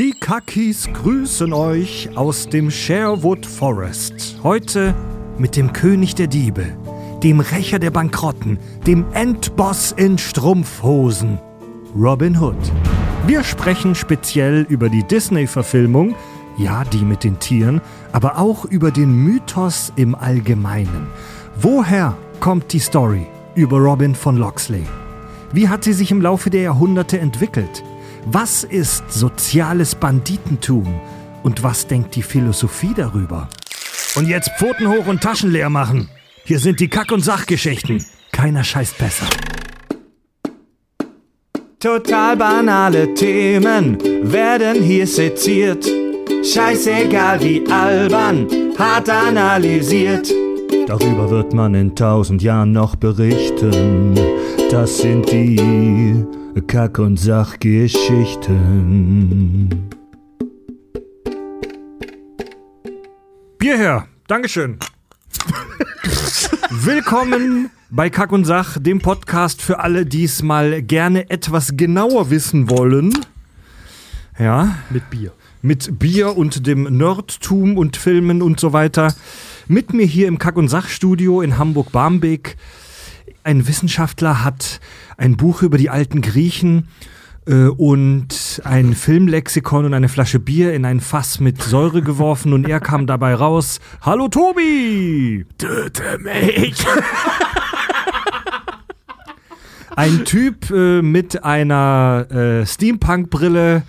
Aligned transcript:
Die 0.00 0.14
Kakis 0.18 0.88
grüßen 0.94 1.52
euch 1.52 2.08
aus 2.16 2.48
dem 2.48 2.70
Sherwood 2.70 3.44
Forest. 3.44 4.36
Heute 4.42 4.94
mit 5.36 5.56
dem 5.56 5.74
König 5.74 6.14
der 6.14 6.26
Diebe, 6.26 6.64
dem 7.22 7.40
Rächer 7.40 7.78
der 7.78 7.90
Bankrotten, 7.90 8.58
dem 8.86 9.04
Endboss 9.12 9.92
in 9.92 10.16
Strumpfhosen, 10.16 11.38
Robin 11.94 12.40
Hood. 12.40 12.56
Wir 13.26 13.44
sprechen 13.44 13.94
speziell 13.94 14.64
über 14.70 14.88
die 14.88 15.02
Disney-Verfilmung, 15.02 16.14
ja, 16.56 16.84
die 16.84 17.04
mit 17.04 17.22
den 17.22 17.38
Tieren, 17.38 17.82
aber 18.12 18.38
auch 18.38 18.64
über 18.64 18.90
den 18.90 19.12
Mythos 19.12 19.92
im 19.96 20.14
Allgemeinen. 20.14 21.08
Woher 21.60 22.16
kommt 22.40 22.72
die 22.72 22.78
Story 22.78 23.26
über 23.54 23.76
Robin 23.76 24.14
von 24.14 24.38
Locksley? 24.38 24.86
Wie 25.52 25.68
hat 25.68 25.84
sie 25.84 25.92
sich 25.92 26.10
im 26.10 26.22
Laufe 26.22 26.48
der 26.48 26.62
Jahrhunderte 26.62 27.18
entwickelt? 27.18 27.82
Was 28.26 28.64
ist 28.64 29.10
soziales 29.10 29.94
Banditentum? 29.94 31.00
Und 31.42 31.62
was 31.62 31.86
denkt 31.86 32.16
die 32.16 32.22
Philosophie 32.22 32.92
darüber? 32.94 33.48
Und 34.14 34.28
jetzt 34.28 34.50
Pfoten 34.58 34.88
hoch 34.88 35.06
und 35.06 35.22
Taschen 35.22 35.50
leer 35.50 35.70
machen. 35.70 36.08
Hier 36.44 36.58
sind 36.58 36.80
die 36.80 36.88
Kack- 36.88 37.12
und 37.12 37.22
Sachgeschichten. 37.22 38.04
Keiner 38.32 38.62
scheißt 38.62 38.98
besser. 38.98 39.26
Total 41.78 42.36
banale 42.36 43.14
Themen 43.14 43.96
werden 44.30 44.82
hier 44.82 45.06
seziert. 45.06 45.86
Scheißegal 46.44 47.42
wie 47.42 47.66
albern, 47.70 48.46
hart 48.78 49.08
analysiert. 49.08 50.30
Darüber 50.86 51.30
wird 51.30 51.54
man 51.54 51.74
in 51.74 51.96
tausend 51.96 52.42
Jahren 52.42 52.72
noch 52.72 52.96
berichten. 52.96 54.14
Das 54.70 54.98
sind 54.98 55.30
die 55.30 56.26
Kack- 56.66 56.98
und 56.98 57.16
Sachgeschichten. 57.16 59.88
Bier 63.58 63.76
her. 63.76 64.08
Dankeschön. 64.26 64.78
Willkommen 66.70 67.70
bei 67.90 68.10
Kack 68.10 68.32
und 68.32 68.44
Sach, 68.44 68.78
dem 68.80 68.98
Podcast 68.98 69.62
für 69.62 69.78
alle, 69.78 70.04
die 70.04 70.24
es 70.24 70.42
mal 70.42 70.82
gerne 70.82 71.30
etwas 71.30 71.76
genauer 71.76 72.30
wissen 72.30 72.68
wollen. 72.68 73.12
Ja. 74.36 74.74
Mit 74.90 75.08
Bier. 75.08 75.32
Mit 75.62 76.00
Bier 76.00 76.36
und 76.36 76.66
dem 76.66 76.82
Nerdtum 76.96 77.78
und 77.78 77.96
Filmen 77.96 78.42
und 78.42 78.58
so 78.58 78.72
weiter. 78.72 79.14
Mit 79.68 79.92
mir 79.92 80.06
hier 80.06 80.26
im 80.26 80.38
Kack- 80.38 80.56
und 80.56 80.66
Sachstudio 80.68 81.42
in 81.42 81.58
Hamburg-Barmbek. 81.58 82.56
Ein 83.42 83.66
Wissenschaftler 83.66 84.44
hat 84.44 84.80
ein 85.16 85.38
Buch 85.38 85.62
über 85.62 85.78
die 85.78 85.88
alten 85.88 86.20
Griechen 86.20 86.88
äh, 87.46 87.68
und 87.68 88.60
ein 88.64 88.94
Filmlexikon 88.94 89.86
und 89.86 89.94
eine 89.94 90.10
Flasche 90.10 90.38
Bier 90.38 90.74
in 90.74 90.84
ein 90.84 91.00
Fass 91.00 91.40
mit 91.40 91.62
Säure 91.62 92.02
geworfen 92.02 92.52
und 92.52 92.68
er 92.68 92.80
kam 92.80 93.06
dabei 93.06 93.34
raus. 93.34 93.80
Hallo 94.02 94.28
Tobi! 94.28 95.46
Töte 95.56 96.18
mich! 96.18 96.84
Ein 99.96 100.26
Typ 100.26 100.70
äh, 100.70 101.00
mit 101.00 101.42
einer 101.42 102.26
äh, 102.30 102.66
Steampunk-Brille 102.66 103.84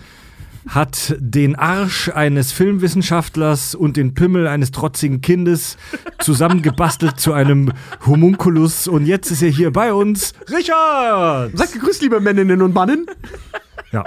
hat 0.68 1.14
den 1.18 1.56
Arsch 1.56 2.08
eines 2.08 2.52
Filmwissenschaftlers 2.52 3.74
und 3.74 3.96
den 3.96 4.14
Pimmel 4.14 4.46
eines 4.46 4.70
trotzigen 4.70 5.20
Kindes 5.20 5.76
zusammengebastelt 6.18 7.18
zu 7.18 7.32
einem 7.32 7.72
Homunculus 8.06 8.86
und 8.88 9.06
jetzt 9.06 9.30
ist 9.30 9.42
er 9.42 9.50
hier 9.50 9.72
bei 9.72 9.92
uns, 9.92 10.34
Richard! 10.50 11.56
Sagt 11.56 11.72
gegrüßt, 11.72 12.02
liebe 12.02 12.20
Männinnen 12.20 12.62
und 12.62 12.74
Mannen. 12.74 13.06
Ja. 13.92 14.04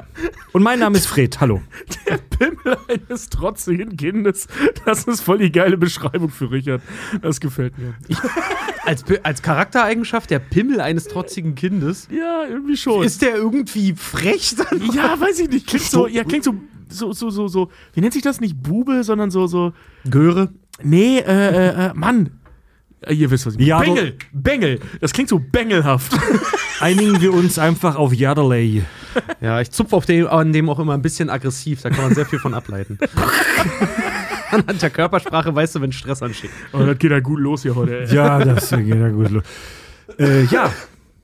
Und 0.52 0.64
mein 0.64 0.80
Name 0.80 0.98
ist 0.98 1.06
Fred, 1.06 1.40
hallo. 1.40 1.62
Der 2.10 2.18
Pimmel 2.18 2.78
eines 2.88 3.30
trotzigen 3.30 3.96
Kindes. 3.98 4.48
Das 4.86 5.04
ist 5.06 5.22
voll 5.22 5.38
die 5.38 5.52
geile 5.52 5.78
Beschreibung 5.78 6.30
für 6.30 6.50
Richard. 6.52 6.82
Das 7.22 7.40
gefällt 7.40 7.78
mir. 7.78 7.94
Als, 8.86 9.04
Pi- 9.04 9.20
als 9.24 9.42
Charaktereigenschaft 9.42 10.30
der 10.32 10.40
Pimmel 10.40 10.82
eines 10.82 11.06
trotzigen 11.08 11.54
Kindes. 11.56 12.08
Ja, 12.12 12.46
irgendwie 12.50 12.78
schon. 12.78 13.04
Ist 13.04 13.22
der 13.22 13.36
irgendwie 13.36 13.94
frech 13.94 14.56
dann? 14.56 14.82
ja, 14.94 15.20
weiß 15.20 15.40
ich 15.42 15.50
nicht. 15.50 15.68
Klingt 15.68 15.86
so, 15.86 16.08
ja, 16.08 16.24
klingt 16.24 16.44
so, 16.44 16.56
so, 16.90 17.14
so, 17.14 17.30
so, 17.30 17.48
so. 17.48 17.70
Wie 17.94 18.02
nennt 18.02 18.14
sich 18.14 18.24
das? 18.24 18.42
Nicht 18.42 18.62
Bube, 18.62 19.04
sondern 19.04 19.30
so, 19.32 19.46
so. 19.48 19.74
Göre. 20.10 20.50
Nee, 20.84 21.20
äh, 21.20 21.22
äh, 21.22 21.88
äh, 21.90 21.94
Mann. 21.94 22.32
Äh, 23.08 23.14
Ihr 23.14 23.30
wisst, 23.32 23.46
was 23.46 23.54
ich 23.54 23.60
meine. 23.60 23.70
Ja, 23.70 23.78
aber- 23.78 23.86
Bengel. 23.86 24.16
Bengel. 24.34 24.80
Das 25.02 25.14
klingt 25.14 25.30
so 25.30 25.40
bengelhaft. 25.40 26.14
Einigen 26.80 27.22
wir 27.22 27.34
uns 27.34 27.58
einfach 27.60 27.96
auf 27.96 28.14
Yadeley. 28.14 28.84
Ja, 29.40 29.62
ich 29.62 29.72
zupfe 29.72 29.96
auf 29.96 30.06
dem, 30.06 30.28
an 30.28 30.52
dem 30.52 30.70
auch 30.70 30.80
immer 30.80 30.94
ein 30.94 31.02
bisschen 31.02 31.30
aggressiv. 31.30 31.82
Da 31.82 31.90
kann 31.90 32.04
man 32.06 32.14
sehr 32.16 32.26
viel 32.26 32.40
von 32.40 32.54
ableiten. 32.54 32.98
Anhand 34.52 34.82
der 34.82 34.90
Körpersprache 34.90 35.54
weißt 35.56 35.76
du, 35.76 35.82
wenn 35.82 35.92
Stress 35.92 36.22
ansteht. 36.22 36.50
Oh, 36.74 36.80
das 36.80 36.98
geht 36.98 37.12
ja 37.12 37.20
gut 37.20 37.40
los 37.40 37.64
hier 37.64 37.76
heute. 37.76 38.02
ey. 38.08 38.14
Ja, 38.16 38.44
das 38.44 38.70
geht 38.70 38.88
ja 38.88 39.10
gut 39.10 39.30
los. 39.32 39.44
Äh, 40.20 40.44
ja, 40.46 40.72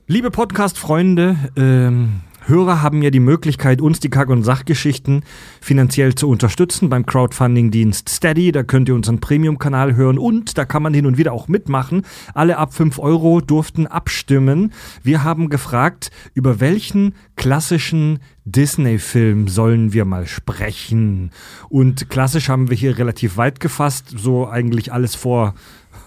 liebe 0.06 0.30
Podcast-Freunde, 0.30 1.36
ähm, 1.56 2.20
Hörer 2.46 2.82
haben 2.82 3.02
ja 3.02 3.10
die 3.10 3.20
Möglichkeit, 3.20 3.80
uns 3.80 4.00
die 4.00 4.10
Kack- 4.10 4.28
und 4.28 4.42
Sachgeschichten 4.42 5.22
finanziell 5.60 6.14
zu 6.14 6.28
unterstützen 6.28 6.88
beim 6.88 7.06
Crowdfunding-Dienst 7.06 8.08
Steady. 8.08 8.50
Da 8.52 8.62
könnt 8.62 8.88
ihr 8.88 8.94
unseren 8.94 9.20
Premium-Kanal 9.20 9.94
hören 9.94 10.18
und 10.18 10.58
da 10.58 10.64
kann 10.64 10.82
man 10.82 10.92
hin 10.92 11.06
und 11.06 11.18
wieder 11.18 11.32
auch 11.32 11.48
mitmachen. 11.48 12.02
Alle 12.34 12.58
ab 12.58 12.74
5 12.74 12.98
Euro 12.98 13.40
durften 13.40 13.86
abstimmen. 13.86 14.72
Wir 15.02 15.22
haben 15.22 15.50
gefragt, 15.50 16.10
über 16.34 16.58
welchen 16.60 17.14
klassischen 17.36 18.18
Disney-Film 18.44 19.46
sollen 19.46 19.92
wir 19.92 20.04
mal 20.04 20.26
sprechen? 20.26 21.30
Und 21.68 22.10
klassisch 22.10 22.48
haben 22.48 22.70
wir 22.70 22.76
hier 22.76 22.98
relativ 22.98 23.36
weit 23.36 23.60
gefasst, 23.60 24.14
so 24.16 24.48
eigentlich 24.48 24.92
alles 24.92 25.14
vor 25.14 25.54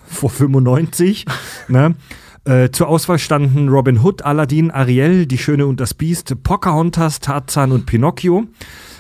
vor 0.07 0.29
95. 0.29 1.25
ne? 1.67 1.96
Äh, 2.46 2.70
zur 2.70 2.88
Auswahl 2.90 3.18
standen 3.18 3.70
Robin 3.70 4.00
Hood, 4.00 4.22
Aladdin, 4.22 4.70
Ariel, 4.70 5.26
Die 5.26 5.40
Schöne 5.40 5.66
und 5.66 5.80
das 5.80 5.96
Biest, 5.96 6.44
Pocahontas, 6.44 7.20
Tarzan 7.20 7.72
und 7.72 7.88
Pinocchio. 7.88 8.46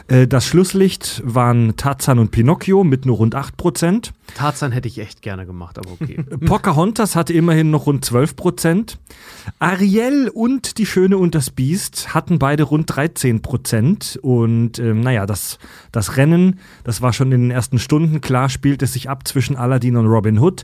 Äh, 0.07 0.27
das 0.27 0.45
Schlusslicht 0.45 1.21
waren 1.25 1.75
Tarzan 1.77 2.19
und 2.19 2.29
Pinocchio 2.31 2.83
mit 2.83 3.05
nur 3.05 3.17
rund 3.17 3.35
8%. 3.35 4.11
Tarzan 4.35 4.71
hätte 4.71 4.87
ich 4.87 4.99
echt 4.99 5.21
gerne 5.21 5.45
gemacht, 5.45 5.77
aber 5.79 5.91
okay. 5.91 6.23
Pocahontas 6.45 7.15
hatte 7.15 7.33
immerhin 7.33 7.71
noch 7.71 7.87
rund 7.87 8.05
12%. 8.05 8.97
Ariel 9.59 10.29
und 10.29 10.77
Die 10.77 10.85
Schöne 10.85 11.17
und 11.17 11.35
das 11.35 11.49
Biest 11.49 12.13
hatten 12.13 12.39
beide 12.39 12.63
rund 12.63 12.89
13%. 12.91 14.19
Und 14.19 14.79
ähm, 14.79 15.01
naja, 15.01 15.25
das, 15.25 15.57
das 15.91 16.15
Rennen, 16.17 16.59
das 16.83 17.01
war 17.01 17.13
schon 17.13 17.31
in 17.31 17.41
den 17.41 17.51
ersten 17.51 17.79
Stunden 17.79 18.19
klar, 18.21 18.49
spielt 18.49 18.83
es 18.83 18.93
sich 18.93 19.09
ab 19.09 19.27
zwischen 19.27 19.55
Aladdin 19.55 19.97
und 19.97 20.07
Robin 20.07 20.39
Hood. 20.39 20.63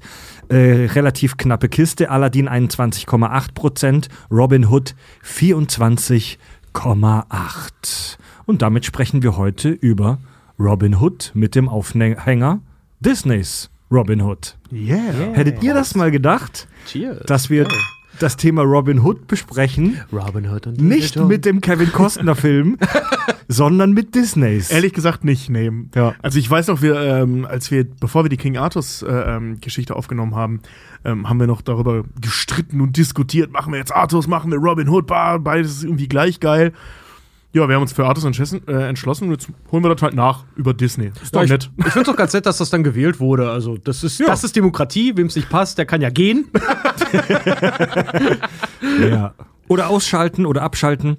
Äh, 0.49 0.87
relativ 0.93 1.37
knappe 1.37 1.69
Kiste. 1.69 2.11
Aladdin 2.11 2.49
21,8%, 2.49 4.07
Robin 4.29 4.67
Hood 4.67 4.95
24,8%. 5.25 8.17
Und 8.45 8.61
damit 8.61 8.85
sprechen 8.85 9.23
wir 9.23 9.37
heute 9.37 9.69
über 9.69 10.19
Robin 10.59 10.95
Hood 10.95 11.31
mit 11.33 11.55
dem 11.55 11.69
Aufhänger 11.69 12.59
Disneys 12.99 13.69
Robin 13.91 14.21
Hood. 14.21 14.57
Yeah. 14.71 15.33
Hättet 15.33 15.61
ihr 15.63 15.73
das 15.73 15.95
mal 15.95 16.11
gedacht, 16.11 16.67
Cheers. 16.87 17.25
dass 17.25 17.49
wir 17.49 17.67
das 18.19 18.37
Thema 18.37 18.61
Robin 18.61 19.03
Hood 19.03 19.27
besprechen? 19.27 19.99
Robin 20.13 20.49
Hood 20.49 20.67
und 20.67 20.79
Nicht 20.79 21.17
mit 21.17 21.45
dem 21.45 21.59
Kevin 21.59 21.91
Costner 21.91 22.35
Film, 22.35 22.77
sondern 23.47 23.91
mit 23.93 24.15
Disneys. 24.15 24.69
Ehrlich 24.69 24.93
gesagt 24.93 25.23
nicht, 25.23 25.49
nee. 25.49 25.71
Ja. 25.95 26.13
Also 26.21 26.39
ich 26.39 26.49
weiß 26.49 26.67
noch, 26.67 26.81
wir, 26.81 26.99
ähm, 27.01 27.45
als 27.45 27.71
wir, 27.71 27.83
bevor 27.83 28.23
wir 28.23 28.29
die 28.29 28.37
King 28.37 28.57
Arthurs 28.57 29.01
äh, 29.01 29.11
ähm, 29.11 29.59
Geschichte 29.59 29.95
aufgenommen 29.95 30.35
haben, 30.35 30.61
ähm, 31.03 31.27
haben 31.27 31.39
wir 31.39 31.47
noch 31.47 31.61
darüber 31.61 32.03
gestritten 32.21 32.79
und 32.79 32.95
diskutiert, 32.95 33.51
machen 33.51 33.73
wir 33.73 33.79
jetzt 33.79 33.93
Arthurs, 33.93 34.27
machen 34.27 34.51
wir 34.51 34.59
Robin 34.59 34.87
Hood, 34.87 35.07
bah, 35.07 35.37
beides 35.37 35.77
ist 35.77 35.83
irgendwie 35.83 36.07
gleich 36.07 36.39
geil. 36.39 36.73
Ja, 37.53 37.67
wir 37.67 37.75
haben 37.75 37.81
uns 37.81 37.91
für 37.91 38.05
entschlossen, 38.05 38.65
äh, 38.67 38.87
entschlossen 38.87 39.25
und 39.25 39.31
jetzt 39.31 39.49
holen 39.71 39.83
wir 39.83 39.93
das 39.93 40.01
halt 40.01 40.13
nach 40.13 40.45
über 40.55 40.73
Disney. 40.73 41.11
Ist 41.21 41.35
doch 41.35 41.43
ich 41.43 41.49
nett. 41.49 41.69
ich 41.77 41.85
finde 41.85 42.01
es 42.01 42.07
doch 42.07 42.15
ganz 42.15 42.33
nett, 42.33 42.45
dass 42.45 42.59
das 42.59 42.69
dann 42.69 42.83
gewählt 42.83 43.19
wurde. 43.19 43.49
Also, 43.49 43.77
das 43.77 44.03
ist, 44.03 44.21
das 44.21 44.43
ist 44.45 44.55
Demokratie. 44.55 45.17
Wem 45.17 45.27
es 45.27 45.35
nicht 45.35 45.49
passt, 45.49 45.77
der 45.77 45.85
kann 45.85 46.01
ja 46.01 46.09
gehen. 46.09 46.47
Ja. 48.99 49.33
Oder 49.67 49.89
ausschalten 49.89 50.45
oder 50.45 50.63
abschalten. 50.63 51.17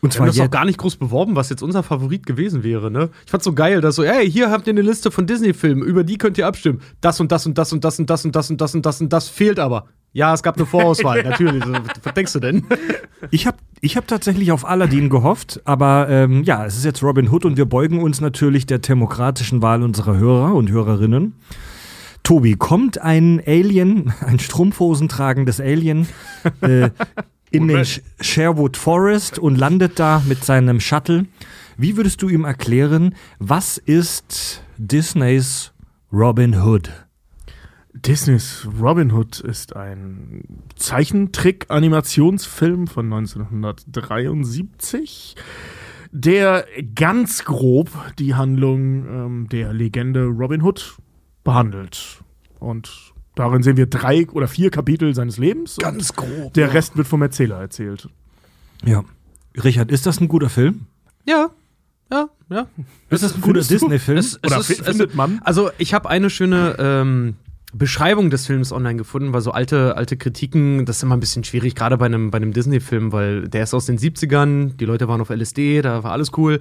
Und 0.00 0.12
Wir 0.12 0.18
zwar 0.18 0.26
haben 0.26 0.36
das 0.36 0.46
auch 0.46 0.50
gar 0.50 0.64
nicht 0.64 0.78
groß 0.78 0.96
beworben, 0.96 1.36
was 1.36 1.48
jetzt 1.50 1.62
unser 1.62 1.82
Favorit 1.82 2.26
gewesen 2.26 2.62
wäre, 2.62 2.90
ne? 2.90 3.10
Ich 3.24 3.30
fand's 3.30 3.44
so 3.44 3.54
geil, 3.54 3.80
dass 3.80 3.96
so, 3.96 4.04
ey, 4.04 4.30
hier 4.30 4.50
habt 4.50 4.66
ihr 4.66 4.72
eine 4.72 4.82
Liste 4.82 5.10
von 5.10 5.26
Disney-Filmen, 5.26 5.82
über 5.82 6.04
die 6.04 6.18
könnt 6.18 6.36
ihr 6.38 6.46
abstimmen. 6.46 6.80
Das 7.00 7.18
und 7.20 7.32
das 7.32 7.46
und 7.46 7.56
das 7.58 7.72
und 7.72 7.84
das 7.84 7.98
und 7.98 8.10
das 8.10 8.24
und 8.24 8.36
das 8.36 8.50
und 8.50 8.60
das 8.60 8.74
und 8.74 8.86
das 8.86 9.00
und 9.00 9.12
das 9.12 9.28
fehlt 9.28 9.58
aber. 9.58 9.86
Ja, 10.12 10.32
es 10.32 10.42
gab 10.42 10.56
eine 10.56 10.66
Vorauswahl, 10.66 11.22
natürlich. 11.24 11.62
Was 12.02 12.14
denkst 12.14 12.32
du 12.34 12.40
denn? 12.40 12.66
Ich 13.30 13.46
habe 13.46 13.56
ich 13.80 13.96
hab 13.96 14.06
tatsächlich 14.08 14.52
auf 14.52 14.64
Aladdin 14.66 15.08
gehofft, 15.10 15.60
aber 15.64 16.08
ähm, 16.08 16.42
ja, 16.44 16.64
es 16.64 16.76
ist 16.76 16.84
jetzt 16.84 17.02
Robin 17.02 17.28
Hood 17.30 17.44
und 17.44 17.56
wir 17.56 17.66
beugen 17.66 18.02
uns 18.02 18.20
natürlich 18.20 18.66
der 18.66 18.78
demokratischen 18.78 19.62
Wahl 19.62 19.82
unserer 19.82 20.16
Hörer 20.16 20.54
und 20.54 20.70
Hörerinnen. 20.70 21.34
Tobi, 22.22 22.54
kommt 22.56 23.00
ein 23.00 23.40
Alien, 23.46 24.12
ein 24.26 24.38
Strumpfhosen 24.38 25.08
tragendes 25.08 25.60
Alien, 25.60 26.08
äh, 26.62 26.90
in 27.50 27.68
den 27.68 27.84
Sh- 27.84 28.00
Sherwood 28.20 28.76
Forest 28.76 29.38
und 29.38 29.56
landet 29.56 29.98
da 29.98 30.22
mit 30.26 30.44
seinem 30.44 30.80
Shuttle. 30.80 31.26
Wie 31.76 31.96
würdest 31.96 32.22
du 32.22 32.28
ihm 32.28 32.44
erklären, 32.44 33.14
was 33.38 33.78
ist 33.78 34.62
Disneys 34.78 35.72
Robin 36.12 36.62
Hood? 36.62 36.90
Disneys 38.04 38.66
Robin 38.80 39.12
Hood 39.12 39.40
ist 39.40 39.74
ein 39.76 40.42
Zeichentrick-Animationsfilm 40.76 42.86
von 42.86 43.06
1973, 43.12 45.36
der 46.12 46.66
ganz 46.94 47.44
grob 47.44 47.90
die 48.18 48.34
Handlung 48.34 49.06
ähm, 49.06 49.48
der 49.50 49.72
Legende 49.72 50.24
Robin 50.24 50.62
Hood 50.62 50.96
behandelt. 51.44 52.22
Und 52.58 52.90
darin 53.34 53.62
sehen 53.62 53.76
wir 53.76 53.86
drei 53.86 54.26
oder 54.30 54.48
vier 54.48 54.70
Kapitel 54.70 55.14
seines 55.14 55.38
Lebens. 55.38 55.78
und 55.78 56.16
grob. 56.16 56.54
der 56.54 56.72
Rest 56.74 56.96
wird 56.96 57.06
vom 57.06 57.22
Erzähler 57.22 57.60
erzählt. 57.60 58.08
Ja. 58.84 59.04
Richard, 59.62 59.90
ist 59.90 60.06
das 60.06 60.20
ein 60.20 60.28
guter 60.28 60.48
Film? 60.50 60.86
Ja, 61.26 61.50
ja, 62.12 62.28
ja. 62.50 62.66
Ist 63.10 63.22
das 63.22 63.34
ein 63.34 63.40
guter? 63.40 63.60
Disney-Film? 63.60 64.18
Es, 64.18 64.34
es 64.34 64.44
Oder 64.44 64.58
ist, 64.60 64.66
fi- 64.66 64.74
findet 64.82 65.10
es, 65.10 65.16
man? 65.16 65.40
Also, 65.44 65.70
ich 65.78 65.94
habe 65.94 66.08
eine 66.08 66.30
schöne 66.30 66.76
ähm, 66.78 67.34
Beschreibung 67.78 68.30
des 68.30 68.46
Films 68.46 68.72
online 68.72 68.96
gefunden, 68.96 69.32
weil 69.32 69.40
so 69.40 69.50
alte, 69.50 69.96
alte 69.96 70.16
Kritiken, 70.16 70.86
das 70.86 70.98
ist 70.98 71.02
immer 71.02 71.16
ein 71.16 71.20
bisschen 71.20 71.44
schwierig, 71.44 71.74
gerade 71.74 71.96
bei 71.98 72.06
einem, 72.06 72.30
bei 72.30 72.36
einem 72.36 72.52
Disney-Film, 72.52 73.12
weil 73.12 73.48
der 73.48 73.62
ist 73.64 73.74
aus 73.74 73.86
den 73.86 73.98
70ern, 73.98 74.76
die 74.76 74.84
Leute 74.84 75.08
waren 75.08 75.20
auf 75.20 75.30
LSD, 75.30 75.82
da 75.82 76.02
war 76.02 76.12
alles 76.12 76.30
cool. 76.36 76.60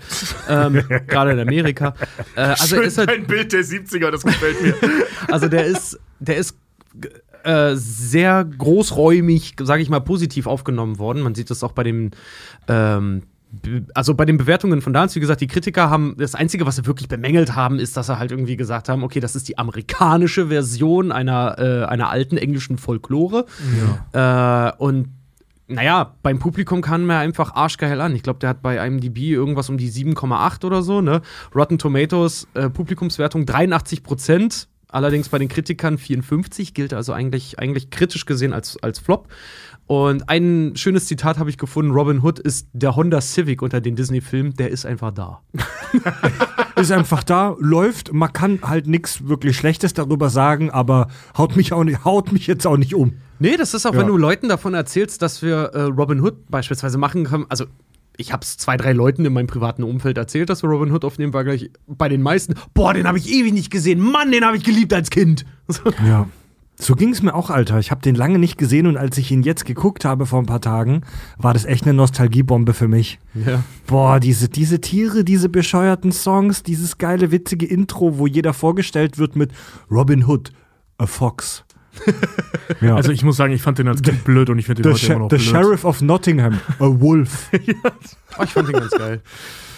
ähm, 0.50 0.84
gerade 1.08 1.32
in 1.32 1.40
Amerika. 1.40 1.96
Äh, 2.36 2.42
also, 2.42 2.82
ist 2.82 2.98
halt, 2.98 3.10
ein 3.10 3.26
Bild 3.26 3.54
der 3.54 3.64
70er, 3.64 4.12
das 4.12 4.24
gefällt 4.24 4.62
mir. 4.62 4.76
also 5.32 5.48
der 5.48 5.66
ist, 5.66 6.00
der 6.20 6.38
ist 6.38 6.58
äh, 7.44 7.76
sehr 7.76 8.44
großräumig, 8.44 9.56
sage 9.62 9.82
ich 9.82 9.90
mal, 9.90 10.02
positiv 10.02 10.48
aufgenommen 10.48 10.98
worden. 10.98 11.22
Man 11.22 11.36
sieht 11.36 11.50
das 11.50 11.64
auch 11.64 11.74
bei 11.74 11.84
dem 11.84 12.12
ähm, 12.68 13.24
also 13.94 14.14
bei 14.14 14.26
den 14.26 14.38
Bewertungen 14.38 14.82
von 14.82 14.94
damals, 14.94 15.16
wie 15.16 15.20
gesagt, 15.20 15.42
die 15.42 15.48
Kritiker 15.48 15.90
haben, 15.90 16.16
das 16.18 16.36
Einzige, 16.36 16.66
was 16.66 16.76
sie 16.76 16.86
wirklich 16.86 17.08
bemängelt 17.08 17.56
haben, 17.56 17.80
ist, 17.80 17.98
dass 17.98 18.08
sie 18.08 18.18
halt 18.20 18.32
irgendwie 18.32 18.58
gesagt 18.58 18.90
haben, 18.90 19.04
okay, 19.04 19.20
das 19.20 19.36
ist 19.36 19.48
die 19.48 19.58
amerikanische 19.58 20.48
Version 20.48 21.12
einer, 21.12 21.56
äh, 21.58 21.86
einer 21.86 22.10
alten 22.10 22.38
englischen 22.38 22.78
Folklore. 22.78 23.46
Äh, 24.14 24.78
und 24.78 25.10
naja, 25.68 26.16
beim 26.22 26.40
Publikum 26.40 26.82
kam 26.82 27.10
er 27.10 27.20
einfach 27.20 27.56
arschgeil 27.56 28.00
an. 28.00 28.16
Ich 28.16 28.24
glaube, 28.24 28.40
der 28.40 28.50
hat 28.50 28.62
bei 28.62 28.86
IMDb 28.86 29.18
irgendwas 29.32 29.70
um 29.70 29.78
die 29.78 29.92
7,8 29.92 30.64
oder 30.66 30.84
so, 30.84 31.02
ne? 31.02 31.22
Rotten 31.56 31.78
Tomatoes, 31.78 32.48
äh, 32.54 32.70
Publikumswertung 32.70 33.46
83 33.46 34.04
Prozent. 34.04 34.68
Allerdings 34.88 35.30
bei 35.30 35.40
den 35.40 35.50
Kritikern 35.50 35.98
54, 35.98 36.74
gilt 36.74 36.94
also 36.94 37.12
eigentlich, 37.12 37.60
eigentlich 37.60 37.90
kritisch 37.90 38.26
gesehen 38.26 38.54
als, 38.54 38.82
als 38.82 39.00
Flop. 39.00 39.28
Und 39.88 40.30
ein 40.30 40.72
schönes 40.76 41.06
Zitat 41.06 41.38
habe 41.38 41.50
ich 41.50 41.58
gefunden: 41.60 41.92
Robin 41.92 42.24
Hood 42.24 42.40
ist 42.40 42.68
der 42.74 42.96
Honda 42.96 43.22
Civic 43.22 43.62
unter 43.62 43.82
den 43.82 43.96
Disney-Filmen, 43.96 44.56
der 44.56 44.70
ist 44.72 44.86
einfach 44.86 45.12
da. 45.12 45.42
ist 46.76 46.92
einfach 46.92 47.24
da, 47.24 47.56
läuft. 47.60 48.12
Man 48.12 48.34
kann 48.34 48.60
halt 48.64 48.88
nichts 48.88 49.28
wirklich 49.28 49.56
Schlechtes 49.56 49.94
darüber 49.94 50.30
sagen, 50.30 50.72
aber 50.72 51.08
haut 51.38 51.56
mich, 51.56 51.72
auch 51.72 51.84
nicht, 51.84 52.04
haut 52.04 52.32
mich 52.32 52.48
jetzt 52.48 52.66
auch 52.66 52.78
nicht 52.78 52.96
um. 52.96 53.14
Nee, 53.38 53.58
das 53.58 53.74
ist 53.74 53.86
auch, 53.86 53.94
Ja. 53.94 54.00
wenn 54.00 54.08
du 54.08 54.18
Leuten 54.18 54.50
davon 54.50 54.74
erzählst, 54.74 55.22
dass 55.22 55.42
wir 55.42 55.56
äh, 55.74 55.82
Robin 55.84 56.20
Hood 56.22 56.50
beispielsweise 56.50 56.98
machen 56.98 57.26
können. 57.26 57.46
Also, 57.50 57.66
ich 58.18 58.32
habe 58.32 58.44
es 58.44 58.58
zwei, 58.58 58.78
drei 58.78 58.94
Leuten 58.94 59.26
in 59.26 59.34
meinem 59.34 59.48
privaten 59.48 59.84
Umfeld 59.84 60.18
erzählt, 60.18 60.50
dass 60.50 60.64
wir 60.64 60.70
Robin 60.70 60.92
Hood 60.92 61.04
aufnehmen, 61.06 61.34
war 61.34 61.44
gleich 61.44 61.70
bei 61.86 62.08
den 62.10 62.22
meisten. 62.22 62.56
Boah, 62.74 62.94
den 62.94 63.08
habe 63.08 63.18
ich 63.18 63.30
ewig 63.32 63.54
nicht 63.54 63.70
gesehen. 63.72 64.00
Mann, 64.00 64.32
den 64.32 64.46
habe 64.46 64.56
ich 64.58 64.64
geliebt 64.64 64.94
als 64.94 65.10
Kind. 65.10 65.46
Ja. 66.08 66.28
So 66.78 66.96
ging 66.96 67.10
es 67.10 67.22
mir 67.22 67.34
auch, 67.34 67.50
Alter. 67.50 67.80
Ich 67.80 67.90
habe 67.92 68.02
den 68.02 68.16
lange 68.16 68.38
nicht 68.38 68.58
gesehen 68.58 68.86
und 68.86 68.98
als 68.98 69.18
ich 69.18 69.32
ihn 69.32 69.44
jetzt 69.44 69.66
geguckt 69.66 70.04
habe 70.04 70.26
vor 70.26 70.40
ein 70.40 70.46
paar 70.46 70.62
Tagen, 70.62 71.02
war 71.38 71.54
das 71.54 71.66
echt 71.66 71.86
eine 71.86 71.94
Nostalgiebombe 71.94 72.74
für 72.74 72.88
mich. 72.88 73.20
Ja. 73.34 73.64
Boah, 73.88 74.20
diese, 74.20 74.50
diese 74.50 74.82
Tiere, 74.82 75.24
diese 75.24 75.48
bescheuerten 75.48 76.12
Songs, 76.12 76.64
dieses 76.64 76.98
geile, 76.98 77.32
witzige 77.32 77.66
Intro, 77.66 78.18
wo 78.18 78.28
jeder 78.28 78.54
vorgestellt 78.54 79.18
wird 79.18 79.36
mit 79.36 79.52
Robin 79.90 80.28
Hood, 80.28 80.52
a 80.98 81.06
Fox. 81.06 81.64
ja. 82.82 82.96
Also 82.96 83.12
ich 83.12 83.24
muss 83.24 83.38
sagen, 83.38 83.54
ich 83.54 83.62
fand 83.62 83.78
den 83.78 83.88
als 83.88 84.02
Kind 84.02 84.26
blöd 84.26 84.50
und 84.50 84.60
ich 84.60 84.66
finde 84.66 84.82
den 84.82 84.96
the, 84.96 85.02
heute 85.02 85.14
immer 85.14 85.20
noch 85.20 85.30
the 85.30 85.38
blöd. 85.38 85.48
Sheriff 85.48 85.86
of 85.86 86.02
Nottingham, 86.02 86.60
a 86.80 86.86
Wolf. 86.86 87.50
Oh, 88.38 88.44
ich 88.44 88.50
fand 88.50 88.68
den 88.68 88.74
ganz 88.74 88.92
geil. 88.92 89.22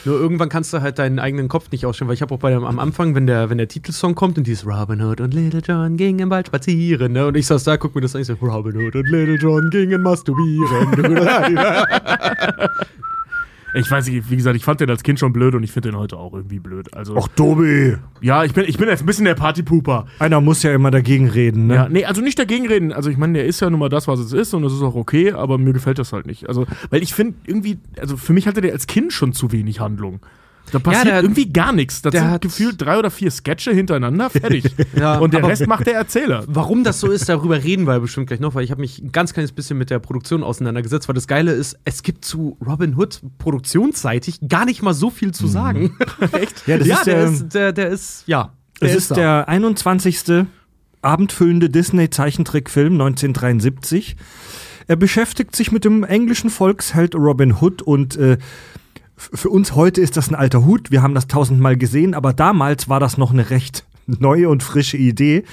Nur 0.05 0.19
irgendwann 0.19 0.49
kannst 0.49 0.73
du 0.73 0.81
halt 0.81 0.99
deinen 0.99 1.19
eigenen 1.19 1.47
Kopf 1.47 1.71
nicht 1.71 1.85
ausstellen, 1.85 2.07
weil 2.07 2.15
ich 2.15 2.21
habe 2.21 2.33
auch 2.33 2.39
bei 2.39 2.51
dem, 2.51 2.63
am 2.63 2.79
Anfang, 2.79 3.15
wenn 3.15 3.27
der, 3.27 3.49
wenn 3.49 3.57
der 3.57 3.67
Titelsong 3.67 4.15
kommt 4.15 4.37
und 4.37 4.47
dieses 4.47 4.65
Robin 4.65 5.01
Hood 5.01 5.21
und 5.21 5.33
Little 5.33 5.61
John 5.61 5.97
gingen 5.97 6.19
im 6.19 6.29
Wald 6.29 6.47
spazieren, 6.47 7.13
ne? 7.13 7.27
Und 7.27 7.37
ich 7.37 7.47
saß 7.47 7.63
da, 7.63 7.77
guck 7.77 7.95
mir 7.95 8.01
das 8.01 8.15
an, 8.15 8.21
ich 8.21 8.27
so, 8.27 8.33
Robin 8.41 8.75
Hood 8.77 8.95
und 8.95 9.09
Little 9.09 9.35
John 9.35 9.69
gingen 9.69 10.01
masturbieren. 10.01 11.17
Ich 13.73 13.89
weiß 13.91 14.07
nicht, 14.07 14.29
wie 14.29 14.35
gesagt, 14.35 14.55
ich 14.55 14.63
fand 14.63 14.79
den 14.79 14.89
als 14.89 15.03
Kind 15.03 15.19
schon 15.19 15.33
blöd 15.33 15.53
und 15.55 15.63
ich 15.63 15.71
finde 15.71 15.91
den 15.91 15.97
heute 15.99 16.17
auch 16.17 16.33
irgendwie 16.33 16.59
blöd. 16.59 16.93
Also 16.95 17.15
Och, 17.15 17.27
Tobi. 17.35 17.97
ja, 18.21 18.43
ich 18.43 18.53
bin, 18.53 18.65
ich 18.67 18.77
bin 18.77 18.87
jetzt 18.87 19.01
ein 19.03 19.05
bisschen 19.05 19.25
der 19.25 19.35
Partypooper. 19.35 20.07
Einer 20.19 20.41
muss 20.41 20.63
ja 20.63 20.73
immer 20.73 20.91
dagegen 20.91 21.29
reden, 21.29 21.67
ne? 21.67 21.75
Ja, 21.75 21.89
nee, 21.89 22.05
also 22.05 22.21
nicht 22.21 22.39
dagegen 22.39 22.67
reden. 22.67 22.93
Also 22.93 23.09
ich 23.09 23.17
meine, 23.17 23.33
der 23.33 23.45
ist 23.45 23.59
ja 23.59 23.69
nun 23.69 23.79
mal 23.79 23.89
das, 23.89 24.07
was 24.07 24.19
es 24.19 24.33
ist 24.33 24.53
und 24.53 24.63
das 24.63 24.73
ist 24.73 24.81
auch 24.81 24.95
okay, 24.95 25.31
aber 25.31 25.57
mir 25.57 25.73
gefällt 25.73 25.99
das 25.99 26.13
halt 26.13 26.25
nicht. 26.25 26.47
Also, 26.47 26.65
weil 26.89 27.03
ich 27.03 27.13
finde 27.13 27.35
irgendwie, 27.45 27.79
also 27.99 28.17
für 28.17 28.33
mich 28.33 28.47
hatte 28.47 28.61
der 28.61 28.71
als 28.73 28.87
Kind 28.87 29.13
schon 29.13 29.33
zu 29.33 29.51
wenig 29.51 29.79
Handlung. 29.79 30.19
Da 30.71 30.79
passiert 30.79 31.05
der- 31.07 31.21
irgendwie 31.21 31.47
gar 31.51 31.71
nichts. 31.71 32.01
Das 32.01 32.11
der 32.11 32.21
sind 32.21 32.31
hat- 32.31 32.41
gefühlt 32.41 32.81
drei 32.81 32.97
oder 32.99 33.09
vier 33.09 33.31
Sketche 33.31 33.71
hintereinander, 33.71 34.29
fertig. 34.31 34.65
Ja, 34.99 35.17
und 35.19 35.33
der 35.33 35.47
Rest 35.47 35.65
macht 35.67 35.87
der 35.87 35.95
Erzähler. 35.95 36.43
Warum 36.47 36.83
das 36.83 36.99
so 36.99 37.09
ist, 37.09 37.29
darüber 37.29 37.63
reden 37.63 37.87
wir 37.87 37.99
bestimmt 37.99 38.27
gleich 38.27 38.39
noch, 38.39 38.53
weil 38.55 38.63
ich 38.63 38.71
habe 38.71 38.81
mich 38.81 38.99
ein 38.99 39.11
ganz 39.11 39.33
kleines 39.33 39.51
bisschen 39.53 39.77
mit 39.77 39.89
der 39.89 39.99
Produktion 39.99 40.43
auseinandergesetzt, 40.43 41.07
weil 41.07 41.15
das 41.15 41.27
Geile 41.27 41.51
ist, 41.53 41.77
es 41.85 42.03
gibt 42.03 42.25
zu 42.25 42.57
Robin 42.65 42.95
Hood 42.97 43.21
produktionsseitig 43.37 44.39
gar 44.47 44.65
nicht 44.65 44.81
mal 44.83 44.93
so 44.93 45.09
viel 45.09 45.33
zu 45.33 45.47
sagen. 45.47 45.95
Echt? 46.33 46.67
Ja, 46.67 46.77
das 46.77 46.87
ist 46.87 47.05
der, 47.05 47.15
der- 47.15 47.25
ist, 47.31 47.53
der, 47.53 47.73
der 47.73 47.87
ist, 47.89 48.23
ja. 48.27 48.51
Der 48.81 48.89
Es 48.89 48.95
ist 48.95 49.11
da. 49.11 49.15
der 49.15 49.49
21. 49.49 50.45
abendfüllende 51.01 51.69
Disney-Zeichentrickfilm 51.69 52.93
1973. 52.93 54.15
Er 54.87 54.95
beschäftigt 54.95 55.55
sich 55.55 55.71
mit 55.71 55.83
dem 55.85 56.03
englischen 56.03 56.49
Volksheld 56.49 57.15
Robin 57.15 57.55
Hood 57.61 57.81
und 57.81 58.15
äh, 58.17 58.37
für 59.17 59.49
uns 59.49 59.73
heute 59.75 59.99
ist 60.01 60.15
das 60.15 60.29
ein 60.29 60.35
alter 60.35 60.63
Hut. 60.65 60.91
Wir 60.91 61.01
haben 61.01 61.15
das 61.15 61.27
tausendmal 61.27 61.75
gesehen, 61.75 62.13
aber 62.13 62.33
damals 62.33 62.87
war 62.87 62.99
das 62.99 63.17
noch 63.17 63.31
eine 63.31 63.49
recht 63.49 63.85
neue 64.05 64.47
und 64.47 64.63
frische 64.63 64.95
Idee. 64.97 65.43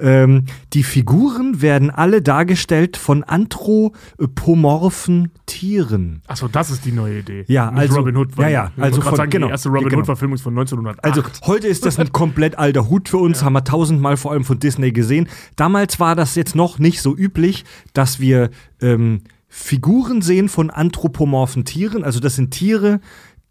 Ähm, 0.00 0.46
die 0.72 0.82
Figuren 0.82 1.60
werden 1.62 1.90
alle 1.90 2.22
dargestellt 2.22 2.96
von 2.96 3.22
anthropomorphen 3.22 5.30
Tieren. 5.46 6.22
Achso, 6.26 6.48
das 6.48 6.70
ist 6.70 6.84
die 6.84 6.92
neue 6.92 7.18
Idee. 7.20 7.44
Ja, 7.48 7.70
Nicht 7.70 7.80
also- 7.80 7.96
Robin 7.98 8.16
Hood. 8.16 8.36
ja, 8.38 8.48
ja, 8.48 8.70
ich 8.76 8.82
also 8.82 9.00
von- 9.02 9.16
sagen, 9.16 9.30
genau, 9.30 9.46
die 9.48 9.52
erste 9.52 9.68
Robin 9.68 9.88
genau. 9.88 9.98
Hood-Verfilmung 10.00 10.34
ist 10.36 10.42
von 10.42 10.54
1908. 10.54 11.04
Also 11.04 11.22
heute 11.46 11.68
ist 11.68 11.84
das 11.86 11.98
ein 11.98 12.12
komplett 12.12 12.58
alter 12.58 12.88
Hut 12.88 13.08
für 13.08 13.18
uns, 13.18 13.44
haben 13.44 13.52
wir 13.52 13.64
tausendmal 13.64 14.16
vor 14.16 14.32
allem 14.32 14.44
von 14.44 14.58
Disney 14.58 14.92
gesehen. 14.92 15.28
Damals 15.56 16.00
war 16.00 16.16
das 16.16 16.34
jetzt 16.34 16.54
noch 16.56 16.78
nicht 16.78 17.02
so 17.02 17.14
üblich, 17.16 17.64
dass 17.92 18.20
wir 18.20 18.50
ähm, 18.80 19.20
Figuren 19.52 20.22
sehen 20.22 20.48
von 20.48 20.70
anthropomorphen 20.70 21.64
Tieren. 21.64 22.04
Also 22.04 22.20
das 22.20 22.36
sind 22.36 22.52
Tiere, 22.52 23.00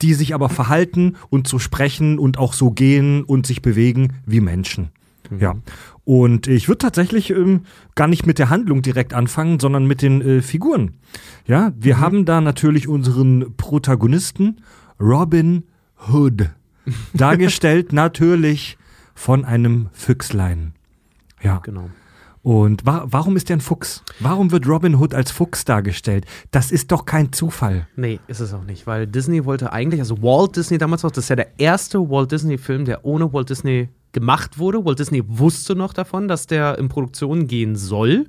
die 0.02 0.14
sich 0.14 0.34
aber 0.34 0.50
verhalten 0.50 1.18
und 1.30 1.48
so 1.48 1.60
sprechen 1.60 2.18
und 2.18 2.40
auch 2.40 2.54
so 2.54 2.72
gehen 2.72 3.24
und 3.24 3.46
sich 3.46 3.62
bewegen 3.62 4.14
wie 4.26 4.40
Menschen. 4.40 4.90
Ja. 5.38 5.56
Und 6.06 6.48
ich 6.48 6.68
würde 6.68 6.80
tatsächlich 6.80 7.30
ähm, 7.30 7.66
gar 7.96 8.08
nicht 8.08 8.26
mit 8.26 8.40
der 8.40 8.50
Handlung 8.50 8.82
direkt 8.82 9.14
anfangen, 9.14 9.60
sondern 9.60 9.86
mit 9.86 10.02
den 10.02 10.22
äh, 10.22 10.42
Figuren. 10.42 10.96
Ja, 11.46 11.74
wir 11.78 12.00
haben 12.00 12.26
da 12.26 12.42
natürlich 12.42 12.88
unseren 12.88 13.56
Protagonisten 13.58 14.62
Robin 15.00 15.66
Hood. 16.12 16.50
Dargestellt 17.14 17.94
natürlich 17.94 18.78
von 19.14 19.46
einem 19.46 19.90
Füchslein. 19.92 20.74
Ja. 21.44 21.58
Genau. 21.58 21.90
Und 22.42 22.86
wa 22.86 23.06
warum 23.06 23.36
ist 23.36 23.50
der 23.50 23.58
ein 23.58 23.62
Fuchs? 23.62 24.04
Warum 24.20 24.52
wird 24.52 24.68
Robin 24.68 24.96
Hood 24.96 25.14
als 25.14 25.32
Fuchs 25.32 25.66
dargestellt? 25.66 26.26
Das 26.52 26.72
ist 26.72 26.92
doch 26.92 27.06
kein 27.06 27.34
Zufall. 27.34 27.88
Nee, 27.96 28.20
ist 28.28 28.40
es 28.40 28.54
auch 28.54 28.64
nicht, 28.64 28.88
weil 28.88 29.08
Disney 29.08 29.44
wollte 29.46 29.74
eigentlich, 29.74 30.00
also 30.00 30.22
Walt 30.22 30.56
Disney 30.56 30.78
damals 30.78 31.04
noch, 31.04 31.12
das 31.12 31.26
ist 31.26 31.30
ja 31.30 31.36
der 31.36 31.60
erste 31.60 32.00
Walt 32.00 32.32
Disney-Film, 32.32 32.86
der 32.86 33.04
ohne 33.06 33.34
Walt 33.34 33.50
Disney 33.50 33.90
gemacht 34.14 34.58
wurde. 34.58 34.84
Walt 34.86 35.00
Disney 35.00 35.22
wusste 35.28 35.76
noch 35.76 35.94
davon, 35.94 36.28
dass 36.28 36.48
der 36.48 36.78
in 36.78 36.88
Produktion 36.90 37.48
gehen 37.48 37.76
soll, 37.76 38.26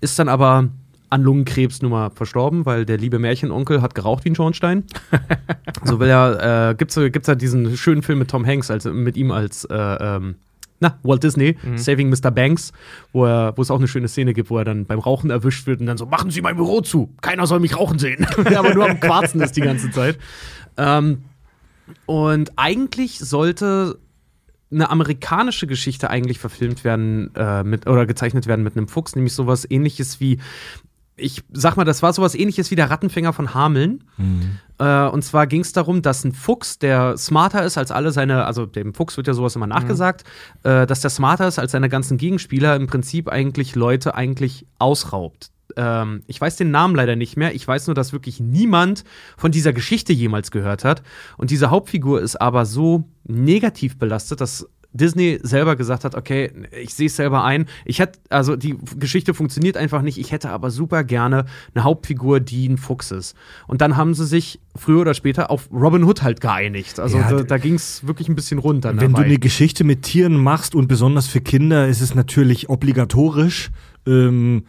ist 0.00 0.18
dann 0.18 0.28
aber 0.28 0.68
an 1.10 1.22
Lungenkrebs 1.22 1.82
nun 1.82 1.92
mal 1.92 2.10
verstorben, 2.10 2.66
weil 2.66 2.84
der 2.84 2.98
liebe 2.98 3.18
Märchenonkel 3.18 3.80
hat 3.80 3.94
geraucht 3.94 4.24
wie 4.24 4.30
ein 4.30 4.34
Schornstein. 4.34 4.84
so 5.84 6.00
will 6.00 6.08
er, 6.08 6.70
äh, 6.70 6.74
gibt's, 6.74 6.96
gibt's 6.96 7.28
ja 7.28 7.34
diesen 7.34 7.76
schönen 7.76 8.02
Film 8.02 8.18
mit 8.18 8.30
Tom 8.30 8.44
Hanks, 8.46 8.70
also 8.70 8.92
mit 8.92 9.16
ihm 9.16 9.30
als 9.30 9.64
äh, 9.64 9.74
ähm, 9.74 10.36
na, 10.80 10.98
Walt 11.02 11.22
Disney, 11.22 11.56
Saving 11.76 12.08
Mr. 12.08 12.30
Banks, 12.30 12.72
wo, 13.12 13.26
er, 13.26 13.52
wo 13.56 13.62
es 13.62 13.70
auch 13.70 13.78
eine 13.78 13.88
schöne 13.88 14.08
Szene 14.08 14.32
gibt, 14.32 14.50
wo 14.50 14.58
er 14.58 14.64
dann 14.64 14.86
beim 14.86 14.98
Rauchen 14.98 15.30
erwischt 15.30 15.66
wird 15.66 15.80
und 15.80 15.86
dann 15.86 15.98
so, 15.98 16.06
machen 16.06 16.30
Sie 16.30 16.40
mein 16.40 16.56
Büro 16.56 16.80
zu, 16.80 17.14
keiner 17.20 17.46
soll 17.46 17.60
mich 17.60 17.76
rauchen 17.76 17.98
sehen. 17.98 18.26
Der 18.48 18.60
aber 18.60 18.74
nur 18.74 18.88
am 18.88 19.00
Quarzen 19.00 19.40
ist 19.40 19.56
die 19.56 19.60
ganze 19.60 19.90
Zeit. 19.90 20.18
Ähm, 20.76 21.24
und 22.06 22.52
eigentlich 22.56 23.18
sollte 23.18 23.98
eine 24.70 24.90
amerikanische 24.90 25.66
Geschichte 25.66 26.10
eigentlich 26.10 26.38
verfilmt 26.38 26.84
werden 26.84 27.34
äh, 27.34 27.64
mit, 27.64 27.86
oder 27.86 28.06
gezeichnet 28.06 28.46
werden 28.46 28.62
mit 28.62 28.76
einem 28.76 28.88
Fuchs, 28.88 29.16
nämlich 29.16 29.32
sowas 29.32 29.66
ähnliches 29.68 30.20
wie 30.20 30.38
ich 31.18 31.42
sag 31.52 31.76
mal, 31.76 31.84
das 31.84 32.02
war 32.02 32.12
sowas 32.12 32.34
ähnliches 32.34 32.70
wie 32.70 32.76
der 32.76 32.90
Rattenfänger 32.90 33.32
von 33.32 33.54
Hameln. 33.54 34.04
Äh, 34.78 35.08
und 35.08 35.22
zwar 35.22 35.46
ging 35.46 35.60
es 35.60 35.72
darum, 35.72 36.02
dass 36.02 36.24
ein 36.24 36.32
Fuchs, 36.32 36.78
der 36.78 37.16
smarter 37.16 37.64
ist 37.64 37.76
als 37.76 37.90
alle 37.90 38.12
seine, 38.12 38.44
also 38.44 38.66
dem 38.66 38.94
Fuchs 38.94 39.16
wird 39.16 39.26
ja 39.26 39.34
sowas 39.34 39.56
immer 39.56 39.66
nachgesagt, 39.66 40.24
äh, 40.62 40.86
dass 40.86 41.00
der 41.00 41.10
smarter 41.10 41.48
ist 41.48 41.58
als 41.58 41.72
seine 41.72 41.88
ganzen 41.88 42.16
Gegenspieler, 42.16 42.76
im 42.76 42.86
Prinzip 42.86 43.28
eigentlich 43.28 43.74
Leute 43.74 44.14
eigentlich 44.14 44.66
ausraubt. 44.78 45.50
Ähm, 45.76 46.22
ich 46.26 46.40
weiß 46.40 46.56
den 46.56 46.70
Namen 46.70 46.94
leider 46.94 47.16
nicht 47.16 47.36
mehr. 47.36 47.54
Ich 47.54 47.66
weiß 47.66 47.86
nur, 47.86 47.94
dass 47.94 48.12
wirklich 48.12 48.40
niemand 48.40 49.04
von 49.36 49.52
dieser 49.52 49.72
Geschichte 49.72 50.12
jemals 50.12 50.50
gehört 50.50 50.84
hat. 50.84 51.02
Und 51.36 51.50
diese 51.50 51.70
Hauptfigur 51.70 52.20
ist 52.20 52.40
aber 52.40 52.64
so 52.64 53.04
negativ 53.24 53.98
belastet, 53.98 54.40
dass 54.40 54.68
Disney 54.92 55.38
selber 55.42 55.76
gesagt 55.76 56.04
hat, 56.04 56.14
okay, 56.14 56.50
ich 56.80 56.94
sehe 56.94 57.06
es 57.06 57.16
selber 57.16 57.44
ein. 57.44 57.66
Ich 57.84 57.98
hätte, 57.98 58.18
also 58.30 58.56
die 58.56 58.76
Geschichte 58.98 59.34
funktioniert 59.34 59.76
einfach 59.76 60.02
nicht. 60.02 60.18
Ich 60.18 60.32
hätte 60.32 60.50
aber 60.50 60.70
super 60.70 61.04
gerne 61.04 61.44
eine 61.74 61.84
Hauptfigur, 61.84 62.40
die 62.40 62.68
ein 62.68 62.78
Fuchs 62.78 63.10
ist. 63.10 63.36
Und 63.66 63.80
dann 63.80 63.96
haben 63.96 64.14
sie 64.14 64.26
sich 64.26 64.60
früher 64.74 65.02
oder 65.02 65.14
später 65.14 65.50
auf 65.50 65.68
Robin 65.70 66.04
Hood 66.04 66.22
halt 66.22 66.40
geeinigt. 66.40 67.00
Also 67.00 67.18
Ja, 67.18 67.30
da, 67.30 67.42
da 67.42 67.58
ging 67.58 67.74
es 67.74 68.06
wirklich 68.06 68.28
ein 68.28 68.34
bisschen 68.34 68.58
runter. 68.58 68.90
Wenn 68.90 68.98
du 68.98 69.08
dabei. 69.08 69.24
eine 69.24 69.38
Geschichte 69.38 69.84
mit 69.84 70.02
Tieren 70.02 70.36
machst 70.36 70.74
und 70.74 70.88
besonders 70.88 71.26
für 71.26 71.40
Kinder 71.40 71.86
ist 71.86 72.00
es 72.00 72.14
natürlich 72.14 72.70
obligatorisch, 72.70 73.70
ähm, 74.06 74.64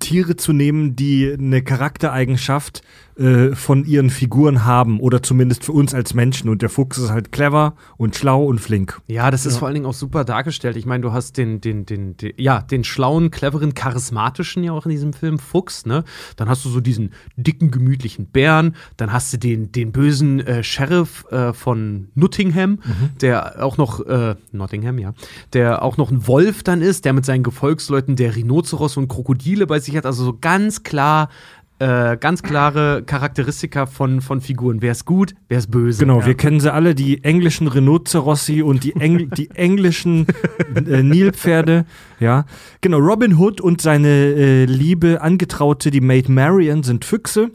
Tiere 0.00 0.36
zu 0.36 0.52
nehmen, 0.52 0.96
die 0.96 1.32
eine 1.32 1.62
Charaktereigenschaft 1.62 2.82
äh, 3.18 3.54
von 3.54 3.84
ihren 3.84 4.10
Figuren 4.10 4.64
haben 4.64 5.00
oder 5.00 5.22
zumindest 5.22 5.64
für 5.64 5.72
uns 5.72 5.94
als 5.94 6.14
Menschen. 6.14 6.48
Und 6.48 6.62
der 6.62 6.68
Fuchs 6.68 6.98
ist 6.98 7.10
halt 7.10 7.32
clever 7.32 7.74
und 7.96 8.14
schlau 8.14 8.44
und 8.44 8.60
flink. 8.60 9.00
Ja, 9.08 9.30
das 9.30 9.44
ist 9.44 9.56
vor 9.56 9.66
allen 9.66 9.74
Dingen 9.74 9.86
auch 9.86 9.94
super 9.94 10.24
dargestellt. 10.24 10.76
Ich 10.76 10.86
meine, 10.86 11.02
du 11.02 11.12
hast 11.12 11.36
den, 11.36 11.60
den, 11.60 11.84
den, 11.84 12.16
den, 12.16 12.32
ja, 12.36 12.62
den 12.62 12.84
schlauen, 12.84 13.30
cleveren, 13.30 13.74
charismatischen 13.74 14.62
ja 14.62 14.72
auch 14.72 14.86
in 14.86 14.90
diesem 14.90 15.12
Film 15.12 15.38
Fuchs, 15.38 15.84
ne? 15.84 16.04
Dann 16.36 16.48
hast 16.48 16.64
du 16.64 16.68
so 16.68 16.80
diesen 16.80 17.10
dicken, 17.36 17.70
gemütlichen 17.70 18.26
Bären. 18.26 18.76
Dann 18.96 19.12
hast 19.12 19.32
du 19.32 19.38
den, 19.38 19.72
den 19.72 19.92
bösen 19.92 20.40
äh, 20.40 20.62
Sheriff 20.62 21.26
äh, 21.30 21.52
von 21.52 22.08
Nottingham, 22.14 22.78
der 23.20 23.64
auch 23.64 23.76
noch, 23.78 24.04
äh, 24.06 24.36
Nottingham, 24.52 24.98
ja, 24.98 25.14
der 25.52 25.82
auch 25.82 25.96
noch 25.96 26.10
ein 26.10 26.26
Wolf 26.26 26.62
dann 26.62 26.82
ist, 26.82 27.04
der 27.04 27.12
mit 27.12 27.24
seinen 27.24 27.42
Gefolgsleuten 27.42 28.16
der 28.16 28.36
Rhinoceros 28.36 28.96
und 28.96 29.08
Krokodile 29.08 29.66
bei 29.66 29.80
sich 29.80 29.96
hat. 29.96 30.06
Also 30.06 30.24
so 30.24 30.38
ganz 30.40 30.82
klar. 30.82 31.28
Äh, 31.80 32.16
ganz 32.16 32.42
klare 32.42 33.04
Charakteristika 33.04 33.86
von, 33.86 34.20
von 34.20 34.40
Figuren. 34.40 34.82
Wer 34.82 34.92
ist 34.92 35.04
gut, 35.04 35.36
wer 35.48 35.58
ist 35.58 35.70
böse. 35.70 36.00
Genau, 36.00 36.20
ja. 36.20 36.26
wir 36.26 36.34
kennen 36.34 36.58
sie 36.58 36.72
alle, 36.72 36.96
die 36.96 37.22
englischen 37.22 37.68
Rhinozerossi 37.68 38.62
und 38.62 38.82
die, 38.82 38.96
Engl 38.96 39.28
die 39.28 39.50
englischen 39.50 40.26
äh, 40.74 41.02
Nilpferde. 41.04 41.86
Ja, 42.18 42.46
genau. 42.80 42.98
Robin 42.98 43.38
Hood 43.38 43.60
und 43.60 43.80
seine 43.80 44.08
äh, 44.08 44.64
liebe 44.64 45.20
Angetraute, 45.20 45.92
die 45.92 46.00
Maid 46.00 46.28
Marian, 46.28 46.82
sind 46.82 47.04
Füchse. 47.04 47.52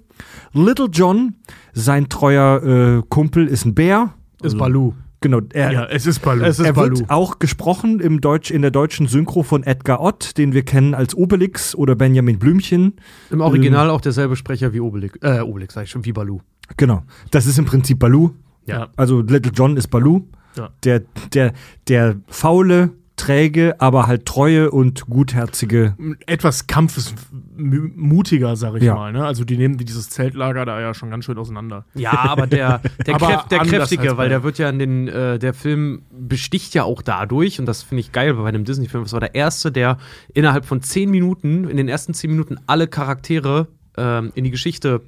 Little 0.53 0.87
John, 0.89 1.35
sein 1.73 2.07
treuer 2.07 2.63
äh, 2.63 3.03
Kumpel, 3.09 3.47
ist 3.47 3.65
ein 3.65 3.75
Bär. 3.75 4.13
ist 4.41 4.57
Baloo. 4.57 4.93
Genau, 5.23 5.39
er, 5.53 5.71
Ja, 5.71 5.85
es 5.85 6.05
ist 6.05 6.19
Baloo. 6.19 6.43
Es 6.43 6.59
ist 6.59 6.65
er 6.65 6.73
Baloo. 6.73 6.99
wird 6.99 7.09
auch 7.09 7.39
gesprochen 7.39 8.01
im 8.01 8.19
Deutsch, 8.19 8.51
in 8.51 8.61
der 8.61 8.71
deutschen 8.71 9.07
Synchro 9.07 9.41
von 9.41 9.63
Edgar 9.63 10.01
Ott, 10.01 10.37
den 10.37 10.51
wir 10.51 10.63
kennen 10.63 10.93
als 10.93 11.15
Obelix 11.15 11.73
oder 11.75 11.95
Benjamin 11.95 12.37
Blümchen. 12.39 12.95
Im 13.31 13.39
Original 13.39 13.89
auch 13.89 14.01
derselbe 14.01 14.35
Sprecher 14.35 14.73
wie 14.73 14.81
Obelix. 14.81 15.17
Äh, 15.21 15.39
Obelix, 15.39 15.75
sag 15.75 15.85
ich 15.85 15.91
schon, 15.91 16.03
wie 16.03 16.11
Baloo. 16.11 16.41
Genau, 16.75 17.03
das 17.31 17.45
ist 17.45 17.57
im 17.57 17.63
Prinzip 17.63 17.99
Baloo. 17.99 18.31
Ja. 18.65 18.89
Also 18.97 19.21
Little 19.21 19.51
John 19.55 19.77
ist 19.77 19.87
Baloo. 19.87 20.27
Ja. 20.57 20.69
Der, 20.83 21.03
der, 21.33 21.53
der 21.87 22.17
faule, 22.27 22.91
träge, 23.15 23.79
aber 23.79 24.07
halt 24.07 24.25
treue 24.25 24.71
und 24.71 25.05
gutherzige. 25.07 25.95
etwas 26.25 26.67
kampfesmutiger, 26.67 28.55
sag 28.55 28.75
ich 28.75 28.83
Ja. 28.83 28.95
mal. 28.95 29.11
Ne? 29.13 29.25
Also 29.25 29.43
die 29.43 29.57
nehmen 29.57 29.77
dieses 29.77 30.09
Zeltlager 30.09 30.65
da 30.65 30.79
ja 30.81 30.93
schon 30.93 31.09
ganz 31.09 31.25
schön 31.25 31.37
auseinander. 31.37 31.85
Ja, 31.93 32.11
aber 32.13 32.47
der, 32.47 32.81
der, 33.05 33.15
Aber 33.15 33.27
Kräf, 33.27 33.41
der 33.49 33.59
Kräftige, 33.59 34.17
weil 34.17 34.29
der 34.29 34.43
wird 34.43 34.57
ja 34.57 34.69
in 34.69 34.79
den, 34.79 35.07
äh, 35.07 35.37
der 35.39 35.53
Film 35.53 36.03
besticht 36.11 36.73
ja 36.73 36.83
auch 36.83 37.01
dadurch, 37.01 37.59
und 37.59 37.65
das 37.65 37.83
finde 37.83 38.01
ich 38.01 38.11
geil 38.11 38.33
bei 38.33 38.47
einem 38.47 38.63
Disney-Film. 38.65 39.03
Das 39.03 39.13
war 39.13 39.19
der 39.19 39.35
erste, 39.35 39.71
der 39.71 39.97
innerhalb 40.33 40.65
von 40.65 40.81
zehn 40.81 41.09
Minuten, 41.11 41.67
in 41.69 41.77
den 41.77 41.87
ersten 41.87 42.13
zehn 42.13 42.31
Minuten 42.31 42.57
alle 42.67 42.87
Charaktere 42.87 43.67
ähm, 43.97 44.31
in 44.35 44.43
die 44.43 44.51
Geschichte, 44.51 45.01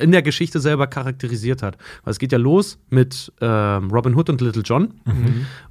in 0.00 0.12
der 0.12 0.22
Geschichte 0.22 0.60
selber 0.60 0.86
charakterisiert 0.86 1.62
hat. 1.62 1.76
Weil 2.04 2.12
es 2.12 2.18
geht 2.18 2.32
ja 2.32 2.38
los 2.38 2.78
mit 2.90 3.32
ähm, 3.40 3.90
Robin 3.90 4.14
Hood 4.14 4.30
und 4.30 4.40
Little 4.40 4.62
John. 4.62 4.94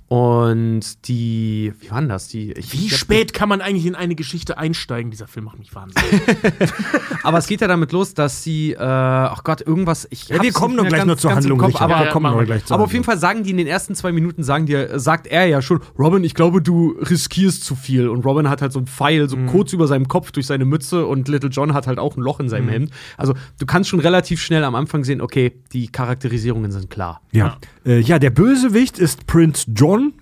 Und 0.07 1.07
die, 1.07 1.71
wie 1.79 1.89
waren 1.89 2.09
das? 2.09 2.27
Die, 2.27 2.51
ich, 2.51 2.73
Wie 2.73 2.87
ich 2.87 2.97
spät 2.97 3.33
kann 3.33 3.47
man 3.47 3.61
eigentlich 3.61 3.85
in 3.85 3.95
eine 3.95 4.13
Geschichte 4.15 4.57
einsteigen? 4.57 5.09
Dieser 5.09 5.25
Film 5.27 5.45
macht 5.45 5.57
mich 5.57 5.73
wahnsinnig. 5.73 6.21
Aber 7.23 7.37
es 7.37 7.47
geht 7.47 7.61
ja 7.61 7.67
damit 7.69 7.93
los, 7.93 8.13
dass 8.13 8.43
sie, 8.43 8.73
äh, 8.73 8.77
ach 8.77 9.45
Gott, 9.45 9.61
irgendwas. 9.61 10.05
Ich 10.09 10.27
Ja, 10.27 10.41
wir 10.43 10.51
kommen 10.51 10.75
mehr 10.75 10.83
gleich 10.83 10.99
ganz- 10.99 11.07
noch 11.07 11.15
zur 11.15 11.33
Handlung. 11.33 11.59
Kopf, 11.59 11.79
aber, 11.79 11.99
wir 11.99 12.07
kommen 12.07 12.23
machen 12.23 12.33
noch 12.33 12.39
wir. 12.41 12.45
gleich 12.45 12.65
zur 12.65 12.75
aber 12.75 12.83
auf 12.83 12.91
jeden 12.91 13.05
Fall 13.05 13.17
sagen 13.19 13.43
die 13.43 13.51
in 13.51 13.57
den 13.57 13.67
ersten 13.67 13.95
zwei 13.95 14.11
Minuten, 14.11 14.43
sagen 14.43 14.65
die, 14.65 14.85
sagt 14.95 15.27
er 15.27 15.45
ja 15.45 15.61
schon, 15.61 15.79
Robin, 15.97 16.25
ich 16.25 16.33
glaube, 16.33 16.61
du 16.61 16.97
riskierst 16.99 17.63
zu 17.63 17.75
viel. 17.75 18.09
Und 18.09 18.25
Robin 18.25 18.49
hat 18.49 18.61
halt 18.61 18.73
so 18.73 18.79
einen 18.79 18.87
Pfeil, 18.87 19.29
so 19.29 19.37
kurz 19.47 19.71
über 19.71 19.87
seinem 19.87 20.09
Kopf 20.09 20.31
durch 20.33 20.45
seine 20.45 20.65
Mütze 20.65 21.05
und 21.05 21.29
Little 21.29 21.49
John 21.51 21.73
hat 21.73 21.87
halt 21.87 21.99
auch 21.99 22.17
ein 22.17 22.21
Loch 22.21 22.41
in 22.41 22.49
seinem 22.49 22.67
Hemd. 22.67 22.91
Also 23.15 23.33
du 23.59 23.65
kannst 23.65 23.89
schon 23.91 23.99
relativ 23.99 24.41
schnell 24.41 24.63
am 24.63 24.73
Anfang 24.73 25.03
sehen, 25.03 25.21
okay, 25.21 25.53
die 25.73 25.87
Charakterisierungen 25.87 26.71
sind 26.71 26.89
klar. 26.89 27.21
Ja. 27.31 27.57
Äh, 27.85 27.99
ja, 27.99 28.17
der 28.17 28.31
Bösewicht 28.31 28.97
ist 28.97 29.27
Prince 29.27 29.69
John. 29.75 30.13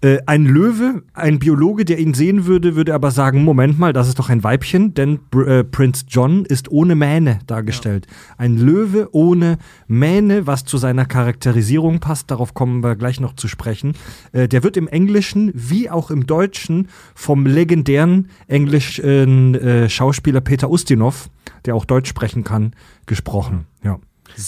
Äh, 0.00 0.18
ein 0.26 0.44
Löwe, 0.44 1.02
ein 1.12 1.40
Biologe, 1.40 1.84
der 1.84 1.98
ihn 1.98 2.14
sehen 2.14 2.46
würde, 2.46 2.76
würde 2.76 2.94
aber 2.94 3.10
sagen: 3.10 3.42
Moment 3.42 3.80
mal, 3.80 3.92
das 3.92 4.06
ist 4.06 4.18
doch 4.20 4.28
ein 4.28 4.44
Weibchen, 4.44 4.94
denn 4.94 5.18
Br 5.30 5.48
äh, 5.48 5.64
Prince 5.64 6.04
John 6.08 6.44
ist 6.44 6.70
ohne 6.70 6.94
Mähne 6.94 7.40
dargestellt. 7.48 8.06
Ein 8.36 8.58
Löwe 8.58 9.08
ohne 9.10 9.58
Mähne, 9.88 10.46
was 10.46 10.64
zu 10.64 10.78
seiner 10.78 11.04
Charakterisierung 11.04 11.98
passt, 11.98 12.30
darauf 12.30 12.54
kommen 12.54 12.84
wir 12.84 12.94
gleich 12.94 13.18
noch 13.18 13.34
zu 13.34 13.48
sprechen. 13.48 13.94
Äh, 14.30 14.46
der 14.46 14.62
wird 14.62 14.76
im 14.76 14.86
Englischen 14.86 15.50
wie 15.54 15.90
auch 15.90 16.12
im 16.12 16.26
Deutschen 16.26 16.88
vom 17.16 17.44
legendären 17.44 18.28
englischen 18.46 19.56
äh, 19.56 19.88
Schauspieler 19.88 20.40
Peter 20.40 20.70
Ustinov, 20.70 21.28
der 21.64 21.74
auch 21.74 21.84
Deutsch 21.84 22.08
sprechen 22.08 22.44
kann, 22.44 22.72
gesprochen. 23.06 23.66
Ja. 23.82 23.98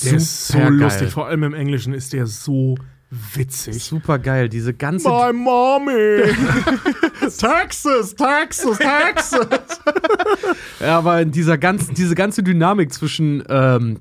Der 0.04 0.14
ist 0.14 0.48
so 0.48 0.60
lustig. 0.60 1.10
Vor 1.10 1.26
allem 1.26 1.42
im 1.42 1.54
Englischen 1.54 1.92
ist 1.92 2.12
der 2.12 2.26
so 2.26 2.76
witzig. 3.10 3.82
Super 3.82 4.18
geil, 4.18 4.48
diese 4.48 4.72
ganze. 4.74 5.08
My 5.08 5.32
mommy! 5.32 6.22
Texas, 7.20 8.14
Texas, 8.14 8.78
Texas! 8.78 9.80
Ja, 10.80 10.98
aber 10.98 11.20
in 11.20 11.30
dieser 11.30 11.58
ganzen, 11.58 11.94
diese 11.94 12.14
ganze 12.14 12.42
Dynamik 12.42 12.92
zwischen 12.92 13.42
ähm, 13.48 14.00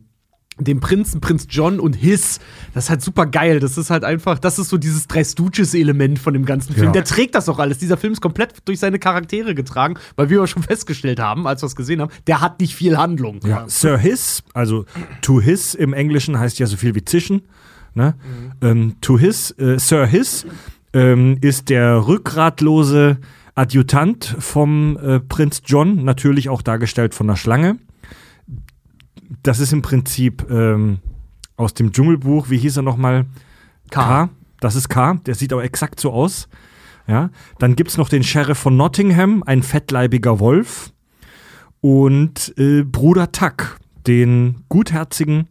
dem 0.59 0.79
Prinzen, 0.79 1.21
Prinz 1.21 1.47
John 1.49 1.79
und 1.79 1.93
His, 1.93 2.39
das 2.73 2.85
ist 2.85 2.89
halt 2.89 3.01
super 3.01 3.25
geil. 3.25 3.59
Das 3.59 3.77
ist 3.77 3.89
halt 3.89 4.03
einfach, 4.03 4.39
das 4.39 4.59
ist 4.59 4.69
so 4.69 4.77
dieses 4.77 5.07
Drei 5.07 5.23
Stooges-Element 5.23 6.19
von 6.19 6.33
dem 6.33 6.45
ganzen 6.45 6.73
Film. 6.73 6.87
Ja. 6.87 6.91
Der 6.91 7.05
trägt 7.05 7.35
das 7.35 7.49
auch 7.49 7.59
alles. 7.59 7.77
Dieser 7.77 7.97
Film 7.97 8.13
ist 8.13 8.21
komplett 8.21 8.53
durch 8.65 8.79
seine 8.79 8.99
Charaktere 8.99 9.55
getragen, 9.55 9.95
weil 10.15 10.29
wir 10.29 10.39
ja 10.39 10.47
schon 10.47 10.63
festgestellt 10.63 11.19
haben, 11.19 11.47
als 11.47 11.61
wir 11.61 11.67
es 11.67 11.75
gesehen 11.75 12.01
haben, 12.01 12.11
der 12.27 12.41
hat 12.41 12.59
nicht 12.59 12.75
viel 12.75 12.97
Handlung. 12.97 13.39
Ja, 13.45 13.65
Sir 13.67 13.97
His, 13.97 14.43
also 14.53 14.85
to 15.21 15.41
his 15.41 15.75
im 15.75 15.93
Englischen 15.93 16.37
heißt 16.37 16.59
ja 16.59 16.67
so 16.67 16.77
viel 16.77 16.93
wie 16.95 17.03
zischen. 17.03 17.43
Ne? 17.99 18.15
Ähm, 18.61 18.95
to 19.01 19.19
his, 19.19 19.51
äh, 19.59 19.77
Sir 19.77 20.05
His 20.05 20.47
ähm, 20.93 21.37
ist 21.41 21.67
der 21.67 22.07
rückgratlose 22.07 23.17
Adjutant 23.55 24.37
vom 24.39 24.97
äh, 24.97 25.19
Prinz 25.19 25.63
John, 25.65 26.05
natürlich 26.05 26.47
auch 26.47 26.61
dargestellt 26.61 27.13
von 27.13 27.27
der 27.27 27.35
Schlange. 27.35 27.77
Das 29.43 29.59
ist 29.59 29.73
im 29.73 29.81
Prinzip 29.81 30.49
ähm, 30.49 30.99
aus 31.57 31.73
dem 31.73 31.91
Dschungelbuch, 31.91 32.49
wie 32.49 32.57
hieß 32.57 32.77
er 32.77 32.83
nochmal? 32.83 33.25
K. 33.91 34.29
Das 34.61 34.75
ist 34.75 34.87
K, 34.87 35.15
der 35.25 35.35
sieht 35.35 35.51
auch 35.51 35.61
exakt 35.61 35.99
so 35.99 36.13
aus. 36.13 36.47
Ja. 37.05 37.31
Dann 37.57 37.75
gibt 37.75 37.89
es 37.89 37.97
noch 37.97 38.07
den 38.07 38.23
Sheriff 38.23 38.59
von 38.59 38.77
Nottingham, 38.77 39.43
ein 39.45 39.61
fettleibiger 39.61 40.39
Wolf 40.39 40.93
und 41.81 42.53
äh, 42.57 42.83
Bruder 42.83 43.33
Tuck, 43.33 43.77
den 44.07 44.63
gutherzigen 44.69 45.49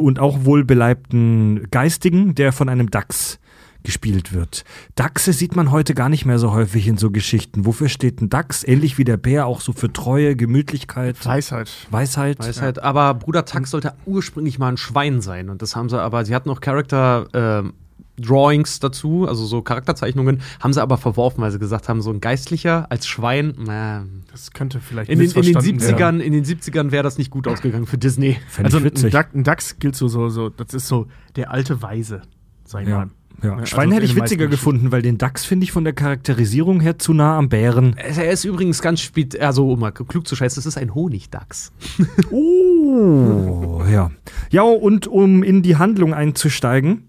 und 0.00 0.18
auch 0.18 0.44
wohlbeleibten 0.44 1.68
Geistigen, 1.70 2.34
der 2.34 2.52
von 2.52 2.68
einem 2.68 2.90
Dachs 2.90 3.38
gespielt 3.84 4.32
wird. 4.32 4.64
Dachse 4.94 5.32
sieht 5.32 5.54
man 5.54 5.70
heute 5.70 5.94
gar 5.94 6.08
nicht 6.08 6.24
mehr 6.24 6.38
so 6.38 6.52
häufig 6.52 6.88
in 6.88 6.96
so 6.96 7.10
Geschichten. 7.10 7.66
Wofür 7.66 7.88
steht 7.88 8.20
ein 8.20 8.30
Dachs? 8.30 8.64
Ähnlich 8.64 8.98
wie 8.98 9.04
der 9.04 9.18
Bär, 9.18 9.46
auch 9.46 9.60
so 9.60 9.72
für 9.72 9.92
Treue, 9.92 10.34
Gemütlichkeit, 10.36 11.24
Weisheit. 11.24 11.70
Weisheit. 11.90 12.38
Weisheit. 12.38 12.82
Aber 12.82 13.14
Bruder 13.14 13.44
Tuck 13.44 13.66
sollte 13.66 13.92
ursprünglich 14.06 14.58
mal 14.58 14.70
ein 14.70 14.78
Schwein 14.78 15.20
sein. 15.20 15.50
Und 15.50 15.60
das 15.60 15.76
haben 15.76 15.90
sie 15.90 16.00
aber, 16.00 16.24
sie 16.24 16.34
hatten 16.34 16.48
noch 16.48 16.60
Charakter. 16.60 17.28
ähm, 17.34 17.74
Drawings 18.18 18.78
dazu, 18.80 19.26
also 19.28 19.44
so 19.46 19.62
Charakterzeichnungen, 19.62 20.40
haben 20.60 20.72
sie 20.72 20.80
aber 20.82 20.96
verworfen, 20.98 21.40
weil 21.42 21.50
sie 21.50 21.58
gesagt 21.58 21.88
haben, 21.88 22.00
so 22.02 22.10
ein 22.10 22.20
Geistlicher 22.20 22.86
als 22.90 23.06
Schwein, 23.06 23.54
na, 23.58 24.04
Das 24.30 24.52
könnte 24.52 24.80
vielleicht 24.80 25.10
in 25.10 25.18
den, 25.18 25.28
in 25.28 25.32
den 25.34 25.44
missverstanden 25.44 25.80
70ern, 25.80 25.98
werden. 25.98 26.20
in 26.20 26.32
den 26.32 26.44
70ern 26.44 26.90
wäre 26.92 27.02
das 27.02 27.18
nicht 27.18 27.30
gut 27.30 27.48
ausgegangen 27.48 27.86
für 27.86 27.98
Disney. 27.98 28.36
Fänd 28.48 28.66
Also 28.66 28.78
ich 28.78 28.82
ein, 28.84 28.86
witzig. 28.86 29.12
Dach, 29.12 29.26
ein 29.34 29.44
Dachs 29.44 29.78
gilt 29.78 29.96
so, 29.96 30.08
so, 30.08 30.28
so, 30.28 30.48
das 30.48 30.74
ist 30.74 30.86
so 30.88 31.06
der 31.36 31.50
alte 31.50 31.82
Weise, 31.82 32.22
sag 32.64 32.82
ich 32.82 32.88
Ja. 32.88 32.98
mal. 32.98 33.08
Ja. 33.42 33.54
Also 33.54 33.66
Schwein 33.66 33.90
hätte 33.90 34.04
in 34.04 34.10
ich 34.12 34.16
witziger 34.16 34.46
gefunden, 34.46 34.92
weil 34.92 35.02
den 35.02 35.18
Dachs 35.18 35.44
finde 35.44 35.64
ich 35.64 35.72
von 35.72 35.82
der 35.82 35.92
Charakterisierung 35.92 36.78
her 36.80 37.00
zu 37.00 37.12
nah 37.12 37.36
am 37.36 37.48
Bären. 37.48 37.96
Er 37.96 38.30
ist 38.30 38.44
übrigens 38.44 38.80
ganz 38.80 39.00
spät, 39.00 39.38
also 39.40 39.72
um 39.72 39.80
mal 39.80 39.90
klug 39.90 40.26
zu 40.28 40.36
scheißen, 40.36 40.54
das 40.56 40.66
ist 40.66 40.78
ein 40.78 40.94
Honigdachs. 40.94 41.72
Oh, 42.30 43.82
ja. 43.90 44.10
Ja, 44.50 44.62
und 44.62 45.06
um 45.06 45.42
in 45.42 45.62
die 45.62 45.76
Handlung 45.76 46.14
einzusteigen, 46.14 47.08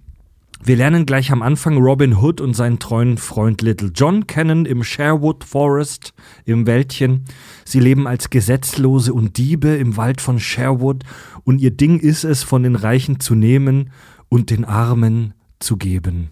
wir 0.66 0.76
lernen 0.76 1.06
gleich 1.06 1.32
am 1.32 1.42
Anfang 1.42 1.78
Robin 1.78 2.18
Hood 2.18 2.42
und 2.42 2.56
seinen 2.56 2.80
treuen 2.80 3.18
Freund 3.18 3.62
Little 3.62 3.92
John 3.94 4.26
kennen 4.28 4.66
im 4.66 4.84
Sherwood 4.84 5.44
Forest 5.44 6.14
im 6.46 6.66
Wäldchen. 6.66 7.26
Sie 7.66 7.80
leben 7.80 8.08
als 8.08 8.30
Gesetzlose 8.30 9.14
und 9.14 9.38
Diebe 9.38 9.70
im 9.70 9.96
Wald 9.98 10.22
von 10.22 10.40
Sherwood 10.40 11.04
und 11.44 11.60
ihr 11.60 11.72
Ding 11.72 12.00
ist 12.00 12.24
es, 12.24 12.44
von 12.44 12.64
den 12.64 12.76
Reichen 12.76 13.20
zu 13.20 13.36
nehmen 13.36 13.92
und 14.30 14.50
den 14.50 14.66
Armen 14.66 15.34
zu 15.60 15.78
geben. 15.78 16.30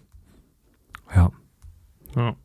Ja. 1.16 1.30
Ja. 2.16 2.36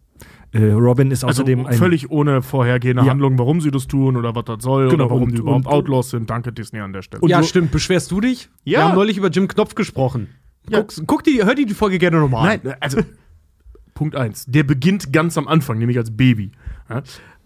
Äh, 0.53 0.73
Robin 0.73 1.11
ist 1.11 1.25
Also 1.25 1.43
außerdem 1.43 1.67
ein 1.67 1.77
völlig 1.77 2.11
ohne 2.11 2.41
vorhergehende 2.43 3.03
Ja. 3.05 3.11
Handlung, 3.11 3.39
warum 3.39 3.61
sie 3.61 3.71
das 3.71 3.87
tun 3.87 4.17
oder 4.17 4.35
was 4.35 4.45
das 4.45 4.63
soll 4.63 4.89
Genau, 4.89 5.05
oder 5.05 5.11
warum 5.11 5.23
und- 5.25 5.33
die 5.33 5.39
überhaupt 5.39 5.67
und- 5.67 5.73
Outlaws 5.73 6.11
sind. 6.11 6.31
Danke 6.31 6.53
Disney 6.53 6.81
an 6.81 6.93
der 6.93 7.03
Stelle. 7.03 7.21
Und 7.21 7.29
ja, 7.31 7.43
stimmt. 7.43 7.71
Beschwerst 7.71 8.11
du 8.11 8.21
dich? 8.21 8.49
Ja. 8.65 8.79
Wir 8.81 8.85
haben 8.89 8.95
neulich 8.95 9.17
über 9.19 9.29
Jim 9.29 9.47
Knopf 9.49 9.75
gesprochen. 9.75 10.29
Ja. 10.71 10.81
Guck, 10.83 11.07
guck 11.07 11.25
die, 11.25 11.45
hör 11.45 11.55
die, 11.55 11.67
die 11.67 11.75
Folge 11.75 11.99
gerne 11.99 12.19
nochmal. 12.19 12.61
Nein, 12.63 12.75
also 12.81 13.01
Punkt 13.95 14.15
eins. 14.17 14.45
Der 14.47 14.63
beginnt 14.63 15.13
ganz 15.13 15.37
am 15.37 15.49
Anfang, 15.49 15.79
nämlich 15.79 15.99
als 15.99 16.17
Baby. 16.17 16.53
Ja? 16.89 17.03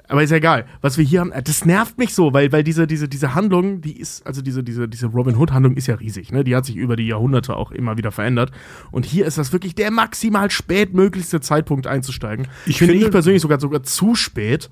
Aber 0.08 0.22
ist 0.22 0.30
ja 0.30 0.36
egal. 0.36 0.66
Was 0.82 0.98
wir 0.98 1.04
hier 1.04 1.20
haben, 1.20 1.32
das 1.44 1.64
nervt 1.64 1.96
mich 1.96 2.12
so, 2.14 2.34
weil, 2.34 2.52
weil 2.52 2.62
diese, 2.62 2.86
diese, 2.86 3.08
diese 3.08 3.34
Handlung, 3.34 3.80
die 3.80 3.98
ist, 3.98 4.26
also 4.26 4.42
diese, 4.42 4.62
diese, 4.62 4.86
diese 4.86 5.06
Robin 5.06 5.36
Hood-Handlung 5.36 5.74
ist 5.76 5.86
ja 5.86 5.94
riesig, 5.94 6.30
ne? 6.32 6.44
Die 6.44 6.54
hat 6.54 6.66
sich 6.66 6.76
über 6.76 6.96
die 6.96 7.06
Jahrhunderte 7.06 7.56
auch 7.56 7.70
immer 7.70 7.96
wieder 7.96 8.10
verändert. 8.12 8.50
Und 8.90 9.06
hier 9.06 9.24
ist 9.24 9.38
das 9.38 9.54
wirklich 9.54 9.74
der 9.74 9.90
maximal 9.90 10.50
spätmöglichste 10.50 11.40
Zeitpunkt 11.40 11.86
einzusteigen. 11.86 12.48
Ich 12.66 12.76
finde 12.78 12.92
finde- 12.92 13.06
ich 13.06 13.10
persönlich 13.12 13.40
sogar 13.40 13.58
sogar 13.58 13.84
zu 13.84 14.14
spät, 14.14 14.68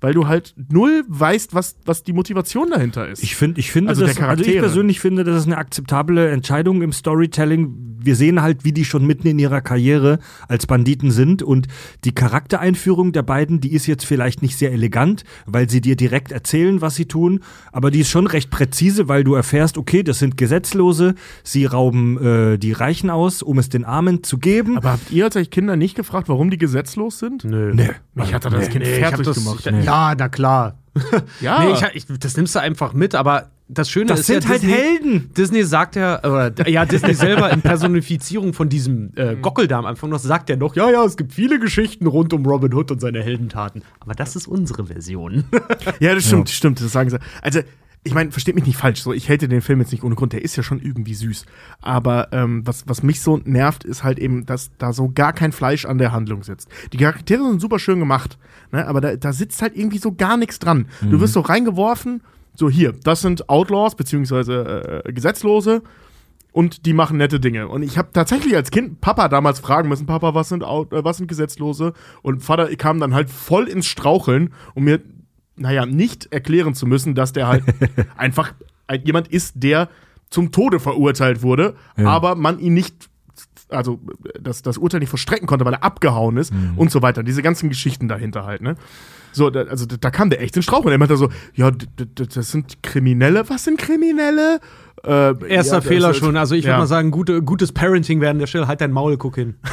weil 0.00 0.14
du 0.14 0.28
halt 0.28 0.54
null 0.70 1.02
weißt, 1.08 1.54
was, 1.54 1.76
was 1.86 2.04
die 2.04 2.12
Motivation 2.12 2.70
dahinter 2.70 3.08
ist. 3.08 3.22
Ich 3.24 3.34
finde, 3.34 3.58
ich 3.58 3.72
finde, 3.72 3.88
Also 3.90 4.06
das, 4.06 4.20
also 4.20 4.44
ich 4.44 4.58
persönlich 4.58 5.00
finde, 5.00 5.24
das 5.24 5.38
ist 5.38 5.46
eine 5.46 5.56
akzeptable 5.56 6.28
Entscheidung 6.30 6.82
im 6.82 6.92
Storytelling. 6.92 7.93
Wir 8.04 8.16
sehen 8.16 8.42
halt, 8.42 8.64
wie 8.64 8.72
die 8.72 8.84
schon 8.84 9.06
mitten 9.06 9.26
in 9.26 9.38
ihrer 9.38 9.60
Karriere 9.60 10.18
als 10.48 10.66
Banditen 10.66 11.10
sind 11.10 11.42
und 11.42 11.66
die 12.04 12.14
Charaktereinführung 12.14 13.12
der 13.12 13.22
beiden, 13.22 13.60
die 13.60 13.72
ist 13.72 13.86
jetzt 13.86 14.04
vielleicht 14.06 14.42
nicht 14.42 14.56
sehr 14.58 14.72
elegant, 14.72 15.24
weil 15.46 15.68
sie 15.68 15.80
dir 15.80 15.96
direkt 15.96 16.32
erzählen, 16.32 16.80
was 16.80 16.94
sie 16.94 17.06
tun, 17.06 17.40
aber 17.72 17.90
die 17.90 18.00
ist 18.00 18.10
schon 18.10 18.26
recht 18.26 18.50
präzise, 18.50 19.08
weil 19.08 19.24
du 19.24 19.34
erfährst, 19.34 19.78
okay, 19.78 20.02
das 20.02 20.18
sind 20.18 20.36
Gesetzlose, 20.36 21.14
sie 21.42 21.64
rauben 21.64 22.18
äh, 22.54 22.58
die 22.58 22.72
Reichen 22.72 23.10
aus, 23.10 23.42
um 23.42 23.58
es 23.58 23.68
den 23.68 23.84
Armen 23.84 24.22
zu 24.22 24.38
geben. 24.38 24.76
aber 24.76 24.92
habt 24.92 25.10
ihr 25.10 25.24
als 25.24 25.36
euch 25.36 25.50
Kinder 25.50 25.76
nicht 25.76 25.96
gefragt, 25.96 26.28
warum 26.28 26.50
die 26.50 26.58
gesetzlos 26.58 27.18
sind? 27.18 27.44
Nö. 27.44 27.72
Nee. 27.74 27.90
Mich 28.14 28.32
hat 28.32 28.44
er 28.44 28.50
das 28.50 28.68
Kind 28.68 28.84
Nee, 28.84 28.98
ich 28.98 29.02
hab 29.02 29.10
fertig 29.10 29.26
das, 29.26 29.36
gemacht. 29.36 29.84
Ja, 29.84 30.14
na 30.16 30.28
klar. 30.28 30.78
Ja. 31.40 31.64
Nee, 31.64 31.72
ich, 31.94 32.08
ich, 32.08 32.18
das 32.18 32.36
nimmst 32.36 32.54
du 32.54 32.60
einfach 32.60 32.92
mit, 32.92 33.14
aber 33.14 33.50
das 33.68 33.88
Schöne 33.90 34.06
Das 34.06 34.20
ist 34.20 34.26
sind 34.26 34.44
ja, 34.44 34.50
halt 34.50 34.62
Disney, 34.62 34.74
Helden. 34.74 35.30
Disney 35.34 35.62
sagt 35.62 35.96
ja, 35.96 36.18
oder 36.22 36.68
ja, 36.68 36.84
Disney 36.84 37.14
selber 37.14 37.50
in 37.50 37.62
Personifizierung 37.62 38.52
von 38.52 38.68
diesem 38.68 39.12
äh, 39.16 39.36
Gockel 39.36 39.68
da 39.68 39.78
am 39.78 39.86
Anfang 39.86 40.10
noch, 40.10 40.18
sagt 40.18 40.50
ja 40.50 40.56
noch, 40.56 40.76
ja, 40.76 40.90
ja, 40.90 41.02
es 41.04 41.16
gibt 41.16 41.32
viele 41.32 41.58
Geschichten 41.58 42.06
rund 42.06 42.32
um 42.34 42.44
Robin 42.44 42.74
Hood 42.74 42.90
und 42.90 43.00
seine 43.00 43.22
Heldentaten. 43.22 43.82
Aber 44.00 44.14
das 44.14 44.36
ist 44.36 44.46
unsere 44.46 44.86
Version. 44.86 45.44
Ja, 46.00 46.14
das 46.14 46.26
stimmt, 46.26 46.50
stimmt, 46.50 46.80
das 46.80 46.92
sagen 46.92 47.10
sie. 47.10 47.18
Also, 47.40 47.60
ich 48.02 48.14
meine, 48.14 48.30
versteht 48.30 48.54
mich 48.54 48.66
nicht 48.66 48.76
falsch, 48.76 49.02
so, 49.02 49.12
ich 49.12 49.28
hätte 49.28 49.48
den 49.48 49.62
Film 49.62 49.80
jetzt 49.80 49.92
nicht 49.92 50.02
ohne 50.02 50.14
Grund, 50.14 50.32
der 50.32 50.42
ist 50.42 50.56
ja 50.56 50.62
schon 50.62 50.80
irgendwie 50.80 51.14
süß. 51.14 51.46
Aber 51.80 52.28
ähm, 52.32 52.66
was, 52.66 52.86
was 52.86 53.02
mich 53.02 53.20
so 53.20 53.40
nervt, 53.44 53.84
ist 53.84 54.04
halt 54.04 54.18
eben, 54.18 54.44
dass 54.44 54.70
da 54.76 54.92
so 54.92 55.10
gar 55.14 55.32
kein 55.32 55.52
Fleisch 55.52 55.86
an 55.86 55.98
der 55.98 56.12
Handlung 56.12 56.42
sitzt. 56.42 56.68
Die 56.92 56.98
Charaktere 56.98 57.48
sind 57.48 57.60
super 57.60 57.78
schön 57.78 57.98
gemacht, 57.98 58.38
ne? 58.72 58.86
aber 58.86 59.00
da, 59.00 59.16
da 59.16 59.32
sitzt 59.32 59.62
halt 59.62 59.76
irgendwie 59.76 59.98
so 59.98 60.12
gar 60.12 60.36
nichts 60.36 60.58
dran. 60.58 60.86
Du 61.02 61.20
wirst 61.20 61.32
so 61.32 61.40
reingeworfen, 61.40 62.20
so 62.54 62.70
hier, 62.70 62.92
das 62.92 63.20
sind 63.22 63.48
Outlaws, 63.48 63.94
beziehungsweise 63.96 65.02
äh, 65.04 65.12
Gesetzlose. 65.12 65.82
Und 66.52 66.86
die 66.86 66.92
machen 66.92 67.16
nette 67.16 67.40
Dinge. 67.40 67.66
Und 67.66 67.82
ich 67.82 67.98
habe 67.98 68.10
tatsächlich 68.12 68.54
als 68.54 68.70
Kind 68.70 69.00
Papa 69.00 69.28
damals 69.28 69.58
fragen 69.58 69.88
müssen, 69.88 70.06
Papa, 70.06 70.34
was 70.34 70.48
sind, 70.50 70.62
Out 70.62 70.92
äh, 70.92 71.02
was 71.04 71.16
sind 71.16 71.26
Gesetzlose? 71.26 71.94
Und 72.22 72.44
Vater 72.44 72.68
kam 72.76 73.00
dann 73.00 73.12
halt 73.12 73.28
voll 73.28 73.66
ins 73.66 73.86
Straucheln, 73.86 74.52
um 74.74 74.84
mir, 74.84 75.00
naja, 75.56 75.84
nicht 75.84 76.32
erklären 76.32 76.74
zu 76.74 76.86
müssen, 76.86 77.16
dass 77.16 77.32
der 77.32 77.48
halt 77.48 77.64
einfach 78.16 78.54
ein, 78.86 79.02
jemand 79.04 79.26
ist, 79.28 79.54
der 79.56 79.88
zum 80.30 80.52
Tode 80.52 80.78
verurteilt 80.78 81.42
wurde, 81.42 81.74
Ja. 81.96 82.06
aber 82.08 82.36
man 82.36 82.60
ihn 82.60 82.74
nicht, 82.74 83.10
also 83.68 83.98
das, 84.40 84.62
das 84.62 84.78
Urteil 84.78 85.00
nicht 85.00 85.08
verstrecken 85.08 85.48
konnte, 85.48 85.64
weil 85.64 85.74
er 85.74 85.82
abgehauen 85.82 86.36
ist 86.36 86.52
und 86.76 86.88
so 86.92 87.02
weiter. 87.02 87.24
Diese 87.24 87.42
ganzen 87.42 87.68
Geschichten 87.68 88.06
dahinter 88.06 88.44
halt, 88.44 88.62
ne? 88.62 88.76
So, 89.34 89.50
da, 89.50 89.62
also 89.62 89.84
da, 89.86 90.10
kam 90.10 90.30
der 90.30 90.40
echt 90.40 90.56
ins 90.56 90.64
Straucheln. 90.64 90.92
Er 90.92 90.98
meinte 90.98 91.16
so, 91.16 91.28
ja, 91.54 91.70
das 91.70 92.50
sind 92.50 92.82
Kriminelle. 92.82 93.48
Was 93.48 93.64
sind 93.64 93.78
Kriminelle? 93.78 94.60
Äh, 95.04 95.34
Erster 95.48 95.76
ja, 95.76 95.80
Fehler 95.80 96.10
ist- 96.10 96.18
schon. 96.18 96.36
Also 96.36 96.54
ich 96.54 96.64
würde 96.64 96.72
ja. 96.72 96.78
mal 96.78 96.86
sagen, 96.86 97.10
gute, 97.10 97.42
gutes 97.42 97.72
Parenting 97.72 98.20
wäre 98.20 98.30
an 98.30 98.38
der 98.38 98.46
Stelle. 98.46 98.68
Halt 98.68 98.80
dein 98.80 98.92
Maul, 98.92 99.16
guck 99.16 99.34
hin. 99.36 99.56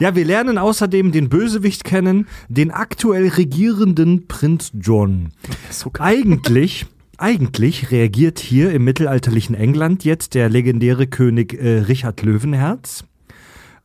Ja, 0.00 0.16
wir 0.16 0.24
lernen 0.24 0.58
außerdem 0.58 1.12
den 1.12 1.28
Bösewicht 1.28 1.84
kennen, 1.84 2.26
den 2.48 2.72
aktuell 2.72 3.28
regierenden 3.28 4.26
Prinz 4.26 4.72
John. 4.74 5.30
So. 5.70 5.92
Eigentlich, 6.00 6.86
eigentlich 7.16 7.92
reagiert 7.92 8.40
hier 8.40 8.72
im 8.72 8.82
mittelalterlichen 8.82 9.54
England 9.54 10.04
jetzt 10.04 10.34
der 10.34 10.48
legendäre 10.48 11.06
König 11.06 11.54
äh, 11.54 11.78
Richard 11.78 12.22
Löwenherz. 12.22 13.04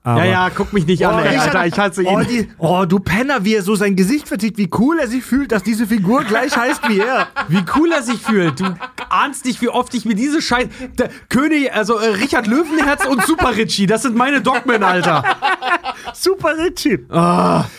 Aber 0.01 0.23
ja, 0.23 0.31
ja, 0.31 0.49
guck 0.49 0.71
mich 0.71 0.87
nicht 0.87 1.05
an, 1.05 1.25
ey, 1.25 1.35
Alter. 1.35 1.65
Ich 1.67 1.77
hasse 1.77 2.03
ihn. 2.03 2.07
Oh, 2.09 2.21
die, 2.21 2.47
oh, 2.57 2.85
du 2.85 2.99
Penner, 2.99 3.43
wie 3.43 3.55
er 3.55 3.63
so 3.63 3.75
sein 3.75 3.97
Gesicht 3.97 4.29
verzieht, 4.29 4.57
wie 4.57 4.69
cool 4.79 4.97
er 4.97 5.07
sich 5.07 5.23
fühlt, 5.23 5.51
dass 5.51 5.61
diese 5.61 5.87
Figur 5.87 6.23
gleich 6.23 6.55
heißt 6.55 6.87
wie 6.87 6.99
er. 6.99 7.27
Wie 7.49 7.63
cool 7.75 7.91
er 7.91 8.03
sich 8.03 8.19
fühlt. 8.19 8.59
Du 8.59 8.65
ahnst 9.09 9.45
nicht, 9.45 9.61
wie 9.61 9.69
oft 9.69 9.93
ich 9.95 10.05
mir 10.05 10.13
diese 10.13 10.41
Scheiße. 10.41 10.69
Der 10.97 11.09
König, 11.29 11.73
also 11.73 11.97
äh, 11.97 12.09
Richard 12.09 12.47
Löwenherz 12.47 13.05
und 13.05 13.23
Super 13.23 13.55
Richie, 13.55 13.87
das 13.87 14.03
sind 14.03 14.15
meine 14.15 14.41
Dogmen, 14.41 14.83
Alter. 14.83 15.23
Super 16.13 16.55
Richie. 16.57 16.99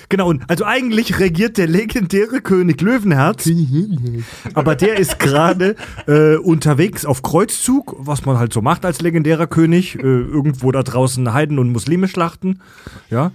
Genau, 0.09 0.29
und 0.29 0.43
also 0.49 0.65
eigentlich 0.65 1.19
regiert 1.21 1.57
der 1.57 1.69
legendäre 1.69 2.41
König 2.41 2.81
Löwenherz. 2.81 3.49
aber 4.55 4.75
der 4.75 4.99
ist 4.99 5.19
gerade 5.19 5.77
äh, 6.07 6.37
unterwegs 6.37 7.07
auf 7.07 7.23
Kreuzzug, 7.23 7.95
was 7.99 8.25
man 8.27 8.39
halt 8.39 8.53
so 8.53 8.61
macht 8.61 8.85
als 8.85 9.01
legendärer 9.01 9.47
König. 9.47 9.97
Äh, 9.97 10.01
irgendwo 10.01 10.73
da 10.73 10.83
draußen 10.83 11.33
Heiden 11.33 11.59
und 11.59 11.71
Muslime 11.71 12.09
schlachten. 12.11 12.61
Ja. 13.11 13.31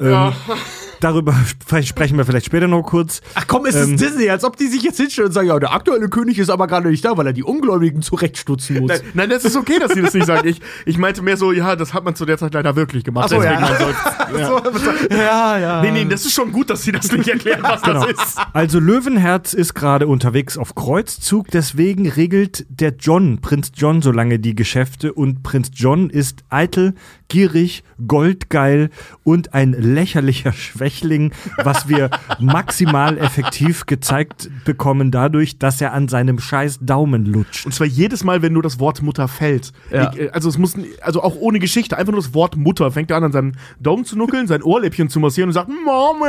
Ähm, 0.00 0.32
Darüber 1.00 1.32
sp- 1.46 1.82
sprechen 1.82 2.16
wir 2.18 2.24
vielleicht 2.24 2.46
später 2.46 2.66
noch 2.68 2.82
kurz. 2.82 3.20
Ach 3.34 3.46
komm, 3.48 3.66
es 3.66 3.74
Ähm. 3.76 3.94
ist 3.94 4.00
Disney, 4.00 4.28
als 4.30 4.42
ob 4.44 4.56
die 4.56 4.66
sich 4.66 4.82
jetzt 4.82 4.96
hinstellen 4.96 5.28
und 5.28 5.32
sagen, 5.32 5.48
ja, 5.48 5.58
der 5.58 5.72
aktuelle 5.72 6.08
König 6.08 6.38
ist 6.38 6.50
aber 6.50 6.66
gerade 6.68 6.88
nicht 6.88 7.04
da, 7.04 7.16
weil 7.16 7.26
er 7.26 7.32
die 7.32 7.42
Ungläubigen 7.44 8.02
zurechtstutzen 8.02 8.78
muss. 8.80 8.88
Nein, 8.90 9.00
nein, 9.14 9.30
das 9.30 9.44
ist 9.44 9.56
okay, 9.56 9.78
dass 9.80 9.92
sie 9.92 10.02
das 10.02 10.14
nicht 10.14 10.26
sagen. 10.26 10.46
Ich, 10.48 10.60
ich 10.86 10.98
meinte 10.98 11.22
mehr 11.22 11.36
so, 11.36 11.50
ja, 11.52 11.74
das 11.76 11.94
hat 11.94 12.04
man 12.04 12.14
zu 12.16 12.24
der 12.26 12.38
Zeit 12.38 12.54
leider 12.54 12.74
wirklich 12.76 13.02
gemacht. 13.04 13.26
Ach 13.26 13.36
so, 13.36 13.42
ja. 13.42 13.76
soll's- 13.76 13.96
ja. 15.10 15.16
ja, 15.16 15.58
ja. 15.58 15.82
Nee, 15.82 15.90
nee, 15.92 16.04
das 16.04 16.24
ist 16.26 16.32
schon 16.34 16.50
gut, 16.52 16.70
dass 16.70 16.82
sie 16.82 16.92
das 16.92 17.10
nicht 17.12 17.28
erklären, 17.28 17.62
was 17.62 17.82
Genau. 17.82 18.04
das 18.06 18.24
ist. 18.28 18.38
Also 18.52 18.78
Löwenherz 18.80 19.52
ist 19.52 19.74
gerade 19.74 20.06
unterwegs 20.08 20.56
auf 20.58 20.74
Kreuzzug, 20.76 21.48
deswegen 21.52 22.08
regelt 22.08 22.66
der 22.68 22.94
John, 22.98 23.40
Prinz 23.40 23.70
John, 23.74 24.02
so 24.02 24.10
lange 24.12 24.38
die 24.40 24.54
Geschäfte 24.54 25.12
und 25.12 25.42
Prinz 25.42 25.70
John 25.74 26.10
ist 26.10 26.44
eitel, 26.50 26.94
gierig, 27.28 27.84
goldgeil 28.06 28.90
und 29.22 29.54
ein 29.54 29.72
lächerlicher 29.72 30.52
Schwächling, 30.52 31.32
was 31.62 31.88
wir 31.88 32.10
maximal 32.38 33.18
effektiv 33.18 33.86
gezeigt 33.86 34.50
bekommen 34.64 35.10
dadurch, 35.10 35.58
dass 35.58 35.80
er 35.80 35.92
an 35.92 36.08
seinem 36.08 36.38
scheiß 36.38 36.78
Daumen 36.82 37.26
lutscht. 37.26 37.66
Und 37.66 37.72
zwar 37.72 37.86
jedes 37.86 38.24
Mal, 38.24 38.40
wenn 38.42 38.52
nur 38.54 38.62
das 38.62 38.80
Wort 38.80 39.02
Mutter 39.02 39.28
fällt. 39.28 39.72
Ja. 39.90 40.10
Ich, 40.12 40.20
äh, 40.20 40.30
also 40.30 40.48
es 40.48 40.58
muss, 40.58 40.74
also 41.02 41.22
auch 41.22 41.36
ohne 41.36 41.58
Geschichte, 41.58 41.96
einfach 41.98 42.12
nur 42.12 42.22
das 42.22 42.32
Wort 42.34 42.56
Mutter. 42.56 42.90
Fängt 42.90 43.10
er 43.10 43.18
an, 43.18 43.24
an 43.24 43.32
seinem 43.32 43.52
Daumen 43.78 44.04
zu 44.04 44.16
nuckeln, 44.16 44.46
sein 44.46 44.62
Ohrläppchen 44.62 45.10
zu 45.10 45.20
massieren 45.20 45.50
und 45.50 45.54
sagt, 45.54 45.68
Mommy! 45.68 46.26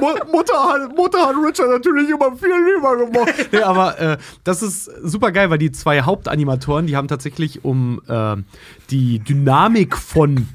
Mu- 0.00 0.06
Mutter, 0.32 0.54
hat, 0.54 0.96
Mutter 0.96 1.26
hat 1.26 1.36
Richard 1.36 1.70
natürlich 1.70 2.10
immer 2.10 2.36
viel 2.36 2.48
lieber 2.74 2.96
gemacht. 2.96 3.48
nee, 3.52 3.60
aber 3.60 3.98
äh, 3.98 4.18
das 4.44 4.62
ist 4.62 4.90
super 5.02 5.32
geil, 5.32 5.50
weil 5.50 5.58
die 5.58 5.72
zwei 5.72 6.02
Hauptanimatoren, 6.02 6.86
die 6.86 6.96
haben 6.96 7.08
tatsächlich 7.08 7.64
um 7.64 8.00
ähm, 8.08 8.44
die 8.90 9.18
Dynamik 9.20 9.96
von 9.96 10.48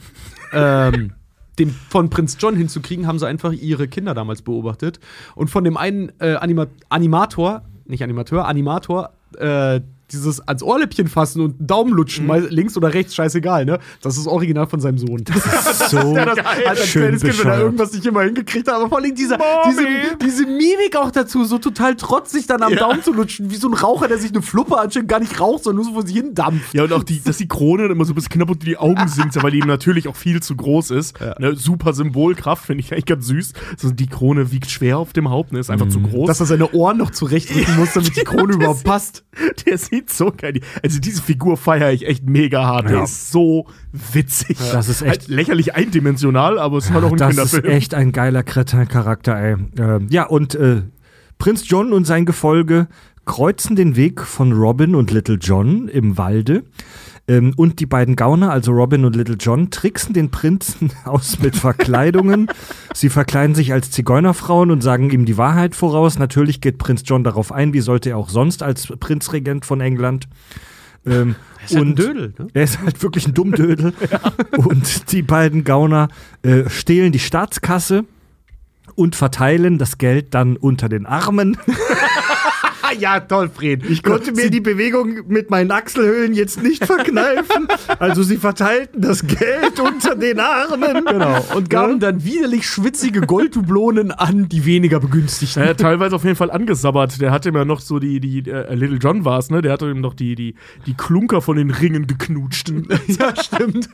ähm, 0.53 1.13
dem 1.59 1.69
von 1.69 2.09
Prinz 2.09 2.37
John 2.39 2.55
hinzukriegen, 2.55 3.07
haben 3.07 3.19
sie 3.19 3.27
einfach 3.27 3.53
ihre 3.53 3.87
Kinder 3.87 4.13
damals 4.13 4.41
beobachtet. 4.41 4.99
Und 5.35 5.49
von 5.49 5.63
dem 5.63 5.77
einen 5.77 6.11
äh, 6.19 6.35
Anima 6.35 6.67
Animator, 6.89 7.63
nicht 7.85 8.03
Animateur, 8.03 8.45
Animator, 8.47 9.13
äh, 9.37 9.81
dieses 10.11 10.39
ans 10.47 10.61
Ohrläppchen 10.63 11.07
fassen 11.07 11.41
und 11.41 11.59
einen 11.59 11.67
Daumen 11.67 11.91
lutschen, 11.93 12.25
mal 12.27 12.45
links 12.49 12.77
oder 12.77 12.93
rechts, 12.93 13.15
scheißegal, 13.15 13.65
ne? 13.65 13.79
Das 14.01 14.17
ist 14.17 14.27
original 14.27 14.67
von 14.67 14.79
seinem 14.79 14.97
Sohn. 14.97 15.23
So 15.89 16.15
Ja, 16.15 16.25
das, 16.25 16.43
halt 16.43 16.67
als 16.67 16.87
schön 16.87 17.01
kleines 17.03 17.21
Kind, 17.21 17.39
wenn 17.43 17.51
er 17.51 17.59
irgendwas 17.59 17.93
nicht 17.93 18.05
immer 18.05 18.21
hingekriegt 18.23 18.67
hat, 18.67 18.75
aber 18.75 18.89
vor 18.89 18.97
allem 18.99 19.13
dieser, 19.13 19.37
diese, 19.67 19.85
diese 20.23 20.43
Mimik 20.45 20.95
auch 20.97 21.11
dazu, 21.11 21.43
so 21.45 21.57
total 21.57 21.95
trotzig 21.95 22.47
dann 22.47 22.61
am 22.63 22.73
Ja. 22.73 22.79
Daumen 22.79 23.03
zu 23.03 23.13
lutschen, 23.13 23.51
wie 23.51 23.55
so 23.55 23.67
ein 23.67 23.73
Raucher, 23.73 24.07
der 24.07 24.17
sich 24.17 24.31
eine 24.31 24.41
Fluppe 24.41 24.77
anscheinend 24.79 25.09
gar 25.09 25.19
nicht 25.19 25.39
raucht, 25.39 25.63
sondern 25.63 25.77
nur 25.83 25.85
so 25.85 25.93
vor 25.99 26.05
sich 26.07 26.15
hin 26.15 26.33
dampft. 26.33 26.73
Ja, 26.73 26.83
und 26.83 26.93
auch 26.93 27.03
die, 27.03 27.21
dass 27.21 27.37
die 27.37 27.47
Krone 27.47 27.85
immer 27.85 28.05
so 28.05 28.13
ein 28.13 28.15
bisschen 28.15 28.31
knapp 28.31 28.49
unter 28.49 28.65
die 28.65 28.77
Augen 28.77 29.07
sinkt, 29.07 29.41
weil 29.41 29.51
die 29.51 29.59
ihm 29.59 29.67
natürlich 29.67 30.07
auch 30.07 30.15
viel 30.15 30.41
zu 30.41 30.55
groß 30.55 30.91
ist. 30.91 31.15
Ne, 31.39 31.55
super 31.55 31.93
Symbolkraft, 31.93 32.65
finde 32.65 32.81
ich 32.83 32.91
eigentlich 32.91 33.05
ganz 33.05 33.27
süß. 33.27 33.53
So, 33.77 33.91
die 33.91 34.07
Krone 34.07 34.51
wiegt 34.51 34.69
schwer 34.69 34.97
auf 34.97 35.13
dem 35.13 35.29
Haupt, 35.29 35.51
ne, 35.53 35.59
ist 35.59 35.69
einfach 35.69 35.89
zu 35.89 35.99
groß. 36.01 36.27
Dass 36.27 36.39
er 36.39 36.45
seine 36.45 36.71
Ohren 36.73 36.97
noch 36.97 37.11
zurechtrücken 37.11 37.75
muss, 37.77 37.93
damit 37.93 38.15
die 38.15 38.23
Krone 38.23 38.53
überhaupt 38.55 38.83
passt. 38.83 39.23
der 39.65 39.77
sieht 39.95 40.09
so 40.11 40.31
geil. 40.35 40.59
Also 40.83 40.99
diese 40.99 41.21
Figur 41.21 41.57
feiere 41.57 41.91
ich 41.93 42.05
echt 42.07 42.25
mega 42.27 42.65
hart. 42.65 42.89
Der 42.89 42.97
Ja. 42.97 43.03
ist 43.03 43.31
so 43.31 43.67
witzig. 43.91 44.57
Das 44.71 44.89
ist 44.89 45.01
echt- 45.01 45.09
Halt 45.09 45.27
lächerlich 45.29 45.75
eindimensional, 45.75 46.59
aber 46.59 46.77
es 46.77 46.85
ist 46.85 46.93
halt 46.93 47.03
auch 47.05 47.11
ein 47.11 47.17
das 47.17 47.29
ist 47.31 47.51
Kinderfilm. 47.51 47.65
echt 47.77 47.93
ein 47.93 48.11
geiler 48.11 48.43
Kretin-Charakter, 48.43 49.35
ey. 49.37 49.55
Ähm, 49.79 50.07
ja, 50.09 50.23
und 50.25 50.55
äh, 50.55 50.81
Prinz 51.37 51.63
John 51.67 51.93
und 51.93 52.05
sein 52.05 52.25
Gefolge 52.25 52.87
kreuzen 53.25 53.75
den 53.75 53.95
Weg 53.95 54.21
von 54.21 54.51
Robin 54.53 54.95
und 54.95 55.11
Little 55.11 55.37
John 55.41 55.87
im 55.87 56.17
Walde. 56.17 56.63
Ähm, 57.27 57.53
und 57.55 57.79
die 57.79 57.85
beiden 57.85 58.15
Gauner, 58.15 58.51
also 58.51 58.71
Robin 58.71 59.03
und 59.05 59.15
Little 59.15 59.37
John, 59.39 59.71
tricksen 59.71 60.13
den 60.13 60.29
Prinzen 60.29 60.91
aus 61.05 61.39
mit 61.39 61.55
Verkleidungen. 61.55 62.47
Sie 62.93 63.09
verkleiden 63.09 63.55
sich 63.55 63.73
als 63.73 63.91
Zigeunerfrauen 63.91 64.71
und 64.71 64.81
sagen 64.81 65.09
ihm 65.09 65.25
die 65.25 65.37
Wahrheit 65.37 65.75
voraus. 65.75 66.19
Natürlich 66.19 66.61
geht 66.61 66.77
Prinz 66.77 67.03
John 67.05 67.23
darauf 67.23 67.51
ein, 67.51 67.73
wie 67.73 67.81
sollte 67.81 68.11
er 68.11 68.17
auch 68.17 68.29
sonst 68.29 68.61
als 68.61 68.87
Prinzregent 68.87 69.65
von 69.65 69.81
England. 69.81 70.27
Ähm, 71.05 71.35
ist 71.63 71.75
halt 71.75 71.87
ein 71.87 71.95
Dödel, 71.95 72.33
ne? 72.37 72.47
Er 72.53 72.63
ist 72.63 72.79
halt 72.81 73.01
wirklich 73.01 73.27
ein 73.27 73.33
Dummdödel. 73.33 73.93
Und 74.57 75.11
die 75.11 75.21
beiden 75.21 75.63
Gauner 75.63 76.09
äh, 76.43 76.69
stehlen 76.69 77.11
die 77.11 77.19
Staatskasse 77.19 78.05
und 78.95 79.15
verteilen 79.15 79.77
das 79.77 79.97
Geld 79.97 80.33
dann 80.33 80.57
unter 80.57 80.89
den 80.89 81.05
Armen. 81.05 81.57
Ah, 82.87 82.93
ja, 82.93 83.19
toll, 83.19 83.49
Fred. 83.49 83.83
Ich 83.89 84.03
konnte 84.03 84.31
mir 84.31 84.49
die 84.51 84.61
Bewegung 84.61 85.27
mit 85.27 85.49
meinen 85.49 85.71
Achselhöhlen 85.71 86.33
jetzt 86.33 86.61
nicht 86.61 86.85
verkneifen. 86.85 87.67
Also 87.99 88.23
sie 88.23 88.37
verteilten 88.37 89.01
das 89.01 89.25
Geld 89.25 89.79
unter 89.79 90.15
den 90.15 90.39
Armen. 90.39 91.05
Genau. 91.05 91.45
Und 91.55 91.69
gaben 91.69 91.99
dann 91.99 92.23
widerlich 92.23 92.67
schwitzige 92.67 93.21
Golddublonen 93.21 94.11
an 94.11 94.49
die 94.49 94.65
weniger 94.65 94.99
begünstigten. 94.99 95.63
Ja, 95.63 95.73
teilweise 95.73 96.15
auf 96.15 96.23
jeden 96.23 96.35
Fall 96.35 96.51
angesabbert. 96.51 97.21
Der 97.21 97.31
hatte 97.31 97.49
immer 97.49 97.65
noch 97.65 97.79
so 97.79 97.99
die, 97.99 98.19
die 98.19 98.49
äh, 98.49 98.73
Little 98.75 98.97
John 98.97 99.23
war 99.25 99.39
es, 99.39 99.49
ne? 99.49 99.61
Der 99.61 99.71
hatte 99.73 99.89
ihm 99.89 100.01
noch 100.01 100.13
die, 100.13 100.35
die, 100.35 100.55
die 100.85 100.93
Klunker 100.93 101.41
von 101.41 101.57
den 101.57 101.71
Ringen 101.71 102.05
geknutscht. 102.07 102.71
ja, 103.07 103.33
stimmt. 103.35 103.89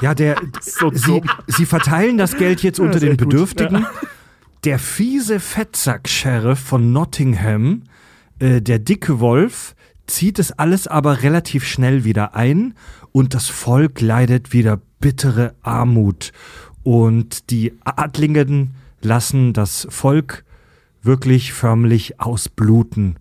Ja, 0.00 0.14
der, 0.14 0.36
So 0.60 0.90
sie, 0.92 1.22
sie 1.46 1.66
verteilen 1.66 2.18
das 2.18 2.36
Geld 2.36 2.62
jetzt 2.62 2.80
unter 2.80 2.98
den 3.00 3.16
gut. 3.16 3.28
Bedürftigen. 3.28 3.86
Der 4.64 4.78
fiese 4.78 5.38
Fettsack-Sheriff 5.38 6.58
von 6.58 6.92
Nottingham, 6.92 7.82
äh, 8.38 8.60
der 8.60 8.78
dicke 8.78 9.20
Wolf, 9.20 9.74
zieht 10.06 10.38
es 10.38 10.52
alles 10.52 10.86
aber 10.86 11.22
relativ 11.22 11.64
schnell 11.64 12.04
wieder 12.04 12.34
ein 12.34 12.74
und 13.12 13.34
das 13.34 13.48
Volk 13.48 14.00
leidet 14.00 14.52
wieder 14.52 14.80
bittere 15.00 15.54
Armut. 15.62 16.32
Und 16.82 17.50
die 17.50 17.74
Adligen 17.84 18.74
lassen 19.02 19.52
das 19.52 19.86
Volk 19.90 20.44
wirklich 21.02 21.52
förmlich 21.52 22.20
ausbluten. 22.20 23.16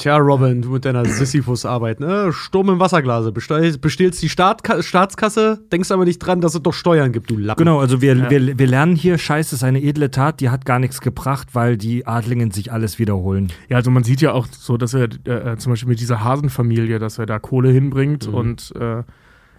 Tja, 0.00 0.16
Robin, 0.16 0.62
du 0.62 0.70
mit 0.70 0.86
deiner 0.86 1.04
Sisyphus-Arbeit, 1.04 2.00
ne? 2.00 2.32
Sturm 2.32 2.70
im 2.70 2.80
Wasserglase. 2.80 3.32
Bestehlst 3.32 4.22
die 4.22 4.30
Staat 4.30 4.62
Staatskasse, 4.80 5.60
denkst 5.70 5.90
aber 5.90 6.06
nicht 6.06 6.18
dran, 6.20 6.40
dass 6.40 6.54
es 6.54 6.62
doch 6.62 6.72
Steuern 6.72 7.12
gibt, 7.12 7.28
du 7.30 7.36
Lappen. 7.36 7.58
Genau, 7.62 7.80
also 7.80 8.00
wir, 8.00 8.30
wir, 8.30 8.58
wir 8.58 8.66
lernen 8.66 8.96
hier, 8.96 9.18
Scheiße 9.18 9.54
ist 9.54 9.62
eine 9.62 9.82
edle 9.82 10.10
Tat, 10.10 10.40
die 10.40 10.48
hat 10.48 10.64
gar 10.64 10.78
nichts 10.78 11.02
gebracht, 11.02 11.48
weil 11.52 11.76
die 11.76 12.06
Adlingen 12.06 12.50
sich 12.50 12.72
alles 12.72 12.98
wiederholen. 12.98 13.52
Ja, 13.68 13.76
also 13.76 13.90
man 13.90 14.02
sieht 14.02 14.22
ja 14.22 14.32
auch 14.32 14.46
so, 14.50 14.78
dass 14.78 14.94
er 14.94 15.08
äh, 15.26 15.58
zum 15.58 15.72
Beispiel 15.72 15.90
mit 15.90 16.00
dieser 16.00 16.24
Hasenfamilie, 16.24 16.98
dass 16.98 17.18
er 17.18 17.26
da 17.26 17.38
Kohle 17.38 17.68
hinbringt 17.70 18.26
Mhm. 18.26 18.34
und 18.34 18.72
äh, 18.80 19.02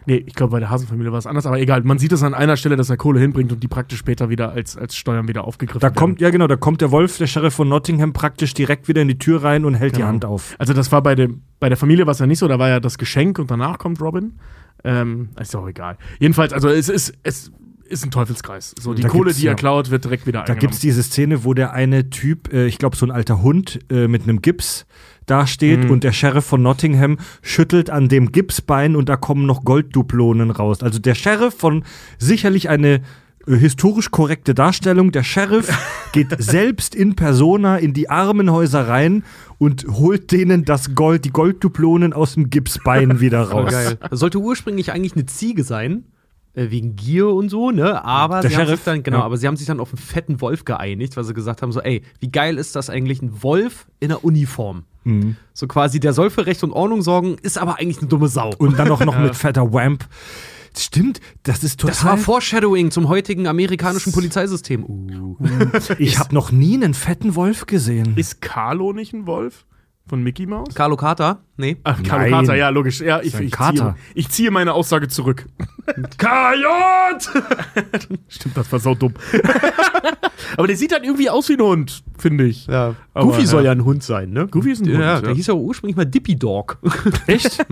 nee, 0.06 0.24
ich 0.26 0.34
glaube 0.36 0.52
bei 0.52 0.60
der 0.60 0.70
Hasenfamilie 0.70 1.12
war 1.12 1.20
es 1.20 1.26
anders, 1.28 1.46
aber 1.46 1.60
egal, 1.60 1.84
man 1.84 2.00
sieht 2.00 2.12
es 2.12 2.24
an 2.24 2.34
einer 2.34 2.58
Stelle, 2.58 2.76
dass 2.76 2.90
er 2.90 2.98
Kohle 2.98 3.20
hinbringt 3.20 3.52
und 3.52 3.62
die 3.62 3.68
praktisch 3.68 4.00
später 4.00 4.30
wieder 4.30 4.52
als, 4.52 4.78
als 4.78 4.96
Steuern 4.96 5.28
wieder 5.28 5.44
aufgegriffen 5.46 5.80
Da 5.80 5.88
werden. 5.88 5.96
kommt, 5.96 6.22
ja 6.22 6.30
genau, 6.30 6.48
da 6.48 6.56
kommt 6.56 6.82
der 6.82 6.92
Wolf, 6.92 7.18
der 7.18 7.28
Sheriff 7.28 7.54
von 7.54 7.70
Nottingham, 7.70 8.14
praktisch 8.14 8.54
direkt 8.54 8.88
wieder 8.88 9.02
in 9.02 9.08
die 9.08 9.18
Tür 9.18 9.44
rein 9.44 9.66
und 9.66 9.76
hält 9.76 9.94
die 9.96 9.98
Genau. 10.00 10.08
Hand 10.10 10.26
auf. 10.26 10.56
Also 10.58 10.74
das 10.74 10.92
war 10.92 11.02
bei 11.02 11.16
dem, 11.16 11.42
bei 11.60 11.70
der 11.70 11.78
Familie 11.78 12.06
war 12.06 12.12
es 12.12 12.20
ja 12.20 12.26
nicht 12.28 12.40
so, 12.40 12.48
da 12.48 12.58
war 12.60 12.70
ja 12.70 12.80
das 12.80 12.98
Geschenk 12.98 13.40
und 13.40 13.50
danach 13.52 13.78
kommt 13.78 14.02
Robin. 14.02 14.34
Ähm, 14.84 15.30
ist 15.40 15.56
auch 15.56 15.68
egal. 15.68 15.98
Jedenfalls, 16.20 16.54
also 16.54 16.68
es 16.70 16.90
ist, 16.90 17.14
es 17.24 17.52
ist 17.88 18.04
ein 18.06 18.10
Teufelskreis. 18.12 18.74
So, 18.80 18.94
die 18.94 19.02
Da 19.04 19.10
Kohle, 19.10 19.34
die 19.34 19.42
er 19.46 19.52
ja- 19.52 19.54
klaut, 19.56 19.92
wird 19.92 20.06
direkt 20.06 20.26
wieder 20.26 20.40
Da 20.40 20.44
eingenommen. 20.44 20.60
gibt's 20.62 20.80
diese 20.80 21.04
Szene, 21.04 21.44
wo 21.44 21.54
der 21.54 21.74
eine 21.74 22.10
Typ, 22.10 22.52
äh, 22.52 22.66
ich 22.66 22.78
glaube 22.78 22.96
so 22.96 23.06
ein 23.06 23.12
alter 23.12 23.42
Hund 23.44 23.80
äh, 23.92 24.08
mit 24.08 24.24
einem 24.24 24.42
Gips 24.42 24.86
dasteht 25.26 25.86
Mhm. 25.86 25.92
und 25.92 26.04
der 26.04 26.12
Sheriff 26.12 26.46
von 26.46 26.62
Nottingham 26.62 27.18
schüttelt 27.42 27.90
an 27.90 28.10
dem 28.10 28.32
Gipsbein 28.32 28.96
und 28.96 29.10
da 29.10 29.16
kommen 29.18 29.46
noch 29.46 29.64
Golddublonen 29.64 30.52
raus. 30.52 30.82
Also 30.84 31.00
der 31.00 31.16
Sheriff 31.16 31.54
von 31.56 31.84
sicherlich 32.18 32.70
eine 32.70 33.02
äh, 33.48 33.56
historisch 33.56 34.12
korrekte 34.12 34.54
Darstellung. 34.54 35.12
Der 35.12 35.24
Sheriff 35.24 35.70
geht 36.12 36.28
selbst 36.42 36.94
in 36.96 37.16
Persona 37.16 37.78
in 37.78 37.94
die 37.94 38.10
Armenhäuser 38.10 38.88
rein 38.88 39.24
und 39.58 39.86
holt 39.88 40.32
denen 40.32 40.66
das 40.66 40.96
Gold, 40.96 41.26
die 41.26 41.32
Golddublonen 41.32 42.14
aus 42.14 42.34
dem 42.36 42.50
Gipsbein 42.50 43.20
wieder 43.20 43.42
raus. 43.44 43.74
sollte 44.12 44.40
ursprünglich 44.40 44.92
eigentlich 44.92 45.14
eine 45.16 45.26
Ziege 45.28 45.64
sein. 45.64 46.04
Äh, 46.54 46.70
Wegen 46.70 46.96
Gier 46.96 47.28
und 47.30 47.50
so, 47.50 47.72
ne? 47.72 48.04
Aber 48.04 48.42
Der 48.42 48.50
sie 48.50 48.56
haben 48.58 48.66
Sheriff, 48.66 48.80
sich 48.80 48.86
dann, 48.86 49.04
genau, 49.04 49.20
ja. 49.20 49.24
aber 49.24 49.38
sie 49.38 49.48
haben 49.48 49.58
sich 49.58 49.68
dann 49.68 49.80
auf 49.80 49.90
einen 49.90 49.98
fetten 49.98 50.42
Wolf 50.42 50.66
geeinigt, 50.66 51.16
weil 51.18 51.24
sie 51.24 51.34
gesagt 51.34 51.62
haben: 51.62 51.72
so, 51.72 51.82
ey, 51.82 52.02
wie 52.20 52.32
geil 52.32 52.58
ist 52.58 52.76
das 52.76 52.90
eigentlich, 52.90 53.22
ein 53.22 53.44
Wolf 53.44 53.88
in 54.00 54.10
der 54.10 54.24
Uniform? 54.24 54.84
Mhm. 55.04 55.36
So 55.54 55.68
quasi, 55.68 56.00
der 56.00 56.14
soll 56.14 56.30
für 56.30 56.46
Recht 56.46 56.64
und 56.64 56.72
Ordnung 56.72 57.02
sorgen, 57.02 57.38
ist 57.42 57.58
aber 57.58 57.80
eigentlich 57.80 58.00
eine 58.00 58.08
dumme 58.08 58.28
Sau. 58.28 58.52
Und 58.58 58.78
dann 58.78 58.90
auch 58.92 59.04
noch 59.04 59.18
mit 59.20 59.36
fetter 59.36 59.72
Wamp. 59.74 60.06
Stimmt, 60.78 61.20
das 61.44 61.64
ist 61.64 61.82
total. 61.82 61.96
das 61.96 62.06
war 62.06 62.18
Foreshadowing 62.18 62.92
zum 62.92 63.10
heutigen 63.10 63.48
amerikanischen 63.48 64.14
Polizeisystem. 64.14 64.86
Uh. 64.86 65.36
ich 66.00 66.18
habe 66.18 66.34
noch 66.34 66.52
nie 66.52 66.76
einen 66.76 66.94
fetten 66.94 67.36
Wolf 67.36 67.66
gesehen. 67.66 68.14
ist 68.16 68.42
Carlo 68.42 68.94
nicht 68.94 69.14
ein 69.14 69.26
Wolf? 69.26 69.66
Von 70.08 70.24
Mickey 70.24 70.46
Mouse? 70.46 70.74
Carlo 70.74 70.98
Carter? 70.98 71.40
Nee. 71.58 71.78
Ach, 71.84 72.02
Carlo 72.04 72.24
Nein. 72.24 72.32
Carter, 72.32 72.56
ja, 72.56 72.70
logisch. 72.70 73.02
Ja, 73.02 73.22
ich, 73.22 73.34
ich, 73.40 73.52
Kater. 73.52 73.96
ziehe, 73.96 73.96
ich 74.16 74.30
ziehe 74.30 74.52
meine 74.52 74.74
Aussage 74.74 75.08
zurück. 75.08 75.46
KJ! 76.18 76.66
Stimmt, 78.28 78.58
das 78.58 78.72
war 78.72 78.80
sau 78.80 78.96
dumm. 78.96 79.14
Aber 80.58 80.68
der 80.68 80.76
sieht 80.76 80.92
halt 80.92 81.04
irgendwie 81.04 81.30
aus 81.30 81.50
wie 81.50 81.54
ein 81.54 81.62
Hund, 81.62 82.04
finde 82.18 82.46
ich. 82.46 82.68
Ja. 82.68 82.96
Aber, 83.14 83.26
Goofy 83.26 83.42
ja. 83.42 83.48
soll 83.48 83.66
ja 83.66 83.72
ein 83.72 83.86
Hund 83.86 84.04
sein, 84.04 84.32
ne? 84.32 84.48
Goofy 84.48 84.72
ist 84.72 84.82
ein 84.82 84.88
Hund, 84.90 85.00
Ja, 85.00 85.16
ja. 85.16 85.22
der 85.22 85.34
hieß 85.34 85.48
ja 85.48 85.54
ursprünglich 85.54 85.96
mal 85.96 86.06
Dippy 86.06 86.36
Dog. 86.36 86.80
Echt? 87.28 87.66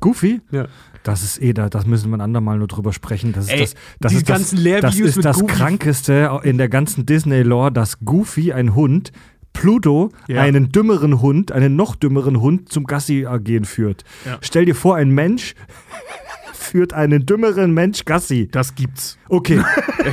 Goofy? 0.00 0.40
Ja. 0.50 0.66
Das 1.02 1.22
ist 1.22 1.40
eh 1.40 1.52
da, 1.52 1.68
das 1.68 1.86
müssen 1.86 2.10
wir 2.10 2.16
ein 2.16 2.20
andermal 2.20 2.58
nur 2.58 2.66
drüber 2.66 2.92
sprechen. 2.92 3.32
Das 3.32 3.44
ist 3.44 3.52
Ey, 3.52 3.60
das, 3.60 3.74
das 4.00 4.12
ist 4.12 4.26
ganzen 4.26 4.64
das, 4.64 4.80
das, 4.80 4.98
ist 4.98 5.24
das 5.24 5.46
krankeste 5.46 6.40
in 6.42 6.58
der 6.58 6.68
ganzen 6.68 7.06
Disney-Lore, 7.06 7.70
dass 7.70 8.00
Goofy, 8.00 8.52
ein 8.52 8.74
Hund, 8.74 9.12
Pluto, 9.56 10.10
Ja. 10.28 10.42
einen 10.42 10.70
dümmeren 10.72 11.20
Hund, 11.20 11.52
einen 11.52 11.76
noch 11.76 11.96
dümmeren 11.96 12.40
Hund 12.40 12.70
zum 12.72 12.84
Gassi-Gehen 12.84 13.64
führt. 13.64 14.04
Ja. 14.24 14.38
Stell 14.40 14.64
dir 14.64 14.74
vor, 14.74 14.96
ein 14.96 15.10
Mensch 15.10 15.54
führt 16.52 16.92
einen 16.92 17.26
dümmeren 17.26 17.72
Mensch 17.72 18.04
Gassi. 18.04 18.48
Das 18.50 18.74
gibt's. 18.74 19.18
Okay. 19.28 19.62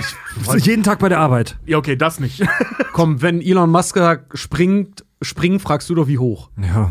Jeden 0.59 0.83
Tag 0.83 0.99
bei 0.99 1.09
der 1.09 1.19
Arbeit. 1.19 1.57
Ja, 1.65 1.77
okay, 1.77 1.95
das 1.95 2.19
nicht. 2.19 2.43
Komm, 2.93 3.21
wenn 3.21 3.41
Elon 3.41 3.69
Musk 3.69 3.97
springt, 4.33 5.03
springen, 5.21 5.59
fragst 5.59 5.89
du 5.89 5.95
doch 5.95 6.07
wie 6.07 6.17
hoch. 6.19 6.49
Ja. 6.61 6.89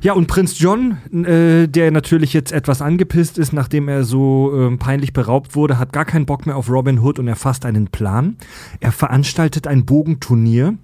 Ja, 0.00 0.12
und 0.12 0.28
Prinz 0.28 0.60
John, 0.60 0.98
äh, 1.24 1.66
der 1.66 1.90
natürlich 1.90 2.32
jetzt 2.32 2.52
etwas 2.52 2.80
angepisst 2.82 3.36
ist, 3.36 3.52
nachdem 3.52 3.88
er 3.88 4.04
so 4.04 4.52
ähm, 4.56 4.78
peinlich 4.78 5.12
beraubt 5.12 5.56
wurde, 5.56 5.76
hat 5.80 5.92
gar 5.92 6.04
keinen 6.04 6.24
Bock 6.24 6.46
mehr 6.46 6.56
auf 6.56 6.70
Robin 6.70 7.00
Hood 7.00 7.18
und 7.18 7.26
er 7.26 7.34
fasst 7.34 7.66
einen 7.66 7.88
Plan. 7.88 8.36
Er 8.78 8.92
veranstaltet 8.92 9.66
ein 9.66 9.84
Bogenturnier, 9.84 10.74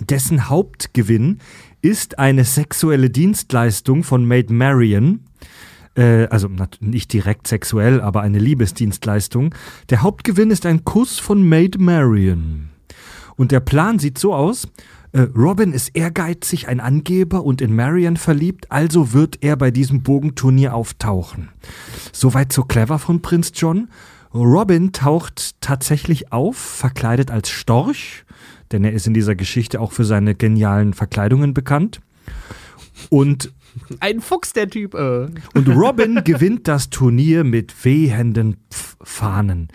dessen 0.00 0.48
Hauptgewinn 0.48 1.38
ist 1.82 2.18
eine 2.18 2.44
sexuelle 2.44 3.10
Dienstleistung 3.10 4.02
von 4.02 4.24
Maid 4.24 4.50
Marian. 4.50 5.20
Äh, 5.96 6.26
also 6.26 6.48
nicht 6.80 7.12
direkt 7.12 7.46
sexuell, 7.46 8.00
aber 8.00 8.22
eine 8.22 8.38
Liebesdienstleistung. 8.38 9.54
Der 9.90 10.02
Hauptgewinn 10.02 10.50
ist 10.50 10.66
ein 10.66 10.84
Kuss 10.84 11.18
von 11.18 11.46
Maid 11.48 11.78
Marian. 11.78 12.70
Und 13.36 13.52
der 13.52 13.60
Plan 13.60 13.98
sieht 13.98 14.18
so 14.18 14.34
aus. 14.34 14.68
äh, 15.12 15.20
Robin 15.20 15.72
ist 15.72 15.96
ehrgeizig, 15.96 16.68
ein 16.68 16.80
Angeber 16.80 17.44
und 17.44 17.60
in 17.60 17.74
Marian 17.74 18.16
verliebt, 18.16 18.70
also 18.70 19.12
wird 19.12 19.38
er 19.42 19.56
bei 19.56 19.70
diesem 19.70 20.02
Bogenturnier 20.02 20.74
auftauchen. 20.74 21.48
Soweit 22.12 22.52
so 22.52 22.64
clever 22.64 22.98
von 22.98 23.22
Prinz 23.22 23.52
John. 23.54 23.88
Robin 24.34 24.92
taucht 24.92 25.60
tatsächlich 25.62 26.32
auf, 26.32 26.56
verkleidet 26.56 27.30
als 27.30 27.48
Storch, 27.48 28.24
denn 28.72 28.84
er 28.84 28.92
ist 28.92 29.06
in 29.06 29.14
dieser 29.14 29.34
Geschichte 29.34 29.80
auch 29.80 29.92
für 29.92 30.04
seine 30.04 30.34
genialen 30.34 30.94
Verkleidungen 30.94 31.54
bekannt. 31.54 32.00
Und 33.10 33.52
Ein 34.00 34.20
Fuchs, 34.20 34.52
der 34.52 34.68
Typ. 34.68 34.94
Äh. 34.94 35.28
Und 35.54 35.68
Robin 35.68 36.20
gewinnt 36.24 36.68
das 36.68 36.90
Turnier 36.90 37.44
mit 37.44 37.84
wehenden 37.84 38.56
Pf 38.72 38.96
Fahnen. 39.00 39.68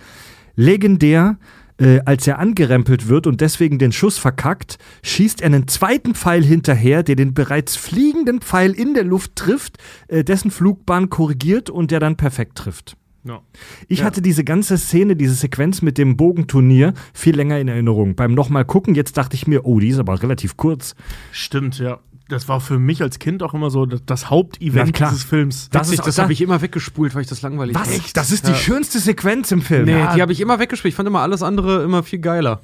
Legendär, 0.55 1.37
äh, 1.77 2.01
als 2.05 2.27
er 2.27 2.39
angerempelt 2.39 3.07
wird 3.07 3.25
und 3.25 3.41
deswegen 3.41 3.79
den 3.79 3.91
Schuss 3.91 4.17
verkackt, 4.17 4.77
schießt 5.01 5.41
er 5.41 5.47
einen 5.47 5.67
zweiten 5.67 6.13
Pfeil 6.13 6.43
hinterher, 6.43 7.03
der 7.03 7.15
den 7.15 7.33
bereits 7.33 7.75
fliegenden 7.75 8.41
Pfeil 8.41 8.71
in 8.73 8.93
der 8.93 9.05
Luft 9.05 9.35
trifft, 9.35 9.77
äh, 10.07 10.23
dessen 10.23 10.51
Flugbahn 10.51 11.09
korrigiert 11.09 11.69
und 11.69 11.91
der 11.91 11.99
dann 11.99 12.17
perfekt 12.17 12.57
trifft. 12.57 12.97
Ja. 13.25 13.41
Ich 13.87 13.99
Ja. 13.99 14.05
hatte 14.05 14.21
diese 14.21 14.43
ganze 14.43 14.77
Szene, 14.77 15.15
diese 15.15 15.33
Sequenz 15.35 15.81
mit 15.81 15.97
dem 15.97 16.17
Bogenturnier 16.17 16.93
viel 17.13 17.35
länger 17.35 17.59
in 17.59 17.67
Erinnerung. 17.69 18.15
Beim 18.15 18.33
nochmal 18.33 18.65
gucken, 18.65 18.95
jetzt 18.95 19.17
dachte 19.17 19.35
ich 19.35 19.47
mir, 19.47 19.65
oh, 19.65 19.79
die 19.79 19.89
ist 19.89 19.99
aber 19.99 20.21
relativ 20.21 20.57
kurz. 20.57 20.95
Stimmt, 21.31 21.79
ja. 21.79 21.99
Das 22.29 22.47
war 22.47 22.61
für 22.61 22.79
mich 22.79 23.01
als 23.01 23.19
Kind 23.19 23.43
auch 23.43 23.53
immer 23.53 23.69
so 23.69 23.85
das, 23.85 24.01
das 24.05 24.29
Hauptevent 24.29 24.97
dieses 24.99 25.23
Films. 25.23 25.69
Das 25.71 25.87
Witzig, 25.87 25.99
ist- 25.99 26.07
das 26.07 26.15
da- 26.15 26.23
habe 26.23 26.33
ich 26.33 26.41
immer 26.41 26.61
weggespult, 26.61 27.13
weil 27.15 27.21
ich 27.21 27.27
das 27.27 27.41
langweilig 27.41 27.77
fand. 27.77 28.17
Das 28.17 28.31
ist 28.31 28.47
die 28.47 28.55
schönste 28.55 28.99
Sequenz 28.99 29.51
im 29.51 29.61
Film. 29.61 29.85
Nee, 29.85 29.91
Ja. 29.91 30.15
die 30.15 30.21
habe 30.21 30.31
ich 30.31 30.39
immer 30.41 30.57
weggespielt. 30.59 30.93
Ich 30.93 30.95
fand 30.95 31.07
immer 31.07 31.19
alles 31.21 31.43
andere 31.43 31.83
immer 31.83 32.01
viel 32.01 32.19
geiler. 32.19 32.61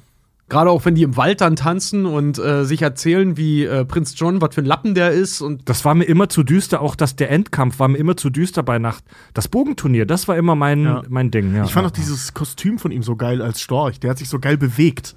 Gerade 0.50 0.68
auch 0.70 0.84
wenn 0.84 0.94
die 0.94 1.02
im 1.04 1.16
Wald 1.16 1.40
dann 1.40 1.56
tanzen 1.56 2.04
und 2.04 2.38
äh, 2.38 2.64
sich 2.64 2.82
erzählen, 2.82 3.38
wie 3.38 3.64
äh, 3.64 3.84
Prinz 3.86 4.14
John, 4.18 4.42
was 4.42 4.54
für 4.54 4.60
ein 4.60 4.66
Lappen 4.66 4.94
der 4.94 5.12
ist 5.12 5.40
und 5.40 5.66
Das 5.68 5.84
war 5.86 5.94
mir 5.94 6.04
immer 6.04 6.28
zu 6.28 6.42
düster, 6.42 6.82
auch 6.82 6.96
dass 6.96 7.16
der 7.16 7.30
Endkampf 7.30 7.78
war 7.78 7.88
mir 7.88 7.96
immer 7.96 8.16
zu 8.16 8.28
düster 8.28 8.62
bei 8.62 8.78
Nacht. 8.78 9.04
Das 9.32 9.48
Bogenturnier, 9.48 10.04
das 10.04 10.28
war 10.28 10.36
immer 10.36 10.56
mein, 10.56 10.84
Ja. 10.84 11.02
mein 11.08 11.30
Ding. 11.30 11.54
Ja. 11.54 11.64
Ich 11.64 11.72
fand 11.72 11.86
auch 11.86 11.90
dieses 11.92 12.34
Kostüm 12.34 12.78
von 12.78 12.90
ihm 12.90 13.02
so 13.02 13.16
geil 13.16 13.40
als 13.40 13.60
Storch. 13.62 14.00
Der 14.00 14.10
hat 14.10 14.18
sich 14.18 14.28
so 14.28 14.38
geil 14.38 14.58
bewegt. 14.58 15.14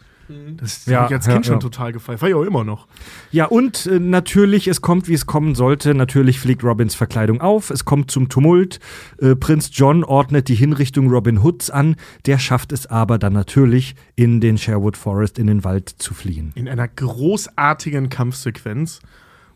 Das 0.57 0.85
Ja, 0.85 1.01
habe 1.01 1.07
ich 1.07 1.15
als 1.15 1.25
ja, 1.25 1.33
Kind 1.33 1.45
schon 1.45 1.55
ja. 1.55 1.59
total 1.59 1.91
gefallen. 1.93 2.21
War 2.21 2.29
ja 2.29 2.35
auch 2.35 2.43
immer 2.43 2.63
noch. 2.63 2.87
Ja, 3.31 3.45
und 3.45 3.85
äh, 3.85 3.99
natürlich, 3.99 4.67
es 4.67 4.81
kommt, 4.81 5.07
wie 5.07 5.13
es 5.13 5.25
kommen 5.25 5.55
sollte. 5.55 5.93
Natürlich 5.93 6.39
fliegt 6.39 6.63
Robins 6.63 6.95
Verkleidung 6.95 7.41
auf. 7.41 7.69
Es 7.69 7.85
kommt 7.85 8.11
zum 8.11 8.29
Tumult. 8.29 8.79
Äh, 9.19 9.35
Prinz 9.35 9.69
John 9.73 10.03
ordnet 10.03 10.47
die 10.47 10.55
Hinrichtung 10.55 11.09
Robin 11.09 11.43
Hoods 11.43 11.69
an. 11.69 11.95
Der 12.25 12.39
schafft 12.39 12.71
es 12.71 12.87
aber 12.87 13.17
dann 13.17 13.33
natürlich, 13.33 13.95
in 14.15 14.39
den 14.41 14.57
Sherwood 14.57 14.97
Forest, 14.97 15.39
in 15.39 15.47
den 15.47 15.63
Wald 15.63 15.89
zu 15.89 16.13
fliehen. 16.13 16.51
In 16.55 16.69
einer 16.69 16.87
großartigen 16.87 18.09
Kampfsequenz, 18.09 19.01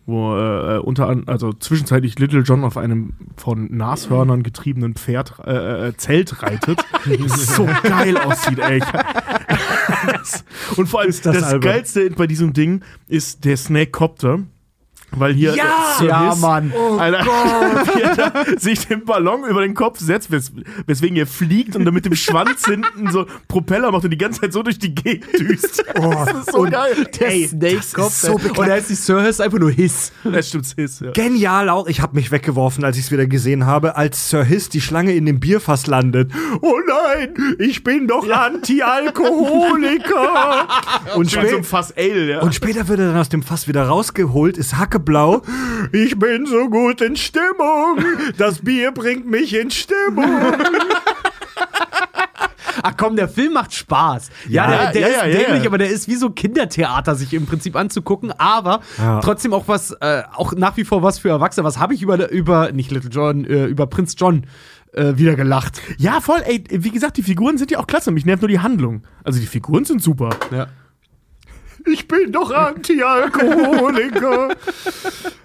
wo 0.07 0.35
äh, 0.37 0.79
unter 0.79 1.07
an, 1.07 1.25
also 1.27 1.51
zwischenzeitlich 1.51 2.17
Little 2.17 2.41
John 2.41 2.63
auf 2.63 2.77
einem 2.77 3.13
von 3.35 3.67
Nashörnern 3.75 4.41
getriebenen 4.41 4.95
Pferd 4.95 5.33
äh, 5.45 5.89
äh, 5.89 5.97
Zelt 5.97 6.41
reitet. 6.41 6.79
das 7.05 7.55
so 7.55 7.67
geil 7.83 8.17
aussieht, 8.17 8.59
ey. 8.59 8.81
Und 10.77 10.87
vor 10.87 11.01
allem 11.01 11.09
das 11.09 11.21
das, 11.21 11.43
albern. 11.43 11.61
Geilste 11.61 12.09
bei 12.11 12.25
diesem 12.25 12.53
Ding 12.53 12.81
ist 13.07 13.43
der 13.43 13.57
Snake-Copter. 13.57 14.43
Weil 15.11 15.33
hier 15.33 15.55
Ja! 15.55 15.63
äh, 15.63 15.99
Sir 15.99 16.05
Ja, 16.07 16.31
Hiss, 16.31 16.41
Mann. 16.41 16.73
Alter, 16.99 17.25
wie 17.95 18.01
er 18.01 18.15
da 18.15 18.33
sich 18.57 18.87
den 18.87 19.05
Ballon 19.05 19.45
über 19.45 19.61
den 19.61 19.73
Kopf 19.73 19.99
setzt, 19.99 20.31
wes 20.31 20.51
weswegen 20.85 21.17
er 21.17 21.27
fliegt 21.27 21.75
und 21.75 21.85
dann 21.85 21.93
mit 21.93 22.05
dem 22.05 22.15
Schwanz 22.15 22.65
hinten 22.65 23.09
so 23.11 23.25
Propeller 23.47 23.91
macht 23.91 24.03
und 24.03 24.11
die 24.11 24.17
ganze 24.17 24.41
Zeit 24.41 24.53
so 24.53 24.63
durch 24.63 24.79
die 24.79 24.93
Gegend 24.93 25.25
düst. 25.39 25.83
das 25.95 26.33
ist 26.39 26.51
so 26.51 26.63
geil. 26.63 27.07
der 27.19 27.27
Ey, 27.29 27.47
Snake 27.47 27.75
das 27.77 27.85
ist 27.87 27.93
kommt. 27.95 28.11
so 28.11 28.33
und 28.33 28.57
da 28.67 28.75
ist 28.75 28.89
die 28.89 28.95
Sir 28.95 29.21
Hiss 29.23 29.39
einfach 29.39 29.59
nur 29.59 29.71
Hiss. 29.71 30.11
Das 30.23 30.49
stimmt, 30.49 30.67
Hiss, 30.75 30.99
ja. 30.99 31.11
Genial 31.11 31.69
auch. 31.69 31.87
Ich 31.87 32.01
habe 32.01 32.15
mich 32.15 32.31
weggeworfen, 32.31 32.83
als 32.83 32.97
ich 32.97 33.05
es 33.05 33.11
wieder 33.11 33.25
gesehen 33.27 33.65
habe, 33.65 33.95
als 33.95 34.29
Sir 34.29 34.43
Hiss 34.43 34.69
die 34.69 34.81
Schlange 34.81 35.13
in 35.13 35.25
dem 35.25 35.39
Bierfass 35.39 35.87
landet. 35.87 36.31
Oh 36.61 36.75
nein, 36.87 37.33
ich 37.59 37.83
bin 37.83 38.07
doch 38.07 38.27
Anti-Alkoholiker. 38.29 40.67
und, 41.15 41.29
so 41.29 41.39
Fass 41.63 41.95
Ale, 41.95 42.29
ja. 42.31 42.39
und 42.41 42.53
später 42.55 42.87
wird 42.87 42.99
er 42.99 43.07
dann 43.07 43.17
aus 43.17 43.29
dem 43.29 43.43
Fass 43.43 43.67
wieder 43.67 43.83
rausgeholt, 43.87 44.57
ist 44.57 44.77
hackeblau. 44.97 45.41
Ich 45.91 46.17
bin 46.17 46.45
so 46.45 46.69
gut 46.69 47.01
in 47.01 47.15
Stimmung. 47.15 48.03
Das 48.37 48.59
Bier 48.59 48.91
bringt 48.91 49.25
mich 49.25 49.53
in 49.53 49.71
Stimmung. 49.71 50.25
Ach 52.83 52.93
komm, 52.95 53.15
der 53.15 53.27
Film 53.27 53.53
macht 53.53 53.73
Spaß. 53.73 54.29
Ja, 54.47 54.69
Ja, 54.69 54.77
der, 54.77 54.91
der 54.91 55.01
ja, 55.01 55.07
ist 55.07 55.15
ja, 55.15 55.25
dämlich, 55.45 55.65
aber 55.65 55.79
der 55.79 55.89
ist 55.89 56.07
wie 56.07 56.15
so 56.15 56.29
Kindertheater, 56.29 57.15
sich 57.15 57.33
im 57.33 57.47
Prinzip 57.47 57.75
anzugucken, 57.75 58.31
aber 58.37 58.81
trotzdem 59.21 59.53
auch 59.53 59.67
was, 59.67 59.91
äh, 59.91 60.21
auch 60.35 60.53
nach 60.53 60.77
wie 60.77 60.83
vor 60.83 61.01
was 61.01 61.17
für 61.17 61.29
Erwachsene. 61.29 61.65
Was 61.65 61.79
habe 61.79 61.95
ich 61.95 62.03
über, 62.03 62.29
über, 62.29 62.71
nicht 62.71 62.91
Little 62.91 63.09
John, 63.09 63.45
äh, 63.45 63.65
über 63.65 63.87
Prinz 63.87 64.13
John 64.17 64.45
äh, 64.93 65.17
wieder 65.17 65.35
gelacht. 65.35 65.81
ja, 65.97 66.21
voll, 66.21 66.41
ey, 66.45 66.63
wie 66.69 66.91
gesagt, 66.91 67.17
die 67.17 67.23
Figuren 67.23 67.57
sind 67.57 67.71
ja 67.71 67.79
auch 67.79 67.87
klasse. 67.87 68.11
Mich 68.11 68.25
nervt 68.25 68.43
nur 68.43 68.49
die 68.49 68.59
Handlung. 68.59 69.01
Also 69.23 69.39
die 69.39 69.47
Figuren 69.47 69.83
sind 69.83 70.03
super. 70.03 70.29
Ja. 70.51 70.67
Ich 71.85 72.07
bin 72.07 72.31
doch 72.31 72.51
Anti-Alkoholiker. 72.51 74.49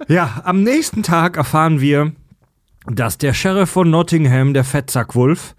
ja, 0.08 0.40
am 0.44 0.62
nächsten 0.62 1.02
Tag 1.02 1.36
erfahren 1.36 1.80
wir, 1.80 2.12
dass 2.86 3.18
der 3.18 3.32
Sheriff 3.34 3.70
von 3.70 3.90
Nottingham, 3.90 4.54
der 4.54 4.64
Fettsackwolf, 4.64 5.54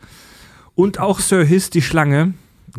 und 0.75 0.99
auch 0.99 1.19
Sir 1.19 1.43
Hiss, 1.43 1.69
die 1.69 1.81
Schlange, 1.81 2.33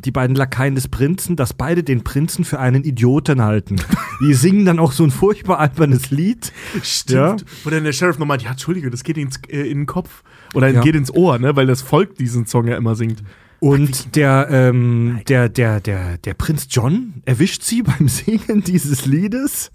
die 0.05 0.11
beiden 0.11 0.35
Lakaien 0.35 0.75
des 0.75 0.89
Prinzen, 0.89 1.37
dass 1.37 1.53
beide 1.55 1.85
den 1.85 2.03
Prinzen 2.03 2.45
für 2.45 2.59
einen 2.59 2.83
Idioten 2.83 3.43
halten. 3.43 3.77
Die 4.21 4.35
singen 4.35 4.65
dann 4.67 4.81
auch 4.81 4.91
so 4.93 5.05
ein 5.05 5.13
furchtbar 5.13 5.61
albernes 5.61 6.11
Lied. 6.11 6.53
Stimmt. 6.83 7.45
Wo 7.63 7.71
dann 7.71 7.85
der 7.85 7.93
Sheriff 7.93 8.19
nochmal, 8.19 8.41
ja, 8.43 8.51
Entschuldige, 8.51 8.91
das 8.91 9.05
geht 9.05 9.17
ins, 9.17 9.39
äh, 9.49 9.63
in 9.71 9.79
den 9.81 9.87
Kopf. 9.87 10.25
Oder 10.55 10.69
Ja. 10.69 10.81
geht 10.81 10.97
ins 10.97 11.13
Ohr, 11.15 11.39
ne? 11.39 11.55
Weil 11.55 11.67
das 11.67 11.81
Volk 11.83 12.17
diesen 12.17 12.47
Song 12.47 12.67
ja 12.67 12.77
immer 12.77 12.97
singt. 12.97 13.23
Und 13.61 14.17
der, 14.17 14.49
ähm, 14.51 15.21
der, 15.29 15.49
der, 15.49 15.81
der, 15.81 16.19
der 16.19 16.35
Prinz 16.35 16.67
John 16.71 17.23
erwischt 17.25 17.63
sie 17.63 17.83
beim 17.85 18.09
Singen 18.09 18.63
dieses 18.63 19.07
Liedes 19.07 19.71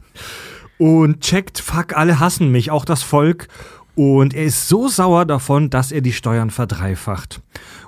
und 0.78 1.22
checkt, 1.22 1.60
fuck, 1.60 1.96
alle 1.96 2.20
hassen 2.20 2.52
mich, 2.52 2.72
auch 2.72 2.86
das 2.86 3.04
Volk. 3.04 3.48
Und 3.96 4.34
er 4.34 4.46
ist 4.46 4.70
so 4.70 4.88
sauer 4.88 5.26
davon, 5.26 5.70
dass 5.70 5.92
er 5.92 6.00
die 6.00 6.14
Steuern 6.14 6.52
verdreifacht. 6.52 7.42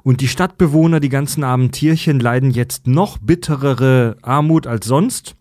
Und 0.04 0.20
die 0.20 0.28
Stadtbewohner, 0.28 1.00
die 1.00 1.08
ganzen 1.08 1.44
armen 1.44 1.72
Tierchen, 1.72 2.20
leiden 2.20 2.52
jetzt 2.52 2.86
noch 2.86 3.18
bitterere 3.18 4.18
Armut 4.22 4.68
als 4.68 4.88
sonst. 4.88 5.36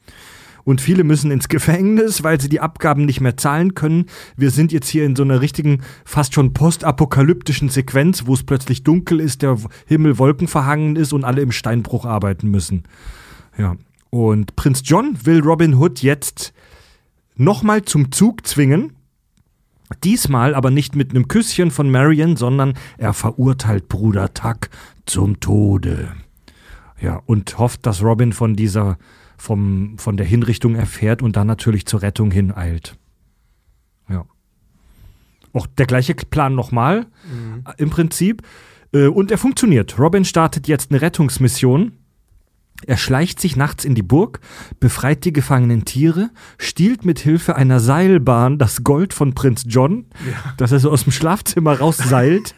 Und 0.65 0.81
viele 0.81 1.05
müssen 1.05 1.31
ins 1.31 1.49
Gefängnis, 1.49 2.23
weil 2.23 2.41
sie 2.41 2.49
die 2.49 2.61
Abgaben 2.61 3.05
nicht 3.05 3.21
mehr 3.21 3.37
zahlen 3.37 3.75
können. 3.75 4.07
Wir 4.37 4.51
sind 4.51 4.73
jetzt 4.73 4.89
hier 4.89 5.05
in 5.05 5.17
so 5.17 5.23
einer 5.23 5.41
richtigen, 5.41 5.83
fast 6.05 6.35
schon 6.35 6.53
postapokalyptischen 6.53 7.69
Sequenz, 7.69 8.27
wo 8.27 8.35
es 8.35 8.43
plötzlich 8.43 8.83
dunkel 8.83 9.21
ist, 9.21 9.43
der 9.43 9.57
Himmel 9.87 10.19
wolkenverhangen 10.19 10.97
ist 10.97 11.13
und 11.13 11.25
alle 11.25 11.43
im 11.43 11.53
Steinbruch 11.53 12.05
arbeiten 12.05 12.51
müssen. 12.51 12.85
Ja. 13.57 13.77
Und 14.11 14.57
Prinz 14.57 14.83
John 14.85 15.17
will 15.25 15.41
Robin 15.41 15.75
Hood 15.75 16.03
jetzt 16.03 16.53
nochmal 17.37 17.83
zum 17.83 18.11
Zug 18.13 18.47
zwingen. 18.47 18.93
Diesmal 20.05 20.55
aber 20.55 20.71
nicht 20.71 20.95
mit 20.95 21.11
einem 21.11 21.27
Küsschen 21.27 21.71
von 21.71 21.91
Marion, 21.91 22.37
sondern 22.37 22.75
er 22.99 23.13
verurteilt 23.13 23.89
Bruder 23.89 24.33
Tuck 24.35 24.69
zum 25.07 25.41
Tode. 25.41 26.13
Ja, 27.01 27.23
und 27.27 27.59
hofft, 27.59 27.87
dass 27.87 28.03
Robin 28.03 28.33
von 28.33 28.55
dieser, 28.55 28.99
vom, 29.41 29.97
von 29.99 30.17
der 30.17 30.27
Hinrichtung 30.27 30.75
erfährt 30.75 31.23
und 31.23 31.37
dann 31.37 31.47
natürlich 31.47 31.87
zur 31.87 32.03
Rettung 32.03 32.31
hineilt. 32.31 32.97
Ja. 34.09 34.27
Auch 35.53 35.67
der 35.67 35.87
gleiche 35.87 36.15
Plan 36.15 36.55
nochmal, 36.55 37.07
äh, 37.67 37.83
im 37.83 37.91
Prinzip. 37.91 38.43
Äh, 38.93 39.07
Und 39.07 39.31
er 39.31 39.39
funktioniert. 39.39 39.99
Robin 39.99 40.25
startet 40.25 40.69
jetzt 40.69 40.91
eine 40.91 41.01
Rettungsmission. 41.01 41.93
Er 42.87 42.97
schleicht 42.97 43.41
sich 43.41 43.57
nachts 43.57 43.85
in 43.85 43.95
die 43.95 44.03
Burg, 44.03 44.41
befreit 44.79 45.25
die 45.25 45.33
gefangenen 45.35 45.85
Tiere, 45.85 46.31
stiehlt 46.57 47.05
mit 47.05 47.19
Hilfe 47.19 47.57
einer 47.57 47.79
Seilbahn 47.79 48.59
das 48.59 48.85
Gold 48.85 49.13
von 49.13 49.35
Prinz 49.35 49.65
John, 49.67 50.07
das 50.57 50.73
er 50.73 50.81
so 50.81 50.91
aus 50.91 51.05
dem 51.05 51.13
Schlafzimmer 51.13 51.79
rausseilt. 51.79 52.55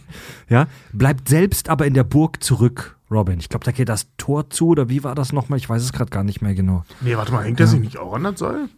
ja, 0.48 0.66
bleibt 0.92 1.28
selbst 1.28 1.68
aber 1.68 1.86
in 1.86 1.92
der 1.92 2.04
Burg 2.04 2.42
zurück. 2.42 2.95
Robin, 3.10 3.38
ich 3.38 3.48
glaube, 3.48 3.64
da 3.64 3.70
geht 3.70 3.88
das 3.88 4.08
Tor 4.16 4.50
zu 4.50 4.68
oder 4.68 4.88
wie 4.88 5.04
war 5.04 5.14
das 5.14 5.32
nochmal? 5.32 5.58
Ich 5.58 5.68
weiß 5.68 5.82
es 5.82 5.92
gerade 5.92 6.10
gar 6.10 6.24
nicht 6.24 6.42
mehr 6.42 6.54
genau. 6.54 6.84
Nee, 7.00 7.16
warte 7.16 7.32
mal, 7.32 7.44
hängt 7.44 7.60
der 7.60 7.68
sich 7.68 7.80
nicht 7.80 7.98
auch 7.98 8.14
an 8.14 8.24
das 8.24 8.38
Seil? 8.38 8.68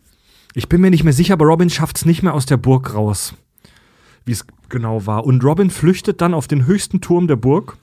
Ich 0.55 0.69
bin 0.69 0.81
mir 0.81 0.91
nicht 0.91 1.05
mehr 1.05 1.13
sicher, 1.13 1.35
aber 1.35 1.47
Robin 1.47 1.71
schafft 1.71 1.99
es 1.99 2.05
nicht 2.05 2.23
mehr 2.23 2.35
aus 2.35 2.47
der 2.47 2.57
Burg 2.57 2.95
raus, 2.95 3.35
wie 4.25 4.33
es 4.33 4.47
genau 4.69 5.07
war. 5.07 5.25
Und 5.25 5.45
Robin 5.45 5.71
flüchtet 5.71 6.21
dann 6.21 6.35
auf 6.35 6.47
den 6.47 6.67
höchsten 6.67 7.01
Turm 7.01 7.27
der 7.27 7.37
Burg. 7.37 7.77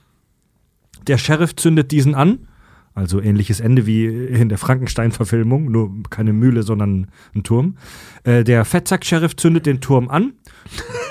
Der 1.08 1.18
Sheriff 1.18 1.56
zündet 1.56 1.92
diesen 1.92 2.16
an. 2.16 2.48
Also 2.94 3.22
ähnliches 3.22 3.60
Ende 3.60 3.86
wie 3.86 4.06
in 4.06 4.48
der 4.48 4.58
Frankenstein-Verfilmung, 4.58 5.70
nur 5.70 5.92
keine 6.10 6.32
Mühle, 6.32 6.64
sondern 6.64 7.12
ein 7.36 7.44
Turm. 7.44 7.78
Äh, 8.24 8.46
der 8.46 8.64
Fettsack-Sheriff 8.64 9.36
zündet 9.36 9.66
den 9.66 9.82
Turm 9.82 10.08
an. 10.08 10.34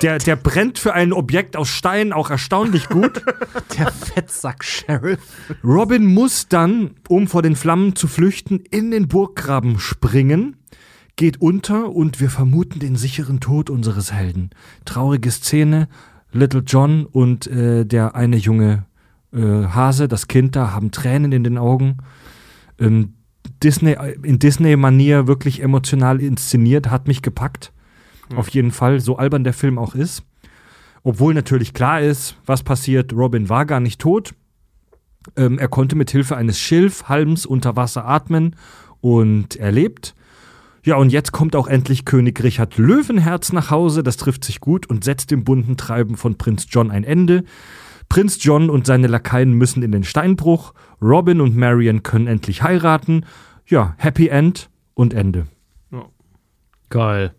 Der, 0.03 0.19
der 0.19 0.37
brennt 0.37 0.79
für 0.79 0.95
ein 0.95 1.13
Objekt 1.13 1.57
aus 1.57 1.69
Stein 1.69 2.13
auch 2.13 2.31
erstaunlich 2.31 2.89
gut. 2.89 3.23
Der 3.79 3.91
Fettsack-Sheriff. 3.91 5.21
Robin 5.63 6.05
muss 6.05 6.49
dann, 6.49 6.97
um 7.09 7.27
vor 7.27 7.43
den 7.43 7.57
Flammen 7.57 7.97
zu 7.97 8.09
flüchten, 8.09 8.61
in 8.71 8.91
den 8.91 9.09
Burggraben 9.09 9.79
springen, 9.79 10.57
geht 11.17 11.41
unter 11.41 11.91
und 11.91 12.21
wir 12.21 12.29
vermuten 12.29 12.81
den 12.81 12.97
sicheren 12.97 13.41
Tod 13.41 13.71
unseres 13.71 14.13
Helden. 14.13 14.51
Traurige 14.85 15.31
Szene. 15.31 15.89
Little 16.35 16.63
John 16.67 17.07
und 17.07 17.47
äh, 17.47 17.87
der 17.87 18.17
eine 18.17 18.37
junge 18.37 18.85
äh, 19.33 19.39
Hase, 19.39 20.09
das 20.09 20.29
Kind 20.29 20.57
da, 20.57 20.73
haben 20.73 20.91
Tränen 20.91 21.33
in 21.33 21.45
den 21.45 21.59
Augen. 21.59 21.99
Ähm, 22.79 23.15
Disney, 23.63 23.97
in 24.23 24.39
Disney-Manier 24.39 25.27
wirklich 25.27 25.63
emotional 25.63 26.21
inszeniert, 26.21 26.91
hat 26.91 27.07
mich 27.07 27.23
gepackt. 27.23 27.73
Auf 28.37 28.49
jeden 28.49 28.71
Fall, 28.71 29.01
so 29.01 29.17
albern 29.17 29.45
der 29.45 29.53
Film 29.53 29.79
auch 29.79 29.95
ist. 29.95 30.23
Obwohl 31.03 31.35
natürlich 31.35 31.75
klar 31.75 32.01
ist, 32.01 32.37
was 32.47 32.63
passiert. 32.63 33.13
Robin 33.13 33.49
war 33.49 33.67
gar 33.67 33.81
nicht 33.81 34.01
tot. 34.01 34.35
Ähm, 35.37 35.59
er 35.59 35.69
konnte 35.69 35.97
mit 35.97 36.11
Hilfe 36.11 36.37
eines 36.37 36.59
Schilfhalms 36.59 37.47
unter 37.47 37.77
Wasser 37.77 38.07
atmen 38.07 38.57
und 39.01 39.57
er 39.57 39.73
lebt. 39.73 40.15
Ja, 40.83 40.97
und 40.97 41.13
jetzt 41.13 41.33
kommt 41.33 41.57
auch 41.57 41.67
endlich 41.67 42.05
König 42.05 42.43
Richard 42.43 42.77
Löwenherz 42.77 43.53
nach 43.53 43.71
Hause. 43.71 44.03
Das 44.03 44.17
trifft 44.17 44.45
sich 44.45 44.61
gut 44.61 44.87
und 44.87 45.05
setzt 45.05 45.31
dem 45.31 45.45
bunten 45.45 45.77
Treiben 45.77 46.17
von 46.17 46.37
Prinz 46.37 46.67
John 46.69 46.91
ein 46.91 47.05
Ende. 47.05 47.45
Prinz 48.11 48.39
John 48.41 48.69
und 48.69 48.87
seine 48.87 49.07
Lakaien 49.07 49.53
müssen 49.53 49.83
in 49.83 49.93
den 49.93 50.05
Steinbruch. 50.05 50.75
Robin 51.01 51.41
und 51.41 51.57
Marion 51.57 52.03
können 52.03 52.27
endlich 52.27 52.63
heiraten. 52.63 53.25
Ja, 53.67 53.95
Happy 53.97 54.29
End 54.29 54.69
und 54.93 55.15
Ende. 55.15 55.47
Geil. 56.91 57.35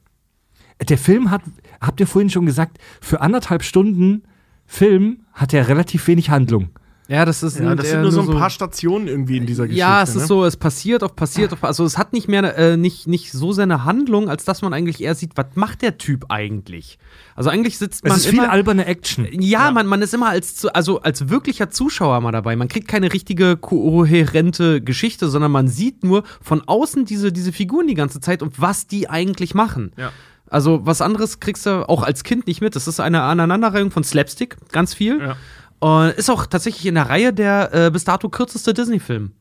Der 0.90 0.98
Film 0.98 1.32
hat, 1.32 1.42
habt 1.82 2.00
ihr 2.00 2.08
vorhin 2.08 2.30
schon 2.30 2.46
gesagt, 2.46 2.78
für 3.02 3.22
anderthalb 3.22 3.64
Stunden 3.64 4.24
Film 4.66 5.22
hat 5.34 5.54
er 5.54 5.68
relativ 5.68 6.08
wenig 6.08 6.30
Handlung. 6.30 6.70
Ja, 7.08 7.24
das 7.24 7.44
ist 7.44 7.60
Ja, 7.60 7.76
das 7.76 7.88
sind 7.92 8.02
nur 8.02 8.12
so 8.12 8.22
ein 8.22 8.32
paar 8.32 8.50
Stationen 8.50 9.08
irgendwie 9.08 9.38
in 9.38 9.46
dieser 9.46 9.66
Geschichte. 9.68 9.80
Ja, 9.80 10.02
es 10.02 10.10
ist 10.16 10.22
ne? 10.24 10.26
so, 10.26 10.44
es 10.44 10.58
passiert 10.58 11.04
auf 11.04 11.16
passiert 11.16 11.54
auf. 11.54 11.64
Also 11.64 11.84
es 11.86 12.00
hat 12.00 12.14
nicht 12.14 12.28
mehr 12.28 12.58
äh, 12.58 12.78
nicht, 12.78 13.06
nicht 13.08 13.32
so 13.32 13.52
seine 13.52 13.86
Handlung, 13.86 14.28
als 14.28 14.44
dass 14.44 14.64
man 14.64 14.74
eigentlich 14.74 15.02
eher 15.04 15.14
sieht, 15.14 15.34
was 15.36 15.46
macht 15.54 15.84
der 15.84 16.00
Typ 16.00 16.26
eigentlich? 16.30 16.98
Also 17.36 17.52
eigentlich 17.52 17.78
sitzt 17.78 18.04
Es 18.04 18.10
man 18.10 18.18
ist 18.18 18.26
viel 18.26 18.40
immer, 18.40 18.50
alberne 18.50 18.88
Action. 18.88 19.28
ja, 19.40 19.70
Man, 19.70 19.86
man 19.86 20.02
ist 20.02 20.16
immer 20.16 20.30
als 20.30 20.56
zu- 20.56 20.74
also 20.74 21.00
als 21.02 21.30
wirklicher 21.30 21.70
Zuschauer 21.70 22.20
mal 22.22 22.32
dabei. 22.32 22.56
Man 22.56 22.70
kriegt 22.70 22.88
keine 22.88 23.14
richtige 23.14 23.56
kohärente 23.56 24.82
Geschichte, 24.82 25.30
sondern 25.30 25.52
man 25.52 25.68
sieht 25.68 26.04
nur 26.04 26.24
von 26.42 26.64
außen 26.68 27.06
diese 27.06 27.32
diese 27.32 27.52
Figuren 27.54 27.86
die 27.86 27.94
ganze 27.94 28.20
Zeit 28.20 28.42
und 28.42 28.60
was 28.60 28.88
die 28.88 29.10
eigentlich 29.12 29.54
machen. 29.54 29.92
Ja. 29.96 30.12
Also 30.50 30.86
was 30.86 31.02
anderes 31.02 31.40
kriegst 31.40 31.66
du 31.66 31.88
auch 31.90 32.04
als 32.04 32.24
Kind 32.24 32.48
nicht 32.48 32.62
mit. 32.62 32.76
Das 32.76 32.88
ist 32.88 33.00
eine 33.00 33.24
Aneinanderreihung 33.24 33.92
von 33.92 34.04
Slapstick, 34.04 34.58
ganz 34.72 34.94
viel. 34.94 35.20
Ja. 35.20 35.36
Und 35.80 36.12
ist 36.12 36.30
auch 36.30 36.46
tatsächlich 36.46 36.86
in 36.86 36.96
der 36.96 37.10
Reihe 37.10 37.34
der 37.34 37.74
äh, 37.74 37.92
bis 37.92 38.04
dato 38.04 38.30
kürzeste 38.30 38.74
Disney-Film. 38.74 39.32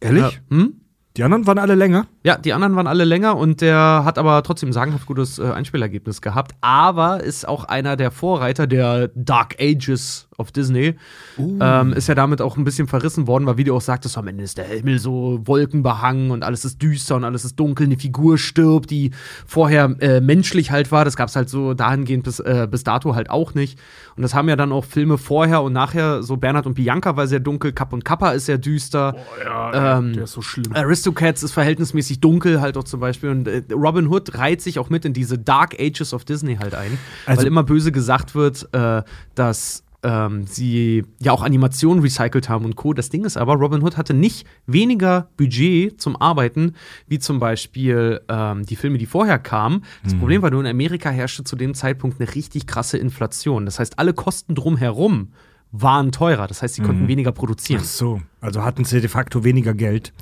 Ehrlich? 0.00 0.40
Hm? 0.50 0.80
Die 1.16 1.24
anderen 1.24 1.48
waren 1.48 1.58
alle 1.58 1.74
länger. 1.74 2.06
Ja, 2.22 2.38
die 2.38 2.52
anderen 2.52 2.76
waren 2.76 2.86
alle 2.86 3.04
länger 3.04 3.36
und 3.36 3.60
der 3.60 4.02
hat 4.04 4.18
aber 4.18 4.40
trotzdem 4.44 4.72
sagenhaft 4.72 5.06
gutes 5.06 5.40
äh, 5.40 5.50
Einspielergebnis 5.50 6.22
gehabt. 6.22 6.52
Aber 6.60 7.24
ist 7.24 7.48
auch 7.48 7.64
einer 7.64 7.96
der 7.96 8.12
Vorreiter 8.12 8.68
der 8.68 9.08
Dark 9.16 9.56
Ages 9.60 10.27
of 10.40 10.52
Disney. 10.52 10.94
Ähm, 11.36 11.92
ist 11.92 12.06
ja 12.08 12.14
damit 12.14 12.40
auch 12.40 12.56
ein 12.56 12.62
bisschen 12.64 12.86
verrissen 12.86 13.26
worden, 13.26 13.44
weil 13.46 13.56
wie 13.56 13.64
du 13.64 13.74
auch 13.74 13.80
sagtest, 13.80 14.16
am 14.16 14.28
Ende 14.28 14.44
ist 14.44 14.56
der 14.56 14.66
Himmel 14.66 15.00
so 15.00 15.40
wolkenbehangen 15.44 16.30
und 16.30 16.44
alles 16.44 16.64
ist 16.64 16.80
düster 16.80 17.16
und 17.16 17.24
alles 17.24 17.44
ist 17.44 17.56
dunkel. 17.58 17.86
Eine 17.86 17.96
Figur 17.98 18.38
stirbt, 18.38 18.90
die 18.90 19.10
vorher 19.46 19.96
äh, 19.98 20.20
menschlich 20.20 20.70
halt 20.70 20.92
war. 20.92 21.04
Das 21.04 21.16
gab 21.16 21.28
es 21.28 21.34
halt 21.34 21.48
so 21.50 21.74
dahingehend 21.74 22.22
bis, 22.22 22.38
äh, 22.38 22.68
bis 22.70 22.84
dato 22.84 23.16
halt 23.16 23.30
auch 23.30 23.54
nicht. 23.54 23.80
Und 24.16 24.22
das 24.22 24.32
haben 24.32 24.48
ja 24.48 24.54
dann 24.54 24.70
auch 24.70 24.84
Filme 24.84 25.18
vorher 25.18 25.60
und 25.62 25.72
nachher, 25.72 26.22
so 26.22 26.36
Bernhard 26.36 26.66
und 26.66 26.74
Bianca 26.74 27.16
war 27.16 27.26
sehr 27.26 27.40
dunkel, 27.40 27.72
Kapp 27.72 27.92
und 27.92 28.04
Kappa 28.04 28.30
ist 28.30 28.46
sehr 28.46 28.58
düster. 28.58 29.16
Ja, 29.44 29.98
Ähm, 29.98 30.12
der 30.12 30.24
ist 30.24 30.32
so 30.32 30.42
schlimm. 30.42 30.72
Aristocats 30.74 31.42
ist 31.42 31.52
verhältnismäßig 31.52 32.20
dunkel 32.20 32.60
halt 32.60 32.76
auch 32.76 32.84
zum 32.84 33.00
Beispiel 33.00 33.30
und 33.30 33.48
äh, 33.48 33.62
Robin 33.72 34.06
Hood 34.06 34.38
reiht 34.38 34.62
sich 34.62 34.78
auch 34.78 34.88
mit 34.88 35.04
in 35.04 35.12
diese 35.14 35.36
Dark 35.36 35.74
Ages 35.80 36.14
of 36.14 36.24
Disney 36.24 36.56
halt 36.56 36.74
ein, 36.76 36.96
Also- 37.26 37.40
weil 37.40 37.46
immer 37.48 37.64
böse 37.64 37.90
gesagt 37.90 38.36
wird, 38.36 38.68
äh, 38.72 39.02
dass 39.34 39.82
ähm, 40.02 40.46
sie 40.46 41.04
ja 41.18 41.32
auch 41.32 41.42
Animationen 41.42 42.02
recycelt 42.02 42.48
haben 42.48 42.64
und 42.64 42.76
Co. 42.76 42.92
Das 42.92 43.10
Ding 43.10 43.24
ist 43.24 43.36
aber, 43.36 43.54
Robin 43.54 43.82
Hood 43.82 43.96
hatte 43.96 44.14
nicht 44.14 44.46
weniger 44.66 45.28
Budget 45.36 46.00
zum 46.00 46.16
Arbeiten, 46.16 46.74
wie 47.06 47.18
zum 47.18 47.40
Beispiel 47.40 48.20
ähm, 48.28 48.64
die 48.64 48.76
Filme, 48.76 48.98
die 48.98 49.06
vorher 49.06 49.38
kamen. 49.38 49.84
Das 50.04 50.14
Problem 50.14 50.42
war 50.42 50.50
nur, 50.50 50.60
in 50.60 50.66
Amerika 50.66 51.10
herrschte 51.10 51.44
zu 51.44 51.56
dem 51.56 51.74
Zeitpunkt 51.74 52.20
eine 52.20 52.34
richtig 52.34 52.66
krasse 52.66 52.98
Inflation. 52.98 53.64
Das 53.64 53.78
heißt, 53.78 53.98
alle 53.98 54.12
Kosten 54.12 54.54
drumherum 54.54 55.28
waren 55.70 56.12
teurer. 56.12 56.46
Das 56.46 56.62
heißt, 56.62 56.76
sie 56.76 56.82
konnten 56.82 57.08
weniger 57.08 57.32
produzieren. 57.32 57.82
Ach 57.82 57.88
so, 57.88 58.22
also 58.40 58.64
hatten 58.64 58.84
sie 58.84 59.00
de 59.00 59.08
facto 59.08 59.44
weniger 59.44 59.74
Geld. 59.74 60.12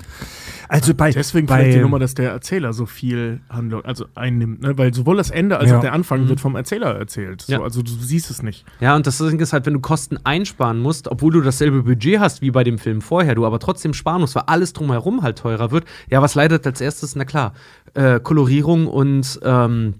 Also 0.69 0.93
bei, 0.93 1.11
Deswegen 1.11 1.47
bei, 1.47 1.59
vielleicht 1.61 1.77
die 1.77 1.81
Nummer, 1.81 1.99
dass 1.99 2.13
der 2.13 2.31
Erzähler 2.31 2.73
so 2.73 2.85
viel 2.85 3.39
Handlung, 3.49 3.85
also 3.85 4.05
einnimmt, 4.15 4.61
ne? 4.61 4.77
Weil 4.77 4.93
sowohl 4.93 5.17
das 5.17 5.29
Ende 5.29 5.57
als 5.57 5.69
Ja. 5.69 5.77
auch 5.77 5.81
der 5.81 5.93
Anfang 5.93 6.27
wird 6.27 6.39
vom 6.39 6.55
Erzähler 6.55 6.95
erzählt. 6.95 7.41
So, 7.43 7.53
Ja. 7.53 7.61
also 7.61 7.81
du 7.81 7.91
siehst 7.91 8.29
es 8.31 8.43
nicht. 8.43 8.65
Ja, 8.79 8.95
und 8.95 9.07
das 9.07 9.17
Ding 9.17 9.39
ist 9.39 9.53
halt, 9.53 9.65
wenn 9.65 9.73
du 9.73 9.79
Kosten 9.79 10.17
einsparen 10.23 10.79
musst, 10.79 11.07
obwohl 11.07 11.31
du 11.31 11.41
dasselbe 11.41 11.83
Budget 11.83 12.19
hast 12.19 12.41
wie 12.41 12.51
bei 12.51 12.63
dem 12.63 12.77
Film 12.79 13.01
vorher, 13.01 13.35
du 13.35 13.45
aber 13.45 13.59
trotzdem 13.59 13.93
sparen 13.93 14.21
musst, 14.21 14.35
weil 14.35 14.43
alles 14.47 14.73
drumherum 14.73 15.21
halt 15.23 15.37
teurer 15.37 15.71
wird. 15.71 15.85
Ja, 16.09 16.21
was 16.21 16.35
leidet 16.35 16.65
als 16.67 16.81
erstes? 16.81 17.15
Na 17.15 17.25
klar, 17.25 17.53
äh, 17.93 18.19
Kolorierung 18.19 18.87
und 18.87 19.39
ähm, 19.43 19.93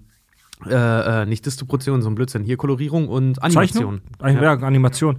äh, 0.66 1.22
äh, 1.22 1.26
nicht 1.26 1.46
Distribution, 1.46 2.02
so 2.02 2.08
ein 2.10 2.14
Blödsinn. 2.14 2.42
Hier 2.44 2.56
Kolorierung 2.56 3.08
und 3.08 3.42
Animation. 3.42 4.00
Zeichnung? 4.18 4.42
Ja. 4.42 4.52
Animation. 4.54 5.18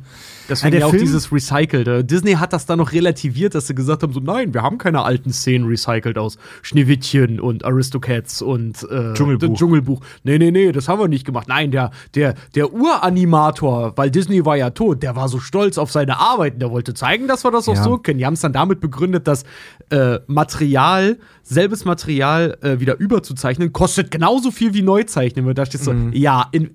Deswegen 0.49 0.71
der 0.71 0.79
ja 0.81 0.85
auch 0.87 0.89
Film- 0.91 1.03
dieses 1.03 1.31
Recycelte. 1.31 2.03
Disney 2.03 2.33
hat 2.33 2.51
das 2.53 2.65
dann 2.65 2.79
noch 2.79 2.91
relativiert, 2.91 3.55
dass 3.55 3.67
sie 3.67 3.75
gesagt 3.75 4.03
haben: 4.03 4.11
so, 4.13 4.19
nein, 4.19 4.53
wir 4.53 4.63
haben 4.63 4.77
keine 4.77 5.03
alten 5.03 5.31
Szenen 5.31 5.67
recycelt 5.67 6.17
aus 6.17 6.37
Schneewittchen 6.61 7.39
und 7.39 7.63
Aristocats 7.63 8.41
und 8.41 8.83
äh, 8.89 9.13
Dschungelbuch. 9.13 9.55
Dschungelbuch. 9.55 10.01
Nee, 10.23 10.37
nee, 10.39 10.51
nee, 10.51 10.71
das 10.71 10.87
haben 10.89 10.99
wir 10.99 11.07
nicht 11.07 11.25
gemacht. 11.25 11.47
Nein, 11.47 11.71
der, 11.71 11.91
der, 12.15 12.33
der 12.55 12.73
Uranimator, 12.73 13.93
weil 13.97 14.11
Disney 14.11 14.45
war 14.45 14.57
ja 14.57 14.71
tot, 14.71 15.03
der 15.03 15.15
war 15.15 15.29
so 15.29 15.39
stolz 15.39 15.77
auf 15.77 15.91
seine 15.91 16.19
Arbeiten, 16.19 16.59
der 16.59 16.71
wollte 16.71 16.93
zeigen, 16.93 17.27
dass 17.27 17.43
wir 17.43 17.51
das 17.51 17.67
auch 17.69 17.75
Ja. 17.75 17.83
so 17.83 17.97
können. 17.97 18.17
Die 18.19 18.25
haben 18.25 18.33
es 18.33 18.41
dann 18.41 18.53
damit 18.53 18.79
begründet, 18.79 19.27
dass 19.27 19.43
äh, 19.89 20.19
Material, 20.27 21.17
selbes 21.43 21.85
Material 21.85 22.57
äh, 22.61 22.79
wieder 22.79 22.99
überzuzeichnen, 22.99 23.73
kostet 23.73 24.11
genauso 24.11 24.51
viel 24.51 24.73
wie 24.73 24.81
neu 24.81 25.03
zeichnen. 25.29 25.47
Und 25.47 25.57
da 25.57 25.65
stehst 25.65 25.87
du, 25.87 25.93
Mhm. 25.93 26.13
ja, 26.13 26.47
in, 26.51 26.71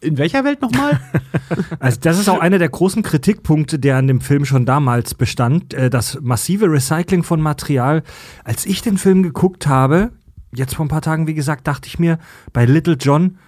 in 0.00 0.18
welcher 0.18 0.44
Welt 0.44 0.60
nochmal? 0.62 1.00
Also 1.78 1.98
das 2.00 2.18
ist 2.18 2.28
auch 2.28 2.40
einer 2.40 2.58
der 2.58 2.68
großen 2.68 3.02
Kritikpunkte, 3.02 3.78
der 3.78 3.96
an 3.96 4.06
dem 4.06 4.20
Film 4.20 4.44
schon 4.44 4.64
damals 4.66 5.14
bestand, 5.14 5.74
äh, 5.74 5.90
das 5.90 6.18
massive 6.22 6.70
Recycling 6.70 7.22
von 7.22 7.40
Material. 7.40 8.02
Als 8.44 8.64
ich 8.66 8.80
den 8.82 8.96
Film 8.98 9.22
geguckt 9.22 9.66
habe, 9.66 10.12
jetzt 10.54 10.74
vor 10.76 10.84
ein 10.86 10.88
paar 10.88 11.02
Tagen, 11.02 11.26
wie 11.26 11.34
gesagt, 11.34 11.66
dachte 11.66 11.88
ich 11.88 11.98
mir 11.98 12.18
bei 12.52 12.64
Little 12.64 12.96
John, 12.98 13.38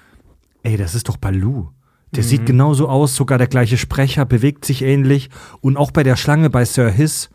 ey, 0.63 0.77
das 0.77 0.95
ist 0.95 1.09
doch 1.09 1.17
Baloo. 1.17 1.69
Der 2.15 2.23
sieht 2.23 2.47
genauso 2.47 2.89
aus, 2.89 3.15
sogar 3.15 3.37
der 3.39 3.47
gleiche 3.49 3.77
Sprecher, 3.77 4.25
bewegt 4.25 4.65
sich 4.65 4.83
ähnlich. 4.83 5.29
Und 5.61 5.77
auch 5.77 5.91
bei 5.91 6.03
der 6.03 6.17
Schlange 6.17 6.49
bei 6.51 6.65
Sir 6.65 6.89
Hiss, 6.91 7.29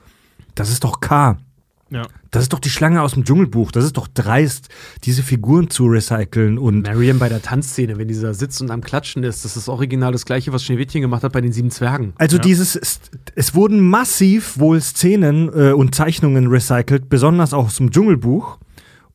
das 0.56 0.70
ist 0.72 0.84
doch 0.84 1.02
K. 1.02 1.38
Ja. 1.92 2.08
Das 2.32 2.44
ist 2.44 2.54
doch 2.54 2.60
die 2.60 2.70
Schlange 2.70 3.02
aus 3.02 3.14
dem 3.14 3.26
Dschungelbuch. 3.26 3.72
Das 3.72 3.84
ist 3.84 3.98
doch 3.98 4.08
dreist, 4.08 4.70
diese 5.04 5.24
Figuren 5.24 5.70
zu 5.70 5.88
recyceln. 5.88 6.58
Und 6.58 6.84
Marion 6.84 7.20
bei 7.20 7.28
der 7.28 7.42
Tanzszene, 7.42 7.98
wenn 7.98 8.08
dieser 8.08 8.34
sitzt 8.34 8.62
und 8.62 8.72
am 8.72 8.82
Klatschen 8.82 9.24
ist, 9.24 9.44
das 9.44 9.58
ist 9.58 9.68
original 9.68 10.14
das 10.14 10.26
gleiche, 10.26 10.54
was 10.54 10.64
Schneewittchen 10.64 11.02
gemacht 11.02 11.24
hat 11.24 11.34
bei 11.34 11.42
den 11.42 11.52
sieben 11.52 11.70
Zwergen. 11.70 12.14
Also 12.18 12.38
dieses, 12.38 12.78
es, 12.78 13.02
es 13.36 13.54
wurden 13.54 13.82
massiv 13.82 14.58
wohl 14.58 14.80
Szenen 14.80 15.50
äh, 15.54 15.74
und 15.74 15.94
Zeichnungen 15.94 16.48
recycelt, 16.48 17.10
besonders 17.10 17.54
auch 17.54 17.66
aus 17.66 17.76
dem 17.76 17.92
Dschungelbuch. 17.92 18.58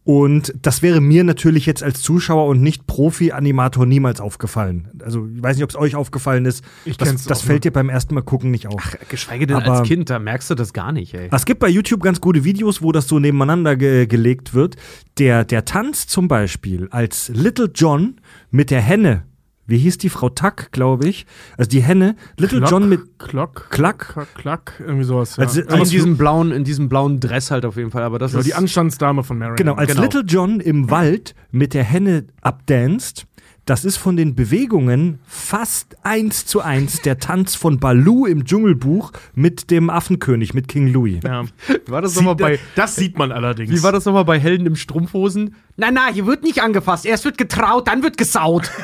Und 0.07 0.55
das 0.62 0.83
wäre 0.83 1.01
mir 1.01 1.25
natürlich 1.25 1.66
jetzt 1.66 1.83
als 1.83 2.01
Zuschauer 2.01 2.47
und 2.47 2.62
nicht 2.62 2.87
Profi-Animator 2.87 3.87
niemals 3.87 4.21
aufgefallen. 4.21 4.88
Also 5.05 5.27
ich 5.27 5.42
weiß 5.42 5.57
nicht, 5.57 5.64
ob 5.64 5.71
es 5.71 5.75
euch 5.77 5.97
aufgefallen 5.97 6.45
ist. 6.45 6.64
Ich 6.85 6.97
das 6.97 7.25
das 7.25 7.42
fällt 7.42 7.64
dir 7.64 7.73
beim 7.73 7.88
ersten 7.88 8.14
Mal 8.14 8.21
gucken 8.23 8.53
nicht 8.53 8.69
auf. 8.69 8.97
Geschweige 9.09 9.49
denn 9.49 9.57
Aber- 9.57 9.81
als 9.81 9.88
Kind, 9.88 10.09
da 10.09 10.21
merkst 10.21 10.49
du 10.49 10.55
das 10.55 10.73
gar 10.73 10.92
nicht, 10.92 11.12
ey. 11.14 11.29
Es 11.33 11.45
gibt 11.45 11.59
bei 11.59 11.69
YouTube 11.69 12.05
ganz 12.05 12.21
gute 12.21 12.45
Videos, 12.45 12.83
wo 12.83 12.92
das 12.92 13.09
so 13.09 13.19
nebeneinander 13.19 13.75
ge 13.75 14.07
gelegt 14.07 14.55
wird. 14.55 14.77
Der, 15.19 15.45
der 15.45 15.64
Tanz 15.64 16.07
zum 16.07 16.29
Beispiel 16.29 16.87
als 16.92 17.29
Little 17.35 17.69
John 17.75 18.21
mit 18.53 18.71
der 18.71 18.83
Henne. 18.83 19.25
Wie 19.66 19.79
hieß 19.79 19.98
die 19.98 20.09
Frau 20.11 20.29
Tuck, 20.29 20.70
glaube 20.72 21.09
ich? 21.09 21.26
Also 21.57 21.68
die 21.70 21.83
Henne. 21.83 22.14
Little 22.38 22.59
Klock, 22.59 22.70
John 22.70 22.88
mit 22.88 23.18
Klock, 23.18 23.66
Klack. 23.70 24.11
Klack, 24.12 24.35
Klack 24.35 24.72
irgendwie 24.79 25.05
sowas. 25.05 25.37
Ja. 25.37 25.44
Also- 25.44 25.62
Aber 25.62 25.79
in 25.79 25.85
diesem 25.85 26.16
blauen, 26.16 26.52
in 26.52 26.64
diesem 26.64 26.88
blauen 26.88 27.18
Dress 27.20 27.50
halt 27.50 27.64
auf 27.64 27.76
jeden 27.76 27.90
Fall, 27.90 28.02
aber 28.05 28.18
das 28.18 28.33
ja, 28.33 28.38
ist 28.38 28.46
die 28.46 28.55
Anstandsdame 28.55 29.24
von 29.24 29.38
Marion. 29.38 29.57
Genau, 29.57 29.74
als 29.74 29.90
Genau. 29.90 30.02
Little 30.02 30.22
John 30.26 30.61
im 30.61 30.90
Wald 30.90 31.35
mit 31.50 31.74
der 31.74 31.85
Henne 31.85 32.24
abdanzt, 32.42 33.26
das 33.66 33.85
ist 33.85 33.96
von 33.96 34.16
den 34.16 34.37
Bewegungen 34.37 35.18
fast 35.26 35.96
eins 36.05 36.46
zu 36.46 36.61
eins 36.61 37.02
der 37.02 37.18
Tanz 37.18 37.57
von 37.57 37.81
Baloo 37.81 38.24
im 38.24 38.44
Dschungelbuch 38.44 39.11
mit 39.35 39.72
dem 39.72 39.90
Affenkönig, 39.90 40.55
mit 40.55 40.68
King 40.68 40.92
Louis. 40.92 41.18
Ja. 41.24 41.44
Wie 41.66 41.90
war 41.90 42.00
das 42.00 42.12
Sieht, 42.14 42.22
nochmal 42.22 42.37
bei 42.37 42.61
das 42.76 42.94
sieht 42.94 43.18
man 43.18 43.33
allerdings. 43.33 43.72
Wie 43.72 43.83
war 43.83 43.90
das 43.90 44.05
nochmal 44.05 44.24
bei 44.24 44.38
Helden 44.38 44.66
im 44.66 44.76
Strumpfhosen? 44.76 45.57
Na, 45.76 45.90
na, 45.90 46.07
hier 46.12 46.26
wird 46.26 46.44
nicht 46.44 46.62
angefasst. 46.62 47.05
Erst 47.05 47.24
wird 47.24 47.38
getraut, 47.38 47.88
dann 47.88 48.05
wird 48.05 48.16
gesaut. 48.16 48.70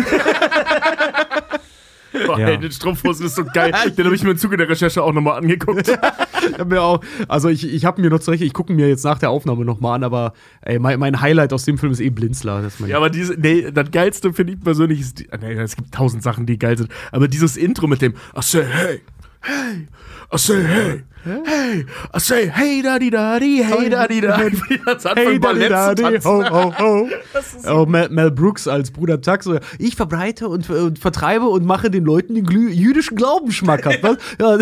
Oh, 2.28 2.36
Ja. 2.38 2.48
ey, 2.48 2.58
den 2.58 2.70
Strumpfhosen 2.70 3.26
ist 3.26 3.36
so 3.36 3.44
geil. 3.44 3.72
Den 3.96 4.04
habe 4.04 4.14
ich 4.14 4.22
mir 4.22 4.32
im 4.32 4.36
Zuge 4.36 4.56
der 4.56 4.68
Recherche 4.68 5.02
auch 5.02 5.12
nochmal 5.12 5.38
angeguckt. 5.38 5.90
Mir 6.66 6.82
auch, 6.82 7.00
also 7.28 7.48
ich, 7.48 7.72
ich 7.72 7.84
habe 7.84 8.02
mir 8.02 8.10
noch 8.10 8.18
zurecht, 8.18 8.42
ich 8.42 8.52
gucke 8.52 8.72
mir 8.72 8.88
jetzt 8.88 9.04
nach 9.04 9.18
der 9.18 9.30
Aufnahme 9.30 9.64
nochmal 9.64 9.94
an, 9.94 10.02
aber 10.04 10.32
ey, 10.62 10.78
mein, 10.80 10.98
mein 10.98 11.20
Highlight 11.20 11.52
aus 11.52 11.64
dem 11.64 11.78
Film 11.78 11.92
ist 11.92 12.00
eh 12.00 12.10
Blinzler. 12.10 12.68
Ja, 12.86 12.96
aber 12.96 13.10
diese, 13.10 13.34
nee, 13.34 13.70
das 13.72 13.92
Geilste 13.92 14.32
finde 14.32 14.54
ich 14.54 14.60
persönlich 14.60 15.00
ist, 15.00 15.24
nee, 15.40 15.52
es 15.54 15.76
gibt 15.76 15.94
tausend 15.94 16.22
Sachen, 16.24 16.44
die 16.46 16.58
geil 16.58 16.76
sind, 16.76 16.90
aber 17.12 17.28
dieses 17.28 17.56
Intro 17.56 17.86
mit 17.86 18.02
dem 18.02 18.12
I 18.36 18.40
say 18.42 18.64
hey, 18.64 19.00
hey, 19.40 19.86
I 20.34 20.36
say 20.38 20.64
hey, 20.64 21.02
Hey, 21.24 21.86
I 22.12 22.18
say, 22.18 22.48
hey, 22.48 22.82
daddy, 22.82 23.08
daddy, 23.08 23.62
hey, 23.62 23.88
daddy, 23.88 24.20
daddy. 24.20 24.80
Das 24.84 25.04
hat 25.04 25.16
Hey, 25.16 25.38
Daddy, 25.38 25.68
Daddy, 25.68 26.18
ho, 26.24 26.42
ho, 26.42 26.72
ho. 26.78 27.08
Oh, 27.68 27.86
Mel, 27.86 28.08
Mel 28.08 28.32
Brooks 28.32 28.66
als 28.66 28.90
Bruder 28.90 29.20
Tuck 29.20 29.44
so, 29.44 29.58
ich 29.78 29.94
verbreite 29.94 30.48
und, 30.48 30.68
und 30.68 30.98
vertreibe 30.98 31.46
und 31.46 31.64
mache 31.64 31.90
den 31.90 32.04
Leuten 32.04 32.34
den 32.34 32.46
jüdischen 32.46 33.16
Glauben 33.16 33.52
schmackhaft. 33.52 34.00
Ja, 34.40 34.58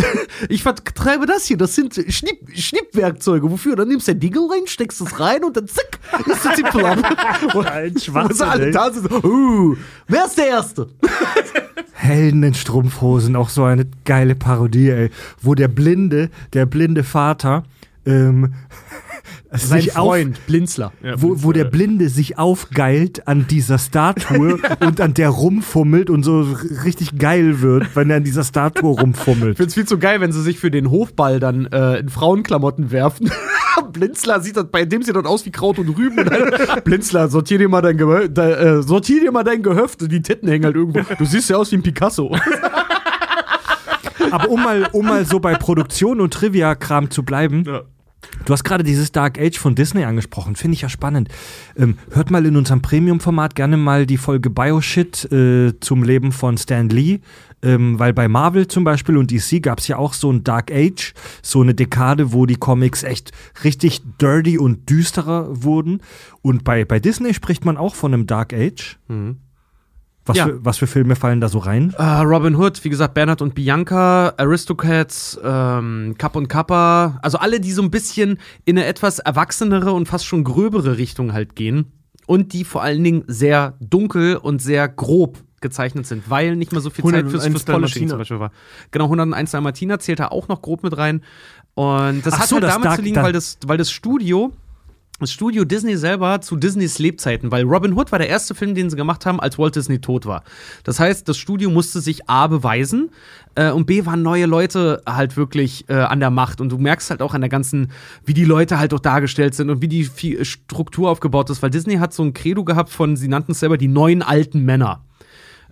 ich 0.48 0.62
vertreibe 0.62 1.26
das 1.26 1.46
hier, 1.46 1.56
das 1.56 1.74
sind 1.74 1.94
Schnipp, 1.94 2.38
Schnippwerkzeuge. 2.54 3.50
Wofür? 3.50 3.76
Dann 3.76 3.88
nimmst 3.88 4.08
du 4.08 4.12
den 4.12 4.20
Dingel 4.20 4.48
rein, 4.50 4.66
steckst 4.66 5.00
es 5.00 5.18
rein 5.18 5.44
und 5.44 5.56
dann 5.56 5.66
zack, 5.66 5.98
ist 6.26 6.44
das 6.44 6.56
die 6.56 6.64
Flamme. 6.64 7.02
Ein 7.70 7.98
Schwachsinn, 7.98 8.46
alle 8.48 8.70
da 8.70 8.90
sind, 8.90 9.10
uh, 9.24 9.76
wer 10.08 10.26
ist 10.26 10.36
der 10.36 10.48
Erste? 10.48 10.88
Helden 12.00 12.42
in 12.42 12.54
Strumpfhosen, 12.54 13.36
auch 13.36 13.50
so 13.50 13.64
eine 13.64 13.86
geile 14.04 14.34
Parodie, 14.34 14.90
ey. 14.90 15.10
Wo 15.42 15.54
der 15.54 15.68
blinde, 15.68 16.30
der 16.52 16.66
blinde 16.66 17.04
Vater, 17.04 17.64
ähm, 18.06 18.54
Sein 19.52 19.80
sich 19.80 19.96
auf, 19.96 20.06
Freund, 20.06 20.46
Blinzler. 20.46 20.92
wo, 21.16 21.42
wo 21.42 21.50
der 21.52 21.64
Blinde 21.64 22.08
sich 22.08 22.38
aufgeilt 22.38 23.26
an 23.26 23.46
dieser 23.48 23.78
Statue 23.78 24.58
und 24.80 25.00
an 25.00 25.12
der 25.14 25.28
rumfummelt 25.28 26.08
und 26.08 26.22
so 26.22 26.46
richtig 26.84 27.18
geil 27.18 27.60
wird, 27.60 27.96
wenn 27.96 28.10
er 28.10 28.18
an 28.18 28.24
dieser 28.24 28.44
Statue 28.44 28.92
Ich 28.92 29.00
rumfummelt. 29.00 29.56
find's 29.56 29.74
viel 29.74 29.86
zu 29.86 29.98
geil, 29.98 30.20
wenn 30.20 30.30
sie 30.30 30.40
sich 30.42 30.60
für 30.60 30.70
den 30.70 30.88
Hofball 30.90 31.40
dann 31.40 31.66
äh, 31.66 31.98
in 31.98 32.08
Frauenklamotten 32.08 32.92
werfen. 32.92 33.28
Blinzler 33.92 34.40
sieht 34.40 34.56
das, 34.56 34.66
bei 34.70 34.84
dem 34.84 35.02
sieht 35.02 35.16
das 35.16 35.24
aus 35.24 35.44
wie 35.44 35.50
Kraut 35.50 35.78
und 35.80 35.88
Rüben. 35.96 36.18
Und 36.20 36.30
dann, 36.30 36.82
Blinzler, 36.84 37.26
sortier 37.28 37.58
dir 37.58 37.68
mal 37.68 37.82
dein 37.82 37.96
Gehö 37.96 38.28
de, 38.28 38.52
äh, 38.78 38.82
sortier 38.82 39.20
dir 39.20 39.32
mal 39.32 39.42
dein 39.42 39.62
Gehöft. 39.62 40.10
Die 40.10 40.22
Titten 40.22 40.48
hängen 40.48 40.64
halt 40.64 40.76
irgendwo. 40.76 41.00
Du 41.18 41.24
siehst 41.24 41.50
ja 41.50 41.56
aus 41.56 41.72
wie 41.72 41.76
ein 41.76 41.82
Picasso. 41.82 42.36
Aber 44.30 44.48
um 44.48 44.62
mal, 44.62 44.88
um 44.92 45.06
mal 45.06 45.24
so 45.24 45.40
bei 45.40 45.54
Produktion 45.54 46.20
und 46.20 46.32
Trivia-Kram 46.32 47.10
zu 47.10 47.22
bleiben, 47.22 47.64
Ja. 47.66 47.82
Du 48.44 48.52
hast 48.52 48.64
gerade 48.64 48.84
dieses 48.84 49.12
Dark 49.12 49.38
Age 49.38 49.58
von 49.58 49.74
Disney 49.74 50.04
angesprochen, 50.04 50.56
finde 50.56 50.74
ich 50.74 50.82
ja 50.82 50.88
spannend. 50.88 51.28
Ähm, 51.76 51.96
hört 52.10 52.30
mal 52.30 52.44
in 52.44 52.56
unserem 52.56 52.82
Premium-Format 52.82 53.54
gerne 53.54 53.76
mal 53.76 54.06
die 54.06 54.16
Folge 54.16 54.50
Bioshit 54.50 55.30
äh, 55.32 55.72
zum 55.80 56.02
Leben 56.02 56.32
von 56.32 56.58
Stan 56.58 56.88
Lee, 56.88 57.20
ähm, 57.62 57.98
weil 57.98 58.12
bei 58.12 58.28
Marvel 58.28 58.66
zum 58.68 58.84
Beispiel 58.84 59.16
und 59.16 59.30
DC 59.30 59.62
gab 59.62 59.78
es 59.78 59.88
ja 59.88 59.96
auch 59.96 60.12
so 60.12 60.30
ein 60.30 60.44
Dark 60.44 60.70
Age, 60.70 61.14
so 61.42 61.60
eine 61.60 61.74
Dekade, 61.74 62.32
wo 62.32 62.46
die 62.46 62.56
Comics 62.56 63.02
echt 63.02 63.32
richtig 63.64 64.02
dirty 64.20 64.58
und 64.58 64.88
düsterer 64.88 65.62
wurden. 65.62 66.00
Und 66.42 66.64
bei, 66.64 66.84
bei 66.84 67.00
Disney 67.00 67.34
spricht 67.34 67.64
man 67.64 67.76
auch 67.76 67.94
von 67.94 68.12
einem 68.14 68.26
Dark 68.26 68.52
Age. 68.52 68.98
Was, 70.26 70.36
Ja. 70.36 70.46
für, 70.46 70.64
was 70.64 70.78
für 70.78 70.86
Filme 70.86 71.16
fallen 71.16 71.40
da 71.40 71.48
so 71.48 71.58
rein? 71.58 71.94
Äh, 71.98 72.02
Robin 72.02 72.54
Hood, 72.56 72.84
wie 72.84 72.90
gesagt, 72.90 73.14
Bernhard 73.14 73.40
und 73.42 73.54
Bianca, 73.54 74.34
Aristocats, 74.36 75.38
ähm, 75.42 76.14
Kapp 76.18 76.36
und 76.36 76.48
Kappa. 76.48 77.18
Also 77.22 77.38
alle, 77.38 77.58
die 77.60 77.72
so 77.72 77.82
ein 77.82 77.90
bisschen 77.90 78.38
in 78.64 78.76
eine 78.78 78.86
etwas 78.86 79.18
erwachsenere 79.18 79.92
und 79.92 80.06
fast 80.06 80.26
schon 80.26 80.44
gröbere 80.44 80.98
Richtung 80.98 81.32
halt 81.32 81.56
gehen. 81.56 81.92
Und 82.26 82.52
die 82.52 82.64
vor 82.64 82.82
allen 82.82 83.02
Dingen 83.02 83.24
sehr 83.26 83.74
dunkel 83.80 84.36
und 84.36 84.60
sehr 84.62 84.88
grob 84.88 85.38
gezeichnet 85.60 86.06
sind, 86.06 86.30
weil 86.30 86.54
nicht 86.56 86.72
mehr 86.72 86.80
so 86.80 86.88
viel 86.90 87.04
Zeit 87.04 87.28
fürs, 87.28 87.42
101 87.42 87.52
fürs 87.52 87.64
Polishing 87.64 88.08
zum 88.08 88.18
Beispiel 88.18 88.38
war. 88.40 88.52
Genau, 88.92 89.04
101 89.06 89.50
Dalmatiner 89.50 89.98
zählt 89.98 90.20
da 90.20 90.28
auch 90.28 90.48
noch 90.48 90.62
grob 90.62 90.82
mit 90.82 90.96
rein. 90.96 91.22
Und 91.74 92.24
das 92.24 92.34
Ach 92.34 92.40
hat 92.40 92.48
so, 92.48 92.56
halt 92.56 92.64
damit 92.64 92.84
Dark- 92.84 92.96
zu 92.96 93.02
liegen, 93.02 93.16
da- 93.16 93.22
weil 93.24 93.32
das, 93.32 93.58
weil 93.66 93.78
das 93.78 93.90
Studio 93.90 94.52
das 95.20 95.32
Studio 95.32 95.64
Disney 95.64 95.96
selber 95.96 96.40
zu 96.40 96.56
Disneys 96.56 96.98
Lebzeiten, 96.98 97.50
weil 97.50 97.64
Robin 97.64 97.92
Hood 97.92 98.10
war 98.10 98.18
der 98.18 98.28
erste 98.28 98.54
Film, 98.54 98.74
den 98.74 98.90
sie 98.90 98.96
gemacht 98.96 99.26
haben, 99.26 99.38
als 99.38 99.58
Walt 99.58 99.76
Disney 99.76 100.00
tot 100.00 100.26
war. 100.26 100.42
Das 100.84 100.98
heißt, 100.98 101.28
das 101.28 101.36
Studio 101.36 101.70
musste 101.70 102.00
sich 102.00 102.28
A 102.28 102.46
beweisen 102.46 103.10
äh, 103.54 103.70
und 103.70 103.86
B 103.86 104.06
waren 104.06 104.22
neue 104.22 104.46
Leute 104.46 105.02
halt 105.06 105.36
wirklich 105.36 105.88
äh, 105.88 105.94
an 105.94 106.20
der 106.20 106.30
Macht. 106.30 106.60
Und 106.60 106.70
du 106.70 106.78
merkst 106.78 107.10
halt 107.10 107.22
auch 107.22 107.34
an 107.34 107.42
der 107.42 107.50
ganzen, 107.50 107.92
wie 108.24 108.34
die 108.34 108.44
Leute 108.44 108.78
halt 108.78 108.94
auch 108.94 109.00
dargestellt 109.00 109.54
sind 109.54 109.70
und 109.70 109.82
wie 109.82 109.88
die 109.88 110.08
Struktur 110.44 111.10
aufgebaut 111.10 111.50
ist, 111.50 111.62
weil 111.62 111.70
Disney 111.70 111.96
hat 111.96 112.12
so 112.12 112.22
ein 112.22 112.32
Credo 112.32 112.64
gehabt 112.64 112.90
von, 112.90 113.16
sie 113.16 113.28
nannten 113.28 113.52
es 113.52 113.60
selber 113.60 113.76
die 113.76 113.88
neuen 113.88 114.22
alten 114.22 114.64
Männer 114.64 115.04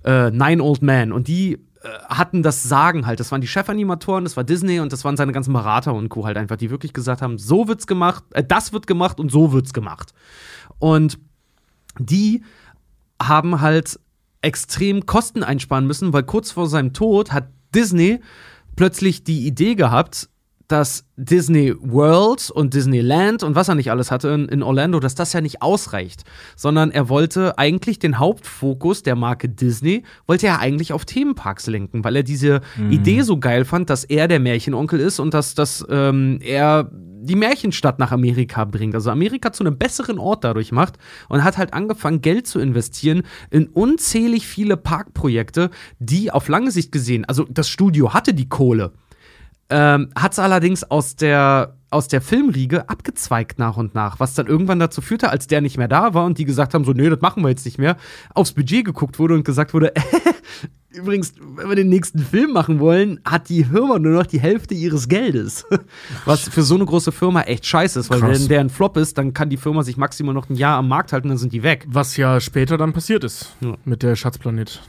äh, 0.05 0.31
Nine 0.31 0.63
Old 0.63 0.83
Men. 0.83 1.13
Und 1.13 1.29
die 1.29 1.59
hatten 2.09 2.43
das 2.43 2.65
Sagen 2.65 3.07
halt. 3.07 3.21
Das 3.21 3.31
waren 3.31 3.41
die 3.41 3.47
Chefanimatoren, 3.47 4.25
das 4.25 4.37
war 4.37 4.45
Disney 4.45 4.81
und 4.81 4.93
das 4.93 5.05
waren 5.05 5.17
seine 5.17 5.33
ganzen 5.33 5.53
Berater 5.53 5.95
und 5.95 6.09
Co. 6.09 6.27
halt 6.27 6.37
einfach, 6.37 6.57
die 6.57 6.71
wirklich 6.71 6.93
gesagt 6.93 7.23
haben, 7.23 7.39
so 7.39 7.69
wird's 7.69 7.87
gemacht, 7.87 8.25
äh, 8.33 8.45
das 8.45 8.73
wird 8.73 8.87
gemacht 8.87 9.21
und 9.21 9.31
so 9.31 9.53
wird's 9.53 9.73
gemacht. 9.73 10.13
Und 10.79 11.19
die 11.99 12.43
haben 13.21 13.61
halt 13.61 13.99
extrem 14.43 15.07
Kosten 15.07 15.43
einsparen 15.43 15.87
müssen, 15.87 16.13
weil 16.13 16.23
kurz 16.23 16.51
vor 16.51 16.69
seinem 16.69 16.93
Tod 16.93 17.33
hat 17.33 17.49
Disney 17.75 18.21
plötzlich 18.77 19.25
die 19.25 19.47
Idee 19.47 19.75
gehabt, 19.75 20.29
dass 20.69 21.05
Disney 21.17 21.75
World 21.81 22.51
und 22.51 22.75
Disneyland 22.75 23.43
und 23.43 23.55
was 23.55 23.69
er 23.69 23.75
nicht 23.75 23.91
alles 23.91 24.11
hatte 24.11 24.29
in, 24.29 24.49
in 24.49 24.63
Orlando, 24.63 25.01
dass 25.01 25.15
das 25.15 25.33
ja 25.33 25.41
nicht 25.41 25.63
ausreicht, 25.63 26.25
sondern 26.57 26.91
er 26.91 27.09
wollte 27.09 27.59
eigentlich 27.59 27.99
den 27.99 28.19
Hauptfokus 28.19 29.03
der 29.03 29.17
Marke 29.17 29.49
Disney, 29.49 30.05
wollte 30.27 30.47
er 30.47 30.61
eigentlich 30.61 30.93
auf 30.93 31.07
Themenparks 31.07 31.67
lenken, 31.67 32.05
weil 32.05 32.17
er 32.17 32.23
diese 32.23 32.61
Idee 32.91 33.23
so 33.23 33.39
geil 33.39 33.65
fand, 33.65 33.89
dass 33.89 34.05
er 34.05 34.29
der 34.29 34.41
Märchenonkel 34.41 35.01
ist 35.01 35.19
und 35.19 35.33
dass, 35.35 35.55
dass 35.55 35.85
ähm, 35.89 36.39
er 36.43 36.91
die 36.93 37.37
Märchenstadt 37.37 37.99
nach 37.99 38.13
Amerika 38.13 38.65
bringt, 38.65 38.95
also 38.95 39.11
Amerika 39.11 39.53
zu 39.53 39.65
einem 39.65 39.79
besseren 39.79 40.19
Ort 40.19 40.45
dadurch 40.45 40.71
macht 40.71 40.99
und 41.29 41.43
hat 41.43 41.59
halt 41.59 41.75
angefangen, 41.75 42.21
Geld 42.21 42.47
zu 42.47 42.61
investieren 42.61 43.23
in 43.51 43.69
unzählig 43.69 44.47
viele 44.47 44.77
Parkprojekte, 44.77 45.71
die 45.99 46.31
auf 46.31 46.49
lange 46.49 46.71
Sicht 46.71 46.93
gesehen, 46.93 47.25
also 47.25 47.45
das 47.51 47.69
Studio 47.69 48.15
hatte 48.15 48.35
die 48.35 48.49
Kohle, 48.49 48.93
ähm, 49.71 50.11
hat 50.15 50.33
es 50.33 50.39
allerdings 50.39 50.85
aus 50.85 51.17
der, 51.17 51.75
aus 51.91 52.09
der 52.09 52.21
Filmriege 52.21 52.89
abgezweigt 52.89 53.59
nach 53.59 53.77
und 53.77 53.95
nach, 53.95 54.19
was 54.21 54.35
dann 54.35 54.47
irgendwann 54.47 54.79
dazu 54.79 55.01
führte, 55.01 55.31
als 55.31 55.47
der 55.47 55.61
nicht 55.61 55.77
mehr 55.79 55.89
da 55.89 56.15
war 56.15 56.25
und 56.25 56.39
die 56.39 56.45
gesagt 56.45 56.75
haben, 56.75 56.85
so, 56.85 56.93
nee, 56.93 57.09
das 57.09 57.21
machen 57.21 57.43
wir 57.43 57.49
jetzt 57.51 57.65
nicht 57.65 57.79
mehr, 57.79 57.97
aufs 58.35 58.53
Budget 58.53 58.85
geguckt 58.85 59.19
wurde 59.19 59.35
und 59.35 59.45
gesagt 59.45 59.75
wurde, 59.75 59.93
übrigens, 60.91 61.35
wenn 61.57 61.69
wir 61.69 61.77
den 61.77 61.89
nächsten 61.91 62.19
Film 62.19 62.53
machen 62.53 62.81
wollen, 62.81 63.21
hat 63.25 63.49
die 63.51 63.65
Firma 63.65 63.99
nur 63.99 64.13
noch 64.13 64.27
die 64.27 64.41
Hälfte 64.41 64.75
ihres 64.75 65.09
Geldes. 65.09 65.67
Was 66.25 66.49
für 66.49 66.63
so 66.63 66.75
eine 66.75 66.85
große 66.87 67.13
Firma 67.13 67.43
echt 67.43 67.67
scheiße 67.67 68.01
ist, 68.01 68.11
weil 68.11 68.21
Krass. 68.21 68.41
wenn 68.41 68.49
der 68.49 68.61
ein 68.61 68.71
Flop 68.71 68.97
ist, 68.97 69.19
dann 69.19 69.33
kann 69.35 69.51
die 69.51 69.57
Firma 69.59 69.83
sich 69.83 69.97
maximal 69.97 70.35
noch 70.35 70.49
ein 70.49 70.57
Jahr 70.57 70.79
am 70.79 70.89
Markt 70.89 71.13
halten, 71.13 71.29
dann 71.29 71.39
sind 71.39 71.53
die 71.53 71.63
weg. 71.63 71.87
Was 71.89 72.17
ja 72.17 72.41
später 72.41 72.79
dann 72.79 72.93
passiert 72.95 73.23
ist 73.25 73.55
Ja. 73.61 73.75
mit 73.85 74.03
der 74.03 74.17
Schatzplanet. 74.17 74.83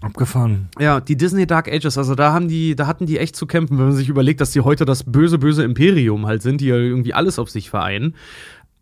Abgefahren. 0.00 0.68
Ja, 0.78 1.00
die 1.00 1.16
Disney 1.16 1.46
Dark 1.46 1.66
Ages, 1.66 1.98
also 1.98 2.14
da 2.14 2.32
haben 2.32 2.46
die, 2.46 2.76
da 2.76 2.86
hatten 2.86 3.06
die 3.06 3.18
echt 3.18 3.34
zu 3.34 3.46
kämpfen, 3.46 3.78
wenn 3.78 3.86
man 3.86 3.96
sich 3.96 4.08
überlegt, 4.08 4.40
dass 4.40 4.52
die 4.52 4.60
heute 4.60 4.84
das 4.84 5.02
böse, 5.02 5.38
böse 5.38 5.64
Imperium 5.64 6.26
halt 6.26 6.42
sind, 6.42 6.60
die 6.60 6.66
ja 6.66 6.76
irgendwie 6.76 7.14
alles 7.14 7.38
auf 7.40 7.50
sich 7.50 7.68
vereinen. 7.68 8.14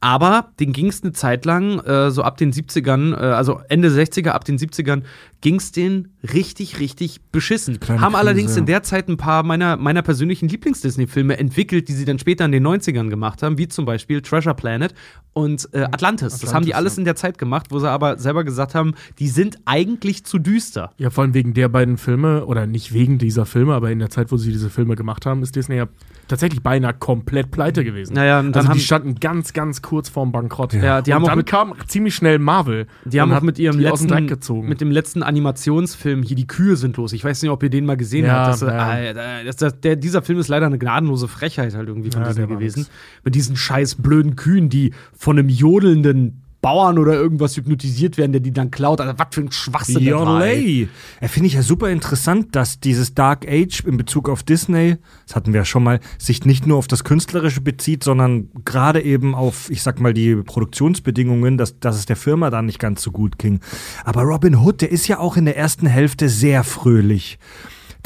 Aber 0.01 0.51
den 0.61 0.75
ging 0.75 0.89
es 0.89 1.03
eine 1.03 1.13
Zeit 1.13 1.47
lang, 1.47 1.81
äh, 1.81 2.11
so 2.11 2.23
ab 2.23 2.37
den 2.37 2.53
70ern, 2.53 3.15
äh, 3.15 3.17
also 3.17 3.61
Ende 3.71 3.89
60er, 3.89 4.29
ab 4.29 4.45
den 4.45 4.59
70ern, 4.59 5.05
ging 5.41 5.57
es 5.57 5.73
denen 5.73 6.16
richtig, 6.35 6.79
richtig 6.81 7.21
beschissen. 7.33 7.81
Kleine 7.81 8.01
Haben 8.01 8.13
Krise, 8.13 8.19
allerdings 8.21 8.55
ja. 8.55 8.59
in 8.61 8.67
der 8.67 8.83
Zeit 8.83 9.09
ein 9.09 9.17
paar 9.17 9.43
meiner, 9.43 9.77
meiner 9.77 10.03
persönlichen 10.03 10.49
Lieblings-Disney-Filme 10.49 11.39
entwickelt, 11.39 11.89
die 11.89 11.93
sie 11.93 12.05
dann 12.05 12.19
später 12.19 12.45
in 12.45 12.53
den 12.53 12.67
90ern 12.67 13.09
gemacht 13.09 13.43
haben, 13.43 13.59
wie 13.59 13.69
zum 13.69 13.85
Beispiel 13.85 14.21
Treasure 14.23 14.55
Planet 14.55 14.95
und 15.33 15.69
äh, 15.73 15.83
Atlantis. 15.83 16.39
Das 16.39 16.55
haben 16.55 16.65
die 16.65 16.73
Atlantis, 16.73 16.75
alles 16.75 16.97
ja. 16.97 17.01
in 17.01 17.05
der 17.05 17.17
Zeit 17.17 17.39
gemacht, 17.39 17.67
wo 17.71 17.79
sie 17.79 17.91
aber 17.91 18.19
selber 18.19 18.43
gesagt 18.45 18.75
haben, 18.75 18.95
die 19.19 19.29
sind 19.29 19.59
eigentlich 19.67 20.25
zu 20.25 20.39
düster. 20.39 20.93
Ja, 20.99 21.11
vor 21.11 21.25
allem 21.25 21.35
wegen 21.35 21.53
der 21.53 21.69
beiden 21.69 21.99
Filme, 21.99 22.47
oder 22.47 22.67
nicht 22.67 22.95
wegen 22.95 23.19
dieser 23.19 23.45
Filme, 23.45 23.75
aber 23.75 23.91
in 23.91 23.99
der 23.99 24.09
Zeit, 24.11 24.33
wo 24.33 24.39
sie 24.39 24.51
diese 24.51 24.71
Filme 24.71 24.97
gemacht 24.97 25.27
haben, 25.27 25.43
ist 25.43 25.55
Disney 25.55 25.77
ja 25.77 25.89
tatsächlich 26.29 26.63
beinahe 26.63 26.95
komplett 26.95 27.51
pleite 27.51 27.85
gewesen. 27.85 28.15
Naja, 28.15 28.43
dann 28.43 28.55
also 28.55 28.69
haben- 28.69 28.79
die 28.79 28.83
standen 28.83 29.15
ganz, 29.17 29.53
ganz 29.53 29.83
kurz 29.83 30.09
vorm 30.09 30.33
Bankrott. 30.33 30.73
Ja, 30.73 31.03
die 31.03 31.11
und 31.11 31.15
haben 31.17 31.25
auch 31.25 31.29
dann 31.29 31.39
mit- 31.39 31.47
kam 31.47 31.75
ziemlich 31.87 32.15
schnell 32.15 32.39
Marvel. 32.39 32.87
Die 33.05 33.21
haben 33.21 33.33
auch 33.33 33.43
mit 33.43 33.59
ihrem 33.59 33.79
letzten, 33.79 34.67
mit 34.67 34.81
dem 34.81 34.91
letzten 34.91 35.23
Animationsfilm 35.23 36.16
hier 36.23 36.37
die 36.37 36.47
Kühe 36.47 36.77
sind 36.77 36.97
los. 36.97 37.13
Ich 37.13 37.25
weiß 37.25 37.43
nicht, 37.43 37.51
ob 37.51 37.63
ihr 37.63 37.71
den 37.71 37.85
mal 37.87 37.97
gesehen 37.97 38.25
Ja, 38.25 38.47
habt. 38.47 38.49
Das, 38.55 38.61
ja. 38.63 38.69
Alter, 38.69 39.45
das, 39.45 39.57
das, 39.57 39.81
der, 39.81 39.97
dieser 39.97 40.23
Film 40.23 40.39
ist 40.39 40.49
leider 40.49 40.67
eine 40.67 40.79
gnadenlose 40.79 41.29
Frechheit 41.29 41.75
halt 41.75 41.89
irgendwie 41.89 42.11
von 42.11 42.23
Ja, 42.23 42.29
Disney 42.29 42.47
gewesen. 42.47 42.87
Mit 43.25 43.35
diesen 43.35 43.57
scheiß 43.57 43.97
blöden 43.97 44.37
Kühen, 44.37 44.69
die 44.69 44.93
von 45.17 45.39
einem 45.39 45.49
jodelnden 45.49 46.43
Bauern 46.67 46.99
oder 46.99 47.13
irgendwas 47.13 47.57
hypnotisiert 47.57 48.19
werden, 48.19 48.33
der 48.33 48.41
die 48.41 48.53
dann 48.53 48.73
klaut. 48.73 49.01
Also, 49.01 49.17
was 49.17 49.29
für 49.31 49.43
ein 49.43 49.53
Schwachsinn. 49.53 50.03
Jolay. 50.03 50.89
Ja, 51.21 51.29
Finde 51.29 51.47
ich 51.47 51.53
ja 51.55 51.63
super 51.63 51.91
interessant, 51.91 52.57
dass 52.57 52.81
dieses 52.81 53.15
Dark 53.15 53.47
Age 53.49 53.85
in 53.85 53.97
Bezug 53.97 54.29
auf 54.29 54.43
Disney, 54.43 54.97
das 55.29 55.37
hatten 55.37 55.53
wir 55.53 55.61
ja 55.61 55.65
schon 55.65 55.85
mal, 55.85 56.01
sich 56.19 56.45
nicht 56.45 56.67
nur 56.67 56.79
auf 56.79 56.89
das 56.89 57.05
Künstlerische 57.05 57.61
bezieht, 57.61 58.03
sondern 58.03 58.49
gerade 58.65 59.01
eben 59.01 59.37
auf, 59.37 59.71
ich 59.71 59.81
sag 59.81 60.01
mal, 60.01 60.13
die 60.13 60.35
Produktionsbedingungen, 60.35 61.57
dass, 61.57 61.79
dass 61.79 61.97
es 61.99 62.07
der 62.07 62.17
Firma 62.17 62.51
da 62.51 62.63
nicht 62.63 62.81
ganz 62.81 63.01
so 63.01 63.13
gut 63.13 63.39
ging. 63.39 63.61
Aber 64.05 64.23
Robin 64.23 64.57
Hood, 64.57 64.81
der 64.81 64.91
ist 64.91 65.07
ja 65.07 65.21
auch 65.21 65.37
in 65.37 65.45
der 65.45 65.57
ersten 65.57 65.87
Hälfte 65.87 66.29
sehr 66.29 66.65
fröhlich. 66.65 67.39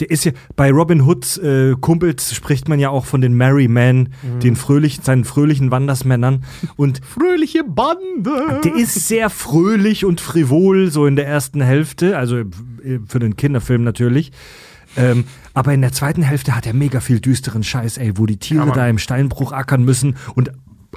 Der 0.01 0.11
ist 0.11 0.25
ja, 0.25 0.33
bei 0.57 0.71
Robin 0.71 1.05
Hoods 1.07 1.37
äh, 1.39 1.75
Kumpels 1.81 2.35
spricht 2.35 2.69
man 2.69 2.79
ja 2.81 2.89
auch 2.91 3.05
von 3.05 3.21
den 3.21 3.35
Merry 3.35 3.69
Men, 3.69 4.09
den 4.43 4.57
fröhlichen, 4.57 5.05
seinen 5.05 5.25
fröhlichen 5.25 5.71
Wandersmännern. 5.71 6.45
Und 6.77 7.01
Fröhliche 7.05 7.63
Bande. 7.65 8.61
der 8.65 8.75
ist 8.75 9.07
sehr 9.09 9.31
fröhlich 9.31 10.05
und 10.05 10.21
frivol, 10.21 10.91
so 10.91 11.07
in 11.07 11.17
der 11.17 11.27
ersten 11.27 11.61
Hälfte, 11.61 12.17
also 12.17 12.39
äh, 12.39 12.47
für 13.07 13.19
den 13.19 13.37
Kinderfilm 13.37 13.85
natürlich. 13.85 14.33
Ähm, 14.97 15.25
aber 15.55 15.73
in 15.73 15.83
der 15.83 15.93
zweiten 15.93 16.23
Hälfte 16.23 16.57
hat 16.57 16.67
er 16.67 16.75
mega 16.75 17.01
viel 17.01 17.21
düsteren 17.21 17.63
Scheiß, 17.63 17.99
ey, 17.99 18.13
wo 18.17 18.27
die 18.27 18.39
Tiere 18.39 18.67
Mann. 18.67 18.75
da 18.75 18.89
im 18.89 18.99
Steinbruch 18.99 19.53
ackern 19.53 19.85
müssen 19.85 20.17
und 20.35 20.51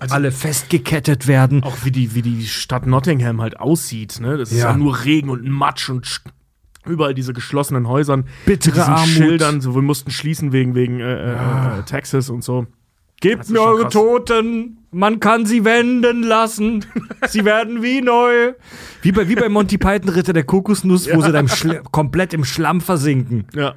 alle 0.10 0.32
festgekettet 0.32 1.28
werden. 1.28 1.64
Auch 1.64 1.78
wie 1.84 1.92
die, 1.92 2.16
wie 2.16 2.24
die 2.24 2.48
Stadt 2.48 2.88
Nottingham 2.88 3.42
halt 3.42 3.60
aussieht, 3.60 4.20
ne? 4.20 4.38
Das 4.38 4.52
ist 4.52 4.58
Ja. 4.60 4.72
ja 4.72 4.78
nur 4.78 5.06
Regen 5.06 5.30
und 5.30 5.48
Matsch 5.48 5.90
und 5.90 6.22
überall 6.86 7.14
diese 7.14 7.34
geschlossenen 7.34 7.88
Häusern. 7.88 8.26
Bittere 8.46 8.86
Armut. 8.86 9.08
Schildern, 9.10 9.62
so, 9.62 9.76
wir 9.76 9.82
mussten 9.82 10.12
schließen 10.12 10.52
wegen, 10.52 10.76
wegen 10.76 11.00
äh, 11.00 11.34
äh, 11.34 11.84
Texas 11.86 12.30
und 12.30 12.44
so. 12.44 12.68
Gebt 13.22 13.50
mir 13.50 13.62
eure 13.62 13.84
krass. 13.84 13.94
Toten, 13.94 14.80
man 14.92 15.20
kann 15.22 15.46
sie 15.46 15.64
wenden 15.64 16.24
lassen. 16.24 16.86
sie 17.28 17.46
werden 17.46 17.82
wie 17.82 18.02
neu. 18.02 18.54
Wie 19.02 19.12
bei, 19.14 19.30
wie 19.30 19.36
bei 19.36 19.48
Monty 19.48 19.78
Python 19.78 20.10
Ritter 20.10 20.34
der 20.34 20.44
Kokosnuss, 20.44 21.08
wo 21.14 21.22
sie 21.22 21.32
da 21.32 21.40
im 21.40 21.48
komplett 21.92 22.34
im 22.34 22.44
Schlamm 22.44 22.82
versinken. 22.82 23.46
Ja. 23.56 23.76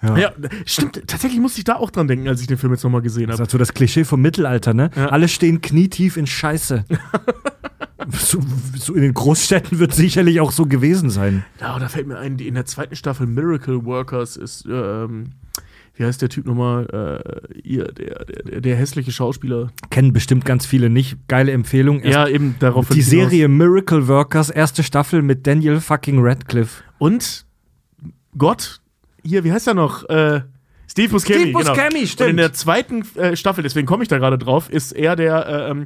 Ja. 0.00 0.16
Ja. 0.16 0.32
stimmt. 0.64 1.02
Tatsächlich 1.08 1.40
musste 1.40 1.58
ich 1.58 1.64
da 1.64 1.74
auch 1.74 1.90
dran 1.90 2.06
denken, 2.06 2.28
als 2.28 2.40
ich 2.40 2.46
den 2.46 2.56
Film 2.56 2.72
jetzt 2.72 2.84
nochmal 2.84 3.02
gesehen 3.02 3.26
Das 3.26 3.34
ist 3.34 3.40
habe. 3.40 3.44
halt 3.46 3.50
so 3.50 3.58
das 3.58 3.74
Klischee 3.74 4.04
vom 4.04 4.22
Mittelalter, 4.22 4.72
ne? 4.72 4.90
Ja. 4.94 5.06
Alle 5.08 5.28
stehen 5.28 5.60
knietief 5.60 6.16
in 6.16 6.26
Scheiße. 6.26 6.84
so, 8.12 8.40
so 8.76 8.94
in 8.94 9.02
den 9.02 9.14
Großstädten 9.14 9.78
wird 9.78 9.94
sicherlich 9.94 10.40
auch 10.40 10.52
so 10.52 10.66
gewesen 10.66 11.10
sein. 11.10 11.44
Ja, 11.60 11.78
da 11.78 11.88
fällt 11.88 12.06
mir 12.06 12.18
ein, 12.18 12.36
die 12.36 12.46
in 12.46 12.54
der 12.54 12.64
zweiten 12.64 12.96
Staffel 12.96 13.26
Miracle 13.26 13.84
Workers 13.84 14.36
ist, 14.36 14.66
ähm, 14.70 15.32
wie 15.98 16.04
heißt 16.04 16.22
der 16.22 16.28
Typ 16.28 16.46
nochmal? 16.46 16.86
Äh, 16.92 17.58
ihr, 17.58 17.84
der, 17.86 18.24
der, 18.24 18.60
der, 18.60 18.76
hässliche 18.76 19.10
Schauspieler. 19.10 19.72
Kennen 19.90 20.12
bestimmt 20.12 20.44
ganz 20.44 20.64
viele 20.64 20.90
nicht. 20.90 21.16
Geile 21.26 21.50
Empfehlung. 21.50 22.00
Erst 22.00 22.14
ja, 22.14 22.28
eben 22.28 22.54
darauf 22.60 22.88
die. 22.88 23.02
Serie 23.02 23.48
Miracle 23.48 24.06
Workers, 24.06 24.48
erste 24.48 24.84
Staffel 24.84 25.22
mit 25.22 25.46
Daniel 25.48 25.80
fucking 25.80 26.20
Radcliffe. 26.20 26.84
Und 26.98 27.46
Gott, 28.36 28.80
hier, 29.24 29.42
wie 29.42 29.50
heißt 29.50 29.66
er 29.66 29.74
noch? 29.74 30.08
Äh, 30.08 30.42
Steve 30.88 31.08
Buscemi. 31.08 31.40
Steve 31.40 31.52
Buscemi, 31.52 31.88
genau. 31.90 32.06
stimmt. 32.06 32.20
Und 32.20 32.30
in 32.30 32.36
der 32.36 32.52
zweiten 32.52 33.02
äh, 33.16 33.34
Staffel, 33.34 33.62
deswegen 33.64 33.86
komme 33.88 34.04
ich 34.04 34.08
da 34.08 34.18
gerade 34.18 34.38
drauf, 34.38 34.70
ist 34.70 34.92
er 34.92 35.16
der, 35.16 35.46
äh, 35.48 35.70
ähm, 35.70 35.84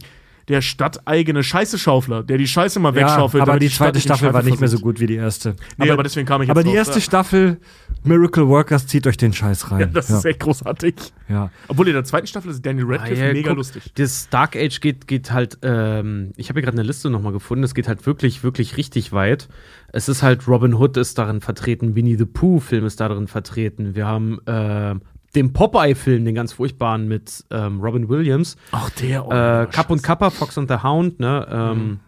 der 0.48 0.60
stadteigene 0.60 1.42
Scheiße-Schaufler, 1.42 2.22
der 2.22 2.38
die 2.38 2.46
Scheiße 2.48 2.80
mal 2.80 2.94
wegschaufelt. 2.94 3.42
aber 3.42 3.52
damit 3.52 3.62
die 3.62 3.74
zweite 3.74 3.98
in 3.98 4.02
Staffel 4.02 4.32
war 4.32 4.42
nicht 4.42 4.60
mehr 4.60 4.68
so 4.68 4.78
gut 4.78 5.00
wie 5.00 5.06
die 5.06 5.14
erste. 5.16 5.54
Nee, 5.76 5.90
aber, 5.90 6.02
deswegen 6.02 6.26
kam 6.26 6.42
ich 6.42 6.48
jetzt 6.48 6.52
Aber 6.52 6.62
die 6.62 6.70
drauf. 6.70 6.76
erste 6.76 6.94
ja. 6.94 7.00
Staffel 7.00 7.58
Miracle 8.04 8.48
Workers 8.48 8.86
zieht 8.86 9.06
euch 9.06 9.16
den 9.16 9.32
Scheiß 9.32 9.70
rein. 9.70 9.80
Ja, 9.80 9.86
das 9.86 10.10
ist 10.10 10.24
echt 10.24 10.40
großartig. 10.40 10.94
ja. 11.28 11.50
Obwohl 11.68 11.86
in 11.88 11.94
der 11.94 12.04
zweiten 12.04 12.26
Staffel 12.26 12.50
ist 12.50 12.64
Daniel 12.66 12.86
Radcliffe 12.86 13.22
Ah, 13.22 13.26
ja, 13.28 13.32
mega 13.32 13.48
guck, 13.50 13.58
lustig. 13.58 13.92
Das 13.94 14.28
Dark 14.28 14.56
Age 14.56 14.80
geht, 14.80 15.06
geht 15.06 15.30
halt, 15.32 15.58
ähm, 15.62 16.32
ich 16.36 16.48
habe 16.48 16.58
hier 16.58 16.64
gerade 16.64 16.78
eine 16.78 16.86
Liste 16.86 17.10
nochmal 17.10 17.32
gefunden, 17.32 17.62
es 17.62 17.74
geht 17.74 17.86
halt 17.86 18.04
wirklich, 18.06 18.42
wirklich 18.42 18.76
richtig 18.76 19.12
weit. 19.12 19.48
Es 19.92 20.08
ist 20.08 20.22
halt, 20.22 20.48
Robin 20.48 20.74
Hood 20.74 20.96
ist 20.96 21.18
darin 21.18 21.40
vertreten, 21.40 21.94
Winnie 21.94 22.16
the 22.16 22.24
Pooh-Film 22.24 22.86
ist 22.86 22.98
darin 23.00 23.28
vertreten. 23.28 23.94
Wir 23.94 24.06
haben 24.06 24.40
ähm, 24.46 25.02
den 25.34 25.52
Popeye-Film, 25.52 26.24
den 26.24 26.34
ganz 26.34 26.52
furchtbaren 26.52 27.08
mit 27.08 27.44
ähm, 27.50 27.80
Robin 27.80 28.08
Williams. 28.08 28.56
Ach, 28.72 28.90
der. 28.90 29.26
oh, 29.26 29.30
äh, 29.32 29.66
Cup 29.70 29.90
und 29.90 30.02
Kappa, 30.02 30.30
Fox 30.30 30.58
and 30.58 30.68
the 30.70 30.76
Hound, 30.82 31.20
ne? 31.20 31.46
Ähm, 31.50 32.00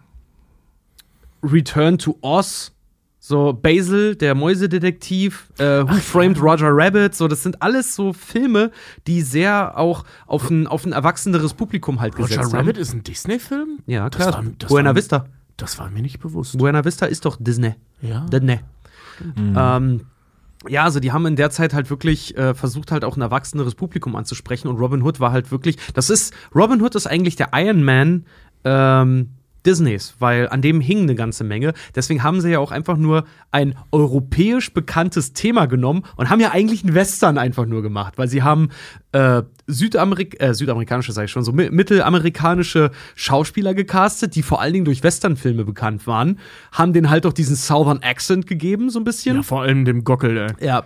Return 1.43 1.99
to 1.99 2.17
Oz, 2.23 2.73
so 3.19 3.53
Basil, 3.53 4.17
der 4.17 4.35
Mäusedetektiv, 4.35 5.49
äh, 5.59 5.83
Who 5.83 5.95
Framed 5.95 6.41
Roger 6.41 6.69
Rabbit, 6.71 7.15
so 7.15 7.29
das 7.29 7.43
sind 7.43 7.61
alles 7.63 7.95
so 7.95 8.13
Filme, 8.13 8.71
die 9.07 9.23
sehr 9.23 9.79
auch 9.79 10.05
auf 10.27 10.49
ein, 10.51 10.67
auf 10.67 10.85
ein 10.87 10.93
erwachseneres 10.93 11.55
Publikum 11.55 12.01
halt 12.01 12.15
Roger 12.19 12.29
gesetzt 12.37 12.55
Rabbit 12.55 12.77
haben. 12.77 12.83
ist 12.83 12.95
ein 12.95 13.03
Disney-Film? 13.05 13.79
Ja, 13.87 14.09
Das 14.11 14.21
klar. 14.23 14.35
war- 14.45 14.53
das 14.59 14.69
Buena 14.69 14.91
war- 14.91 14.97
Vista. 14.97 15.27
Das 15.57 15.79
war 15.79 15.89
mir 15.89 16.03
nicht 16.03 16.19
bewusst. 16.19 16.59
Buena 16.59 16.85
Vista 16.85 17.07
ist 17.07 17.25
doch 17.25 17.37
Disney. 17.39 17.75
Ja. 18.03 18.27
Disney. 18.27 18.59
Ähm, 19.37 20.01
ja, 20.69 20.85
also 20.85 21.01
die 21.01 21.13
haben 21.13 21.27
in 21.27 21.37
der 21.37 21.51
Zeit 21.51 21.75
halt 21.75 21.91
wirklich 21.91 22.37
äh, 22.37 22.55
versucht, 22.55 22.91
halt 22.91 23.05
auch 23.05 23.17
ein 23.17 23.23
erwachseneres 23.23 23.75
Publikum 23.75 24.17
anzusprechen 24.17 24.69
und 24.69 24.79
Robin 24.79 25.03
Hood 25.03 25.21
war 25.21 25.33
halt 25.33 25.51
wirklich, 25.51 25.77
das 25.95 26.11
ist, 26.11 26.35
Robin 26.55 26.81
Hood 26.81 26.95
ist 26.95 27.07
eigentlich 27.07 27.37
der 27.37 27.51
Iron 27.55 27.83
Man 27.83 28.27
ähm, 28.65 29.31
Disneys, 29.67 30.15
weil 30.19 30.49
an 30.49 30.63
dem 30.63 30.81
hing 30.81 31.03
eine 31.03 31.15
ganze 31.15 31.45
Menge. 31.45 31.73
Deswegen 31.95 32.23
haben 32.23 32.41
sie 32.41 32.51
ja 32.51 32.59
auch 32.59 32.71
einfach 32.71 32.97
nur 32.97 33.25
ein 33.51 33.75
europäisch 33.93 34.73
bekanntes 34.73 35.33
Thema 35.33 35.67
genommen 35.67 36.05
und 36.17 36.31
haben 36.31 36.41
ja 36.41 36.51
eigentlich 36.53 36.85
einen 36.85 36.95
Western 36.95 37.39
einfach 37.39 37.67
nur 37.67 37.83
gemacht, 37.83 38.15
weil 38.17 38.29
sie 38.29 38.43
haben 38.43 38.71
äh, 39.13 39.43
Südamerik 39.67 40.43
äh, 40.43 40.55
südamerikanische, 40.55 41.13
sage 41.13 41.27
ich 41.27 41.31
schon, 41.31 41.45
so 41.45 41.53
mi 41.53 41.71
mittelamerikanische 41.71 42.91
Schauspieler 43.15 43.75
gecastet, 43.75 44.35
die 44.35 44.43
vor 44.43 44.61
allen 44.61 44.73
Dingen 44.73 44.85
durch 44.85 45.03
Westernfilme 45.03 45.65
bekannt 45.65 46.07
waren, 46.07 46.39
haben 46.73 46.93
denen 46.93 47.11
halt 47.11 47.27
auch 47.27 47.33
diesen 47.33 47.57
Southern 47.57 48.01
Accent 48.03 48.47
gegeben, 48.47 48.91
so 48.91 49.01
ein 49.01 49.05
bisschen. 49.05 49.37
Ja, 49.37 49.43
vor 49.43 49.63
allem 49.63 49.85
dem 49.85 50.05
Gockel, 50.05 50.37
ey. 50.37 50.67
Ja. 50.67 50.85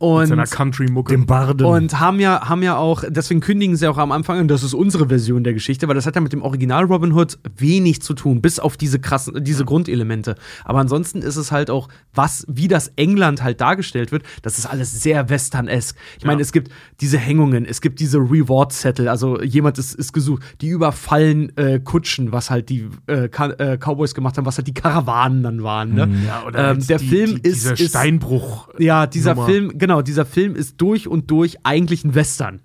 Und, 0.00 0.28
seiner 0.28 0.46
Country-Mucke. 0.46 1.12
Dem 1.12 1.26
Barden. 1.26 1.66
und 1.66 2.00
haben 2.00 2.20
ja, 2.20 2.48
haben 2.48 2.62
ja 2.62 2.78
auch, 2.78 3.04
deswegen 3.06 3.40
kündigen 3.40 3.76
sie 3.76 3.86
auch 3.86 3.98
am 3.98 4.12
Anfang 4.12 4.38
an, 4.38 4.48
das 4.48 4.62
ist 4.62 4.72
unsere 4.72 5.08
Version 5.08 5.44
der 5.44 5.52
Geschichte, 5.52 5.88
weil 5.88 5.94
das 5.94 6.06
hat 6.06 6.14
ja 6.14 6.22
mit 6.22 6.32
dem 6.32 6.40
Original 6.40 6.84
Robin 6.84 7.12
Hood 7.12 7.38
wenig 7.58 8.00
zu 8.00 8.14
tun, 8.14 8.40
bis 8.40 8.58
auf 8.58 8.78
diese 8.78 8.98
krassen, 8.98 9.44
diese 9.44 9.66
Grundelemente. 9.66 10.36
Aber 10.64 10.78
ansonsten 10.78 11.20
ist 11.20 11.36
es 11.36 11.52
halt 11.52 11.68
auch, 11.68 11.88
was, 12.14 12.46
wie 12.48 12.66
das 12.66 12.88
England 12.96 13.42
halt 13.42 13.60
dargestellt 13.60 14.10
wird, 14.10 14.22
das 14.40 14.58
ist 14.58 14.64
alles 14.64 15.02
sehr 15.02 15.28
Western-esk. 15.28 15.94
Ich 16.18 16.24
meine, 16.24 16.40
es 16.40 16.52
gibt 16.52 16.70
diese 17.02 17.18
Hängungen, 17.18 17.66
es 17.66 17.82
gibt 17.82 18.00
diese 18.00 18.16
Reward-Zettel, 18.16 19.06
also 19.06 19.42
jemand 19.42 19.76
ist, 19.76 19.94
ist 19.94 20.14
gesucht, 20.14 20.42
die 20.62 20.68
überfallen 20.68 21.54
äh, 21.58 21.78
Kutschen, 21.78 22.32
was 22.32 22.48
halt 22.48 22.70
die 22.70 22.88
äh, 23.06 23.26
äh, 23.26 23.76
Cowboys 23.76 24.14
gemacht 24.14 24.38
haben, 24.38 24.46
was 24.46 24.56
halt 24.56 24.66
die 24.66 24.72
Karawanen 24.72 25.42
dann 25.42 25.62
waren. 25.62 25.92
Ne? 25.92 26.08
ja, 26.26 26.42
oder 26.46 26.70
ähm, 26.70 26.86
der 26.86 26.98
die, 26.98 27.06
Film 27.06 27.42
die, 27.42 27.48
ist, 27.50 27.64
dieser 27.64 27.72
ist 27.72 27.90
Steinbruch. 27.90 28.68
ja, 28.78 29.06
dieser 29.06 29.34
Nummer. 29.34 29.46
Film, 29.46 29.72
genau, 29.76 29.89
dieser 30.02 30.24
Film 30.26 30.54
ist 30.54 30.80
durch 30.80 31.08
und 31.08 31.30
durch 31.30 31.58
eigentlich 31.64 32.04
ein 32.04 32.14
Western. 32.14 32.60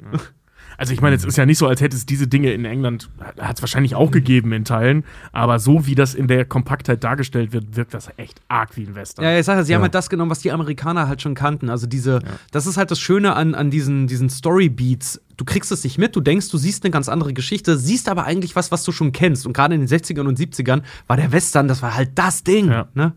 Also 0.77 0.91
ich 0.91 0.99
meine, 1.01 1.15
es 1.15 1.23
ist 1.23 1.37
ja 1.37 1.45
nicht 1.45 1.57
so, 1.57 1.67
als 1.67 1.79
hätte 1.79 1.95
es 1.95 2.05
diese 2.05 2.27
Dinge 2.27 2.51
in 2.51 2.65
England, 2.65 3.09
hat 3.39 3.55
es 3.57 3.61
wahrscheinlich 3.61 3.95
auch 3.95 4.11
gegeben 4.11 4.51
in 4.51 4.65
Teilen, 4.65 5.05
aber 5.31 5.57
so 5.57 5.85
wie 5.87 5.95
das 5.95 6.13
in 6.13 6.27
der 6.27 6.43
Kompaktheit 6.43 7.01
dargestellt 7.01 7.53
wird, 7.53 7.77
wirkt 7.77 7.93
das 7.93 8.09
echt 8.17 8.41
arg 8.49 8.75
wie 8.75 8.83
ein 8.85 8.93
Western. 8.93 9.23
Ja, 9.23 9.39
ich 9.39 9.45
sag 9.45 9.55
ja, 9.55 9.63
sie 9.63 9.73
haben 9.73 9.79
Ja. 9.79 9.83
halt 9.83 9.95
das 9.95 10.09
genommen, 10.09 10.29
was 10.31 10.39
die 10.39 10.51
Amerikaner 10.51 11.07
halt 11.07 11.21
schon 11.21 11.33
kannten. 11.33 11.69
Also 11.69 11.87
diese, 11.87 12.19
das 12.51 12.67
ist 12.67 12.75
halt 12.75 12.91
das 12.91 12.99
Schöne 12.99 13.37
an, 13.37 13.55
an 13.55 13.71
diesen, 13.71 14.07
diesen 14.07 14.29
Storybeats. 14.29 15.21
Du 15.37 15.45
kriegst 15.45 15.71
es 15.71 15.81
nicht 15.85 15.97
mit, 15.97 16.13
du 16.13 16.19
denkst, 16.19 16.49
du 16.49 16.57
siehst 16.57 16.83
eine 16.83 16.91
ganz 16.91 17.07
andere 17.07 17.31
Geschichte, 17.33 17.77
siehst 17.77 18.09
aber 18.09 18.25
eigentlich 18.25 18.57
was, 18.57 18.69
was 18.73 18.83
du 18.83 18.91
schon 18.91 19.13
kennst. 19.13 19.47
Und 19.47 19.53
gerade 19.53 19.75
in 19.75 19.79
den 19.79 19.87
60ern 19.87 20.27
und 20.27 20.37
70ern 20.37 20.81
war 21.07 21.15
der 21.15 21.31
Western, 21.31 21.69
das 21.69 21.81
war 21.81 21.95
halt 21.95 22.11
das 22.15 22.43
Ding. 22.43 22.69
Ja. 22.69 22.89
Ne? 22.93 23.13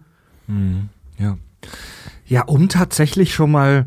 Ja. 1.18 1.36
Ja, 2.26 2.42
um 2.44 2.68
tatsächlich 2.68 3.34
schon 3.34 3.50
mal 3.50 3.86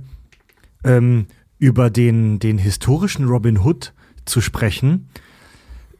ähm, 0.84 1.27
über 1.59 1.89
den, 1.89 2.39
den 2.39 2.57
historischen 2.57 3.25
Robin 3.25 3.59
Hood 3.59 3.93
zu 4.25 4.41
sprechen. 4.41 5.07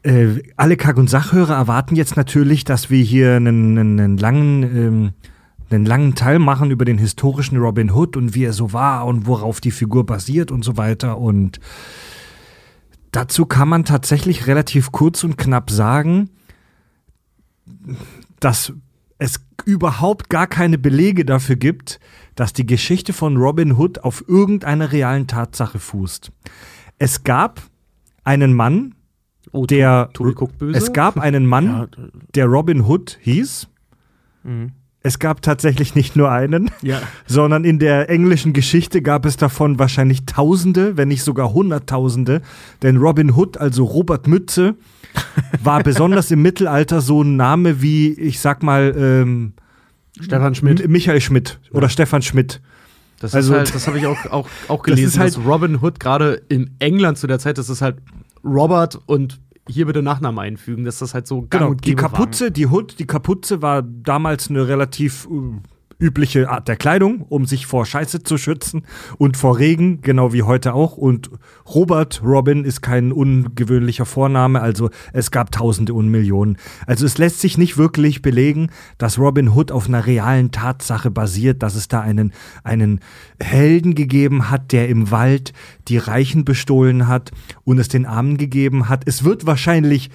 Äh, 0.02 0.42
alle 0.56 0.76
Kack- 0.76 0.96
und 0.96 1.08
Sachhörer 1.08 1.54
erwarten 1.54 1.94
jetzt 1.94 2.16
natürlich, 2.16 2.64
dass 2.64 2.90
wir 2.90 3.02
hier 3.02 3.36
einen, 3.36 3.78
einen, 3.78 4.00
einen 4.00 4.18
langen, 4.18 4.62
ähm, 4.62 5.12
einen 5.70 5.86
langen 5.86 6.14
Teil 6.14 6.38
machen 6.38 6.70
über 6.70 6.84
den 6.84 6.98
historischen 6.98 7.56
Robin 7.56 7.92
Hood 7.92 8.16
und 8.16 8.34
wie 8.34 8.44
er 8.44 8.52
so 8.52 8.72
war 8.72 9.06
und 9.06 9.26
worauf 9.26 9.60
die 9.60 9.70
Figur 9.70 10.04
basiert 10.04 10.50
und 10.50 10.64
so 10.64 10.76
weiter. 10.76 11.18
Und 11.18 11.60
dazu 13.12 13.46
kann 13.46 13.68
man 13.68 13.84
tatsächlich 13.84 14.46
relativ 14.48 14.90
kurz 14.90 15.22
und 15.22 15.38
knapp 15.38 15.70
sagen, 15.70 16.30
dass 18.40 18.72
es 19.18 19.40
überhaupt 19.64 20.28
gar 20.28 20.48
keine 20.48 20.78
Belege 20.78 21.24
dafür 21.24 21.54
gibt, 21.54 22.00
dass 22.34 22.52
die 22.52 22.66
Geschichte 22.66 23.12
von 23.12 23.36
Robin 23.36 23.76
Hood 23.76 24.00
auf 24.00 24.24
irgendeiner 24.28 24.92
realen 24.92 25.26
Tatsache 25.26 25.78
fußt. 25.78 26.32
Es 26.98 27.24
gab 27.24 27.60
einen 28.24 28.54
Mann, 28.54 28.94
Oh, 29.50 29.66
der 29.66 30.08
Tobi 30.14 30.34
es 30.72 30.92
gab 30.92 31.18
einen 31.18 31.46
Mann, 31.46 31.66
Ja, 31.66 31.88
der 32.34 32.46
Robin 32.46 32.86
Hood 32.86 33.18
hieß. 33.20 33.68
Mhm. 34.44 34.72
Es 35.04 35.18
gab 35.18 35.42
tatsächlich 35.42 35.94
nicht 35.96 36.14
nur 36.14 36.30
einen, 36.30 36.70
ja. 36.82 37.02
sondern 37.26 37.64
in 37.64 37.78
der 37.78 38.08
englischen 38.08 38.52
Geschichte 38.52 39.02
gab 39.02 39.26
es 39.26 39.36
davon 39.36 39.78
wahrscheinlich 39.78 40.26
Tausende, 40.26 40.96
wenn 40.96 41.08
nicht 41.08 41.24
sogar 41.24 41.52
Hunderttausende. 41.52 42.40
Denn 42.82 42.98
Robin 42.98 43.34
Hood, 43.34 43.58
also 43.58 43.84
Robert 43.84 44.28
Mütze, 44.28 44.76
war 45.62 45.82
besonders 45.82 46.30
im 46.30 46.40
Mittelalter 46.40 47.00
so 47.00 47.22
ein 47.22 47.36
Name 47.36 47.82
wie, 47.82 48.12
ich 48.12 48.38
sag 48.40 48.62
mal, 48.62 48.94
ähm, 48.96 49.54
Stefan 50.20 50.54
Schmidt. 50.54 50.80
M- 50.80 50.90
Michael 50.92 51.20
Schmidt 51.20 51.58
oder 51.72 51.88
Stefan 51.88 52.22
Schmidt. 52.22 52.60
Das 53.20 53.34
Also- 53.34 53.52
ist 53.52 53.58
halt, 53.58 53.74
das 53.74 53.86
habe 53.86 53.98
ich 53.98 54.06
auch, 54.06 54.26
auch, 54.26 54.48
auch 54.68 54.78
Das 54.86 54.96
gelesen, 54.96 55.08
ist 55.08 55.18
halt- 55.18 55.36
dass 55.36 55.44
Robin 55.44 55.80
Hood 55.80 56.00
gerade 56.00 56.42
in 56.48 56.70
England 56.80 57.18
zu 57.18 57.26
der 57.26 57.38
Zeit, 57.38 57.56
das 57.58 57.68
ist 57.68 57.80
halt 57.82 57.96
Robert 58.44 58.98
und 59.06 59.40
hier 59.68 59.86
bitte 59.86 60.02
Nachnamen 60.02 60.40
einfügen, 60.40 60.84
dass 60.84 60.98
das 60.98 61.14
halt 61.14 61.26
so 61.28 61.42
gang 61.42 61.50
Genau, 61.50 61.70
und 61.70 61.86
die 61.86 61.94
Kapuze, 61.94 62.50
die 62.50 62.66
Hood, 62.66 62.98
die 62.98 63.06
Kapuze 63.06 63.62
war 63.62 63.82
damals 63.82 64.50
eine 64.50 64.66
relativ 64.66 65.26
äh, 65.30 65.60
übliche 66.02 66.50
Art 66.50 66.68
der 66.68 66.76
Kleidung, 66.76 67.22
um 67.28 67.46
sich 67.46 67.66
vor 67.66 67.86
Scheiße 67.86 68.22
zu 68.22 68.36
schützen 68.36 68.82
und 69.18 69.36
vor 69.36 69.58
Regen, 69.58 70.02
genau 70.02 70.32
wie 70.32 70.42
heute 70.42 70.74
auch. 70.74 70.96
Und 70.96 71.30
Robert 71.66 72.22
Robin 72.24 72.64
ist 72.64 72.82
kein 72.82 73.12
ungewöhnlicher 73.12 74.04
Vorname, 74.04 74.60
also 74.60 74.90
es 75.12 75.30
gab 75.30 75.52
Tausende 75.52 75.94
und 75.94 76.08
Millionen. 76.08 76.58
Also 76.86 77.06
es 77.06 77.18
lässt 77.18 77.40
sich 77.40 77.56
nicht 77.56 77.78
wirklich 77.78 78.20
belegen, 78.20 78.70
dass 78.98 79.18
Robin 79.18 79.50
Hood 79.50 79.70
auf 79.70 79.88
einer 79.88 80.04
realen 80.04 80.50
Tatsache 80.50 81.10
basiert, 81.10 81.62
dass 81.62 81.76
es 81.76 81.88
da 81.88 82.00
einen, 82.00 82.32
einen 82.64 83.00
Helden 83.40 83.94
gegeben 83.94 84.50
hat, 84.50 84.72
der 84.72 84.88
im 84.88 85.10
Wald 85.10 85.52
die 85.88 85.98
Reichen 85.98 86.44
bestohlen 86.44 87.06
hat 87.06 87.30
und 87.64 87.78
es 87.78 87.88
den 87.88 88.06
Armen 88.06 88.36
gegeben 88.36 88.88
hat. 88.88 89.04
Es 89.06 89.24
wird 89.24 89.46
wahrscheinlich 89.46 90.10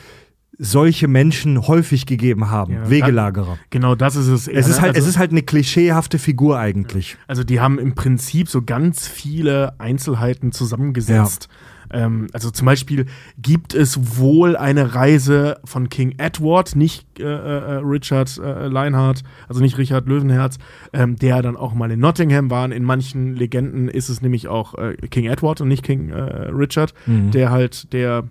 solche 0.60 1.08
Menschen 1.08 1.68
häufig 1.68 2.06
gegeben 2.06 2.50
haben, 2.50 2.74
Ja. 2.74 2.90
Wegelagerer. 2.90 3.58
Genau 3.70 3.96
das 3.96 4.16
ist 4.16 4.28
es. 4.28 4.48
eher, 4.48 4.58
Es 4.60 4.68
ist 4.68 4.78
ne? 4.78 4.82
halt, 4.84 4.96
also, 4.96 5.06
es 5.06 5.10
ist 5.14 5.20
halt 5.20 5.32
eine 5.32 5.44
klischeehafte 5.44 6.20
Figur 6.20 6.58
eigentlich. 6.58 7.18
also 7.28 7.44
die 7.44 7.60
haben 7.60 7.80
im 7.80 7.96
Prinzip 7.96 8.50
so 8.50 8.62
ganz 8.64 9.08
viele 9.08 9.80
Einzelheiten 9.80 10.52
zusammengesetzt. 10.52 11.48
Ähm, 11.90 12.28
also 12.34 12.52
zum 12.52 12.66
Beispiel 12.66 13.06
gibt 13.42 13.74
es 13.74 14.18
wohl 14.18 14.58
eine 14.58 14.94
Reise 14.96 15.60
von 15.64 15.90
King 15.90 16.16
Edward, 16.18 16.76
nicht 16.76 17.06
äh, 17.20 17.24
äh, 17.24 17.74
Richard 17.78 18.38
äh, 18.44 18.68
Lionheart, 18.68 19.24
also 19.48 19.62
nicht 19.62 19.78
Richard 19.78 20.08
Löwenherz, 20.08 20.58
ähm, 20.92 21.16
der 21.16 21.42
dann 21.42 21.56
auch 21.56 21.74
mal 21.74 21.90
in 21.92 22.00
Nottingham 22.00 22.50
war. 22.50 22.70
In 22.72 22.84
manchen 22.84 23.36
Legenden 23.36 23.88
ist 23.88 24.10
es 24.10 24.22
nämlich 24.22 24.48
auch 24.48 24.76
äh, 24.76 24.96
King 25.10 25.26
Edward 25.28 25.62
und 25.62 25.70
nicht 25.70 25.84
King 25.84 26.10
äh, 26.10 26.50
Richard, 26.50 26.94
der 27.06 27.52
halt 27.52 27.94
der 27.94 28.26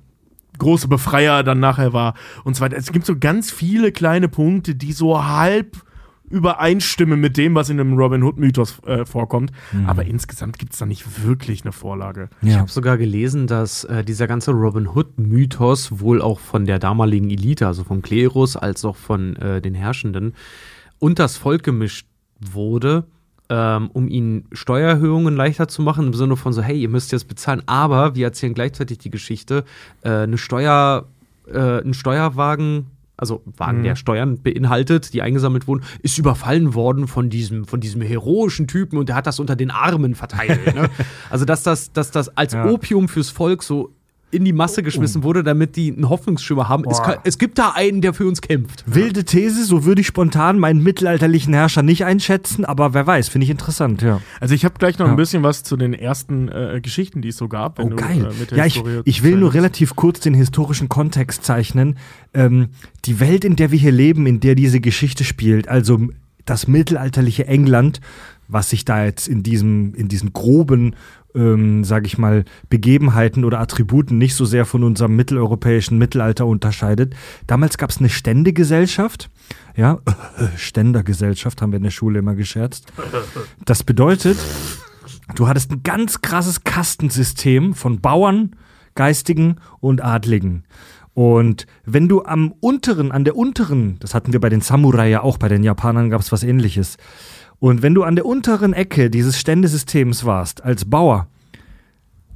große 0.59 0.89
Befreier 0.89 1.43
dann 1.43 1.61
nachher 1.61 1.93
war 1.93 2.15
und 2.45 2.57
so 2.57 2.61
weiter. 2.63 2.77
Es 2.77 2.93
gibt 2.93 3.07
so 3.07 3.17
ganz 3.19 3.51
viele 3.51 3.93
kleine 3.93 4.29
Punkte, 4.29 4.75
die 4.75 4.93
so 4.93 5.25
halb 5.25 5.77
übereinstimmen 6.29 7.21
mit 7.21 7.37
dem, 7.37 7.55
was 7.55 7.71
in 7.71 7.79
einem 7.79 7.93
Robin 7.95 8.23
Hood-Mythos 8.25 8.81
äh, 8.85 9.05
vorkommt. 9.07 9.53
Aber 9.87 10.05
insgesamt 10.07 10.59
gibt 10.59 10.73
es 10.73 10.79
da 10.81 10.87
nicht 10.87 11.25
wirklich 11.25 11.63
eine 11.63 11.71
Vorlage. 11.71 12.29
Ich 12.43 12.49
Ja. 12.53 12.59
habe 12.59 12.71
sogar 12.71 12.99
gelesen, 12.99 13.47
dass 13.47 13.85
äh, 13.85 14.03
dieser 14.05 14.27
ganze 14.27 14.51
Robin 14.51 14.89
Hood-Mythos 14.89 16.01
wohl 16.01 16.21
auch 16.21 16.41
von 16.41 16.65
der 16.67 16.79
damaligen 16.81 17.31
Elite, 17.31 17.67
also 17.67 17.85
vom 17.85 18.03
Klerus, 18.03 18.57
als 18.57 18.85
auch 18.85 18.97
von 18.97 19.37
äh, 19.37 19.61
den 19.63 19.75
Herrschenden, 19.75 20.35
unters 20.99 21.37
Volk 21.37 21.63
gemischt 21.63 22.07
wurde, 22.41 23.05
ähm, 23.49 23.91
um 23.93 24.09
ihnen 24.09 24.47
Steuererhöhungen 24.53 25.37
leichter 25.37 25.69
zu 25.69 25.83
machen, 25.83 26.09
im 26.09 26.15
Sinne 26.15 26.37
von 26.37 26.53
so, 26.53 26.63
hey, 26.63 26.81
ihr 26.81 26.89
müsst 26.89 27.13
jetzt 27.13 27.29
bezahlen, 27.29 27.63
aber 27.67 28.15
wir 28.15 28.27
erzählen 28.27 28.55
gleichzeitig 28.55 28.99
die 28.99 29.11
Geschichte, 29.11 29.65
äh, 30.03 30.11
eine 30.11 30.39
Steuer, 30.39 31.07
äh, 31.53 31.81
ein 31.81 31.95
Steuerwagen 31.95 32.87
also 33.17 33.43
Wagen, 33.57 33.83
der 33.83 33.97
Steuern 33.97 34.43
beinhaltet, 34.43 35.15
die 35.15 35.23
eingesammelt 35.23 35.67
wurden, 35.67 35.85
ist 36.03 36.19
überfallen 36.19 36.75
worden 36.75 37.09
von 37.09 37.31
diesem, 37.31 37.65
von 37.65 37.81
diesem 37.81 38.03
heroischen 38.03 38.69
Typen 38.69 38.99
und 38.99 39.09
der 39.09 39.17
hat 39.17 39.27
das 39.27 39.41
unter 39.41 39.57
den 39.57 39.71
Armen 39.71 40.15
verteilt. 40.15 40.75
ne? 40.75 40.91
Also, 41.31 41.45
dass 41.45 41.63
das, 41.63 41.93
dass 41.93 42.11
das 42.11 42.37
als 42.37 42.53
Ja. 42.53 42.67
Opium 42.67 43.09
fürs 43.09 43.31
Volk 43.31 43.63
so 43.63 43.91
in 44.33 44.45
die 44.45 44.53
Masse 44.53 44.83
geschmissen 44.83 45.22
wurde, 45.22 45.45
damit 45.45 45.77
die 45.77 45.93
einen 45.93 46.09
Hoffnungsschimmer 46.09 46.68
haben. 46.68 46.85
Es, 46.91 47.01
kann, 47.03 47.16
es 47.24 47.39
gibt 47.39 47.59
da 47.59 47.70
einen, 47.77 48.01
der 48.01 48.12
für 48.12 48.27
uns 48.27 48.41
kämpft. 48.41 48.83
Wilde 48.87 49.24
These, 49.24 49.64
so 49.64 49.85
würde 49.85 50.01
ich 50.01 50.07
spontan 50.09 50.59
meinen 50.59 50.83
mittelalterlichen 50.83 51.55
Herrscher 51.55 51.83
nicht 51.83 52.05
einschätzen, 52.05 52.64
aber 52.64 52.93
wer 52.93 53.07
weiß, 53.07 53.29
finde 53.29 53.45
ich 53.45 53.51
interessant, 53.51 54.03
ja. 54.03 54.20
Also 54.41 54.55
ich 54.55 54.64
habe 54.64 54.74
gleich 54.79 54.99
noch 54.99 55.07
Ja. 55.07 55.12
ein 55.12 55.16
bisschen 55.16 55.43
was 55.45 55.62
zu 55.62 55.77
den 55.77 55.95
ersten 55.95 56.49
äh, 56.49 56.81
Geschichten, 56.83 57.22
die 57.22 57.29
es 57.29 57.37
so 57.37 57.47
gab. 57.49 57.79
wenn 57.79 57.87
Oh, 57.87 57.91
du, 57.91 57.97
geil. 57.97 58.27
äh, 58.31 58.35
mit 58.41 58.51
der 58.51 58.59
ja, 58.59 58.66
ich, 58.66 58.83
ich 59.05 59.22
will 59.22 59.37
nur 59.37 59.55
relativ 59.55 59.95
kurz 59.95 60.18
den 60.20 60.35
historischen 60.35 60.89
Kontext 60.89 61.45
zeichnen. 61.45 61.97
Ähm, 62.35 62.68
die 63.05 63.20
Welt, 63.20 63.45
in 63.45 63.55
der 63.57 63.70
wir 63.70 63.79
hier 63.79 63.93
leben, 63.93 64.27
in 64.27 64.41
der 64.41 64.57
diese 64.57 64.81
Geschichte 64.81 65.22
spielt, 65.24 65.68
also 65.68 66.01
das 66.45 66.66
mittelalterliche 66.66 67.47
England, 67.47 68.01
was 68.49 68.70
sich 68.70 68.85
da 68.85 69.05
jetzt 69.05 69.27
in 69.29 69.43
diesem, 69.43 69.95
in 69.95 70.09
diesen 70.09 70.33
groben, 70.33 70.95
ähm, 71.37 71.84
sage 71.84 72.07
ich 72.07 72.18
mal, 72.18 72.45
Begebenheiten 72.68 73.45
oder 73.45 73.61
Attributen 73.61 74.18
nicht 74.18 74.34
so 74.34 74.45
sehr 74.45 74.64
von 74.64 74.82
unserem 74.82 75.14
mitteleuropäischen 75.14 75.99
Mittelalter 75.99 76.47
unterscheidet. 76.47 77.14
Damals 77.47 77.78
gab 77.78 77.91
es 77.91 77.99
eine 77.99 78.09
Ständegesellschaft, 78.09 79.30
ja, 79.76 79.99
Ständergesellschaft 80.57 81.62
haben 81.62 81.72
wir 81.72 81.76
in 81.76 81.84
der 81.84 81.91
Schule 81.91 82.18
immer 82.18 82.34
gescherzt. 82.34 82.93
Das 83.64 83.84
bedeutet, 83.84 84.39
Du 85.34 85.49
hattest 85.49 85.72
ein 85.72 85.82
ganz 85.82 86.22
krasses 86.22 86.62
Kastensystem 86.64 87.74
von 87.74 88.01
Bauern, 88.01 88.55
Geistigen 88.95 89.57
und 89.80 90.03
Adligen. 90.03 90.64
Und 91.14 91.66
wenn 91.84 92.09
du 92.09 92.24
am 92.24 92.53
unteren, 92.61 93.11
an 93.11 93.24
der 93.24 93.37
unteren, 93.37 93.99
das 94.01 94.14
hatten 94.14 94.32
wir 94.32 94.41
bei 94.41 94.51
den 94.51 94.61
Samurai 94.61 95.09
ja 95.09 95.22
auch, 95.22 95.39
bei 95.39 95.49
den 95.49 95.64
Japanern 95.64 96.11
gab 96.11 96.20
es 96.20 96.30
was 96.30 96.43
ähnliches. 96.43 96.97
Und 97.59 97.83
wenn 97.83 97.95
du 97.95 98.03
an 98.03 98.17
der 98.17 98.27
unteren 98.27 98.73
Ecke 98.73 99.11
dieses 99.11 99.39
Ständesystems 99.39 100.25
warst, 100.25 100.63
als 100.63 100.85
Bauer, 100.85 101.29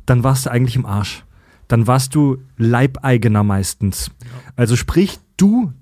dann 0.06 0.24
warst 0.24 0.46
du 0.46 0.50
eigentlich 0.50 0.76
im 0.76 0.86
Arsch. 0.86 1.24
Dann 1.68 1.86
warst 1.86 2.14
du 2.14 2.38
Leibeigener 2.56 3.44
meistens. 3.44 4.10
Also 4.56 4.76
sprich, 4.76 5.18
du 5.36 5.72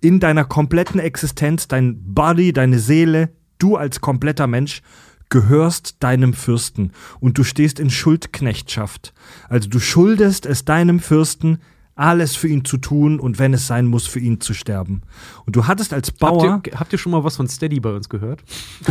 in 0.00 0.20
deiner 0.20 0.44
kompletten 0.44 1.00
Existenz, 1.00 1.68
dein 1.68 2.14
Body, 2.14 2.52
deine 2.52 2.78
Seele, 2.78 3.30
du 3.58 3.76
als 3.76 4.00
kompletter 4.00 4.46
Mensch 4.46 4.82
gehörst 5.30 5.96
deinem 6.00 6.34
Fürsten 6.34 6.92
und 7.18 7.38
du 7.38 7.44
stehst 7.44 7.80
in 7.80 7.88
Schuldknechtschaft. 7.88 9.14
Also 9.48 9.70
du 9.70 9.78
schuldest 9.78 10.44
es 10.44 10.66
deinem 10.66 11.00
Fürsten, 11.00 11.58
alles 11.94 12.36
für 12.36 12.48
ihn 12.48 12.64
zu 12.64 12.78
tun 12.78 13.20
und 13.20 13.38
wenn 13.38 13.52
es 13.54 13.66
sein 13.66 13.86
muss, 13.86 14.06
für 14.06 14.20
ihn 14.20 14.40
zu 14.40 14.54
sterben. 14.54 15.02
Und 15.44 15.56
du 15.56 15.66
hattest 15.66 15.92
als 15.92 16.10
Bauer 16.10 16.52
Habt 16.52 16.66
ihr, 16.66 16.80
habt 16.80 16.92
ihr 16.92 16.98
schon 16.98 17.12
mal 17.12 17.24
was 17.24 17.36
von 17.36 17.48
Steady 17.48 17.80
bei 17.80 17.94
uns 17.94 18.08
gehört? 18.08 18.42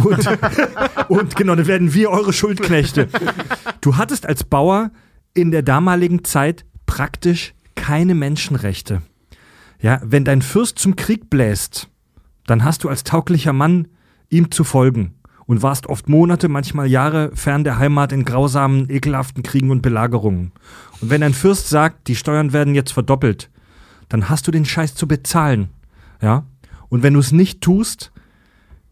und, 0.03 0.27
und 1.09 1.35
genau, 1.35 1.55
dann 1.55 1.67
werden 1.67 1.93
wir 1.93 2.11
eure 2.11 2.33
Schuldknechte. 2.33 3.07
Du 3.81 3.97
hattest 3.97 4.25
als 4.25 4.43
Bauer 4.43 4.91
in 5.33 5.51
der 5.51 5.63
damaligen 5.63 6.23
Zeit 6.23 6.65
praktisch 6.85 7.53
keine 7.75 8.15
Menschenrechte. 8.15 9.01
Ja, 9.81 9.99
wenn 10.03 10.25
dein 10.25 10.41
Fürst 10.41 10.77
zum 10.77 10.95
Krieg 10.95 11.29
bläst, 11.29 11.87
dann 12.45 12.63
hast 12.63 12.83
du 12.83 12.89
als 12.89 13.03
tauglicher 13.03 13.53
Mann 13.53 13.87
ihm 14.29 14.51
zu 14.51 14.63
folgen 14.63 15.15
und 15.51 15.61
warst 15.61 15.87
oft 15.87 16.07
Monate, 16.07 16.47
manchmal 16.47 16.87
Jahre 16.87 17.35
fern 17.35 17.65
der 17.65 17.77
Heimat 17.77 18.13
in 18.13 18.23
grausamen, 18.23 18.89
ekelhaften 18.89 19.43
Kriegen 19.43 19.69
und 19.69 19.81
Belagerungen. 19.81 20.53
Und 21.01 21.09
wenn 21.09 21.23
ein 21.23 21.33
Fürst 21.33 21.67
sagt, 21.67 22.07
die 22.07 22.15
Steuern 22.15 22.53
werden 22.53 22.73
jetzt 22.73 22.93
verdoppelt, 22.93 23.49
dann 24.07 24.29
hast 24.29 24.47
du 24.47 24.51
den 24.51 24.63
Scheiß 24.63 24.95
zu 24.95 25.09
bezahlen. 25.09 25.67
Ja? 26.21 26.45
Und 26.87 27.03
wenn 27.03 27.15
du 27.15 27.19
es 27.19 27.33
nicht 27.33 27.59
tust, 27.59 28.13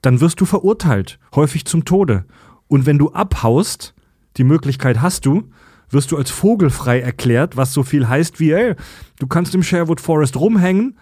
dann 0.01 0.19
wirst 0.19 0.41
du 0.41 0.45
verurteilt, 0.45 1.17
häufig 1.33 1.63
zum 1.63 1.85
Tode. 1.85 2.25
Und 2.67 2.85
wenn 2.85 2.97
du 2.97 3.13
abhaust, 3.13 3.93
die 4.35 4.43
Möglichkeit 4.43 5.01
hast 5.01 5.25
du, 5.25 5.49
wirst 5.91 6.11
du 6.11 6.17
als 6.17 6.29
vogelfrei 6.29 6.99
erklärt, 6.99 7.55
was 7.55 7.71
so 7.71 7.83
viel 7.83 8.09
heißt 8.09 8.41
wie, 8.41 8.51
ey, 8.51 8.75
du 9.17 9.27
kannst 9.27 9.55
im 9.55 9.63
Sherwood 9.63 10.01
Forest 10.01 10.35
rumhängen, 10.35 10.97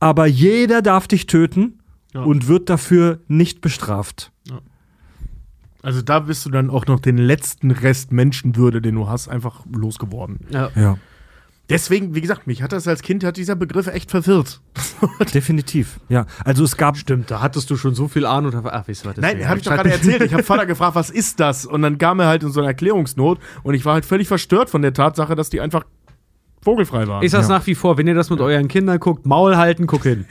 aber 0.00 0.24
jeder 0.24 0.80
darf 0.80 1.08
dich 1.08 1.26
töten 1.26 1.81
Ja. 2.14 2.22
und 2.22 2.46
wird 2.48 2.68
dafür 2.70 3.20
nicht 3.28 3.60
bestraft. 3.60 4.32
Also 5.82 6.00
da 6.00 6.20
bist 6.20 6.46
du 6.46 6.50
dann 6.50 6.70
auch 6.70 6.86
noch 6.86 7.00
den 7.00 7.16
letzten 7.18 7.70
Rest 7.72 8.12
Menschenwürde, 8.12 8.80
den 8.80 8.94
du 8.94 9.08
hast, 9.08 9.28
einfach 9.28 9.64
losgeworden. 9.72 10.40
Ja. 10.50 10.70
Ja, 10.76 10.96
Deswegen, 11.68 12.14
wie 12.14 12.20
gesagt, 12.20 12.46
mich 12.46 12.62
hat 12.62 12.72
das 12.72 12.86
als 12.86 13.02
Kind, 13.02 13.24
hat 13.24 13.36
dieser 13.36 13.56
Begriff 13.56 13.86
echt 13.86 14.10
verwirrt. 14.10 14.60
definitiv. 15.34 16.00
Ja, 16.08 16.26
also 16.44 16.64
es 16.64 16.76
gab 16.76 16.96
Stimmt, 16.98 17.30
da 17.30 17.40
hattest 17.40 17.70
du 17.70 17.76
schon 17.76 17.94
so 17.94 18.08
viel 18.08 18.26
Ahnung. 18.26 18.52
und- 18.52 18.66
Ach, 18.66 18.86
weißt 18.86 19.04
du 19.04 19.08
was? 19.08 19.14
das 19.16 19.22
Nein, 19.22 19.48
habe 19.48 19.58
ich 19.58 19.64
doch 19.64 19.72
gerade 19.72 19.90
erzählt. 19.92 20.22
Ich 20.22 20.34
habe 20.34 20.42
Vater 20.42 20.66
gefragt, 20.66 20.94
was 20.96 21.08
ist 21.08 21.40
das? 21.40 21.64
Und 21.64 21.80
dann 21.82 21.98
kam 21.98 22.20
er 22.20 22.26
halt 22.26 22.42
in 22.42 22.52
so 22.52 22.60
eine 22.60 22.66
Erklärungsnot 22.68 23.38
und 23.62 23.74
ich 23.74 23.84
war 23.86 23.94
halt 23.94 24.04
völlig 24.04 24.28
verstört 24.28 24.68
von 24.70 24.82
der 24.82 24.92
Tatsache, 24.92 25.34
dass 25.34 25.50
die 25.50 25.60
einfach 25.60 25.84
vogelfrei 26.62 27.06
waren. 27.08 27.22
Ich 27.24 27.30
sag's 27.32 27.48
Ja. 27.48 27.58
nach 27.58 27.66
wie 27.66 27.74
vor, 27.74 27.98
wenn 27.98 28.06
ihr 28.06 28.14
das 28.14 28.30
mit 28.30 28.40
euren 28.40 28.68
Kindern 28.68 28.98
guckt, 29.00 29.26
Maul 29.26 29.56
halten, 29.56 29.86
guck 29.86 30.04
hin. 30.04 30.24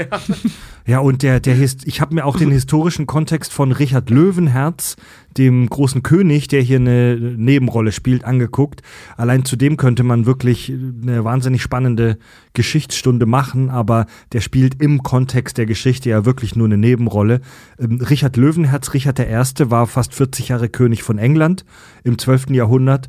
Ja, 0.87 0.99
und 0.99 1.21
der, 1.23 1.39
der 1.39 1.53
Hist 1.53 1.85
ich 1.85 2.01
habe 2.01 2.15
mir 2.15 2.25
auch 2.25 2.37
den 2.37 2.49
historischen 2.51 3.05
Kontext 3.05 3.53
von 3.53 3.71
Richard 3.71 4.09
Löwenherz, 4.09 4.95
dem 5.37 5.69
großen 5.69 6.03
König, 6.03 6.47
der 6.47 6.61
hier 6.61 6.77
eine 6.77 7.15
Nebenrolle 7.15 7.91
spielt, 7.91 8.23
angeguckt. 8.25 8.81
Allein 9.15 9.45
zu 9.45 9.55
dem 9.55 9.77
könnte 9.77 10.03
man 10.03 10.25
wirklich 10.25 10.71
eine 11.03 11.23
wahnsinnig 11.23 11.61
spannende 11.61 12.17
Geschichtsstunde 12.53 13.25
machen, 13.25 13.69
aber 13.69 14.05
der 14.33 14.41
spielt 14.41 14.81
im 14.81 15.03
Kontext 15.03 15.57
der 15.57 15.65
Geschichte 15.65 16.09
ja 16.09 16.25
wirklich 16.25 16.55
nur 16.55 16.65
eine 16.67 16.77
Nebenrolle. 16.77 17.41
Ähm, 17.79 18.01
Richard 18.01 18.35
Löwenherz, 18.37 18.93
Richard 18.93 19.19
I., 19.19 19.69
war 19.69 19.85
fast 19.85 20.13
40 20.15 20.47
Jahre 20.49 20.69
König 20.69 21.03
von 21.03 21.17
England 21.17 21.63
im 22.03 22.17
12. 22.17 22.49
Jahrhundert 22.51 23.07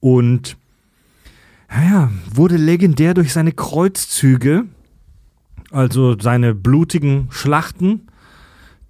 und 0.00 0.56
ja, 1.80 2.10
wurde 2.34 2.56
legendär 2.56 3.14
durch 3.14 3.32
seine 3.32 3.52
Kreuzzüge, 3.52 4.64
also 5.70 6.18
seine 6.18 6.54
blutigen 6.54 7.28
Schlachten, 7.30 8.08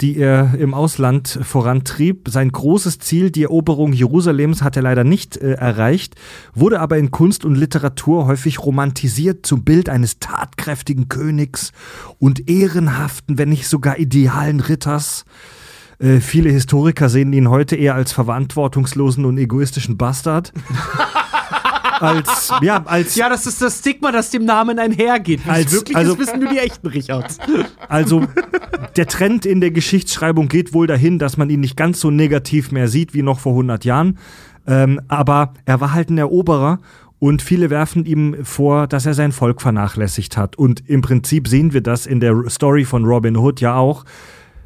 die 0.00 0.16
er 0.16 0.54
im 0.58 0.74
Ausland 0.74 1.38
vorantrieb. 1.42 2.28
Sein 2.28 2.50
großes 2.50 2.98
Ziel, 2.98 3.30
die 3.30 3.44
Eroberung 3.44 3.92
Jerusalems, 3.92 4.62
hat 4.62 4.76
er 4.76 4.82
leider 4.82 5.04
nicht 5.04 5.36
äh, 5.36 5.52
erreicht, 5.52 6.16
wurde 6.54 6.80
aber 6.80 6.98
in 6.98 7.12
Kunst 7.12 7.44
und 7.44 7.54
Literatur 7.54 8.26
häufig 8.26 8.58
romantisiert 8.58 9.46
zum 9.46 9.62
Bild 9.62 9.88
eines 9.88 10.18
tatkräftigen 10.18 11.08
Königs 11.08 11.72
und 12.18 12.50
ehrenhaften, 12.50 13.38
wenn 13.38 13.50
nicht 13.50 13.68
sogar 13.68 13.98
idealen 13.98 14.58
Ritters. 14.58 15.24
Äh, 16.00 16.18
viele 16.18 16.50
Historiker 16.50 17.08
sehen 17.08 17.32
ihn 17.32 17.48
heute 17.48 17.76
eher 17.76 17.94
als 17.94 18.10
verantwortungslosen 18.10 19.24
und 19.24 19.38
egoistischen 19.38 19.96
Bastard. 19.96 20.52
als, 22.02 22.52
ja, 22.60 22.82
als, 22.84 23.14
Ja, 23.14 23.28
das 23.28 23.46
ist 23.46 23.62
das 23.62 23.78
Stigma, 23.78 24.12
das 24.12 24.30
dem 24.30 24.44
Namen 24.44 24.78
einhergeht. 24.78 25.40
Als- 25.46 25.72
wirklich 25.72 25.96
also- 25.96 26.12
ist, 26.14 26.18
wissen 26.18 26.40
nur 26.40 26.50
die 26.50 26.58
echten 26.58 26.86
Richards. 26.86 27.38
Also 27.88 28.24
der 28.96 29.06
Trend 29.06 29.46
in 29.46 29.60
der 29.60 29.70
Geschichtsschreibung 29.70 30.48
geht 30.48 30.74
wohl 30.74 30.86
dahin, 30.86 31.18
dass 31.18 31.36
man 31.36 31.50
ihn 31.50 31.60
nicht 31.60 31.76
ganz 31.76 32.00
so 32.00 32.10
negativ 32.10 32.72
mehr 32.72 32.88
sieht 32.88 33.14
wie 33.14 33.22
noch 33.22 33.40
vor 33.40 33.52
100 33.52 33.84
Jahren. 33.84 34.18
Ähm, 34.66 35.00
aber 35.08 35.54
er 35.64 35.80
war 35.80 35.92
halt 35.92 36.10
ein 36.10 36.18
Eroberer 36.18 36.80
und 37.18 37.40
viele 37.42 37.70
werfen 37.70 38.04
ihm 38.04 38.44
vor, 38.44 38.86
dass 38.86 39.06
er 39.06 39.14
sein 39.14 39.32
Volk 39.32 39.60
vernachlässigt 39.62 40.36
hat. 40.36 40.56
Und 40.56 40.88
im 40.88 41.02
Prinzip 41.02 41.48
sehen 41.48 41.72
wir 41.72 41.80
das 41.80 42.06
in 42.06 42.20
der 42.20 42.48
Story 42.48 42.84
von 42.84 43.04
Robin 43.04 43.36
Hood 43.36 43.60
ja 43.60 43.74
auch. 43.74 44.04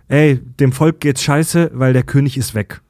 Ey, 0.09 0.41
dem 0.61 0.72
Volk 0.72 1.01
geht's 1.01 1.22
scheiße, 1.22 1.70
weil 1.74 1.93
der 1.93 2.03
König 2.03 2.37
ist 2.39 2.55
weg. 2.55 2.80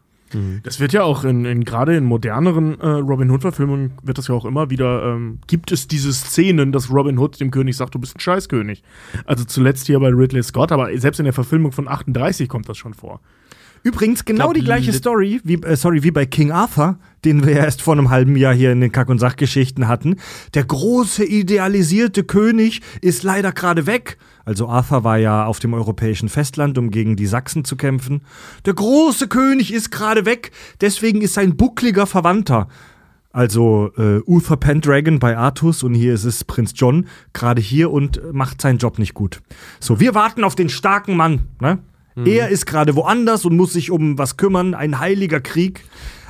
Das 0.63 0.81
wird 0.81 0.93
ja 0.93 1.03
auch 1.03 1.25
in, 1.25 1.45
in 1.45 1.65
gerade 1.65 1.97
in 1.97 2.05
moderneren 2.05 2.81
äh, 2.81 2.87
Robin 2.87 3.31
Hood-Verfilmungen 3.31 3.93
wird 4.03 4.19
das 4.19 4.29
ja 4.29 4.35
auch 4.35 4.45
immer 4.45 4.71
wieder, 4.71 5.15
ähm, 5.15 5.39
gibt 5.47 5.73
es 5.73 5.89
diese 5.89 6.13
Szenen, 6.13 6.73
dass 6.73 6.91
Robin 6.91 7.19
Hood 7.19 7.41
dem 7.41 7.51
König 7.51 7.77
sagt, 7.77 7.95
du 7.95 7.99
bist 7.99 8.17
ein 8.17 8.21
Scheißkönig. 8.21 8.83
Also 9.25 9.45
zuletzt 9.45 9.87
hier 9.87 10.01
bei 10.01 10.09
Ridley 10.09 10.43
Scott, 10.43 10.73
aber 10.73 10.97
selbst 10.99 11.19
in 11.19 11.25
der 11.25 11.33
Verfilmung 11.33 11.73
von 11.73 11.89
38 11.89 12.49
kommt 12.49 12.69
das 12.69 12.77
schon 12.77 12.95
vor. 12.95 13.21
Übrigens 13.87 14.25
genau 14.25 14.47
glaub, 14.47 14.55
die 14.55 14.65
gleiche 14.65 14.93
Story 14.93 15.41
wie, 15.45 15.63
äh, 15.63 15.77
sorry, 15.77 16.03
wie 16.03 16.11
bei 16.11 16.27
King 16.27 16.51
Arthur, 16.51 16.99
den 17.25 17.47
wir 17.47 17.53
ja 17.53 17.65
erst 17.65 17.83
vor 17.83 17.95
einem 17.95 18.11
halben 18.11 18.35
Jahr 18.35 18.53
hier 18.53 18.73
in 18.73 18.81
den 18.81 18.91
Kack- 18.91 19.09
und 19.09 19.21
Sachgeschichten 19.21 19.87
hatten. 19.87 20.17
Der 20.55 20.65
große 20.65 21.25
idealisierte 21.25 22.25
König 22.25 22.81
ist 23.01 23.23
leider 23.23 23.53
gerade 23.53 23.87
weg. 23.87 24.19
Also 24.47 24.69
Arthur 24.69 25.03
war 25.03 25.19
ja 25.19 25.45
auf 25.45 25.59
dem 25.59 25.75
europäischen 25.75 26.29
Festland, 26.29 26.79
um 26.79 26.91
gegen 26.91 27.17
die 27.17 27.27
Sachsen 27.27 27.65
zu 27.65 27.77
kämpfen. 27.77 28.23
Der 28.65 28.75
große 28.75 29.27
König 29.27 29.75
ist 29.75 29.91
gerade 29.91 30.25
weg, 30.25 30.53
deswegen 30.81 31.21
ist 31.21 31.35
sein 31.35 31.57
buckliger 31.57 32.07
Verwandter. 32.07 32.69
Also 33.33 33.91
äh, 33.99 34.21
Uther 34.25 34.57
Pendragon 34.57 35.19
bei 35.19 35.37
Artus 35.37 35.83
und 35.83 35.95
hier 35.95 36.15
ist 36.15 36.25
es 36.25 36.45
Prinz 36.45 36.73
John, 36.77 37.07
gerade 37.33 37.61
hier 37.61 37.91
und 37.91 38.21
macht 38.33 38.63
seinen 38.63 38.79
Job 38.79 39.01
nicht 39.01 39.15
gut. 39.15 39.43
So, 39.81 39.99
wir 39.99 40.15
warten 40.15 40.45
auf 40.45 40.55
den 40.55 40.69
starken 40.69 41.17
Mann. 41.17 41.49
Ne? 41.61 41.81
Mhm. 42.15 42.27
Er 42.27 42.49
ist 42.49 42.67
gerade 42.67 42.95
woanders 42.95 43.45
und 43.45 43.57
muss 43.57 43.73
sich 43.73 43.91
um 43.91 44.17
was 44.17 44.37
kümmern, 44.37 44.75
ein 44.75 45.01
heiliger 45.01 45.41
Krieg. 45.41 45.85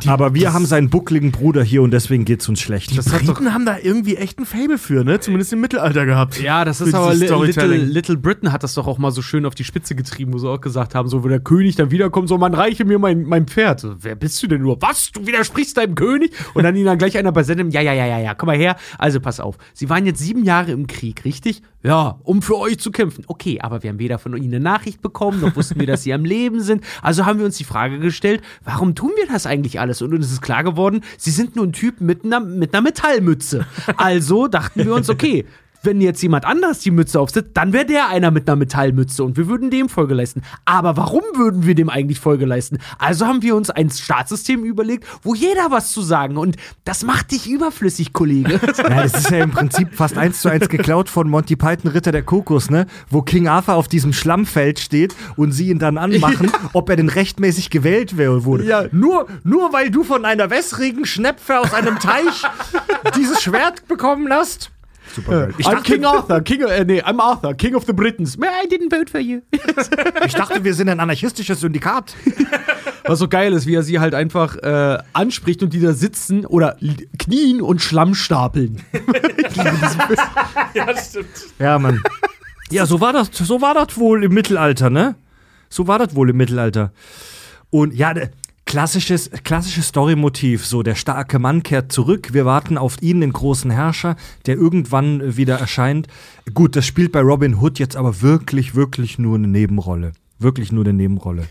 Aber 0.06 0.34
wir 0.34 0.52
haben 0.52 0.66
seinen 0.66 0.90
buckligen 0.90 1.32
Bruder 1.32 1.62
hier 1.62 1.82
und 1.82 1.90
deswegen 1.90 2.24
geht's 2.24 2.48
uns 2.48 2.60
schlecht. 2.60 2.90
Die 2.90 2.98
Briten 2.98 3.54
haben 3.54 3.64
da 3.64 3.78
irgendwie 3.82 4.16
echt 4.16 4.38
ein 4.38 4.44
Fable 4.44 4.78
für, 4.78 5.04
ne? 5.04 5.20
Zumindest 5.20 5.52
im 5.52 5.60
Mittelalter 5.60 6.04
gehabt. 6.04 6.40
Ja, 6.40 6.64
das 6.64 6.80
ist 6.80 6.94
aber 6.94 7.14
Little, 7.14 7.28
Storytelling. 7.28 7.86
Little 7.86 8.16
Britain 8.16 8.52
hat 8.52 8.62
das 8.62 8.74
doch 8.74 8.86
auch 8.86 8.98
mal 8.98 9.10
so 9.10 9.22
schön 9.22 9.46
auf 9.46 9.54
die 9.54 9.64
Spitze 9.64 9.94
getrieben, 9.94 10.32
wo 10.32 10.38
sie 10.38 10.48
auch 10.48 10.60
gesagt 10.60 10.94
haben, 10.94 11.08
so, 11.08 11.24
wo 11.24 11.28
der 11.28 11.40
König 11.40 11.76
dann 11.76 11.90
wiederkommt, 11.90 12.28
so, 12.28 12.38
man 12.38 12.54
reiche 12.54 12.84
mir 12.84 12.98
mein, 12.98 13.22
mein 13.24 13.46
Pferd. 13.46 13.80
So, 13.80 13.94
Wer 14.00 14.14
bist 14.14 14.42
du 14.42 14.46
denn 14.46 14.62
nur? 14.62 14.80
Was? 14.82 15.10
Du 15.12 15.26
widersprichst 15.26 15.76
deinem 15.76 15.94
König? 15.94 16.32
Und 16.54 16.64
dann 16.64 16.76
ihn 16.76 16.84
dann 16.84 16.98
gleich 16.98 17.16
einer 17.16 17.32
bei 17.32 17.42
Sendem, 17.42 17.70
ja, 17.70 17.80
ja, 17.80 17.92
ja, 17.92 18.06
ja, 18.06 18.18
ja, 18.18 18.34
komm 18.34 18.48
mal 18.48 18.56
her. 18.56 18.76
Also 18.98 19.20
pass 19.20 19.40
auf. 19.40 19.56
Sie 19.72 19.88
waren 19.88 20.06
jetzt 20.06 20.20
sieben 20.20 20.44
Jahre 20.44 20.72
im 20.72 20.86
Krieg, 20.86 21.24
richtig? 21.24 21.62
Ja, 21.82 22.18
um 22.24 22.42
für 22.42 22.58
euch 22.58 22.78
zu 22.78 22.90
kämpfen. 22.90 23.24
Okay, 23.28 23.60
aber 23.60 23.82
wir 23.82 23.90
haben 23.90 24.00
weder 24.00 24.18
von 24.18 24.36
ihnen 24.36 24.54
eine 24.54 24.60
Nachricht 24.60 25.02
bekommen, 25.02 25.40
noch 25.40 25.54
wussten 25.54 25.78
wir, 25.78 25.86
dass 25.86 26.02
sie 26.02 26.12
am 26.12 26.24
Leben 26.24 26.60
sind. 26.60 26.82
Also 27.00 27.26
haben 27.26 27.38
wir 27.38 27.46
uns 27.46 27.58
die 27.58 27.64
Frage 27.64 28.00
gestellt, 28.00 28.42
warum 28.64 28.96
tun 28.96 29.12
wir 29.16 29.26
das 29.28 29.46
eigentlich 29.46 29.78
alles? 29.86 30.02
Und 30.02 30.12
uns 30.12 30.30
ist 30.30 30.42
klar 30.42 30.64
geworden, 30.64 31.02
sie 31.16 31.30
sind 31.30 31.56
nur 31.56 31.66
ein 31.66 31.72
Typ 31.72 32.00
mit 32.00 32.24
einer, 32.24 32.40
mit 32.40 32.74
einer 32.74 32.82
Metallmütze. 32.82 33.66
Also 33.96 34.46
dachten 34.48 34.84
wir 34.84 34.94
uns, 34.94 35.08
okay, 35.08 35.46
wenn 35.82 36.00
jetzt 36.00 36.22
jemand 36.22 36.44
anders 36.44 36.80
die 36.80 36.90
Mütze 36.90 37.20
aufsetzt, 37.20 37.50
dann 37.54 37.72
wäre 37.72 37.86
der 37.86 38.08
einer 38.08 38.30
mit 38.30 38.48
einer 38.48 38.56
Metallmütze 38.56 39.24
und 39.24 39.36
wir 39.36 39.48
würden 39.48 39.70
dem 39.70 39.88
Folge 39.88 40.14
leisten. 40.14 40.42
Aber 40.64 40.96
warum 40.96 41.22
würden 41.34 41.66
wir 41.66 41.74
dem 41.74 41.88
eigentlich 41.88 42.20
Folge 42.20 42.46
leisten? 42.46 42.78
Also 42.98 43.26
haben 43.26 43.42
wir 43.42 43.56
uns 43.56 43.70
ein 43.70 43.90
Staatssystem 43.90 44.64
überlegt, 44.64 45.06
wo 45.22 45.34
jeder 45.34 45.70
was 45.70 45.92
zu 45.92 46.02
sagen 46.02 46.36
und 46.36 46.56
das 46.84 47.04
macht 47.04 47.32
dich 47.32 47.48
überflüssig, 47.48 48.12
Kollege. 48.12 48.60
Ja, 48.76 49.02
das 49.02 49.14
ist 49.14 49.30
ja 49.30 49.38
im 49.42 49.50
Prinzip 49.50 49.94
fast 49.94 50.18
eins 50.18 50.40
zu 50.40 50.48
eins 50.48 50.68
geklaut 50.68 51.08
von 51.08 51.28
Monty 51.28 51.56
Python 51.56 51.90
Ritter 51.90 52.12
der 52.12 52.22
Kokos, 52.22 52.70
ne? 52.70 52.86
Wo 53.10 53.22
King 53.22 53.48
Arthur 53.48 53.74
auf 53.74 53.88
diesem 53.88 54.12
Schlammfeld 54.12 54.78
steht 54.78 55.14
und 55.36 55.52
sie 55.52 55.68
ihn 55.70 55.78
dann 55.78 55.98
anmachen, 55.98 56.50
ob 56.72 56.88
er 56.90 56.96
denn 56.96 57.08
rechtmäßig 57.08 57.70
gewählt 57.70 58.16
wurde. 58.16 58.64
Ja. 58.64 58.84
Nur, 58.92 59.26
nur 59.44 59.72
weil 59.72 59.90
du 59.90 60.04
von 60.04 60.24
einer 60.24 60.50
wässrigen 60.50 61.04
Schnepfe 61.04 61.58
aus 61.60 61.74
einem 61.74 61.98
Teich 61.98 62.42
dieses 63.16 63.42
Schwert 63.42 63.88
bekommen 63.88 64.32
hast. 64.32 64.70
Super 65.16 65.48
Ich 65.56 65.66
I'm 65.66 65.72
dachte, 65.72 65.92
King 65.92 66.04
Arthur, 66.04 66.40
King, 66.42 66.60
äh, 66.62 66.84
nee, 66.84 67.02
I'm 67.02 67.18
Arthur, 67.18 67.54
King 67.54 67.74
of 67.74 67.84
the 67.86 67.92
Britons. 67.92 68.36
I 68.36 68.68
didn't 68.68 68.94
vote 68.94 69.10
for 69.10 69.20
you. 69.20 69.40
ich 70.26 70.34
dachte, 70.34 70.62
wir 70.62 70.74
sind 70.74 70.88
ein 70.88 71.00
anarchistisches 71.00 71.60
Syndikat. 71.60 72.14
Was 73.04 73.18
so 73.18 73.28
geil 73.28 73.52
ist, 73.52 73.66
wie 73.66 73.74
er 73.74 73.82
sie 73.82 73.98
halt 73.98 74.14
einfach 74.14 74.56
äh, 74.56 74.98
anspricht 75.12 75.62
und 75.62 75.72
die 75.72 75.80
da 75.80 75.92
sitzen 75.92 76.44
oder 76.44 76.76
knien 77.18 77.62
und 77.62 77.80
Schlamm 77.80 78.14
stapeln. 78.14 78.82
Ja, 81.58 81.78
Mann. 81.78 82.02
Ja, 82.70 82.84
so 82.84 83.00
war 83.00 83.12
das, 83.12 83.30
so 83.32 83.60
war 83.62 83.74
das 83.74 83.96
wohl 83.96 84.24
im 84.24 84.34
Mittelalter, 84.34 84.90
ne? 84.90 85.14
So 85.68 85.86
war 85.86 85.98
das 85.98 86.14
wohl 86.14 86.30
im 86.30 86.36
Mittelalter. 86.36 86.92
Und 87.70 87.94
ja, 87.94 88.12
klassisches, 88.66 89.30
klassisches 89.44 89.88
Storymotiv, 89.88 90.66
so 90.66 90.82
der 90.82 90.96
starke 90.96 91.38
Mann 91.38 91.62
kehrt 91.62 91.92
zurück, 91.92 92.34
wir 92.34 92.44
warten 92.44 92.76
auf 92.76 93.00
ihn, 93.00 93.20
den 93.20 93.32
großen 93.32 93.70
Herrscher, 93.70 94.16
der 94.44 94.56
irgendwann 94.56 95.20
äh, 95.20 95.36
wieder 95.36 95.58
erscheint. 95.58 96.08
Gut, 96.52 96.76
das 96.76 96.84
spielt 96.84 97.12
bei 97.12 97.20
Robin 97.20 97.60
Hood 97.60 97.78
jetzt 97.78 97.96
aber 97.96 98.20
wirklich, 98.20 98.74
wirklich 98.74 99.18
nur 99.18 99.36
eine 99.36 99.48
Nebenrolle. 99.48 100.12
Wirklich 100.38 100.72
nur 100.72 100.84
eine 100.84 100.92
Nebenrolle. 100.92 101.46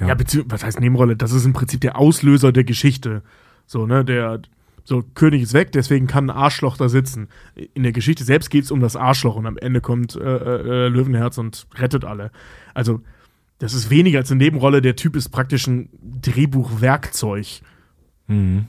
Ja. 0.00 0.08
Ja, 0.08 0.16
was 0.46 0.64
heißt 0.64 0.80
Nebenrolle? 0.80 1.16
Das 1.16 1.32
ist 1.32 1.44
im 1.44 1.52
Prinzip 1.52 1.80
der 1.82 1.98
Auslöser 1.98 2.52
der 2.52 2.64
Geschichte. 2.64 3.22
So, 3.66 3.86
ne, 3.86 4.04
der, 4.04 4.40
so, 4.84 5.02
König 5.14 5.42
ist 5.42 5.54
weg, 5.54 5.72
deswegen 5.72 6.06
kann 6.06 6.30
ein 6.30 6.36
Arschloch 6.36 6.76
da 6.76 6.88
sitzen. 6.88 7.28
In 7.74 7.82
der 7.82 7.92
Geschichte 7.92 8.24
selbst 8.24 8.50
geht 8.50 8.64
es 8.64 8.70
um 8.70 8.80
das 8.80 8.96
Arschloch 8.96 9.36
und 9.36 9.46
am 9.46 9.56
Ende 9.56 9.80
kommt 9.80 10.16
äh, 10.16 10.20
äh, 10.20 10.88
Löwenherz 10.88 11.38
und 11.38 11.66
rettet 11.76 12.04
alle. 12.04 12.30
Also, 12.74 13.00
das 13.64 13.72
ist 13.72 13.88
weniger 13.88 14.18
als 14.18 14.30
eine 14.30 14.44
Nebenrolle. 14.44 14.82
Der 14.82 14.94
Typ 14.94 15.16
ist 15.16 15.30
praktisch 15.30 15.66
ein 15.66 15.88
Drehbuchwerkzeug. 16.20 17.62
Mhm. 18.26 18.66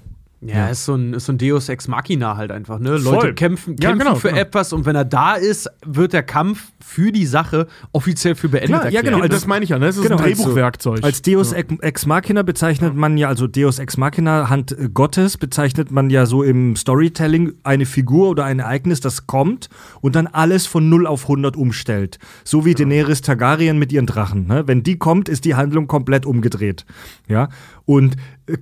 Ja, 0.53 0.67
ist 0.67 0.85
so 0.85 0.95
ein, 0.95 1.13
ist 1.13 1.25
so 1.25 1.33
ein 1.33 1.37
Deus 1.37 1.69
Ex 1.69 1.87
Machina 1.87 2.37
halt 2.37 2.51
einfach, 2.51 2.79
ne? 2.79 2.99
Voll. 2.99 3.15
Leute 3.15 3.33
kämpfen, 3.33 3.75
Ja, 3.79 3.89
kämpfen 3.89 4.05
genau, 4.07 4.15
für 4.15 4.29
genau. 4.29 4.41
etwas 4.41 4.73
und 4.73 4.85
wenn 4.85 4.95
er 4.95 5.05
da 5.05 5.35
ist, 5.35 5.69
wird 5.85 6.13
der 6.13 6.23
Kampf 6.23 6.71
für 6.79 7.11
die 7.11 7.25
Sache 7.25 7.67
offiziell 7.91 8.35
für 8.35 8.49
beendet 8.49 8.81
Klar, 8.81 8.91
ja, 8.91 9.01
genau. 9.01 9.17
Also, 9.17 9.29
das 9.29 9.47
meine 9.47 9.63
ich 9.63 9.69
ja, 9.69 9.79
ne? 9.79 9.87
Es 9.87 9.97
ist 9.97 10.03
Genau, 10.03 10.17
ein 10.17 10.23
also, 10.23 10.43
Drehbuchwerkzeug. 10.43 11.03
Als 11.03 11.21
Deus 11.21 11.51
Ex 11.53 12.05
Machina 12.05 12.43
bezeichnet 12.43 12.95
man 12.95 13.17
ja, 13.17 13.27
also 13.27 13.47
Deus 13.47 13.79
Ex 13.79 13.97
Machina, 13.97 14.49
Hand 14.49 14.71
äh, 14.71 14.89
Gottes, 14.93 15.37
bezeichnet 15.37 15.91
man 15.91 16.09
ja 16.09 16.25
so 16.25 16.43
im 16.43 16.75
Storytelling 16.75 17.53
eine 17.63 17.85
Figur 17.85 18.29
oder 18.29 18.45
ein 18.45 18.59
Ereignis, 18.59 18.99
das 18.99 19.27
kommt 19.27 19.69
und 20.01 20.15
dann 20.15 20.27
alles 20.27 20.67
von 20.67 20.89
0 20.89 21.07
auf 21.07 21.23
100 21.23 21.55
umstellt. 21.57 22.19
So 22.43 22.65
wie 22.65 22.73
Daenerys 22.73 23.21
Targaryen 23.21 23.79
mit 23.79 23.91
ihren 23.91 24.05
Drachen. 24.05 24.47
Ne? 24.47 24.67
Wenn 24.67 24.83
die 24.83 24.97
kommt, 24.97 25.29
ist 25.29 25.45
die 25.45 25.55
Handlung 25.55 25.87
komplett 25.87 26.25
umgedreht. 26.25 26.85
Ja, 27.27 27.49
und 27.85 28.15
äh, 28.47 28.57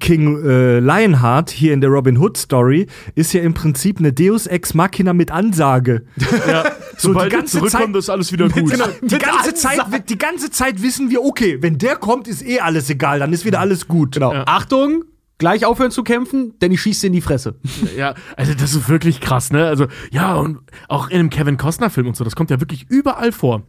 King 0.00 0.44
äh, 0.44 0.78
Lionheart 0.78 1.50
hier 1.50 1.72
in 1.74 1.80
der 1.80 1.90
Robin 1.90 2.18
Hood 2.18 2.36
Story 2.36 2.86
ist 3.14 3.32
ja 3.32 3.42
im 3.42 3.54
Prinzip 3.54 3.98
eine 3.98 4.12
Deus 4.12 4.46
Ex 4.46 4.74
Machina 4.74 5.12
mit 5.12 5.30
Ansage. 5.30 6.04
ja, 6.48 6.64
so 6.96 7.08
sobald 7.08 7.32
die 7.32 7.36
ganze 7.36 7.58
zurückkommt, 7.58 7.94
Zeit- 7.94 7.96
ist 7.96 8.10
alles 8.10 8.32
wieder 8.32 8.48
gut. 8.48 8.70
Genau, 8.70 8.86
die 9.02 9.14
Mit 9.14 9.22
ganze, 9.22 9.54
Zeit, 9.54 9.80
die 10.08 10.18
ganze 10.18 10.50
Zeit 10.50 10.82
wissen 10.82 11.10
wir, 11.10 11.22
okay, 11.24 11.58
wenn 11.60 11.78
der 11.78 11.96
kommt, 11.96 12.28
ist 12.28 12.42
eh 12.46 12.60
alles 12.60 12.88
egal, 12.90 13.18
dann 13.18 13.32
ist 13.32 13.44
wieder 13.44 13.60
alles 13.60 13.88
gut. 13.88 14.12
Genau. 14.14 14.32
Ja. 14.32 14.44
Achtung, 14.46 15.04
gleich 15.38 15.64
aufhören 15.64 15.90
zu 15.90 16.04
kämpfen, 16.04 16.54
denn 16.60 16.70
ich 16.70 16.80
schieße 16.80 17.08
in 17.08 17.12
die 17.12 17.20
Fresse. 17.20 17.56
Ja, 17.96 18.14
also 18.36 18.54
das 18.54 18.74
ist 18.74 18.88
wirklich 18.88 19.20
krass, 19.20 19.50
ne? 19.52 19.66
Also, 19.66 19.86
ja, 20.12 20.34
und 20.34 20.58
auch 20.88 21.08
in 21.10 21.18
einem 21.18 21.30
Kevin 21.30 21.56
Costner-Film 21.56 22.06
und 22.06 22.16
so, 22.16 22.22
das 22.24 22.36
kommt 22.36 22.50
ja 22.50 22.60
wirklich 22.60 22.86
überall 22.88 23.32
vor. 23.32 23.62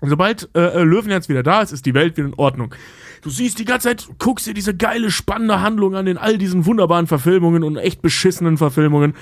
Und 0.00 0.08
sobald 0.08 0.48
äh, 0.54 0.60
äh, 0.60 0.82
Löwenherz 0.82 1.28
wieder 1.28 1.42
da 1.42 1.60
ist, 1.62 1.72
ist 1.72 1.84
die 1.86 1.92
Welt 1.94 2.16
wieder 2.16 2.26
in 2.28 2.34
Ordnung. 2.34 2.74
Du 3.22 3.30
siehst 3.30 3.58
die 3.58 3.64
ganze 3.64 3.88
Zeit, 3.88 4.08
guckst 4.18 4.46
dir 4.46 4.54
diese 4.54 4.74
geile, 4.74 5.10
spannende 5.10 5.60
Handlung 5.60 5.94
an 5.94 6.06
in 6.06 6.16
all 6.18 6.38
diesen 6.38 6.64
wunderbaren 6.66 7.06
Verfilmungen 7.06 7.62
und 7.64 7.76
echt 7.76 8.00
beschissenen 8.02 8.56
Verfilmungen. 8.56 9.14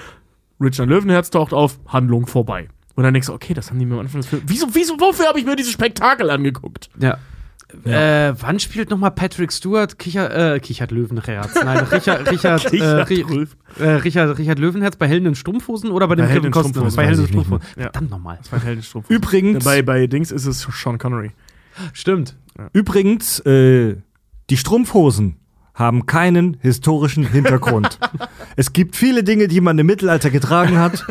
Richard 0.60 0.88
Löwenherz 0.88 1.30
taucht 1.30 1.52
auf, 1.52 1.78
Handlung 1.88 2.26
vorbei. 2.26 2.68
Und 2.94 3.04
dann 3.04 3.12
denkst 3.14 3.28
du, 3.28 3.32
okay, 3.32 3.54
das 3.54 3.70
haben 3.70 3.78
die 3.78 3.86
mir 3.86 3.94
am 3.94 4.00
Anfang 4.00 4.20
des 4.20 4.28
Films. 4.30 4.44
Wieso, 4.48 4.66
wieso, 4.72 4.98
wofür 5.00 5.26
habe 5.28 5.38
ich 5.38 5.44
mir 5.46 5.54
dieses 5.56 5.72
Spektakel 5.72 6.30
angeguckt? 6.30 6.90
Ja. 7.00 7.18
Äh, 7.84 8.34
wann 8.40 8.58
spielt 8.60 8.88
nochmal 8.88 9.10
Patrick 9.10 9.52
Stewart 9.52 9.98
Kicher, 9.98 10.54
äh, 10.54 10.58
Kichert 10.58 10.90
Löwenherz? 10.90 11.54
Nein, 11.62 11.78
Richard, 11.92 12.30
Richard, 12.30 12.64
äh, 12.64 12.70
Kichert 12.70 13.08
Ri- 13.10 13.22
Löwen. 13.28 13.48
äh, 13.78 13.88
Richard, 13.90 14.38
Richard 14.38 14.58
Löwenherz 14.58 14.96
bei 14.96 15.06
Helden 15.06 15.26
in 15.26 15.34
Strumpfhosen 15.34 15.90
oder 15.90 16.08
bei 16.08 16.14
dem 16.14 16.24
Bei 16.24 16.28
Helden 16.32 16.40
Kevin 16.40 16.46
in 16.46 16.52
Costner? 16.52 16.70
Strumpfhosen, 16.70 16.96
Bei 16.96 17.06
Helden 17.06 17.20
in 17.20 17.28
Strumpfhosen. 17.28 17.66
Ja. 17.76 17.82
Verdammt 17.82 18.10
nochmal. 18.10 18.38
Das 18.40 18.50
war 18.52 18.60
Heldenstrumpf. 18.62 19.10
Übrigens, 19.10 19.64
Bei, 19.64 19.82
bei 19.82 20.06
Dings 20.06 20.30
ist 20.32 20.46
es 20.46 20.60
Sean 20.82 20.96
Connery. 20.98 21.32
Stimmt. 21.92 22.36
Übrigens 22.72 23.40
äh, 23.40 23.96
die 24.50 24.56
Strumpfhosen 24.56 25.36
haben 25.74 26.06
keinen 26.06 26.56
historischen 26.60 27.24
Hintergrund. 27.24 28.00
es 28.56 28.72
gibt 28.72 28.96
viele 28.96 29.22
Dinge, 29.22 29.46
die 29.46 29.60
man 29.60 29.78
im 29.78 29.86
Mittelalter 29.86 30.30
getragen 30.30 30.78
hat. 30.78 31.06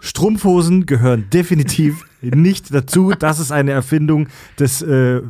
Strumpfhosen 0.00 0.86
gehören 0.86 1.30
definitiv 1.30 2.04
nicht 2.20 2.74
dazu. 2.74 3.12
Das 3.16 3.38
ist 3.38 3.52
eine 3.52 3.70
Erfindung 3.70 4.28
des, 4.58 4.82
äh, 4.82 5.18
äh, 5.18 5.22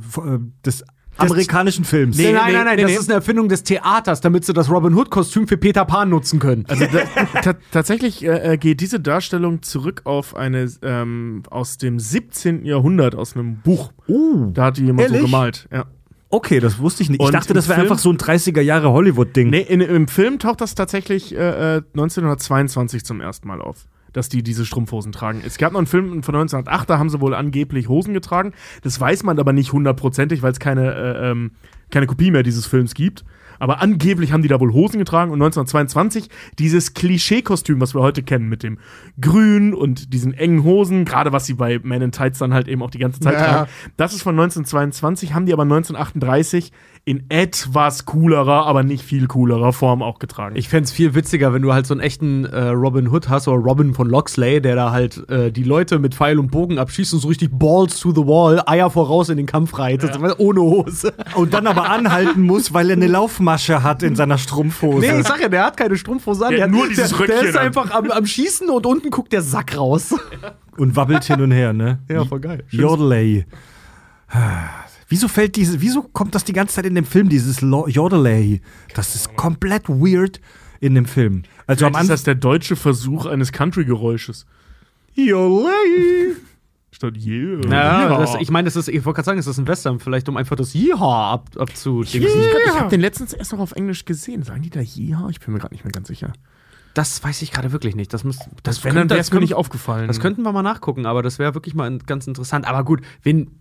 des 0.64 0.84
amerikanischen 1.20 1.84
Films. 1.84 2.16
Nee, 2.16 2.32
nein, 2.32 2.52
nein, 2.52 2.64
nein, 2.64 2.76
nee, 2.76 2.82
das 2.82 2.90
nee. 2.92 2.96
ist 2.98 3.08
eine 3.08 3.16
Erfindung 3.16 3.48
des 3.48 3.62
Theaters, 3.62 4.20
damit 4.20 4.44
sie 4.44 4.52
das 4.52 4.70
Robin 4.70 4.94
Hood-Kostüm 4.94 5.46
für 5.46 5.56
Peter 5.56 5.84
Pan 5.84 6.08
nutzen 6.08 6.38
können. 6.38 6.64
Also 6.68 6.86
da, 6.86 7.40
ta 7.42 7.54
tatsächlich 7.70 8.24
äh, 8.24 8.52
äh, 8.52 8.56
geht 8.56 8.80
diese 8.80 9.00
Darstellung 9.00 9.62
zurück 9.62 10.02
auf 10.04 10.36
eine 10.36 10.70
ähm, 10.82 11.42
aus 11.50 11.78
dem 11.78 11.98
17. 11.98 12.64
Jahrhundert, 12.64 13.14
aus 13.14 13.34
einem 13.34 13.56
Buch. 13.58 13.92
Uh, 14.08 14.50
Da 14.52 14.66
hat 14.66 14.76
die 14.76 14.84
jemand 14.84 15.02
Ehrlich? 15.02 15.20
so 15.20 15.26
gemalt. 15.26 15.68
Ja. 15.72 15.84
okay, 16.30 16.60
das 16.60 16.78
wusste 16.78 17.02
ich 17.02 17.10
nicht. 17.10 17.22
Ich 17.22 17.30
dachte, 17.30 17.54
das 17.54 17.68
wäre 17.68 17.80
einfach 17.80 17.98
so 17.98 18.10
ein 18.10 18.18
30er 18.18 18.60
Jahre 18.60 18.90
Hollywood-Ding. 18.90 19.50
Nee, 19.50 19.60
in, 19.60 19.80
im 19.80 20.08
Film 20.08 20.38
taucht 20.38 20.60
das 20.60 20.74
tatsächlich 20.74 21.34
äh, 21.34 21.76
äh, 21.76 21.82
1922 21.94 23.04
zum 23.04 23.20
ersten 23.20 23.48
Mal 23.48 23.60
auf. 23.60 23.86
Dass 24.12 24.28
die 24.28 24.42
diese 24.42 24.64
Strumpfhosen 24.66 25.12
tragen. 25.12 25.42
Es 25.44 25.56
gab 25.58 25.72
noch 25.72 25.78
einen 25.78 25.86
Film 25.86 26.22
von 26.22 26.34
1908, 26.34 26.90
da 26.90 26.98
haben 26.98 27.10
sie 27.10 27.20
wohl 27.20 27.34
angeblich 27.34 27.88
Hosen 27.88 28.12
getragen. 28.14 28.52
Das 28.82 29.00
weiß 29.00 29.22
man 29.22 29.38
aber 29.38 29.52
nicht 29.52 29.72
hundertprozentig, 29.72 30.42
weil 30.42 30.52
es 30.52 30.58
keine, 30.58 30.92
äh, 30.94 31.30
ähm, 31.30 31.52
keine 31.90 32.06
Kopie 32.06 32.30
mehr 32.30 32.42
dieses 32.42 32.66
Films 32.66 32.94
gibt. 32.94 33.24
Aber 33.60 33.82
angeblich 33.82 34.32
haben 34.32 34.40
die 34.40 34.48
da 34.48 34.58
wohl 34.58 34.72
Hosen 34.72 34.98
getragen 34.98 35.30
und 35.30 35.36
1922 35.42 36.30
dieses 36.58 36.94
Klischee-Kostüm, 36.94 37.78
was 37.78 37.94
wir 37.94 38.00
heute 38.00 38.22
kennen, 38.22 38.48
mit 38.48 38.62
dem 38.62 38.78
Grün 39.20 39.74
und 39.74 40.14
diesen 40.14 40.32
engen 40.32 40.64
Hosen, 40.64 41.04
gerade 41.04 41.30
was 41.32 41.44
sie 41.44 41.52
bei 41.54 41.78
Men 41.82 42.00
in 42.00 42.10
Tights 42.10 42.38
dann 42.38 42.54
halt 42.54 42.68
eben 42.68 42.82
auch 42.82 42.90
die 42.90 42.98
ganze 42.98 43.20
Zeit 43.20 43.34
Ja. 43.34 43.44
tragen. 43.44 43.70
Das 43.98 44.14
ist 44.14 44.22
von 44.22 44.34
1922, 44.34 45.34
haben 45.34 45.44
die 45.44 45.52
aber 45.52 45.64
1938 45.64 46.72
in 47.06 47.24
etwas 47.30 48.04
coolerer, 48.04 48.66
aber 48.66 48.82
nicht 48.82 49.02
viel 49.04 49.26
coolerer 49.26 49.72
Form 49.72 50.02
auch 50.02 50.18
getragen. 50.18 50.54
Ich 50.56 50.68
fänd's 50.68 50.92
viel 50.92 51.14
witziger, 51.14 51.52
wenn 51.52 51.62
du 51.62 51.72
halt 51.72 51.86
so 51.86 51.94
einen 51.94 52.00
echten 52.02 52.44
äh, 52.44 52.68
Robin 52.68 53.08
Hood 53.08 53.28
hast 53.28 53.48
oder 53.48 53.56
Robin 53.56 53.94
von 53.94 54.08
Loxley, 54.08 54.60
der 54.60 54.76
da 54.76 54.92
halt 54.92 55.28
äh, 55.30 55.50
die 55.50 55.64
Leute 55.64 55.98
mit 55.98 56.14
Pfeil 56.14 56.38
und 56.38 56.50
Bogen 56.50 56.78
abschießt 56.78 57.14
und 57.14 57.20
so 57.20 57.28
richtig 57.28 57.50
Balls 57.52 57.98
to 57.98 58.10
the 58.12 58.20
wall, 58.26 58.62
Eier 58.66 58.90
voraus 58.90 59.28
in 59.30 59.38
den 59.38 59.46
Kampf 59.46 59.78
reitet, 59.78 60.12
ohne 60.38 60.60
Hose. 60.60 61.12
Und 61.34 61.54
dann 61.54 61.66
aber 61.66 61.88
anhalten 61.88 62.42
muss, 62.42 62.74
weil 62.74 62.90
er 62.90 62.96
eine 62.96 63.06
Laufmasche 63.08 63.82
hat 63.82 64.02
in 64.02 64.14
seiner 64.14 64.38
Strumpfhose. 64.38 65.00
Nee, 65.00 65.20
ich 65.20 65.26
sag 65.26 65.40
ja, 65.40 65.48
der 65.48 65.64
hat 65.64 65.76
keine 65.76 65.96
Strumpfhose 65.96 66.44
an, 66.44 66.50
Der 66.50 66.58
der, 66.58 66.64
hat 66.66 66.72
nur 66.72 66.88
dieses 66.88 67.16
der, 67.16 67.26
der 67.26 67.42
ist 67.42 67.56
an. 67.56 67.66
einfach 67.66 67.90
am, 67.92 68.10
am 68.10 68.26
Schießen 68.26 68.68
und 68.68 68.84
unten 68.86 69.10
guckt 69.10 69.32
der 69.32 69.42
Sack 69.42 69.76
raus. 69.76 70.14
Und 70.76 70.96
wabbelt 70.96 71.24
hin 71.24 71.40
und 71.40 71.50
her, 71.50 71.72
ne? 71.72 71.98
Ja, 72.08 72.24
voll 72.24 72.40
geil. 72.40 72.62
Yodelay. 72.70 73.46
Wieso 75.10 75.28
fällt 75.28 75.56
diese, 75.56 75.80
wieso 75.82 76.02
kommt 76.02 76.34
das 76.34 76.44
die 76.44 76.52
ganze 76.54 76.76
Zeit 76.76 76.86
in 76.86 76.94
dem 76.94 77.04
Film, 77.04 77.28
dieses 77.28 77.60
Yodelay? 77.60 78.62
Das 78.94 79.14
ist 79.14 79.36
komplett 79.36 79.88
weird 79.88 80.40
in 80.80 80.94
dem 80.94 81.04
Film. 81.04 81.42
Also 81.66 81.84
am 81.84 81.92
ist 81.92 81.96
Anfang. 81.98 82.08
das 82.08 82.22
der 82.22 82.36
deutsche 82.36 82.76
Versuch 82.76 83.26
eines 83.26 83.52
Country-Geräusches. 83.52 84.46
Yodelay. 85.14 86.34
Statt 86.92 87.14
yeah. 87.24 87.60
Ja, 87.70 88.18
das, 88.18 88.34
ich 88.40 88.50
meine, 88.50 88.66
das 88.66 88.74
ist, 88.76 88.88
ich 88.88 89.04
wollte 89.04 89.16
gerade 89.16 89.26
sagen, 89.26 89.38
es 89.38 89.46
ist 89.46 89.58
ein 89.58 89.66
Western, 89.68 90.00
vielleicht 90.00 90.28
um 90.28 90.36
einfach 90.36 90.56
das 90.56 90.74
Yeehaw 90.74 91.32
ab, 91.34 91.50
abzudingsen. 91.56 92.20
Ich 92.66 92.74
habe 92.74 92.88
den 92.88 93.00
letztens 93.00 93.32
erst 93.32 93.52
noch 93.52 93.60
auf 93.60 93.72
Englisch 93.72 94.04
gesehen. 94.04 94.42
Sagen 94.42 94.62
die 94.62 94.70
da 94.70 94.80
yeah? 94.80 95.28
Ich 95.30 95.38
bin 95.40 95.52
mir 95.54 95.60
gerade 95.60 95.74
nicht 95.74 95.84
mehr 95.84 95.92
ganz 95.92 96.08
sicher. 96.08 96.32
Das 96.94 97.22
weiß 97.22 97.42
ich 97.42 97.52
gerade 97.52 97.70
wirklich 97.70 97.94
nicht. 97.94 98.12
Das 98.12 98.24
muss, 98.24 98.38
das 98.64 98.80
dann 98.80 98.92
könnte- 98.94 99.16
das 99.16 99.30
mir 99.32 99.38
nicht 99.38 99.50
könnte- 99.50 99.56
aufgefallen. 99.58 100.08
Das 100.08 100.18
könnten 100.18 100.42
wir 100.42 100.50
mal 100.52 100.62
nachgucken, 100.62 101.06
aber 101.06 101.22
das 101.22 101.38
wäre 101.38 101.54
wirklich 101.54 101.74
mal 101.74 101.96
ganz 101.98 102.26
interessant. 102.26 102.66
Aber 102.66 102.82
gut, 102.84 103.00
wenn 103.22 103.52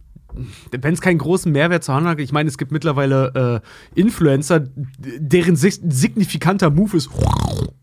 wenn 0.72 0.93
es 0.93 1.01
keinen 1.01 1.18
großen 1.18 1.51
Mehrwert 1.51 1.84
zu 1.84 1.91
haben 1.91 2.05
hat, 2.07 2.20
ich 2.20 2.32
meine, 2.32 2.47
es 2.49 2.57
gibt 2.57 2.72
mittlerweile 2.72 3.62
äh, 3.95 3.99
Influencer, 3.99 4.62
deren 4.99 5.55
sig- 5.55 5.82
signifikanter 5.89 6.70
Move 6.70 6.97
ist 6.97 7.10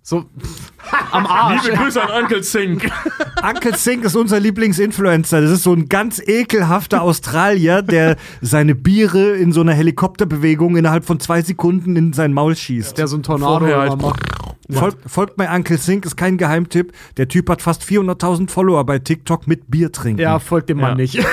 so 0.02 0.24
am 1.10 1.26
Arsch. 1.26 1.64
Liebe 1.64 1.76
Grüße 1.76 2.00
an 2.00 2.22
Uncle 2.22 2.42
Sink. 2.44 2.88
Uncle 3.42 3.74
Sink 3.76 4.04
ist 4.04 4.14
unser 4.14 4.38
Lieblingsinfluencer. 4.38 5.40
Das 5.42 5.50
ist 5.50 5.64
so 5.64 5.72
ein 5.72 5.88
ganz 5.88 6.22
ekelhafter 6.24 7.02
Australier, 7.02 7.82
der 7.82 8.16
seine 8.40 8.76
Biere 8.76 9.30
in 9.32 9.50
so 9.52 9.60
einer 9.62 9.74
Helikopterbewegung 9.74 10.76
innerhalb 10.76 11.04
von 11.04 11.18
zwei 11.18 11.42
Sekunden 11.42 11.96
in 11.96 12.12
sein 12.12 12.32
Maul 12.32 12.54
schießt. 12.54 12.96
Der 12.96 13.08
so 13.08 13.16
ein 13.16 13.24
Tornado 13.24 13.66
halt- 13.66 14.00
macht. 14.00 14.20
Folgt, 14.68 15.08
folgt 15.10 15.36
bei 15.36 15.48
Uncle 15.54 15.78
Sink, 15.78 16.04
ist 16.06 16.16
kein 16.16 16.38
Geheimtipp. 16.38 16.92
Der 17.18 17.28
Typ 17.28 17.48
hat 17.50 17.62
fast 17.62 17.82
400.000 17.84 18.50
Follower 18.50 18.84
bei 18.84 18.98
TikTok 18.98 19.46
mit 19.46 19.70
Bier 19.70 19.92
trinken. 19.92 20.20
Ja, 20.20 20.40
folgt 20.40 20.68
dem 20.68 20.78
Mann 20.78 20.90
Ja. 20.90 20.94
nicht. 20.96 21.18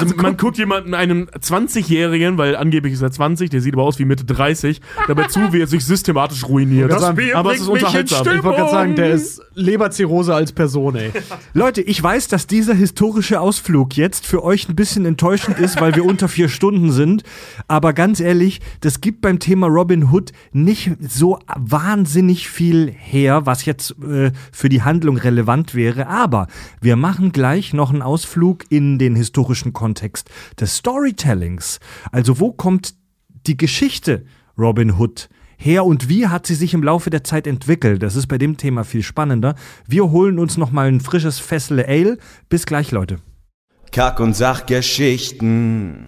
Also, 0.00 0.14
man 0.16 0.36
guckt 0.36 0.58
jemanden, 0.58 0.94
einem 0.94 1.28
20-Jährigen, 1.28 2.38
weil 2.38 2.56
angeblich 2.56 2.94
ist 2.94 3.02
er 3.02 3.10
20, 3.10 3.50
der 3.50 3.60
sieht 3.60 3.74
aber 3.74 3.82
aus 3.82 3.98
wie 3.98 4.04
Mitte 4.04 4.24
30, 4.24 4.80
dabei 5.06 5.24
zu, 5.24 5.52
wie 5.52 5.60
er 5.60 5.66
sich 5.66 5.84
systematisch 5.84 6.46
ruiniert. 6.48 6.90
Das 6.90 7.14
Bier 7.14 7.36
aber 7.36 7.54
es 7.54 7.60
ist 7.60 7.68
unterhaltsam. 7.68 8.36
Ich 8.36 8.42
wollte 8.42 8.60
gerade 8.60 8.70
sagen, 8.70 8.96
der 8.96 9.10
ist 9.10 9.42
Leberzirrhose 9.54 10.34
als 10.34 10.52
Person, 10.52 10.96
ey. 10.96 11.10
Leute, 11.54 11.82
ich 11.82 12.02
weiß, 12.02 12.28
dass 12.28 12.46
dieser 12.46 12.74
historische 12.74 13.40
Ausflug 13.40 13.96
jetzt 13.96 14.26
für 14.26 14.42
euch 14.42 14.68
ein 14.68 14.76
bisschen 14.76 15.04
enttäuschend 15.04 15.58
ist, 15.58 15.80
weil 15.80 15.94
wir 15.94 16.04
unter 16.04 16.28
vier 16.28 16.48
Stunden 16.48 16.92
sind. 16.92 17.22
Aber 17.68 17.92
ganz 17.92 18.20
ehrlich, 18.20 18.60
das 18.80 19.00
gibt 19.00 19.20
beim 19.20 19.38
Thema 19.38 19.66
Robin 19.66 20.10
Hood 20.10 20.32
nicht 20.52 20.92
so 21.00 21.38
wahnsinnig 21.54 22.48
viel 22.48 22.92
her, 22.96 23.46
was 23.46 23.64
jetzt 23.64 23.94
äh, 24.02 24.32
für 24.52 24.68
die 24.68 24.82
Handlung 24.82 25.16
relevant 25.16 25.74
wäre. 25.74 26.06
Aber 26.06 26.46
wir 26.80 26.96
machen 26.96 27.32
gleich 27.32 27.72
noch 27.72 27.90
einen 27.90 28.02
Ausflug 28.02 28.64
in 28.70 28.98
den 28.98 29.16
historischen 29.16 29.72
Kontext 29.82 30.30
des 30.60 30.76
Storytellings. 30.76 31.80
Also 32.12 32.38
wo 32.38 32.52
kommt 32.52 32.94
die 33.48 33.56
Geschichte 33.56 34.24
Robin 34.56 34.96
Hood 34.96 35.28
her 35.56 35.84
und 35.84 36.08
wie 36.08 36.28
hat 36.28 36.46
sie 36.46 36.54
sich 36.54 36.72
im 36.72 36.84
Laufe 36.84 37.10
der 37.10 37.24
Zeit 37.24 37.48
entwickelt? 37.48 38.00
Das 38.00 38.14
ist 38.14 38.28
bei 38.28 38.38
dem 38.38 38.56
Thema 38.56 38.84
viel 38.84 39.02
spannender. 39.02 39.56
Wir 39.88 40.12
holen 40.12 40.38
uns 40.38 40.56
noch 40.56 40.70
mal 40.70 40.86
ein 40.86 41.00
frisches 41.00 41.40
Fessel 41.40 41.84
Ale. 41.84 42.18
Bis 42.48 42.64
gleich, 42.64 42.92
Leute. 42.92 43.18
Kack- 43.90 44.20
und 44.20 44.36
Sachgeschichten. 44.36 46.06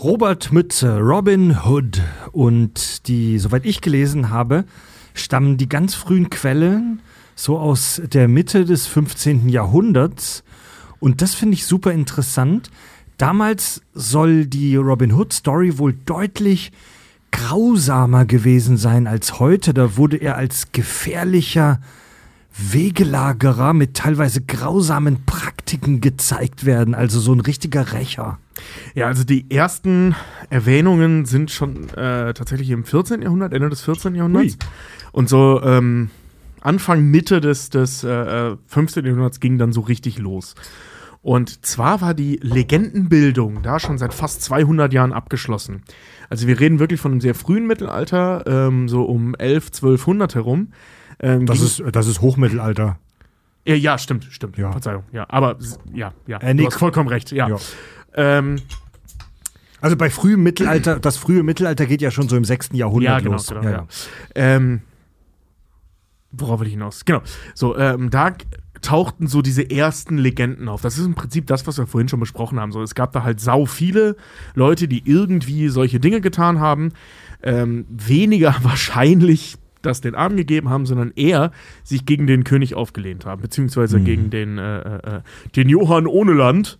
Robert 0.00 0.52
Mütze, 0.52 1.00
Robin 1.00 1.58
Hood 1.64 2.00
und 2.30 3.08
die, 3.08 3.40
soweit 3.40 3.66
ich 3.66 3.80
gelesen 3.80 4.30
habe, 4.30 4.64
stammen 5.12 5.56
die 5.56 5.68
ganz 5.68 5.96
frühen 5.96 6.30
Quellen 6.30 7.00
so 7.34 7.58
aus 7.58 8.00
der 8.04 8.28
Mitte 8.28 8.64
des 8.64 8.86
15. 8.86 9.48
Jahrhunderts 9.48 10.44
und 11.00 11.20
das 11.20 11.34
finde 11.34 11.54
ich 11.54 11.66
super 11.66 11.92
interessant. 11.92 12.70
Damals 13.18 13.82
soll 13.92 14.46
die 14.46 14.76
Robin 14.76 15.12
Hood 15.12 15.32
Story 15.32 15.78
wohl 15.78 15.94
deutlich 16.06 16.72
grausamer 17.30 18.24
gewesen 18.24 18.76
sein 18.76 19.06
als 19.06 19.38
heute. 19.38 19.74
Da 19.74 19.96
wurde 19.96 20.16
er 20.16 20.36
als 20.36 20.72
gefährlicher 20.72 21.80
Wegelagerer 22.56 23.72
mit 23.72 23.94
teilweise 23.94 24.40
grausamen 24.40 25.26
Praktiken 25.26 26.00
gezeigt 26.00 26.64
werden, 26.64 26.94
also 26.94 27.18
so 27.18 27.32
ein 27.32 27.40
richtiger 27.40 27.92
Rächer. 27.92 28.38
Ja, 28.94 29.08
also 29.08 29.24
die 29.24 29.50
ersten 29.50 30.14
Erwähnungen 30.50 31.24
sind 31.26 31.50
schon 31.50 31.88
äh, 31.90 32.32
tatsächlich 32.32 32.70
im 32.70 32.84
14. 32.84 33.22
Jahrhundert, 33.22 33.52
Ende 33.52 33.68
des 33.68 33.82
14. 33.82 34.14
Jahrhunderts. 34.14 34.56
Und 35.10 35.28
so 35.28 35.60
ähm, 35.62 36.10
Anfang, 36.64 37.04
Mitte 37.04 37.40
des, 37.40 37.70
des 37.70 38.02
äh, 38.04 38.56
15. 38.66 39.04
Jahrhunderts 39.04 39.38
ging 39.38 39.58
dann 39.58 39.72
so 39.72 39.82
richtig 39.82 40.18
los. 40.18 40.54
Und 41.22 41.64
zwar 41.64 42.00
war 42.00 42.12
die 42.12 42.38
Legendenbildung 42.42 43.62
da 43.62 43.78
schon 43.78 43.96
seit 43.96 44.12
fast 44.12 44.42
200 44.42 44.92
Jahren 44.92 45.12
abgeschlossen. 45.12 45.82
Also 46.28 46.46
wir 46.46 46.58
reden 46.60 46.80
wirklich 46.80 47.00
von 47.00 47.12
einem 47.12 47.20
sehr 47.20 47.34
frühen 47.34 47.66
Mittelalter, 47.66 48.44
ähm, 48.46 48.88
so 48.88 49.04
um 49.04 49.34
11, 49.36 49.66
1200 49.68 50.34
herum. 50.34 50.72
Ähm, 51.20 51.46
Das 51.46 51.60
ist, 51.60 51.82
das 51.92 52.06
ist 52.08 52.20
Hochmittelalter. 52.20 52.98
ja, 53.64 53.74
ja, 53.74 53.96
stimmt, 53.96 54.24
stimmt. 54.30 54.58
Ja. 54.58 54.70
Verzeihung. 54.72 55.04
Ja, 55.12 55.24
aber 55.28 55.56
ja, 55.94 56.12
ja. 56.26 56.38
Äh, 56.38 56.52
nee, 56.54 56.62
du 56.62 56.66
hast 56.68 56.78
vollkommen 56.78 57.08
recht. 57.08 57.30
Ja. 57.32 57.48
Ja. 57.48 57.56
Ähm, 58.14 58.56
Also 59.80 59.96
bei 59.96 60.10
frühem 60.10 60.42
Mittelalter, 60.42 60.98
das 60.98 61.16
frühe 61.18 61.42
Mittelalter 61.42 61.86
geht 61.86 62.00
ja 62.02 62.10
schon 62.10 62.28
so 62.28 62.36
im 62.36 62.44
6. 62.44 62.70
Jahrhundert 62.72 63.10
Ja, 63.12 63.18
genau, 63.20 63.32
los. 63.32 63.46
genau, 63.46 63.62
ja. 63.62 63.86
Ähm, 64.34 64.80
worauf 66.38 66.60
will 66.60 66.66
ich 66.66 66.74
hinaus? 66.74 67.04
Genau. 67.04 67.22
So, 67.54 67.76
ähm, 67.76 68.10
da 68.10 68.32
tauchten 68.82 69.26
so 69.26 69.40
diese 69.40 69.70
ersten 69.70 70.18
Legenden 70.18 70.68
auf. 70.68 70.82
Das 70.82 70.98
ist 70.98 71.06
im 71.06 71.14
Prinzip 71.14 71.46
das, 71.46 71.66
was 71.66 71.78
wir 71.78 71.86
vorhin 71.86 72.08
schon 72.08 72.20
besprochen 72.20 72.60
haben. 72.60 72.70
So, 72.70 72.82
es 72.82 72.94
gab 72.94 73.12
da 73.12 73.22
halt 73.22 73.40
sau 73.40 73.64
viele 73.64 74.16
Leute, 74.54 74.88
die 74.88 75.02
irgendwie 75.06 75.68
solche 75.68 76.00
Dinge 76.00 76.20
getan 76.20 76.60
haben. 76.60 76.92
Ähm, 77.42 77.86
weniger 77.88 78.54
wahrscheinlich 78.62 79.56
das 79.82 80.00
den 80.00 80.14
Armen 80.14 80.36
gegeben 80.36 80.70
haben, 80.70 80.86
sondern 80.86 81.12
eher 81.14 81.50
sich 81.82 82.06
gegen 82.06 82.26
den 82.26 82.44
König 82.44 82.74
aufgelehnt 82.74 83.26
haben, 83.26 83.42
beziehungsweise 83.42 83.98
Mhm. 83.98 84.04
gegen 84.04 84.30
den, 84.30 84.58
äh, 84.58 84.78
äh, 84.78 85.16
äh, 85.16 85.20
den 85.56 85.68
Johann 85.68 86.06
ohne 86.06 86.32
Land, 86.32 86.78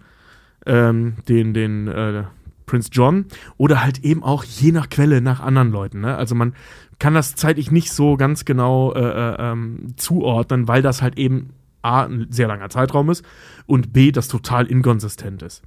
ähm, 0.66 1.16
den, 1.28 1.52
den 1.52 1.88
äh, 1.88 2.24
Prince 2.67 2.91
John 2.93 3.27
oder 3.57 3.83
halt 3.83 4.05
eben 4.05 4.23
auch 4.23 4.45
je 4.45 4.73
nach 4.73 4.89
Quelle 4.89 5.21
nach 5.21 5.41
anderen 5.41 5.71
Leuten. 5.71 6.01
Ne? 6.01 6.17
Also 6.17 6.35
man 6.35 6.55
kann 6.99 7.15
das 7.15 7.35
zeitlich 7.35 7.71
nicht 7.71 7.93
so 7.93 8.17
ganz 8.17 8.45
genau 8.45 8.93
äh, 8.95 9.01
äh, 9.01 9.37
ähm, 9.39 9.95
zuordnen, 9.97 10.69
weil 10.69 10.83
das 10.83 11.03
halt 11.03 11.19
eben 11.19 11.51
A, 11.83 12.05
ein 12.05 12.29
sehr 12.31 12.49
langer 12.49 12.71
Zeitraum 12.71 13.11
ist 13.11 13.25
und 13.67 13.93
B, 13.93 14.11
das 14.12 14.29
total 14.29 14.67
inkonsistent 14.67 15.43
ist. 15.43 15.62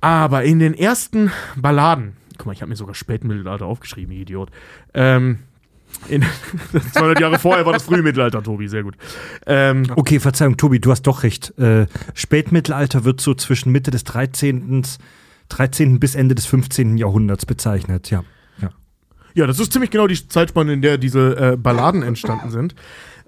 Aber 0.00 0.44
in 0.44 0.58
den 0.58 0.74
ersten 0.74 1.30
Balladen, 1.56 2.12
guck 2.38 2.46
mal, 2.46 2.52
ich 2.52 2.62
habe 2.62 2.70
mir 2.70 2.76
sogar 2.76 2.94
Spätmittelalter 2.94 3.66
aufgeschrieben, 3.66 4.14
Idiot, 4.14 4.50
ähm, 4.94 5.40
In 6.08 6.24
200 6.92 7.20
Jahre 7.20 7.38
vorher 7.38 7.66
war 7.66 7.72
das 7.72 7.82
frühe 7.84 8.02
Mittelalter, 8.02 8.42
Tobi, 8.42 8.68
sehr 8.68 8.82
gut. 8.82 8.96
Ähm, 9.46 9.84
Okay, 9.96 10.20
Verzeihung, 10.20 10.56
Tobi, 10.56 10.80
du 10.80 10.90
hast 10.90 11.02
doch 11.02 11.22
recht. 11.22 11.58
Äh, 11.58 11.86
Spätmittelalter 12.14 13.04
wird 13.04 13.20
so 13.20 13.34
zwischen 13.34 13.72
Mitte 13.72 13.90
des 13.90 14.04
13. 14.04 14.82
13. 15.48 16.00
bis 16.00 16.14
Ende 16.14 16.34
des 16.34 16.46
15. 16.46 16.96
Jahrhunderts 16.96 17.46
bezeichnet, 17.46 18.10
ja. 18.10 18.24
ja. 18.60 18.70
Ja, 19.34 19.46
das 19.46 19.58
ist 19.58 19.72
ziemlich 19.72 19.90
genau 19.90 20.06
die 20.06 20.28
Zeitspanne, 20.28 20.72
in 20.72 20.82
der 20.82 20.98
diese 20.98 21.36
äh, 21.36 21.56
Balladen 21.56 22.02
entstanden 22.02 22.50
sind. 22.50 22.74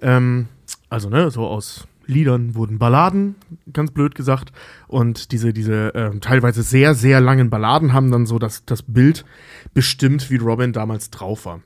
Ähm, 0.01 0.47
also, 0.89 1.09
ne, 1.09 1.31
so 1.31 1.47
aus 1.47 1.87
Liedern 2.05 2.55
wurden 2.55 2.77
Balladen, 2.77 3.35
ganz 3.71 3.91
blöd 3.91 4.15
gesagt. 4.15 4.51
Und 4.87 5.31
diese, 5.31 5.53
diese 5.53 5.91
ähm, 5.95 6.21
teilweise 6.21 6.63
sehr, 6.63 6.93
sehr 6.93 7.21
langen 7.21 7.49
Balladen 7.49 7.93
haben 7.93 8.11
dann 8.11 8.25
so 8.25 8.39
das, 8.39 8.65
das 8.65 8.83
Bild 8.83 9.25
bestimmt, 9.73 10.29
wie 10.29 10.37
Robin 10.37 10.73
damals 10.73 11.09
drauf 11.09 11.45
war. 11.45 11.61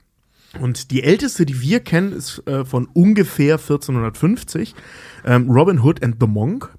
Und 0.60 0.90
die 0.90 1.02
älteste, 1.02 1.44
die 1.44 1.60
wir 1.60 1.80
kennen, 1.80 2.12
ist 2.12 2.46
äh, 2.46 2.64
von 2.64 2.86
ungefähr 2.86 3.54
1450. 3.54 4.74
Ähm, 5.24 5.50
Robin 5.50 5.82
Hood 5.82 6.02
and 6.02 6.16
the 6.20 6.26
Monk. 6.26 6.70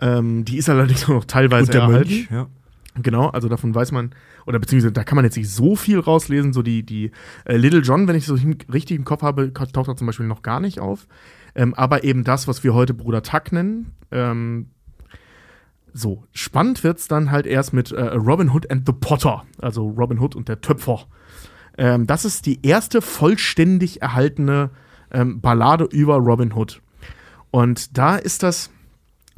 Ähm, 0.00 0.44
die 0.44 0.58
ist 0.58 0.68
allerdings 0.68 1.06
nur 1.08 1.18
noch 1.18 1.24
teilweise 1.24 1.66
Und 1.66 1.74
der 1.74 1.82
erhalten. 1.82 2.10
Mönch, 2.10 2.28
ja. 2.30 2.46
Genau, 3.02 3.28
also 3.28 3.48
davon 3.48 3.74
weiß 3.74 3.90
man, 3.90 4.14
oder 4.46 4.60
beziehungsweise 4.60 4.92
da 4.92 5.02
kann 5.02 5.16
man 5.16 5.24
jetzt 5.24 5.36
nicht 5.36 5.50
so 5.50 5.74
viel 5.74 5.98
rauslesen. 5.98 6.52
So 6.52 6.62
die, 6.62 6.84
die 6.84 7.10
äh, 7.44 7.56
Little 7.56 7.80
John, 7.80 8.06
wenn 8.06 8.14
ich 8.14 8.26
so 8.26 8.34
richtig 8.72 8.96
im 8.96 9.04
Kopf 9.04 9.22
habe, 9.22 9.52
taucht 9.52 9.88
da 9.88 9.96
zum 9.96 10.06
Beispiel 10.06 10.26
noch 10.26 10.42
gar 10.42 10.60
nicht 10.60 10.78
auf. 10.78 11.08
Ähm, 11.56 11.74
aber 11.74 12.04
eben 12.04 12.24
das, 12.24 12.46
was 12.46 12.62
wir 12.62 12.72
heute 12.74 12.94
Bruder 12.94 13.22
Tuck 13.22 13.52
nennen. 13.52 13.92
Ähm, 14.12 14.70
so, 15.92 16.24
spannend 16.32 16.82
wird's 16.82 17.06
dann 17.08 17.30
halt 17.30 17.46
erst 17.46 17.72
mit 17.72 17.92
äh, 17.92 18.02
Robin 18.14 18.50
Hood 18.52 18.70
and 18.70 18.84
the 18.86 18.92
Potter, 18.92 19.44
also 19.58 19.88
Robin 19.88 20.18
Hood 20.18 20.34
und 20.34 20.48
der 20.48 20.60
Töpfer. 20.60 21.06
Ähm, 21.78 22.06
das 22.06 22.24
ist 22.24 22.46
die 22.46 22.64
erste 22.66 23.00
vollständig 23.00 24.02
erhaltene 24.02 24.70
ähm, 25.12 25.40
Ballade 25.40 25.84
über 25.84 26.16
Robin 26.16 26.52
Hood. 26.52 26.80
Und 27.50 27.96
da 27.96 28.16
ist 28.16 28.42
das 28.42 28.70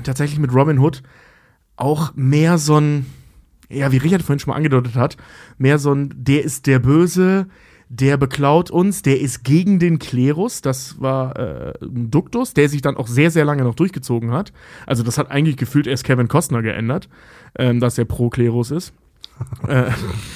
tatsächlich 0.03 0.39
mit 0.39 0.55
Robin 0.55 0.79
Hood 0.79 1.03
auch 1.77 2.15
mehr 2.15 2.57
so 2.57 2.79
ein, 2.79 3.07
ja, 3.69 3.93
wie 3.93 3.99
Richard 3.99 4.23
vorhin 4.23 4.39
schon 4.39 4.51
mal 4.51 4.57
angedeutet 4.57 4.95
hat, 4.95 5.17
mehr 5.59 5.79
so 5.79 5.93
ein, 5.93 6.13
der 6.17 6.45
ist 6.45 6.67
der 6.67 6.79
Böse, 6.79 7.47
der 7.89 8.17
beklaut 8.17 8.71
uns, 8.71 9.03
der 9.03 9.21
ist 9.21 9.45
gegen 9.45 9.79
den 9.79 9.99
Klerus. 9.99 10.61
Das 10.61 11.01
war 11.01 11.37
äh, 11.37 11.75
ein 11.83 12.11
Duktus, 12.11 12.53
der 12.53 12.69
sich 12.69 12.83
dann 12.83 12.97
auch 12.97 13.07
sehr, 13.07 13.31
sehr 13.31 13.45
lange 13.45 13.63
noch 13.63 13.75
durchgezogen 13.75 14.33
hat. 14.33 14.53
Also 14.87 15.03
das 15.03 15.19
hat 15.19 15.31
eigentlich 15.31 15.57
gefühlt 15.57 15.87
erst 15.87 16.05
Kevin 16.05 16.29
Costner 16.29 16.63
geändert, 16.63 17.09
ähm, 17.57 17.79
dass 17.79 17.97
er 17.97 18.05
pro 18.05 18.29
Klerus 18.29 18.71
ist. 18.71 18.93
äh, 19.69 19.91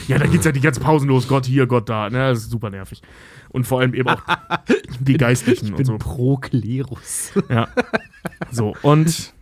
ja, 0.08 0.18
da 0.18 0.26
geht's 0.26 0.44
ja 0.44 0.52
die 0.52 0.60
ganze 0.60 0.80
Pausen 0.80 1.08
los, 1.08 1.26
Gott 1.26 1.46
hier, 1.46 1.66
Gott 1.66 1.88
da. 1.88 2.10
Ne? 2.10 2.18
Das 2.18 2.40
ist 2.40 2.50
super 2.50 2.70
nervig. 2.70 3.02
Und 3.48 3.66
vor 3.66 3.80
allem 3.80 3.94
eben 3.94 4.08
auch 4.08 4.22
die 5.00 5.16
Geistlichen 5.16 5.74
und 5.74 5.84
so. 5.84 5.98
pro 5.98 6.36
Klerus. 6.36 7.32
Ja. 7.48 7.68
So, 8.52 8.74
und 8.82 9.32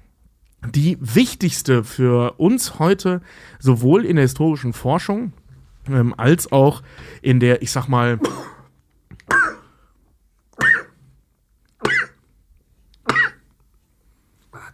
die 0.67 0.99
wichtigste 1.01 1.85
für 1.85 2.39
uns 2.39 2.79
heute, 2.79 3.21
sowohl 3.59 4.05
in 4.05 4.17
der 4.17 4.25
historischen 4.25 4.73
Forschung 4.73 5.33
ähm, 5.89 6.15
als 6.17 6.51
auch 6.53 6.83
in 7.23 7.41
der, 7.41 7.63
ich 7.63 7.71
sag 7.73 7.89
mal, 7.89 8.19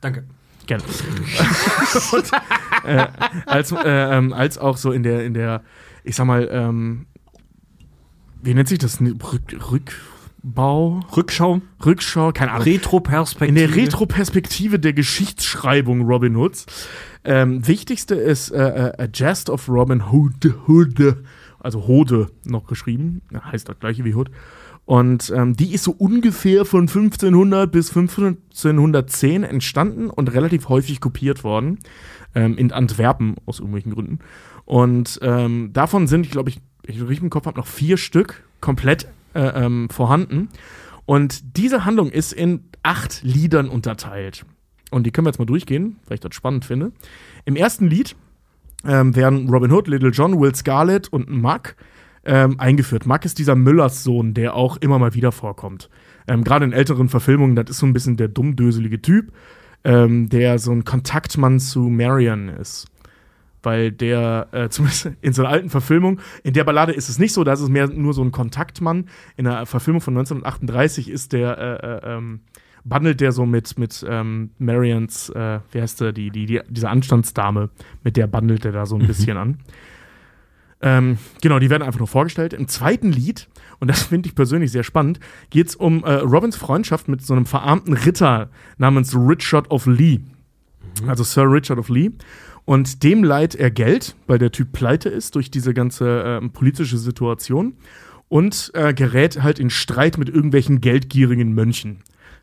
Danke. 0.01 0.25
gerne. 0.67 0.85
und, 2.13 2.31
äh, 2.85 3.07
als, 3.47 3.73
äh, 3.73 3.79
ähm, 3.87 4.35
als 4.35 4.59
auch 4.59 4.77
so 4.77 4.93
in 4.93 5.03
der, 5.03 5.25
in 5.25 5.33
der, 5.33 5.63
ich 6.03 6.15
sag 6.15 6.27
mal, 6.27 6.47
ähm, 6.51 7.07
wie 8.43 8.53
nennt 8.53 8.69
sich 8.69 8.79
das? 8.79 9.01
Rück, 9.01 9.95
Rückbau? 10.45 11.01
Rückschau, 11.17 11.63
Rückschau? 11.85 12.33
Keine 12.33 12.53
Ahnung. 12.53 12.65
Retroperspektive. 12.65 13.49
In 13.49 13.55
der 13.55 13.77
Retroperspektive 13.77 14.79
der 14.79 14.93
Geschichtsschreibung 14.93 16.03
Robin 16.03 16.37
Hoods. 16.37 16.67
Ähm, 17.25 17.67
wichtigste 17.67 18.15
ist 18.15 18.51
äh, 18.51 18.91
äh, 18.91 19.03
A 19.03 19.09
Jest 19.13 19.49
of 19.49 19.69
Robin 19.71 20.13
Hood, 20.13 20.47
Hood, 20.69 21.17
also 21.61 21.87
Hode 21.87 22.31
noch 22.45 22.67
geschrieben, 22.67 23.23
Ja, 23.33 23.43
heißt 23.51 23.69
das 23.69 23.79
gleiche 23.79 24.05
wie 24.05 24.15
Hood. 24.15 24.31
Und 24.85 25.33
ähm, 25.35 25.57
die 25.57 25.73
ist 25.73 25.85
so 25.85 25.93
ungefähr 25.93 26.67
von 26.67 26.83
1500 26.83 27.73
bis 27.73 27.89
1510 27.89 29.45
entstanden 29.45 30.11
und 30.11 30.35
relativ 30.35 30.69
häufig 30.69 31.01
kopiert 31.01 31.43
worden. 31.43 31.79
Ähm, 32.35 32.59
in 32.59 32.71
Antwerpen 32.71 33.37
aus 33.47 33.61
irgendwelchen 33.61 33.95
Gründen. 33.95 34.19
Und 34.67 35.21
ähm, 35.23 35.71
davon 35.73 36.07
sind, 36.07 36.31
glaube 36.31 36.51
ich, 36.51 36.61
ich 36.83 37.01
richtig 37.01 37.23
im 37.23 37.31
Kopf 37.31 37.47
habe, 37.47 37.57
noch 37.57 37.67
vier 37.67 37.97
Stück 37.97 38.45
komplett 38.61 39.07
äh, 39.35 39.65
ähm, 39.65 39.89
vorhanden. 39.91 40.49
Und 41.07 41.57
diese 41.57 41.85
Handlung 41.85 42.11
ist 42.11 42.33
in 42.33 42.65
acht 42.83 43.23
Liedern 43.23 43.69
unterteilt. 43.69 44.45
Und 44.91 45.05
die 45.05 45.11
können 45.11 45.27
wir 45.27 45.31
jetzt 45.31 45.39
mal 45.39 45.45
durchgehen, 45.45 45.97
weil 46.07 46.17
ich 46.17 46.21
das 46.21 46.35
spannend 46.35 46.65
finde. 46.65 46.93
Im 47.45 47.57
ersten 47.57 47.89
Lied 47.89 48.17
ähm, 48.87 49.17
werden 49.17 49.49
Robin 49.49 49.73
Hood, 49.73 49.89
Little 49.89 50.11
John, 50.11 50.41
Will 50.41 50.55
Scarlet 50.55 51.09
und 51.09 51.31
Muck 51.31 51.75
ähm, 52.25 52.59
eingeführt. 52.59 53.07
Muck 53.07 53.25
ist 53.25 53.39
dieser 53.39 53.55
Müllers 53.55 54.05
Sohn, 54.05 54.35
der 54.35 54.55
auch 54.55 54.77
immer 54.79 54.99
mal 54.99 55.15
wieder 55.15 55.33
vorkommt. 55.33 55.91
Ähm, 56.27 56.45
Gerade 56.45 56.65
in 56.65 56.73
älteren 56.73 57.09
Verfilmungen, 57.09 57.57
das 57.57 57.71
ist 57.71 57.79
so 57.79 57.87
ein 57.87 57.93
bisschen 57.93 58.17
der 58.17 58.29
dummdöselige 58.29 59.03
Typ, 59.03 59.33
ähm, 59.85 60.29
der 60.29 60.59
so 60.59 60.73
ein 60.73 60.85
Kontaktmann 60.85 61.61
zu 61.61 61.81
Marion 61.81 62.49
ist. 62.49 62.87
Weil 63.65 63.93
der, 63.93 64.49
äh, 64.53 64.69
zumindest 64.71 65.11
in 65.21 65.33
so 65.33 65.43
einer 65.43 65.51
alten 65.51 65.71
Verfilmung, 65.71 66.21
in 66.43 66.55
der 66.55 66.65
Ballade 66.65 66.93
ist 66.93 67.09
es 67.09 67.19
nicht 67.19 67.33
so, 67.33 67.45
da 67.45 67.53
ist 67.53 67.61
es 67.61 67.69
mehr 67.69 67.89
nur 67.89 68.15
so 68.15 68.23
ein 68.23 68.33
Kontaktmann. 68.33 69.09
In 69.37 69.45
der 69.45 69.67
Verfilmung 69.67 70.01
von 70.01 70.17
1938 70.17 71.11
ist 71.11 71.33
der, 71.33 71.59
äh, 71.59 71.87
äh, 71.87 72.17
ähm, 72.17 72.41
bandelt 72.85 73.21
der 73.21 73.33
so 73.33 73.47
mit, 73.47 73.79
mit 73.79 74.05
ähm, 74.09 74.51
Marions, 74.59 75.31
äh, 75.31 75.61
wie 75.73 75.81
heißt 75.81 76.01
der, 76.01 76.13
die, 76.13 76.31
die, 76.31 76.47
die, 76.47 76.61
diese 76.69 76.89
Anstandsdame, 76.89 77.71
mit 78.03 78.17
der 78.17 78.27
bandelt 78.27 78.65
er 78.65 78.73
da 78.73 78.87
so 78.87 78.97
ein 78.97 79.07
bisschen 79.07 79.37
an. 79.37 79.59
Ähm, 80.85 81.17
genau, 81.41 81.59
die 81.59 81.71
werden 81.71 81.83
einfach 81.83 81.99
nur 81.99 82.09
vorgestellt. 82.09 82.53
Im 82.53 82.69
zweiten 82.69 83.11
Lied, 83.11 83.49
und 83.81 83.89
das 83.89 84.03
finde 84.03 84.29
ich 84.29 84.35
persönlich 84.35 84.71
sehr 84.71 84.83
spannend, 84.83 85.19
geht 85.49 85.69
es 85.69 85.77
um 85.77 86.05
äh, 86.05 86.13
Robins 86.13 86.57
Freundschaft 86.57 87.09
mit 87.09 87.23
so 87.23 87.33
einem 87.33 87.47
verarmten 87.47 87.95
Ritter 87.95 88.51
namens 88.77 89.17
Richard 89.17 89.71
of 89.71 89.87
Lee. 89.87 90.21
Also 91.07 91.25
Sir 91.25 91.51
Richard 91.51 91.79
of 91.79 91.89
Lee. 91.89 92.11
Und 92.65 93.03
dem 93.03 93.25
leiht 93.25 93.55
er 93.55 93.71
Geld, 93.71 94.17
weil 94.27 94.39
der 94.39 94.53
Typ 94.53 94.73
pleite 94.73 95.09
ist 95.09 95.35
durch 95.35 95.51
diese 95.51 95.75
ganze 95.75 96.23
ähm, 96.27 96.51
politische 96.51 96.99
Situation. 96.99 97.75
Und 98.29 98.71
äh, 98.75 98.95
gerät 98.95 99.43
halt 99.43 99.59
in 99.59 99.71
Streit 99.71 100.19
mit 100.19 100.29
irgendwelchen 100.29 100.81
geldgierigen 100.81 101.53
Mönchen. 101.53 101.99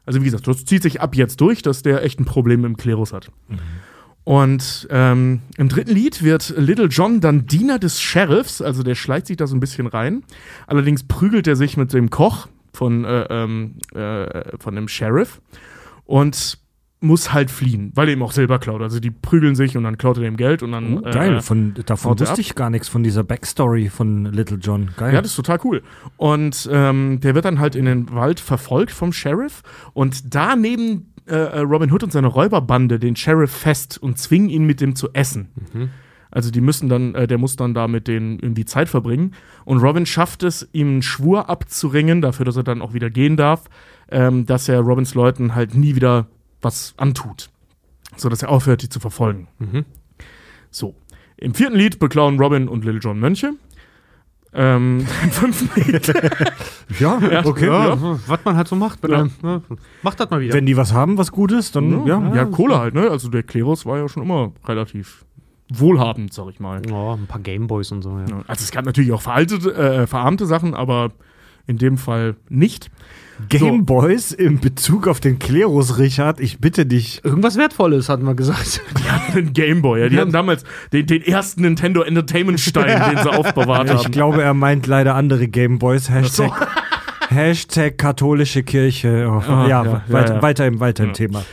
Also 0.05 0.21
wie 0.21 0.25
gesagt, 0.25 0.47
das 0.47 0.65
zieht 0.65 0.83
sich 0.83 1.01
ab 1.01 1.15
jetzt 1.15 1.41
durch, 1.41 1.61
dass 1.61 1.83
der 1.83 2.03
echt 2.03 2.19
ein 2.19 2.25
Problem 2.25 2.65
im 2.65 2.77
Klerus 2.77 3.13
hat. 3.13 3.31
Und 4.23 4.87
ähm, 4.91 5.41
im 5.57 5.67
dritten 5.67 5.91
Lied 5.91 6.23
wird 6.23 6.53
Little 6.55 6.87
John 6.87 7.21
dann 7.21 7.47
Diener 7.47 7.79
des 7.79 7.99
Sheriffs, 7.99 8.61
also 8.61 8.83
der 8.83 8.95
schleicht 8.95 9.27
sich 9.27 9.37
da 9.37 9.47
so 9.47 9.55
ein 9.55 9.59
bisschen 9.59 9.87
rein. 9.87 10.23
Allerdings 10.67 11.03
prügelt 11.03 11.47
er 11.47 11.55
sich 11.55 11.75
mit 11.75 11.91
dem 11.93 12.09
Koch 12.09 12.47
von, 12.73 13.03
äh, 13.03 13.25
ähm, 13.29 13.75
äh, 13.93 14.57
von 14.59 14.75
dem 14.75 14.87
Sheriff 14.87 15.41
und 16.05 16.59
muss 17.01 17.33
halt 17.33 17.49
fliehen, 17.49 17.91
weil 17.95 18.07
er 18.07 18.13
ihm 18.13 18.21
auch 18.21 18.31
selber 18.31 18.59
klaut. 18.59 18.81
Also 18.81 18.99
die 18.99 19.09
prügeln 19.11 19.55
sich 19.55 19.75
und 19.75 19.83
dann 19.83 19.97
klaut 19.97 20.17
er 20.17 20.23
dem 20.23 20.37
Geld 20.37 20.61
und 20.61 20.71
dann. 20.71 20.99
Oh, 20.99 21.01
geil, 21.01 21.37
äh, 21.37 21.41
von, 21.41 21.73
er 21.75 22.03
wusste 22.03 22.41
ich 22.41 22.55
gar 22.55 22.69
nichts, 22.69 22.87
von 22.87 23.03
dieser 23.03 23.23
Backstory 23.23 23.89
von 23.89 24.25
Little 24.25 24.57
John. 24.57 24.91
Geil. 24.95 25.13
Ja, 25.13 25.21
das 25.21 25.31
ist 25.31 25.35
total 25.35 25.59
cool. 25.63 25.81
Und 26.17 26.69
ähm, 26.71 27.19
der 27.19 27.33
wird 27.33 27.45
dann 27.45 27.59
halt 27.59 27.75
in 27.75 27.85
den 27.85 28.13
Wald 28.13 28.39
verfolgt 28.39 28.91
vom 28.91 29.11
Sheriff 29.11 29.63
und 29.93 30.33
da 30.35 30.55
nehmen 30.55 31.11
äh, 31.27 31.35
äh, 31.35 31.59
Robin 31.59 31.91
Hood 31.91 32.03
und 32.03 32.11
seine 32.11 32.27
Räuberbande 32.27 32.99
den 32.99 33.15
Sheriff 33.15 33.51
fest 33.51 33.97
und 34.01 34.19
zwingen 34.19 34.49
ihn 34.49 34.65
mit 34.65 34.79
dem 34.79 34.95
zu 34.95 35.09
essen. 35.13 35.49
Also 36.29 36.51
die 36.51 36.61
müssen 36.61 36.87
dann, 36.87 37.15
äh, 37.15 37.27
der 37.27 37.37
muss 37.37 37.55
dann 37.55 37.73
da 37.73 37.87
mit 37.87 38.07
denen 38.07 38.39
irgendwie 38.39 38.65
Zeit 38.65 38.89
verbringen. 38.89 39.33
Und 39.65 39.79
Robin 39.79 40.05
schafft 40.05 40.43
es, 40.43 40.67
ihm 40.71 40.87
einen 40.87 41.01
Schwur 41.01 41.49
abzuringen, 41.49 42.21
dafür, 42.21 42.45
dass 42.45 42.55
er 42.55 42.63
dann 42.63 42.81
auch 42.81 42.93
wieder 42.93 43.09
gehen 43.09 43.37
darf, 43.37 43.69
ähm, 44.09 44.45
dass 44.45 44.69
er 44.69 44.79
Robins 44.79 45.13
Leuten 45.13 45.55
halt 45.55 45.75
nie 45.75 45.95
wieder 45.95 46.27
was 46.61 46.93
antut. 46.97 47.49
So 48.17 48.29
dass 48.29 48.41
er 48.43 48.49
aufhört, 48.49 48.81
die 48.81 48.89
zu 48.89 48.99
verfolgen. 48.99 49.47
So. 50.69 50.95
Im 51.37 51.53
vierten 51.55 51.75
Lied 51.75 51.97
beklauen 51.99 52.37
Robin 52.39 52.67
und 52.67 52.85
Little 52.85 52.99
John 53.01 53.19
Mönche. 53.19 53.53
Ähm, 54.53 54.99
Im 55.23 55.31
fünften 55.31 55.69
Lied. 55.79 56.07
ja, 56.99 57.17
okay. 57.45 57.67
Ja, 57.67 57.95
Ja. 57.95 58.19
was 58.27 58.45
man 58.45 58.57
halt 58.57 58.67
so 58.67 58.75
macht. 58.75 58.99
Ja. 59.07 59.19
einem, 59.19 59.31
ne? 59.41 59.61
Macht 60.03 60.19
das 60.19 60.29
mal 60.29 60.41
wieder. 60.41 60.53
Wenn 60.53 60.65
die 60.65 60.75
was 60.75 60.93
haben, 60.93 61.17
was 61.17 61.31
Gutes, 61.31 61.71
dann 61.71 62.05
ja. 62.05 62.35
ja, 62.35 62.45
Kohle 62.45 62.77
halt, 62.77 62.93
ne? 62.93 63.09
Also 63.09 63.29
der 63.29 63.43
Klerus 63.43 63.85
war 63.85 63.97
ja 63.97 64.09
schon 64.09 64.23
immer 64.23 64.51
relativ 64.65 65.25
wohlhabend, 65.73 66.33
sag 66.33 66.49
ich 66.49 66.59
mal. 66.59 66.81
oh, 66.91 67.13
ein 67.13 67.27
paar 67.27 67.39
Gameboys 67.39 67.91
und 67.93 68.01
so, 68.01 68.19
ja. 68.19 68.25
Ja, 68.27 68.43
Also 68.47 68.63
es 68.63 68.71
gab 68.71 68.85
natürlich 68.85 69.13
auch 69.13 69.21
veraltete, 69.21 69.73
äh, 69.73 70.05
verarmte 70.05 70.45
Sachen, 70.45 70.73
aber 70.73 71.11
in 71.65 71.77
dem 71.77 71.97
Fall 71.97 72.35
nicht. 72.49 72.91
Gameboys 73.49 74.31
in 74.31 74.59
Bezug 74.59 75.07
auf 75.07 75.19
den 75.19 75.39
Klerus, 75.39 75.97
Richard, 75.97 76.39
ich 76.39 76.59
bitte 76.59 76.85
dich. 76.85 77.21
Irgendwas 77.23 77.57
Wertvolles, 77.57 78.09
hatten 78.09 78.25
wir 78.25 78.35
gesagt. 78.35 78.81
Ein 79.35 79.53
Gameboy, 79.53 80.01
ja. 80.01 80.09
Die 80.09 80.17
hatten 80.19 80.31
damals 80.31 80.63
den, 80.93 81.05
den 81.07 81.21
ersten 81.21 81.61
Nintendo 81.61 82.01
Entertainment 82.01 82.59
Stein, 82.59 83.11
den 83.13 83.23
sie 83.23 83.29
aufbewahrt 83.37 83.89
Ich 83.89 83.95
haben. 84.03 84.11
glaube, 84.11 84.41
er 84.43 84.53
meint 84.53 84.87
leider 84.87 85.15
andere 85.15 85.47
Gameboys. 85.47 86.09
Hashtag, 86.09 86.51
Hashtag 87.29 87.97
katholische 87.97 88.63
Kirche. 88.63 89.27
Oh, 89.29 89.41
Ah, 89.47 89.67
ja, 89.67 89.83
ja, 89.85 90.03
weit, 90.07 90.29
ja, 90.29 90.41
weiter 90.41 90.67
im, 90.67 90.79
weiter 90.79 91.03
im 91.03 91.13
Thema. 91.13 91.43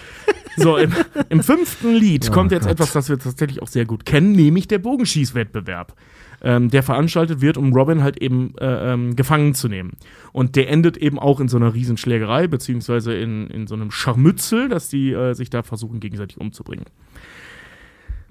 So, 0.56 0.76
im, 0.76 0.92
im 1.28 1.42
fünften 1.44 1.94
Lied 1.94 2.26
Oh 2.28 2.32
kommt 2.32 2.50
jetzt 2.50 2.64
Gott. 2.64 2.72
etwas, 2.72 2.92
das 2.92 3.08
wir 3.08 3.18
tatsächlich 3.18 3.62
auch 3.62 3.68
sehr 3.68 3.84
gut 3.84 4.04
kennen, 4.04 4.32
nämlich 4.32 4.66
der 4.66 4.78
Bogenschießwettbewerb. 4.78 5.94
Ähm, 6.40 6.70
der 6.70 6.82
veranstaltet 6.82 7.40
wird, 7.40 7.56
um 7.56 7.72
Robin 7.72 8.02
halt 8.02 8.22
eben 8.22 8.54
äh, 8.58 8.92
ähm, 8.92 9.16
gefangen 9.16 9.54
zu 9.54 9.68
nehmen. 9.68 9.92
Und 10.32 10.54
der 10.54 10.70
endet 10.70 10.96
eben 10.96 11.18
auch 11.18 11.40
in 11.40 11.48
so 11.48 11.56
einer 11.56 11.74
Riesenschlägerei, 11.74 12.46
beziehungsweise 12.46 13.14
in, 13.14 13.48
in 13.48 13.66
so 13.66 13.74
einem 13.74 13.90
Scharmützel, 13.90 14.68
dass 14.68 14.88
die 14.88 15.12
äh, 15.12 15.34
sich 15.34 15.50
da 15.50 15.62
versuchen, 15.62 15.98
gegenseitig 15.98 16.38
umzubringen. 16.38 16.86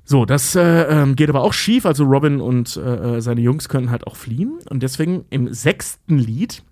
So, 0.09 0.23
das 0.23 0.55
äh, 0.55 0.83
ähm, 0.83 1.17
geht 1.17 1.27
aber 1.27 1.41
auch 1.41 1.51
schief. 1.51 1.85
Also 1.85 2.05
Robin 2.05 2.39
und 2.39 2.77
äh, 2.77 3.17
äh, 3.17 3.21
seine 3.21 3.41
Jungs 3.41 3.67
können 3.67 3.91
halt 3.91 4.07
auch 4.07 4.15
fliehen. 4.15 4.59
Und 4.69 4.81
deswegen 4.81 5.25
im 5.29 5.53
sechsten 5.53 6.17
Lied, 6.17 6.63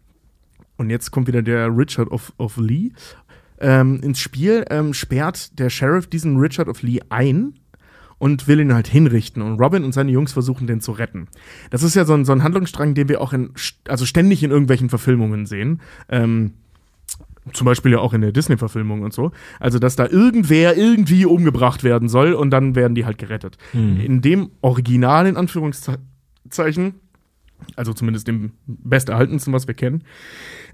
und 0.78 0.90
jetzt 0.90 1.12
kommt 1.12 1.28
wieder 1.28 1.42
der 1.42 1.68
Richard 1.68 2.10
of, 2.12 2.32
of 2.38 2.56
Lee, 2.56 2.92
ähm, 3.60 4.00
ins 4.02 4.20
Spiel, 4.20 4.64
ähm, 4.70 4.94
sperrt 4.94 5.60
der 5.60 5.70
Sheriff 5.70 6.08
diesen 6.08 6.38
Richard 6.38 6.70
of 6.70 6.82
Lee 6.82 7.02
ein 7.10 7.56
und 8.18 8.48
will 8.48 8.60
ihn 8.60 8.74
halt 8.74 8.88
hinrichten. 8.88 9.42
Und 9.42 9.60
Robin 9.60 9.84
und 9.84 9.94
seine 9.94 10.12
Jungs 10.12 10.34
versuchen, 10.34 10.68
den 10.68 10.82
zu 10.82 10.92
retten. 10.92 11.28
Das 11.70 11.84
ist 11.84 11.96
ja 11.96 12.06
so 12.06 12.14
ein, 12.14 12.26
so 12.26 12.32
ein 12.32 12.44
Handlungsstrang, 12.44 12.94
den 12.94 13.10
wir 13.10 13.22
auch 13.22 13.34
in, 13.34 13.52
also 13.88 14.06
ständig 14.06 14.44
in 14.44 14.52
irgendwelchen 14.52 14.90
Verfilmungen 14.90 15.46
sehen. 15.46 15.82
Ähm, 16.10 16.54
zum 17.54 17.66
Beispiel 17.66 17.92
ja 17.92 18.00
auch 18.00 18.14
in 18.14 18.22
der 18.22 18.32
Disney-Verfilmung 18.32 19.04
und 19.04 19.14
so. 19.14 19.32
Also, 19.60 19.78
dass 19.78 19.96
da 19.96 20.08
irgendwer 20.08 20.76
irgendwie 20.76 21.26
umgebracht 21.26 21.84
werden 21.84 22.10
soll 22.10 22.34
und 22.34 22.50
dann 22.50 22.76
werden 22.76 22.96
die 22.96 23.06
halt 23.06 23.18
gerettet. 23.18 23.58
In 24.04 24.22
dem 24.22 24.50
Original, 24.62 25.28
in 25.28 25.38
Anführungszeichen, 25.38 26.96
also 27.76 27.94
zumindest 27.94 28.28
dem 28.28 28.54
besterhaltensten, 28.66 29.54
was 29.54 29.68
wir 29.68 29.76
kennen, 29.76 30.04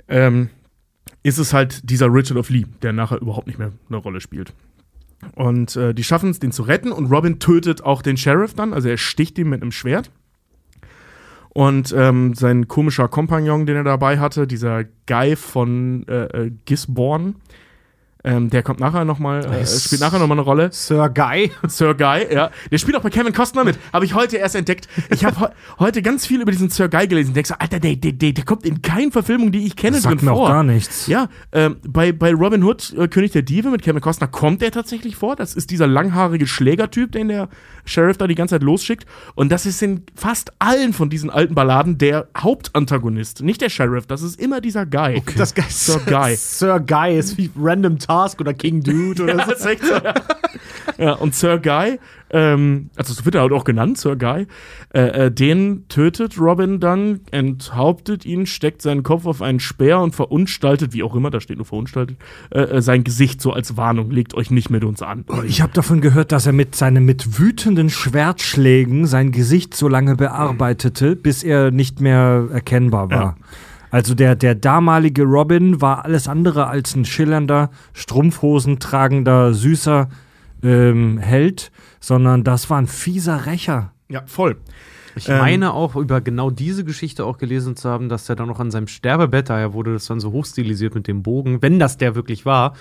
ähm, 0.08 0.50
ist 1.24 1.38
es 1.38 1.54
halt 1.54 1.90
dieser 1.90 2.08
Richard 2.12 2.38
of 2.38 2.50
Lee, 2.50 2.66
der 2.82 2.94
nachher 2.94 3.22
überhaupt 3.22 3.48
nicht 3.48 3.60
mehr 3.60 3.72
eine 3.90 3.98
Rolle 3.98 4.22
spielt. 4.22 4.54
Und 5.36 5.76
äh, 5.76 5.94
die 5.94 6.04
schaffen 6.04 6.30
es, 6.30 6.40
den 6.40 6.52
zu 6.52 6.64
retten 6.64 6.92
und 6.92 7.12
Robin 7.12 7.40
tötet 7.40 7.84
auch 7.84 8.02
den 8.02 8.18
Sheriff 8.18 8.54
dann, 8.54 8.74
also 8.74 8.90
er 8.90 8.98
sticht 8.98 9.38
ihn 9.38 9.50
mit 9.50 9.62
einem 9.62 9.72
Schwert. 9.72 10.12
Und 11.54 11.94
ähm, 11.98 12.34
sein 12.34 12.68
komischer 12.68 13.10
Kompagnon, 13.10 13.66
den 13.66 13.76
er 13.76 13.84
dabei 13.84 14.20
hatte, 14.20 14.48
dieser 14.48 14.86
Guy 15.06 15.36
von 15.36 16.08
äh, 16.08 16.46
äh, 16.46 16.52
Gisborne, 16.66 17.36
ähm, 18.24 18.50
der 18.50 18.64
kommt 18.64 18.80
nachher 18.80 19.06
nochmal, 19.06 19.44
äh, 19.46 19.66
spielt 19.66 20.02
nachher 20.02 20.20
nochmal 20.20 20.38
eine 20.38 20.46
Rolle. 20.46 20.70
Sir 20.72 21.10
Guy. 21.10 21.52
Sir 21.68 21.96
Guy, 21.96 22.34
ja. 22.34 22.52
Der 22.72 22.78
spielt 22.78 22.96
auch 22.98 23.02
bei 23.02 23.10
Kevin 23.10 23.34
Costner 23.34 23.64
mit. 23.64 23.80
Habe 23.92 24.06
ich 24.06 24.14
heute 24.14 24.38
erst 24.38 24.56
entdeckt. 24.56 24.88
Ich 25.10 25.26
habe 25.26 25.40
he 25.40 25.46
heute 25.80 26.02
ganz 26.02 26.26
viel 26.26 26.42
über 26.42 26.52
diesen 26.52 26.70
Sir 26.70 26.88
Guy 26.90 27.08
gelesen. 27.08 27.34
Denkst 27.34 27.50
so, 27.50 27.56
Alter, 27.58 27.80
der, 27.80 27.96
der, 27.96 28.12
der, 28.12 28.34
der 28.34 28.46
kommt 28.46 28.66
in 28.66 28.82
keinen 28.82 29.12
Verfilmungen, 29.12 29.52
die 29.52 29.66
ich 29.66 29.76
kenne, 29.76 29.98
Das 29.98 30.04
drin 30.04 30.12
sagt 30.12 30.24
mir 30.24 30.32
vor. 30.32 30.46
auch 30.46 30.50
gar 30.50 30.64
nichts. 30.64 31.08
Ja, 31.08 31.30
ähm, 31.52 31.78
bei, 31.88 32.12
bei 32.12 32.34
Robin 32.34 32.64
Hood, 32.64 32.94
äh, 32.98 33.08
König 33.08 33.32
der 33.32 33.42
Diebe 33.42 33.70
mit 33.70 33.82
Kevin 33.82 34.02
Costner, 34.02 34.28
kommt 34.28 34.62
er 34.62 34.72
tatsächlich 34.72 35.16
vor. 35.16 35.36
Das 35.36 35.56
ist 35.56 35.72
dieser 35.72 35.88
langhaarige 35.88 36.46
Schlägertyp, 36.48 37.12
den 37.12 37.30
der 37.30 37.50
Sheriff 37.86 38.18
da 38.18 38.28
die 38.28 38.36
ganze 38.36 38.56
Zeit 38.56 38.64
losschickt. 38.64 39.06
Und 39.36 39.52
das 39.52 39.66
ist 39.66 39.82
in 39.82 40.04
fast 40.16 40.52
allen 40.60 40.94
von 40.94 41.10
diesen 41.10 41.30
alten 41.30 41.56
Balladen 41.56 41.98
der 41.98 42.28
Hauptantagonist. 42.38 43.42
Nicht 43.42 43.62
der 43.62 43.70
Sheriff, 43.70 44.06
das 44.06 44.22
ist 44.22 44.40
immer 44.40 44.62
dieser 44.62 44.86
Guy. 44.86 45.22
Das 45.36 45.56
Guy. 45.56 45.64
Sir 45.70 46.00
Guy. 46.06 46.36
Sir 46.36 46.80
Guy 46.80 47.18
ist 47.18 47.38
wie 47.38 47.50
Random 47.58 47.98
Task 48.12 48.42
oder 48.42 48.54
King 48.54 48.84
Dude 48.84 49.24
oder 49.24 49.38
Ja, 49.38 49.46
so. 49.46 49.56
so, 49.56 49.94
ja. 49.94 50.14
ja, 50.98 51.14
und 51.14 51.34
Sir 51.34 51.60
Guy, 51.60 51.98
ähm, 52.30 52.90
also 52.98 53.14
so 53.14 53.24
wird 53.26 53.36
er 53.36 53.42
halt 53.42 53.54
auch 53.54 53.64
genannt, 53.64 53.98
Sir 53.98 54.16
Guy, 54.18 54.48
äh, 54.94 55.26
äh, 55.28 55.32
den 55.32 55.86
tötet 55.88 56.38
Robin 56.38 56.80
dann, 56.80 57.22
enthauptet 57.32 58.26
ihn, 58.26 58.46
steckt 58.46 58.82
seinen 58.82 59.04
Kopf 59.04 59.26
auf 59.26 59.42
einen 59.42 59.60
Speer 59.60 60.00
und 60.00 60.14
verunstaltet, 60.14 60.94
wie 60.94 61.04
auch 61.04 61.16
immer, 61.16 61.30
da 61.30 61.40
steht 61.40 61.58
nur 61.58 61.66
verunstaltet, 61.66 62.18
äh, 62.52 62.60
äh, 62.62 62.82
sein 62.82 63.04
Gesicht 63.04 63.42
so 63.42 63.52
als 63.52 63.78
Warnung, 63.78 64.12
legt 64.12 64.34
euch 64.34 64.52
nicht 64.52 64.70
mit 64.70 64.84
uns 64.84 65.02
an. 65.02 65.26
Ich 65.48 65.62
habe 65.62 65.72
davon 65.74 66.02
gehört, 66.02 66.32
dass 66.34 66.46
er 66.46 66.54
mit 66.54 66.76
seinen 66.76 67.06
mit 67.06 67.40
wütenden 67.40 67.90
Schwertschlägen 67.90 69.06
sein 69.08 69.32
Gesicht 69.32 69.74
so 69.74 69.88
lange 69.88 70.16
bearbeitete, 70.16 71.16
bis 71.16 71.44
er 71.44 71.72
nicht 71.72 72.02
mehr 72.02 72.48
erkennbar 72.52 73.10
war. 73.10 73.38
Also 73.92 74.16
der, 74.16 74.36
der 74.36 74.56
damalige 74.56 75.24
Robin 75.24 75.82
war 75.82 76.06
alles 76.06 76.28
andere 76.28 76.68
als 76.68 76.96
ein 76.96 77.06
schillernder, 77.06 77.70
Strumpfhosen 77.94 78.80
tragender, 78.80 79.54
süßer 79.54 80.08
ähm, 80.64 81.18
Held, 81.18 81.72
sondern 82.00 82.44
das 82.44 82.70
war 82.70 82.78
ein 82.78 82.88
fieser 82.88 83.46
Rächer. 83.46 83.92
Ja, 84.08 84.24
voll. 84.26 84.58
Ich 85.16 85.30
Ähm, 85.30 85.38
meine 85.38 85.74
auch 85.74 85.96
über 85.96 86.22
genau 86.22 86.50
diese 86.50 86.84
Geschichte 86.84 87.26
auch 87.26 87.38
gelesen 87.38 87.76
zu 87.76 87.90
haben, 87.90 88.10
dass 88.10 88.30
er 88.30 88.36
dann 88.36 88.48
noch 88.48 88.60
an 88.60 88.72
seinem 88.72 88.88
Sterbebett, 88.88 89.50
daher 89.50 89.74
wurde 89.74 89.94
das 89.94 90.06
dann 90.06 90.20
so 90.20 90.32
hochstilisiert 90.32 90.96
mit 90.96 91.08
dem 91.08 91.24
Bogen, 91.24 91.62
wenn 91.62 91.80
das 91.80 91.98
der 91.98 92.16
wirklich 92.16 92.46
war, 92.46 92.74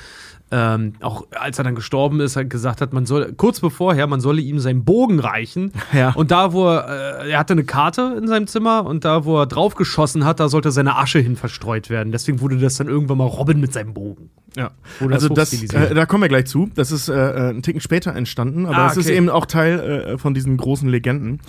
ähm, 0.52 0.94
auch 1.00 1.26
als 1.30 1.58
er 1.58 1.64
dann 1.64 1.76
gestorben 1.76 2.18
ist, 2.20 2.34
halt 2.34 2.50
gesagt 2.50 2.80
hat, 2.80 2.92
man 2.92 3.06
soll, 3.06 3.32
kurz 3.36 3.60
bevorher, 3.60 4.06
man 4.08 4.20
solle 4.20 4.40
ihm 4.40 4.58
seinen 4.58 4.84
Bogen 4.84 5.20
reichen. 5.20 5.72
Ja. 5.92 6.10
Und 6.14 6.30
da, 6.30 6.52
wo 6.52 6.68
er, 6.68 7.24
äh, 7.24 7.30
er 7.32 7.38
hatte 7.40 7.52
eine 7.52 7.64
Karte 7.64 8.14
in 8.16 8.28
seinem 8.28 8.46
Zimmer 8.46 8.86
und 8.86 9.04
da, 9.04 9.24
wo 9.24 9.38
er 9.40 9.46
draufgeschossen 9.46 10.24
hat, 10.24 10.38
da 10.38 10.48
sollte 10.48 10.70
seine 10.70 10.96
Asche 10.96 11.18
hin 11.18 11.34
verstreut 11.36 11.90
werden. 11.90 12.12
Deswegen 12.12 12.40
wurde 12.40 12.58
das 12.58 12.76
dann 12.76 12.86
irgendwann 12.86 13.18
mal 13.18 13.24
Robin 13.24 13.60
mit 13.60 13.72
seinem 13.72 13.92
Bogen. 13.92 14.30
Ja, 14.56 14.70
Wurde 14.98 15.14
also 15.14 15.28
das 15.28 15.52
äh, 15.52 15.94
da 15.94 16.06
kommen 16.06 16.22
wir 16.22 16.28
gleich 16.28 16.46
zu. 16.46 16.70
Das 16.74 16.92
ist 16.92 17.08
äh, 17.08 17.12
äh, 17.14 17.48
einen 17.50 17.62
Ticken 17.62 17.80
später 17.80 18.14
entstanden, 18.14 18.66
aber 18.66 18.78
Ah, 18.78 18.88
das 18.88 18.96
ist 18.96 19.06
okay. 19.06 19.16
eben 19.16 19.28
auch 19.28 19.46
Teil 19.46 19.80
äh, 19.80 20.18
von 20.18 20.34
diesen 20.34 20.56
großen 20.56 20.88
Legenden, 20.88 21.40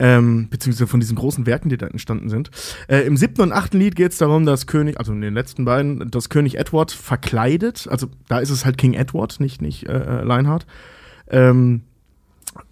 ähm, 0.00 0.48
beziehungsweise 0.48 0.86
von 0.86 0.98
diesen 0.98 1.14
großen 1.14 1.46
Werken, 1.46 1.68
die 1.68 1.76
da 1.76 1.86
entstanden 1.86 2.30
sind. 2.30 2.50
Äh, 2.88 3.02
Im 3.02 3.16
siebten 3.16 3.42
und 3.42 3.52
achten 3.52 3.78
Lied 3.78 3.94
geht 3.94 4.12
es 4.12 4.18
darum, 4.18 4.46
dass 4.46 4.66
König, 4.66 4.98
also 4.98 5.12
in 5.12 5.20
den 5.20 5.34
letzten 5.34 5.66
beiden, 5.66 6.10
dass 6.10 6.30
König 6.30 6.58
Edward 6.58 6.90
verkleidet, 6.90 7.86
also 7.88 8.08
da 8.26 8.38
ist 8.38 8.50
es 8.50 8.64
halt 8.64 8.78
King 8.78 8.94
Edward, 8.94 9.38
nicht, 9.38 9.60
nicht 9.60 9.86
äh, 9.86 9.92
äh, 9.92 10.24
Lionheart, 10.24 10.66
ähm, 11.28 11.82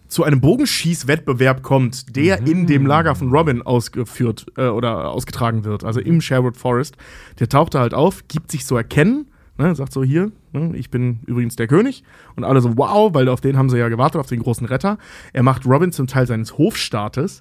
zu 0.09 0.25
einem 0.25 0.41
Bogenschießwettbewerb 0.41 1.63
kommt, 1.63 2.17
der 2.17 2.39
in 2.47 2.67
dem 2.67 2.87
Lager 2.87 3.15
von 3.15 3.31
Robin 3.31 3.61
ausgeführt 3.61 4.47
äh, 4.57 4.69
oder 4.69 5.11
ausgetragen 5.11 5.65
wird, 5.65 5.85
also 5.85 6.01
im 6.01 6.23
Sherwood 6.23 6.57
Forest. 6.57 6.97
Der 7.41 7.51
taucht 7.51 7.75
da 7.75 7.81
halt 7.81 7.93
auf, 7.93 8.27
gibt 8.27 8.51
sich 8.51 8.65
so 8.65 8.75
erkennen, 8.75 9.27
ne, 9.59 9.75
sagt 9.75 9.93
so 9.93 10.03
hier, 10.03 10.33
ne, 10.53 10.75
ich 10.77 10.91
bin 10.91 11.21
übrigens 11.27 11.57
der 11.57 11.67
König 11.67 12.05
und 12.37 12.45
alle 12.45 12.61
so 12.61 12.79
wow, 12.79 13.13
weil 13.13 13.29
auf 13.29 13.41
den 13.41 13.59
haben 13.59 13.69
sie 13.69 13.79
ja 13.79 13.89
gewartet, 13.89 14.21
auf 14.21 14.29
den 14.29 14.43
großen 14.43 14.67
Retter. 14.67 14.99
Er 15.33 15.43
macht 15.43 15.67
Robin 15.67 15.93
zum 15.93 16.07
Teil 16.07 16.27
seines 16.27 16.57
Hofstaates. 16.57 17.41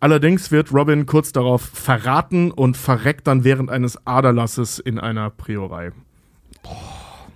Allerdings 0.00 0.52
wird 0.52 0.72
Robin 0.72 1.06
kurz 1.06 1.32
darauf 1.32 1.62
verraten 1.62 2.50
und 2.50 2.76
verreckt 2.76 3.26
dann 3.26 3.44
während 3.44 3.70
eines 3.70 4.06
Aderlasses 4.06 4.78
in 4.78 4.98
einer 4.98 5.30
Priorei. 5.30 5.92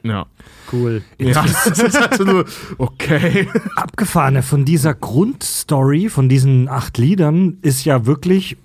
Ja. 0.03 0.27
Cool. 0.71 1.03
Ja, 1.19 1.43
das 1.65 1.67
ist 1.67 1.97
also 1.97 2.25
nur, 2.25 2.45
okay. 2.77 3.49
Abgefahrene 3.75 4.43
von 4.43 4.65
dieser 4.65 4.95
Grundstory, 4.95 6.09
von 6.11 6.29
diesen 6.29 6.69
acht 6.69 6.99
Liedern, 6.99 7.59
ist 7.63 7.85
ja 7.85 8.05
wirklich 8.07 8.59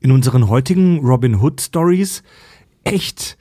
in 0.00 0.10
unseren 0.10 0.48
heutigen 0.48 0.98
Robin 0.98 1.36
Hood 1.36 1.60
Stories 1.60 2.24
echt 2.82 3.38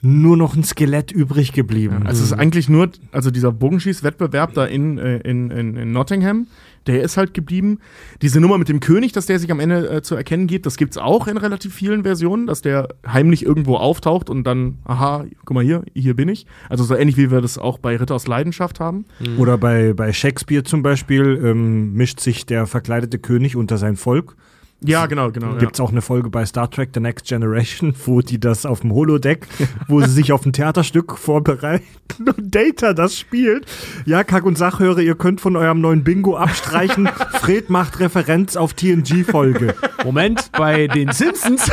nur 0.00 0.36
noch 0.36 0.54
ein 0.54 0.62
Skelett 0.62 1.10
übrig 1.10 1.52
geblieben. 1.52 2.06
Also 2.06 2.22
es 2.22 2.30
ist 2.30 2.38
eigentlich 2.38 2.68
nur, 2.68 2.90
also 3.10 3.30
dieser 3.30 3.50
Bogenschießwettbewerb 3.50 4.54
da 4.54 4.64
in, 4.64 4.98
äh, 4.98 5.18
in, 5.18 5.50
in, 5.50 5.76
in 5.76 5.92
Nottingham, 5.92 6.46
der 6.86 7.02
ist 7.02 7.16
halt 7.16 7.34
geblieben. 7.34 7.80
Diese 8.22 8.40
Nummer 8.40 8.58
mit 8.58 8.68
dem 8.68 8.80
König, 8.80 9.12
dass 9.12 9.26
der 9.26 9.38
sich 9.38 9.50
am 9.50 9.58
Ende 9.60 9.88
äh, 9.90 10.02
zu 10.02 10.14
erkennen 10.14 10.46
gibt, 10.46 10.66
das 10.66 10.76
gibt's 10.76 10.96
auch 10.96 11.26
in 11.26 11.36
relativ 11.36 11.74
vielen 11.74 12.04
Versionen, 12.04 12.46
dass 12.46 12.62
der 12.62 12.88
heimlich 13.06 13.44
irgendwo 13.44 13.76
auftaucht 13.76 14.30
und 14.30 14.44
dann, 14.44 14.78
aha, 14.84 15.26
guck 15.44 15.54
mal 15.54 15.64
hier, 15.64 15.82
hier 15.94 16.14
bin 16.14 16.28
ich. 16.28 16.46
Also 16.68 16.84
so 16.84 16.94
ähnlich 16.94 17.16
wie 17.16 17.30
wir 17.30 17.40
das 17.40 17.58
auch 17.58 17.78
bei 17.78 17.96
Ritter 17.96 18.14
aus 18.14 18.26
Leidenschaft 18.26 18.80
haben. 18.80 19.04
Oder 19.36 19.58
bei, 19.58 19.92
bei 19.92 20.12
Shakespeare 20.12 20.62
zum 20.62 20.82
Beispiel 20.82 21.40
ähm, 21.44 21.92
mischt 21.92 22.20
sich 22.20 22.46
der 22.46 22.66
verkleidete 22.66 23.18
König 23.18 23.56
unter 23.56 23.78
sein 23.78 23.96
Volk. 23.96 24.36
Ja, 24.80 25.06
genau, 25.06 25.32
genau. 25.32 25.54
Gibt 25.56 25.74
es 25.74 25.80
auch 25.80 25.90
eine 25.90 26.02
Folge 26.02 26.30
bei 26.30 26.46
Star 26.46 26.70
Trek 26.70 26.90
The 26.94 27.00
Next 27.00 27.26
Generation, 27.26 27.94
wo 28.06 28.20
die 28.20 28.38
das 28.38 28.64
auf 28.64 28.80
dem 28.80 28.92
Holodeck, 28.92 29.48
wo 29.88 30.00
sie 30.00 30.10
sich 30.12 30.30
auf 30.30 30.46
ein 30.46 30.52
Theaterstück 30.52 31.18
vorbereiten 31.18 31.84
und 32.24 32.54
Data 32.54 32.92
das 32.94 33.18
spielt. 33.18 33.66
Ja, 34.06 34.22
Kack- 34.22 34.44
und 34.44 34.56
Sachhörer, 34.56 35.00
ihr 35.00 35.16
könnt 35.16 35.40
von 35.40 35.56
eurem 35.56 35.80
neuen 35.80 36.04
Bingo 36.04 36.36
abstreichen. 36.36 37.08
Fred 37.40 37.70
macht 37.70 37.98
Referenz 37.98 38.54
auf 38.54 38.72
TNG-Folge. 38.74 39.74
Moment, 40.04 40.50
bei 40.52 40.86
den 40.86 41.10
Simpsons, 41.10 41.68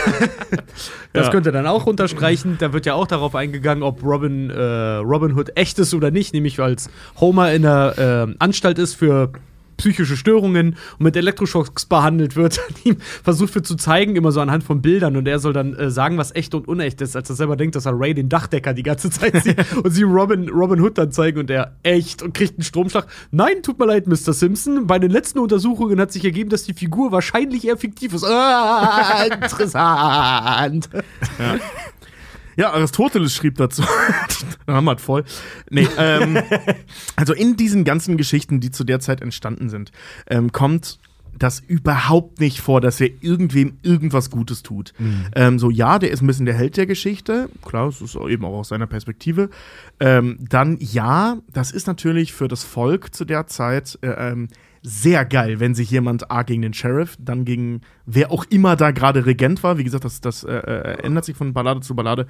das 1.13 1.25
Ja. 1.27 1.31
könnt 1.31 1.45
ihr 1.45 1.51
dann 1.51 1.67
auch 1.67 1.85
runterstreichen. 1.85 2.57
Da 2.59 2.73
wird 2.73 2.87
ja 2.87 2.95
auch 2.95 3.05
darauf 3.07 3.35
eingegangen, 3.35 3.83
ob 3.83 4.03
Robin, 4.03 4.49
äh, 4.49 4.61
Robin 4.95 5.35
Hood 5.37 5.55
echt 5.55 5.77
ist 5.77 5.93
oder 5.93 6.09
nicht, 6.09 6.33
nämlich 6.33 6.59
als 6.59 6.89
Homer 7.19 7.53
in 7.53 7.61
der 7.61 8.27
äh, 8.29 8.35
Anstalt 8.39 8.79
ist 8.79 8.95
für 8.95 9.31
psychische 9.77 10.17
Störungen 10.17 10.75
und 10.97 11.03
mit 11.03 11.15
Elektroschocks 11.15 11.85
behandelt 11.85 12.35
wird, 12.35 12.59
ihm 12.83 12.97
versucht 13.23 13.55
wird 13.55 13.67
zu 13.67 13.75
zeigen, 13.75 14.15
immer 14.15 14.31
so 14.31 14.41
anhand 14.41 14.63
von 14.63 14.81
Bildern 14.81 15.17
und 15.17 15.27
er 15.27 15.39
soll 15.39 15.53
dann 15.53 15.73
äh, 15.75 15.89
sagen, 15.89 16.17
was 16.17 16.33
echt 16.35 16.55
und 16.55 16.67
unecht 16.67 17.01
ist, 17.01 17.15
als 17.15 17.29
er 17.29 17.35
selber 17.35 17.55
denkt, 17.55 17.75
dass 17.75 17.85
er 17.85 17.99
Ray 17.99 18.13
den 18.13 18.29
Dachdecker 18.29 18.73
die 18.73 18.83
ganze 18.83 19.09
Zeit 19.09 19.35
sieht 19.43 19.57
und 19.75 19.91
sie 19.91 20.03
Robin, 20.03 20.49
Robin 20.49 20.81
Hood 20.81 20.97
dann 20.97 21.11
zeigen 21.11 21.39
und 21.39 21.49
er 21.49 21.75
echt 21.83 22.21
und 22.21 22.33
kriegt 22.33 22.57
einen 22.57 22.63
Stromschlag. 22.63 23.07
Nein, 23.31 23.63
tut 23.63 23.79
mir 23.79 23.85
leid, 23.85 24.07
Mr. 24.07 24.33
Simpson, 24.33 24.87
bei 24.87 24.99
den 24.99 25.11
letzten 25.11 25.39
Untersuchungen 25.39 25.99
hat 25.99 26.11
sich 26.11 26.25
ergeben, 26.25 26.49
dass 26.49 26.63
die 26.63 26.73
Figur 26.73 27.11
wahrscheinlich 27.11 27.65
eher 27.67 27.77
fiktiv 27.77 28.13
ist. 28.13 28.23
Ah, 28.23 29.25
interessant. 29.25 30.89
Ja, 30.93 31.59
Aristoteles 32.63 33.33
schrieb 33.33 33.57
dazu. 33.57 33.83
Es 34.67 35.01
voll. 35.01 35.23
Nee, 35.69 35.87
ähm, 35.97 36.37
also 37.15 37.33
in 37.33 37.55
diesen 37.55 37.83
ganzen 37.83 38.17
Geschichten, 38.17 38.59
die 38.59 38.71
zu 38.71 38.83
der 38.83 38.99
Zeit 38.99 39.21
entstanden 39.21 39.69
sind, 39.69 39.91
ähm, 40.27 40.51
kommt 40.51 40.99
das 41.37 41.59
überhaupt 41.59 42.39
nicht 42.39 42.61
vor, 42.61 42.81
dass 42.81 43.01
er 43.01 43.09
irgendwem 43.21 43.77
irgendwas 43.83 44.29
Gutes 44.29 44.63
tut. 44.63 44.93
Ähm, 45.35 45.59
so, 45.59 45.69
ja, 45.69 45.99
der 45.99 46.11
ist 46.11 46.21
ein 46.21 46.27
bisschen 46.27 46.45
der 46.45 46.55
Held 46.55 46.77
der 46.77 46.85
Geschichte. 46.85 47.49
Klar, 47.63 47.87
das 47.87 48.01
ist 48.01 48.15
eben 48.15 48.45
auch 48.45 48.59
aus 48.59 48.69
seiner 48.69 48.87
Perspektive. 48.87 49.49
Ähm, 49.99 50.37
dann, 50.39 50.77
ja, 50.79 51.37
das 51.51 51.71
ist 51.71 51.87
natürlich 51.87 52.33
für 52.33 52.47
das 52.47 52.63
Volk 52.63 53.13
zu 53.13 53.25
der 53.25 53.47
Zeit 53.47 53.99
äh, 54.01 54.31
ähm, 54.31 54.47
sehr 54.85 55.25
geil, 55.25 55.59
wenn 55.59 55.73
sich 55.73 55.89
jemand 55.89 56.29
A 56.29 56.43
gegen 56.43 56.61
den 56.61 56.73
Sheriff, 56.73 57.17
dann 57.19 57.43
gegen 57.43 57.81
wer 58.05 58.31
auch 58.31 58.45
immer 58.45 58.75
da 58.75 58.91
gerade 58.91 59.25
Regent 59.25 59.63
war. 59.63 59.79
Wie 59.79 59.83
gesagt, 59.83 60.05
das, 60.05 60.21
das 60.21 60.43
äh, 60.43 60.53
äh, 60.53 61.03
ändert 61.03 61.25
sich 61.25 61.35
von 61.35 61.53
Ballade 61.53 61.79
zu 61.81 61.95
Ballade. 61.95 62.27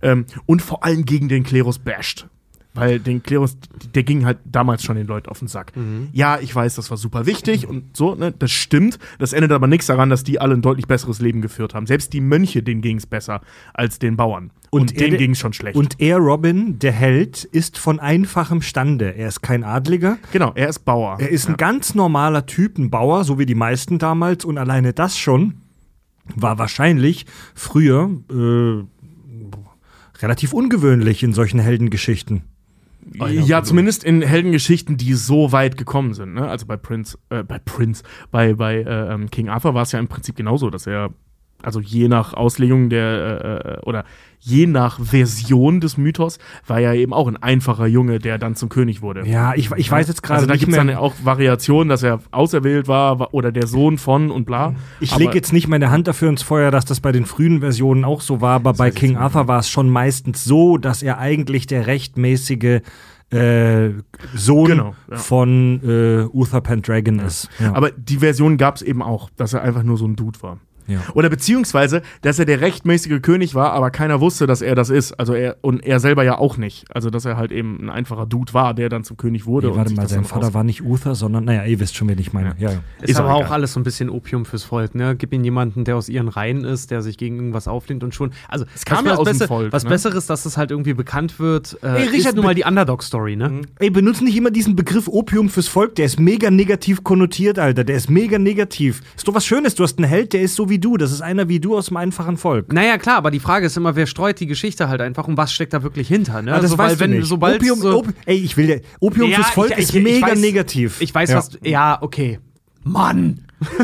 Ähm, 0.00 0.24
und 0.46 0.62
vor 0.62 0.82
allem 0.82 1.04
gegen 1.04 1.28
den 1.28 1.44
Klerus 1.44 1.78
basht. 1.78 2.26
Weil 2.72 3.00
den 3.00 3.20
Klerus, 3.22 3.56
der 3.96 4.04
ging 4.04 4.24
halt 4.24 4.38
damals 4.44 4.84
schon 4.84 4.94
den 4.96 5.08
Leuten 5.08 5.28
auf 5.28 5.40
den 5.40 5.48
Sack. 5.48 5.72
Ja, 6.12 6.38
ich 6.38 6.54
weiß, 6.54 6.76
das 6.76 6.88
war 6.88 6.96
super 6.96 7.26
wichtig 7.26 7.66
und 7.66 7.96
so, 7.96 8.14
ne, 8.14 8.32
das 8.38 8.52
stimmt. 8.52 9.00
Das 9.18 9.32
ändert 9.32 9.50
aber 9.50 9.66
nichts 9.66 9.86
daran, 9.86 10.08
dass 10.08 10.22
die 10.22 10.40
alle 10.40 10.54
ein 10.54 10.62
deutlich 10.62 10.86
besseres 10.86 11.20
Leben 11.20 11.42
geführt 11.42 11.74
haben. 11.74 11.86
Selbst 11.86 12.12
die 12.12 12.20
Mönche, 12.20 12.62
denen 12.62 12.80
ging 12.80 12.96
es 12.98 13.06
besser 13.06 13.40
als 13.74 13.98
den 13.98 14.16
Bauern. 14.16 14.52
Und, 14.70 14.92
er- 14.92 14.98
denen 15.06 15.18
ging 15.18 15.30
es 15.32 15.38
schon 15.40 15.52
schlecht. 15.52 15.76
Und 15.76 16.00
er, 16.00 16.18
Robin, 16.18 16.78
der 16.78 16.92
Held, 16.92 17.42
ist 17.42 17.76
von 17.76 17.98
einfachem 17.98 18.62
Stande. 18.62 19.16
Er 19.16 19.26
ist 19.26 19.40
kein 19.42 19.64
Adliger. 19.64 20.18
genau, 20.30 20.52
er 20.54 20.68
ist 20.68 20.84
Bauer. 20.84 21.16
Er 21.18 21.28
ist 21.30 21.48
ein 21.48 21.56
ganz 21.56 21.96
normaler 21.96 22.46
Typ, 22.46 22.78
ein 22.78 22.88
Bauer, 22.88 23.24
so 23.24 23.36
wie 23.40 23.46
die 23.46 23.56
meisten 23.56 23.98
damals. 23.98 24.44
Und 24.44 24.58
alleine 24.58 24.92
das 24.92 25.18
schon 25.18 25.54
war 26.36 26.58
wahrscheinlich 26.58 27.26
früher 27.56 28.08
äh, 28.30 28.84
relativ 30.22 30.52
ungewöhnlich 30.52 31.22
in 31.24 31.32
solchen 31.32 31.58
Heldengeschichten. 31.58 32.42
Ja, 33.12 33.62
zumindest 33.62 34.04
in 34.04 34.22
Heldengeschichten, 34.22 34.96
die 34.96 35.14
so 35.14 35.52
weit 35.52 35.76
gekommen 35.76 36.14
sind. 36.14 36.34
Ne? 36.34 36.48
Also 36.48 36.66
bei 36.66 36.76
Prince, 36.76 37.18
äh, 37.28 37.42
bei 37.42 37.58
Prince, 37.58 38.04
bei, 38.30 38.54
bei 38.54 38.76
äh, 38.76 39.14
ähm, 39.14 39.30
King 39.30 39.48
Arthur 39.48 39.74
war 39.74 39.82
es 39.82 39.92
ja 39.92 39.98
im 39.98 40.08
Prinzip 40.08 40.36
genauso, 40.36 40.70
dass 40.70 40.86
er, 40.86 41.10
also 41.62 41.80
je 41.80 42.08
nach 42.08 42.34
Auslegung 42.34 42.88
der, 42.90 43.78
äh, 43.82 43.86
oder 43.86 44.04
je 44.42 44.66
nach 44.66 44.98
Version 44.98 45.80
des 45.80 45.98
Mythos, 45.98 46.38
war 46.66 46.80
er 46.80 46.94
eben 46.94 47.12
auch 47.12 47.28
ein 47.28 47.36
einfacher 47.36 47.86
Junge, 47.86 48.18
der 48.18 48.38
dann 48.38 48.54
zum 48.54 48.70
König 48.70 49.02
wurde. 49.02 49.26
Ja, 49.26 49.52
ich, 49.54 49.70
ich 49.76 49.90
weiß 49.90 50.08
jetzt 50.08 50.22
gerade 50.22 50.36
Also 50.36 50.46
da 50.46 50.56
gibt 50.56 50.70
es 50.72 50.76
dann 50.78 50.88
auch 50.94 51.14
Variationen, 51.22 51.90
dass 51.90 52.02
er 52.02 52.20
auserwählt 52.30 52.88
war 52.88 53.18
wa- 53.18 53.28
oder 53.32 53.52
der 53.52 53.66
Sohn 53.66 53.98
von 53.98 54.30
und 54.30 54.46
bla. 54.46 54.74
Ich 54.98 55.14
lege 55.16 55.34
jetzt 55.34 55.52
nicht 55.52 55.68
meine 55.68 55.90
Hand 55.90 56.08
dafür 56.08 56.30
ins 56.30 56.42
Feuer, 56.42 56.70
dass 56.70 56.86
das 56.86 57.00
bei 57.00 57.12
den 57.12 57.26
frühen 57.26 57.60
Versionen 57.60 58.04
auch 58.04 58.22
so 58.22 58.40
war, 58.40 58.54
aber 58.54 58.72
bei 58.72 58.90
King. 58.90 59.16
Arthur 59.16 59.46
war 59.46 59.58
es 59.58 59.68
schon 59.68 59.90
meistens 59.90 60.42
so, 60.44 60.78
dass 60.78 61.02
er 61.02 61.18
eigentlich 61.18 61.66
der 61.66 61.86
rechtmäßige 61.86 62.80
äh, 63.30 63.90
Sohn 64.34 64.66
Genau, 64.66 64.94
ja. 65.10 65.16
von 65.18 65.80
äh, 65.84 66.24
Uther 66.36 66.60
Pendragon 66.62 67.18
ist. 67.20 67.48
Ja. 67.60 67.74
Aber 67.74 67.90
die 67.90 68.18
Version 68.18 68.56
gab 68.56 68.76
es 68.76 68.82
eben 68.82 69.02
auch, 69.02 69.30
dass 69.36 69.52
er 69.52 69.62
einfach 69.62 69.82
nur 69.82 69.98
so 69.98 70.06
ein 70.06 70.16
Dude 70.16 70.42
war. 70.42 70.58
Ja. 70.86 71.00
Oder 71.14 71.28
beziehungsweise, 71.28 72.02
dass 72.22 72.38
er 72.38 72.44
der 72.44 72.60
rechtmäßige 72.60 73.20
König 73.22 73.54
war, 73.54 73.72
aber 73.72 73.90
keiner 73.90 74.20
wusste, 74.20 74.46
dass 74.46 74.62
er 74.62 74.74
das 74.74 74.90
ist. 74.90 75.12
Also 75.12 75.34
er 75.34 75.56
und 75.60 75.84
er 75.84 76.00
selber 76.00 76.24
ja 76.24 76.38
auch 76.38 76.56
nicht. 76.56 76.84
Also 76.94 77.10
dass 77.10 77.24
er 77.24 77.36
halt 77.36 77.52
eben 77.52 77.78
ein 77.80 77.90
einfacher 77.90 78.26
Dude 78.26 78.54
war, 78.54 78.74
der 78.74 78.88
dann 78.88 79.04
zum 79.04 79.16
König 79.16 79.46
wurde. 79.46 79.68
Nee, 79.68 79.76
warte 79.76 79.94
mal, 79.94 80.02
das 80.02 80.12
sein 80.12 80.24
Vater 80.24 80.54
war 80.54 80.64
nicht 80.64 80.82
Uther, 80.82 81.14
sondern, 81.14 81.44
naja, 81.44 81.64
ihr 81.64 81.80
wisst 81.80 81.96
schon, 81.96 82.08
wen 82.08 82.18
ich 82.18 82.32
meine. 82.32 82.54
Ja. 82.58 82.70
Ja, 82.70 82.78
Ist, 83.00 83.10
Ist 83.10 83.16
aber 83.18 83.34
auch 83.34 83.40
egal. 83.40 83.52
alles 83.54 83.72
so 83.72 83.80
ein 83.80 83.82
bisschen 83.82 84.10
Opium 84.10 84.44
fürs 84.44 84.64
Volk, 84.64 84.94
ne? 84.94 85.16
Gib 85.16 85.32
ihnen 85.32 85.44
jemanden, 85.44 85.84
der 85.84 85.96
aus 85.96 86.08
ihren 86.08 86.28
Reihen 86.28 86.64
ist, 86.64 86.90
der 86.90 87.02
sich 87.02 87.16
gegen 87.18 87.36
irgendwas 87.36 87.68
auflehnt 87.68 88.04
und 88.04 88.14
schon. 88.14 88.32
Also, 88.48 88.64
es 88.74 88.84
kam 88.84 89.06
ja 89.06 89.16
aus 89.16 89.28
dem 89.28 89.46
Volk, 89.46 89.72
was 89.72 89.84
ne? 89.84 89.90
Besseres, 89.90 90.26
dass 90.26 90.46
es 90.46 90.56
halt 90.56 90.70
irgendwie 90.70 90.94
bekannt 90.94 91.38
wird, 91.38 91.78
äh, 91.82 91.86
Ey, 91.86 92.08
Richard, 92.08 92.14
ist 92.30 92.36
nun 92.36 92.44
mal 92.44 92.54
die 92.54 92.64
Underdog-Story, 92.64 93.36
ne? 93.36 93.62
Ey, 93.78 93.90
benutzt 93.90 94.22
nicht 94.22 94.36
immer 94.36 94.50
diesen 94.50 94.76
Begriff 94.76 95.08
Opium 95.08 95.48
fürs 95.48 95.68
Volk, 95.68 95.94
der 95.96 96.06
ist 96.06 96.18
mega 96.20 96.50
negativ 96.50 97.04
konnotiert, 97.04 97.58
Alter. 97.58 97.84
Der 97.84 97.96
ist 97.96 98.10
mega 98.10 98.38
negativ. 98.38 99.02
Ist 99.16 99.26
doch 99.28 99.34
was 99.34 99.44
Schönes, 99.44 99.74
du 99.74 99.82
hast 99.82 99.98
einen 99.98 100.08
Held, 100.08 100.32
der 100.32 100.42
ist 100.42 100.54
so 100.54 100.68
wie 100.70 100.78
du. 100.78 100.96
Das 100.96 101.12
ist 101.12 101.20
einer 101.20 101.48
wie 101.50 101.60
du 101.60 101.76
aus 101.76 101.86
dem 101.88 101.98
einfachen 101.98 102.38
Volk. 102.38 102.72
Naja, 102.72 102.96
klar, 102.96 103.16
aber 103.18 103.30
die 103.30 103.40
Frage 103.40 103.66
ist 103.66 103.76
immer, 103.76 103.94
wer 103.96 104.06
streut 104.06 104.40
die 104.40 104.46
Geschichte 104.46 104.88
halt 104.88 105.02
einfach 105.02 105.28
und 105.28 105.36
was 105.36 105.52
steckt 105.52 105.74
da 105.74 105.82
wirklich 105.82 106.08
hinter, 106.08 106.40
ne? 106.40 106.52
Aber 106.52 106.62
das 106.62 106.70
Also, 106.70 106.78
weil 106.78 106.86
weißt 106.92 106.96
du 107.00 107.04
wenn, 107.04 107.10
nicht. 107.10 107.26
Sobald 107.26 107.56
Opium, 107.60 107.78
so, 107.80 107.98
Op 107.98 108.08
ey, 108.24 108.36
ich 108.38 108.56
will, 108.56 108.66
dir- 108.68 108.80
Opium 109.00 109.28
Ja, 109.30 109.36
fürs 109.36 109.50
Volk 109.50 109.72
ich- 109.72 109.78
ist 109.78 109.90
ich- 109.90 109.96
ich 109.96 110.02
mega 110.02 110.28
weiß- 110.28 110.38
negativ. 110.40 111.00
Ich 111.00 111.14
weiß, 111.14 111.30
ja. 111.30 111.36
was. 111.36 111.50
Ja, 111.62 111.98
okay. 112.00 112.38
Mann! 112.84 113.40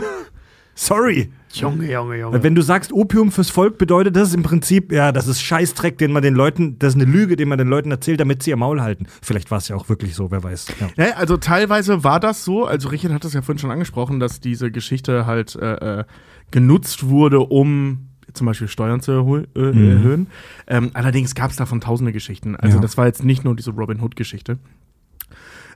Sorry. 0.75 1.31
Junge, 1.53 1.91
Junge, 1.91 2.19
Junge. 2.19 2.43
Wenn 2.43 2.55
du 2.55 2.61
sagst, 2.61 2.93
Opium 2.93 3.33
fürs 3.33 3.49
Volk 3.49 3.79
bedeutet 3.79 4.15
das 4.15 4.35
im 4.35 4.43
Prinzip, 4.43 4.93
ja, 4.93 5.11
das 5.11 5.27
ist 5.27 5.41
Scheißdreck, 5.41 5.97
den 5.97 6.13
man 6.13 6.23
den 6.23 6.35
Leuten, 6.35 6.79
das 6.79 6.95
ist 6.95 7.01
eine 7.01 7.11
Lüge, 7.11 7.37
den 7.37 7.49
man 7.49 7.57
den 7.57 7.69
Leuten 7.69 7.91
erzählt, 7.91 8.21
damit 8.21 8.43
sie 8.43 8.51
ihr 8.51 8.57
Maul 8.57 8.83
halten. 8.83 9.07
Vielleicht 9.23 9.51
war 9.51 9.57
es 9.57 9.69
ja 9.69 9.77
auch 9.77 9.89
wirklich 9.89 10.15
so, 10.15 10.31
wer 10.31 10.43
weiß. 10.45 10.67
Ja. 10.97 11.05
Ja, 11.07 11.13
also 11.15 11.39
teilweise 11.39 12.05
war 12.05 12.21
das 12.21 12.45
so, 12.45 12.67
also 12.67 12.91
Richard 12.91 13.15
hat 13.15 13.25
das 13.25 13.33
ja 13.33 13.41
vorhin 13.41 13.59
schon 13.59 13.71
angesprochen, 13.71 14.21
dass 14.21 14.41
diese 14.41 14.71
Geschichte 14.71 15.25
halt 15.25 15.57
äh, 15.57 16.01
äh, 16.01 16.05
genutzt 16.51 17.09
wurde, 17.09 17.41
um 17.41 18.09
zum 18.33 18.47
Beispiel 18.47 18.69
Steuern 18.69 19.01
zu 19.01 19.13
äh, 19.13 19.61
erhöhen. 19.61 20.27
Ähm, 20.67 20.91
allerdings 20.95 21.35
gab 21.35 21.51
es 21.51 21.57
davon 21.57 21.81
tausende 21.81 22.13
Geschichten. 22.13 22.55
Also 22.57 22.77
Ja. 22.77 22.83
das 22.83 22.97
war 22.99 23.07
jetzt 23.07 23.25
nicht 23.25 23.45
nur 23.45 23.57
diese 23.57 23.71
Robin 23.71 24.01
Hood-Geschichte. 24.01 24.59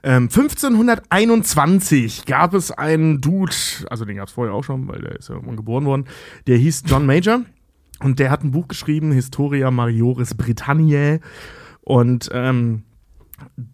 Ähm, 0.03 0.29
1521 0.29 2.25
gab 2.25 2.53
es 2.53 2.71
einen 2.71 3.21
Dude, 3.21 3.53
also 3.89 4.05
den 4.05 4.17
gab 4.17 4.27
es 4.27 4.33
vorher 4.33 4.53
auch 4.53 4.63
schon, 4.63 4.87
weil 4.87 5.01
der 5.01 5.15
ist 5.17 5.29
ja 5.29 5.35
irgendwann 5.35 5.57
geboren 5.57 5.85
worden, 5.85 6.05
der 6.47 6.57
hieß 6.57 6.83
John 6.87 7.05
Major 7.05 7.41
und 8.01 8.19
der 8.19 8.31
hat 8.31 8.43
ein 8.43 8.51
Buch 8.51 8.67
geschrieben, 8.67 9.11
Historia 9.11 9.69
Marioris 9.69 10.33
Britanniae 10.33 11.19
und 11.81 12.29
ähm, 12.33 12.83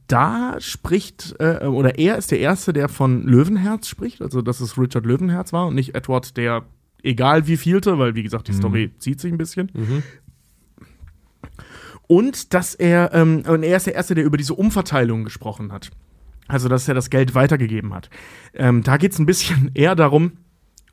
da 0.08 0.56
spricht, 0.60 1.36
äh, 1.40 1.66
oder 1.66 1.98
er 1.98 2.18
ist 2.18 2.32
der 2.32 2.40
Erste, 2.40 2.74
der 2.74 2.90
von 2.90 3.24
Löwenherz 3.24 3.88
spricht, 3.88 4.22
also 4.22 4.42
dass 4.42 4.60
es 4.62 4.78
Richard 4.78 5.06
Löwenherz 5.06 5.54
war 5.54 5.68
und 5.68 5.76
nicht 5.76 5.96
Edward, 5.96 6.36
der 6.38 6.64
egal 7.04 7.48
wie 7.48 7.58
vielte, 7.58 7.98
weil 8.00 8.16
wie 8.16 8.24
gesagt, 8.24 8.48
die 8.48 8.54
Story 8.54 8.92
zieht 9.00 9.20
sich 9.20 9.32
ein 9.32 9.38
bisschen. 9.38 9.72
Und 12.08 12.54
dass 12.54 12.74
er, 12.74 13.14
ähm, 13.14 13.44
und 13.48 13.64
er 13.64 13.78
ist 13.78 13.86
der 13.86 13.96
Erste, 13.96 14.16
der 14.16 14.24
über 14.24 14.38
diese 14.38 14.54
Umverteilung 14.54 15.24
gesprochen 15.26 15.72
hat. 15.72 15.92
Also, 16.48 16.70
dass 16.70 16.88
er 16.88 16.94
das 16.94 17.10
Geld 17.10 17.36
weitergegeben 17.36 17.94
hat. 17.94 18.10
Ähm, 18.54 18.82
da 18.82 18.96
geht 18.96 19.12
es 19.12 19.20
ein 19.20 19.26
bisschen 19.26 19.72
eher 19.76 19.96
darum, 19.96 20.34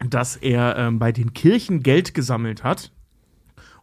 dass 0.01 0.37
er 0.37 0.77
ähm, 0.77 0.99
bei 0.99 1.13
den 1.13 1.33
Kirchen 1.33 1.83
Geld 1.83 2.15
gesammelt 2.15 2.65
hat, 2.65 2.91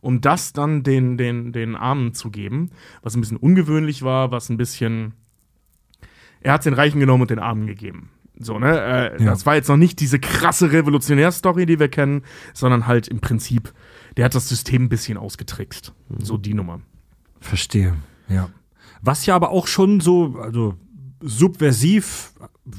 um 0.02 0.20
das 0.20 0.52
dann 0.52 0.84
den, 0.84 1.18
den, 1.18 1.54
den 1.54 1.76
Armen 1.76 2.14
zu 2.14 2.30
geben, 2.30 2.72
was 3.02 3.16
ein 3.16 3.22
bisschen 3.22 3.38
ungewöhnlich 3.38 4.04
war, 4.04 4.32
was 4.32 4.50
ein 4.50 4.58
bisschen. 4.58 5.14
Er 6.42 6.54
hat 6.54 6.66
den 6.66 6.74
Reichen 6.74 7.00
genommen 7.00 7.22
und 7.22 7.32
den 7.32 7.40
Armen 7.40 7.68
gegeben. 7.68 8.10
So, 8.44 8.60
ne? 8.60 8.80
Äh, 9.18 9.24
Ja. 9.24 9.32
Das 9.32 9.46
war 9.46 9.56
jetzt 9.56 9.68
noch 9.70 9.78
nicht 9.78 10.00
diese 10.00 10.20
krasse 10.20 10.72
Revolutionärstory, 10.72 11.66
die 11.66 11.80
wir 11.80 11.90
kennen, 11.90 12.24
sondern 12.54 12.88
halt 12.88 13.08
im 13.08 13.20
Prinzip, 13.20 13.74
der 14.18 14.26
hat 14.26 14.36
das 14.36 14.50
System 14.50 14.84
ein 14.84 14.90
bisschen 14.90 15.18
ausgetrickst. 15.18 15.94
So 16.20 16.38
die 16.38 16.54
Nummer. 16.54 16.82
Verstehe, 17.40 17.96
ja. 18.28 18.50
Was 19.02 19.26
ja 19.26 19.36
aber 19.36 19.50
auch 19.50 19.68
schon 19.68 20.00
so, 20.00 20.36
also 20.42 20.76
subversiv, 21.22 22.34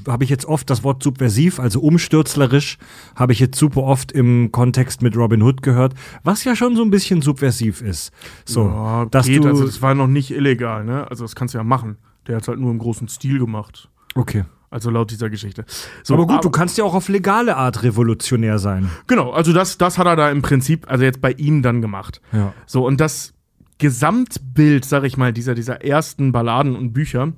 habe 0.06 0.24
ich 0.24 0.30
jetzt 0.30 0.44
oft 0.46 0.68
das 0.70 0.84
Wort 0.84 1.02
subversiv, 1.02 1.58
also 1.58 1.80
umstürzlerisch, 1.80 2.78
habe 3.16 3.32
ich 3.32 3.40
jetzt 3.40 3.58
super 3.58 3.82
oft 3.82 4.12
im 4.12 4.52
Kontext 4.52 5.02
mit 5.02 5.16
Robin 5.16 5.42
Hood 5.42 5.62
gehört, 5.62 5.94
was 6.22 6.44
ja 6.44 6.54
schon 6.54 6.76
so 6.76 6.82
ein 6.82 6.90
bisschen 6.90 7.22
subversiv 7.22 7.82
ist. 7.82 8.12
So, 8.44 8.66
Ja, 8.66 9.06
dass 9.06 9.26
geht, 9.26 9.44
du, 9.44 9.48
also 9.48 9.64
das 9.66 9.82
war 9.82 9.94
noch 9.94 10.06
nicht 10.06 10.30
illegal, 10.30 10.84
ne? 10.84 11.08
Also 11.10 11.24
das 11.24 11.34
kannst 11.34 11.54
du 11.54 11.58
ja 11.58 11.64
machen. 11.64 11.96
Der 12.26 12.36
hat 12.36 12.46
halt 12.46 12.60
nur 12.60 12.70
im 12.70 12.78
großen 12.78 13.08
Stil 13.08 13.38
gemacht. 13.38 13.88
okay. 14.14 14.44
Also 14.72 14.88
laut 14.88 15.10
dieser 15.10 15.28
Geschichte. 15.28 15.66
So, 16.02 16.14
aber 16.14 16.26
gut, 16.26 16.42
du 16.42 16.48
kannst 16.48 16.78
ja 16.78 16.84
auch 16.84 16.94
auf 16.94 17.10
legale 17.10 17.58
Art 17.58 17.82
revolutionär 17.82 18.58
sein. 18.58 18.90
Genau, 19.06 19.30
also 19.30 19.52
das, 19.52 19.76
das 19.76 19.98
hat 19.98 20.06
er 20.06 20.16
da 20.16 20.30
im 20.30 20.40
Prinzip, 20.40 20.90
also 20.90 21.04
jetzt 21.04 21.20
bei 21.20 21.32
ihm 21.32 21.60
dann 21.60 21.82
gemacht. 21.82 22.22
Ja. 22.32 22.54
So, 22.64 22.86
und 22.86 22.98
das 22.98 23.34
Gesamtbild, 23.76 24.86
sag 24.86 25.04
ich 25.04 25.18
mal, 25.18 25.34
dieser, 25.34 25.54
dieser 25.54 25.84
ersten 25.84 26.32
Balladen 26.32 26.74
und 26.74 26.94
Bücher, 26.94 27.34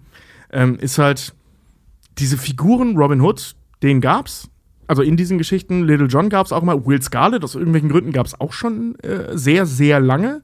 ähm, 0.52 0.76
ist 0.76 0.98
halt 0.98 1.34
diese 2.18 2.38
Figuren 2.38 2.96
Robin 2.96 3.20
Hood, 3.20 3.56
den 3.82 4.00
gab's. 4.00 4.48
Also 4.86 5.02
in 5.02 5.16
diesen 5.16 5.36
Geschichten, 5.36 5.82
Little 5.82 6.06
John 6.06 6.28
gab's 6.28 6.52
auch 6.52 6.62
mal, 6.62 6.86
Will 6.86 7.02
Scarlet, 7.02 7.42
aus 7.42 7.56
irgendwelchen 7.56 7.88
Gründen 7.88 8.12
gab's 8.12 8.38
auch 8.38 8.52
schon 8.52 8.94
äh, 9.00 9.36
sehr, 9.36 9.66
sehr 9.66 9.98
lange. 9.98 10.42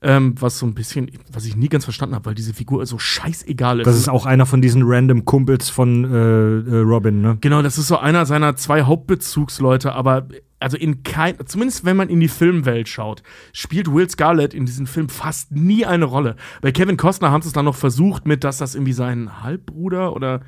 Ähm, 0.00 0.34
was 0.38 0.58
so 0.58 0.66
ein 0.66 0.74
bisschen, 0.74 1.10
was 1.32 1.44
ich 1.44 1.56
nie 1.56 1.68
ganz 1.68 1.84
verstanden 1.84 2.14
habe, 2.14 2.26
weil 2.26 2.34
diese 2.34 2.54
Figur 2.54 2.84
so 2.86 2.98
scheißegal 2.98 3.80
ist. 3.80 3.86
Das 3.86 3.96
ist 3.96 4.08
auch 4.08 4.26
einer 4.26 4.46
von 4.46 4.62
diesen 4.62 4.82
random 4.84 5.24
Kumpels 5.24 5.68
von 5.68 6.04
äh, 6.04 6.08
äh, 6.08 6.80
Robin, 6.80 7.20
ne? 7.20 7.38
Genau, 7.40 7.62
das 7.62 7.78
ist 7.78 7.88
so 7.88 7.98
einer 7.98 8.24
seiner 8.26 8.54
zwei 8.56 8.82
Hauptbezugsleute, 8.82 9.92
aber 9.92 10.28
also 10.60 10.76
in 10.76 11.02
kein, 11.02 11.34
zumindest 11.46 11.84
wenn 11.84 11.96
man 11.96 12.08
in 12.08 12.20
die 12.20 12.28
Filmwelt 12.28 12.88
schaut, 12.88 13.22
spielt 13.52 13.92
Will 13.92 14.08
Scarlett 14.08 14.54
in 14.54 14.66
diesem 14.66 14.86
Film 14.86 15.08
fast 15.08 15.52
nie 15.52 15.84
eine 15.86 16.04
Rolle. 16.04 16.36
Bei 16.60 16.72
Kevin 16.72 16.96
Costner 16.96 17.30
haben 17.30 17.42
sie 17.42 17.48
es 17.48 17.52
dann 17.52 17.64
noch 17.64 17.76
versucht 17.76 18.26
mit, 18.26 18.44
dass 18.44 18.58
das 18.58 18.74
irgendwie 18.74 18.92
sein 18.92 19.42
Halbbruder 19.42 20.14
oder 20.14 20.40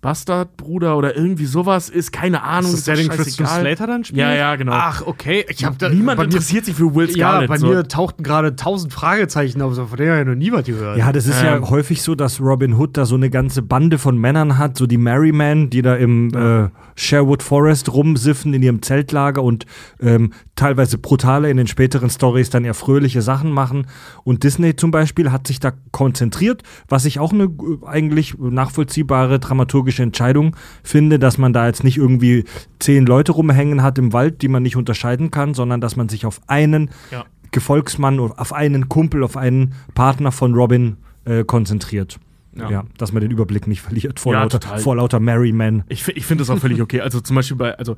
Bastardbruder 0.00 0.96
oder 0.96 1.16
irgendwie 1.16 1.44
sowas 1.46 1.88
ist, 1.88 2.12
keine 2.12 2.42
Ahnung. 2.42 2.72
Ist 2.72 2.86
das 2.88 2.96
der, 2.96 2.96
den 2.96 3.08
Christian. 3.08 3.48
Slater 3.48 3.86
dann 3.86 4.04
spielt? 4.04 4.18
Ja, 4.20 4.32
ja, 4.34 4.56
genau. 4.56 4.72
Ach, 4.74 5.06
okay. 5.06 5.44
Ich 5.48 5.64
hab 5.64 5.78
da, 5.78 5.88
Niemand 5.90 6.22
interessiert 6.22 6.64
sich 6.64 6.74
für 6.74 6.94
Will 6.94 7.08
Ja, 7.10 7.30
Scarlett. 7.30 7.48
bei 7.48 7.58
so. 7.58 7.66
mir 7.66 7.86
tauchten 7.86 8.22
gerade 8.22 8.56
tausend 8.56 8.92
Fragezeichen 8.92 9.60
auf, 9.62 9.74
so 9.74 9.86
von 9.86 9.96
denen 9.98 10.10
habe 10.12 10.20
ich 10.22 10.26
noch 10.26 10.34
nie 10.34 10.52
was 10.52 10.64
gehört. 10.64 10.96
Ja, 10.96 11.12
das 11.12 11.26
ist 11.26 11.42
ja 11.42 11.56
Ähm. 11.56 11.68
häufig 11.70 12.02
so, 12.02 12.14
dass 12.14 12.40
Robin 12.40 12.74
Hood 12.74 12.96
da 12.96 13.04
so 13.04 13.14
eine 13.14 13.30
ganze 13.30 13.62
Bande 13.62 13.98
von 13.98 14.16
Männern 14.18 14.58
hat, 14.58 14.76
so 14.78 14.86
die 14.86 14.98
Merrymen, 14.98 15.70
die 15.70 15.82
da 15.82 15.96
im 15.96 16.32
äh, 16.34 16.68
Sherwood 16.96 17.42
Forest 17.42 17.92
rumsiffen 17.92 18.54
in 18.54 18.62
ihrem 18.62 18.82
Zeltlager 18.82 19.42
und 19.42 19.66
ähm, 20.00 20.32
teilweise 20.60 20.98
brutale 20.98 21.50
in 21.50 21.56
den 21.56 21.66
späteren 21.66 22.10
Stories 22.10 22.50
dann 22.50 22.66
eher 22.66 22.74
fröhliche 22.74 23.22
Sachen 23.22 23.50
machen. 23.50 23.86
Und 24.24 24.44
Disney 24.44 24.76
zum 24.76 24.90
Beispiel 24.90 25.32
hat 25.32 25.46
sich 25.46 25.58
da 25.58 25.72
konzentriert, 25.90 26.62
was 26.86 27.06
ich 27.06 27.18
auch 27.18 27.32
eine 27.32 27.48
eigentlich 27.86 28.36
nachvollziehbare 28.38 29.38
dramaturgische 29.40 30.02
Entscheidung 30.02 30.54
finde, 30.82 31.18
dass 31.18 31.38
man 31.38 31.54
da 31.54 31.66
jetzt 31.66 31.82
nicht 31.82 31.96
irgendwie 31.96 32.44
zehn 32.78 33.06
Leute 33.06 33.32
rumhängen 33.32 33.82
hat 33.82 33.96
im 33.96 34.12
Wald, 34.12 34.42
die 34.42 34.48
man 34.48 34.62
nicht 34.62 34.76
unterscheiden 34.76 35.30
kann, 35.30 35.54
sondern 35.54 35.80
dass 35.80 35.96
man 35.96 36.10
sich 36.10 36.26
auf 36.26 36.42
einen 36.46 36.90
Ja. 37.10 37.24
Gefolgsmann 37.52 38.20
oder 38.20 38.38
auf 38.38 38.52
einen 38.52 38.90
Kumpel, 38.90 39.24
auf 39.24 39.38
einen 39.38 39.72
Partner 39.94 40.30
von 40.30 40.54
Robin 40.54 40.98
äh, 41.24 41.42
konzentriert. 41.44 42.18
Ja. 42.52 42.68
Ja. 42.68 42.84
dass 42.98 43.12
man 43.12 43.20
den 43.22 43.30
Überblick 43.30 43.68
nicht 43.68 43.80
verliert 43.80 44.18
vor 44.18 44.32
Ja, 44.34 44.42
lauter, 44.42 44.60
vor 44.78 44.96
lauter 44.96 45.20
Merry 45.20 45.52
Men. 45.52 45.84
Ich, 45.88 46.06
ich 46.08 46.26
finde 46.26 46.42
das 46.42 46.50
auch 46.50 46.58
völlig 46.58 46.82
okay. 46.82 47.00
Also 47.00 47.20
zum 47.20 47.36
Beispiel 47.36 47.56
bei, 47.56 47.78
also 47.78 47.96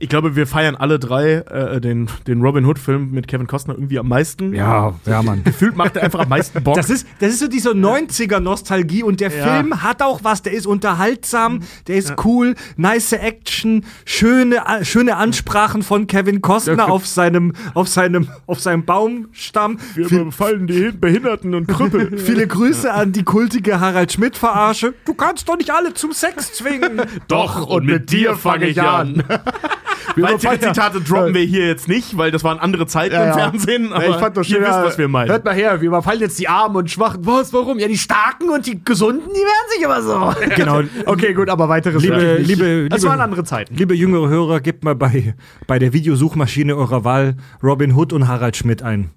ich 0.00 0.08
glaube, 0.08 0.36
wir 0.36 0.46
feiern 0.46 0.76
alle 0.76 0.98
drei 1.00 1.34
äh, 1.34 1.80
den, 1.80 2.08
den 2.26 2.40
Robin 2.40 2.64
Hood-Film 2.64 3.10
mit 3.10 3.26
Kevin 3.26 3.48
Costner 3.48 3.74
irgendwie 3.74 3.98
am 3.98 4.06
meisten. 4.08 4.54
Ja, 4.54 4.94
ja, 5.06 5.22
Mann. 5.22 5.42
Gefühlt 5.42 5.74
macht 5.76 5.96
er 5.96 6.04
einfach 6.04 6.20
am 6.20 6.28
meisten 6.28 6.62
Bock. 6.62 6.76
Das 6.76 6.88
ist, 6.88 7.06
das 7.18 7.30
ist 7.30 7.40
so 7.40 7.48
diese 7.48 7.70
90er-Nostalgie 7.70 9.02
und 9.02 9.20
der 9.20 9.30
Ja. 9.34 9.44
Film 9.56 9.82
hat 9.82 10.00
auch 10.02 10.20
was, 10.22 10.42
der 10.42 10.52
ist 10.52 10.66
unterhaltsam, 10.66 11.60
der 11.88 11.96
ist 11.96 12.14
cool, 12.24 12.54
nice 12.76 13.12
Action, 13.12 13.84
schöne, 14.04 14.62
schöne 14.82 15.16
Ansprachen 15.16 15.82
von 15.82 16.06
Kevin 16.06 16.42
Costner 16.42 16.90
auf 16.90 17.06
seinem, 17.06 17.52
auf 17.74 17.88
seinem, 17.88 18.28
auf 18.46 18.60
seinem 18.60 18.84
Baumstamm. 18.84 19.78
wir 19.94 20.08
befallen 20.26 20.68
die 20.68 20.92
Behinderten 20.92 21.54
und 21.54 21.66
Krüppel. 21.66 22.16
Viele 22.18 22.46
Grüße 22.46 22.92
an 22.92 23.12
die 23.12 23.24
kultige 23.24 23.80
Harald 23.80 24.12
Schmidt-Verarsche. 24.12 24.94
Du 25.04 25.14
kannst 25.14 25.48
doch 25.48 25.56
nicht 25.56 25.70
alle 25.72 25.92
zum 25.94 26.12
Sex 26.12 26.52
zwingen. 26.52 27.02
Doch, 27.26 27.66
und 27.66 27.86
mit 27.86 28.12
dir 28.12 28.36
fange 28.36 28.66
ich 28.68 28.80
an. 28.80 29.24
Weitere 30.16 30.58
Zitate 30.58 31.00
droppen 31.00 31.34
wir 31.34 31.42
hier 31.42 31.66
jetzt 31.66 31.88
nicht, 31.88 32.16
weil 32.16 32.30
das 32.30 32.42
waren 32.44 32.58
andere 32.58 32.86
Zeiten 32.86 33.14
Ja, 33.14 33.22
im 33.22 33.28
ja. 33.28 33.34
Fernsehen. 33.50 33.92
Aber 33.92 34.04
Ja, 34.04 34.10
ich 34.10 34.16
fand 34.16 34.36
doch 34.36 34.42
ihr 34.42 34.46
schön, 34.46 34.60
wisst, 34.60 34.70
ja, 34.72 34.84
was 34.84 34.98
wir 34.98 35.08
meinen. 35.08 35.30
Hört 35.30 35.44
mal 35.44 35.54
her, 35.54 35.80
wir 35.80 35.88
überfallen 35.88 36.20
jetzt 36.20 36.38
die 36.38 36.48
Armen 36.48 36.76
und 36.76 36.90
Schwachen. 36.90 37.24
Was, 37.26 37.52
warum? 37.52 37.78
Ja, 37.78 37.88
die 37.88 37.98
Starken 37.98 38.48
und 38.50 38.66
die 38.66 38.82
Gesunden, 38.84 39.28
die 39.28 39.40
werden 39.40 39.70
sich 39.74 39.82
immer 39.84 40.02
so. 40.02 40.34
Genau. 40.56 40.80
Okay, 41.06 41.34
gut, 41.34 41.48
aber 41.50 41.68
weiteres 41.68 42.02
Liebe- 42.02 42.36
liebe- 42.38 42.88
Das 42.88 43.00
liebe- 43.02 43.10
waren 43.10 43.20
andere 43.20 43.44
Zeiten. 43.44 43.74
Liebe 43.76 43.94
jüngere 43.94 44.28
Hörer, 44.28 44.60
gebt 44.60 44.82
mal 44.82 44.94
bei, 44.94 45.34
bei 45.66 45.78
der 45.78 45.92
Videosuchmaschine 45.92 46.74
eurer 46.76 47.04
Wahl 47.04 47.36
Robin 47.62 47.92
Hood 47.94 48.12
und 48.12 48.26
Harald 48.28 48.56
Schmidt 48.56 48.82
ein. 48.82 49.10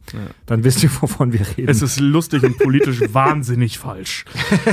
Dann 0.46 0.64
wisst 0.64 0.84
ihr, 0.84 0.90
wovon 1.02 1.34
wir 1.34 1.42
reden. 1.58 1.70
Es 1.70 1.82
ist 1.82 2.00
lustig 2.00 2.44
und 2.44 2.58
politisch 2.60 3.02
wahnsinnig 3.14 3.80
falsch. 3.80 4.26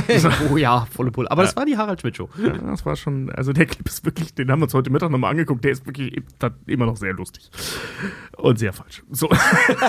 oh 0.51 0.57
ja, 0.57 0.87
volle 0.95 1.11
Pulle. 1.11 1.31
Aber 1.31 1.43
das 1.43 1.55
war 1.55 1.65
die 1.65 1.77
Harald 1.77 2.01
Schmidt 2.01 2.17
Show. 2.17 2.29
Ja, 2.43 2.49
Das 2.69 2.85
war 2.85 2.95
schon, 2.95 3.29
also 3.31 3.53
der 3.53 3.65
Clip 3.65 3.87
ist 3.87 4.05
wirklich, 4.05 4.33
den 4.33 4.51
haben 4.51 4.59
wir 4.59 4.63
uns 4.65 4.73
heute 4.73 4.89
Mittag 4.91 5.09
nochmal 5.09 5.31
angeguckt, 5.31 5.63
der 5.63 5.71
ist 5.71 5.85
wirklich 5.89 6.21
da- 6.39 6.51
immer 6.67 6.85
noch 6.85 6.97
sehr 6.97 7.13
lustig. 7.13 7.49
Und 8.37 8.57
sehr 8.57 8.71
falsch. 8.71 9.03
So. 9.11 9.29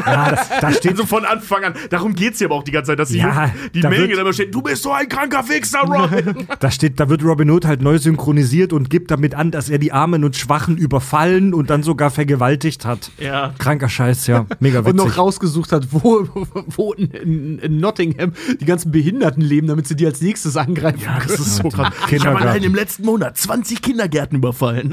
ja, 0.06 0.30
das, 0.30 0.48
da 0.60 0.72
steht 0.72 0.92
Also 0.92 1.06
von 1.06 1.24
Anfang 1.24 1.64
an, 1.64 1.74
darum 1.90 2.14
geht's 2.14 2.38
hier 2.38 2.48
aber 2.48 2.56
auch 2.56 2.64
die 2.64 2.72
ganze 2.72 2.90
Zeit, 2.92 2.98
dass 2.98 3.10
die, 3.10 3.18
Ja, 3.18 3.52
die 3.74 3.80
da 3.80 3.88
Mail 3.90 4.08
wird- 4.08 4.18
immer 4.18 4.32
steht, 4.32 4.52
du 4.54 4.60
bist 4.62 4.82
so 4.82 4.92
ein 4.92 5.08
kranker 5.08 5.44
Fixer, 5.44 5.80
Robin. 5.80 6.46
Da 6.58 6.70
steht, 6.70 6.98
da 6.98 7.08
wird 7.08 7.22
Robin 7.24 7.48
Hood 7.50 7.64
halt 7.64 7.80
neu 7.80 7.98
synchronisiert 7.98 8.72
und 8.72 8.90
gibt 8.90 9.10
damit 9.10 9.34
an, 9.34 9.50
dass 9.50 9.68
er 9.70 9.78
die 9.78 9.92
Armen 9.92 10.24
und 10.24 10.36
Schwachen 10.36 10.76
überfallen 10.76 11.54
und 11.54 11.70
dann 11.70 11.82
sogar 11.82 12.10
vergewaltigt 12.10 12.84
hat. 12.84 13.10
ja. 13.18 13.54
Kranker 13.58 13.88
Scheiß, 13.88 14.26
ja. 14.26 14.46
Mega 14.58 14.78
Und 14.80 14.86
witzig. 14.86 14.96
noch 14.96 15.18
rausgesucht 15.18 15.72
hat, 15.72 15.88
wo, 15.92 16.26
wo 16.66 16.92
in, 16.94 17.10
in, 17.12 17.58
in 17.60 17.78
Nottingham 17.80 18.32
die 18.60 18.64
ganzen 18.64 18.90
Behinderten 18.90 19.42
leben, 19.42 19.66
damit 19.68 19.86
sie 19.86 19.94
die 19.96 20.06
als 20.06 20.20
nächstes 20.20 20.56
angreifen 20.56 21.00
Ja, 21.04 21.14
das 21.18 21.26
können. 21.28 21.42
ist 21.42 21.56
so 21.56 21.68
krass. 21.68 21.92
Ich 22.10 22.26
habe 22.26 22.38
allein 22.40 22.62
im 22.62 22.74
letzten 22.74 23.04
Monat 23.04 23.36
20 23.36 23.80
Kindergärten 23.82 24.38
überfallen. 24.38 24.90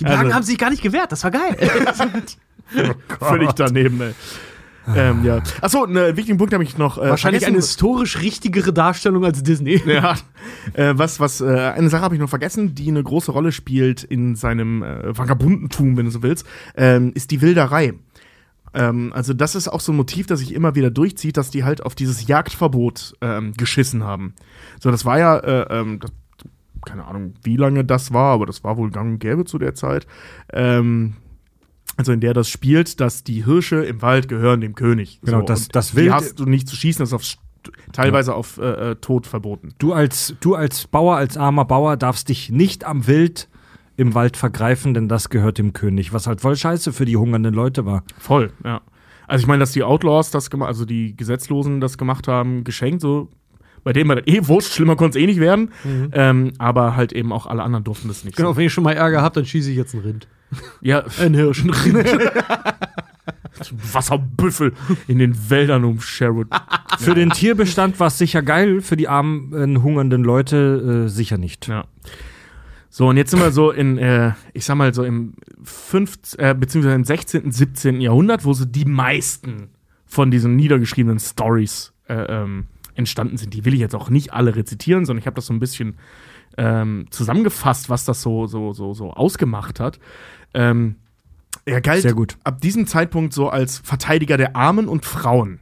Die 0.00 0.04
Plagen 0.04 0.22
Also- 0.24 0.34
haben 0.34 0.42
sich 0.46 0.58
gar 0.58 0.70
nicht 0.70 0.82
gewehrt, 0.82 1.12
das 1.12 1.24
war 1.24 1.30
geil. 1.30 1.56
Völlig 3.20 3.52
daneben, 3.52 4.00
ey. 4.00 4.14
Ähm, 4.94 5.24
ja. 5.24 5.42
Achso, 5.60 5.84
einen 5.84 6.16
wichtigen 6.16 6.38
Punkt 6.38 6.52
habe 6.52 6.62
ich 6.62 6.78
noch. 6.78 6.98
Äh, 6.98 7.10
Wahrscheinlich 7.10 7.46
eine 7.46 7.56
historisch 7.56 8.20
richtigere 8.20 8.72
Darstellung 8.72 9.24
als 9.24 9.42
Disney. 9.42 9.82
Ja, 9.86 10.14
äh, 10.74 10.94
was, 10.96 11.18
was, 11.20 11.40
äh, 11.40 11.46
eine 11.46 11.88
Sache 11.88 12.02
habe 12.02 12.14
ich 12.14 12.20
noch 12.20 12.28
vergessen, 12.28 12.74
die 12.74 12.88
eine 12.88 13.02
große 13.02 13.32
Rolle 13.32 13.52
spielt 13.52 14.04
in 14.04 14.36
seinem 14.36 14.82
äh, 14.82 15.16
Vagabundentum, 15.16 15.96
wenn 15.96 16.04
du 16.04 16.10
so 16.10 16.22
willst, 16.22 16.46
ähm, 16.76 17.12
ist 17.14 17.30
die 17.30 17.40
Wilderei. 17.40 17.94
Ähm, 18.74 19.12
also 19.14 19.32
das 19.32 19.54
ist 19.54 19.68
auch 19.68 19.80
so 19.80 19.92
ein 19.92 19.96
Motiv, 19.96 20.26
das 20.26 20.40
sich 20.40 20.54
immer 20.54 20.74
wieder 20.74 20.90
durchzieht, 20.90 21.36
dass 21.36 21.50
die 21.50 21.64
halt 21.64 21.82
auf 21.82 21.94
dieses 21.94 22.26
Jagdverbot 22.26 23.14
ähm, 23.22 23.54
geschissen 23.54 24.04
haben. 24.04 24.34
So, 24.80 24.90
das 24.90 25.04
war 25.04 25.18
ja, 25.18 25.38
äh, 25.38 25.80
ähm, 25.80 26.00
keine 26.86 27.04
Ahnung, 27.04 27.34
wie 27.42 27.56
lange 27.56 27.84
das 27.84 28.12
war, 28.14 28.32
aber 28.32 28.46
das 28.46 28.64
war 28.64 28.76
wohl 28.78 28.90
gang 28.90 29.12
und 29.12 29.18
gäbe 29.18 29.44
zu 29.44 29.58
der 29.58 29.74
Zeit. 29.74 30.06
Ähm, 30.52 31.14
also 31.98 32.12
in 32.12 32.20
der 32.20 32.32
das 32.34 32.48
spielt, 32.48 33.00
dass 33.00 33.24
die 33.24 33.44
Hirsche 33.44 33.84
im 33.84 34.00
Wald 34.02 34.28
gehören 34.28 34.60
dem 34.60 34.74
König. 34.74 35.20
Genau, 35.22 35.40
so, 35.40 35.46
das- 35.46 35.68
das 35.68 35.90
die 35.90 35.96
Wild- 35.98 36.12
hast 36.12 36.40
du 36.40 36.44
nicht 36.46 36.68
zu 36.68 36.76
schießen, 36.76 37.00
das 37.00 37.10
ist 37.10 37.14
auf, 37.14 37.72
teilweise 37.92 38.34
auf 38.34 38.58
äh, 38.58 38.90
äh, 38.92 38.94
Tod 38.96 39.26
verboten. 39.26 39.70
Du 39.78 39.92
als, 39.92 40.34
du 40.40 40.54
als 40.54 40.86
Bauer, 40.86 41.16
als 41.16 41.36
armer 41.36 41.64
Bauer 41.64 41.96
darfst 41.96 42.28
dich 42.28 42.50
nicht 42.50 42.84
am 42.84 43.06
Wild 43.06 43.48
im 43.96 44.14
Wald 44.14 44.36
vergreifen, 44.36 44.92
denn 44.94 45.08
das 45.08 45.30
gehört 45.30 45.56
dem 45.58 45.72
König, 45.72 46.12
was 46.12 46.26
halt 46.26 46.40
voll 46.42 46.54
scheiße 46.56 46.92
für 46.92 47.06
die 47.06 47.16
hungernden 47.16 47.54
Leute 47.54 47.86
war. 47.86 48.04
Voll, 48.18 48.52
ja. 48.64 48.82
Also 49.26 49.42
ich 49.42 49.48
meine, 49.48 49.60
dass 49.60 49.72
die 49.72 49.82
Outlaws 49.82 50.30
das 50.30 50.50
gemacht, 50.50 50.68
also 50.68 50.84
die 50.84 51.16
Gesetzlosen 51.16 51.80
das 51.80 51.96
gemacht 51.98 52.28
haben, 52.28 52.62
geschenkt, 52.62 53.00
so 53.00 53.30
bei 53.86 53.92
denen 53.92 54.08
war 54.08 54.16
das 54.16 54.26
eh 54.26 54.48
wurscht, 54.48 54.72
schlimmer 54.72 54.96
konnte 54.96 55.16
es 55.16 55.22
eh 55.22 55.26
nicht 55.26 55.38
werden. 55.38 55.70
Ähm, 56.10 56.54
aber 56.58 56.96
halt 56.96 57.12
eben 57.12 57.32
auch 57.32 57.46
alle 57.46 57.62
anderen 57.62 57.84
durften 57.84 58.08
das 58.08 58.24
nicht. 58.24 58.36
Genau, 58.36 58.50
So. 58.50 58.56
wenn 58.56 58.66
ich 58.66 58.72
schon 58.72 58.82
mal 58.82 58.94
Ärger 58.94 59.22
habe, 59.22 59.36
dann 59.36 59.46
schieße 59.46 59.70
ich 59.70 59.76
jetzt 59.76 59.94
einen 59.94 60.02
Rind. 60.02 60.26
Ja, 60.80 61.04
Ein 61.20 61.34
Hirsch. 61.34 61.62
Ein 61.62 61.70
Rind. 61.70 62.04
Wasserbüffel 63.92 64.72
in 65.06 65.20
den 65.20 65.50
Wäldern 65.50 65.84
um 65.84 66.00
Sherwood. 66.00 66.48
Für 66.98 67.14
den 67.14 67.30
Tierbestand 67.30 68.00
war 68.00 68.08
es 68.08 68.18
sicher 68.18 68.42
geil, 68.42 68.80
für 68.80 68.96
die 68.96 69.06
armen, 69.06 69.52
äh, 69.76 69.80
hungernden 69.80 70.24
Leute 70.24 71.04
äh, 71.06 71.08
sicher 71.08 71.38
nicht. 71.38 71.68
Ja. 71.68 71.84
So, 72.90 73.06
und 73.08 73.16
jetzt 73.16 73.30
sind 73.30 73.38
wir 73.38 73.52
so 73.52 73.70
in, 73.70 73.98
äh, 73.98 74.32
ich 74.52 74.64
sag 74.64 74.74
mal 74.74 74.92
so 74.94 75.04
im 75.04 75.34
15., 75.62 76.40
äh, 76.40 76.54
beziehungsweise 76.58 76.96
im 76.96 77.04
16., 77.04 77.52
17. 77.52 78.00
Jahrhundert, 78.00 78.44
wo 78.44 78.52
so 78.52 78.64
die 78.64 78.84
meisten 78.84 79.68
von 80.06 80.32
diesen 80.32 80.56
niedergeschriebenen 80.56 81.20
Stories 81.20 81.92
äh, 82.08 82.14
ähm, 82.14 82.66
entstanden 82.96 83.36
sind. 83.36 83.54
Die 83.54 83.64
will 83.64 83.74
ich 83.74 83.80
jetzt 83.80 83.94
auch 83.94 84.10
nicht 84.10 84.32
alle 84.32 84.56
rezitieren, 84.56 85.04
sondern 85.04 85.20
ich 85.20 85.26
habe 85.26 85.36
das 85.36 85.46
so 85.46 85.52
ein 85.52 85.60
bisschen 85.60 85.96
ähm, 86.56 87.06
zusammengefasst, 87.10 87.90
was 87.90 88.04
das 88.04 88.22
so, 88.22 88.46
so, 88.46 88.72
so, 88.72 88.94
so 88.94 89.12
ausgemacht 89.12 89.80
hat. 89.80 89.98
Ähm, 90.54 90.96
er 91.64 91.80
galt 91.80 92.02
Sehr 92.02 92.14
gut. 92.14 92.38
ab 92.44 92.60
diesem 92.60 92.86
Zeitpunkt 92.86 93.32
so 93.32 93.48
als 93.48 93.78
Verteidiger 93.78 94.36
der 94.36 94.54
Armen 94.56 94.88
und 94.88 95.04
Frauen 95.04 95.60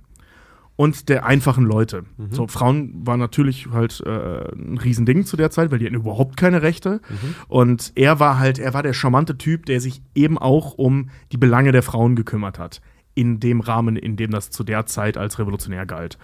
und 0.77 1.09
der 1.09 1.24
einfachen 1.24 1.65
Leute. 1.65 2.05
So, 2.31 2.48
Frauen 2.48 3.06
waren 3.06 3.20
natürlich 3.20 3.69
halt 3.73 4.02
äh, 4.05 4.52
ein 4.55 4.77
Riesending 4.77 5.24
zu 5.24 5.36
der 5.36 5.51
Zeit, 5.51 5.70
weil 5.70 5.78
die 5.78 5.86
hatten 5.86 5.94
überhaupt 5.94 6.36
keine 6.36 6.62
Rechte. 6.62 7.01
Und 7.48 7.93
er 7.94 8.19
war 8.19 8.39
halt, 8.39 8.59
er 8.59 8.74
war 8.74 8.82
der 8.82 8.93
charmante 8.93 9.39
Typ, 9.39 9.66
der 9.66 9.81
sich 9.81 10.02
eben 10.15 10.36
auch 10.36 10.74
um 10.74 11.11
die 11.31 11.36
Belange 11.36 11.70
der 11.70 11.85
Frauen 11.85 12.16
gekümmert 12.16 12.59
hat. 12.59 12.81
In 13.15 13.39
dem 13.39 13.61
Rahmen, 13.61 13.97
in 13.97 14.16
dem 14.16 14.32
das 14.32 14.51
zu 14.51 14.65
der 14.65 14.86
Zeit 14.86 15.16
als 15.16 15.39
revolutionär 15.39 15.86
galt. 15.86 16.19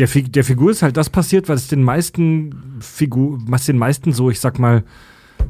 Der, 0.00 0.08
der 0.08 0.44
Figur 0.44 0.70
ist 0.70 0.80
halt 0.82 0.96
das 0.96 1.10
passiert, 1.10 1.50
was 1.50 1.68
den 1.68 1.82
meisten 1.82 2.80
Figur, 2.80 3.38
was 3.46 3.66
den 3.66 3.76
meisten 3.76 4.14
so, 4.14 4.30
ich 4.30 4.40
sag 4.40 4.58
mal, 4.58 4.82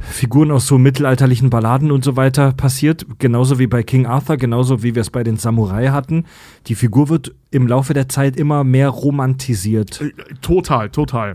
Figuren 0.01 0.51
aus 0.51 0.66
so 0.66 0.77
mittelalterlichen 0.77 1.51
Balladen 1.51 1.93
und 1.93 2.02
so 2.02 2.16
weiter 2.16 2.52
passiert, 2.52 3.06
genauso 3.20 3.60
wie 3.60 3.68
bei 3.68 3.85
King 3.85 4.06
Arthur, 4.06 4.36
genauso 4.39 4.82
wie 4.82 4.97
wir 4.97 5.02
es 5.02 5.10
bei 5.10 5.22
den 5.22 5.36
Samurai 5.36 5.89
hatten. 5.89 6.24
Die 6.66 6.74
Figur 6.74 7.09
wird 7.09 7.32
im 7.52 7.68
Laufe 7.68 7.94
der 7.94 8.09
Zeit 8.09 8.36
immer 8.36 8.64
mehr 8.64 8.89
romantisiert. 8.89 10.01
Äh, 10.01 10.10
Total, 10.40 10.90
total. 10.90 11.35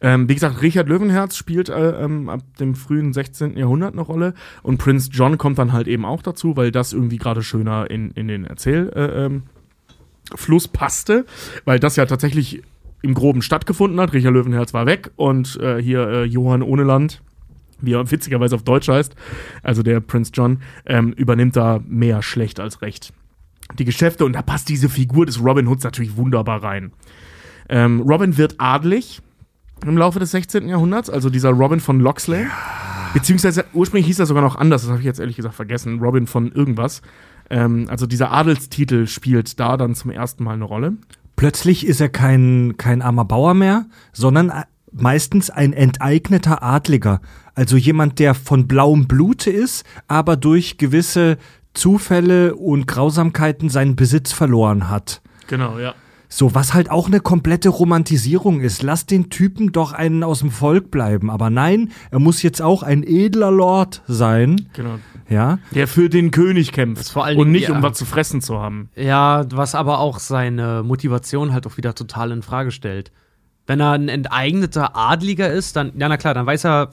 Ähm, 0.00 0.26
wie 0.30 0.34
gesagt, 0.34 0.62
Richard 0.62 0.88
Löwenherz 0.88 1.36
spielt 1.36 1.68
äh, 1.68 2.02
ähm, 2.02 2.30
ab 2.30 2.40
dem 2.58 2.74
frühen 2.74 3.12
16. 3.12 3.58
Jahrhundert 3.58 3.92
eine 3.92 4.00
Rolle 4.00 4.32
und 4.62 4.78
Prinz 4.78 5.10
John 5.12 5.36
kommt 5.36 5.58
dann 5.58 5.74
halt 5.74 5.88
eben 5.88 6.06
auch 6.06 6.22
dazu, 6.22 6.56
weil 6.56 6.72
das 6.72 6.94
irgendwie 6.94 7.18
gerade 7.18 7.42
schöner 7.42 7.90
in, 7.90 8.10
in 8.12 8.28
den 8.28 8.46
Erzähl, 8.46 8.90
äh, 8.96 9.26
ähm, 9.26 9.42
Fluss 10.36 10.68
passte, 10.68 11.24
weil 11.64 11.78
das 11.78 11.96
ja 11.96 12.06
tatsächlich 12.06 12.62
im 13.02 13.14
Groben 13.14 13.42
stattgefunden 13.42 14.00
hat. 14.00 14.12
Richard 14.12 14.34
Löwenherz 14.34 14.74
war 14.74 14.86
weg 14.86 15.10
und 15.16 15.58
äh, 15.60 15.80
hier 15.80 16.08
äh, 16.08 16.24
Johann 16.24 16.62
Ohneland, 16.62 17.22
wie 17.80 17.94
er 17.94 18.10
witzigerweise 18.10 18.54
auf 18.54 18.62
Deutsch 18.62 18.88
heißt, 18.88 19.14
also 19.62 19.82
der 19.82 20.00
Prince 20.00 20.32
John, 20.34 20.60
ähm, 20.86 21.12
übernimmt 21.12 21.56
da 21.56 21.80
mehr 21.86 22.22
schlecht 22.22 22.60
als 22.60 22.82
recht. 22.82 23.12
Die 23.78 23.84
Geschäfte 23.84 24.24
und 24.24 24.34
da 24.34 24.42
passt 24.42 24.68
diese 24.68 24.88
Figur 24.88 25.26
des 25.26 25.42
Robin 25.42 25.68
Hoods 25.68 25.84
natürlich 25.84 26.16
wunderbar 26.16 26.62
rein. 26.62 26.92
Ähm, 27.68 28.00
Robin 28.00 28.36
wird 28.36 28.56
adlig 28.58 29.22
im 29.86 29.96
Laufe 29.96 30.18
des 30.18 30.32
16. 30.32 30.68
Jahrhunderts, 30.68 31.08
also 31.08 31.30
dieser 31.30 31.50
Robin 31.50 31.80
von 31.80 32.00
Loxley. 32.00 32.46
Beziehungsweise 33.14 33.64
ursprünglich 33.72 34.06
hieß 34.06 34.20
er 34.20 34.26
sogar 34.26 34.42
noch 34.42 34.56
anders, 34.56 34.82
das 34.82 34.90
habe 34.90 35.00
ich 35.00 35.06
jetzt 35.06 35.20
ehrlich 35.20 35.36
gesagt 35.36 35.54
vergessen. 35.54 36.00
Robin 36.00 36.26
von 36.26 36.52
irgendwas. 36.52 37.02
Ähm, 37.50 37.86
also 37.88 38.06
dieser 38.06 38.30
Adelstitel 38.30 39.06
spielt 39.06 39.60
da 39.60 39.76
dann 39.76 39.94
zum 39.94 40.10
ersten 40.10 40.44
Mal 40.44 40.54
eine 40.54 40.64
Rolle. 40.64 40.94
Plötzlich 41.36 41.86
ist 41.86 42.00
er 42.00 42.08
kein, 42.08 42.76
kein 42.76 43.02
armer 43.02 43.24
Bauer 43.24 43.54
mehr, 43.54 43.86
sondern 44.12 44.50
äh, 44.50 44.64
meistens 44.92 45.50
ein 45.50 45.72
enteigneter 45.72 46.62
Adliger. 46.62 47.20
Also 47.54 47.76
jemand, 47.76 48.18
der 48.18 48.34
von 48.34 48.66
blauem 48.66 49.06
Blute 49.08 49.50
ist, 49.50 49.84
aber 50.08 50.36
durch 50.36 50.78
gewisse 50.78 51.38
Zufälle 51.74 52.54
und 52.54 52.86
Grausamkeiten 52.86 53.68
seinen 53.68 53.96
Besitz 53.96 54.32
verloren 54.32 54.88
hat. 54.88 55.22
Genau, 55.46 55.78
ja. 55.78 55.94
So, 56.32 56.54
was 56.54 56.74
halt 56.74 56.90
auch 56.90 57.08
eine 57.08 57.18
komplette 57.18 57.70
Romantisierung 57.70 58.60
ist. 58.60 58.82
Lass 58.82 59.04
den 59.04 59.30
Typen 59.30 59.72
doch 59.72 59.92
einen 59.92 60.22
aus 60.22 60.38
dem 60.40 60.52
Volk 60.52 60.92
bleiben. 60.92 61.28
Aber 61.28 61.50
nein, 61.50 61.90
er 62.12 62.20
muss 62.20 62.42
jetzt 62.42 62.62
auch 62.62 62.84
ein 62.84 63.02
edler 63.02 63.50
Lord 63.50 64.02
sein. 64.06 64.68
Genau. 64.74 65.00
Ja. 65.30 65.58
Der 65.74 65.88
für 65.88 66.08
den 66.10 66.30
König 66.32 66.72
kämpft. 66.72 67.08
vor 67.10 67.24
allen 67.24 67.38
und 67.38 67.44
Dingen, 67.46 67.52
nicht, 67.52 67.68
ja. 67.68 67.74
um 67.76 67.82
was 67.82 67.96
zu 67.96 68.04
fressen 68.04 68.40
zu 68.42 68.58
haben. 68.60 68.90
Ja, 68.96 69.46
was 69.52 69.74
aber 69.74 70.00
auch 70.00 70.18
seine 70.18 70.82
Motivation 70.84 71.52
halt 71.52 71.66
auch 71.66 71.76
wieder 71.76 71.94
total 71.94 72.32
in 72.32 72.42
Frage 72.42 72.70
stellt. 72.72 73.12
Wenn 73.66 73.80
er 73.80 73.92
ein 73.92 74.08
enteigneter 74.08 74.96
Adliger 74.96 75.50
ist, 75.50 75.76
dann, 75.76 75.92
ja, 75.96 76.08
na 76.08 76.16
klar, 76.16 76.34
dann 76.34 76.46
weiß 76.46 76.64
er, 76.66 76.90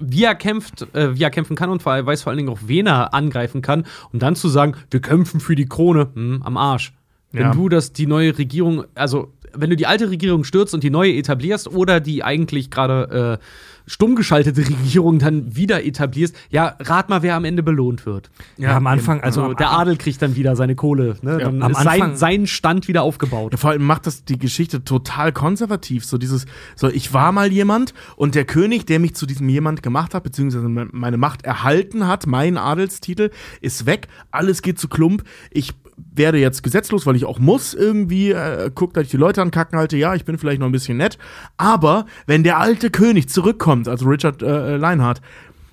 wie 0.00 0.24
er 0.24 0.34
kämpft, 0.34 0.86
äh, 0.94 1.14
wie 1.16 1.22
er 1.22 1.30
kämpfen 1.30 1.54
kann 1.54 1.68
und 1.68 1.82
vor 1.82 1.92
allem 1.92 2.06
weiß 2.06 2.22
vor 2.22 2.30
allen 2.30 2.38
Dingen 2.38 2.48
auch, 2.48 2.60
wen 2.64 2.86
er 2.86 3.12
angreifen 3.12 3.60
kann. 3.60 3.84
Und 4.10 4.22
dann 4.22 4.34
zu 4.34 4.48
sagen, 4.48 4.74
wir 4.90 5.00
kämpfen 5.02 5.38
für 5.40 5.54
die 5.54 5.66
Krone, 5.66 6.08
hm, 6.14 6.42
am 6.42 6.56
Arsch. 6.56 6.94
Wenn 7.32 7.42
Ja. 7.42 7.52
du 7.52 7.68
das, 7.68 7.92
die 7.92 8.06
neue 8.06 8.36
Regierung, 8.38 8.84
also 8.94 9.34
wenn 9.54 9.70
du 9.70 9.76
die 9.76 9.86
alte 9.86 10.10
Regierung 10.10 10.44
stürzt 10.44 10.74
und 10.74 10.82
die 10.82 10.90
neue 10.90 11.14
etablierst 11.14 11.68
oder 11.68 12.00
die 12.00 12.22
eigentlich 12.24 12.70
gerade 12.70 13.38
äh, 13.40 13.44
stumm 13.86 14.14
geschaltete 14.14 14.60
Regierung 14.68 15.18
dann 15.18 15.56
wieder 15.56 15.84
etablierst, 15.84 16.36
ja, 16.50 16.76
rat 16.78 17.08
mal, 17.08 17.22
wer 17.22 17.34
am 17.34 17.44
Ende 17.44 17.62
belohnt 17.64 18.06
wird. 18.06 18.30
Ja, 18.56 18.76
am 18.76 18.86
Anfang, 18.86 19.20
also 19.20 19.42
Also 19.42 19.54
der 19.54 19.70
Adel 19.72 19.96
kriegt 19.96 20.22
dann 20.22 20.36
wieder 20.36 20.54
seine 20.54 20.76
Kohle. 20.76 21.16
Ne? 21.22 21.40
Ja, 21.40 21.46
am 21.48 21.60
Anfang- 21.62 21.82
sein, 21.84 22.16
sein 22.16 22.46
Stand 22.46 22.86
wieder 22.86 23.02
aufgebaut. 23.02 23.52
Ja, 23.52 23.58
vor 23.58 23.70
allem 23.70 23.82
macht 23.84 24.06
das 24.06 24.24
die 24.24 24.38
Geschichte 24.38 24.84
total 24.84 25.32
konservativ. 25.32 26.04
So 26.04 26.18
dieses, 26.18 26.46
so 26.76 26.88
ich 26.88 27.12
war 27.12 27.32
mal 27.32 27.50
jemand 27.50 27.92
und 28.14 28.36
der 28.36 28.44
König, 28.44 28.86
der 28.86 29.00
mich 29.00 29.14
zu 29.16 29.26
diesem 29.26 29.48
jemand 29.48 29.82
gemacht 29.82 30.14
hat, 30.14 30.22
beziehungsweise 30.22 30.68
me- 30.68 30.88
meine 30.92 31.16
Macht 31.16 31.42
erhalten 31.44 32.06
hat, 32.06 32.26
mein 32.28 32.58
Adelstitel, 32.58 33.30
ist 33.60 33.86
weg, 33.86 34.06
alles 34.30 34.62
geht 34.62 34.78
zu 34.78 34.86
Klump. 34.88 35.24
Ich 35.50 35.72
werde 36.14 36.38
jetzt 36.38 36.62
gesetzlos, 36.62 37.06
weil 37.06 37.16
ich 37.16 37.24
auch 37.24 37.38
muss 37.38 37.74
irgendwie, 37.74 38.30
äh, 38.32 38.70
guck, 38.74 38.94
dass 38.94 39.04
ich 39.04 39.10
die 39.10 39.16
Leute 39.16 39.42
ankacken 39.42 39.78
halte, 39.78 39.96
ja, 39.96 40.14
ich 40.14 40.24
bin 40.24 40.38
vielleicht 40.38 40.60
noch 40.60 40.66
ein 40.66 40.72
bisschen 40.72 40.96
nett. 40.98 41.18
Aber 41.56 42.06
wenn 42.26 42.42
der 42.44 42.58
alte 42.58 42.90
König 42.90 43.28
zurückkommt, 43.28 43.88
also 43.88 44.06
Richard 44.08 44.42
äh, 44.42 44.76
Leinhardt, 44.76 45.20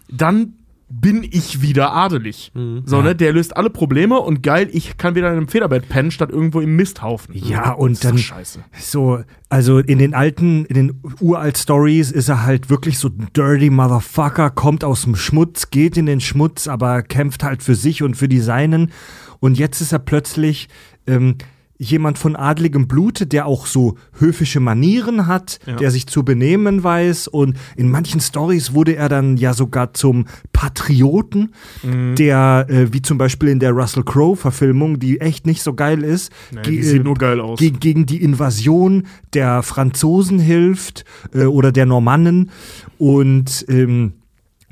dann 0.09 0.53
bin 0.89 1.21
ich 1.29 1.61
wieder 1.61 1.91
adelig. 1.91 2.53
So, 2.85 3.01
ne? 3.01 3.13
Der 3.13 3.33
löst 3.33 3.57
alle 3.57 3.69
Probleme 3.69 4.19
und 4.21 4.41
geil, 4.41 4.69
ich 4.71 4.95
kann 4.95 5.15
wieder 5.15 5.27
in 5.29 5.35
einem 5.35 5.47
Federbett 5.49 5.89
pennen, 5.89 6.11
statt 6.11 6.29
irgendwo 6.29 6.61
im 6.61 6.77
Misthaufen. 6.77 7.35
Ja, 7.35 7.73
und 7.73 7.91
Das 7.91 7.97
ist 7.97 8.03
doch 8.05 8.09
dann- 8.11 8.17
Scheiße. 8.19 8.59
So, 8.79 9.19
also 9.49 9.79
in 9.79 9.97
den 9.99 10.13
alten, 10.13 10.63
in 10.63 10.75
den 10.75 11.01
uralt 11.19 11.57
Stories 11.57 12.09
ist 12.13 12.29
er 12.29 12.45
halt 12.45 12.69
wirklich 12.69 12.99
so 12.99 13.09
ein 13.09 13.27
dirty 13.35 13.69
Motherfucker, 13.69 14.49
kommt 14.49 14.85
aus 14.85 15.01
dem 15.01 15.17
Schmutz, 15.17 15.71
geht 15.71 15.97
in 15.97 16.05
den 16.05 16.21
Schmutz, 16.21 16.69
aber 16.69 17.01
kämpft 17.01 17.43
halt 17.43 17.63
für 17.63 17.75
sich 17.75 18.01
und 18.01 18.15
für 18.15 18.29
die 18.29 18.39
Seinen. 18.39 18.91
Und 19.39 19.57
jetzt 19.57 19.81
ist 19.81 19.91
er 19.91 19.99
plötzlich 19.99 20.67
ähm, 21.05 21.35
jemand 21.79 22.17
von 22.17 22.35
adligem 22.35 22.87
Blute, 22.87 23.27
der 23.27 23.45
auch 23.45 23.67
so 23.67 23.97
höfische 24.17 24.59
Manieren 24.59 25.27
hat, 25.27 25.59
Ja. 25.67 25.75
der 25.75 25.91
sich 25.91 26.07
zu 26.07 26.23
benehmen 26.25 26.83
weiß. 26.83 27.27
Und 27.27 27.55
in 27.75 27.91
manchen 27.91 28.19
Stories 28.19 28.73
wurde 28.73 28.95
er 28.95 29.09
dann 29.09 29.37
ja 29.37 29.53
sogar 29.53 29.93
zum 29.93 30.25
Patrioten, 30.53 31.53
Mhm. 31.83 32.15
der, 32.15 32.65
äh, 32.69 32.93
wie 32.93 33.01
zum 33.03 33.17
Beispiel 33.19 33.49
in 33.49 33.59
der 33.59 33.71
Russell 33.73 34.03
Crowe-Verfilmung, 34.03 34.97
die 34.99 35.21
echt 35.21 35.45
nicht 35.45 35.61
so 35.61 35.73
geil 35.75 36.03
ist, 36.03 36.31
Nee, 36.51 36.61
ge- 36.63 36.81
sieht 36.81 37.01
äh, 37.01 37.03
nur 37.03 37.13
geil 37.15 37.39
aus. 37.39 37.59
ge- 37.59 37.69
gegen 37.71 38.05
die 38.07 38.23
Invasion 38.23 39.05
der 39.33 39.61
Franzosen 39.63 40.39
hilft 40.39 41.05
äh, 41.33 41.43
oder 41.45 41.71
der 41.71 41.85
Normannen. 41.85 42.49
Und 42.97 43.65
ähm, 43.69 44.13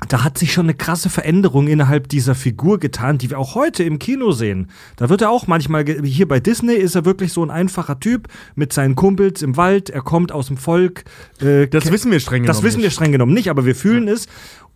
da 0.08 0.22
hat 0.24 0.36
sich 0.36 0.52
schon 0.52 0.66
eine 0.66 0.74
krasse 0.74 1.08
Veränderung 1.08 1.68
innerhalb 1.68 2.08
dieser 2.08 2.34
Figur 2.34 2.78
getan, 2.78 3.16
die 3.16 3.30
wir 3.30 3.38
auch 3.38 3.54
heute 3.54 3.82
im 3.82 3.98
Kino 3.98 4.30
sehen. 4.32 4.70
Da 4.96 5.08
wird 5.08 5.22
er 5.22 5.30
auch 5.30 5.46
manchmal, 5.46 5.84
hier 6.04 6.28
bei 6.28 6.38
Disney 6.38 6.74
ist 6.74 6.94
er 6.94 7.04
wirklich 7.06 7.32
so 7.32 7.42
ein 7.42 7.50
einfacher 7.50 7.98
Typ 7.98 8.28
mit 8.54 8.72
seinen 8.74 8.94
Kumpels 8.94 9.40
im 9.42 9.56
Wald, 9.56 9.88
er 9.88 10.02
kommt 10.02 10.32
aus 10.32 10.48
dem 10.48 10.58
Volk. 10.58 11.04
Äh, 11.40 11.66
Das 11.68 11.90
wissen 11.90 12.12
wir 12.12 12.20
streng 12.20 12.44
das 12.44 12.58
genommen 12.58 12.66
wissen 12.66 12.78
wir 12.80 12.84
nicht. 12.88 12.94
streng 12.94 13.12
genommen 13.12 13.32
nicht, 13.34 13.48
aber 13.48 13.64
wir 13.64 13.74
fühlen 13.74 14.06
es. 14.06 14.26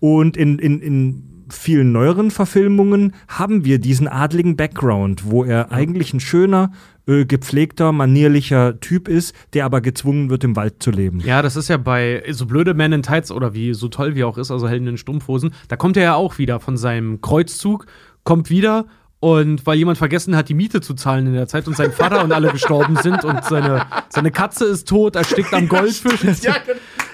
Und 0.00 0.38
in, 0.38 0.58
in, 0.58 0.80
in 0.80 1.29
vielen 1.50 1.92
neueren 1.92 2.30
Verfilmungen 2.30 3.14
haben 3.28 3.64
wir 3.64 3.78
diesen 3.78 4.08
adligen 4.08 4.56
Background, 4.56 5.30
wo 5.30 5.44
er 5.44 5.72
eigentlich 5.72 6.12
ein 6.14 6.20
schöner, 6.20 6.72
äh, 7.06 7.24
gepflegter, 7.24 7.92
manierlicher 7.92 8.78
Typ 8.80 9.08
ist, 9.08 9.34
der 9.52 9.64
aber 9.64 9.80
gezwungen 9.80 10.30
wird, 10.30 10.44
im 10.44 10.56
Wald 10.56 10.82
zu 10.82 10.90
leben. 10.90 11.20
Ja, 11.20 11.42
das 11.42 11.56
ist 11.56 11.68
ja 11.68 11.76
bei 11.76 12.22
so 12.30 12.46
blöde 12.46 12.74
Men 12.74 12.92
in 12.92 13.02
Tights 13.02 13.30
oder 13.32 13.54
wie 13.54 13.74
so 13.74 13.88
toll 13.88 14.14
wie 14.14 14.24
auch 14.24 14.38
ist, 14.38 14.50
also 14.50 14.68
Helden 14.68 14.88
in 14.88 14.96
Strumpfhosen, 14.96 15.52
da 15.68 15.76
kommt 15.76 15.96
er 15.96 16.02
ja 16.02 16.14
auch 16.14 16.38
wieder 16.38 16.60
von 16.60 16.76
seinem 16.76 17.20
Kreuzzug, 17.20 17.86
kommt 18.24 18.50
wieder 18.50 18.86
und 19.20 19.66
weil 19.66 19.76
jemand 19.76 19.98
vergessen 19.98 20.34
hat, 20.34 20.48
die 20.48 20.54
Miete 20.54 20.80
zu 20.80 20.94
zahlen 20.94 21.26
in 21.26 21.34
der 21.34 21.46
Zeit 21.46 21.68
und 21.68 21.76
sein 21.76 21.92
Vater 21.92 22.24
und 22.24 22.32
alle 22.32 22.50
gestorben 22.50 22.96
sind 22.96 23.22
und 23.22 23.44
seine, 23.44 23.86
seine 24.08 24.30
Katze 24.30 24.64
ist 24.64 24.88
tot, 24.88 25.14
erstickt 25.14 25.52
am 25.52 25.68
Goldfisch. 25.68 26.42
Ja, 26.42 26.56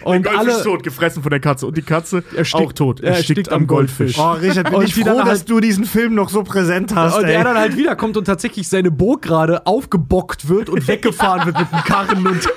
Und 0.07 0.25
der 0.25 0.33
Goldfisch 0.33 0.39
alle- 0.53 0.59
ist 0.59 0.65
tot, 0.65 0.83
gefressen 0.83 1.23
von 1.23 1.31
der 1.31 1.41
Katze. 1.41 1.67
Und 1.67 1.77
die 1.77 1.83
Katze 1.83 2.23
Erstickt- 2.37 2.55
auch 2.67 2.73
tot, 2.73 3.01
er 3.01 3.17
erstickt 3.17 3.53
am 3.53 3.67
Goldfisch. 3.67 4.19
Oh, 4.19 4.33
Richard, 4.33 4.67
bin 4.71 4.75
Und 4.77 4.85
ich 4.85 4.95
froh, 4.95 5.05
dass 5.05 5.25
halt- 5.29 5.51
du 5.51 5.61
diesen 5.61 5.85
Film 5.85 6.15
noch 6.15 6.29
so 6.31 6.43
präsent 6.43 6.95
hast. 6.95 7.17
Und 7.19 7.25
ey. 7.25 7.35
er 7.35 7.45
dann 7.45 7.57
halt 7.59 7.77
wiederkommt 7.77 8.17
und 8.17 8.25
tatsächlich 8.25 8.69
seine 8.69 8.91
Burg 8.91 9.23
gerade 9.23 9.67
aufgebockt 9.67 10.49
wird 10.49 10.69
und 10.69 10.87
weggefahren 10.89 11.47
wird 11.47 11.59
mit 11.59 11.71
dem 11.73 11.79
Karren 11.85 12.27
und, 12.27 12.49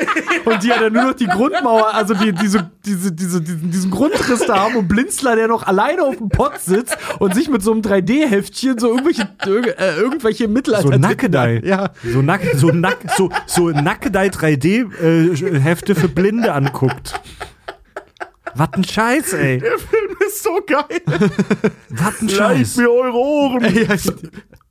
und 0.46 0.64
die 0.64 0.68
ja 0.68 0.80
dann 0.80 0.94
nur 0.94 1.04
noch 1.04 1.14
die 1.14 1.28
Grundmauer, 1.28 1.94
also 1.94 2.14
die, 2.14 2.32
diese, 2.34 2.70
diese, 2.86 3.12
diese, 3.12 3.42
diesen, 3.42 3.72
diesen 3.72 3.92
Grundriss 3.92 4.46
da 4.46 4.60
haben 4.60 4.76
und 4.76 4.88
Blinzler, 4.88 5.36
der 5.36 5.48
noch 5.48 5.66
alleine 5.68 6.04
auf 6.04 6.18
dem 6.18 6.30
Pott 6.30 6.60
sitzt 6.60 6.98
und 7.20 7.34
sich 7.36 7.50
mit 7.50 7.62
so 7.62 7.72
einem 7.72 7.82
3D-Heftchen 7.82 8.80
so 8.80 8.88
irgendwelche, 8.90 9.28
irg- 9.46 9.76
äh, 9.78 9.96
irgendwelche 10.00 10.48
Mittelalter. 10.48 10.90
so 10.94 10.98
Nackedei. 10.98 11.62
Ja. 11.64 11.90
So, 12.04 12.22
nack, 12.22 12.42
so, 12.56 12.68
nack, 12.70 12.98
so, 13.18 13.30
so 13.46 13.70
Nackedei 13.70 14.28
3D-Hefte 14.28 15.96
für 15.96 16.08
Blinde 16.08 16.54
anguckt. 16.54 17.20
Was 18.56 18.74
ein 18.74 18.84
Scheiß, 18.84 19.34
ey. 19.34 19.60
Der 19.60 19.78
Film 19.78 20.18
ist 20.28 20.44
so 20.44 20.60
geil. 20.66 21.02
Was 21.90 22.22
ein 22.22 22.28
Leid 22.28 22.38
Scheiß. 22.38 22.78
mir 22.78 22.90
eure 22.90 23.14
Ohren. 23.14 23.64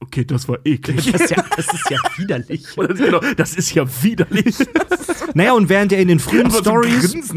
Okay, 0.01 0.25
das 0.25 0.49
war 0.49 0.59
eklig. 0.65 1.13
Das 1.13 1.23
ist 1.23 1.31
ja, 1.31 1.45
das 1.57 1.67
ist 1.67 1.91
ja 1.91 1.99
widerlich. 2.17 2.65
Genau, 2.99 3.21
das 3.37 3.55
ist 3.55 3.75
ja 3.75 3.85
widerlich. 4.03 4.57
Naja, 5.35 5.53
und 5.53 5.69
während 5.69 5.93
er 5.93 6.01
in 6.01 6.09
den 6.09 6.19
frühen 6.19 6.47
Aber 6.47 6.59
Stories 6.59 7.31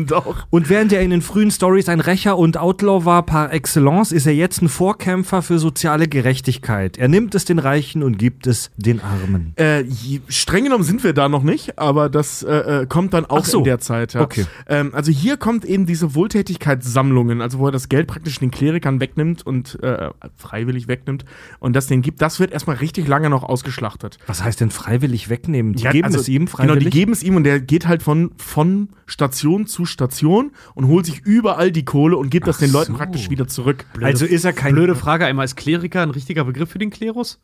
und 0.50 0.70
während 0.70 0.94
er 0.94 1.02
in 1.02 1.10
den 1.10 1.22
frühen 1.22 1.52
Stories 1.52 1.90
ein 1.90 2.00
Rächer 2.00 2.38
und 2.38 2.58
Outlaw 2.58 3.06
war 3.06 3.26
par 3.26 3.54
excellence, 3.54 4.12
ist 4.12 4.26
er 4.26 4.34
jetzt 4.34 4.62
ein 4.62 4.70
Vorkämpfer 4.70 5.42
für 5.42 5.60
soziale 5.60 6.08
Gerechtigkeit. 6.08 6.98
Er 6.98 7.08
nimmt 7.08 7.36
es 7.36 7.46
den 7.46 7.60
Reichen 7.60 8.04
und 8.04 8.18
gibt 8.18 8.48
es 8.48 8.72
den 8.78 9.02
Armen. 9.02 9.54
Äh, 9.58 9.84
streng 10.30 10.64
genommen 10.64 10.84
sind 10.84 11.04
wir 11.04 11.14
da 11.14 11.28
noch 11.28 11.44
nicht, 11.44 11.78
aber 11.78 12.10
das 12.10 12.44
äh, 12.44 12.82
äh, 12.82 12.86
kommt 12.86 13.14
dann 13.14 13.26
auch 13.26 13.46
so. 13.46 13.60
in 13.60 13.64
der 13.66 13.80
Zeit. 13.80 14.14
Ja. 14.14 14.22
Okay. 14.22 14.46
Ähm, 14.68 14.92
also 14.94 15.12
hier 15.12 15.38
kommt 15.38 15.66
eben 15.66 15.86
diese 15.86 16.16
Wohltätigkeitssammlungen, 16.32 17.42
also 17.42 17.60
wo 17.60 17.66
er 17.68 17.72
das 17.72 17.90
Geld 17.90 18.08
praktisch 18.08 18.40
den 18.40 18.52
Klerikern 18.52 19.00
wegnimmt 19.00 19.46
und 19.46 19.82
äh, 19.84 20.10
freiwillig 20.36 20.88
wegnimmt 20.88 21.26
und 21.60 21.76
das 21.76 21.88
denen 21.88 22.02
gibt. 22.02 22.22
Das 22.22 22.40
wird 22.40 22.52
erstmal 22.52 22.78
richtig 22.78 23.08
lange 23.08 23.30
noch 23.30 23.44
ausgeschlachtet. 23.44 24.18
Was 24.28 24.44
heißt 24.44 24.62
denn 24.62 24.72
freiwillig 24.72 25.30
wegnehmen? 25.30 25.74
Die 25.74 25.84
Ja, 25.84 25.92
geben 25.92 26.06
also, 26.06 26.20
es 26.20 26.30
ihm 26.30 26.46
Genau, 26.46 26.52
freiwillig? 26.58 26.84
die 26.86 26.90
geben 26.90 27.12
es 27.12 27.24
ihm 27.24 27.36
und 27.36 27.44
der 27.44 27.60
geht 27.60 27.88
halt 27.88 28.04
von, 28.04 28.32
von 28.38 28.90
Station 29.06 29.68
zu 29.68 29.86
Station 29.86 30.52
und 30.74 30.88
holt 30.88 31.06
sich 31.06 31.22
überall 31.26 31.72
die 31.72 31.86
Kohle 31.86 32.18
und 32.18 32.30
gibt 32.30 32.48
das 32.48 32.58
den 32.60 32.72
Leuten 32.72 32.94
so. 32.94 32.98
praktisch 32.98 33.30
wieder 33.30 33.48
zurück. 33.48 33.86
also 34.02 34.26
ist 34.26 34.46
er 34.46 34.54
kein 34.54 34.74
Blöde 34.74 34.96
Frage 34.96 35.26
einmal, 35.26 35.46
ist 35.46 35.56
Kleriker 35.56 36.02
ein 36.02 36.12
richtiger 36.12 36.46
Begriff 36.46 36.70
für 36.70 36.80
den 36.80 36.90
Klerus? 36.90 37.40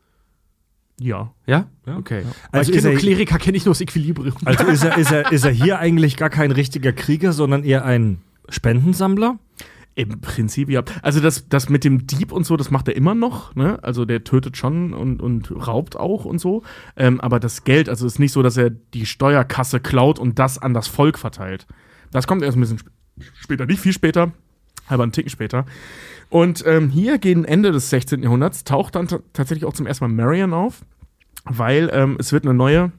Ja. 0.99 1.31
Ja? 1.45 1.67
Okay. 1.85 2.23
Also 2.25 2.71
Also 2.71 2.71
ich 2.71 2.77
ist 2.77 2.83
kenn 2.83 2.91
nur 2.91 2.99
er- 2.99 3.03
Kleriker 3.03 3.37
kenne 3.37 3.57
ich 3.57 3.65
nur 3.65 3.73
das 3.73 3.81
Equilibrium. 3.81 4.33
Also 4.45 4.63
ist 4.65 4.83
er, 4.83 4.97
ist, 4.97 5.11
er, 5.11 5.31
ist 5.31 5.45
er 5.45 5.51
hier 5.51 5.77
eigentlich 5.79 6.17
gar 6.17 6.29
kein 6.31 6.51
richtiger 6.51 6.91
Krieger, 6.91 7.33
sondern 7.33 7.63
eher 7.63 7.85
ein 7.85 8.19
Spendensammler? 8.49 9.39
Im 9.95 10.21
Prinzip 10.21 10.69
ja. 10.69 10.83
Also 11.01 11.21
das, 11.21 11.49
das 11.49 11.69
mit 11.69 11.83
dem 11.83 12.05
Dieb 12.05 12.31
und 12.31 12.45
so, 12.45 12.55
das 12.55 12.69
macht 12.69 12.87
er 12.87 12.95
immer 12.95 13.15
noch. 13.15 13.55
Ne? 13.55 13.83
Also 13.83 14.05
der 14.05 14.23
tötet 14.23 14.55
schon 14.55 14.93
und, 14.93 15.23
und 15.23 15.51
raubt 15.67 15.95
auch 15.95 16.23
und 16.23 16.39
so. 16.39 16.61
Ähm, 16.95 17.19
aber 17.19 17.39
das 17.39 17.63
Geld, 17.63 17.89
also 17.89 18.05
ist 18.05 18.19
nicht 18.19 18.31
so, 18.31 18.43
dass 18.43 18.57
er 18.57 18.69
die 18.69 19.07
Steuerkasse 19.07 19.79
klaut 19.79 20.19
und 20.19 20.37
das 20.37 20.59
an 20.59 20.75
das 20.75 20.87
Volk 20.87 21.17
verteilt. 21.17 21.65
Das 22.11 22.27
kommt 22.27 22.43
erst 22.43 22.57
ein 22.57 22.61
bisschen 22.61 22.77
sp 22.77 22.91
später, 23.33 23.65
nicht 23.65 23.79
viel 23.79 23.93
später, 23.93 24.31
aber 24.87 25.01
einen 25.01 25.11
Ticken 25.11 25.31
später. 25.31 25.65
Und 26.29 26.63
ähm, 26.67 26.89
hier 26.89 27.17
gegen 27.17 27.45
Ende 27.45 27.71
des 27.71 27.89
16. 27.89 28.21
Jahrhunderts 28.21 28.63
taucht 28.63 28.93
dann 28.93 29.07
tatsächlich 29.33 29.65
auch 29.65 29.73
zum 29.73 29.87
ersten 29.87 30.05
Mal 30.05 30.13
Marion 30.13 30.53
auf, 30.53 30.81
weil 31.45 31.89
ähm, 31.91 32.17
es 32.19 32.31
wird 32.31 32.43
eine 32.43 32.53
neue 32.53 32.91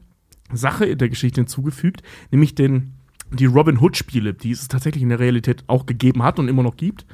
Sache 0.51 0.85
in 0.85 0.97
der 0.97 1.07
Geschichte 1.07 1.39
hinzugefügt, 1.39 2.01
nämlich 2.31 2.55
den 2.55 2.95
die 3.31 3.45
Robin 3.45 3.79
Hood-Spiele, 3.79 4.33
die 4.33 4.51
es 4.51 4.67
tatsächlich 4.67 5.03
in 5.03 5.09
der 5.09 5.19
Realität 5.19 5.63
auch 5.67 5.85
gegeben 5.85 6.23
hat 6.23 6.39
und 6.39 6.47
immer 6.47 6.63
noch 6.63 6.77
gibt. 6.77 7.05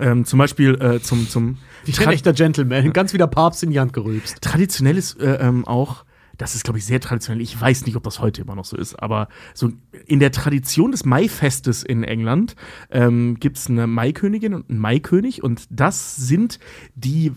Ähm, 0.00 0.24
zum 0.24 0.38
Beispiel 0.38 0.74
äh, 0.80 1.00
zum, 1.00 1.28
zum 1.28 1.58
Wie 1.84 1.96
ein 1.98 2.12
echter 2.12 2.32
Gentleman, 2.32 2.92
ganz 2.92 3.12
wie 3.12 3.18
der 3.18 3.26
Papst 3.26 3.62
in 3.62 3.70
die 3.70 3.78
Hand 3.78 3.92
gerülpst. 3.92 4.40
traditionell 4.40 4.96
ist 4.96 5.20
äh, 5.20 5.36
ähm, 5.40 5.64
auch, 5.66 6.04
das 6.36 6.54
ist, 6.54 6.64
glaube 6.64 6.78
ich, 6.78 6.84
sehr 6.84 7.00
traditionell. 7.00 7.40
Ich 7.40 7.60
weiß 7.60 7.86
nicht, 7.86 7.94
ob 7.94 8.02
das 8.02 8.18
heute 8.18 8.42
immer 8.42 8.56
noch 8.56 8.64
so 8.64 8.76
ist, 8.76 8.96
aber 8.96 9.28
so 9.52 9.70
in 10.06 10.18
der 10.18 10.32
Tradition 10.32 10.90
des 10.90 11.04
Maifestes 11.04 11.84
in 11.84 12.02
England 12.02 12.56
ähm, 12.90 13.36
gibt 13.38 13.58
es 13.58 13.68
eine 13.68 13.86
Maikönigin 13.86 14.54
und 14.54 14.68
einen 14.68 14.80
Maikönig 14.80 15.44
und 15.44 15.66
das 15.70 16.16
sind 16.16 16.58
die 16.96 17.32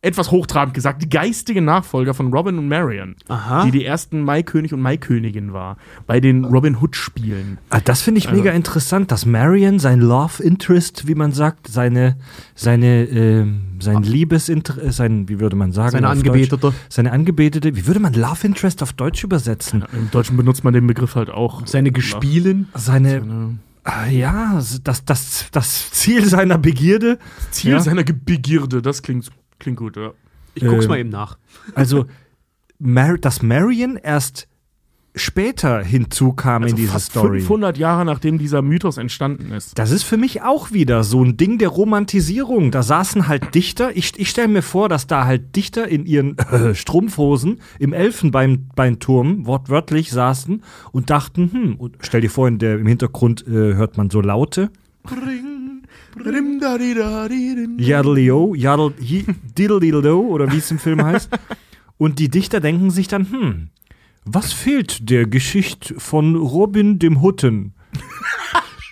etwas 0.00 0.30
hochtrabend 0.30 0.74
gesagt, 0.74 1.02
die 1.02 1.08
geistigen 1.08 1.64
Nachfolger 1.64 2.14
von 2.14 2.32
Robin 2.32 2.56
und 2.58 2.68
Marion, 2.68 3.16
Aha. 3.26 3.64
die 3.64 3.72
die 3.72 3.84
ersten 3.84 4.22
Maikönig 4.22 4.72
und 4.72 4.80
Maikönigin 4.80 5.52
war, 5.52 5.76
bei 6.06 6.20
den 6.20 6.44
Robin 6.44 6.76
Hood-Spielen. 6.80 7.58
Ah, 7.70 7.80
das 7.84 8.02
finde 8.02 8.18
ich 8.20 8.28
Also- 8.28 8.40
mega 8.40 8.52
interessant, 8.54 9.10
dass 9.10 9.26
Marion 9.26 9.80
sein 9.80 10.00
Love 10.00 10.40
Interest, 10.42 11.08
wie 11.08 11.16
man 11.16 11.32
sagt, 11.32 11.66
seine, 11.66 12.16
seine, 12.54 13.04
ähm, 13.06 13.60
sein 13.80 14.02
Liebesinteresse, 14.04 14.92
sein, 14.92 15.28
wie 15.28 15.40
würde 15.40 15.56
man 15.56 15.72
sagen, 15.72 15.90
Seine 15.90 16.08
Angebetete. 16.08 16.58
Deutsch? 16.58 16.76
seine 16.88 17.10
Angebetete, 17.10 17.74
wie 17.74 17.86
würde 17.88 17.98
man 18.00 18.12
Love 18.14 18.46
Interest 18.46 18.82
auf 18.84 18.92
Deutsch 18.92 19.24
übersetzen? 19.24 19.84
Im 19.92 20.10
Deutschen 20.12 20.36
benutzt 20.36 20.62
man 20.62 20.74
den 20.74 20.86
Begriff 20.86 21.16
halt 21.16 21.30
auch. 21.30 21.66
Seine 21.66 21.90
Gespielen. 21.90 22.68
Seine, 22.74 23.20
Seine 23.20 23.58
ah, 23.82 24.06
ja, 24.06 24.60
das, 24.84 25.04
das, 25.04 25.46
das 25.50 25.90
Ziel 25.90 26.24
seiner 26.28 26.58
Begierde. 26.58 27.18
Ziel 27.50 27.72
Ja. 27.72 27.80
seiner 27.80 28.04
Ge- 28.04 28.14
Begierde, 28.24 28.80
das 28.82 29.02
klingt, 29.02 29.30
klingt 29.58 29.78
gut, 29.78 29.96
ja. 29.96 30.12
Ich 30.54 30.64
guck's 30.64 30.84
Ähm, 30.84 30.88
mal 30.88 30.98
eben 30.98 31.10
nach. 31.10 31.38
Also, 31.74 32.06
Mar 32.78 33.18
dass 33.18 33.42
Marion 33.42 33.96
erst 33.96 34.48
später 35.18 35.82
hinzukam 35.82 36.64
in 36.64 36.76
diese 36.76 36.92
fast 36.92 37.10
Story. 37.10 37.40
500 37.40 37.78
Jahre 37.78 38.04
nachdem 38.04 38.38
dieser 38.38 38.62
Mythos 38.62 38.96
entstanden 38.98 39.52
ist. 39.52 39.78
Das 39.78 39.90
ist 39.90 40.04
für 40.04 40.16
mich 40.16 40.42
auch 40.42 40.72
wieder 40.72 41.04
so 41.04 41.22
ein 41.22 41.36
Ding 41.36 41.58
der 41.58 41.68
Romantisierung. 41.68 42.70
Da 42.70 42.82
saßen 42.82 43.28
halt 43.28 43.54
Dichter. 43.54 43.96
Ich, 43.96 44.18
ich 44.18 44.30
stelle 44.30 44.48
mir 44.48 44.62
vor, 44.62 44.88
dass 44.88 45.06
da 45.06 45.24
halt 45.24 45.56
Dichter 45.56 45.88
in 45.88 46.06
ihren 46.06 46.38
äh, 46.38 46.74
Strumpfhosen 46.74 47.60
im 47.78 47.92
Elfenbeinturm 47.92 49.46
wortwörtlich 49.46 50.10
saßen 50.10 50.62
und 50.92 51.10
dachten, 51.10 51.52
hm, 51.52 51.74
und 51.76 51.96
stell 52.00 52.20
dir 52.20 52.30
vor, 52.30 52.48
in 52.48 52.58
der, 52.58 52.78
im 52.78 52.86
Hintergrund 52.86 53.46
äh, 53.46 53.74
hört 53.74 53.96
man 53.96 54.10
so 54.10 54.20
Laute. 54.20 54.70
Yaddle-yo, 57.78 58.54
yaddle, 58.54 58.92
diddle-diddle-do, 59.58 60.20
oder 60.20 60.50
wie 60.52 60.58
es 60.58 60.70
im 60.70 60.78
Film 60.78 61.04
heißt. 61.04 61.30
Und 61.96 62.18
die 62.18 62.28
Dichter 62.28 62.60
denken 62.60 62.90
sich 62.90 63.08
dann, 63.08 63.30
hm, 63.30 63.68
was 64.24 64.52
fehlt 64.52 65.08
der 65.10 65.26
Geschichte 65.26 65.98
von 65.98 66.36
Robin 66.36 66.98
dem 66.98 67.22
Hutten? 67.22 67.72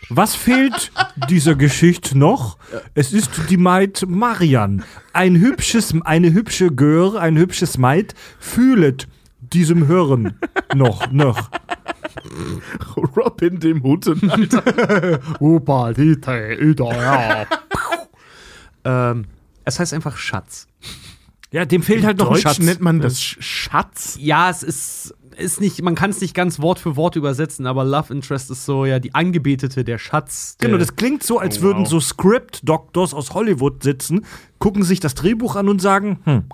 Was 0.08 0.36
fehlt 0.36 0.92
dieser 1.28 1.56
Geschichte 1.56 2.16
noch? 2.16 2.58
Es 2.94 3.12
ist 3.12 3.30
die 3.50 3.56
Maid 3.56 4.04
Marian. 4.08 4.84
Ein 5.12 5.36
hübsches, 5.40 5.94
eine 6.04 6.32
hübsche 6.32 6.70
Gör, 6.70 7.20
ein 7.20 7.36
hübsches 7.36 7.76
Maid 7.76 8.14
fühlet 8.38 9.08
diesem 9.40 9.88
Hören 9.88 10.38
noch, 10.74 11.10
noch. 11.10 11.50
Robin 13.16 13.60
dem 13.60 13.82
Hutten, 13.82 14.30
Alter. 14.30 15.20
Opa, 15.40 15.92
Dieter, 15.92 16.60
ja. 16.60 17.46
ähm, 18.84 19.24
es 19.64 19.78
heißt 19.78 19.94
einfach 19.94 20.16
Schatz. 20.16 20.66
Ja, 21.50 21.64
dem 21.64 21.82
fehlt 21.82 22.04
halt 22.04 22.18
noch 22.18 22.30
ein 22.30 22.38
Schatz. 22.38 22.58
nennt 22.58 22.80
man 22.80 23.00
das 23.00 23.18
Sch- 23.20 23.36
Schatz. 23.40 24.18
Ja, 24.20 24.50
es 24.50 24.62
ist, 24.62 25.14
ist 25.36 25.60
nicht, 25.60 25.80
man 25.82 25.94
kann 25.94 26.10
es 26.10 26.20
nicht 26.20 26.34
ganz 26.34 26.60
Wort 26.60 26.78
für 26.78 26.96
Wort 26.96 27.16
übersetzen, 27.16 27.66
aber 27.66 27.84
Love 27.84 28.12
Interest 28.12 28.50
ist 28.50 28.64
so 28.66 28.84
ja 28.84 28.98
die 28.98 29.14
Angebetete, 29.14 29.84
der 29.84 29.98
Schatz. 29.98 30.56
Der, 30.58 30.68
Genau, 30.68 30.78
das 30.78 30.96
klingt 30.96 31.22
so, 31.22 31.38
als 31.38 31.58
Oh, 31.58 31.62
würden 31.62 31.82
wow. 31.82 31.88
so 31.88 32.00
Script-Doctors 32.00 33.14
aus 33.14 33.32
Hollywood 33.32 33.82
sitzen, 33.82 34.24
gucken 34.58 34.82
sich 34.82 35.00
das 35.00 35.14
Drehbuch 35.14 35.56
an 35.56 35.68
und 35.68 35.80
sagen, 35.80 36.18
hm, 36.24 36.44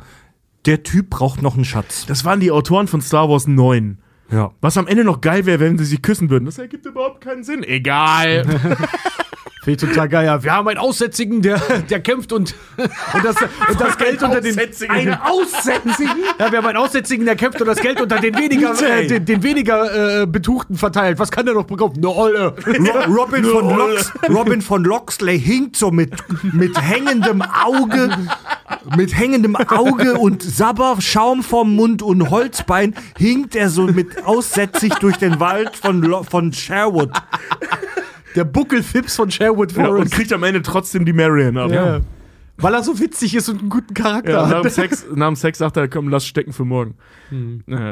der 0.66 0.82
Typ 0.84 1.10
braucht 1.10 1.42
noch 1.42 1.54
einen 1.54 1.64
Schatz. 1.64 2.04
Das 2.06 2.24
waren 2.24 2.38
die 2.40 2.50
Autoren 2.52 2.86
von 2.86 3.00
Star 3.00 3.28
Wars 3.28 3.46
9. 3.48 3.98
Ja. 4.32 4.52
Was 4.60 4.76
am 4.78 4.86
Ende 4.86 5.04
noch 5.04 5.20
geil 5.20 5.46
wäre, 5.46 5.60
wenn 5.60 5.78
sie 5.78 5.84
sich 5.84 6.02
küssen 6.02 6.30
würden. 6.30 6.46
Das 6.46 6.58
ergibt 6.58 6.86
überhaupt 6.86 7.20
keinen 7.20 7.44
Sinn. 7.44 7.62
Egal. 7.62 8.44
Finde 9.62 9.84
ich 9.84 9.90
total 9.90 10.08
geil. 10.08 10.26
Ja, 10.26 10.42
wir 10.42 10.52
haben 10.52 10.66
einen 10.66 10.78
Aussätzigen, 10.78 11.40
der, 11.40 11.60
der 11.88 12.00
kämpft 12.00 12.32
und, 12.32 12.52
und, 12.76 13.24
das, 13.24 13.36
und 13.68 13.80
das 13.80 13.96
Geld 13.96 14.20
unter 14.20 14.40
den. 14.40 14.58
Ein 14.88 15.14
Aussätzigen? 15.22 16.16
Ja, 16.40 16.50
wir 16.50 16.58
haben 16.58 16.66
einen 16.66 16.78
Aussätzigen, 16.78 17.24
der 17.24 17.36
kämpft 17.36 17.60
und 17.60 17.68
das 17.68 17.78
Geld 17.78 18.00
unter 18.00 18.18
den 18.18 18.36
weniger, 18.36 18.74
äh, 18.82 19.06
den, 19.06 19.24
den 19.24 19.42
weniger 19.44 20.22
äh, 20.22 20.26
Betuchten 20.26 20.76
verteilt. 20.76 21.20
Was 21.20 21.30
kann 21.30 21.46
der 21.46 21.54
noch 21.54 21.66
bekommen? 21.66 21.94
Eine 21.96 22.08
Olle. 22.08 22.56
Ro 23.06 23.22
Robin, 23.22 23.44
von 23.44 23.76
Lox 23.76 24.12
Robin 24.28 24.62
von 24.62 24.82
Loxley 24.82 25.38
hinkt 25.38 25.76
so 25.76 25.92
mit, 25.92 26.12
mit 26.52 26.76
hängendem 26.82 27.40
Auge, 27.42 28.10
mit 28.96 29.16
hängendem 29.16 29.54
Auge 29.54 30.14
und 30.14 30.42
Sabberschaum 30.42 31.44
vom 31.44 31.76
Mund 31.76 32.02
und 32.02 32.30
Holzbein 32.30 32.96
hinkt 33.16 33.54
er 33.54 33.68
so 33.68 33.82
mit 33.82 34.24
aussätzig 34.24 34.94
durch 34.94 35.18
den 35.18 35.38
Wald 35.38 35.76
von, 35.76 36.02
Lo 36.02 36.24
von 36.24 36.52
Sherwood. 36.52 37.10
Der 38.34 38.44
Buckelfips 38.44 39.16
von 39.16 39.30
Sherwood 39.30 39.72
Ja, 39.72 39.84
und 39.88 39.96
Forest. 39.96 40.12
kriegt 40.14 40.32
am 40.32 40.42
Ende 40.42 40.62
trotzdem 40.62 41.04
die 41.04 41.12
Marion 41.12 41.56
ab. 41.58 41.70
Ja. 41.70 42.00
Weil 42.58 42.74
er 42.74 42.82
so 42.82 42.98
witzig 43.00 43.34
ist 43.34 43.48
und 43.48 43.60
einen 43.60 43.70
guten 43.70 43.94
Charakter 43.94 44.30
Ja, 44.30 44.42
nach, 44.46 44.60
dem 44.60 44.64
hat. 44.66 44.72
Sex, 44.72 45.06
nach 45.14 45.26
dem 45.28 45.36
Sex 45.36 45.58
sagt 45.58 45.76
er, 45.76 45.88
komm, 45.88 46.08
lass 46.08 46.24
stecken 46.26 46.52
für 46.52 46.64
morgen. 46.64 46.94
Ja. 47.66 47.90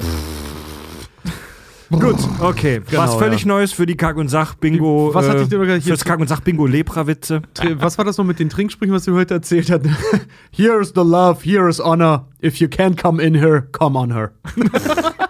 Gut, 1.90 2.14
okay. 2.38 2.80
was 2.84 2.90
Genau, 3.10 3.18
völlig 3.18 3.40
ja. 3.42 3.48
Neues 3.48 3.72
für 3.72 3.84
die 3.84 3.96
Kack- 3.96 4.16
und 4.16 4.28
Sach-Bingo. 4.28 5.10
Was 5.12 5.28
hatte 5.28 5.42
ich 5.42 5.48
dir 5.48 5.58
noch 5.58 5.64
gesagt? 5.64 5.82
Hier- 5.82 5.92
Fürs 5.94 6.04
Kack- 6.04 6.20
und 6.20 6.28
Sach-Bingo 6.28 6.66
Lepra-Witze. 6.66 7.42
Was 7.78 7.98
war 7.98 8.04
das 8.04 8.16
noch 8.16 8.24
mit 8.24 8.38
den 8.38 8.48
Trinksprüchen, 8.48 8.94
was 8.94 9.06
du 9.06 9.14
heute 9.16 9.34
erzählt 9.34 9.68
hast? 9.72 9.80
Here 10.52 10.80
is 10.80 10.92
the 10.94 11.00
love, 11.02 11.38
here 11.42 11.68
is 11.68 11.80
honor. 11.80 12.26
If 12.44 12.56
you 12.60 12.68
can't 12.68 12.96
come 12.96 13.20
in 13.20 13.34
her, 13.34 13.62
come 13.72 13.98
on 13.98 14.12
her. 14.14 14.30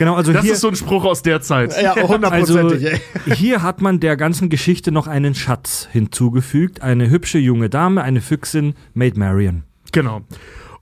Genau, 0.00 0.14
also 0.14 0.32
Das 0.32 0.42
hier, 0.44 0.54
ist 0.54 0.62
so 0.62 0.68
ein 0.68 0.76
Spruch 0.76 1.04
aus 1.04 1.20
der 1.20 1.42
Zeit. 1.42 1.74
Ja, 1.78 1.92
also 1.92 2.08
hundertprozentig. 2.08 2.90
ey. 2.90 3.00
hier 3.34 3.62
hat 3.62 3.82
man 3.82 4.00
der 4.00 4.16
ganzen 4.16 4.48
Geschichte 4.48 4.92
noch 4.92 5.06
einen 5.06 5.34
Schatz 5.34 5.88
hinzugefügt. 5.92 6.80
Eine 6.80 7.10
hübsche 7.10 7.36
junge 7.36 7.68
Dame, 7.68 8.02
eine 8.02 8.22
Füchsin, 8.22 8.72
Maid 8.94 9.18
Marian. 9.18 9.64
Genau. 9.92 10.22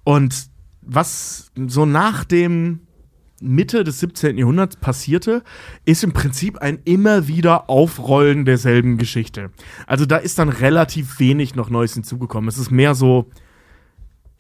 Und 0.05 0.47
was 0.83 1.51
so 1.67 1.85
nach 1.85 2.23
dem 2.23 2.83
Mitte 3.41 3.83
des 3.83 3.99
17. 3.99 4.39
Jahrhunderts 4.39 4.77
passierte, 4.77 5.43
ist 5.85 6.05
im 6.05 6.13
Prinzip 6.13 6.59
ein 6.59 6.79
immer 6.85 7.27
wieder 7.27 7.69
Aufrollen 7.69 8.45
derselben 8.45 8.99
Geschichte. 8.99 9.51
Also 9.89 10.07
da 10.07 10.19
ist 10.19 10.39
dann 10.39 10.49
relativ 10.49 11.19
wenig 11.19 11.57
noch 11.57 11.71
Neues 11.71 11.95
hinzugekommen. 11.95 12.47
Es 12.47 12.57
ist 12.57 12.71
mehr 12.71 12.95
so, 12.95 13.27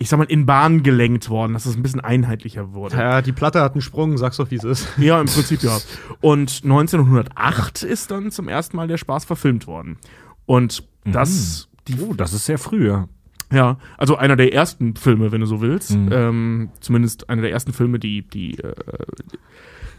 ich 0.01 0.09
sag 0.09 0.19
mal, 0.19 0.25
in 0.25 0.47
Bahn 0.47 0.83
gelenkt 0.85 1.29
worden, 1.29 1.55
dass 1.55 1.66
es 1.66 1.77
ein 1.77 1.83
bisschen 1.83 2.01
einheitlicher 2.01 2.73
wurde. 2.73 2.97
Ja, 2.97 3.20
die 3.20 3.33
Platte 3.33 3.61
hat 3.61 3.73
einen 3.73 3.81
Sprung, 3.81 4.16
sag's 4.16 4.37
doch, 4.37 4.51
wie 4.51 4.57
es 4.57 4.65
ist. 4.65 4.89
Ja, 4.97 5.20
im 5.20 5.27
Prinzip 5.27 5.62
ja. 5.62 5.77
Und 6.20 6.61
1908 6.62 7.83
ist 7.83 8.11
dann 8.11 8.31
zum 8.31 8.49
ersten 8.49 8.77
Mal 8.77 8.87
der 8.87 8.97
Spaß 8.97 9.25
verfilmt 9.25 9.66
worden. 9.66 9.99
Und 10.47 10.85
das, 11.05 11.69
die, 11.89 11.97
Oh, 12.01 12.15
das 12.15 12.33
ist 12.33 12.47
sehr 12.47 12.59
früh, 12.59 12.87
ja. 12.87 13.09
ja, 13.53 13.79
also 13.97 14.16
einer 14.16 14.37
der 14.37 14.53
ersten 14.53 14.95
Filme, 14.95 15.33
wenn 15.33 15.41
du 15.41 15.47
so 15.47 15.61
willst. 15.61 15.97
Mhm. 15.97 16.09
Ähm, 16.12 16.70
zumindest 16.81 17.29
einer 17.29 17.43
der 17.43 17.51
ersten 17.51 17.73
Filme, 17.73 17.99
die, 17.99 18.23
die, 18.23 18.59
äh, 18.59 18.75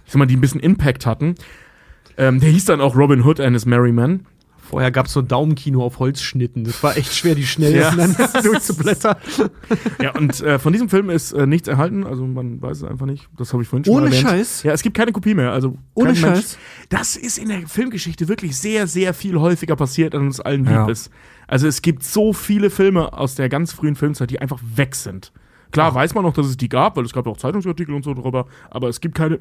ich 0.05 0.11
sag 0.13 0.19
mal, 0.19 0.27
die 0.27 0.37
ein 0.37 0.41
bisschen 0.41 0.61
Impact 0.61 1.05
hatten. 1.05 1.35
Ähm, 2.17 2.39
der 2.39 2.49
hieß 2.49 2.65
dann 2.65 2.79
auch 2.79 2.95
Robin 2.95 3.23
Hood 3.25 3.39
and 3.39 3.53
his 3.53 3.65
Merry 3.65 3.91
Men. 3.91 4.25
Vorher 4.69 4.91
gab's 4.91 5.13
so 5.13 5.21
Daumenkino 5.23 5.83
auf 5.83 5.97
Holzschnitten. 5.97 6.63
Das 6.63 6.83
war 6.83 6.95
echt 6.95 7.13
schwer, 7.15 7.33
die 7.33 7.45
schnell 7.47 7.75
Ja. 7.75 7.91
durchzublättern. 8.43 9.15
Ja, 10.01 10.15
und 10.15 10.39
äh, 10.41 10.59
von 10.59 10.71
diesem 10.73 10.89
Film 10.89 11.09
ist 11.09 11.31
äh, 11.31 11.47
nichts 11.47 11.67
erhalten, 11.67 12.03
also 12.05 12.25
man 12.27 12.61
weiß 12.61 12.77
es 12.77 12.83
einfach 12.83 13.07
nicht. 13.07 13.27
Das 13.37 13.51
habe 13.51 13.63
ich 13.63 13.69
vorhin 13.69 13.85
schon 13.85 13.95
Ohne 13.95 14.05
erwähnt. 14.07 14.21
Scheiß? 14.21 14.63
Ja, 14.63 14.73
es 14.73 14.83
gibt 14.83 14.95
keine 14.95 15.11
Kopie 15.11 15.33
mehr. 15.33 15.51
Also 15.51 15.75
Ohne 15.95 16.09
Mensch- 16.09 16.19
Scheiß? 16.21 16.57
Das 16.89 17.15
ist 17.15 17.39
in 17.39 17.49
der 17.49 17.67
Filmgeschichte 17.67 18.27
wirklich 18.27 18.57
sehr, 18.57 18.85
sehr 18.85 19.13
viel 19.15 19.39
häufiger 19.39 19.75
passiert, 19.75 20.13
als 20.13 20.21
uns 20.23 20.39
allen 20.39 20.65
lieb 20.65 20.73
Ja. 20.73 20.87
ist. 20.87 21.09
Also 21.47 21.67
es 21.67 21.81
gibt 21.81 22.03
so 22.03 22.31
viele 22.31 22.69
Filme 22.69 23.13
aus 23.13 23.33
der 23.33 23.49
ganz 23.49 23.73
frühen 23.73 23.95
Filmzeit, 23.95 24.29
die 24.29 24.39
einfach 24.39 24.59
weg 24.75 24.93
sind. 24.95 25.31
Klar 25.71 25.93
weiß 25.95 26.13
man 26.13 26.23
noch, 26.23 26.33
dass 26.33 26.45
es 26.47 26.57
die 26.57 26.69
gab, 26.69 26.95
weil 26.97 27.05
es 27.05 27.13
gab 27.13 27.25
auch 27.27 27.37
Zeitungsartikel 27.37 27.93
und 27.93 28.03
so 28.03 28.13
drüber, 28.13 28.45
aber 28.69 28.87
es 28.89 29.01
gibt 29.01 29.15
keine 29.15 29.39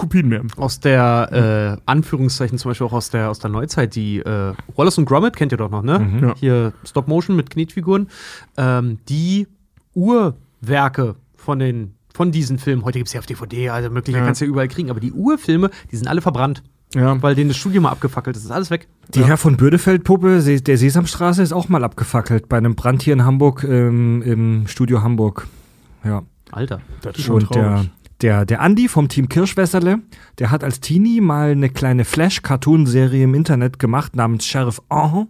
Kopien 0.00 0.28
mehr. 0.28 0.42
Aus 0.56 0.80
der, 0.80 1.76
äh, 1.78 1.82
Anführungszeichen 1.86 2.58
zum 2.58 2.70
Beispiel 2.70 2.86
auch 2.86 2.92
aus 2.92 3.10
der, 3.10 3.30
aus 3.30 3.38
der 3.38 3.50
Neuzeit, 3.50 3.94
die 3.94 4.18
äh, 4.18 4.52
Wallace 4.76 4.98
und 4.98 5.04
Gromit 5.06 5.36
kennt 5.36 5.52
ihr 5.52 5.58
doch 5.58 5.70
noch, 5.70 5.82
ne? 5.82 6.18
Ja. 6.22 6.34
Hier 6.36 6.72
Stop 6.84 7.06
Motion 7.08 7.36
mit 7.36 7.50
Knetfiguren. 7.50 8.08
Ähm, 8.56 8.98
die 9.08 9.46
Urwerke 9.94 11.16
von 11.36 11.58
den 11.58 11.94
von 12.12 12.32
diesen 12.32 12.58
Filmen, 12.58 12.84
heute 12.84 12.98
gibt 12.98 13.06
es 13.06 13.14
ja 13.14 13.20
auf 13.20 13.26
DVD, 13.26 13.68
also 13.70 13.88
möglicherweise 13.88 14.22
Ja. 14.22 14.26
kannst 14.26 14.40
du 14.40 14.44
ja 14.44 14.50
überall 14.50 14.66
kriegen, 14.68 14.90
aber 14.90 14.98
die 14.98 15.12
Urfilme, 15.12 15.70
die 15.92 15.96
sind 15.96 16.08
alle 16.08 16.20
verbrannt, 16.20 16.62
Ja. 16.92 17.22
weil 17.22 17.36
denen 17.36 17.48
das 17.48 17.56
Studio 17.56 17.80
mal 17.80 17.90
abgefackelt 17.90 18.34
ist. 18.36 18.42
Das 18.42 18.50
ist 18.50 18.54
alles 18.54 18.70
weg. 18.70 18.88
Die 19.14 19.24
Herr 19.24 19.36
von 19.36 19.56
Bödefeld-Puppe 19.56 20.42
der 20.60 20.76
Sesamstraße 20.76 21.40
ist 21.42 21.52
auch 21.52 21.68
mal 21.68 21.84
abgefackelt 21.84 22.48
bei 22.48 22.56
einem 22.58 22.74
Brand 22.74 23.02
hier 23.02 23.12
in 23.12 23.24
Hamburg 23.24 23.62
ähm, 23.64 24.22
im 24.22 24.66
Studio 24.66 25.02
Hamburg. 25.02 25.46
Ja. 26.04 26.22
Alter. 26.50 26.80
Das 27.02 27.16
ist 27.16 27.24
schon 27.24 27.36
Und 27.44 27.54
der, 27.54 27.62
traurig. 27.76 27.90
Der, 28.22 28.44
der 28.44 28.60
Andi 28.60 28.88
vom 28.88 29.08
Team 29.08 29.28
Kirschwässerle, 29.28 30.00
der 30.38 30.50
hat 30.50 30.64
als 30.64 30.80
Teenie 30.80 31.20
mal 31.20 31.50
eine 31.50 31.70
kleine 31.70 32.04
Flash-Cartoon-Serie 32.04 33.24
im 33.24 33.34
Internet 33.34 33.78
gemacht 33.78 34.16
namens 34.16 34.46
Sheriff 34.46 34.80
Ahn, 34.88 35.28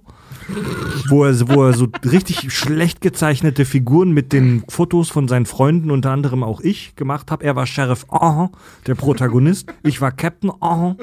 wo 1.08 1.24
er, 1.24 1.48
wo 1.48 1.64
er 1.64 1.72
so 1.72 1.88
richtig 2.04 2.52
schlecht 2.52 3.00
gezeichnete 3.00 3.64
Figuren 3.64 4.12
mit 4.12 4.32
den 4.32 4.64
Fotos 4.68 5.08
von 5.08 5.28
seinen 5.28 5.46
Freunden, 5.46 5.90
unter 5.90 6.10
anderem 6.10 6.42
auch 6.42 6.60
ich, 6.60 6.96
gemacht 6.96 7.30
habe. 7.30 7.44
Er 7.44 7.56
war 7.56 7.66
Sheriff 7.66 8.06
Ahn, 8.10 8.50
der 8.86 8.94
Protagonist. 8.94 9.72
Ich 9.82 10.00
war 10.00 10.12
Captain 10.12 10.50
Ahn. 10.60 10.96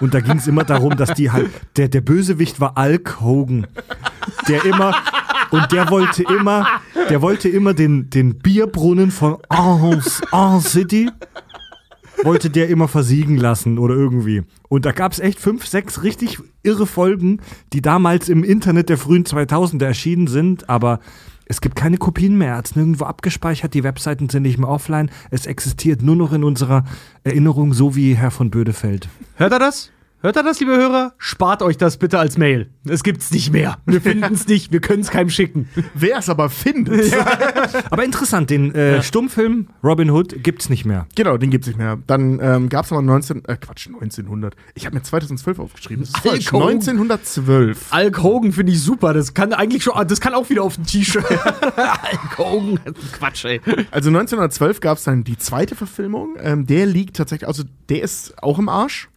Und 0.00 0.12
da 0.14 0.20
ging 0.20 0.38
es 0.38 0.46
immer 0.46 0.64
darum, 0.64 0.96
dass 0.96 1.14
die 1.14 1.30
halt, 1.30 1.50
der, 1.76 1.88
der 1.88 2.00
Bösewicht 2.00 2.60
war 2.60 2.74
Hulk 2.76 3.20
Hogan, 3.20 3.66
der 4.48 4.64
immer, 4.64 4.94
und 5.54 5.72
der 5.72 5.90
wollte 5.90 6.22
immer, 6.24 6.66
der 7.08 7.22
wollte 7.22 7.48
immer 7.48 7.74
den, 7.74 8.10
den 8.10 8.38
Bierbrunnen 8.38 9.10
von 9.10 9.38
Ahns, 9.48 10.20
Ahns 10.32 10.72
City, 10.72 11.10
wollte 12.22 12.50
der 12.50 12.68
immer 12.68 12.88
versiegen 12.88 13.36
lassen 13.36 13.78
oder 13.78 13.94
irgendwie. 13.94 14.42
Und 14.68 14.84
da 14.84 14.92
gab 14.92 15.12
es 15.12 15.20
echt 15.20 15.38
fünf, 15.38 15.66
sechs 15.66 16.02
richtig 16.02 16.38
irre 16.62 16.86
Folgen, 16.86 17.40
die 17.72 17.82
damals 17.82 18.28
im 18.28 18.44
Internet 18.44 18.88
der 18.88 18.98
frühen 18.98 19.24
2000er 19.24 19.84
erschienen 19.84 20.26
sind, 20.26 20.68
aber 20.68 21.00
es 21.46 21.60
gibt 21.60 21.76
keine 21.76 21.98
Kopien 21.98 22.38
mehr. 22.38 22.60
Es 22.64 22.74
nirgendwo 22.74 23.04
abgespeichert, 23.04 23.74
die 23.74 23.84
Webseiten 23.84 24.28
sind 24.28 24.42
nicht 24.42 24.58
mehr 24.58 24.68
offline. 24.68 25.10
Es 25.30 25.46
existiert 25.46 26.02
nur 26.02 26.16
noch 26.16 26.32
in 26.32 26.42
unserer 26.42 26.84
Erinnerung, 27.22 27.74
so 27.74 27.94
wie 27.94 28.14
Herr 28.14 28.30
von 28.30 28.50
Bödefeld. 28.50 29.08
Hört 29.36 29.52
er 29.52 29.58
das? 29.58 29.90
Hört 30.24 30.38
ihr 30.38 30.42
das, 30.42 30.58
liebe 30.58 30.74
Hörer? 30.74 31.12
Spart 31.18 31.60
euch 31.60 31.76
das 31.76 31.98
bitte 31.98 32.18
als 32.18 32.38
Mail. 32.38 32.70
Es 32.88 33.02
gibt's 33.02 33.30
nicht 33.30 33.52
mehr. 33.52 33.76
Wir 33.84 34.00
finden 34.00 34.32
es 34.32 34.48
nicht. 34.48 34.72
Wir 34.72 34.80
können 34.80 35.02
es 35.02 35.10
keinem 35.10 35.28
schicken. 35.28 35.68
Wer 35.92 36.16
es 36.16 36.30
aber 36.30 36.48
findet, 36.48 37.12
Aber 37.90 38.02
interessant, 38.02 38.48
den 38.48 38.74
äh, 38.74 39.02
Stummfilm 39.02 39.68
Robin 39.82 40.08
Hood 40.10 40.42
gibt's 40.42 40.70
nicht 40.70 40.86
mehr. 40.86 41.06
genau, 41.14 41.36
den 41.36 41.50
gibt's 41.50 41.66
nicht 41.66 41.76
mehr. 41.76 41.98
Dann 42.06 42.40
ähm, 42.40 42.70
gab's 42.70 42.90
aber 42.90 43.02
19, 43.02 43.44
äh, 43.44 43.58
Quatsch, 43.58 43.88
1900. 43.88 44.56
Ich 44.74 44.86
habe 44.86 44.96
mir 44.96 45.02
2012 45.02 45.58
aufgeschrieben. 45.58 46.06
Das 46.06 46.08
ist 46.08 46.18
falsch. 46.26 46.50
Hulk 46.50 46.62
Hogan. 46.62 46.74
1912. 46.76 47.92
Hulk 47.92 48.22
Hogan 48.22 48.52
finde 48.52 48.72
ich 48.72 48.80
super. 48.80 49.12
Das 49.12 49.34
kann 49.34 49.52
eigentlich 49.52 49.82
schon, 49.82 50.08
das 50.08 50.22
kann 50.22 50.32
auch 50.32 50.48
wieder 50.48 50.62
auf 50.62 50.78
ein 50.78 50.86
T-Shirt. 50.86 51.28
Hulk 51.28 52.38
Hogan. 52.38 52.94
Quatsch, 53.12 53.44
ey. 53.44 53.60
Also 53.90 54.08
1912 54.08 54.80
gab's 54.80 55.04
dann 55.04 55.22
die 55.22 55.36
zweite 55.36 55.74
Verfilmung. 55.76 56.36
Ähm, 56.40 56.66
der 56.66 56.86
liegt 56.86 57.14
tatsächlich, 57.18 57.46
also 57.46 57.64
der 57.90 58.00
ist 58.02 58.42
auch 58.42 58.58
im 58.58 58.70
Arsch. 58.70 59.10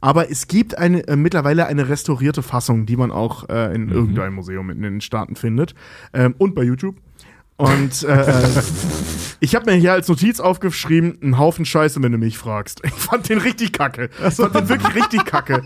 Aber 0.00 0.30
es 0.30 0.46
gibt 0.48 0.76
eine, 0.78 1.06
äh, 1.08 1.16
mittlerweile 1.16 1.66
eine 1.66 1.88
restaurierte 1.88 2.42
Fassung, 2.42 2.86
die 2.86 2.96
man 2.96 3.10
auch 3.10 3.48
äh, 3.48 3.74
in 3.74 3.88
irgendeinem 3.88 4.34
Museum 4.34 4.70
in 4.70 4.82
den 4.82 5.00
Staaten 5.00 5.36
findet. 5.36 5.74
Ähm, 6.12 6.34
und 6.38 6.54
bei 6.54 6.62
YouTube. 6.62 6.96
Und 7.56 8.02
äh, 8.02 8.30
äh, 8.30 8.48
ich 9.40 9.54
habe 9.54 9.70
mir 9.70 9.76
hier 9.78 9.92
als 9.92 10.08
Notiz 10.08 10.40
aufgeschrieben, 10.40 11.18
ein 11.22 11.38
Haufen 11.38 11.64
Scheiße, 11.64 12.02
wenn 12.02 12.12
du 12.12 12.18
mich 12.18 12.36
fragst. 12.36 12.82
Ich 12.84 12.92
fand 12.92 13.28
den 13.28 13.38
richtig 13.38 13.72
kacke. 13.72 14.10
Ich 14.28 14.34
fand 14.34 14.54
den 14.54 14.68
wirklich 14.68 14.94
richtig 14.94 15.24
kacke. 15.24 15.62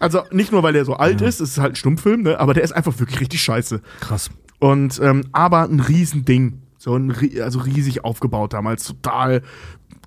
Also 0.00 0.22
nicht 0.32 0.50
nur, 0.50 0.62
weil 0.62 0.72
der 0.72 0.84
so 0.84 0.94
alt 0.94 1.20
ist, 1.20 1.40
es 1.40 1.50
ist 1.50 1.58
halt 1.58 1.72
ein 1.72 1.76
Stummfilm, 1.76 2.22
ne? 2.22 2.40
aber 2.40 2.54
der 2.54 2.64
ist 2.64 2.72
einfach 2.72 2.98
wirklich 2.98 3.20
richtig 3.20 3.40
scheiße. 3.42 3.80
Krass. 4.00 4.30
Und 4.58 5.00
ähm, 5.02 5.24
aber 5.32 5.62
ein 5.62 5.80
Riesending. 5.80 6.62
So 6.76 6.94
ein 6.94 7.12
also 7.42 7.58
riesig 7.60 8.04
aufgebaut 8.04 8.52
damals, 8.52 8.84
total 8.84 9.42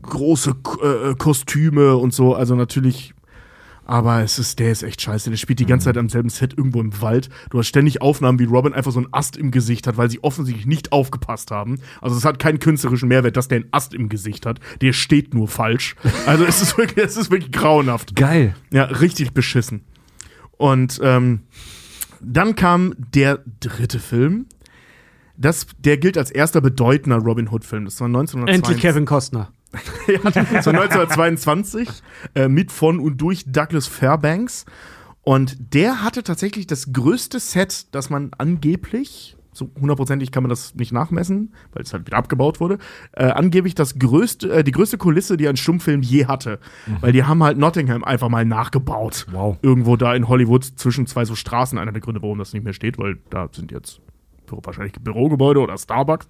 große 0.01 0.55
äh, 0.81 1.15
Kostüme 1.15 1.95
und 1.97 2.13
so. 2.13 2.33
Also 2.33 2.55
natürlich. 2.55 3.13
Aber 3.85 4.21
es 4.21 4.39
ist, 4.39 4.59
der 4.59 4.71
ist 4.71 4.83
echt 4.83 5.01
scheiße. 5.01 5.29
Der 5.29 5.37
spielt 5.37 5.59
die 5.59 5.65
ganze 5.65 5.85
Zeit 5.85 5.97
am 5.97 6.09
selben 6.09 6.29
Set 6.29 6.57
irgendwo 6.57 6.79
im 6.79 7.01
Wald. 7.01 7.29
Du 7.49 7.59
hast 7.59 7.67
ständig 7.67 8.01
Aufnahmen, 8.01 8.39
wie 8.39 8.45
Robin 8.45 8.73
einfach 8.73 8.91
so 8.91 8.99
einen 8.99 9.11
Ast 9.11 9.37
im 9.37 9.51
Gesicht 9.51 9.87
hat, 9.87 9.97
weil 9.97 10.09
sie 10.09 10.23
offensichtlich 10.23 10.65
nicht 10.65 10.91
aufgepasst 10.91 11.51
haben. 11.51 11.79
Also 11.99 12.15
es 12.15 12.23
hat 12.23 12.39
keinen 12.39 12.59
künstlerischen 12.59 13.09
Mehrwert, 13.09 13.37
dass 13.37 13.47
der 13.47 13.57
einen 13.57 13.69
Ast 13.71 13.93
im 13.93 14.07
Gesicht 14.09 14.45
hat. 14.45 14.59
Der 14.81 14.93
steht 14.93 15.33
nur 15.33 15.47
falsch. 15.47 15.95
Also 16.27 16.45
es 16.45 16.61
ist 16.61 16.77
wirklich, 16.77 17.03
es 17.05 17.17
ist 17.17 17.31
wirklich 17.31 17.51
grauenhaft. 17.51 18.15
Geil. 18.15 18.55
Ja, 18.71 18.83
richtig 18.83 19.33
beschissen. 19.33 19.83
Und 20.51 20.99
ähm, 21.03 21.41
dann 22.21 22.55
kam 22.55 22.93
der 22.97 23.43
dritte 23.59 23.99
Film. 23.99 24.45
Das, 25.35 25.65
der 25.79 25.97
gilt 25.97 26.17
als 26.17 26.29
erster 26.29 26.61
bedeutender 26.61 27.17
Robin 27.17 27.49
Hood-Film. 27.49 27.85
Das 27.85 27.99
war 27.99 28.07
1922. 28.07 28.53
Endlich 28.53 28.81
Kevin 28.81 29.05
Costner. 29.05 29.51
Ja, 30.07 30.23
war 30.23 30.35
1922 30.35 31.89
äh, 32.35 32.47
mit 32.47 32.71
von 32.71 32.99
und 32.99 33.17
durch 33.21 33.45
Douglas 33.45 33.87
Fairbanks. 33.87 34.65
Und 35.21 35.55
der 35.73 36.03
hatte 36.03 36.23
tatsächlich 36.23 36.67
das 36.67 36.91
größte 36.91 37.39
Set, 37.39 37.93
das 37.93 38.09
man 38.09 38.31
angeblich, 38.37 39.37
so 39.53 39.69
hundertprozentig 39.79 40.31
kann 40.31 40.43
man 40.43 40.49
das 40.49 40.75
nicht 40.75 40.91
nachmessen, 40.91 41.53
weil 41.73 41.83
es 41.83 41.93
halt 41.93 42.07
wieder 42.07 42.17
abgebaut 42.17 42.59
wurde, 42.59 42.77
äh, 43.11 43.25
angeblich 43.25 43.75
das 43.75 43.99
größte, 43.99 44.51
äh, 44.51 44.63
die 44.63 44.71
größte 44.71 44.97
Kulisse, 44.97 45.37
die 45.37 45.47
ein 45.47 45.57
Stummfilm 45.57 46.01
je 46.01 46.25
hatte. 46.25 46.59
Weil 47.01 47.11
die 47.11 47.23
haben 47.23 47.43
halt 47.43 47.57
Nottingham 47.57 48.03
einfach 48.03 48.29
mal 48.29 48.45
nachgebaut. 48.45 49.27
Wow. 49.31 49.57
Irgendwo 49.61 49.97
da 49.97 50.15
in 50.15 50.27
Hollywood 50.27 50.63
zwischen 50.63 51.05
zwei 51.05 51.25
so 51.25 51.35
Straßen. 51.35 51.77
Einer 51.77 51.91
der 51.91 52.01
Gründe, 52.01 52.21
warum 52.21 52.39
das 52.39 52.53
nicht 52.53 52.63
mehr 52.63 52.73
steht, 52.73 52.97
weil 52.97 53.17
da 53.29 53.49
sind 53.51 53.71
jetzt 53.71 54.01
wahrscheinlich 54.49 54.93
Bürogebäude 54.93 55.59
oder 55.59 55.77
Starbucks. 55.77 56.27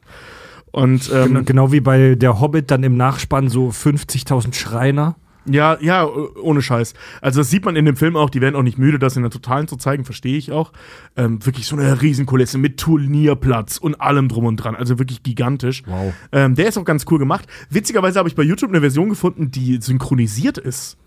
Und 0.72 1.12
ähm, 1.14 1.28
Genau, 1.28 1.44
genau 1.44 1.72
wie 1.72 1.82
bei 1.82 2.16
der 2.16 2.40
Hobbit 2.40 2.72
dann 2.72 2.84
im 2.84 2.98
Nachspann 2.98 3.50
so 3.50 3.70
50.000 3.70 4.54
Schreiner. 4.54 5.16
Ja, 5.46 5.78
ja, 5.82 6.08
ohne 6.08 6.62
Scheiß. 6.62 6.94
Also 7.20 7.42
das 7.42 7.50
sieht 7.50 7.66
man 7.66 7.76
in 7.76 7.86
dem 7.86 7.96
Film 7.96 8.16
auch, 8.16 8.30
die 8.30 8.42
werden 8.42 8.56
auch 8.56 8.62
nicht 8.62 8.78
müde, 8.78 9.00
das 9.00 9.16
in 9.16 9.24
der 9.24 9.32
Totalen 9.32 9.68
zu 9.68 9.76
zeigen, 9.76 10.06
verstehe 10.06 10.38
ich 10.38 10.52
auch. 10.52 10.72
Ähm, 11.16 11.44
wirklich 11.44 11.66
so 11.66 11.76
eine 11.76 12.02
Riesenkulisse 12.02 12.60
mit 12.60 12.80
Turnierplatz 12.80 13.78
und 13.78 14.00
allem 14.00 14.28
drum 14.28 14.46
und 14.46 14.58
dran, 14.58 14.76
also 14.76 15.00
wirklich 15.00 15.24
gigantisch. 15.24 15.82
Wow. 15.88 16.14
Ähm, 16.32 16.54
der 16.54 16.68
ist 16.68 16.78
auch 16.78 16.86
ganz 16.86 17.06
cool 17.10 17.18
gemacht. 17.18 17.48
Witzigerweise 17.72 18.20
habe 18.20 18.30
ich 18.30 18.36
bei 18.36 18.44
YouTube 18.44 18.70
eine 18.70 18.82
Version 18.82 19.10
gefunden, 19.10 19.50
die 19.50 19.80
synchronisiert 19.82 20.60
ist. 20.60 20.98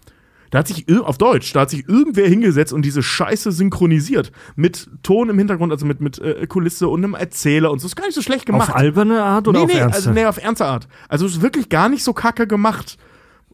Da 0.54 0.60
hat 0.60 0.68
sich 0.68 0.86
auf 1.00 1.18
Deutsch, 1.18 1.52
da 1.52 1.62
hat 1.62 1.70
sich 1.70 1.88
irgendwer 1.88 2.28
hingesetzt 2.28 2.72
und 2.72 2.82
diese 2.82 3.02
Scheiße 3.02 3.50
synchronisiert. 3.50 4.30
Mit 4.54 4.88
Ton 5.02 5.28
im 5.28 5.36
Hintergrund, 5.36 5.72
also 5.72 5.84
mit, 5.84 6.00
mit 6.00 6.20
äh, 6.20 6.46
Kulisse 6.46 6.86
und 6.86 7.02
einem 7.02 7.14
Erzähler 7.14 7.72
und 7.72 7.80
so. 7.80 7.86
Ist 7.86 7.96
gar 7.96 8.04
nicht 8.04 8.14
so 8.14 8.22
schlecht 8.22 8.46
gemacht. 8.46 8.68
Auf 8.68 8.76
alberne 8.76 9.20
Art 9.20 9.48
oder 9.48 9.58
nee, 9.58 9.64
auf 9.64 9.72
nee, 9.72 9.78
ernste? 9.80 9.96
also 9.96 10.10
nee, 10.12 10.24
auf 10.26 10.40
ernste 10.40 10.66
Art. 10.66 10.86
Also 11.08 11.26
es 11.26 11.32
ist 11.32 11.42
wirklich 11.42 11.70
gar 11.70 11.88
nicht 11.88 12.04
so 12.04 12.12
kacke 12.12 12.46
gemacht. 12.46 12.98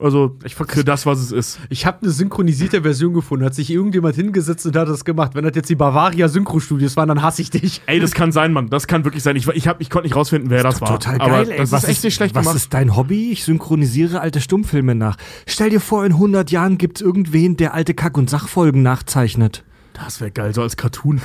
Also 0.00 0.36
für 0.46 0.84
das, 0.84 1.04
was 1.04 1.20
es 1.20 1.30
ist. 1.30 1.60
Ich 1.68 1.84
habe 1.84 1.98
eine 2.02 2.10
synchronisierte 2.10 2.82
Version 2.82 3.12
gefunden. 3.12 3.44
Hat 3.44 3.54
sich 3.54 3.70
irgendjemand 3.70 4.16
hingesetzt 4.16 4.64
und 4.66 4.74
hat 4.76 4.88
das 4.88 5.04
gemacht. 5.04 5.34
Wenn 5.34 5.44
das 5.44 5.54
jetzt 5.54 5.68
die 5.68 5.74
Bavaria 5.74 6.28
Synchro-Studios 6.28 6.96
waren, 6.96 7.08
dann 7.08 7.22
hasse 7.22 7.42
ich 7.42 7.50
dich. 7.50 7.82
Ey, 7.86 8.00
das 8.00 8.12
kann 8.12 8.32
sein, 8.32 8.52
Mann. 8.52 8.68
Das 8.70 8.86
kann 8.86 9.04
wirklich 9.04 9.22
sein. 9.22 9.36
Ich, 9.36 9.46
ich, 9.48 9.68
hab, 9.68 9.80
ich 9.80 9.90
konnte 9.90 10.06
nicht 10.06 10.16
rausfinden, 10.16 10.50
wer 10.50 10.62
das 10.62 10.80
war. 10.80 10.88
Total 10.88 11.18
geil, 11.18 11.28
Aber 11.28 11.50
ey. 11.50 11.58
das 11.58 11.72
was 11.72 11.84
ist 11.84 11.90
echt 11.90 12.04
nicht 12.04 12.14
schlecht 12.14 12.34
was 12.34 12.44
gemacht. 12.44 12.56
ist 12.56 12.72
dein 12.72 12.96
Hobby? 12.96 13.30
Ich 13.30 13.44
synchronisiere 13.44 14.20
alte 14.20 14.40
Stummfilme 14.40 14.94
nach. 14.94 15.16
Stell 15.46 15.70
dir 15.70 15.80
vor, 15.80 16.04
in 16.06 16.12
100 16.12 16.50
Jahren 16.50 16.78
gibt's 16.78 17.00
irgendwen, 17.00 17.56
der 17.56 17.74
alte 17.74 17.94
Kack- 17.94 18.16
und 18.16 18.30
Sachfolgen 18.30 18.82
nachzeichnet. 18.82 19.64
Das 19.92 20.20
wäre 20.20 20.30
geil, 20.30 20.54
so 20.54 20.62
als 20.62 20.76
Cartoon. 20.76 21.20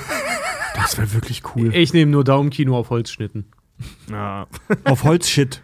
Das 0.75 0.97
wäre 0.97 1.13
wirklich 1.13 1.43
cool. 1.55 1.73
Ich 1.73 1.93
nehme 1.93 2.11
nur 2.11 2.25
Daumenkino 2.25 2.77
auf 2.77 2.89
Holzschnitten. 2.89 3.45
Ja. 4.11 4.47
Auf 4.83 5.03
Holzshit. 5.03 5.61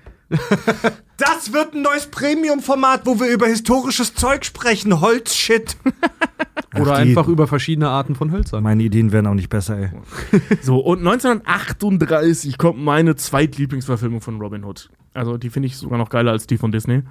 Das 1.18 1.54
wird 1.54 1.76
ein 1.76 1.84
neues 1.84 2.08
Premium-Format, 2.08 3.06
wo 3.06 3.20
wir 3.20 3.28
über 3.28 3.46
historisches 3.46 4.16
Zeug 4.16 4.44
sprechen. 4.44 5.02
Holzshit. 5.02 5.78
Oder 6.80 6.94
Ach, 6.94 6.98
einfach 6.98 7.28
über 7.28 7.46
verschiedene 7.48 7.90
Arten 7.90 8.16
von 8.16 8.32
Hölzern. 8.32 8.64
Meine 8.64 8.82
Ideen 8.82 9.12
werden 9.12 9.28
auch 9.28 9.36
nicht 9.36 9.50
besser, 9.50 9.78
ey. 9.78 9.92
So, 10.62 10.80
und 10.80 11.00
1938 11.00 12.58
kommt 12.58 12.80
meine 12.80 13.16
zweitlieblingsverfilmung 13.16 14.22
von 14.22 14.40
Robin 14.40 14.64
Hood. 14.64 14.90
Also, 15.14 15.38
die 15.38 15.50
finde 15.50 15.68
ich 15.68 15.78
sogar 15.78 16.00
noch 16.00 16.10
geiler 16.10 16.32
als 16.32 16.48
die 16.48 16.58
von 16.58 16.72
Disney. 16.72 17.04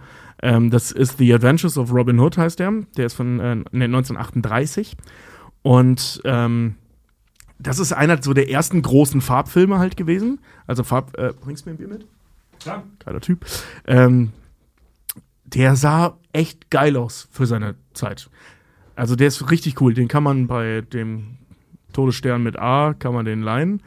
Ähm, 0.43 0.71
das 0.71 0.91
ist 0.91 1.19
The 1.19 1.35
Adventures 1.35 1.79
of 1.79 1.93
Robin 1.93 2.19
Hood, 2.19 2.37
heißt 2.37 2.59
der. 2.59 2.73
Der 2.97 3.07
ist 3.07 3.15
von 3.15 3.39
äh, 3.39 3.57
nee, 3.71 3.85
1938. 3.85 4.97
Und 5.63 6.21
ähm, 6.25 6.77
das 7.61 7.79
ist 7.79 7.93
einer 7.93 8.21
so 8.23 8.33
der 8.33 8.51
ersten 8.51 8.83
großen 8.83 9.21
Farbfilme 9.21 9.79
halt 9.79 9.97
gewesen. 9.97 10.41
Also 10.67 10.83
Farb, 10.83 11.17
äh, 11.19 11.33
bringst 11.39 11.67
du 11.67 11.71
mir 11.71 11.75
ein 11.75 11.79
Bier 11.79 11.89
mit? 11.89 12.07
Ja. 12.65 12.83
Geiler 13.05 13.21
Typ. 13.21 13.45
Ähm, 13.87 14.33
der 15.45 15.77
sah 15.77 16.17
echt 16.33 16.71
geil 16.71 16.97
aus 16.97 17.29
für 17.33 17.47
seine 17.47 17.75
Zeit. 17.95 18.31
Also 18.97 19.17
der 19.17 19.29
ist 19.29 19.51
richtig 19.51 19.81
cool. 19.81 19.95
Den 19.95 20.09
kann 20.09 20.23
man 20.23 20.47
bei 20.47 20.83
dem 20.83 21.39
Todesstern 21.93 22.43
mit 22.43 22.59
A, 22.59 22.95
kann 22.99 23.15
man 23.15 23.25
den 23.25 23.43
leihen. 23.43 23.83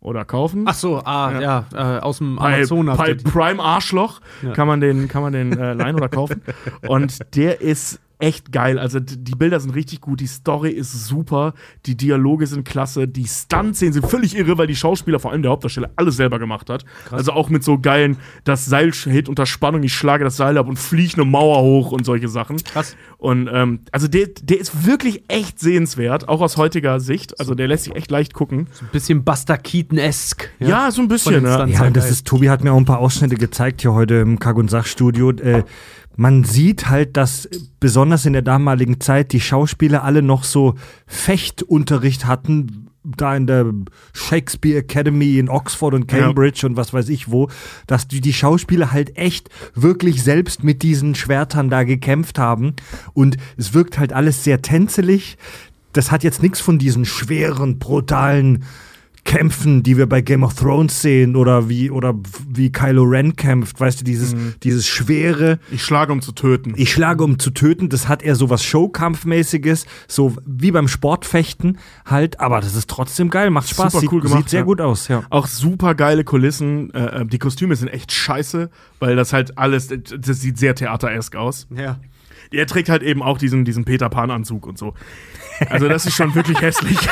oder 0.00 0.24
kaufen. 0.24 0.64
Ach 0.66 0.74
so, 0.74 0.98
ah, 1.04 1.40
ja, 1.40 1.66
äh, 1.74 1.98
aus 2.00 2.18
dem 2.18 2.36
bei, 2.36 2.54
Amazon 2.58 2.86
bei 2.86 3.14
Prime 3.14 3.60
Arschloch 3.60 4.20
Ja. 4.42 4.52
kann 4.52 4.68
man 4.68 4.80
den, 4.80 5.08
kann 5.08 5.22
man 5.22 5.32
den 5.32 5.58
äh, 5.58 5.72
leihen 5.72 5.96
oder 5.96 6.08
kaufen. 6.08 6.40
Und 6.86 7.18
der 7.34 7.60
ist 7.60 7.98
echt 8.18 8.52
geil. 8.52 8.78
Also 8.78 9.00
die 9.00 9.34
Bilder 9.34 9.60
sind 9.60 9.74
richtig 9.74 10.00
gut, 10.00 10.20
die 10.20 10.26
Story 10.26 10.70
ist 10.70 11.06
super, 11.06 11.54
die 11.86 11.96
Dialoge 11.96 12.46
sind 12.46 12.66
klasse, 12.66 13.06
die 13.06 13.26
Stuntszenen 13.26 13.92
sind 13.92 14.06
völlig 14.06 14.36
irre, 14.36 14.58
weil 14.58 14.66
die 14.66 14.76
Schauspieler, 14.76 15.18
vor 15.18 15.32
allem 15.32 15.42
der 15.42 15.50
Hauptdarsteller, 15.50 15.90
alles 15.96 16.16
selber 16.16 16.38
gemacht 16.38 16.70
hat. 16.70 16.84
Also 17.10 17.32
auch 17.32 17.48
mit 17.48 17.62
so 17.64 17.78
geilen, 17.78 18.16
das 18.44 18.66
Seil 18.66 18.92
hält 18.92 19.28
unter 19.28 19.46
Spannung, 19.46 19.82
ich 19.82 19.94
schlage 19.94 20.24
das 20.24 20.36
Seil 20.36 20.58
ab 20.58 20.68
und 20.68 20.78
fliege 20.78 21.14
eine 21.14 21.24
Mauer 21.24 21.62
hoch 21.62 21.92
und 21.92 22.04
solche 22.04 22.28
Sachen. 22.28 22.56
Krass. 22.56 22.96
Und 23.18 23.48
ähm, 23.52 23.80
also 23.92 24.08
der, 24.08 24.28
der 24.42 24.58
ist 24.58 24.86
wirklich 24.86 25.24
echt 25.28 25.60
sehenswert, 25.60 26.28
auch 26.28 26.40
aus 26.40 26.56
heutiger 26.56 27.00
Sicht. 27.00 27.38
Also 27.38 27.54
der 27.54 27.68
lässt 27.68 27.84
sich 27.84 27.94
echt 27.94 28.10
leicht 28.10 28.34
gucken. 28.34 28.68
Ein 28.80 28.88
bisschen 28.92 29.24
Buster 29.24 29.58
Keaton-esque. 29.58 30.50
Ja, 30.60 30.90
so 30.90 31.02
ein 31.02 31.08
bisschen. 31.08 31.42
Ne? 31.42 31.66
Ja, 31.70 31.90
das 31.90 32.10
ist, 32.10 32.26
Tobi 32.26 32.50
hat 32.50 32.64
mir 32.64 32.72
auch 32.72 32.76
ein 32.78 32.84
paar 32.84 32.98
Ausschnitte 32.98 33.36
gezeigt 33.36 33.82
hier 33.82 33.92
heute 33.92 34.14
im 34.14 34.38
und 34.38 34.70
Sachstudio. 34.70 35.30
Äh, 35.30 35.64
man 36.18 36.42
sieht 36.42 36.88
halt, 36.88 37.16
dass 37.16 37.48
besonders 37.78 38.26
in 38.26 38.32
der 38.32 38.42
damaligen 38.42 38.98
Zeit 38.98 39.32
die 39.32 39.40
Schauspieler 39.40 40.02
alle 40.02 40.20
noch 40.20 40.42
so 40.42 40.74
Fechtunterricht 41.06 42.26
hatten, 42.26 42.88
da 43.04 43.36
in 43.36 43.46
der 43.46 43.72
Shakespeare 44.14 44.80
Academy 44.80 45.38
in 45.38 45.48
Oxford 45.48 45.94
und 45.94 46.08
Cambridge 46.08 46.66
und 46.66 46.76
was 46.76 46.92
weiß 46.92 47.08
ich 47.10 47.30
wo, 47.30 47.48
dass 47.86 48.08
die, 48.08 48.20
die 48.20 48.32
Schauspieler 48.32 48.90
halt 48.90 49.16
echt 49.16 49.48
wirklich 49.76 50.24
selbst 50.24 50.64
mit 50.64 50.82
diesen 50.82 51.14
Schwertern 51.14 51.70
da 51.70 51.84
gekämpft 51.84 52.40
haben. 52.40 52.74
Und 53.14 53.36
es 53.56 53.72
wirkt 53.72 53.96
halt 54.00 54.12
alles 54.12 54.42
sehr 54.42 54.60
tänzelig. 54.60 55.38
Das 55.92 56.10
hat 56.10 56.24
jetzt 56.24 56.42
nichts 56.42 56.60
von 56.60 56.80
diesen 56.80 57.04
schweren, 57.04 57.78
brutalen 57.78 58.64
Kämpfen, 59.28 59.82
die 59.82 59.98
wir 59.98 60.08
bei 60.08 60.22
Game 60.22 60.42
of 60.42 60.54
Thrones 60.54 61.02
sehen 61.02 61.36
oder 61.36 61.68
wie 61.68 61.90
oder 61.90 62.14
wie 62.48 62.72
Kylo 62.72 63.02
Ren 63.02 63.36
kämpft, 63.36 63.78
weißt 63.78 64.00
du, 64.00 64.04
dieses 64.04 64.34
dieses 64.62 64.86
schwere, 64.86 65.58
Ich 65.70 65.84
schlage, 65.84 66.12
um 66.12 66.22
zu 66.22 66.32
töten. 66.32 66.72
ich 66.76 66.90
schlage 66.90 67.22
um 67.22 67.38
zu 67.38 67.50
töten, 67.50 67.90
das 67.90 68.08
hat 68.08 68.22
eher 68.22 68.36
so 68.36 68.48
was 68.48 68.64
Showkampfmäßiges, 68.64 69.84
so 70.06 70.34
wie 70.46 70.70
beim 70.70 70.88
Sportfechten 70.88 71.76
halt, 72.06 72.40
aber 72.40 72.62
das 72.62 72.74
ist 72.74 72.88
trotzdem 72.88 73.28
geil, 73.28 73.50
macht 73.50 73.68
Spaß, 73.68 73.92
Super 73.92 74.00
sieht, 74.00 74.12
cool 74.12 74.22
gemacht, 74.22 74.38
sieht 74.38 74.48
sehr 74.48 74.60
ja. 74.60 74.64
gut 74.64 74.80
aus, 74.80 75.08
ja. 75.08 75.22
Auch 75.28 75.46
super 75.46 75.94
geile 75.94 76.24
Kulissen. 76.24 76.90
Äh, 76.94 77.20
äh, 77.20 77.26
die 77.26 77.38
Kostüme 77.38 77.76
sind 77.76 77.88
echt 77.88 78.10
scheiße, 78.12 78.70
weil 78.98 79.14
das 79.14 79.34
halt 79.34 79.58
alles, 79.58 79.88
das 79.88 80.40
sieht 80.40 80.56
sehr 80.56 80.74
theateresk 80.74 81.36
aus. 81.36 81.66
Ja. 81.76 82.00
Er 82.50 82.66
trägt 82.66 82.88
halt 82.88 83.02
eben 83.02 83.22
auch 83.22 83.36
diesen, 83.36 83.66
diesen 83.66 83.84
Peter 83.84 84.08
Pan-Anzug 84.08 84.66
und 84.66 84.78
so. 84.78 84.94
Also 85.68 85.86
das 85.86 86.06
ist 86.06 86.14
schon 86.14 86.34
wirklich 86.34 86.62
hässlich. 86.62 86.96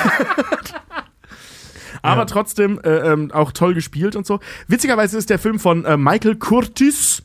Aber 2.07 2.27
trotzdem 2.27 2.81
äh, 2.83 3.13
ähm, 3.13 3.31
auch 3.33 3.53
toll 3.53 3.75
gespielt 3.75 4.17
und 4.17 4.27
so. 4.27 4.41
Witzigerweise 4.69 5.19
ist 5.19 5.31
der 5.31 5.39
Film 5.39 5.59
von 5.59 5.85
äh, 5.85 5.97
Michael 5.97 6.37
Curtis. 6.37 7.23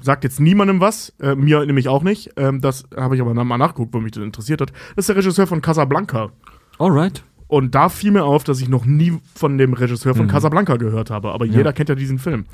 Sagt 0.00 0.24
jetzt 0.24 0.40
niemandem 0.40 0.80
was, 0.80 1.12
äh, 1.20 1.34
mir 1.34 1.64
nämlich 1.66 1.88
auch 1.88 2.02
nicht. 2.02 2.30
Ähm, 2.36 2.60
das 2.60 2.84
habe 2.96 3.16
ich 3.16 3.20
aber 3.20 3.34
mal 3.34 3.58
nachgeguckt, 3.58 3.92
wo 3.92 4.00
mich 4.00 4.12
das 4.12 4.24
interessiert 4.24 4.62
hat. 4.62 4.72
Das 4.96 5.02
ist 5.02 5.08
der 5.10 5.16
Regisseur 5.16 5.46
von 5.46 5.60
Casablanca. 5.60 6.30
Alright. 6.78 7.22
Und 7.48 7.74
da 7.74 7.88
fiel 7.88 8.10
mir 8.10 8.24
auf, 8.24 8.44
dass 8.44 8.60
ich 8.60 8.68
noch 8.68 8.84
nie 8.84 9.18
von 9.34 9.58
dem 9.58 9.72
Regisseur 9.72 10.14
von 10.14 10.26
Casablanca 10.26 10.76
gehört 10.76 11.10
habe. 11.10 11.32
Aber 11.32 11.44
jeder 11.46 11.72
kennt 11.72 11.88
ja 11.88 11.94
diesen 11.94 12.18
Film. 12.18 12.44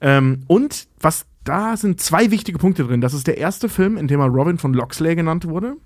Ähm, 0.00 0.42
und 0.46 0.88
was 1.00 1.26
da 1.44 1.76
sind 1.76 2.00
zwei 2.00 2.30
wichtige 2.30 2.58
Punkte 2.58 2.84
drin. 2.84 3.00
Das 3.00 3.14
ist 3.14 3.26
der 3.26 3.38
erste 3.38 3.68
Film, 3.68 3.96
in 3.96 4.08
dem 4.08 4.20
er 4.20 4.26
Robin 4.26 4.58
von 4.58 4.74
Loxley 4.74 5.14
genannt 5.14 5.48
wurde. 5.48 5.76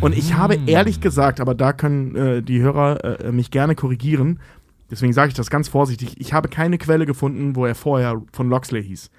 Und 0.00 0.16
ich 0.16 0.34
habe 0.34 0.58
ehrlich 0.66 1.00
gesagt, 1.00 1.40
aber 1.40 1.54
da 1.54 1.72
können 1.72 2.14
äh, 2.14 2.42
die 2.42 2.60
Hörer 2.60 3.20
äh, 3.24 3.32
mich 3.32 3.50
gerne 3.50 3.74
korrigieren. 3.74 4.38
Deswegen 4.90 5.12
sage 5.12 5.28
ich 5.28 5.34
das 5.34 5.50
ganz 5.50 5.68
vorsichtig. 5.68 6.20
Ich 6.20 6.32
habe 6.32 6.48
keine 6.48 6.78
Quelle 6.78 7.06
gefunden, 7.06 7.56
wo 7.56 7.66
er 7.66 7.74
vorher 7.74 8.22
von 8.32 8.48
Loxley 8.48 8.84
hieß. 8.84 9.10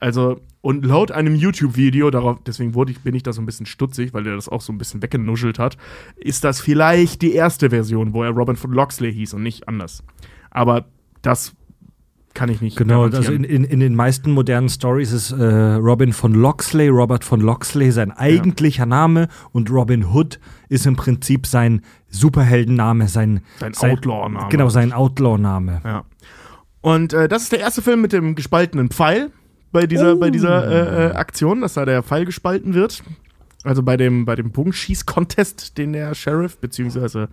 Also, 0.00 0.40
und 0.62 0.84
laut 0.84 1.12
einem 1.12 1.36
YouTube-Video, 1.36 2.10
darauf, 2.10 2.38
deswegen 2.44 2.74
wurde 2.74 2.90
ich, 2.90 3.00
bin 3.00 3.14
ich 3.14 3.22
da 3.22 3.32
so 3.32 3.40
ein 3.40 3.46
bisschen 3.46 3.66
stutzig, 3.66 4.12
weil 4.12 4.26
er 4.26 4.34
das 4.34 4.48
auch 4.48 4.60
so 4.60 4.72
ein 4.72 4.78
bisschen 4.78 5.00
weggenuschelt 5.00 5.60
hat, 5.60 5.76
ist 6.16 6.42
das 6.42 6.60
vielleicht 6.60 7.22
die 7.22 7.34
erste 7.34 7.70
Version, 7.70 8.12
wo 8.12 8.24
er 8.24 8.30
Robin 8.30 8.56
von 8.56 8.72
Loxley 8.72 9.12
hieß 9.12 9.34
und 9.34 9.44
nicht 9.44 9.68
anders. 9.68 10.02
Aber 10.50 10.86
das 11.22 11.54
kann 12.34 12.48
ich 12.48 12.60
nicht 12.60 12.76
Genau, 12.76 13.04
also 13.04 13.32
in, 13.32 13.44
in, 13.44 13.64
in 13.64 13.80
den 13.80 13.94
meisten 13.94 14.32
modernen 14.32 14.68
Stories 14.68 15.12
ist 15.12 15.32
äh, 15.32 15.44
Robin 15.44 16.12
von 16.12 16.34
Loxley, 16.34 16.88
Robert 16.88 17.24
von 17.24 17.40
Loxley 17.40 17.90
sein 17.90 18.10
eigentlicher 18.10 18.86
Name 18.86 19.28
und 19.52 19.70
Robin 19.70 20.12
Hood 20.12 20.38
ist 20.68 20.86
im 20.86 20.96
Prinzip 20.96 21.46
sein 21.46 21.82
Superheldenname, 22.08 23.08
sein, 23.08 23.40
Sein 23.58 23.74
Outlaw-Name. 23.76 24.48
Genau, 24.50 24.68
sein 24.68 24.92
Outlaw-Name. 24.92 25.80
Ja. 25.84 26.04
Und 26.80 27.12
äh, 27.12 27.28
das 27.28 27.44
ist 27.44 27.52
der 27.52 27.60
erste 27.60 27.82
Film 27.82 28.00
mit 28.00 28.12
dem 28.12 28.34
gespaltenen 28.34 28.90
Pfeil 28.90 29.30
bei 29.70 29.86
dieser, 29.86 30.16
bei 30.16 30.30
dieser 30.30 30.66
äh, 30.66 31.10
äh, 31.10 31.14
Aktion, 31.14 31.62
dass 31.62 31.74
da 31.74 31.84
der 31.84 32.02
Pfeil 32.02 32.26
gespalten 32.26 32.74
wird. 32.74 33.02
Also 33.64 33.82
bei 33.82 33.96
dem, 33.96 34.24
bei 34.24 34.34
dem 34.34 34.50
Bogenschieß-Contest, 34.50 35.78
den 35.78 35.92
der 35.92 36.14
Sheriff, 36.14 36.58
beziehungsweise 36.58 37.28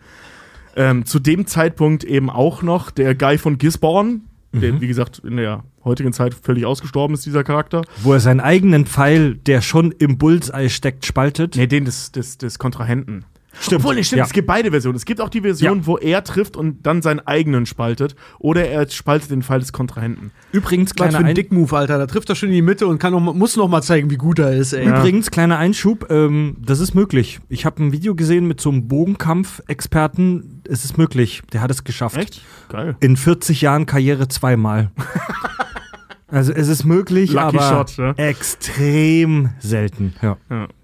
ähm, 0.75 1.05
zu 1.05 1.19
dem 1.19 1.47
Zeitpunkt 1.47 2.03
eben 2.03 2.29
auch 2.29 2.61
noch 2.61 2.91
der 2.91 3.15
Guy 3.15 3.37
von 3.37 3.57
Gisborne, 3.57 4.21
der, 4.51 4.81
wie 4.81 4.87
gesagt, 4.87 5.19
in 5.19 5.37
der 5.37 5.63
heutigen 5.83 6.13
Zeit 6.13 6.33
völlig 6.33 6.65
ausgestorben 6.65 7.13
ist, 7.13 7.25
dieser 7.25 7.43
Charakter. 7.43 7.83
Wo 8.01 8.13
er 8.13 8.19
seinen 8.19 8.39
eigenen 8.39 8.85
Pfeil, 8.85 9.35
der 9.35 9.61
schon 9.61 9.91
im 9.91 10.17
Bullseye 10.17 10.69
steckt, 10.69 11.05
spaltet. 11.05 11.55
Nee, 11.55 11.67
den 11.67 11.85
des, 11.85 12.11
des, 12.11 12.37
des 12.37 12.59
Kontrahenten. 12.59 13.25
Stimmt. 13.61 13.83
Obwohl, 13.83 14.03
stimmt, 14.03 14.19
Ja. 14.19 14.25
es 14.25 14.31
gibt 14.33 14.47
beide 14.47 14.71
Versionen. 14.71 14.95
Es 14.95 15.05
gibt 15.05 15.19
auch 15.21 15.29
die 15.29 15.41
Version, 15.41 15.79
Ja. 15.79 15.85
wo 15.85 15.97
er 15.97 16.23
trifft 16.23 16.55
und 16.55 16.85
dann 16.85 17.01
seinen 17.01 17.19
eigenen 17.19 17.65
spaltet. 17.65 18.15
Oder 18.39 18.67
er 18.67 18.89
spaltet 18.89 19.31
den 19.31 19.41
Pfeil 19.43 19.59
des 19.59 19.73
Kontrahenten. 19.73 20.31
Übrigens, 20.51 20.91
Was 20.91 20.95
kleiner, 20.95 21.19
für 21.19 21.25
ein 21.25 21.35
Dick-Move, 21.35 21.75
Alter. 21.77 21.97
Da 21.97 22.05
trifft 22.07 22.29
er 22.29 22.35
schon 22.35 22.49
in 22.49 22.55
die 22.55 22.61
Mitte 22.61 22.87
und 22.87 22.99
kann 22.99 23.11
noch, 23.11 23.19
muss 23.33 23.55
noch 23.57 23.67
mal 23.67 23.81
zeigen, 23.81 24.09
wie 24.09 24.17
gut 24.17 24.39
er 24.39 24.53
ist, 24.53 24.73
ey. 24.73 24.87
Übrigens, 24.87 25.29
kleiner 25.31 25.57
Einschub, 25.57 26.09
ähm, 26.09 26.55
das 26.59 26.79
ist 26.79 26.93
möglich. 26.95 27.39
Ich 27.49 27.65
habe 27.65 27.83
ein 27.83 27.91
Video 27.91 28.15
gesehen 28.15 28.47
mit 28.47 28.61
so 28.61 28.69
einem 28.69 28.87
Bogenkampf-Experten. 28.87 30.61
Es 30.67 30.85
ist 30.85 30.97
möglich. 30.97 31.41
Der 31.53 31.61
hat 31.61 31.71
es 31.71 31.83
geschafft. 31.83 32.41
Geil. 32.69 32.95
In 32.99 33.17
40 33.17 33.61
Jahren 33.61 33.85
Karriere 33.85 34.27
zweimal. 34.27 34.91
also 36.27 36.53
es 36.53 36.67
ist 36.67 36.85
möglich, 36.85 37.31
Lucky 37.31 37.57
aber 37.57 37.69
Shot, 37.87 37.97
ja. 37.97 38.11
extrem 38.13 39.49
selten. 39.59 40.13
Ja. 40.21 40.37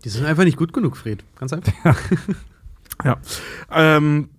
Die 0.04 0.10
sind 0.10 0.26
einfach 0.26 0.44
nicht 0.44 0.58
gut 0.58 0.74
genug, 0.74 0.98
Fred. 0.98 1.24
Ganz 1.40 1.54
einfach. 1.54 1.74
Ja. 3.04 3.18
Ähm, 3.72 4.30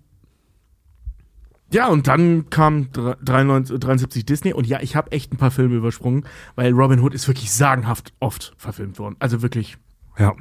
ja, 1.71 1.87
und 1.87 2.07
dann 2.07 2.49
kam 2.49 2.91
dr- 2.93 3.17
93, 3.21 3.77
73 3.79 4.25
Disney 4.25 4.53
und 4.53 4.65
ja, 4.67 4.79
ich 4.81 4.95
habe 4.95 5.11
echt 5.11 5.33
ein 5.33 5.37
paar 5.37 5.51
Filme 5.51 5.75
übersprungen, 5.75 6.25
weil 6.55 6.71
Robin 6.71 6.99
Hood 7.01 7.13
ist 7.13 7.27
wirklich 7.27 7.51
sagenhaft 7.51 8.13
oft 8.19 8.53
verfilmt 8.57 8.99
worden. 8.99 9.15
Also 9.19 9.41
wirklich. 9.41 9.77
ja. 10.17 10.33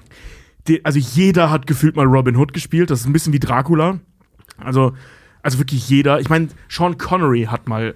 Die, 0.68 0.84
also 0.84 0.98
jeder 0.98 1.50
hat 1.50 1.68
gefühlt 1.68 1.94
mal 1.94 2.06
Robin 2.06 2.36
Hood 2.36 2.52
gespielt. 2.52 2.90
Das 2.90 2.98
ist 3.00 3.06
ein 3.06 3.12
bisschen 3.12 3.32
wie 3.32 3.38
Dracula. 3.38 4.00
Also, 4.56 4.94
also 5.42 5.58
wirklich 5.58 5.88
jeder. 5.88 6.18
Ich 6.18 6.28
meine, 6.28 6.48
Sean 6.68 6.98
Connery 6.98 7.44
hat 7.44 7.68
mal 7.68 7.94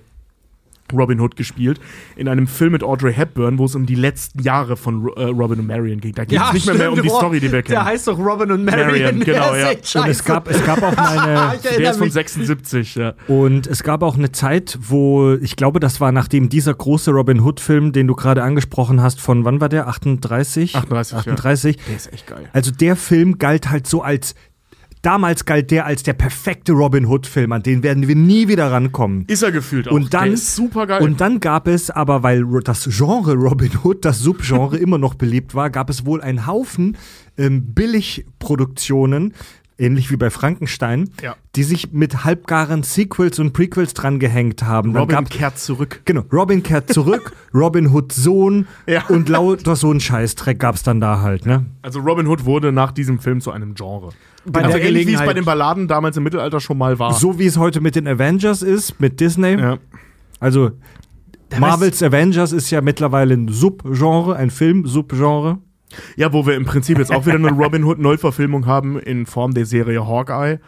Robin 0.92 1.20
Hood 1.20 1.36
gespielt 1.36 1.80
in 2.16 2.28
einem 2.28 2.46
Film 2.46 2.72
mit 2.72 2.82
Audrey 2.82 3.12
Hepburn, 3.12 3.58
wo 3.58 3.64
es 3.64 3.74
um 3.74 3.86
die 3.86 3.94
letzten 3.94 4.42
Jahre 4.42 4.76
von 4.76 5.08
äh, 5.16 5.24
Robin 5.24 5.60
und 5.60 5.66
Marion 5.66 6.00
ging. 6.00 6.14
Da 6.14 6.24
geht 6.24 6.40
es 6.40 6.52
nicht 6.52 6.66
mehr, 6.66 6.74
mehr 6.76 6.90
um 6.90 6.96
die 6.96 7.08
stimmt. 7.08 7.16
Story, 7.16 7.40
die 7.40 7.52
wir 7.52 7.62
kennen. 7.62 7.74
Der 7.74 7.84
heißt 7.84 8.08
doch 8.08 8.18
Robin 8.18 8.50
und 8.52 8.64
Marion. 8.64 8.88
Marion, 8.88 9.20
genau, 9.24 9.52
Der 9.52 9.72
ist 9.72 9.94
ja. 9.94 10.02
echt 10.02 10.04
Und 10.04 10.08
es 10.08 10.24
gab, 10.24 10.48
es 10.48 10.64
gab 10.64 10.82
auch 10.82 10.96
meine. 10.96 11.58
Der 11.78 11.90
ist 11.90 11.96
von 11.96 12.06
mich. 12.06 12.12
76, 12.12 12.94
ja. 12.94 13.14
Und 13.28 13.66
es 13.66 13.82
gab 13.82 14.02
auch 14.02 14.16
eine 14.16 14.32
Zeit, 14.32 14.78
wo, 14.80 15.34
ich 15.34 15.56
glaube, 15.56 15.80
das 15.80 16.00
war 16.00 16.12
nachdem 16.12 16.48
dieser 16.48 16.74
große 16.74 17.10
Robin 17.10 17.40
Hood-Film, 17.40 17.92
den 17.92 18.06
du 18.06 18.14
gerade 18.14 18.42
angesprochen 18.42 19.02
hast, 19.02 19.20
von 19.20 19.44
wann 19.44 19.60
war 19.60 19.68
der? 19.68 19.88
38? 19.88 20.76
38, 20.76 21.12
ja. 21.12 21.18
38. 21.18 21.76
Der 21.76 21.96
ist 21.96 22.12
echt 22.12 22.26
geil. 22.26 22.48
Also 22.52 22.70
der 22.70 22.96
Film 22.96 23.38
galt 23.38 23.70
halt 23.70 23.86
so 23.86 24.02
als, 24.02 24.34
damals 25.02 25.44
galt 25.44 25.70
der 25.70 25.86
als 25.86 26.02
der 26.02 26.12
perfekte 26.12 26.72
Robin 26.72 27.06
Hood-Film, 27.06 27.52
an 27.52 27.62
den 27.62 27.82
werden 27.82 28.08
wir 28.08 28.16
nie 28.16 28.48
wieder 28.48 28.70
rankommen. 28.70 29.24
Ist 29.26 29.42
er 29.42 29.52
gefühlt 29.52 29.88
auch. 29.88 29.92
Und 29.92 30.14
dann, 30.14 30.36
super 30.36 30.86
geil. 30.86 31.02
und 31.02 31.20
dann 31.20 31.40
gab 31.40 31.66
es 31.68 31.90
aber, 31.90 32.22
weil 32.22 32.44
das 32.64 32.88
Genre 32.90 33.34
Robin 33.34 33.72
Hood, 33.82 34.04
das 34.04 34.18
Subgenre 34.20 34.76
immer 34.78 34.98
noch 34.98 35.14
beliebt 35.14 35.54
war, 35.54 35.70
gab 35.70 35.90
es 35.90 36.06
wohl 36.06 36.20
einen 36.20 36.46
Haufen 36.46 36.96
ähm, 37.38 37.74
Billigproduktionen, 37.74 39.34
ähnlich 39.80 40.10
wie 40.10 40.16
bei 40.16 40.30
Frankenstein, 40.30 41.10
Ja. 41.22 41.36
die 41.56 41.62
sich 41.62 41.92
mit 41.92 42.24
halbgaren 42.24 42.82
Sequels 42.82 43.38
und 43.38 43.52
Prequels 43.52 43.94
dran 43.94 44.18
gehängt 44.20 44.62
haben. 44.62 44.96
Robin 44.96 45.16
gab, 45.16 45.30
kehrt 45.30 45.58
zurück. 45.58 46.02
genau, 46.04 46.22
Robin 46.32 46.62
kehrt 46.62 46.92
zurück, 46.92 47.32
Robin 47.54 47.92
Hood 47.92 48.12
Sohn 48.12 48.66
Ja. 48.86 49.06
und 49.08 49.28
lauter 49.28 49.76
so 49.76 49.90
ein 49.92 50.00
Scheißdreck 50.00 50.58
gab 50.58 50.74
es 50.76 50.82
dann 50.82 51.00
da 51.00 51.20
halt, 51.20 51.46
ne? 51.46 51.66
Also 51.82 52.00
Robin 52.00 52.26
Hood 52.26 52.44
wurde 52.44 52.72
nach 52.72 52.92
diesem 52.92 53.18
Film 53.18 53.40
zu 53.40 53.50
einem 53.50 53.74
Genre. 53.74 54.10
Bei 54.46 54.62
also 54.64 54.76
der 54.78 54.86
ähnlich 54.86 55.06
wie 55.06 55.14
es 55.14 55.20
bei 55.20 55.34
den 55.34 55.44
Balladen 55.44 55.86
damals 55.88 56.16
im 56.16 56.22
Mittelalter 56.22 56.60
schon 56.60 56.78
mal 56.78 56.98
war. 56.98 57.12
So 57.14 57.38
wie 57.38 57.46
es 57.46 57.56
heute 57.58 57.80
mit 57.80 57.94
den 57.96 58.06
Avengers 58.08 58.62
ist, 58.62 59.00
mit 59.00 59.20
Disney. 59.20 59.58
Ja. 59.58 59.78
Also 60.38 60.70
Marvels 61.58 62.02
Avengers 62.02 62.52
ist 62.52 62.70
ja 62.70 62.80
mittlerweile 62.80 63.34
ein 63.34 63.48
Subgenre, 63.48 64.36
ein 64.36 64.50
Film-Subgenre. 64.50 65.58
Ja, 66.16 66.32
wo 66.32 66.46
wir 66.46 66.54
im 66.54 66.64
Prinzip 66.64 66.98
jetzt 66.98 67.12
auch 67.12 67.26
wieder 67.26 67.36
eine 67.36 67.50
Robin 67.52 67.84
Hood 67.84 67.98
Neuverfilmung 67.98 68.66
haben 68.66 68.98
in 68.98 69.26
Form 69.26 69.54
der 69.54 69.66
Serie 69.66 70.06
Hawkeye. 70.06 70.58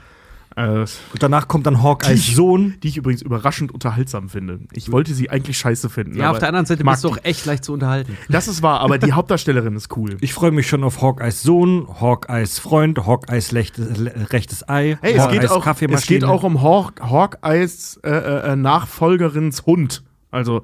Äh, 0.55 0.81
Und 0.81 0.89
danach 1.21 1.49
kommt 1.49 1.65
dann 1.67 1.83
Hawkeyes 1.83 2.27
Die- 2.27 2.35
Sohn. 2.35 2.75
die 2.83 2.89
ich 2.89 2.99
übrigens 2.99 3.23
überraschend 3.23 3.73
unterhaltsam 3.73 4.29
finde. 4.29 4.61
Ich 4.75 4.93
wollte 4.93 5.15
sie 5.15 5.31
eigentlich 5.31 5.57
scheiße 5.57 5.89
finden. 5.89 6.19
Ja, 6.19 6.25
aber 6.25 6.33
auf 6.33 6.39
der 6.41 6.49
anderen 6.49 6.67
Seite 6.67 6.85
mag 6.85 6.97
bist 6.97 7.05
du 7.05 7.09
auch 7.09 7.17
echt 7.23 7.47
leicht 7.47 7.65
zu 7.65 7.73
unterhalten. 7.73 8.19
Das 8.29 8.49
ist 8.49 8.63
wahr, 8.63 8.81
aber 8.81 8.99
die 8.99 9.13
Hauptdarstellerin 9.15 9.75
ist 9.77 9.97
cool. 9.97 10.19
Ich 10.21 10.35
freue 10.35 10.51
mich 10.51 10.69
schon 10.69 10.85
auf 10.85 11.01
Hawkeyes 11.01 11.43
Sohn, 11.43 11.89
Hawkeyes 12.01 12.59
Freund, 12.59 12.99
Hawkeyes 13.07 13.55
rechtes 13.55 14.69
Ei, 14.69 14.99
Hey, 15.01 15.15
es 15.15 15.29
geht, 15.31 15.51
auch, 15.51 15.67
es 15.67 16.07
geht 16.07 16.25
auch 16.25 16.43
um 16.43 16.61
Hawk, 16.61 17.01
Hawkeyes 17.01 17.99
äh, 18.05 18.11
äh, 18.11 18.55
Nachfolgerins 18.57 19.65
Hund. 19.65 20.03
Also, 20.31 20.59
äh, 20.59 20.63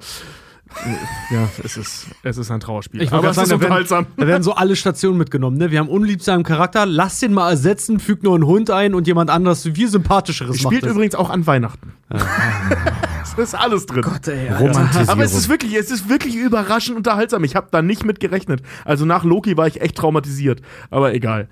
ja, 1.31 1.49
es 1.63 1.77
ist, 1.77 2.07
es 2.23 2.37
ist 2.37 2.51
ein 2.51 2.59
Trauerspiel. 2.59 3.01
Ich 3.01 3.11
aber 3.11 3.29
es 3.29 3.37
ist 3.37 3.47
sagen, 3.47 3.49
da 3.49 3.51
werden, 3.51 3.63
unterhaltsam. 3.63 4.05
da 4.17 4.27
werden 4.27 4.43
so 4.43 4.53
alle 4.53 4.75
Stationen 4.75 5.17
mitgenommen. 5.17 5.57
Ne? 5.57 5.71
Wir 5.71 5.79
haben 5.79 5.89
unliebsamen 5.89 6.43
Charakter, 6.43 6.85
lass 6.85 7.19
den 7.19 7.33
mal 7.33 7.49
ersetzen, 7.49 7.99
füg 7.99 8.23
nur 8.23 8.35
einen 8.35 8.45
Hund 8.45 8.69
ein 8.69 8.93
und 8.93 9.07
jemand 9.07 9.29
anderes, 9.29 9.63
viel 9.63 9.87
sympathischeres 9.89 10.61
macht 10.63 10.71
Spielt 10.73 10.83
das. 10.83 10.91
übrigens 10.91 11.15
auch 11.15 11.29
an 11.29 11.45
Weihnachten. 11.47 11.93
es 13.23 13.33
ist 13.37 13.55
alles 13.55 13.85
drin. 13.87 14.01
Gott, 14.03 14.27
ey. 14.27 14.49
Romantisierung. 14.49 15.09
Aber 15.09 15.23
es 15.23 15.33
ist 15.33 15.49
wirklich, 15.49 15.73
es 15.75 15.91
ist 15.91 16.07
wirklich 16.09 16.35
überraschend 16.35 16.97
unterhaltsam. 16.97 17.43
Ich 17.43 17.55
habe 17.55 17.67
da 17.71 17.81
nicht 17.81 18.05
mit 18.05 18.19
gerechnet. 18.19 18.61
Also 18.85 19.05
nach 19.05 19.23
Loki 19.23 19.57
war 19.57 19.67
ich 19.67 19.81
echt 19.81 19.95
traumatisiert. 19.95 20.61
Aber 20.91 21.13
egal. 21.13 21.47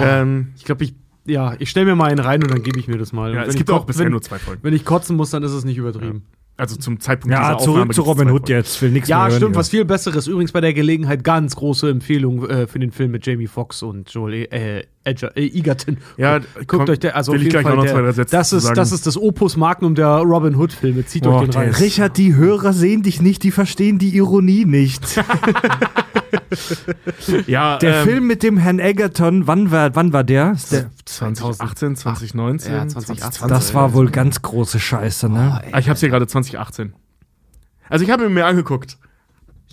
Ähm, 0.00 0.52
Ich 0.56 0.64
glaube, 0.64 0.84
ich, 0.84 0.94
ja, 1.24 1.54
ich 1.58 1.70
stelle 1.70 1.86
mir 1.86 1.96
mal 1.96 2.10
einen 2.10 2.20
rein 2.20 2.42
und 2.42 2.50
dann 2.50 2.62
gebe 2.62 2.78
ich 2.78 2.88
mir 2.88 2.98
das 2.98 3.12
mal. 3.12 3.34
ja, 3.34 3.42
es 3.44 3.56
gibt 3.56 3.70
auch 3.70 3.80
ko- 3.80 3.86
bisher 3.86 4.04
wenn, 4.04 4.12
nur 4.12 4.22
zwei 4.22 4.38
Folgen. 4.38 4.62
Wenn 4.62 4.74
ich 4.74 4.84
kotzen 4.84 5.16
muss, 5.16 5.30
dann 5.30 5.42
ist 5.42 5.52
es 5.52 5.64
nicht 5.64 5.76
übertrieben. 5.76 6.24
Also 6.58 6.76
zum 6.76 7.00
Zeitpunkt 7.00 7.32
ja, 7.34 7.40
dieser 7.54 7.58
zurück 7.58 7.76
Aufnahme 7.76 7.92
zu 7.94 8.02
Robin 8.02 8.30
Hood 8.30 8.48
jetzt. 8.48 8.80
Will 8.80 8.90
nichts 8.90 9.08
Ja, 9.08 9.18
mehr 9.18 9.24
hören 9.28 9.36
stimmt, 9.36 9.52
hier. 9.52 9.58
was 9.58 9.68
viel 9.68 9.84
Besseres. 9.84 10.26
Übrigens 10.26 10.52
bei 10.52 10.60
der 10.62 10.72
Gelegenheit 10.72 11.22
ganz 11.22 11.54
große 11.56 11.90
Empfehlung 11.90 12.48
äh, 12.48 12.66
für 12.66 12.78
den 12.78 12.92
Film 12.92 13.10
mit 13.10 13.26
Jamie 13.26 13.46
Foxx 13.46 13.82
und 13.82 14.08
Joel 14.10 14.46
äh, 14.50 14.84
Edger, 15.06 15.36
äh, 15.36 15.46
Egerton. 15.46 15.98
Ja, 16.16 16.38
Guckt 16.38 16.66
komm, 16.66 16.88
euch 16.88 16.98
der, 16.98 17.16
also 17.16 17.32
will 17.32 17.38
auf 17.38 17.44
jeden 17.44 17.62
Fall 17.62 17.76
noch 17.76 17.84
der, 17.84 18.12
zwei, 18.14 18.24
das 18.24 18.52
ist, 18.52 18.76
das 18.76 18.92
ist 18.92 19.06
das 19.06 19.16
Opus 19.16 19.56
Magnum 19.56 19.94
der 19.94 20.06
Robin 20.06 20.56
Hood 20.56 20.72
Filme. 20.72 21.06
Zieht 21.06 21.22
Boah, 21.24 21.36
euch 21.36 21.42
den 21.42 21.50
der 21.52 21.60
rein. 21.62 21.70
Richard, 21.70 22.16
die 22.16 22.34
Hörer 22.34 22.72
sehen 22.72 23.02
dich 23.02 23.22
nicht, 23.22 23.42
die 23.42 23.50
verstehen 23.50 23.98
die 23.98 24.16
Ironie 24.16 24.64
nicht. 24.64 25.02
Ja, 27.46 27.78
Der 27.78 28.00
ähm, 28.00 28.04
Film 28.04 28.26
mit 28.26 28.42
dem 28.42 28.56
Herrn 28.58 28.78
Egerton, 28.78 29.46
wann 29.46 29.70
war, 29.70 29.94
wann 29.94 30.12
war 30.12 30.24
der? 30.24 30.56
Der 30.70 30.90
2018, 31.04 31.96
2019. 31.96 32.72
Ja, 32.72 32.86
2018. 32.86 33.48
das 33.48 33.74
war 33.74 33.94
wohl 33.94 34.10
ganz 34.10 34.42
große 34.42 34.78
Scheiße, 34.78 35.28
ne? 35.28 35.60
Ah, 35.72 35.78
ich 35.78 35.88
hab's 35.88 36.00
hier 36.00 36.08
gerade 36.08 36.26
2018. 36.26 36.94
Also 37.88 38.04
ich 38.04 38.10
habe 38.10 38.26
ihn 38.26 38.34
mir 38.34 38.46
angeguckt. 38.46 38.98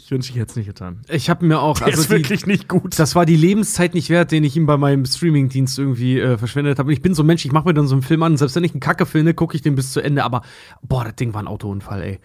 Ich 0.03 0.11
wünsche, 0.11 0.31
ich 0.33 0.35
hätte 0.37 0.49
es 0.51 0.55
nicht 0.57 0.65
getan. 0.67 0.99
Ich 1.07 1.29
habe 1.29 1.45
mir 1.45 1.61
auch, 1.61 1.77
Der 1.77 1.87
also 1.87 2.01
ist 2.01 2.09
die, 2.09 2.15
wirklich 2.15 2.45
nicht 2.45 2.67
gut. 2.67 2.99
das 2.99 3.15
war 3.15 3.25
die 3.25 3.37
Lebenszeit 3.37 3.93
nicht 3.93 4.09
wert, 4.09 4.31
den 4.33 4.43
ich 4.43 4.57
ihm 4.57 4.65
bei 4.65 4.75
meinem 4.75 5.05
Streamingdienst 5.05 5.79
irgendwie 5.79 6.19
äh, 6.19 6.37
verschwendet 6.37 6.77
habe. 6.77 6.87
Und 6.87 6.93
ich 6.93 7.01
bin 7.01 7.13
so 7.13 7.23
ein 7.23 7.25
Mensch, 7.25 7.45
ich 7.45 7.53
mache 7.53 7.65
mir 7.69 7.73
dann 7.73 7.87
so 7.87 7.95
einen 7.95 8.01
Film 8.01 8.21
an, 8.21 8.35
selbst 8.35 8.55
wenn 8.57 8.65
ich 8.65 8.71
einen 8.73 8.81
Kacke 8.81 9.05
finde, 9.05 9.33
gucke 9.33 9.55
ich 9.55 9.61
den 9.61 9.75
bis 9.75 9.93
zu 9.93 10.01
Ende. 10.01 10.25
Aber 10.25 10.41
boah, 10.81 11.05
das 11.05 11.15
Ding 11.15 11.33
war 11.33 11.41
ein 11.41 11.47
Autounfall, 11.47 12.01
ey. 12.01 12.19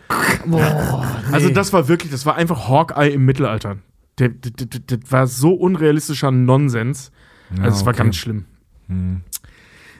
Boah, 0.44 1.06
Also 1.30 1.50
das 1.50 1.72
war 1.72 1.86
wirklich, 1.86 2.10
das 2.10 2.26
war 2.26 2.34
einfach 2.34 2.68
Hawkeye 2.68 3.10
im 3.10 3.24
Mittelalter. 3.24 3.78
Der, 4.18 4.30
der, 4.30 4.50
der 4.80 4.98
war 5.10 5.28
so 5.28 5.52
unrealistischer 5.54 6.32
Nonsens. 6.32 7.12
Also 7.62 7.78
es 7.78 7.86
war 7.86 7.92
okay. 7.94 8.02
ganz 8.02 8.16
schlimm. 8.16 8.44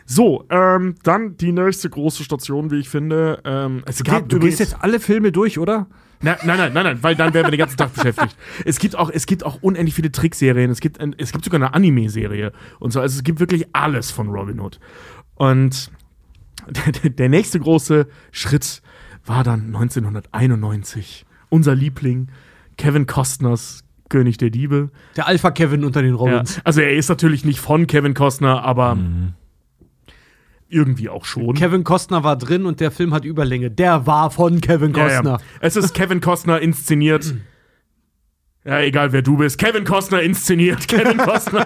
So, 0.05 0.45
ähm, 0.51 0.95
dann 1.03 1.37
die 1.37 1.53
nächste 1.53 1.91
große 1.91 2.25
Station, 2.25 2.71
wie 2.71 2.77
ich 2.81 2.89
finde. 2.89 3.41
Ähm, 3.45 3.83
es 3.87 3.99
Du, 3.99 4.05
gab 4.05 4.29
du 4.29 4.39
gehst 4.39 4.59
jetzt 4.59 4.77
alle 4.81 4.99
Filme 5.01 5.33
durch, 5.33 5.59
oder? 5.59 5.87
Nein, 6.21 6.37
nein, 6.45 6.59
nein, 6.59 6.73
nein, 6.73 6.85
nein, 6.85 7.03
weil 7.03 7.15
dann 7.15 7.33
wären 7.33 7.47
wir 7.47 7.51
den 7.53 7.59
ganzen 7.59 7.77
Tag 7.77 7.95
beschäftigt. 7.95 8.37
Es 8.65 8.79
gibt 8.79 8.97
auch, 8.97 9.11
es 9.11 9.27
gibt 9.27 9.45
auch 9.45 9.63
unendlich 9.63 9.95
viele 9.95 10.11
Trickserien. 10.11 10.71
Es 10.71 10.81
gibt, 10.81 11.01
ein, 11.01 11.15
es 11.19 11.33
gibt 11.33 11.45
sogar 11.45 11.61
eine 11.61 11.75
Anime-Serie 11.75 12.53
und 12.81 12.93
so. 12.93 13.01
Also 13.01 13.17
es 13.19 13.23
gibt 13.25 13.39
wirklich 13.41 13.67
alles 13.73 14.11
von 14.11 14.29
Robin 14.29 14.59
Hood. 14.61 14.81
Und 15.37 15.91
der, 17.03 17.11
der 17.11 17.29
nächste 17.29 17.61
große 17.61 18.09
Schritt 18.33 18.83
war 19.25 19.45
dann 19.45 19.67
1991. 19.67 21.25
Unser 21.51 21.75
Liebling, 21.75 22.29
Kevin 22.77 23.07
Costners 23.07 23.85
König 24.09 24.39
der 24.39 24.49
Diebe. 24.51 24.91
der 25.17 25.27
Alpha 25.27 25.51
Kevin 25.51 25.85
unter 25.85 26.01
den 26.01 26.13
Ja, 26.15 26.17
Robins. 26.17 26.61
also 26.65 26.81
er 26.81 26.95
ist 26.97 27.09
natürlich 27.11 27.45
nicht 27.45 27.61
von 27.61 27.87
Kevin 27.87 28.15
Costner, 28.15 28.63
aber 28.65 28.97
irgendwie 30.69 31.09
auch 31.09 31.25
schon. 31.25 31.55
Kevin 31.55 31.85
Costner 31.85 32.25
war 32.25 32.37
drin 32.37 32.67
und 32.67 32.81
der 32.81 32.91
Film 32.91 33.15
hat 33.15 33.25
Überlänge. 33.25 33.71
Der 33.71 34.07
war 34.07 34.31
von 34.31 34.61
Kevin 34.61 34.93
Ja, 34.95 35.05
Costner. 35.09 35.31
ja. 35.31 35.39
Es 35.61 35.77
ist 35.77 35.95
Kevin 35.95 36.21
Costner 36.21 36.61
inszeniert. 36.61 37.35
Ja, 38.65 38.81
egal 38.81 39.13
wer 39.13 39.23
du 39.23 39.39
bist. 39.39 39.59
Kevin 39.59 39.85
Costner 39.85 40.21
inszeniert. 40.21 40.89
Kevin 40.89 41.17
Costner. 41.17 41.65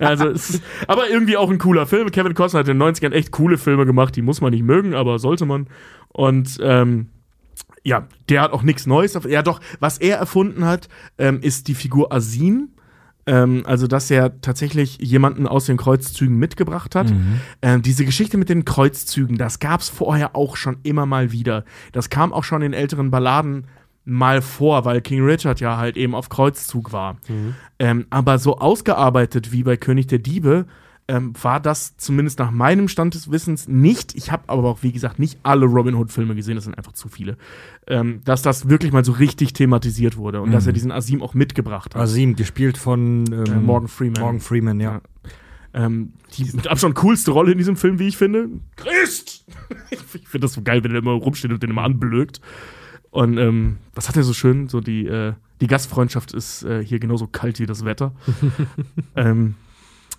also, 0.00 0.28
es 0.28 0.50
ist, 0.50 0.62
aber 0.86 1.10
irgendwie 1.10 1.36
auch 1.36 1.50
ein 1.50 1.58
cooler 1.58 1.86
Film. 1.86 2.10
Kevin 2.12 2.34
Costner 2.34 2.60
hat 2.60 2.68
in 2.68 2.78
den 2.78 2.88
90ern 2.94 3.12
echt 3.12 3.32
coole 3.32 3.58
Filme 3.58 3.84
gemacht. 3.84 4.14
Die 4.14 4.22
muss 4.22 4.40
man 4.40 4.52
nicht 4.52 4.62
mögen, 4.62 4.94
aber 4.94 5.18
sollte 5.18 5.44
man. 5.44 5.66
Und 6.08 6.58
ähm, 6.62 7.08
ja, 7.82 8.06
der 8.28 8.42
hat 8.42 8.52
auch 8.52 8.62
nichts 8.62 8.86
Neues. 8.86 9.18
Ja, 9.28 9.42
doch, 9.42 9.60
was 9.80 9.98
er 9.98 10.18
erfunden 10.18 10.64
hat, 10.64 10.88
ähm, 11.18 11.40
ist 11.42 11.66
die 11.68 11.74
Figur 11.74 12.12
Asin. 12.12 12.70
Ähm, 13.26 13.62
also, 13.66 13.86
dass 13.86 14.10
er 14.10 14.40
tatsächlich 14.40 14.98
jemanden 15.00 15.46
aus 15.46 15.66
den 15.66 15.76
Kreuzzügen 15.76 16.36
mitgebracht 16.38 16.94
hat. 16.94 17.10
Ähm, 17.62 17.82
diese 17.82 18.04
Geschichte 18.04 18.36
mit 18.36 18.48
den 18.48 18.64
Kreuzzügen, 18.64 19.38
das 19.38 19.58
gab 19.58 19.80
es 19.80 19.88
vorher 19.88 20.36
auch 20.36 20.56
schon 20.56 20.78
immer 20.82 21.06
mal 21.06 21.32
wieder. 21.32 21.64
Das 21.92 22.10
kam 22.10 22.32
auch 22.32 22.44
schon 22.44 22.62
in 22.62 22.72
älteren 22.72 23.10
Balladen 23.10 23.66
mal 24.04 24.42
vor, 24.42 24.84
weil 24.84 25.00
King 25.00 25.24
Richard 25.24 25.60
ja 25.60 25.78
halt 25.78 25.96
eben 25.96 26.14
auf 26.14 26.28
Kreuzzug 26.28 26.92
war. 26.92 27.16
Ähm, 27.78 28.06
aber 28.10 28.38
so 28.38 28.58
ausgearbeitet 28.58 29.52
wie 29.52 29.62
bei 29.62 29.76
König 29.76 30.06
der 30.06 30.18
Diebe 30.18 30.66
ähm, 31.06 31.34
war 31.42 31.60
das 31.60 31.96
zumindest 31.96 32.38
nach 32.38 32.50
meinem 32.50 32.88
Stand 32.88 33.14
des 33.14 33.30
Wissens 33.30 33.68
nicht. 33.68 34.14
Ich 34.14 34.32
habe 34.32 34.44
aber 34.46 34.68
auch, 34.70 34.82
wie 34.82 34.92
gesagt, 34.92 35.18
nicht 35.18 35.38
alle 35.42 35.66
Robin 35.66 35.94
Hood-Filme 35.94 36.34
gesehen, 36.34 36.54
das 36.54 36.64
sind 36.64 36.78
einfach 36.78 36.92
zu 36.92 37.08
viele. 37.08 37.36
Ähm, 37.86 38.22
dass 38.24 38.40
das 38.42 38.68
wirklich 38.68 38.92
mal 38.92 39.04
so 39.04 39.12
richtig 39.12 39.52
thematisiert 39.52 40.16
wurde 40.16 40.40
und 40.40 40.52
dass 40.52 40.66
er 40.66 40.72
diesen 40.72 40.90
Asim 40.90 41.22
auch 41.22 41.34
mitgebracht 41.34 41.94
hat. 41.94 42.00
Asim, 42.00 42.36
gespielt 42.36 42.78
von 42.78 43.24
ähm, 43.30 43.44
Äh, 43.44 43.60
Morgan 43.60 43.88
Freeman. 43.88 44.20
Morgan 44.22 44.40
Freeman, 44.40 44.80
ja. 44.80 44.92
Ja. 44.92 45.00
Ähm, 45.74 46.12
die 46.38 46.44
mit 46.54 46.68
Abstand 46.68 46.94
coolste 46.94 47.32
Rolle 47.32 47.52
in 47.52 47.58
diesem 47.58 47.76
Film, 47.76 47.98
wie 47.98 48.08
ich 48.08 48.16
finde. 48.16 48.48
Christ! 48.76 49.44
ich 49.90 49.98
finde 50.00 50.44
das 50.44 50.54
so 50.54 50.62
geil, 50.62 50.82
wenn 50.84 50.92
er 50.92 50.98
immer 50.98 51.12
rumsteht 51.12 51.50
und 51.50 51.62
den 51.62 51.70
immer 51.70 51.82
anblökt. 51.82 52.40
Und 53.10 53.38
ähm, 53.38 53.76
was 53.94 54.08
hat 54.08 54.16
er 54.16 54.22
so 54.22 54.32
schön? 54.32 54.68
So 54.68 54.80
die, 54.80 55.06
äh, 55.06 55.34
die 55.60 55.66
Gastfreundschaft 55.66 56.32
ist 56.32 56.62
äh, 56.62 56.84
hier 56.84 56.98
genauso 56.98 57.26
kalt 57.26 57.58
wie 57.60 57.66
das 57.66 57.84
Wetter. 57.84 58.12
ähm, 59.16 59.56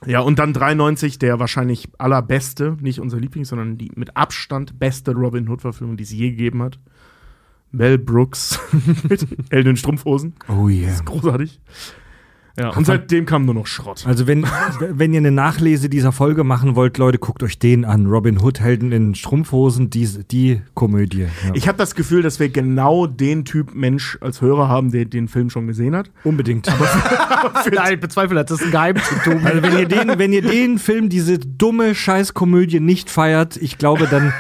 ja, 0.06 0.20
und 0.20 0.40
dann 0.40 0.54
93, 0.54 1.20
der 1.20 1.40
wahrscheinlich 1.40 1.90
allerbeste, 1.98 2.78
nicht 2.82 3.00
unser 3.00 3.20
Liebling, 3.20 3.46
sondern 3.46 3.78
die 3.78 3.92
mit 3.96 4.16
Abstand 4.16 4.78
beste 4.80 5.12
Robin 5.14 5.48
Hood-Verfilmung, 5.48 5.98
die 5.98 6.04
es 6.04 6.12
je 6.12 6.32
gegeben 6.32 6.62
hat. 6.64 6.80
Mel 7.72 7.98
Brooks 7.98 8.60
mit 9.10 9.28
Helden 9.50 9.72
in 9.72 9.78
Strumpfhosen. 9.78 10.34
Oh 10.48 10.70
yeah. 10.70 10.88
Das 10.88 10.96
ist 10.96 11.06
großartig. 11.06 11.60
Ja, 12.58 12.70
und 12.70 12.86
seitdem 12.86 13.26
kam 13.26 13.46
nur 13.46 13.54
noch 13.54 13.68
Schrott. 13.68 14.06
Also 14.08 14.28
wenn, 14.28 14.46
wenn 14.80 15.14
ihr 15.14 15.18
eine 15.18 15.32
Nachlese 15.32 15.90
dieser 15.90 16.14
Folge 16.14 16.46
machen 16.46 16.76
wollt, 16.76 16.98
Leute, 16.98 17.18
guckt 17.18 17.44
euch 17.44 17.60
den 17.60 17.84
an. 17.84 18.06
Robin 18.06 18.42
Hood, 18.42 18.62
Helden 18.62 18.94
in 18.94 19.14
Strumpfhosen, 19.14 19.90
die, 19.90 20.08
die 20.32 20.62
Komödie. 20.74 21.24
Ja. 21.24 21.52
Ich 21.54 21.68
habe 21.68 21.78
das 21.78 21.96
Gefühl, 21.96 22.22
dass 22.22 22.40
wir 22.40 22.48
genau 22.48 23.08
den 23.08 23.44
Typ 23.44 23.76
Mensch 23.76 24.18
als 24.22 24.40
Hörer 24.40 24.70
haben, 24.70 24.92
der 24.92 25.04
den 25.04 25.28
Film 25.28 25.50
schon 25.50 25.68
gesehen 25.68 25.96
hat. 25.96 26.10
Unbedingt. 26.24 26.68
Nein, 27.74 27.94
ich 27.96 28.00
bezweifle, 28.00 28.44
das 28.44 28.60
ist 28.60 28.66
ein 28.66 28.72
Geheimtipp, 28.72 29.24
Tobi. 29.24 29.46
Also 29.46 29.62
wenn 29.62 29.78
ihr 29.78 29.88
den, 29.88 30.18
wenn 30.18 30.32
ihr 30.32 30.42
den 30.42 30.80
Film, 30.80 31.10
diese 31.10 31.40
dumme 31.40 31.94
Scheißkomödie 31.94 32.80
nicht 32.80 33.10
feiert, 33.10 33.58
ich 33.58 33.78
glaube, 33.78 34.08
dann, 34.10 34.34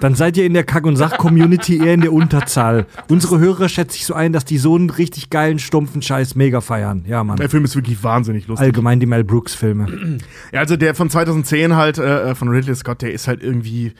dann 0.00 0.14
seid 0.14 0.36
ihr 0.36 0.44
in 0.44 0.54
der 0.54 0.64
Kack- 0.64 0.84
und 0.84 0.96
Sach-Community 0.96 1.78
eher 1.78 1.94
in 1.94 2.00
der 2.00 2.12
Unterzahl. 2.12 2.86
Unsere 3.08 3.38
Hörer 3.38 3.68
schätze 3.68 3.96
ich 3.96 4.04
so 4.04 4.14
ein, 4.14 4.32
dass 4.32 4.44
die 4.44 4.58
so 4.58 4.74
einen 4.74 4.90
richtig 4.90 5.30
geilen, 5.30 5.58
stumpfen 5.58 6.02
Scheiß 6.02 6.34
mega 6.34 6.60
feiern. 6.60 7.04
Ja, 7.06 7.22
Mann. 7.24 7.36
Der 7.36 7.48
Film 7.62 7.64
ist 7.64 7.76
wirklich 7.76 8.02
wahnsinnig 8.02 8.46
lustig. 8.48 8.66
Allgemein 8.66 9.00
die 9.00 9.06
Mel 9.06 9.24
Brooks-Filme. 9.24 10.18
Ja, 10.52 10.60
also 10.60 10.76
der 10.76 10.94
von 10.94 11.08
2010 11.10 11.76
halt, 11.76 11.98
äh, 11.98 12.34
von 12.34 12.48
Ridley 12.48 12.74
Scott, 12.74 13.02
der 13.02 13.12
ist 13.12 13.28
halt 13.28 13.42
irgendwie. 13.42 13.92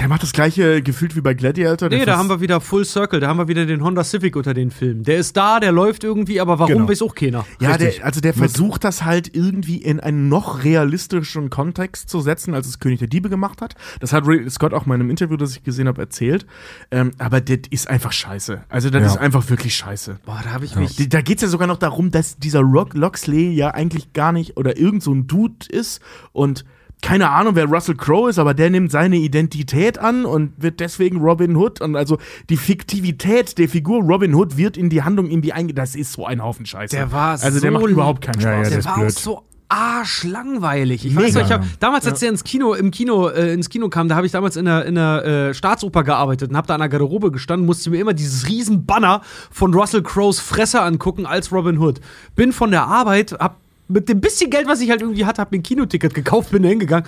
Der 0.00 0.08
macht 0.08 0.22
das 0.22 0.32
gleiche 0.32 0.82
gefühlt 0.82 1.16
wie 1.16 1.20
bei 1.20 1.34
Gladiator. 1.34 1.88
Nee, 1.88 2.04
da 2.04 2.16
haben 2.18 2.28
wir 2.28 2.40
wieder 2.40 2.60
Full 2.60 2.84
Circle, 2.84 3.20
da 3.20 3.28
haben 3.28 3.38
wir 3.38 3.48
wieder 3.48 3.66
den 3.66 3.82
Honda 3.82 4.04
Civic 4.04 4.36
unter 4.36 4.54
den 4.54 4.70
Filmen. 4.70 5.02
Der 5.04 5.16
ist 5.18 5.36
da, 5.36 5.58
der 5.60 5.72
läuft 5.72 6.04
irgendwie, 6.04 6.40
aber 6.40 6.58
warum 6.58 6.72
Genau. 6.74 6.88
weiß 6.88 7.02
auch 7.02 7.14
keiner. 7.14 7.44
Ja, 7.60 7.76
der, 7.78 7.92
also 8.04 8.20
der 8.20 8.34
versucht 8.34 8.84
das 8.84 9.04
halt 9.04 9.34
irgendwie 9.34 9.76
in 9.78 10.00
einen 10.00 10.28
noch 10.28 10.64
realistischen 10.64 11.50
Kontext 11.50 12.08
zu 12.10 12.20
setzen, 12.20 12.54
als 12.54 12.66
es 12.66 12.78
König 12.78 12.98
der 12.98 13.08
Diebe 13.08 13.28
gemacht 13.28 13.60
hat. 13.62 13.74
Das 14.00 14.12
hat 14.12 14.26
Ridley 14.26 14.50
Scott 14.50 14.72
auch 14.74 14.86
mal 14.86 14.94
in 14.96 15.00
einem 15.02 15.10
Interview, 15.10 15.36
das 15.36 15.52
ich 15.52 15.62
gesehen 15.64 15.88
habe, 15.88 16.00
erzählt. 16.00 16.46
Ähm, 16.90 17.10
aber 17.18 17.40
das 17.40 17.58
ist 17.70 17.88
einfach 17.88 18.12
scheiße. 18.12 18.62
Also 18.68 18.90
das 18.90 19.02
Ja. 19.02 19.08
ist 19.08 19.16
einfach 19.18 19.48
wirklich 19.50 19.74
scheiße. 19.74 20.18
Boah, 20.26 20.40
da 20.44 20.50
habe 20.52 20.64
ich 20.64 20.76
mich. 20.76 20.96
Die- 20.96 21.08
Da 21.08 21.20
geht 21.22 21.38
es 21.38 21.42
ja 21.42 21.48
sogar 21.48 21.66
noch 21.66 21.78
darum, 21.78 22.10
dass 22.10 22.36
dieser 22.38 22.60
Rock 22.60 22.94
Loxley 22.94 23.50
ja 23.52 23.70
eigentlich 23.72 24.12
gar 24.12 24.32
nicht 24.32 24.56
oder 24.56 24.76
irgend 24.76 25.02
so 25.02 25.12
ein 25.12 25.26
Dude 25.26 25.66
ist 25.70 26.00
und 26.32 26.64
keine 27.02 27.30
Ahnung, 27.30 27.54
wer 27.54 27.66
Russell 27.66 27.94
Crowe 27.94 28.28
ist, 28.30 28.38
aber 28.38 28.52
der 28.54 28.70
nimmt 28.70 28.90
seine 28.90 29.16
Identität 29.16 29.98
an 29.98 30.24
und 30.24 30.52
wird 30.56 30.80
deswegen 30.80 31.18
Robin 31.20 31.54
Hood. 31.56 31.80
Und 31.80 31.94
also 31.94 32.18
die 32.48 32.56
Fiktivität 32.56 33.58
der 33.58 33.68
Figur 33.68 34.02
Robin 34.02 34.34
Hood 34.34 34.56
wird 34.56 34.76
in 34.76 34.90
die 34.90 35.02
Handlung 35.02 35.30
irgendwie 35.30 35.52
einge... 35.52 35.72
Das 35.74 35.94
ist 35.94 36.12
so 36.14 36.26
ein 36.26 36.42
Haufen 36.42 36.66
Scheiße. 36.66 36.96
Der 36.96 37.12
war 37.12 37.32
Also 37.32 37.60
der 37.60 37.70
so 37.72 37.78
macht 37.78 37.90
überhaupt 37.90 38.22
keinen 38.24 38.40
Ja, 38.40 38.52
ja, 38.52 38.64
Spaß. 38.64 38.70
der 38.70 38.84
war 38.86 38.94
blöd. 38.96 39.06
auch 39.12 39.18
so 39.18 39.42
arschlangweilig. 39.68 41.04
Ich 41.04 41.14
weiß 41.16 41.34
noch, 41.34 41.42
ich 41.42 41.52
hab, 41.52 41.64
damals, 41.80 42.06
als 42.06 42.20
der 42.20 42.28
ins 42.30 42.44
Kino, 42.44 42.74
im 42.74 42.90
Kino, 42.90 43.28
äh, 43.28 43.52
ins 43.52 43.68
Kino 43.68 43.88
kam, 43.88 44.08
da 44.08 44.14
habe 44.16 44.24
ich 44.26 44.32
damals 44.32 44.56
in 44.56 44.64
der, 44.64 44.84
in 44.84 44.94
der 44.94 45.24
äh, 45.24 45.54
Staatsoper 45.54 46.04
gearbeitet 46.04 46.50
und 46.50 46.56
habe 46.56 46.66
da 46.66 46.74
an 46.74 46.80
der 46.80 46.88
Garderobe 46.88 47.30
gestanden, 47.32 47.66
musste 47.66 47.90
mir 47.90 48.00
immer 48.00 48.14
dieses 48.14 48.48
riesen 48.48 48.86
Banner 48.86 49.22
von 49.50 49.74
Russell 49.74 50.02
Crowes 50.02 50.38
Fresse 50.40 50.80
angucken 50.82 51.26
als 51.26 51.52
Robin 51.52 51.78
Hood. 51.78 52.00
Bin 52.36 52.52
von 52.52 52.70
der 52.70 52.84
Arbeit, 52.86 53.32
hab 53.38 53.60
mit 53.88 54.08
dem 54.08 54.20
bisschen 54.20 54.50
Geld, 54.50 54.66
was 54.66 54.80
ich 54.80 54.90
halt 54.90 55.00
irgendwie 55.00 55.24
hatte, 55.24 55.40
hab 55.40 55.52
mir 55.52 55.58
ein 55.58 55.62
Kinoticket 55.62 56.14
gekauft, 56.14 56.50
bin 56.50 56.62
da 56.62 56.68
hingegangen 56.68 57.06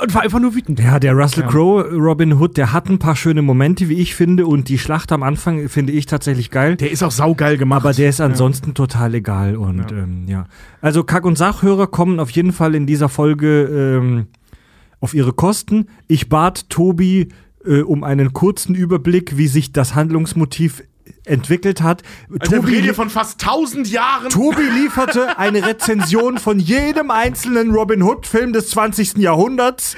und 0.00 0.14
war 0.14 0.22
einfach 0.22 0.38
nur 0.38 0.54
wütend. 0.54 0.80
Ja, 0.80 0.98
der 0.98 1.14
Russell 1.14 1.44
Crowe, 1.44 1.90
Robin 1.92 2.34
Hood, 2.34 2.56
der 2.56 2.72
hat 2.72 2.88
ein 2.88 2.98
paar 2.98 3.16
schöne 3.16 3.42
Momente, 3.42 3.88
wie 3.88 3.94
ich 3.94 4.14
finde, 4.14 4.46
und 4.46 4.68
die 4.68 4.78
Schlacht 4.78 5.12
am 5.12 5.22
Anfang 5.22 5.68
finde 5.68 5.92
ich 5.92 6.06
tatsächlich 6.06 6.50
geil. 6.50 6.76
Der 6.76 6.90
ist 6.90 7.02
auch 7.02 7.10
saugeil 7.10 7.58
gemacht. 7.58 7.84
Aber 7.84 7.92
der 7.92 8.08
ist 8.08 8.20
ansonsten 8.20 8.74
total 8.74 9.14
egal 9.14 9.56
und 9.56 9.90
ja. 9.90 9.96
Ähm, 9.96 10.24
ja. 10.28 10.46
Also 10.80 11.04
Kack- 11.04 11.24
und 11.24 11.36
Sachhörer 11.36 11.86
kommen 11.86 12.20
auf 12.20 12.30
jeden 12.30 12.52
Fall 12.52 12.74
in 12.74 12.86
dieser 12.86 13.08
Folge 13.08 13.64
ähm, 13.64 14.26
auf 15.00 15.14
ihre 15.14 15.32
Kosten. 15.32 15.88
Ich 16.06 16.28
bat 16.28 16.70
Tobi 16.70 17.28
äh, 17.64 17.80
um 17.80 18.04
einen 18.04 18.32
kurzen 18.32 18.74
Überblick, 18.74 19.36
wie 19.36 19.48
sich 19.48 19.72
das 19.72 19.94
Handlungsmotiv 19.94 20.84
entwickelt 21.28 21.82
hat. 21.82 22.02
also 22.38 22.56
Tobi, 22.56 22.80
hier 22.80 22.94
von 22.94 23.10
fast 23.10 23.42
1000 23.42 23.90
Jahren. 23.90 24.30
Tobi 24.30 24.62
lieferte 24.62 25.38
eine 25.38 25.64
Rezension 25.66 26.38
von 26.38 26.58
jedem 26.58 27.10
einzelnen 27.10 27.70
Robin 27.70 28.02
Hood-Film 28.02 28.52
des 28.52 28.70
20. 28.70 29.18
Jahrhunderts. 29.18 29.96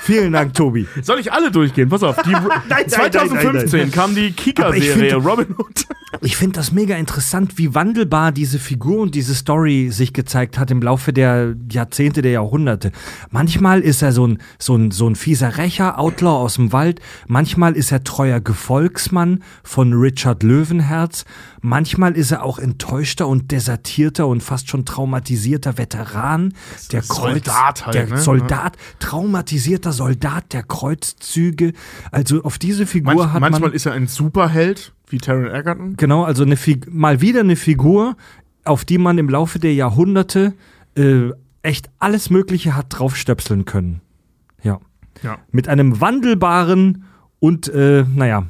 Vielen 0.00 0.32
Dank, 0.32 0.54
Tobi. 0.54 0.86
Soll 1.02 1.20
ich 1.20 1.32
alle 1.32 1.50
durchgehen? 1.50 1.88
Pass 1.88 2.02
auf. 2.02 2.20
Die 2.22 2.30
nein, 2.32 2.50
nein, 2.68 2.88
2015 2.88 3.70
nein, 3.70 3.80
nein. 3.80 3.90
kam 3.90 4.14
die 4.14 4.32
Kika-Serie 4.32 5.16
Robin 5.16 5.54
Hood. 5.56 5.86
Ich 6.20 6.36
finde 6.36 6.56
das 6.56 6.72
mega 6.72 6.96
interessant, 6.96 7.56
wie 7.56 7.74
wandelbar 7.74 8.32
diese 8.32 8.58
Figur 8.58 9.00
und 9.00 9.14
diese 9.14 9.34
Story 9.34 9.88
sich 9.90 10.12
gezeigt 10.12 10.58
hat 10.58 10.70
im 10.70 10.82
Laufe 10.82 11.12
der 11.12 11.54
Jahrzehnte, 11.70 12.20
der 12.20 12.32
Jahrhunderte. 12.32 12.92
Manchmal 13.30 13.80
ist 13.80 14.02
er 14.02 14.12
so 14.12 14.26
ein, 14.26 14.38
so 14.58 14.76
ein, 14.76 14.90
so 14.90 15.08
ein 15.08 15.16
fieser 15.16 15.56
Rächer, 15.56 15.98
Outlaw 15.98 16.42
aus 16.42 16.54
dem 16.54 16.72
Wald. 16.72 17.00
Manchmal 17.28 17.74
ist 17.76 17.92
er 17.92 18.04
treuer 18.04 18.40
Gefolgsmann 18.40 19.42
von 19.64 19.94
Richard 19.94 20.42
Löwenherz. 20.72 21.24
Manchmal 21.60 22.16
ist 22.16 22.30
er 22.30 22.42
auch 22.42 22.58
enttäuschter 22.58 23.28
und 23.28 23.52
desertierter 23.52 24.26
und 24.26 24.42
fast 24.42 24.68
schon 24.68 24.84
traumatisierter 24.84 25.78
Veteran. 25.78 26.54
Der 26.90 27.02
Kreuz, 27.02 27.34
Soldat 27.34 27.86
halt, 27.86 27.94
der 27.94 28.06
ne? 28.08 28.16
Soldat, 28.18 28.76
traumatisierter 28.98 29.92
Soldat 29.92 30.52
der 30.52 30.62
Kreuzzüge. 30.62 31.72
Also 32.10 32.42
auf 32.42 32.58
diese 32.58 32.86
Figur 32.86 33.14
Manch, 33.14 33.32
hat 33.32 33.40
manchmal 33.40 33.60
man 33.60 33.72
ist 33.72 33.86
er 33.86 33.92
ein 33.92 34.06
Superheld, 34.06 34.92
wie 35.08 35.18
Taron 35.18 35.46
Egerton. 35.46 35.96
Genau, 35.96 36.24
also 36.24 36.42
eine 36.42 36.56
Fig 36.56 36.92
mal 36.92 37.20
wieder 37.20 37.40
eine 37.40 37.56
Figur, 37.56 38.16
auf 38.64 38.84
die 38.84 38.98
man 38.98 39.18
im 39.18 39.28
Laufe 39.28 39.58
der 39.58 39.74
Jahrhunderte 39.74 40.54
äh, 40.96 41.30
echt 41.62 41.90
alles 41.98 42.30
Mögliche 42.30 42.74
hat 42.74 42.86
draufstöpseln 42.90 43.64
können. 43.64 44.00
Ja. 44.62 44.80
Ja. 45.22 45.38
Mit 45.52 45.68
einem 45.68 46.00
wandelbaren 46.00 47.04
und, 47.38 47.68
äh, 47.68 48.04
naja, 48.14 48.46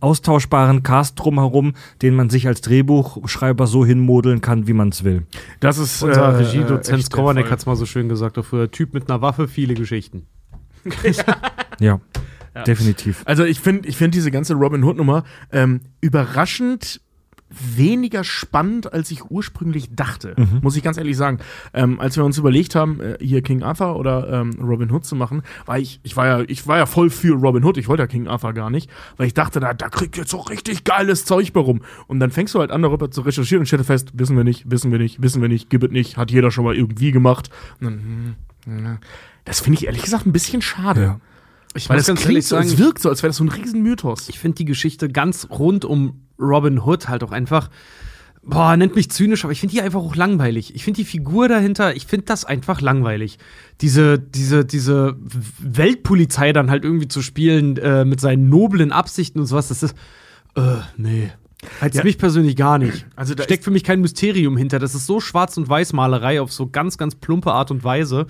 austauschbaren 0.00 0.82
Cast 0.82 1.18
drumherum, 1.18 1.74
den 2.02 2.14
man 2.14 2.30
sich 2.30 2.46
als 2.46 2.60
Drehbuchschreiber 2.62 3.66
so 3.66 3.84
hinmodeln 3.84 4.40
kann, 4.40 4.66
wie 4.66 4.72
man 4.72 4.88
es 4.88 5.04
will. 5.04 5.26
Das 5.60 5.78
ist 5.78 6.02
Unser 6.02 6.22
äh, 6.22 6.36
Regiedozent 6.36 7.04
Skowronek 7.04 7.44
Fall. 7.44 7.52
hat 7.52 7.58
es 7.60 7.66
mal 7.66 7.76
so 7.76 7.86
schön 7.86 8.08
gesagt, 8.08 8.38
äh, 8.38 8.68
Typ 8.68 8.94
mit 8.94 9.10
einer 9.10 9.20
Waffe, 9.22 9.48
viele 9.48 9.74
Geschichten. 9.74 10.26
Ja, 11.80 12.00
definitiv. 12.66 13.22
Also 13.24 13.44
ich 13.44 13.60
finde 13.60 13.88
ich 13.88 13.96
find 13.96 14.14
diese 14.14 14.32
ganze 14.32 14.54
Robin 14.54 14.82
Hood 14.82 14.96
Nummer 14.96 15.22
ähm, 15.52 15.80
überraschend 16.00 17.00
weniger 17.50 18.24
spannend, 18.24 18.92
als 18.92 19.10
ich 19.10 19.30
ursprünglich 19.30 19.94
dachte, 19.94 20.34
Mhm. 20.36 20.60
muss 20.62 20.76
ich 20.76 20.82
ganz 20.82 20.98
ehrlich 20.98 21.16
sagen. 21.16 21.38
Ähm, 21.72 21.98
als 21.98 22.16
wir 22.16 22.24
uns 22.24 22.36
überlegt 22.38 22.74
haben, 22.74 23.00
äh, 23.00 23.16
hier 23.20 23.42
King 23.42 23.62
Arthur 23.62 23.96
oder 23.96 24.28
ähm, 24.30 24.50
Robin 24.60 24.90
Hood 24.90 25.04
zu 25.06 25.16
machen, 25.16 25.42
war 25.66 25.78
ich, 25.78 26.00
ich 26.02 26.16
war 26.16 26.26
ja, 26.26 26.44
ich 26.46 26.66
war 26.66 26.76
ja 26.78 26.86
voll 26.86 27.08
für 27.10 27.34
Robin 27.34 27.64
Hood, 27.64 27.78
ich 27.78 27.88
wollte 27.88 28.02
ja 28.02 28.06
King 28.06 28.28
Arthur 28.28 28.52
gar 28.52 28.68
nicht, 28.70 28.90
weil 29.16 29.26
ich 29.26 29.34
dachte, 29.34 29.60
da, 29.60 29.72
da 29.72 29.88
kriegt 29.88 30.16
jetzt 30.16 30.30
so 30.30 30.38
richtig 30.40 30.84
geiles 30.84 31.24
Zeug 31.24 31.52
bei 31.52 31.60
rum. 31.60 31.80
Und 32.06 32.20
dann 32.20 32.30
fängst 32.30 32.54
du 32.54 32.60
halt 32.60 32.70
an, 32.70 32.82
darüber 32.82 33.10
zu 33.10 33.22
recherchieren 33.22 33.60
und 33.60 33.66
stellst 33.66 33.86
fest, 33.86 34.10
wissen 34.14 34.36
wir 34.36 34.44
nicht, 34.44 34.70
wissen 34.70 34.90
wir 34.92 34.98
nicht, 34.98 35.22
wissen 35.22 35.40
wir 35.40 35.48
nicht, 35.48 35.70
gibt 35.70 35.84
es 35.84 35.90
nicht, 35.90 36.16
hat 36.18 36.30
jeder 36.30 36.50
schon 36.50 36.64
mal 36.64 36.76
irgendwie 36.76 37.12
gemacht. 37.12 37.48
Dann, 37.80 38.36
hm, 38.66 38.98
das 39.44 39.60
finde 39.60 39.78
ich 39.78 39.86
ehrlich 39.86 40.02
gesagt 40.02 40.26
ein 40.26 40.32
bisschen 40.32 40.60
schade. 40.60 41.02
Ja. 41.02 41.20
Ich 41.74 41.88
Weil 41.88 41.96
muss 41.96 42.06
das 42.06 42.08
ganz 42.08 42.20
klingt 42.20 42.32
ehrlich 42.34 42.46
so, 42.46 42.56
sagen, 42.56 42.68
es 42.68 42.78
wirkt 42.78 43.00
so, 43.00 43.08
als 43.08 43.22
wäre 43.22 43.30
das 43.30 43.36
so 43.36 43.44
ein 43.44 43.48
Riesenmythos. 43.48 44.28
ich 44.28 44.38
finde 44.38 44.56
die 44.56 44.64
Geschichte 44.64 45.08
ganz 45.08 45.48
rund 45.50 45.84
um 45.84 46.22
Robin 46.38 46.84
Hood 46.84 47.08
halt 47.08 47.22
auch 47.24 47.32
einfach, 47.32 47.70
boah, 48.42 48.76
nennt 48.76 48.96
mich 48.96 49.10
zynisch, 49.10 49.44
aber 49.44 49.52
ich 49.52 49.60
finde 49.60 49.74
die 49.74 49.82
einfach 49.82 50.00
auch 50.00 50.16
langweilig. 50.16 50.74
Ich 50.74 50.84
finde 50.84 50.98
die 50.98 51.04
Figur 51.04 51.48
dahinter, 51.48 51.94
ich 51.94 52.06
finde 52.06 52.26
das 52.26 52.44
einfach 52.44 52.80
langweilig. 52.80 53.38
Diese, 53.80 54.18
diese, 54.18 54.64
diese 54.64 55.16
Weltpolizei 55.58 56.52
dann 56.52 56.70
halt 56.70 56.84
irgendwie 56.84 57.08
zu 57.08 57.22
spielen 57.22 57.76
äh, 57.76 58.04
mit 58.04 58.20
seinen 58.20 58.48
noblen 58.48 58.92
Absichten 58.92 59.40
und 59.40 59.46
sowas, 59.46 59.68
das 59.68 59.82
ist, 59.82 59.96
äh, 60.56 60.76
nee. 60.96 61.30
Reizt 61.80 61.96
Ja. 61.96 62.04
mich 62.04 62.18
persönlich 62.18 62.54
gar 62.54 62.78
nicht. 62.78 63.04
Also 63.16 63.34
da 63.34 63.42
Steckt 63.42 63.64
für 63.64 63.72
mich 63.72 63.82
kein 63.82 64.00
Mysterium 64.00 64.56
hinter. 64.56 64.78
Das 64.78 64.94
ist 64.94 65.06
so 65.06 65.18
Schwarz- 65.18 65.56
und 65.56 65.68
Weißmalerei 65.68 66.40
auf 66.40 66.52
so 66.52 66.68
ganz, 66.68 66.98
ganz 66.98 67.16
plumpe 67.16 67.52
Art 67.52 67.72
und 67.72 67.82
Weise. 67.82 68.26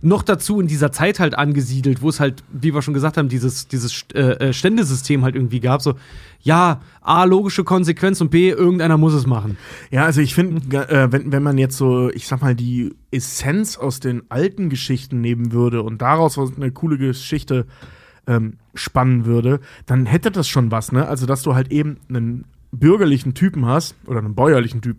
Noch 0.00 0.22
dazu 0.22 0.60
in 0.60 0.66
dieser 0.66 0.90
Zeit 0.90 1.20
halt 1.20 1.34
angesiedelt, 1.36 2.00
wo 2.00 2.08
es 2.08 2.20
halt, 2.20 2.42
wie 2.50 2.72
wir 2.72 2.80
schon 2.80 2.94
gesagt 2.94 3.18
haben, 3.18 3.28
dieses, 3.28 3.68
dieses 3.68 4.06
äh, 4.14 4.20
äh, 4.48 4.52
Ständesystem 4.54 5.22
halt 5.24 5.34
irgendwie 5.34 5.60
gab. 5.60 5.82
So, 5.82 5.94
ja, 6.40 6.80
A, 7.02 7.24
logische 7.24 7.64
Konsequenz 7.64 8.18
und 8.22 8.30
B, 8.30 8.48
irgendeiner 8.48 8.96
muss 8.96 9.12
es 9.12 9.26
machen. 9.26 9.58
Ja, 9.90 10.06
also 10.06 10.22
ich 10.22 10.34
finde, 10.34 10.88
äh, 10.88 11.12
wenn, 11.12 11.32
wenn 11.32 11.42
man 11.42 11.58
jetzt 11.58 11.76
so, 11.76 12.08
ich 12.08 12.26
sag 12.26 12.40
mal, 12.40 12.54
die 12.54 12.94
Essenz 13.10 13.76
aus 13.76 14.00
den 14.00 14.22
alten 14.30 14.70
Geschichten 14.70 15.20
nehmen 15.20 15.52
würde 15.52 15.82
und 15.82 16.00
daraus 16.00 16.38
eine 16.38 16.70
coole 16.70 16.96
Geschichte 16.96 17.66
ähm, 18.26 18.54
spannen 18.74 19.26
würde, 19.26 19.60
dann 19.84 20.06
hätte 20.06 20.30
das 20.30 20.48
schon 20.48 20.70
was, 20.70 20.92
ne? 20.92 21.06
Also, 21.06 21.26
dass 21.26 21.42
du 21.42 21.54
halt 21.54 21.70
eben 21.72 21.98
einen 22.08 22.44
bürgerlichen 22.72 23.34
Typen 23.34 23.66
hast, 23.66 23.94
oder 24.06 24.18
einen 24.20 24.34
bäuerlichen 24.34 24.80
Typ 24.82 24.98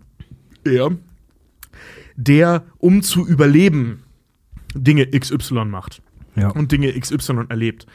eher, 0.66 0.92
der, 2.16 2.66
um 2.78 3.02
zu 3.02 3.26
überleben, 3.26 4.04
Dinge 4.74 5.08
XY 5.08 5.66
macht 5.66 6.02
Ja. 6.36 6.50
und 6.50 6.72
Dinge 6.72 6.92
XY 6.98 7.46
erlebt. 7.50 7.86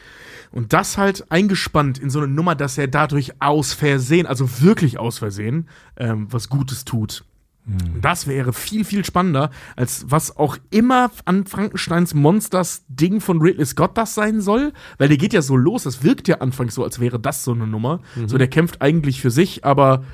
Und 0.53 0.73
das 0.73 0.97
halt 0.97 1.31
eingespannt 1.31 1.99
in 1.99 2.09
so 2.11 2.21
eine 2.21 2.29
Nummer, 2.29 2.55
dass 2.55 2.79
er 2.79 2.89
dadurch 2.89 3.33
aus 3.41 3.73
Versehen, 3.73 4.27
also 4.27 4.63
wirklich 4.63 4.99
aus 4.99 5.19
Versehen, 5.19 5.69
ähm, 5.97 6.27
was 6.31 6.49
Gutes 6.49 6.85
tut. 6.85 7.25
Und 7.67 8.05
Das 8.05 8.27
wäre 8.27 8.53
viel, 8.53 8.85
viel 8.85 9.05
spannender, 9.05 9.51
als 9.75 10.07
was 10.09 10.37
auch 10.37 10.57
immer 10.71 11.11
an 11.25 11.47
Frankensteins 11.47 12.15
Monsters 12.15 12.85
Ding 12.89 13.21
von 13.21 13.41
Ridley 13.41 13.67
Scott 13.67 13.99
das 13.99 14.15
sein 14.15 14.41
soll. 14.41 14.73
Weil 14.99 15.09
der 15.09 15.17
geht 15.17 15.33
ja 15.33 15.43
so 15.43 15.57
los, 15.57 15.83
das 15.83 16.03
wirkt 16.03 16.29
ja 16.29 16.37
anfangs 16.39 16.75
so, 16.75 16.85
als 16.85 17.01
wäre 17.01 17.19
das 17.19 17.43
so 17.45 17.53
eine 17.53 17.67
Nummer. 17.67 18.01
So, 18.27 18.39
der 18.39 18.49
kämpft 18.49 18.83
eigentlich 18.83 19.21
für 19.21 19.31
sich, 19.31 19.65
aber 19.65 20.05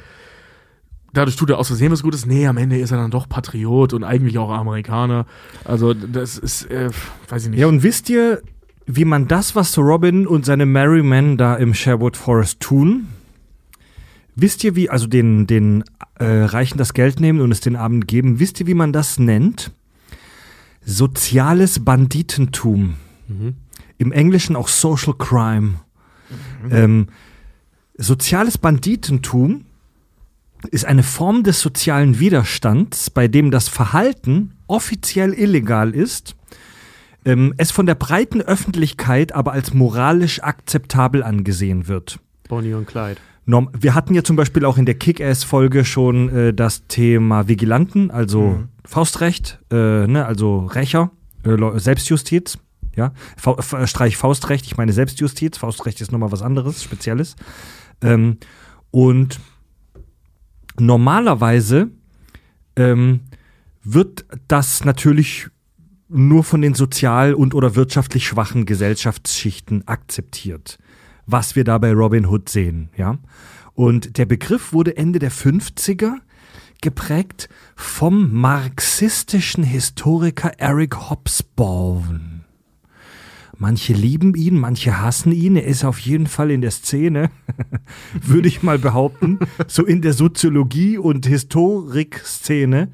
dadurch 1.12 1.36
tut 1.36 1.50
er 1.50 1.58
aus 1.58 1.66
Versehen 1.66 1.92
was 1.92 2.02
Gutes. 2.02 2.24
Nee, 2.24 2.46
am 2.46 2.56
Ende 2.56 2.78
ist 2.78 2.90
er 2.90 2.96
dann 2.96 3.10
doch 3.10 3.28
Patriot 3.28 3.92
und 3.92 4.02
eigentlich 4.02 4.38
auch 4.38 4.50
Amerikaner. 4.50 5.26
Also, 5.64 5.92
das 5.92 6.38
ist, 6.38 6.70
äh, 6.70 6.90
weiß 7.28 7.44
ich 7.44 7.50
nicht. 7.50 7.60
Ja, 7.60 7.66
und 7.66 7.82
wisst 7.82 8.08
ihr, 8.08 8.40
wie 8.86 9.04
man 9.04 9.28
das, 9.28 9.54
was 9.54 9.76
Robin 9.76 10.26
und 10.26 10.46
seine 10.46 10.64
Merry 10.64 11.02
Men 11.02 11.36
da 11.36 11.54
im 11.56 11.74
Sherwood 11.74 12.16
Forest 12.16 12.60
tun? 12.60 13.08
Wisst 14.34 14.64
ihr, 14.64 14.74
wie, 14.76 14.88
also 14.88 15.06
den, 15.06 15.46
den 15.46 15.84
äh, 16.18 16.24
Reichen 16.24 16.78
das 16.78 16.94
Geld 16.94 17.20
nehmen 17.20 17.40
und 17.40 17.52
es 17.52 17.60
den 17.60 17.76
Abend 17.76 18.08
geben, 18.08 18.38
wisst 18.38 18.60
ihr, 18.60 18.66
wie 18.66 18.74
man 18.74 18.92
das 18.92 19.18
nennt? 19.18 19.72
Soziales 20.84 21.84
Banditentum. 21.84 22.94
Im 23.98 24.12
Englischen 24.12 24.56
auch 24.56 24.68
Social 24.68 25.14
Crime. 25.14 25.74
Ähm, 26.70 27.08
soziales 27.96 28.58
Banditentum 28.58 29.64
ist 30.70 30.84
eine 30.84 31.02
Form 31.02 31.42
des 31.42 31.60
sozialen 31.60 32.18
Widerstands, 32.18 33.10
bei 33.10 33.28
dem 33.28 33.50
das 33.50 33.68
Verhalten 33.68 34.54
offiziell 34.66 35.34
illegal 35.34 35.94
ist, 35.94 36.36
ähm, 37.24 37.54
es 37.56 37.70
von 37.70 37.86
der 37.86 37.94
breiten 37.94 38.40
Öffentlichkeit 38.40 39.32
aber 39.32 39.52
als 39.52 39.74
moralisch 39.74 40.42
akzeptabel 40.42 41.22
angesehen 41.22 41.88
wird. 41.88 42.18
Bonnie 42.48 42.74
und 42.74 42.86
Clyde. 42.86 43.20
Wir 43.44 43.94
hatten 43.94 44.14
ja 44.14 44.22
zum 44.22 44.36
Beispiel 44.36 44.64
auch 44.64 44.78
in 44.78 44.86
der 44.86 44.94
Kick-Ass-Folge 44.94 45.84
schon 45.84 46.28
äh, 46.28 46.54
das 46.54 46.86
Thema 46.86 47.48
Vigilanten, 47.48 48.10
also 48.10 48.62
Faustrecht, 48.84 49.58
äh, 49.70 50.06
ne, 50.06 50.24
also 50.24 50.66
Rächer, 50.66 51.10
äh, 51.44 51.78
Selbstjustiz. 51.78 52.58
Ja, 52.94 53.14
Fa 53.38 53.56
F 53.58 53.74
Streich 53.86 54.18
Faustrecht, 54.18 54.66
ich 54.66 54.76
meine 54.76 54.92
Selbstjustiz. 54.92 55.56
Faustrecht 55.56 56.02
ist 56.02 56.12
nochmal 56.12 56.30
was 56.30 56.42
anderes, 56.42 56.82
Spezielles. 56.82 57.36
Ähm, 58.02 58.36
und 58.90 59.40
normalerweise 60.78 61.88
ähm, 62.76 63.20
wird 63.82 64.26
das 64.46 64.84
natürlich 64.84 65.48
nur 66.08 66.44
von 66.44 66.60
den 66.60 66.74
sozial 66.74 67.34
und 67.34 67.54
oder 67.54 67.74
wirtschaftlich 67.74 68.26
schwachen 68.26 68.66
Gesellschaftsschichten 68.66 69.88
akzeptiert, 69.88 70.78
was 71.26 71.56
wir 71.56 71.64
da 71.64 71.78
bei 71.78 71.92
Robin 71.92 72.26
Hood 72.26 72.48
sehen, 72.48 72.90
ja. 72.96 73.18
Und 73.74 74.18
der 74.18 74.26
Begriff 74.26 74.72
wurde 74.72 74.96
Ende 74.96 75.18
der 75.18 75.32
50er 75.32 76.16
geprägt 76.80 77.48
vom 77.74 78.32
marxistischen 78.32 79.64
Historiker 79.64 80.52
Eric 80.58 81.10
Hobsbawm. 81.10 82.42
Manche 83.56 83.92
lieben 83.92 84.34
ihn, 84.34 84.58
manche 84.58 85.00
hassen 85.00 85.30
ihn. 85.30 85.54
Er 85.54 85.64
ist 85.64 85.84
auf 85.84 86.00
jeden 86.00 86.26
Fall 86.26 86.50
in 86.50 86.62
der 86.62 86.72
Szene, 86.72 87.30
würde 88.20 88.48
ich 88.48 88.64
mal 88.64 88.78
behaupten, 88.78 89.38
so 89.68 89.86
in 89.86 90.02
der 90.02 90.14
Soziologie- 90.14 90.98
und 90.98 91.26
Historikszene 91.26 92.88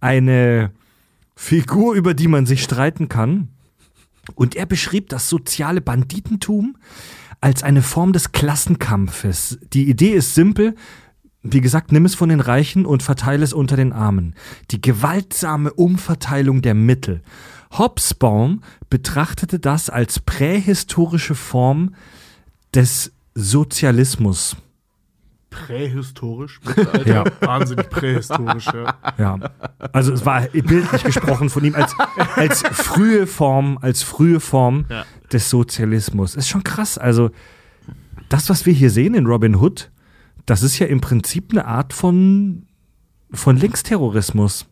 eine 0.00 0.70
Figur, 1.34 1.94
über 1.94 2.14
die 2.14 2.28
man 2.28 2.46
sich 2.46 2.62
streiten 2.62 3.08
kann. 3.08 3.48
Und 4.36 4.54
er 4.54 4.66
beschrieb 4.66 5.08
das 5.08 5.28
soziale 5.28 5.80
Banditentum 5.80 6.76
als 7.44 7.62
eine 7.62 7.82
Form 7.82 8.14
des 8.14 8.32
Klassenkampfes. 8.32 9.58
Die 9.74 9.90
Idee 9.90 10.14
ist 10.14 10.34
simpel. 10.34 10.74
Wie 11.42 11.60
gesagt, 11.60 11.92
nimm 11.92 12.06
es 12.06 12.14
von 12.14 12.30
den 12.30 12.40
Reichen 12.40 12.86
und 12.86 13.02
verteile 13.02 13.44
es 13.44 13.52
unter 13.52 13.76
den 13.76 13.92
Armen. 13.92 14.34
Die 14.70 14.80
gewaltsame 14.80 15.70
Umverteilung 15.70 16.62
der 16.62 16.72
Mittel. 16.72 17.20
Hobsbawm 17.70 18.62
betrachtete 18.88 19.58
das 19.58 19.90
als 19.90 20.20
prähistorische 20.20 21.34
Form 21.34 21.94
des 22.74 23.12
Sozialismus. 23.34 24.56
Prähistorisch. 25.66 26.60
Ja. 27.04 27.24
Wahnsinnig 27.40 27.88
prähistorisch, 27.90 28.66
ja. 28.66 28.94
Ja. 29.18 29.38
Also 29.92 30.12
es 30.12 30.24
war 30.26 30.42
bildlich 30.48 31.02
gesprochen 31.04 31.50
von 31.50 31.64
ihm 31.64 31.74
als, 31.74 31.94
als 32.36 32.62
frühe 32.62 33.26
Form, 33.26 33.78
als 33.80 34.02
frühe 34.02 34.40
Form 34.40 34.86
Ja. 34.88 35.04
des 35.32 35.50
Sozialismus. 35.50 36.34
Ist 36.34 36.48
schon 36.48 36.64
krass. 36.64 36.98
Also 36.98 37.30
das, 38.28 38.48
was 38.50 38.66
wir 38.66 38.72
hier 38.72 38.90
sehen 38.90 39.14
in 39.14 39.26
Robin 39.26 39.56
Hood, 39.56 39.90
das 40.46 40.62
ist 40.62 40.78
ja 40.78 40.86
im 40.86 41.00
Prinzip 41.00 41.52
eine 41.52 41.66
Art 41.66 41.92
von, 41.92 42.66
von 43.32 43.56
Linksterrorismus. 43.56 44.66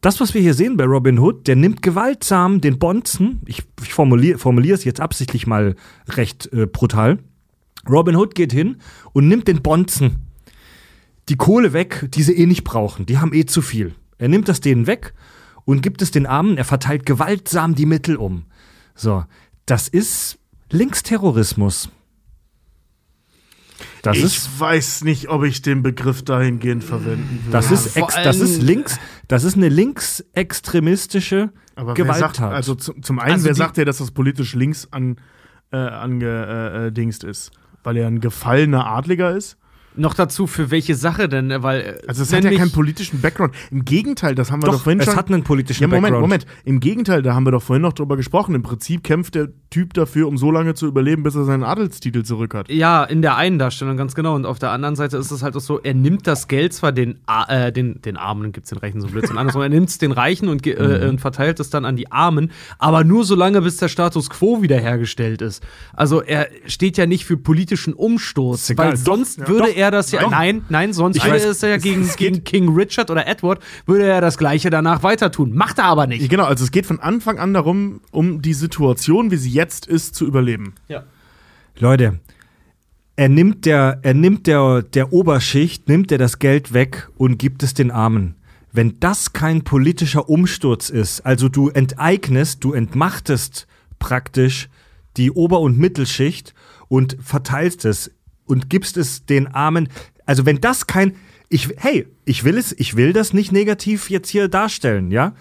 Das, 0.00 0.20
was 0.20 0.34
wir 0.34 0.40
hier 0.40 0.54
sehen 0.54 0.76
bei 0.76 0.84
Robin 0.84 1.18
Hood, 1.20 1.46
der 1.46 1.54
nimmt 1.54 1.80
gewaltsam 1.80 2.60
den 2.60 2.78
Bonzen, 2.78 3.40
ich, 3.46 3.62
ich 3.82 3.94
formuliere 3.94 4.36
formuliere 4.38 4.74
es 4.74 4.84
jetzt 4.84 5.00
absichtlich 5.00 5.46
mal 5.46 5.76
recht 6.08 6.52
äh, 6.52 6.66
brutal. 6.66 7.18
Robin 7.88 8.16
Hood 8.16 8.34
geht 8.34 8.52
hin 8.52 8.76
und 9.12 9.28
nimmt 9.28 9.48
den 9.48 9.62
Bonzen 9.62 10.26
die 11.28 11.36
Kohle 11.36 11.72
weg, 11.72 12.08
die 12.14 12.22
sie 12.22 12.36
eh 12.36 12.46
nicht 12.46 12.64
brauchen. 12.64 13.06
Die 13.06 13.18
haben 13.18 13.32
eh 13.32 13.44
zu 13.46 13.62
viel. 13.62 13.94
Er 14.18 14.28
nimmt 14.28 14.48
das 14.48 14.60
denen 14.60 14.86
weg 14.86 15.14
und 15.64 15.80
gibt 15.82 16.02
es 16.02 16.10
den 16.10 16.26
Armen. 16.26 16.56
Er 16.58 16.64
verteilt 16.64 17.06
gewaltsam 17.06 17.74
die 17.74 17.86
Mittel 17.86 18.16
um. 18.16 18.44
So, 18.94 19.24
das 19.66 19.88
ist 19.88 20.38
Linksterrorismus. 20.70 21.90
Das 24.02 24.16
ich 24.16 24.24
ist 24.24 24.60
weiß 24.60 25.04
nicht, 25.04 25.28
ob 25.28 25.44
ich 25.44 25.62
den 25.62 25.82
Begriff 25.82 26.22
dahingehend 26.24 26.82
verwenden 26.84 27.40
würde. 27.44 27.50
das 27.52 27.70
ist 27.70 27.96
ex, 27.96 28.14
das 28.22 28.38
ist 28.40 28.60
links, 28.62 28.98
das 29.28 29.44
ist 29.44 29.56
eine 29.56 29.68
linksextremistische 29.68 31.52
Aber 31.76 31.94
Gewalttat. 31.94 32.36
sagt, 32.36 32.52
also 32.52 32.74
zum, 32.74 33.02
zum 33.02 33.18
einen, 33.20 33.32
Also 33.34 33.44
wer 33.46 33.52
die- 33.52 33.58
sagt 33.58 33.76
ja, 33.78 33.84
dass 33.84 33.98
das 33.98 34.10
politisch 34.10 34.54
links 34.54 34.88
an, 34.90 35.16
äh, 35.72 35.76
angedingst 35.76 36.88
äh, 36.88 36.92
dingst 36.92 37.24
ist? 37.24 37.50
Weil 37.82 37.96
er 37.96 38.06
ein 38.06 38.20
gefallener 38.20 38.86
Adliger 38.86 39.34
ist? 39.34 39.56
Noch 39.94 40.14
dazu, 40.14 40.46
für 40.46 40.70
welche 40.70 40.94
Sache 40.94 41.28
denn? 41.28 41.52
Weil, 41.62 41.80
äh, 41.80 42.06
Also 42.08 42.22
es 42.22 42.32
hat 42.32 42.44
ja 42.44 42.50
keinen 42.54 42.70
politischen 42.72 43.20
Background. 43.20 43.54
Im 43.70 43.84
Gegenteil, 43.84 44.34
das 44.34 44.50
haben 44.50 44.62
wir 44.62 44.66
doch, 44.66 44.74
Doch, 44.76 44.82
vorhin 44.84 45.00
es 45.00 45.04
schon. 45.06 45.16
hat 45.16 45.28
einen 45.28 45.42
politischen 45.44 45.82
ja, 45.82 45.88
Moment, 45.88 46.02
Background. 46.04 46.22
Moment. 46.22 46.46
Im 46.64 46.80
Gegenteil, 46.80 47.22
da 47.22 47.34
haben 47.34 47.44
wir 47.46 47.50
doch 47.50 47.62
vorhin 47.62 47.82
noch 47.82 47.92
drüber 47.92 48.16
gesprochen. 48.16 48.54
Im 48.54 48.62
Prinzip 48.62 49.04
kämpft 49.04 49.34
der 49.34 49.48
Typ 49.70 49.92
dafür, 49.94 50.28
um 50.28 50.38
so 50.38 50.50
lange 50.50 50.74
zu 50.74 50.86
überleben, 50.86 51.22
bis 51.22 51.34
er 51.34 51.44
seinen 51.44 51.62
Adelstitel 51.62 52.22
zurück 52.22 52.54
hat. 52.54 52.70
Ja, 52.70 53.04
in 53.04 53.22
der 53.22 53.36
einen 53.36 53.58
Darstellung 53.58 53.96
ganz 53.96 54.14
genau. 54.14 54.34
Und 54.34 54.46
auf 54.46 54.58
der 54.58 54.70
anderen 54.70 54.96
Seite 54.96 55.16
ist 55.16 55.30
es 55.30 55.42
halt 55.42 55.56
auch 55.56 55.60
so, 55.60 55.78
er 55.80 55.94
nimmt 55.94 56.26
das 56.26 56.48
Geld 56.48 56.72
zwar 56.72 56.92
den, 56.92 57.18
äh, 57.48 57.70
den, 57.72 58.00
den 58.02 58.16
Armen, 58.16 58.52
gibt's 58.52 58.70
den 58.70 58.78
Reichen 58.78 59.00
so 59.00 59.08
Blödsinn, 59.08 59.36
andersrum, 59.38 59.62
er 59.62 59.68
nimmt 59.68 59.88
es 59.88 59.98
den 59.98 60.12
Reichen 60.12 60.48
und, 60.48 60.62
ge- 60.62 60.76
Mhm. 60.82 61.02
äh, 61.02 61.08
und 61.08 61.20
verteilt 61.20 61.60
es 61.60 61.70
dann 61.70 61.84
an 61.84 61.96
die 61.96 62.10
Armen, 62.12 62.50
aber 62.78 63.04
nur 63.04 63.24
so 63.24 63.34
lange, 63.34 63.60
bis 63.62 63.76
der 63.76 63.88
Status 63.88 64.30
quo 64.30 64.62
wiederhergestellt 64.62 65.42
ist. 65.42 65.62
Also 65.92 66.22
er 66.22 66.48
steht 66.66 66.96
ja 66.96 67.06
nicht 67.06 67.24
für 67.24 67.36
politischen 67.36 67.92
Umsturz, 67.94 68.72
weil 68.76 68.96
sonst 68.96 69.38
ja. 69.40 69.48
würde 69.48 69.68
Doch. 69.68 69.76
er 69.76 69.81
das 69.90 70.12
ja, 70.12 70.28
nein, 70.28 70.64
nein, 70.68 70.92
sonst 70.92 71.16
Ich 71.16 71.24
würde 71.24 71.36
weiß, 71.36 71.44
es 71.44 71.60
ja 71.60 71.76
gegen, 71.76 72.02
es 72.02 72.16
gegen 72.16 72.44
King 72.44 72.68
Richard 72.74 73.10
oder 73.10 73.26
Edward, 73.26 73.62
würde 73.86 74.04
er 74.04 74.20
das 74.20 74.38
Gleiche 74.38 74.70
danach 74.70 75.02
weiter 75.02 75.32
tun. 75.32 75.54
Macht 75.54 75.78
er 75.78 75.84
aber 75.84 76.06
nicht. 76.06 76.28
Genau, 76.28 76.44
also 76.44 76.64
es 76.64 76.70
geht 76.70 76.86
von 76.86 77.00
Anfang 77.00 77.38
an 77.38 77.54
darum, 77.54 78.00
um 78.10 78.42
die 78.42 78.54
Situation, 78.54 79.30
wie 79.30 79.36
sie 79.36 79.50
jetzt 79.50 79.86
ist, 79.86 80.14
zu 80.14 80.26
überleben. 80.26 80.74
Ja. 80.88 81.04
Leute, 81.78 82.20
er 83.16 83.28
nimmt 83.28 83.66
der, 83.66 83.98
er 84.02 84.14
nimmt 84.14 84.46
der, 84.46 84.82
der 84.82 85.12
Oberschicht, 85.12 85.88
nimmt 85.88 86.10
er 86.12 86.18
das 86.18 86.38
Geld 86.38 86.72
weg 86.72 87.08
und 87.16 87.38
gibt 87.38 87.62
es 87.62 87.74
den 87.74 87.90
Armen. 87.90 88.36
Wenn 88.72 88.98
das 89.00 89.34
kein 89.34 89.64
politischer 89.64 90.28
Umsturz 90.30 90.88
ist, 90.88 91.20
also 91.20 91.48
du 91.48 91.68
enteignest, 91.68 92.64
du 92.64 92.72
entmachtest 92.72 93.66
praktisch 93.98 94.68
die 95.18 95.30
Ober- 95.30 95.60
und 95.60 95.78
Mittelschicht 95.78 96.54
und 96.88 97.16
verteilst 97.22 97.84
es 97.84 98.10
und 98.52 98.68
gibst 98.70 98.96
es 98.96 99.24
den 99.26 99.46
Armen, 99.48 99.88
also 100.26 100.46
wenn 100.46 100.60
das 100.60 100.86
kein, 100.86 101.16
ich, 101.48 101.70
hey, 101.78 102.06
ich 102.24 102.44
will 102.44 102.56
es, 102.58 102.72
ich 102.78 102.96
will 102.96 103.12
das 103.12 103.32
nicht 103.32 103.50
negativ 103.50 104.10
jetzt 104.10 104.28
hier 104.28 104.48
darstellen, 104.48 105.10
ja? 105.10 105.32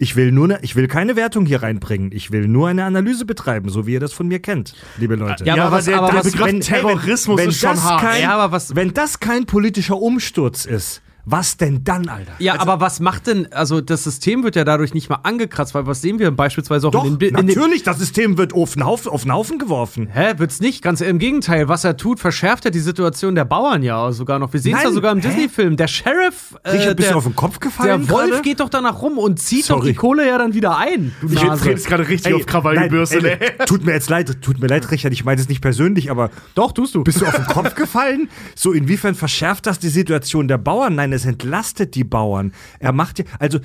Ich 0.00 0.14
will 0.14 0.30
nur, 0.30 0.46
ne, 0.46 0.58
ich 0.62 0.76
will 0.76 0.86
keine 0.86 1.16
Wertung 1.16 1.44
hier 1.44 1.60
reinbringen. 1.64 2.12
Ich 2.12 2.30
will 2.30 2.46
nur 2.46 2.68
eine 2.68 2.84
Analyse 2.84 3.24
betreiben, 3.24 3.68
so 3.68 3.84
wie 3.88 3.94
ihr 3.94 4.00
das 4.00 4.12
von 4.12 4.28
mir 4.28 4.38
kennt, 4.38 4.74
liebe 4.98 5.16
Leute. 5.16 5.44
Ja, 5.44 5.54
aber 5.54 5.72
was- 5.72 5.86
der, 5.86 5.98
aber 5.98 6.06
der 6.12 6.16
was- 6.24 6.30
Begriff 6.30 6.46
wenn- 6.46 6.60
Terrorismus 6.60 7.38
wenn 7.40 7.48
ist 7.48 7.58
schon 7.58 7.82
hart. 7.82 8.00
kein- 8.02 8.22
Ja, 8.22 8.34
aber 8.38 8.52
was- 8.52 8.76
Wenn 8.76 8.94
das 8.94 9.18
kein 9.18 9.44
politischer 9.46 9.96
Umsturz 9.96 10.66
ist, 10.66 11.02
was 11.30 11.56
denn 11.56 11.84
dann, 11.84 12.08
Alter? 12.08 12.32
Ja, 12.38 12.60
aber 12.60 12.80
was 12.80 13.00
macht 13.00 13.26
denn, 13.26 13.52
also 13.52 13.80
das 13.80 14.04
System 14.04 14.42
wird 14.42 14.56
ja 14.56 14.64
dadurch 14.64 14.94
nicht 14.94 15.08
mal 15.08 15.20
angekratzt, 15.22 15.74
weil 15.74 15.86
was 15.86 16.00
sehen 16.00 16.18
wir 16.18 16.30
beispielsweise 16.30 16.88
auch 16.88 16.92
Doch, 16.92 17.04
in 17.04 17.18
den, 17.18 17.34
in 17.34 17.46
den 17.46 17.56
natürlich, 17.58 17.82
das 17.82 17.98
System 17.98 18.38
wird 18.38 18.52
auf 18.54 18.74
den 18.74 18.84
Haufen, 18.84 19.10
auf 19.10 19.22
den 19.22 19.32
Haufen 19.32 19.58
geworfen. 19.58 20.08
Hä, 20.12 20.34
wird's 20.38 20.60
nicht? 20.60 20.82
Ganz 20.82 21.00
im 21.00 21.18
Gegenteil. 21.18 21.68
Was 21.68 21.84
er 21.84 21.96
tut, 21.96 22.20
verschärft 22.20 22.64
er 22.64 22.70
die 22.70 22.78
Situation 22.80 23.34
der 23.34 23.44
Bauern 23.44 23.82
ja 23.82 24.10
sogar 24.12 24.38
noch. 24.38 24.52
Wir 24.52 24.60
sehen 24.60 24.76
es 24.76 24.82
ja 24.84 24.90
sogar 24.90 25.12
im? 25.12 25.20
Disney-Film. 25.20 25.76
Der 25.76 25.88
Sheriff, 25.88 26.56
äh, 26.62 26.70
Richard, 26.70 26.96
bist 26.96 27.06
der, 27.08 27.12
du 27.12 27.18
auf 27.18 27.24
den 27.24 27.36
Kopf 27.36 27.60
gefallen 27.60 28.06
der 28.06 28.10
Wolf 28.10 28.30
gerade? 28.30 28.42
geht 28.42 28.60
doch 28.60 28.68
danach 28.68 29.02
rum 29.02 29.18
und 29.18 29.38
zieht 29.38 29.64
doch 29.64 29.78
Sorry. 29.78 29.88
die 29.88 29.94
Kohle 29.94 30.26
ja 30.26 30.38
dann 30.38 30.54
wieder 30.54 30.78
ein. 30.78 31.12
Du 31.20 31.28
Ich 31.32 31.42
rede 31.64 31.80
gerade 31.80 32.08
richtig 32.08 32.32
Ey, 32.32 32.34
auf 32.34 32.46
Krawall 32.46 32.74
nein, 32.74 32.84
gebürstet. 32.88 33.24
ey, 33.24 33.36
ey. 33.58 33.66
Tut 33.66 33.84
mir 33.84 33.92
jetzt 33.92 34.08
leid, 34.08 34.38
tut 34.42 34.60
mir 34.60 34.66
leid, 34.68 34.90
Richard, 34.90 35.12
ich 35.12 35.24
meine 35.24 35.40
es 35.40 35.48
nicht 35.48 35.60
persönlich, 35.60 36.10
aber 36.10 36.30
Doch, 36.54 36.72
tust 36.72 36.94
du. 36.94 37.04
bist 37.04 37.20
du 37.20 37.26
auf 37.26 37.34
den 37.34 37.46
Kopf 37.46 37.74
gefallen? 37.74 38.28
So, 38.54 38.72
inwiefern 38.72 39.14
verschärft 39.14 39.66
das 39.66 39.78
die 39.78 39.88
Situation 39.88 40.48
der 40.48 40.58
Bauern? 40.58 40.94
Nein, 40.94 41.12
es 41.18 41.26
entlastet 41.26 41.94
die 41.94 42.04
Bauern. 42.04 42.52
Er 42.78 42.92
macht 42.92 43.18
ja, 43.18 43.24
also, 43.38 43.58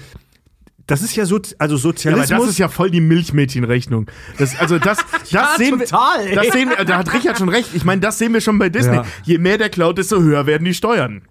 das 0.86 1.02
ist 1.02 1.16
ja 1.16 1.26
so, 1.26 1.38
also 1.38 1.54
Ja, 1.54 1.58
aber 1.60 1.78
Sozialismus. 1.78 2.40
das 2.42 2.50
ist 2.50 2.58
ja 2.58 2.68
voll 2.68 2.92
die 2.92 3.00
Milchmädchenrechnung. 3.00 4.08
Das, 4.38 4.60
also 4.60 4.80
das, 4.80 4.98
das 5.22 5.32
Ja, 5.32 5.56
sehen 5.58 5.80
total, 5.80 6.28
wir, 6.28 6.36
das 6.36 6.48
sehen 6.48 6.70
wir, 6.70 6.84
da 6.84 6.98
hat 6.98 7.14
Richard 7.14 7.38
schon 7.38 7.50
recht. 7.50 7.70
Ich 7.74 7.86
meine, 7.86 8.02
das 8.02 8.18
sehen 8.18 8.34
wir 8.34 8.42
schon 8.42 8.60
bei 8.60 8.70
Disney. 8.70 8.96
Ja. 8.98 9.06
Je 9.24 9.38
mehr 9.38 9.58
der 9.58 9.70
klaut, 9.70 9.98
desto 9.98 10.22
höher 10.22 10.46
werden 10.46 10.66
die 10.66 10.74
Steuern. 10.74 11.22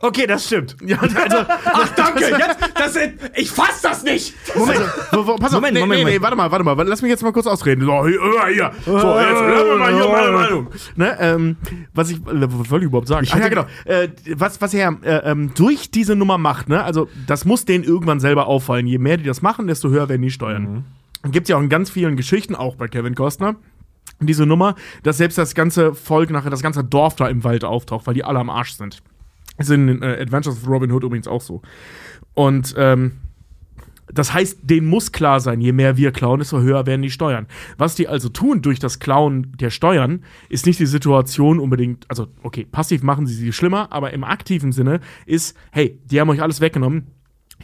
Okay, 0.00 0.26
das 0.26 0.46
stimmt. 0.46 0.76
Ja, 0.84 0.98
also, 1.00 1.36
Ach, 1.64 1.88
danke. 1.94 2.24
Jetzt, 2.24 2.58
das, 2.74 2.98
ich 3.34 3.50
fass 3.50 3.80
das 3.82 4.02
nicht. 4.02 4.34
Moment, 4.56 4.80
wo, 5.12 5.36
pass 5.36 5.52
auf, 5.52 5.60
Moment, 5.60 5.74
nee, 5.74 5.80
Moment, 5.80 5.88
nee, 5.90 6.04
nee, 6.04 6.04
Moment. 6.04 6.22
warte 6.22 6.36
mal, 6.36 6.50
warte 6.50 6.64
mal, 6.64 6.88
lass 6.88 7.02
mich 7.02 7.10
jetzt 7.10 7.22
mal 7.22 7.32
kurz 7.32 7.46
ausreden. 7.46 7.84
So, 7.84 8.06
hier, 8.06 8.20
hier. 8.52 8.72
so 8.84 8.92
jetzt 8.92 9.04
hören 9.04 9.68
wir 9.68 9.76
mal 9.76 9.94
hier 9.94 10.08
meine 10.08 10.32
Meinung. 10.32 10.68
Ne, 10.96 11.16
ähm, 11.20 11.56
was 11.94 12.10
ich, 12.10 12.18
äh, 12.18 12.20
was 12.26 12.70
wollte 12.70 12.84
ich 12.84 12.88
überhaupt 12.90 13.08
sagen? 13.08 13.26
Ah, 13.30 13.36
ja, 13.38 13.44
hätte- 13.44 13.50
genau. 13.50 13.66
Äh, 13.84 14.08
was, 14.34 14.60
was 14.60 14.74
er 14.74 14.96
äh, 15.02 15.30
ähm, 15.30 15.52
durch 15.54 15.90
diese 15.90 16.14
Nummer 16.16 16.38
macht, 16.38 16.68
ne, 16.68 16.82
also 16.82 17.08
das 17.26 17.44
muss 17.44 17.64
denen 17.64 17.84
irgendwann 17.84 18.20
selber 18.20 18.46
auffallen. 18.46 18.86
Je 18.86 18.98
mehr 18.98 19.16
die 19.16 19.24
das 19.24 19.42
machen, 19.42 19.66
desto 19.66 19.88
höher 19.88 20.08
werden 20.08 20.22
die 20.22 20.30
Steuern. 20.30 20.84
Mhm. 21.24 21.30
Gibt 21.32 21.48
ja 21.48 21.56
auch 21.56 21.60
in 21.60 21.68
ganz 21.68 21.90
vielen 21.90 22.16
Geschichten, 22.16 22.54
auch 22.54 22.76
bei 22.76 22.86
Kevin 22.88 23.14
Costner, 23.14 23.56
diese 24.20 24.46
Nummer, 24.46 24.76
dass 25.02 25.16
selbst 25.18 25.38
das 25.38 25.54
ganze 25.54 25.94
Volk 25.94 26.30
nachher, 26.30 26.50
das 26.50 26.62
ganze 26.62 26.84
Dorf 26.84 27.16
da 27.16 27.28
im 27.28 27.42
Wald 27.44 27.64
auftaucht, 27.64 28.06
weil 28.06 28.14
die 28.14 28.24
alle 28.24 28.38
am 28.38 28.48
Arsch 28.50 28.72
sind. 28.74 29.02
Ist 29.58 29.70
in 29.70 30.02
äh, 30.02 30.18
Adventures 30.20 30.56
of 30.56 30.68
Robin 30.68 30.92
Hood 30.92 31.04
übrigens 31.04 31.28
auch 31.28 31.40
so. 31.40 31.62
Und 32.34 32.74
ähm, 32.76 33.12
das 34.12 34.32
heißt, 34.32 34.60
denen 34.62 34.86
muss 34.86 35.12
klar 35.12 35.40
sein, 35.40 35.60
je 35.60 35.72
mehr 35.72 35.96
wir 35.96 36.12
klauen, 36.12 36.38
desto 36.38 36.60
höher 36.60 36.86
werden 36.86 37.02
die 37.02 37.10
Steuern. 37.10 37.46
Was 37.76 37.96
die 37.96 38.08
also 38.08 38.28
tun 38.28 38.62
durch 38.62 38.78
das 38.78 38.98
Klauen 38.98 39.56
der 39.58 39.70
Steuern, 39.70 40.22
ist 40.48 40.66
nicht 40.66 40.78
die 40.78 40.86
Situation 40.86 41.58
unbedingt, 41.58 42.08
also 42.08 42.28
okay, 42.42 42.64
passiv 42.70 43.02
machen 43.02 43.26
sie 43.26 43.34
sie 43.34 43.52
schlimmer, 43.52 43.88
aber 43.90 44.12
im 44.12 44.22
aktiven 44.22 44.72
Sinne 44.72 45.00
ist, 45.26 45.56
hey, 45.72 45.98
die 46.04 46.20
haben 46.20 46.30
euch 46.30 46.42
alles 46.42 46.60
weggenommen. 46.60 47.08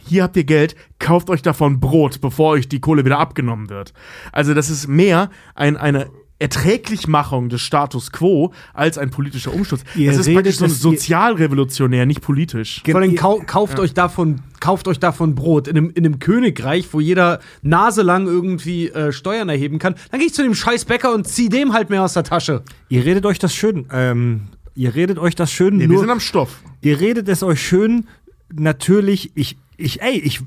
Hier 0.01 0.23
habt 0.23 0.35
ihr 0.35 0.43
Geld, 0.43 0.75
kauft 0.99 1.29
euch 1.29 1.43
davon 1.43 1.79
Brot, 1.79 2.19
bevor 2.19 2.51
euch 2.51 2.67
die 2.67 2.81
Kohle 2.81 3.05
wieder 3.05 3.19
abgenommen 3.19 3.69
wird. 3.69 3.93
Also 4.31 4.53
das 4.53 4.69
ist 4.69 4.87
mehr 4.87 5.29
ein, 5.55 5.77
eine 5.77 6.07
Erträglichmachung 6.43 7.47
des 7.47 7.61
Status 7.61 8.11
quo 8.11 8.51
als 8.73 8.97
ein 8.97 9.11
politischer 9.11 9.53
Umsturz. 9.53 9.81
Ihr 9.95 10.11
das 10.11 10.19
ist 10.19 10.27
redet, 10.27 10.43
praktisch 10.43 10.57
so 10.57 10.89
sozialrevolutionär, 10.89 12.05
nicht 12.05 12.19
politisch. 12.19 12.83
Vor 12.85 12.99
allem 12.99 13.15
kau 13.15 13.41
kauft 13.45 13.79
euch 13.79 13.93
davon, 13.93 14.41
kauft 14.59 14.89
euch 14.89 14.99
davon 14.99 15.35
Brot 15.35 15.69
in 15.69 15.77
einem, 15.77 15.91
in 15.95 16.05
einem 16.05 16.19
Königreich, 16.19 16.89
wo 16.91 16.99
jeder 16.99 17.39
naselang 17.61 18.27
irgendwie 18.27 18.89
äh, 18.89 19.13
Steuern 19.13 19.47
erheben 19.47 19.79
kann. 19.79 19.95
Dann 20.11 20.19
gehe 20.19 20.27
ich 20.27 20.33
zu 20.33 20.43
dem 20.43 20.53
scheiß 20.53 20.83
Bäcker 20.83 21.13
und 21.13 21.25
zieh 21.25 21.47
dem 21.47 21.71
halt 21.71 21.89
mehr 21.89 22.03
aus 22.03 22.11
der 22.11 22.25
Tasche. 22.25 22.63
Ihr 22.89 23.05
redet 23.05 23.25
euch 23.25 23.39
das 23.39 23.55
schön, 23.55 23.87
ähm, 23.93 24.49
ihr 24.75 24.95
redet 24.95 25.19
euch 25.19 25.35
das 25.35 25.49
schön, 25.49 25.77
Nee, 25.77 25.83
wir 25.83 25.87
nur, 25.87 25.99
sind 25.99 26.09
am 26.09 26.19
Stoff. 26.19 26.61
ihr 26.81 26.99
redet 26.99 27.29
es 27.29 27.41
euch 27.41 27.65
schön, 27.65 28.07
natürlich, 28.53 29.31
ich, 29.35 29.55
ich, 29.77 30.01
ey, 30.01 30.19
ich, 30.19 30.41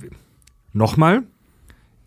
nochmal, 0.75 1.23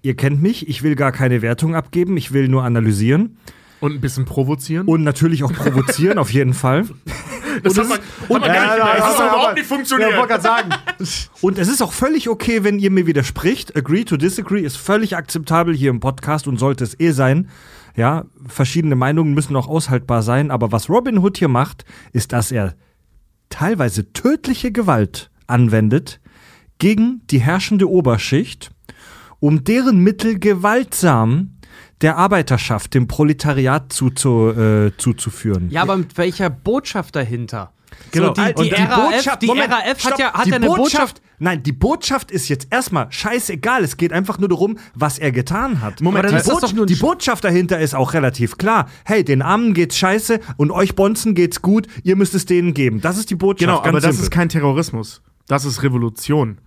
ihr 0.04 0.16
kennt 0.16 0.44
mich, 0.44 0.70
ich 0.70 0.84
will 0.84 0.96
gar 0.96 1.12
keine 1.12 1.42
Wertung 1.42 1.74
abgeben, 1.74 2.18
ich 2.18 2.34
will 2.34 2.50
nur 2.50 2.64
analysieren 2.64 3.36
Und 3.82 3.94
ein 3.94 4.02
bisschen 4.02 4.26
provozieren. 4.26 4.88
und 4.88 5.04
natürlich 5.04 5.44
auch 5.44 5.54
provozieren, 5.54 6.18
auf 6.18 6.32
jeden 6.34 6.54
Fall. 6.54 6.86
das 7.64 7.78
hat 7.78 7.88
man, 7.90 8.00
und, 8.28 8.46
Ja, 8.46 8.54
ja, 8.54 8.76
das 8.76 8.78
ja, 8.78 8.84
hat 8.86 9.00
ja, 9.00 9.26
überhaupt 9.26 9.46
aber- 9.46 9.54
nicht 9.54 9.66
funktioniert. 9.66 10.12
Ja, 10.12 10.18
wollte 10.18 10.30
gerade 10.30 10.44
sagen. 10.44 10.70
Und 11.42 11.58
es 11.58 11.68
ist 11.70 11.82
auch 11.82 11.94
völlig 11.94 12.28
okay, 12.30 12.64
wenn 12.64 12.78
ihr 12.80 12.92
mir 12.92 13.08
widerspricht. 13.08 13.76
Agree 13.78 14.04
to 14.04 14.18
disagree 14.18 14.62
ist 14.62 14.76
völlig 14.78 15.16
akzeptabel 15.16 15.74
hier 15.76 15.90
im 15.92 16.02
Podcast 16.02 16.48
und 16.48 16.58
sollte 16.58 16.84
es 16.84 17.00
eh 17.00 17.12
sein. 17.12 17.48
Ja, 17.96 18.26
verschiedene 18.48 18.96
Meinungen 18.96 19.34
müssen 19.34 19.56
auch 19.56 19.68
aushaltbar 19.68 20.22
sein, 20.24 20.52
aber 20.52 20.72
was 20.74 20.90
Robin 20.90 21.20
Hood 21.20 21.38
hier 21.38 21.48
macht, 21.48 21.86
ist, 22.12 22.34
dass 22.34 22.52
er 22.52 22.76
teilweise 23.50 24.12
tödliche 24.14 24.72
Gewalt 24.72 25.32
anwendet 25.48 26.20
gegen 26.78 27.22
die 27.30 27.40
herrschende 27.40 27.90
Oberschicht, 27.90 28.72
um 29.40 29.64
deren 29.64 30.00
Mittel 30.04 30.38
gewaltsam 30.40 31.56
der 32.02 32.18
Arbeiterschaft, 32.18 32.94
dem 32.94 33.08
Proletariat 33.08 33.92
zuzu, 33.92 34.50
äh, 34.50 34.92
zuzuführen. 34.98 35.70
Ja, 35.70 35.82
aber 35.82 35.98
mit 35.98 36.18
welcher 36.18 36.50
Botschaft 36.50 37.16
dahinter? 37.16 37.72
Genau. 38.12 38.28
So, 38.28 38.34
die, 38.34 38.54
Und 38.54 38.66
die, 38.66 38.74
RAF, 38.76 39.40
die 39.40 39.48
Moment, 39.48 39.72
RAF 39.74 39.84
hat 39.86 40.00
stopp. 40.00 40.20
ja, 40.20 40.34
hat 40.34 40.46
die 40.46 40.50
ja 40.52 40.56
eine 40.58 40.68
Botschaft. 40.68 41.22
Nein, 41.40 41.64
die 41.64 41.72
Botschaft 41.72 42.32
ist 42.32 42.48
jetzt 42.50 42.68
erstmal 42.70 43.08
scheißegal. 43.12 43.84
Es 43.84 43.98
geht 43.98 44.14
einfach 44.14 44.38
nur 44.40 44.50
darum, 44.50 44.78
was 44.94 45.18
er 45.20 45.32
getan 45.32 45.82
hat. 45.82 46.02
Moment, 46.02 46.30
die, 46.30 46.32
das 46.34 46.48
ein 46.50 46.86
die 46.86 46.96
Sch- 46.96 47.02
Botschaft 47.02 47.44
dahinter 47.44 47.80
ist 47.80 47.96
auch 47.96 48.14
relativ 48.14 48.58
klar. 48.58 48.88
Hey, 49.06 49.24
den 49.24 49.42
Armen 49.42 49.74
geht's 49.74 49.98
scheiße 49.98 50.40
und 50.58 50.72
euch 50.72 50.96
Bonzen 50.96 51.36
geht's 51.36 51.62
gut. 51.62 51.88
Ihr 52.04 52.16
müsst 52.16 52.36
es 52.36 52.46
denen 52.46 52.74
geben. 52.74 53.02
Das 53.02 53.18
ist 53.18 53.30
die 53.30 53.36
Botschaft. 53.36 53.60
Genau, 53.70 53.80
aber 53.80 53.94
das 54.02 54.04
simpel. 54.16 54.24
ist 54.24 54.32
kein 54.32 54.50
Terrorismus. 54.50 55.22
Das 55.48 55.66
ist 55.66 55.82
Revolution. 55.82 56.60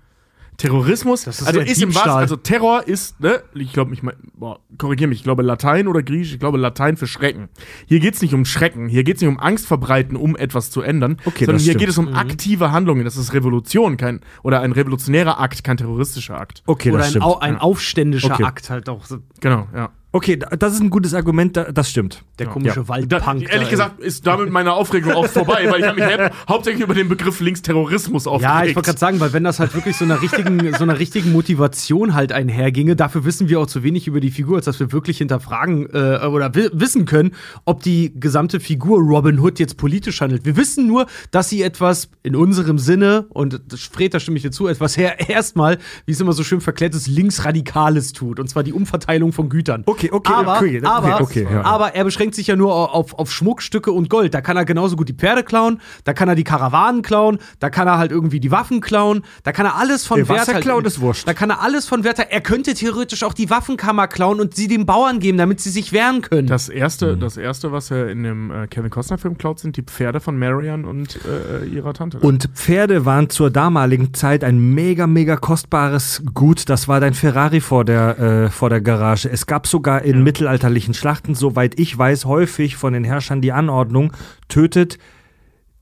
Terrorismus, 0.59 1.25
Das 1.25 1.41
ist 1.41 1.47
also 1.47 1.61
ein 1.61 1.67
ist 1.67 1.83
im 1.83 1.95
wahrsten, 1.95 2.13
also 2.13 2.37
Terror 2.37 2.87
ist, 2.87 3.21
ne, 3.21 3.43
ich 3.55 3.73
glaube, 3.73 3.95
ich 3.95 4.03
mein, 4.03 4.15
boah, 4.35 4.61
korrigiere 4.79 5.09
mich, 5.09 5.19
ich 5.19 5.25
glaube 5.25 5.43
Latein 5.43 5.89
oder 5.89 6.03
Griechisch, 6.03 6.35
ich 6.35 6.39
glaube 6.41 6.59
Latein 6.59 6.97
für 6.97 7.07
Schrecken. 7.07 7.49
Hier 7.87 8.01
geht's 8.01 8.23
nicht 8.23 8.35
um 8.35 8.45
Schrecken, 8.45 8.89
hier 8.89 9.03
geht's 9.03 9.21
nicht 9.21 9.29
um 9.31 9.41
Angst 9.41 9.67
verbreiten, 9.67 10.17
um 10.17 10.37
etwas 10.37 10.71
zu 10.71 10.83
ändern, 10.83 11.17
Okay, 11.25 11.47
sondern 11.47 11.59
hier 11.63 11.73
stimmt. 11.73 11.81
geht 11.81 11.89
es 11.89 11.99
um 11.99 12.15
aktive 12.15 12.71
Handlungen. 12.71 13.05
Das 13.05 13.17
ist 13.17 13.33
Revolution, 13.33 13.97
kein 13.97 14.21
oder 14.43 14.61
ein 14.61 14.73
revolutionärer 14.73 15.41
Akt, 15.41 15.65
kein 15.65 15.79
terroristischer 15.79 16.39
Akt. 16.39 16.63
Okay, 16.67 16.91
oder 16.91 16.99
das 16.99 17.07
ein, 17.07 17.11
stimmt. 17.11 17.25
Au, 17.25 17.39
ein 17.39 17.59
aufständischer 17.59 18.35
Okay. 18.35 18.45
Akt 18.45 18.71
halt 18.71 18.89
auch. 18.89 19.05
so 19.05 19.19
Genau, 19.41 19.67
ja. 19.75 19.91
Okay, 20.13 20.37
da- 20.37 20.49
das 20.57 20.75
ist 20.75 20.81
ein 20.81 20.91
gutes 20.91 21.15
Argument. 21.15 21.57
da- 21.57 21.73
Das 21.73 21.89
stimmt. 21.91 22.23
Der 22.39 22.47
komische 22.47 22.77
Ja. 22.81 22.83
Da, 22.83 22.89
Waldpunk. 22.89 23.43
ehrlich 23.51 23.69
da, 23.69 23.71
gesagt 23.71 24.01
ist 24.01 24.27
damit 24.27 24.51
meine 24.51 24.73
Aufregung 24.75 25.13
auch 25.13 25.27
vorbei, 25.27 25.67
weil 25.71 25.81
ich 25.81 25.87
habe 25.87 26.01
mich 26.01 26.31
hauptsächlich 26.49 26.83
über 26.85 26.95
den 26.95 27.09
Begriff 27.09 27.41
Linksterrorismus 27.41 28.27
aufgeregt. 28.27 28.55
Ja, 28.55 28.65
ich 28.67 28.77
wollte 28.77 28.87
gerade 28.89 28.99
sagen, 28.99 29.21
weil 29.21 29.33
wenn 29.33 29.45
das 29.45 29.59
halt 29.59 29.75
wirklich 29.75 29.97
so 29.97 30.05
einer 30.05 30.21
richtigen, 30.21 30.75
so 30.75 30.83
einer 30.85 30.99
richtigen 30.99 31.33
Motivation 31.33 32.15
halt 32.15 32.33
einherginge, 32.33 32.95
dafür 32.97 33.25
wissen 33.25 33.49
wir 33.49 33.61
auch 33.61 33.67
zu 33.67 33.83
wenig 33.83 34.07
über 34.07 34.21
die 34.21 34.31
Figur, 34.31 34.57
als 34.57 34.67
dass 34.67 34.79
wir 34.81 34.93
wirklich 34.93 35.19
hinterfragen 35.19 35.87
äh, 35.93 36.27
oder 36.27 36.55
wi 36.55 36.69
wissen 36.73 37.05
können, 37.07 37.33
ob 37.65 37.83
die 37.83 38.13
gesamte 38.19 38.61
Figur 38.61 38.99
Robin 39.01 39.39
Hood 39.39 39.59
jetzt 39.59 39.77
politisch 39.79 40.21
handelt. 40.21 40.45
Wir 40.45 40.57
wissen 40.57 40.87
nur, 40.87 41.07
dass 41.31 41.49
sie 41.49 41.63
etwas 41.63 42.11
in 42.23 42.37
unserem 42.37 42.79
Sinne, 42.79 43.27
und 43.31 43.61
Fred, 43.93 44.13
da 44.15 44.21
stimme 44.21 44.37
ich 44.37 44.43
dir 44.43 44.51
zu, 44.51 44.67
etwas 44.67 44.97
her 44.97 45.29
erstmal, 45.31 45.79
wie 46.07 46.13
es 46.13 46.21
immer 46.21 46.33
so 46.33 46.45
schön 46.45 46.61
verklärtes, 46.61 47.07
linksradikales 47.07 48.13
tut. 48.13 48.39
Und 48.41 48.49
zwar 48.49 48.63
die 48.63 48.73
Umverteilung 48.73 49.33
von 49.33 49.49
Gütern. 49.49 49.83
Okay, 49.87 50.02
okay, 50.11 50.33
aber, 50.33 50.57
okay, 50.57 50.79
okay, 50.79 50.87
aber, 50.87 51.21
okay, 51.21 51.47
ja. 51.51 51.63
aber 51.63 51.95
er 51.95 52.05
beschränkt 52.05 52.35
sich 52.35 52.47
ja 52.47 52.57
nur 52.57 52.95
auf, 52.95 53.19
auf 53.19 53.31
Schmuckstücke 53.31 53.93
und 53.93 54.09
Gold. 54.09 54.35
Da 54.35 54.41
kann 54.41 54.57
er 54.57 54.65
genauso 54.65 54.97
gut 54.97 55.09
die 55.09 55.15
Pferde 55.15 55.43
klauen, 55.45 55.81
da 56.05 56.13
kann 56.15 56.29
er 56.29 56.35
die 56.35 56.45
Karawanen 56.45 57.03
klauen, 57.03 57.39
da 57.61 57.71
kann 57.71 57.87
er 57.87 57.99
halt 57.99 58.11
irgendwie 58.11 58.41
die 58.41 58.51
Waffen 58.51 58.81
klauen, 58.81 59.23
da 59.45 59.53
kann 59.53 59.67
er 59.67 59.77
alles 59.77 60.07
von 60.07 60.21
Äh, 60.21 60.29
Wert 60.29 60.41
was 60.41 60.49
er 60.49 60.55
halt, 60.55 60.65
klaut, 60.65 60.87
ist 60.87 61.01
wurscht. 61.01 61.29
Da 61.29 61.35
kann 61.35 61.51
er 61.51 61.61
alles 61.61 61.87
von 61.87 62.05
Wert. 62.05 62.19
Er 62.19 62.41
könnte 62.41 62.75
theoretisch 62.75 63.23
auch 63.23 63.35
die 63.35 63.51
Waffenkammer 63.51 64.09
klauen 64.09 64.41
und 64.41 64.55
sie 64.55 64.69
den 64.69 64.87
Bauern 64.87 65.21
geben, 65.21 65.39
damit 65.39 65.61
sie 65.61 65.71
sich 65.71 65.93
wehren 65.93 66.23
können. 66.23 66.47
Das 66.47 66.69
erste, 66.69 67.17
das 67.17 67.37
erste, 67.37 67.73
was 67.73 67.91
er 67.91 68.09
in 68.09 68.23
dem 68.23 68.51
äh, 68.51 68.67
Kevin 68.67 68.91
Costner 68.91 69.19
Film 69.19 69.37
klaut, 69.39 69.59
sind 69.59 69.77
die 69.77 69.83
Pferde 69.83 70.21
von 70.21 70.39
Marian 70.39 70.85
und 70.85 71.19
äh, 71.27 71.67
ihrer 71.67 71.93
Tante. 71.95 72.19
Und 72.19 72.49
Pferde 72.55 73.05
waren 73.05 73.29
zur 73.31 73.51
damaligen 73.51 74.15
Zeit 74.15 74.45
ein 74.45 74.59
mega, 74.59 75.07
mega 75.07 75.37
kostbares 75.37 76.23
Gut. 76.35 76.69
Das 76.69 76.89
war 76.89 77.01
dein 77.01 77.15
Ferrari 77.15 77.61
vor 77.61 77.85
der, 77.85 78.19
äh, 78.19 78.51
vor 78.51 78.71
der 78.71 78.81
Garage. 78.81 79.29
Es 79.31 79.47
gab 79.47 79.67
sogar 79.67 79.92
in 79.99 80.23
mittelalterlichen 80.23 80.95
Schlachten, 80.95 81.35
soweit 81.35 81.79
ich 81.79 81.97
weiß, 81.97 82.25
häufig 82.25 82.77
von 82.77 82.93
den 82.93 83.05
Herrschern 83.05 83.41
die 83.41 83.53
Anordnung, 83.53 84.13
tötet 84.49 84.99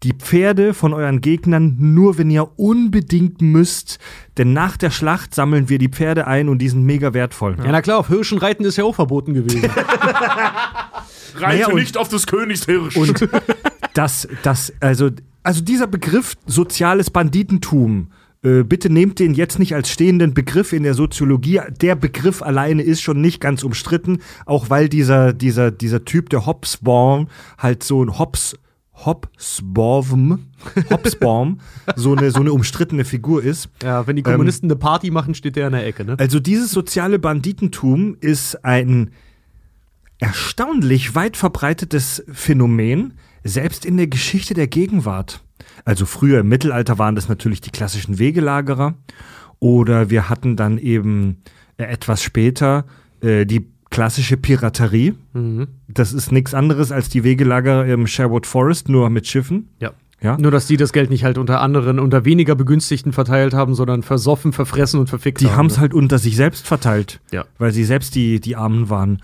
die 0.02 0.14
Pferde 0.14 0.72
von 0.72 0.94
euren 0.94 1.20
Gegnern 1.20 1.76
nur, 1.78 2.16
wenn 2.16 2.30
ihr 2.30 2.58
unbedingt 2.58 3.42
müsst. 3.42 3.98
Denn 4.38 4.54
nach 4.54 4.78
der 4.78 4.90
Schlacht 4.90 5.34
sammeln 5.34 5.68
wir 5.68 5.78
die 5.78 5.88
Pferde 5.90 6.26
ein 6.26 6.48
und 6.48 6.58
die 6.58 6.70
sind 6.70 6.84
mega 6.84 7.12
wertvoll. 7.12 7.56
ja, 7.62 7.70
na 7.70 7.82
klar, 7.82 7.98
auf 7.98 8.08
Hirschen 8.08 8.38
reiten 8.38 8.64
ist 8.64 8.76
ja 8.76 8.84
auch 8.84 8.94
verboten 8.94 9.34
gewesen. 9.34 9.70
Reite 11.36 11.40
Naja, 11.40 11.66
und- 11.68 11.74
nicht 11.74 11.96
auf 11.96 12.08
des 12.08 12.26
Königs 12.26 12.64
Hirsch. 12.64 12.96
Und 12.96 13.28
das, 13.94 14.26
das, 14.42 14.72
also, 14.80 15.10
also 15.42 15.62
dieser 15.62 15.86
Begriff 15.86 16.34
soziales 16.46 17.10
Banditentum, 17.10 18.08
bitte 18.42 18.90
nehmt 18.90 19.18
den 19.18 19.34
jetzt 19.34 19.58
nicht 19.58 19.74
als 19.74 19.90
stehenden 19.90 20.32
Begriff 20.32 20.72
in 20.72 20.82
der 20.82 20.94
Soziologie. 20.94 21.60
Der 21.80 21.94
Begriff 21.94 22.42
alleine 22.42 22.82
ist 22.82 23.02
schon 23.02 23.20
nicht 23.20 23.40
ganz 23.40 23.62
umstritten, 23.62 24.20
auch 24.46 24.70
weil 24.70 24.88
dieser, 24.88 25.32
dieser, 25.32 25.70
dieser 25.70 26.04
Typ, 26.04 26.30
der 26.30 26.46
Hobsbawm, 26.46 27.28
halt 27.58 27.82
so 27.82 28.02
ein 28.02 28.18
Hobbs, 28.18 28.56
Hobsbawm, 29.04 30.46
Hobsbawm, 30.90 31.60
so 31.96 32.14
eine, 32.14 32.30
so 32.30 32.40
eine 32.40 32.52
umstrittene 32.52 33.04
Figur 33.04 33.42
ist. 33.42 33.68
ja, 33.82 34.06
wenn 34.06 34.16
die 34.16 34.22
Kommunisten 34.22 34.70
eine 34.70 34.78
Party 34.78 35.10
machen, 35.10 35.34
steht 35.34 35.56
der 35.56 35.66
in 35.66 35.72
der 35.72 35.86
Ecke, 35.86 36.04
ne? 36.04 36.16
Also 36.18 36.40
dieses 36.40 36.70
soziale 36.70 37.18
Banditentum 37.18 38.16
ist 38.20 38.64
ein 38.64 39.10
erstaunlich 40.18 41.14
weit 41.14 41.36
verbreitetes 41.36 42.24
Phänomen, 42.30 43.14
selbst 43.42 43.86
in 43.86 43.96
der 43.96 44.06
Geschichte 44.06 44.54
der 44.54 44.66
Gegenwart. 44.66 45.42
Also 45.84 46.06
früher 46.06 46.40
im 46.40 46.48
Mittelalter 46.48 46.98
waren 46.98 47.14
das 47.14 47.28
natürlich 47.28 47.60
die 47.60 47.70
klassischen 47.70 48.18
Wegelagerer 48.18 48.94
oder 49.58 50.10
wir 50.10 50.28
hatten 50.28 50.56
dann 50.56 50.78
eben 50.78 51.38
äh, 51.76 51.84
etwas 51.84 52.22
später 52.22 52.84
äh, 53.22 53.44
die 53.46 53.66
klassische 53.90 54.36
Piraterie. 54.36 55.14
Das 55.88 56.12
ist 56.12 56.30
nichts 56.30 56.54
anderes 56.54 56.92
als 56.92 57.08
die 57.08 57.24
Wegelager 57.24 57.84
im 57.86 58.06
Sherwood 58.06 58.46
Forest, 58.46 58.88
nur 58.88 59.10
mit 59.10 59.26
Schiffen. 59.26 59.68
Ja. 59.80 59.90
Ja? 60.22 60.36
Nur, 60.38 60.50
dass 60.52 60.66
die 60.68 60.76
das 60.76 60.92
Geld 60.92 61.10
nicht 61.10 61.24
halt 61.24 61.38
unter 61.38 61.60
anderen, 61.60 61.98
unter 61.98 62.24
weniger 62.24 62.54
Begünstigten 62.54 63.12
verteilt 63.12 63.52
haben, 63.54 63.74
sondern 63.74 64.02
versoffen, 64.04 64.52
verfressen 64.52 65.00
und 65.00 65.08
verfickt 65.08 65.40
Die 65.40 65.46
haben. 65.46 65.56
haben 65.56 65.66
es 65.66 65.78
halt 65.80 65.92
unter 65.94 66.18
sich 66.18 66.36
selbst 66.36 66.66
verteilt, 66.68 67.20
Ja. 67.32 67.46
weil 67.58 67.72
sie 67.72 67.82
selbst 67.84 68.14
die, 68.14 68.38
die 68.38 68.54
Armen 68.54 68.90
waren. 68.90 69.22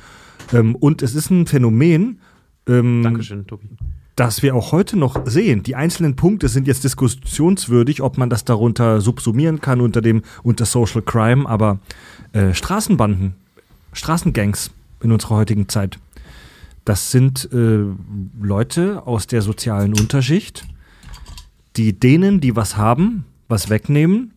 Ähm, 0.52 0.74
und 0.74 1.01
es 1.02 1.14
ist 1.14 1.31
ein 1.31 1.47
Phänomen, 1.47 2.18
ähm, 2.66 3.02
Dankeschön, 3.05 3.47
Tobi. 3.47 3.68
Das 4.16 4.43
wir 4.43 4.55
auch 4.55 4.72
heute 4.72 4.98
noch 4.98 5.26
sehen. 5.26 5.62
Die 5.62 5.76
einzelnen 5.76 6.16
Punkte 6.16 6.48
sind 6.48 6.66
jetzt 6.66 6.84
diskussionswürdig, 6.84 8.01
ob 8.02 8.16
man 8.16 8.30
das 8.30 8.44
darunter 8.44 9.02
subsumieren 9.02 9.60
kann 9.60 9.80
unter 9.80 10.01
dem 10.01 10.22
unter 10.43 10.64
Social 10.64 11.02
Crime, 11.02 11.47
aber 11.48 11.78
äh, 12.32 12.55
Straßenbanden, 12.55 13.34
Straßengangs 13.93 14.70
in 15.02 15.12
unserer 15.12 15.36
heutigen 15.36 15.68
Zeit, 15.68 15.98
das 16.86 17.10
sind 17.10 17.48
äh, 17.52 17.84
Leute 18.40 19.06
aus 19.06 19.26
der 19.26 19.43
sozialen 19.43 19.93
Unterschicht, 19.93 20.64
die 21.76 21.93
denen, 21.93 22.40
die 22.40 22.56
was 22.56 22.78
haben, 22.78 23.26
was 23.48 23.68
wegnehmen 23.68 24.32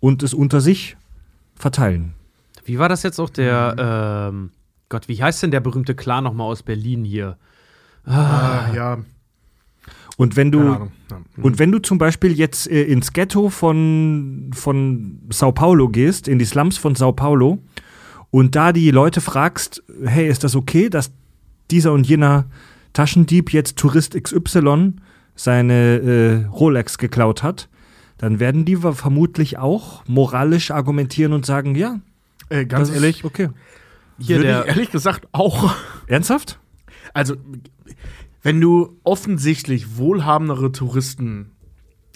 und 0.00 0.24
es 0.24 0.34
unter 0.34 0.60
sich 0.60 0.96
verteilen. 1.54 2.14
Wie 2.64 2.78
war 2.78 2.88
das 2.88 3.04
jetzt 3.04 3.20
auch 3.20 3.30
der, 3.30 4.30
ähm, 4.32 4.50
Gott, 4.88 5.06
wie 5.08 5.22
heißt 5.22 5.42
denn 5.42 5.52
der 5.52 5.60
berühmte 5.60 5.94
Clan 5.94 6.24
nochmal 6.24 6.48
aus 6.48 6.64
Berlin 6.64 7.04
hier? 7.04 7.36
Ah, 8.06 8.70
ja, 8.74 8.98
Und 10.16 10.36
wenn 10.36 10.50
du. 10.50 10.60
Ja. 10.60 10.88
Und 11.42 11.58
wenn 11.58 11.72
du 11.72 11.78
zum 11.78 11.98
Beispiel 11.98 12.32
jetzt 12.32 12.68
äh, 12.70 12.82
ins 12.82 13.12
Ghetto 13.12 13.50
von, 13.50 14.50
von 14.54 15.20
Sao 15.30 15.52
Paulo 15.52 15.88
gehst, 15.88 16.28
in 16.28 16.38
die 16.38 16.44
Slums 16.44 16.76
von 16.78 16.94
Sao 16.94 17.12
Paulo, 17.12 17.58
und 18.30 18.56
da 18.56 18.72
die 18.72 18.90
Leute 18.90 19.20
fragst, 19.20 19.82
hey, 20.04 20.28
ist 20.28 20.42
das 20.44 20.56
okay, 20.56 20.88
dass 20.88 21.12
dieser 21.70 21.92
und 21.92 22.06
jener 22.06 22.46
Taschendieb 22.92 23.52
jetzt 23.52 23.76
Tourist 23.76 24.20
XY 24.20 24.94
seine 25.36 25.72
äh, 25.72 26.46
Rolex 26.46 26.98
geklaut 26.98 27.42
hat, 27.42 27.68
dann 28.18 28.40
werden 28.40 28.64
die 28.64 28.76
vermutlich 28.76 29.58
auch 29.58 30.04
moralisch 30.06 30.70
argumentieren 30.70 31.32
und 31.32 31.44
sagen, 31.46 31.74
ja, 31.74 32.00
Äh, 32.48 32.66
ganz 32.66 32.88
das 32.88 32.96
ist 32.96 33.02
ehrlich, 33.02 33.24
okay. 33.24 33.50
Hier 34.18 34.36
würde 34.36 34.48
der, 34.48 34.62
ich 34.62 34.68
ehrlich 34.68 34.90
gesagt 34.90 35.28
auch. 35.32 35.74
Ernsthaft? 36.06 36.58
Also, 37.14 37.36
wenn 38.42 38.60
du 38.60 38.98
offensichtlich 39.04 39.96
wohlhabendere 39.96 40.70
Touristen 40.72 41.52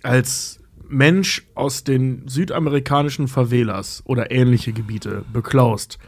als 0.02 0.60
Mensch 0.88 1.46
aus 1.54 1.84
den 1.84 2.26
südamerikanischen 2.28 3.28
Favelas 3.28 4.02
oder 4.04 4.30
ähnliche 4.30 4.72
Gebiete 4.72 5.24
beklaust, 5.32 5.98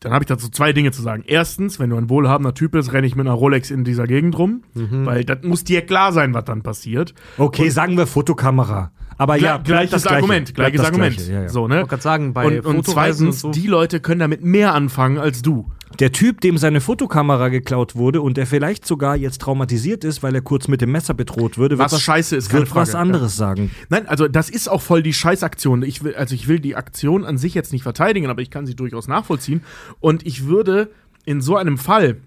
dann 0.00 0.12
habe 0.12 0.24
ich 0.24 0.28
dazu 0.28 0.50
zwei 0.50 0.74
Dinge 0.74 0.92
zu 0.92 1.00
sagen. 1.00 1.24
Erstens, 1.26 1.78
wenn 1.78 1.88
du 1.88 1.96
ein 1.96 2.10
wohlhabender 2.10 2.52
Typ 2.52 2.72
bist, 2.72 2.92
renne 2.92 3.06
ich 3.06 3.16
mit 3.16 3.26
einer 3.26 3.34
Rolex 3.34 3.70
in 3.70 3.84
dieser 3.84 4.06
Gegend 4.06 4.36
rum, 4.36 4.62
weil 4.74 5.24
das 5.24 5.38
muss 5.42 5.64
dir 5.64 5.80
klar 5.80 6.12
sein, 6.12 6.34
was 6.34 6.44
dann 6.44 6.62
passiert. 6.62 7.14
Okay, 7.38 7.70
sagen 7.70 7.96
wir 7.96 8.06
Fotokamera. 8.06 8.92
Aber 9.16 9.36
ja, 9.36 9.56
Gle- 9.56 9.62
gleiches. 9.64 10.06
Argument, 10.06 10.54
gleiches 10.54 10.80
das 10.80 10.86
Argument. 10.88 11.16
Gleiche, 11.16 11.32
ja, 11.32 11.42
ja. 11.42 11.48
So, 11.48 11.68
ne? 11.68 11.86
Ich 11.90 12.02
sagen, 12.02 12.34
bei 12.34 12.58
und, 12.60 12.66
und 12.66 12.86
zweitens, 12.86 13.20
und 13.22 13.54
so. 13.54 13.60
die 13.60 13.66
Leute 13.66 14.00
können 14.00 14.18
damit 14.20 14.42
mehr 14.42 14.74
anfangen 14.74 15.18
als 15.18 15.40
du. 15.40 15.70
Der 16.00 16.12
Typ, 16.12 16.40
dem 16.40 16.58
seine 16.58 16.80
Fotokamera 16.80 17.48
geklaut 17.48 17.96
wurde 17.96 18.20
und 18.20 18.36
der 18.36 18.46
vielleicht 18.46 18.86
sogar 18.86 19.16
jetzt 19.16 19.40
traumatisiert 19.40 20.04
ist, 20.04 20.22
weil 20.22 20.34
er 20.34 20.40
kurz 20.40 20.68
mit 20.68 20.80
dem 20.80 20.92
Messer 20.92 21.14
bedroht 21.14 21.58
würde, 21.58 21.78
wird 21.78 21.92
Was 21.92 22.00
scheiße 22.00 22.36
ist, 22.36 22.52
wird 22.52 22.74
was 22.74 22.94
anderes 22.94 23.36
sagen. 23.36 23.70
Nein, 23.88 24.06
also 24.08 24.28
das 24.28 24.50
ist 24.50 24.68
auch 24.68 24.82
voll 24.82 25.02
die 25.02 25.12
Scheißaktion. 25.12 25.82
Ich 25.82 26.02
will, 26.02 26.14
also 26.14 26.34
ich 26.34 26.48
will 26.48 26.60
die 26.60 26.76
Aktion 26.76 27.24
an 27.24 27.38
sich 27.38 27.54
jetzt 27.54 27.72
nicht 27.72 27.82
verteidigen, 27.82 28.28
aber 28.28 28.42
ich 28.42 28.50
kann 28.50 28.66
sie 28.66 28.74
durchaus 28.74 29.08
nachvollziehen. 29.08 29.62
Und 30.00 30.26
ich 30.26 30.46
würde 30.46 30.90
in 31.24 31.40
so 31.40 31.56
einem 31.56 31.78
Fall, 31.78 32.18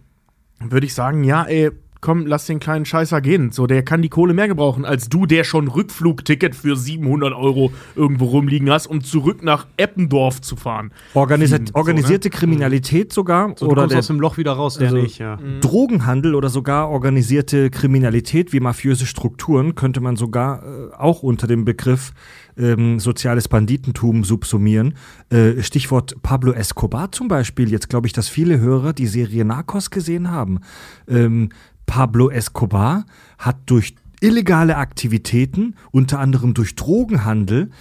würde 0.59 0.85
ich 0.85 0.93
sagen, 0.93 1.23
ja, 1.23 1.43
ey, 1.43 1.71
komm, 2.01 2.25
lass 2.25 2.45
den 2.45 2.59
kleinen 2.59 2.85
Scheißer 2.85 3.21
gehen. 3.21 3.51
So, 3.51 3.67
der 3.67 3.83
kann 3.83 4.01
die 4.01 4.09
Kohle 4.09 4.33
mehr 4.33 4.47
gebrauchen, 4.47 4.85
als 4.85 5.09
du, 5.09 5.25
der 5.25 5.43
schon 5.43 5.67
Rückflugticket 5.67 6.55
für 6.55 6.75
700 6.75 7.33
Euro 7.33 7.71
irgendwo 7.95 8.25
rumliegen 8.25 8.69
hast, 8.69 8.87
um 8.87 9.03
zurück 9.03 9.43
nach 9.43 9.67
Eppendorf 9.77 10.41
zu 10.41 10.55
fahren. 10.55 10.91
Organisi 11.13 11.55
Fliegen, 11.55 11.67
so, 11.67 11.75
organisierte 11.75 12.29
Kriminalität 12.29 13.13
sogar 13.13 13.53
So, 13.55 13.65
du 13.65 13.71
oder 13.71 13.81
kommst 13.83 13.93
der 13.93 13.99
aus 13.99 14.07
dem 14.07 14.19
Loch 14.19 14.37
wieder 14.37 14.53
raus, 14.53 14.77
der 14.77 14.87
also- 14.89 15.01
nicht, 15.01 15.19
ja. 15.19 15.37
Drogenhandel 15.61 16.35
oder 16.35 16.49
sogar 16.49 16.89
organisierte 16.89 17.69
Kriminalität 17.69 18.53
wie 18.53 18.59
mafiöse 18.59 19.05
Strukturen 19.05 19.75
könnte 19.75 20.01
man 20.01 20.15
sogar 20.15 20.63
äh, 20.63 20.93
auch 20.95 21.23
unter 21.23 21.47
dem 21.47 21.65
Begriff 21.65 22.13
ähm, 22.57 22.99
soziales 22.99 23.47
Banditentum 23.47 24.23
subsumieren. 24.23 24.95
Äh, 25.29 25.61
Stichwort 25.61 26.21
Pablo 26.21 26.51
Escobar 26.53 27.11
zum 27.11 27.27
Beispiel. 27.27 27.71
Jetzt 27.71 27.89
glaube 27.89 28.07
ich, 28.07 28.13
dass 28.13 28.29
viele 28.29 28.59
Hörer 28.59 28.93
die 28.93 29.07
Serie 29.07 29.45
Narcos 29.45 29.91
gesehen 29.91 30.31
haben. 30.31 30.59
Ähm, 31.07 31.49
Pablo 31.87 32.29
Escobar 32.29 33.05
hat 33.39 33.57
durch 33.65 33.95
illegale 34.19 34.77
Aktivitäten, 34.77 35.75
unter 35.91 36.19
anderem 36.19 36.53
durch 36.53 36.75
Drogenhandel, 36.75 37.71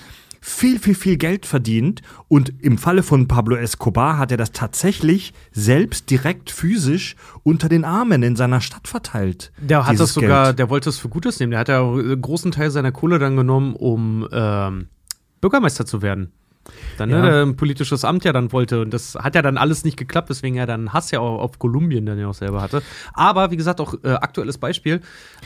viel, 0.41 0.79
viel, 0.79 0.95
viel 0.95 1.17
Geld 1.17 1.45
verdient. 1.45 2.03
Und 2.29 2.53
im 2.63 2.79
Falle 2.79 3.03
von 3.03 3.27
Pablo 3.27 3.57
Escobar 3.57 4.17
hat 4.17 4.31
er 4.31 4.37
das 4.37 4.53
tatsächlich 4.53 5.35
selbst 5.51 6.09
direkt 6.09 6.51
physisch 6.51 7.17
unter 7.43 7.69
den 7.69 7.85
Armen 7.85 8.23
in 8.23 8.37
seiner 8.37 8.61
Stadt 8.61 8.87
verteilt. 8.87 9.53
Der 9.59 9.87
hat 9.87 9.99
das 9.99 10.15
sogar, 10.15 10.47
Geld. 10.47 10.61
der 10.61 10.71
wollte 10.71 10.89
es 10.89 10.99
für 10.99 11.09
Gutes 11.09 11.41
nehmen. 11.41 11.51
Der 11.51 11.61
hat 11.61 11.69
ja 11.69 11.83
einen 11.83 12.21
großen 12.23 12.53
Teil 12.53 12.71
seiner 12.71 12.93
Kohle 12.93 13.19
dann 13.19 13.37
genommen, 13.37 13.75
um 13.75 14.27
ähm, 14.31 14.87
Bürgermeister 15.41 15.85
zu 15.85 16.01
werden. 16.01 16.33
Dann, 16.99 17.11
Ja. 17.11 17.21
ne, 17.23 17.31
der 17.31 17.43
ein 17.43 17.57
politisches 17.57 18.05
Amt 18.05 18.25
ja 18.25 18.33
dann 18.33 18.53
wollte. 18.53 18.81
Und 18.81 18.93
das 18.93 19.15
hat 19.15 19.35
ja 19.35 19.43
dann 19.43 19.57
alles 19.59 19.85
nicht 19.85 19.97
geklappt, 19.97 20.31
weswegen 20.31 20.57
er 20.59 20.67
dann 20.67 20.93
Hass 20.93 21.11
ja 21.11 21.21
auch 21.21 21.41
auf 21.41 21.59
Kolumbien 21.59 22.07
dann 22.07 22.19
ja 22.19 22.27
auch 22.29 22.35
selber 22.35 22.63
hatte. 22.63 22.83
Aber 23.15 23.51
wie 23.51 23.57
gesagt, 23.57 23.81
auch 23.81 23.95
äh, 24.03 24.11
aktuelles 24.13 24.59
Beispiel: 24.59 25.01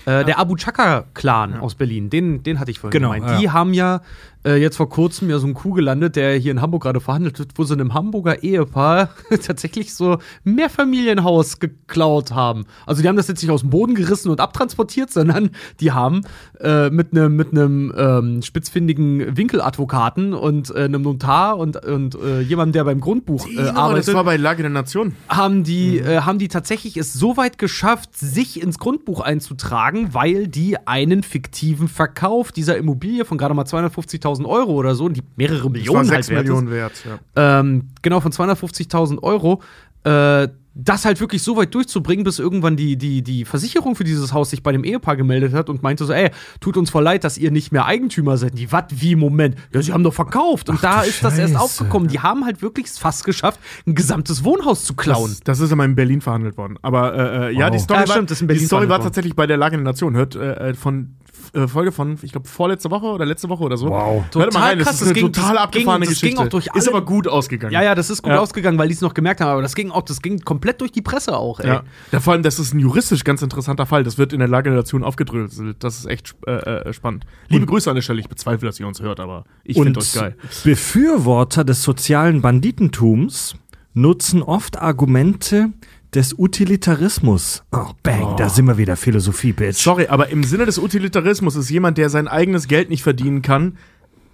äh, 0.06 0.24
der 0.24 0.38
Abu 0.38 0.56
Chaka-Clan 0.56 1.58
aus 1.58 1.74
Berlin, 1.74 2.10
den, 2.10 2.42
den 2.42 2.58
hatte 2.60 2.70
ich 2.70 2.78
vorhin 2.80 2.98
Genau, 3.00 3.12
gemeint. 3.12 3.32
ja. 3.32 3.38
Die 3.38 3.50
haben 3.50 3.74
ja 3.74 4.00
äh, 4.44 4.56
jetzt 4.56 4.76
vor 4.76 4.88
kurzem 4.88 5.28
ja 5.30 5.38
so 5.38 5.46
einen 5.46 5.54
Coup 5.54 5.74
gelandet, 5.74 6.16
der 6.16 6.34
hier 6.36 6.52
in 6.52 6.60
Hamburg 6.60 6.82
gerade 6.82 7.00
verhandelt 7.00 7.38
wird, 7.38 7.52
wo 7.56 7.64
sie 7.64 7.74
einem 7.74 7.94
Hamburger 7.94 8.42
Ehepaar 8.42 9.10
tatsächlich 9.46 9.94
so 9.94 10.18
ein 10.44 10.54
Mehrfamilienhaus 10.54 11.58
geklaut 11.58 12.32
haben. 12.32 12.64
Also 12.86 13.02
die 13.02 13.08
haben 13.08 13.16
das 13.16 13.28
jetzt 13.28 13.42
nicht 13.42 13.50
aus 13.50 13.60
dem 13.60 13.70
Boden 13.70 13.94
gerissen 13.94 14.30
und 14.30 14.40
abtransportiert, 14.40 15.10
sondern 15.12 15.50
die 15.80 15.92
haben 15.92 16.22
äh, 16.60 16.90
mit 16.90 17.12
einem 17.12 17.36
mit 17.36 17.52
einem 17.52 17.92
ähm, 17.96 18.42
spitzfindigen 18.42 19.36
Winkeladvokaten 19.36 20.32
und 20.34 20.70
äh, 20.70 20.84
einem 20.84 21.02
Notar 21.02 21.58
und, 21.58 21.84
und 21.84 22.14
äh, 22.14 22.40
jemandem, 22.40 22.72
der 22.72 22.84
beim 22.84 23.00
Grundbuch 23.00 23.46
äh, 23.48 23.56
das 23.56 23.76
arbeitet, 23.76 24.14
war 24.14 24.24
bei 24.24 24.36
Lage 24.36 24.62
der 24.62 24.70
Nation. 24.70 25.14
haben 25.28 25.64
die, 25.64 26.00
Mhm. 26.00 26.06
äh, 26.06 26.20
haben 26.20 26.38
die 26.38 26.48
tatsächlich 26.48 26.96
es 26.96 27.12
so 27.12 27.36
weit 27.36 27.58
geschafft, 27.58 28.16
sich 28.16 28.62
ins 28.62 28.78
Grundbuch 28.78 29.20
einzutragen, 29.20 30.14
weil 30.14 30.48
die 30.48 30.76
einen 30.86 31.22
fiktiven 31.22 31.88
Verkauf 31.88 32.52
dieser 32.52 32.76
Immobilie 32.76 33.24
von 33.24 33.38
gerade 33.38 33.54
mal 33.54 33.64
250.000 33.64 34.29
Euro 34.46 34.72
oder 34.72 34.94
so, 34.94 35.08
die 35.08 35.22
mehrere 35.36 35.56
Das 35.56 35.64
war 35.64 35.70
Millionen 35.70 36.04
6 36.04 36.14
halt 36.14 36.28
wert 36.28 36.44
ist, 36.44 36.48
Millionen 36.48 36.70
wert. 36.70 36.92
Ja. 37.36 37.60
ähm, 37.60 37.88
genau 38.02 38.20
von 38.20 38.32
250.000 38.32 39.22
Euro, 39.22 39.62
äh, 40.04 40.48
das 40.82 41.04
halt 41.04 41.20
wirklich 41.20 41.42
so 41.42 41.56
weit 41.56 41.74
durchzubringen, 41.74 42.24
bis 42.24 42.38
irgendwann 42.38 42.76
die, 42.76 42.96
die, 42.96 43.22
die 43.22 43.44
Versicherung 43.44 43.94
für 43.96 44.04
dieses 44.04 44.32
Haus 44.32 44.50
sich 44.50 44.62
bei 44.62 44.72
dem 44.72 44.84
Ehepaar 44.84 45.16
gemeldet 45.16 45.52
hat 45.52 45.68
und 45.68 45.82
meinte 45.82 46.04
so, 46.04 46.12
ey, 46.12 46.30
tut 46.60 46.76
uns 46.76 46.90
voll 46.90 47.02
leid, 47.02 47.24
dass 47.24 47.38
ihr 47.38 47.50
nicht 47.50 47.72
mehr 47.72 47.84
Eigentümer 47.86 48.36
seid. 48.36 48.56
Die, 48.58 48.70
was, 48.72 48.84
wie, 48.90 49.16
Moment? 49.16 49.56
Ja, 49.72 49.82
sie 49.82 49.92
haben 49.92 50.02
doch 50.04 50.14
verkauft. 50.14 50.68
Und 50.68 50.82
da 50.82 51.02
du 51.02 51.08
ist 51.08 51.22
das 51.22 51.38
erst 51.38 51.52
Scheiße. 51.54 51.62
aufgekommen. 51.64 52.08
Die 52.08 52.20
haben 52.20 52.44
halt 52.44 52.62
wirklich 52.62 52.86
es 52.86 52.98
fast 52.98 53.24
geschafft, 53.24 53.60
ein 53.86 53.94
gesamtes 53.94 54.44
Wohnhaus 54.44 54.84
zu 54.84 54.94
klauen. 54.94 55.30
Das, 55.30 55.58
das 55.58 55.60
ist 55.60 55.72
aber 55.72 55.84
in 55.84 55.94
Berlin 55.94 56.20
verhandelt 56.20 56.56
worden. 56.56 56.78
Aber 56.82 57.14
äh, 57.14 57.48
äh, 57.50 57.56
ja, 57.58 57.66
Wow. 57.66 57.72
die 57.72 57.78
Story, 57.80 58.00
Ja, 58.00 58.08
war, 58.08 58.14
stimmt, 58.14 58.30
das 58.30 58.38
ist 58.38 58.42
in 58.42 58.48
die 58.48 58.54
Berlin 58.54 58.66
Story 58.66 58.88
war 58.88 59.00
tatsächlich 59.00 59.34
bei 59.36 59.46
der 59.46 59.56
Lage 59.56 59.76
der 59.76 59.84
Nation. 59.84 60.14
Hört 60.16 60.34
äh, 60.36 60.74
von 60.74 61.16
äh, 61.54 61.66
Folge 61.66 61.90
von, 61.90 62.16
ich 62.22 62.32
glaube, 62.32 62.46
vorletzte 62.48 62.90
Woche 62.90 63.06
oder 63.06 63.24
letzte 63.26 63.48
Woche 63.48 63.64
oder 63.64 63.76
so. 63.76 63.88
Wow. 63.88 64.22
Hört 64.22 64.34
mal 64.36 64.44
Total 64.44 64.62
rein, 64.62 64.78
das 64.78 64.86
krass, 64.86 64.94
ist 64.96 65.00
das 65.02 65.08
eine 65.08 65.14
ging- 65.14 65.32
total 65.32 65.54
das 65.54 65.62
abgefahrene 65.62 66.04
ging- 66.06 66.12
das 66.14 66.20
ging 66.20 66.30
Geschichte. 66.30 66.42
auch 66.44 66.48
durch 66.48 66.66
ist 66.74 66.88
aber 66.88 67.04
gut 67.04 67.26
ausgegangen. 67.28 67.72
Ja, 67.72 67.82
ja, 67.82 67.94
das 67.94 68.10
ist 68.10 68.22
gut 68.22 68.32
Ja. 68.32 68.38
ausgegangen, 68.40 68.78
weil 68.78 68.88
die 68.88 68.94
es 68.94 69.00
noch 69.00 69.14
gemerkt 69.14 69.40
haben, 69.40 69.48
aber 69.50 69.62
das 69.62 69.74
ging 69.74 69.90
auch, 69.90 70.02
das 70.02 70.22
ging 70.22 70.38
komplett 70.40 70.69
durch 70.78 70.92
die 70.92 71.02
Presse 71.02 71.36
auch, 71.36 71.60
ey. 71.60 71.68
Ja. 71.68 71.82
ja, 72.12 72.20
vor 72.20 72.32
allem, 72.32 72.42
das 72.42 72.58
ist 72.58 72.74
ein 72.74 72.80
juristisch 72.80 73.24
ganz 73.24 73.42
interessanter 73.42 73.86
Fall. 73.86 74.04
Das 74.04 74.18
wird 74.18 74.32
in 74.32 74.38
der 74.38 74.48
Lage 74.48 74.70
der 74.70 74.78
Nation 74.78 75.04
aufgedröselt. 75.04 75.82
Das 75.82 75.98
ist 75.98 76.06
echt 76.06 76.34
äh, 76.46 76.52
äh, 76.52 76.92
spannend. 76.92 77.24
Liebe 77.48 77.66
Grüße 77.66 77.90
an 77.90 77.96
der 77.96 78.02
Stelle. 78.02 78.20
Ich 78.20 78.28
bezweifle, 78.28 78.66
dass 78.68 78.78
ihr 78.80 78.86
uns 78.86 79.00
hört, 79.00 79.20
aber 79.20 79.44
ich 79.64 79.76
finde 79.76 80.00
euch 80.00 80.12
geil. 80.12 80.36
Befürworter 80.64 81.64
des 81.64 81.82
sozialen 81.82 82.42
Banditentums 82.42 83.56
nutzen 83.94 84.42
oft 84.42 84.78
Argumente 84.78 85.70
des 86.14 86.34
Utilitarismus. 86.38 87.62
Oh, 87.72 87.90
bang, 88.02 88.36
da 88.36 88.48
sind 88.48 88.66
wir 88.66 88.78
wieder. 88.78 88.96
Philosophie, 88.96 89.52
Bitch. 89.52 89.76
Sorry, 89.76 90.08
aber 90.08 90.28
im 90.28 90.42
Sinne 90.42 90.66
des 90.66 90.78
Utilitarismus 90.78 91.56
ist 91.56 91.70
jemand, 91.70 91.98
der 91.98 92.10
sein 92.10 92.28
eigenes 92.28 92.68
Geld 92.68 92.90
nicht 92.90 93.02
verdienen 93.02 93.42
kann, 93.42 93.78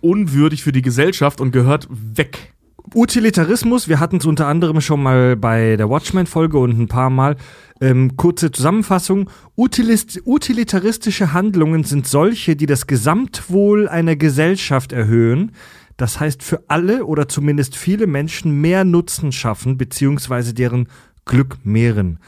unwürdig 0.00 0.62
für 0.62 0.72
die 0.72 0.82
Gesellschaft 0.82 1.40
und 1.40 1.50
gehört 1.50 1.88
weg. 1.90 2.54
Utilitarismus, 2.94 3.88
wir 3.88 4.00
hatten 4.00 4.18
es 4.18 4.26
unter 4.26 4.46
anderem 4.46 4.80
schon 4.80 5.02
mal 5.02 5.36
bei 5.36 5.76
der 5.76 5.90
Watchmen-Folge 5.90 6.58
und 6.58 6.78
ein 6.78 6.88
paar 6.88 7.10
Mal. 7.10 7.36
Ähm, 7.80 8.16
kurze 8.16 8.50
Zusammenfassung. 8.50 9.28
Utilist 9.56 10.22
utilitaristische 10.24 11.32
Handlungen 11.32 11.84
sind 11.84 12.06
solche, 12.06 12.56
die 12.56 12.66
das 12.66 12.86
Gesamtwohl 12.86 13.88
einer 13.88 14.16
Gesellschaft 14.16 14.92
erhöhen. 14.92 15.52
Das 15.96 16.20
heißt, 16.20 16.42
für 16.42 16.62
alle 16.68 17.06
oder 17.06 17.28
zumindest 17.28 17.76
viele 17.76 18.06
Menschen 18.06 18.60
mehr 18.60 18.84
Nutzen 18.84 19.32
schaffen, 19.32 19.78
beziehungsweise 19.78 20.54
deren 20.54 20.88
Glück 21.24 21.58
mehren. 21.64 22.18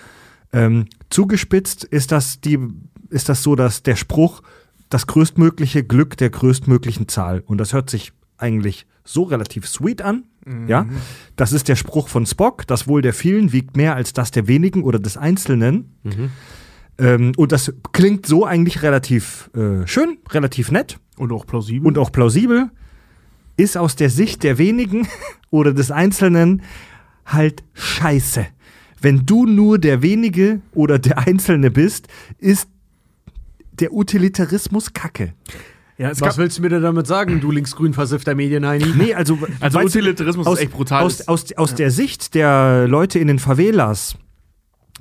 Ähm, 0.52 0.86
zugespitzt 1.10 1.84
ist 1.84 2.10
das, 2.10 2.40
die, 2.40 2.58
ist 3.10 3.28
das 3.28 3.42
so, 3.42 3.54
dass 3.54 3.82
der 3.82 3.96
Spruch, 3.96 4.42
das 4.88 5.06
größtmögliche 5.06 5.84
Glück 5.84 6.16
der 6.16 6.30
größtmöglichen 6.30 7.08
Zahl. 7.08 7.42
Und 7.46 7.58
das 7.58 7.72
hört 7.72 7.90
sich 7.90 8.12
eigentlich 8.38 8.86
so 9.04 9.24
relativ 9.24 9.66
sweet 9.66 10.02
an. 10.02 10.24
Ja, 10.66 10.86
das 11.36 11.52
ist 11.52 11.68
der 11.68 11.76
Spruch 11.76 12.08
von 12.08 12.26
Spock. 12.26 12.66
Das 12.66 12.88
Wohl 12.88 13.02
der 13.02 13.12
vielen 13.12 13.52
wiegt 13.52 13.76
mehr 13.76 13.94
als 13.94 14.12
das 14.12 14.30
der 14.30 14.48
wenigen 14.48 14.82
oder 14.82 14.98
des 14.98 15.16
Einzelnen. 15.16 15.94
Ähm, 16.98 17.32
und 17.36 17.52
das 17.52 17.72
klingt 17.92 18.26
so 18.26 18.44
eigentlich 18.44 18.82
relativ 18.82 19.50
äh, 19.54 19.86
schön, 19.86 20.18
relativ 20.30 20.70
nett 20.70 20.98
Und 21.16 21.32
auch 21.32 21.46
plausibel. 21.46 21.86
und 21.86 21.98
auch 21.98 22.10
plausibel. 22.10 22.70
Ist 23.56 23.76
aus 23.76 23.96
der 23.96 24.10
Sicht 24.10 24.42
der 24.42 24.58
wenigen 24.58 25.06
oder 25.50 25.72
des 25.72 25.90
Einzelnen 25.90 26.62
halt 27.26 27.62
scheiße. 27.74 28.46
Wenn 29.00 29.26
du 29.26 29.46
nur 29.46 29.78
der 29.78 30.02
wenige 30.02 30.60
oder 30.74 30.98
der 30.98 31.18
Einzelne 31.18 31.70
bist, 31.70 32.08
ist 32.38 32.68
der 33.72 33.92
Utilitarismus 33.92 34.92
Kacke. 34.92 35.34
Ja, 35.98 36.10
Was 36.10 36.20
gab, 36.20 36.38
willst 36.38 36.58
du 36.58 36.62
mir 36.62 36.68
denn 36.68 36.82
damit 36.82 37.06
sagen, 37.06 37.40
du 37.40 37.50
linksgrün 37.50 37.92
versiffter 37.92 38.34
Medienheini? 38.34 38.86
Nee, 38.96 39.14
also, 39.14 39.36
Also 39.60 39.80
Utilitarismus 39.80 40.46
ist 40.46 40.52
aus, 40.52 40.58
echt 40.60 40.72
brutal. 40.72 41.02
Aus, 41.02 41.26
aus, 41.26 41.52
aus 41.56 41.74
der 41.74 41.90
Sicht 41.90 42.34
der 42.34 42.86
Leute 42.88 43.18
in 43.18 43.26
den 43.26 43.40
Favelas, 43.40 44.16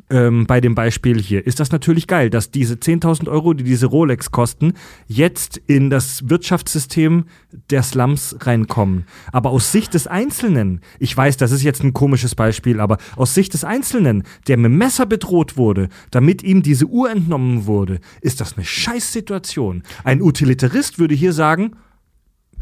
ähm, 0.10 0.45
bei 0.48 0.61
dem 0.61 0.76
Beispiel 0.76 1.22
hier, 1.22 1.45
ist 1.45 1.60
das 1.60 1.72
natürlich 1.72 2.07
geil, 2.07 2.30
dass 2.30 2.52
diese 2.52 2.76
10.000 2.76 3.28
Euro, 3.28 3.53
die 3.53 3.64
diese 3.64 3.88
Rolex 3.88 4.32
kosten, 4.32 4.74
jetzt 5.07 5.57
in 5.68 5.90
das 5.90 6.30
Wirtschaftssystem 6.30 7.26
der 7.69 7.84
Slums 7.84 8.36
reinkommen. 8.41 9.06
Aber 9.32 9.49
aus 9.49 9.72
Sicht 9.72 9.94
des 9.94 10.07
Einzelnen, 10.07 10.82
ich 10.99 11.15
weiß, 11.15 11.38
das 11.38 11.52
ist 11.52 11.64
jetzt 11.64 11.84
ein 11.84 11.94
komisches 11.94 12.36
Beispiel, 12.36 12.80
aber 12.80 12.98
aus 13.15 13.34
Sicht 13.34 13.53
des 13.53 13.64
Einzelnen, 13.64 14.24
der 14.48 14.57
mit 14.57 14.72
dem 14.72 14.78
Messer 14.78 15.06
bedroht 15.06 15.57
wurde, 15.57 15.90
damit 16.11 16.44
ihm 16.44 16.61
diese 16.64 16.86
Uhr 16.86 17.10
entnommen 17.11 17.65
wurde, 17.65 17.99
ist 18.22 18.40
das 18.41 18.56
eine 18.56 18.65
Scheißsituation. 18.65 19.84
Ein 20.03 20.22
Utilitarist 20.22 20.99
würde 20.99 21.15
hier 21.15 21.34
sagen, 21.34 21.72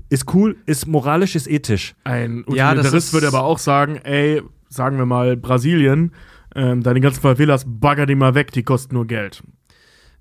ist 0.10 0.34
cool, 0.34 0.56
ist 0.66 0.88
moralisch, 0.88 1.36
ist 1.36 1.48
ethisch. 1.48 1.96
ein 2.04 2.44
Ja, 2.50 2.70
Utilitarist 2.72 3.08
ist- 3.08 3.14
würde 3.14 3.28
aber 3.28 3.44
auch 3.44 3.60
sagen, 3.60 3.98
ey, 4.04 4.42
sagen 4.70 4.98
wir 4.98 5.06
mal 5.06 5.36
Brasilien, 5.38 6.12
ähm, 6.56 6.82
deine 6.84 7.02
ganzen 7.02 7.22
Favelas, 7.22 7.66
bagger 7.68 8.06
die 8.06 8.16
mal 8.16 8.34
weg, 8.36 8.52
die 8.52 8.64
kosten 8.64 8.96
nur 8.96 9.06
Geld. 9.06 9.44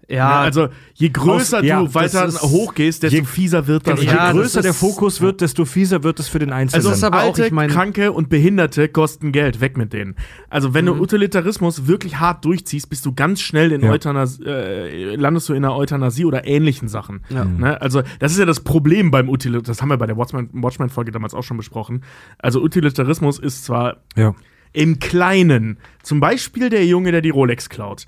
Ja, 0.07 0.41
also 0.41 0.69
je 0.93 1.09
größer 1.09 1.61
Aus- 1.61 1.65
ja, 1.65 1.81
du 1.83 1.95
weiter 1.95 2.27
das 2.27 2.35
ist- 2.35 2.43
hochgehst, 2.43 3.03
desto 3.05 3.17
je- 3.21 3.25
fieser 3.25 3.67
wird 3.67 3.87
das. 3.87 4.03
Je 4.03 4.07
Ja, 4.09 4.27
das 4.27 4.33
größer 4.33 4.61
der 4.61 4.73
ist- 4.73 4.77
Fokus 4.79 5.23
wird, 5.23 5.41
desto 5.41 5.65
fieser 5.65 6.03
wird 6.03 6.21
es 6.21 6.29
für 6.29 6.39
den 6.39 6.53
Einzelnen. 6.53 6.77
Also 6.81 6.91
Das 6.91 6.99
ist 6.99 7.05
aber 7.05 7.21
auch, 7.23 7.29
alte, 7.29 7.47
ich 7.47 7.53
mein- 7.53 7.71
Kranke 7.71 8.13
und 8.13 8.29
Behinderte 8.29 8.89
kosten 8.91 9.33
Geld. 9.33 9.63
Weg 9.63 9.79
mit 9.79 9.95
denen. 9.95 10.15
Also 10.51 10.75
wenn 10.75 10.85
du 10.85 10.93
Utilitarismus 11.01 11.87
wirklich 11.87 12.17
hart 12.21 12.45
durchziehst, 12.45 12.91
bist 12.91 13.07
du 13.07 13.15
ganz 13.15 13.41
schnell 13.41 13.73
in 13.73 13.81
Ja. 13.81 13.93
Euthanasie, 13.93 14.45
äh, 14.45 15.17
landest 15.17 15.49
du 15.49 15.55
in 15.55 15.65
einer 15.65 15.75
Euthanasie 15.75 16.27
oder 16.27 16.47
ähnlichen 16.47 16.89
Sachen. 16.89 17.23
Ja. 17.31 17.47
Ne? 17.47 17.81
Also 17.81 18.03
das 18.19 18.33
ist 18.33 18.39
ja 18.39 18.45
das 18.45 18.61
Problem 18.61 19.11
beim 19.11 19.31
Utilitarismus. 19.31 19.79
Das 19.79 19.81
haben 19.81 19.89
wir 19.89 19.97
bei 19.97 20.07
der 20.07 20.19
Watchmen- 20.19 20.51
Watchmen-Folge 20.53 21.13
damals 21.13 21.33
auch 21.33 21.45
schon 21.45 21.57
besprochen. 21.57 22.03
Also 22.39 22.61
Utilitarismus 22.63 23.39
ist 23.39 23.65
zwar 23.65 24.03
ja. 24.17 24.35
Im 24.75 24.99
Kleinen, 24.99 25.79
zum 26.03 26.21
Beispiel 26.21 26.69
der 26.69 26.85
Junge, 26.85 27.11
der 27.13 27.23
die 27.23 27.31
Rolex 27.31 27.71
klaut. 27.71 28.07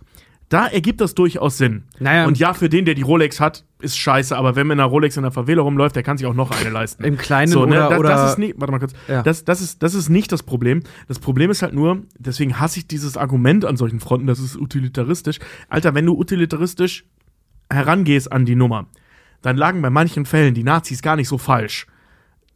Da 0.49 0.67
ergibt 0.69 1.01
das 1.01 1.15
durchaus 1.17 1.59
Sinn. 1.59 1.85
Naja. 1.99 2.25
Und 2.27 2.39
ja, 2.39 2.55
für 2.55 2.69
den, 2.69 2.85
der 2.85 2.95
die 2.95 3.03
Rolex 3.03 3.41
hat, 3.41 3.65
ist 3.81 3.99
scheiße, 3.99 4.37
aber 4.37 4.55
wenn 4.55 4.69
mit 4.69 4.75
einer 4.79 4.85
Rolex 4.85 5.17
in 5.17 5.23
der 5.25 5.33
Favela 5.33 5.63
rumläuft, 5.63 5.97
der 5.97 6.05
kann 6.05 6.19
sich 6.19 6.27
auch 6.27 6.35
noch 6.35 6.53
eine 6.53 6.71
leisten. 6.71 7.03
Im 7.03 7.17
Kleinen 7.17 7.51
so, 7.51 7.67
ne? 7.67 7.87
oder- 7.89 7.99
das, 8.11 8.21
das 8.21 8.31
ist 8.33 8.39
nicht, 8.39 8.55
warte 8.59 8.71
mal 8.71 8.79
kurz. 8.79 8.93
Ja. 9.09 9.23
Das, 9.25 9.45
das, 9.45 9.61
ist, 9.61 9.83
das 9.83 9.95
ist 9.95 10.09
nicht 10.09 10.31
das 10.31 10.45
Problem. 10.45 10.83
Das 11.09 11.19
Problem 11.19 11.51
ist 11.51 11.63
halt 11.63 11.73
nur, 11.75 12.03
deswegen 12.19 12.61
hasse 12.61 12.79
ich 12.79 12.87
dieses 12.87 13.17
Argument 13.17 13.65
an 13.65 13.77
solchen 13.77 13.99
Fronten, 13.99 14.29
das 14.29 14.39
ist 14.39 14.57
utilitaristisch. 14.57 15.41
Alter, 15.69 15.95
wenn 15.95 16.07
du 16.07 16.15
utilitaristisch 16.17 17.07
herangehst 17.69 18.31
an 18.31 18.45
die 18.45 18.55
Nummer, 18.55 18.87
dann 19.43 19.57
lagen 19.57 19.83
bei 19.83 19.91
manchen 19.91 20.27
Fällen 20.27 20.55
die 20.55 20.63
Nazis 20.65 21.03
gar 21.03 21.17
nicht 21.17 21.29
so 21.29 21.39
falsch. 21.39 21.87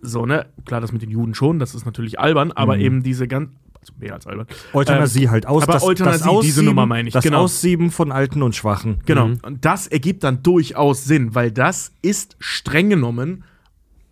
So, 0.00 0.26
ne? 0.26 0.46
Klar, 0.64 0.80
das 0.80 0.92
mit 0.92 1.02
den 1.02 1.10
Juden 1.10 1.34
schon, 1.34 1.58
das 1.58 1.74
ist 1.74 1.84
natürlich 1.86 2.20
albern, 2.20 2.52
aber 2.52 2.76
Mhm. 2.76 2.82
eben 2.82 3.02
diese 3.02 3.26
ganz, 3.28 3.50
also 3.80 3.92
mehr 3.98 4.14
als 4.14 4.26
albern. 4.26 4.46
Euthanasie 4.72 5.24
Ähm, 5.24 5.30
halt 5.30 5.46
aus. 5.46 5.62
aber 5.62 5.82
Euthanasie, 5.82 6.40
diese 6.42 6.62
Nummer 6.62 6.86
meine 6.86 7.08
ich, 7.08 7.14
Das 7.14 7.24
genau. 7.24 7.42
Aussieben 7.42 7.90
von 7.90 8.12
Alten 8.12 8.42
und 8.42 8.54
Schwachen. 8.54 8.98
Genau. 9.06 9.30
Und 9.42 9.64
das 9.64 9.86
ergibt 9.86 10.24
dann 10.24 10.42
durchaus 10.42 11.04
Sinn, 11.04 11.34
weil 11.34 11.50
das 11.50 11.92
ist 12.02 12.36
streng 12.38 12.90
genommen 12.90 13.44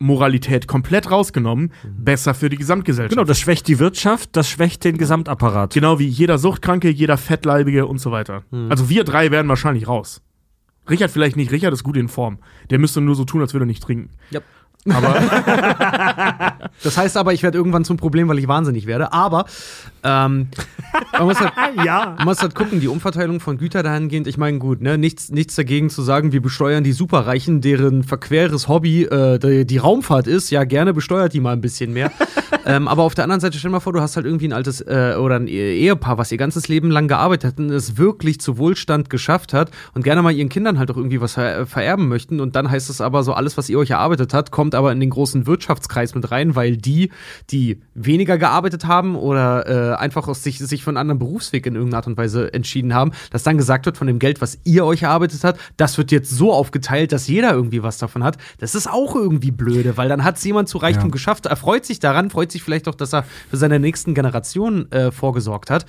Moralität 0.01 0.69
komplett 0.69 1.11
rausgenommen, 1.11 1.73
besser 1.99 2.33
für 2.35 2.49
die 2.49 2.57
Gesamtgesellschaft. 2.57 3.11
Genau, 3.11 3.25
das 3.25 3.41
schwächt 3.41 3.67
die 3.67 3.79
Wirtschaft, 3.81 4.31
das 4.37 4.49
schwächt 4.49 4.85
den 4.85 4.97
Gesamtapparat. 4.97 5.75
Genau 5.75 5.99
wie 5.99 6.07
jeder 6.07 6.39
Suchtkranke, 6.39 6.89
jeder 6.89 7.17
Fettleibige 7.17 7.87
und 7.87 7.99
so 7.99 8.13
weiter. 8.13 8.45
Also 8.69 8.89
wir 8.89 9.03
drei 9.05 9.31
werden 9.31 9.49
wahrscheinlich 9.49 9.89
raus. 9.89 10.23
Richard 10.89 11.11
vielleicht 11.11 11.37
nicht, 11.37 11.51
Richard 11.53 11.73
ist 11.75 11.83
gut 11.83 11.97
in 11.97 12.09
Form. 12.09 12.39
Der 12.71 12.79
müsste 12.79 13.01
nur 13.01 13.15
so 13.15 13.25
tun, 13.25 13.43
als 13.43 13.53
würde 13.53 13.65
er 13.65 13.67
nicht 13.67 13.83
trinken. 13.83 14.11
Ja. 14.31 14.41
Aber 14.89 15.15
Das 16.83 16.97
heißt 16.97 17.17
aber, 17.17 17.33
ich 17.33 17.43
werde 17.43 17.59
irgendwann 17.59 17.85
zum 17.85 17.97
Problem, 17.97 18.29
weil 18.29 18.39
ich 18.39 18.47
wahnsinnig 18.49 18.87
werde. 18.87 19.13
Aber 19.13 19.47
ähm, 20.05 20.49
man, 21.13 21.25
muss 21.27 21.41
halt, 21.41 21.53
Ja. 21.85 22.15
man 22.19 22.27
muss 22.27 22.41
halt 22.41 22.55
gucken, 22.55 22.81
die 22.81 22.89
Umverteilung 22.89 23.41
von 23.41 23.59
Gütern 23.59 23.83
dahingehend, 23.85 24.27
ich 24.29 24.39
meine, 24.39 24.59
gut, 24.59 24.81
ne, 24.81 24.97
nichts, 24.97 25.31
nichts 25.31 25.57
dagegen 25.57 25.91
zu 25.91 26.03
sagen, 26.03 26.33
wir 26.33 26.41
besteuern 26.41 26.85
die 26.85 26.93
Superreichen, 26.93 27.61
deren 27.61 28.05
verqueres 28.05 28.69
Hobby 28.69 29.03
äh, 29.05 29.39
die, 29.39 29.67
die 29.67 29.79
Raumfahrt 29.79 30.27
ist. 30.29 30.51
Ja, 30.51 30.65
gerne 30.65 30.95
besteuert 30.95 31.33
die 31.33 31.41
mal 31.41 31.53
ein 31.53 31.61
bisschen 31.61 31.93
mehr. 31.93 32.13
ähm, 32.65 32.87
aber 32.87 33.03
auf 33.03 33.15
der 33.15 33.25
anderen 33.25 33.41
Seite, 33.41 33.59
stell 33.59 33.71
dir 33.71 33.73
mal 33.77 33.81
vor, 33.81 33.93
du 33.93 34.01
hast 34.01 34.17
halt 34.17 34.25
irgendwie 34.27 34.47
ein 34.49 34.53
altes 34.53 34.81
äh, 34.81 35.17
oder 35.19 35.37
ein 35.37 35.49
E- 35.49 35.79
Ehepaar, 35.81 36.17
was 36.19 36.31
ihr 36.31 36.39
ganzes 36.39 36.69
Leben 36.69 36.91
lang 36.91 37.09
gearbeitet 37.09 37.53
hat 37.53 37.59
und 37.59 37.71
es 37.71 37.97
wirklich 37.99 38.41
zu 38.41 38.57
Wohlstand 38.59 39.11
geschafft 39.11 39.53
hat 39.53 39.71
und 39.95 40.05
gerne 40.05 40.23
mal 40.23 40.31
ihren 40.33 40.49
Kindern 40.49 40.79
halt 40.79 40.91
auch 40.93 40.97
irgendwie 40.97 41.21
was 41.21 41.35
ver 41.35 41.67
vererben 41.67 42.09
möchten. 42.09 42.41
Und 42.41 42.55
dann 42.57 42.71
heißt 42.71 42.89
es 42.89 43.01
aber 43.01 43.25
so, 43.25 43.33
alles, 43.33 43.57
was 43.59 43.69
ihr 43.69 43.79
euch 43.79 43.91
erarbeitet 43.91 44.33
habt, 44.33 44.51
kommt 44.53 44.68
aber 44.75 44.93
in 44.93 45.01
den 45.01 45.11
großen 45.11 45.47
Wirtschaftskreis 45.47 46.15
mit 46.15 46.31
rein, 46.31 46.55
weil 46.57 46.77
die, 46.77 47.11
die 47.51 47.81
weniger 47.95 48.39
gearbeitet 48.39 48.87
haben 48.87 49.17
oder 49.17 49.93
äh, 49.93 49.97
einfach 49.97 50.29
aus 50.29 50.43
sich, 50.43 50.59
sich 50.59 50.87
einen 50.89 50.97
anderen 50.97 51.19
Berufsweg 51.19 51.67
in 51.67 51.75
irgendeiner 51.75 51.99
Art 51.99 52.07
und 52.07 52.17
Weise 52.17 52.53
entschieden 52.53 52.95
haben, 52.95 53.13
dass 53.31 53.43
dann 53.43 53.57
gesagt 53.59 53.87
wird, 53.87 53.99
von 53.99 54.07
dem 54.07 54.19
Geld, 54.19 54.41
was 54.41 54.59
ihr 54.65 54.85
euch 54.85 55.03
erarbeitet 55.03 55.45
habt, 55.45 55.61
das 55.77 55.99
wird 55.99 56.11
jetzt 56.13 56.31
so 56.31 56.53
aufgeteilt, 56.53 57.13
dass 57.13 57.29
jeder 57.29 57.53
irgendwie 57.53 57.83
was 57.83 57.99
davon 57.99 58.25
hat. 58.25 58.39
Das 58.59 58.75
ist 58.75 58.89
auch 58.89 59.15
irgendwie 59.15 59.51
blöde, 59.51 59.97
weil 59.97 60.09
dann 60.09 60.25
hat 60.25 60.37
es 60.37 60.45
jemand 60.45 60.69
zu 60.69 60.79
Reichtum 60.79 61.09
Ja. 61.09 61.13
geschafft, 61.13 61.47
er 61.47 61.57
freut 61.57 61.85
sich 61.85 61.99
daran, 62.01 62.31
freut 62.31 62.53
sich 62.53 62.63
vielleicht 62.63 62.89
auch, 62.89 62.95
dass 62.95 63.13
er 63.13 63.25
für 63.51 63.57
seine 63.57 63.79
nächsten 63.81 64.15
Generation 64.15 64.91
äh, 64.93 65.11
vorgesorgt 65.11 65.71
hat. 65.71 65.87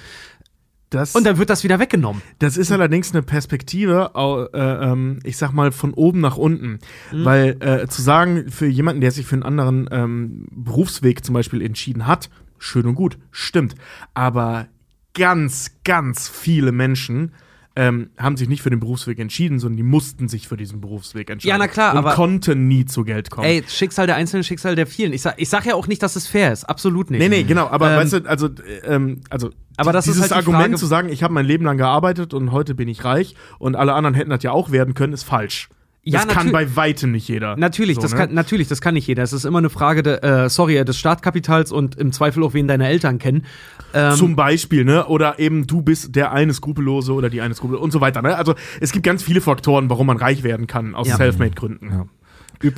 Das, 0.90 1.16
Und 1.16 1.24
dann 1.26 1.38
wird 1.38 1.50
das 1.50 1.64
wieder 1.64 1.80
weggenommen. 1.80 2.22
das 2.40 2.58
ist 2.58 2.72
allerdings 2.72 3.12
eine 3.14 3.22
Perspektive, 3.22 4.12
äh, 4.16 4.60
ähm, 4.60 5.20
ich 5.24 5.38
sag 5.38 5.52
mal, 5.54 5.72
von 5.72 5.94
oben 5.94 6.20
nach 6.20 6.38
unten. 6.38 6.80
Mhm. 7.12 7.26
Weil 7.26 7.58
äh, 7.60 7.88
zu 7.88 8.02
sagen, 8.02 8.50
für 8.50 8.66
jemanden, 8.68 9.02
der 9.02 9.12
sich 9.12 9.26
für 9.26 9.36
einen 9.36 9.44
anderen 9.44 9.88
ähm, 9.92 10.48
Berufsweg 10.52 11.24
zum 11.24 11.34
Beispiel 11.34 11.62
entschieden 11.62 12.08
hat, 12.08 12.30
schön 12.58 12.86
und 12.88 12.96
gut, 12.96 13.18
stimmt. 13.32 13.76
Aber 14.14 14.68
ganz, 15.14 15.72
ganz 15.84 16.28
viele 16.30 16.72
Menschen 16.72 17.34
ähm, 17.76 18.10
haben 18.18 18.36
sich 18.36 18.50
nicht 18.50 18.62
für 18.62 18.70
den 18.72 18.80
Berufsweg 18.80 19.20
entschieden, 19.20 19.60
sondern 19.60 19.78
die 19.78 19.84
mussten 19.84 20.28
sich 20.28 20.48
für 20.48 20.58
diesen 20.58 20.82
Berufsweg 20.82 21.30
entscheiden. 21.30 21.50
Ja, 21.50 21.58
na 21.58 21.68
klar, 21.68 21.92
und 21.94 22.00
aber- 22.00 22.14
konnten 22.14 22.68
nie 22.68 22.84
zu 22.86 23.04
Geld 23.06 23.30
kommen. 23.30 23.48
Ey, 23.48 23.64
Schicksal 23.68 24.06
der 24.08 24.16
Einzelnen, 24.18 24.44
Schicksal 24.44 24.76
der 24.76 24.88
vielen. 24.88 25.14
Ich 25.14 25.22
sag, 25.22 25.36
ich 25.38 25.48
sag 25.50 25.66
ja 25.66 25.76
auch 25.76 25.88
nicht, 25.88 26.04
dass 26.04 26.16
es 26.16 26.28
fair 26.28 26.52
ist. 26.52 26.66
Absolut 26.66 27.10
nicht. 27.12 27.20
Nee, 27.20 27.30
nee, 27.30 27.44
genau, 27.44 27.68
aber 27.68 27.92
Ähm, 27.92 27.98
weißt 27.98 28.14
du, 28.14 28.18
also, 28.30 28.48
äh, 28.48 28.80
ähm, 28.86 29.22
also 29.30 29.52
Aber 29.80 29.94
das 29.94 30.08
ist 30.08 30.16
dieses 30.16 30.32
halt 30.32 30.32
die 30.32 30.36
Argument 30.48 30.66
Frage- 30.66 30.76
zu 30.78 30.86
sagen, 30.86 31.10
ich 31.10 31.24
habe 31.24 31.34
mein 31.34 31.46
Leben 31.46 31.66
lang 31.66 31.78
gearbeitet 31.78 32.34
und 32.34 32.52
heute 32.52 32.76
bin 32.76 32.88
ich 32.88 33.04
reich 33.04 33.36
und 33.58 33.76
alle 33.76 33.94
anderen 33.94 34.14
hätten 34.16 34.30
das 34.30 34.44
ja 34.44 34.52
auch 34.52 34.72
werden 34.72 34.94
können, 34.94 35.14
ist 35.14 35.24
falsch. 35.24 35.70
Ja, 36.02 36.24
das 36.24 36.34
kann 36.34 36.52
bei 36.54 36.76
weitem 36.78 37.12
nicht 37.12 37.28
jeder. 37.28 37.58
Natürlich, 37.58 37.96
So, 37.96 38.02
das 38.02 38.14
ne? 38.14 38.18
kann, 38.20 38.34
natürlich, 38.34 38.68
das 38.70 38.80
kann 38.80 38.94
nicht 38.94 39.06
jeder. 39.06 39.22
Es 39.22 39.34
ist 39.34 39.44
immer 39.44 39.58
eine 39.60 39.70
Frage 39.70 40.02
de, 40.02 40.22
äh, 40.22 40.50
sorry, 40.50 40.78
äh, 40.78 40.86
des 40.86 40.98
Startkapitals 40.98 41.72
und 41.74 41.98
im 41.98 42.14
Zweifel 42.14 42.42
auch, 42.44 42.54
wen 42.54 42.68
deine 42.70 42.88
Eltern 42.88 43.20
kennen. 43.20 43.46
Ähm, 43.94 44.16
Zum 44.16 44.36
Beispiel, 44.36 44.86
ne? 44.86 45.06
Oder 45.08 45.40
eben 45.40 45.68
du 45.68 45.82
bist 45.82 46.16
der 46.16 46.32
eine 46.32 46.54
Skrupellose 46.54 47.14
oder 47.14 47.30
die 47.30 47.42
eine 47.42 47.54
Skrupellose 47.54 47.84
und 47.84 47.92
so 47.92 48.00
weiter. 48.02 48.22
Ne? 48.22 48.36
Also 48.36 48.56
es 48.80 48.92
gibt 48.94 49.06
ganz 49.06 49.22
viele 49.24 49.42
Faktoren, 49.42 49.90
warum 49.90 50.08
man 50.08 50.18
reich 50.18 50.42
werden 50.42 50.68
kann 50.68 50.96
aus 50.96 51.08
Ja. 51.10 51.18
Selfmade-Gründen. 51.18 51.90
Ja. 51.92 52.06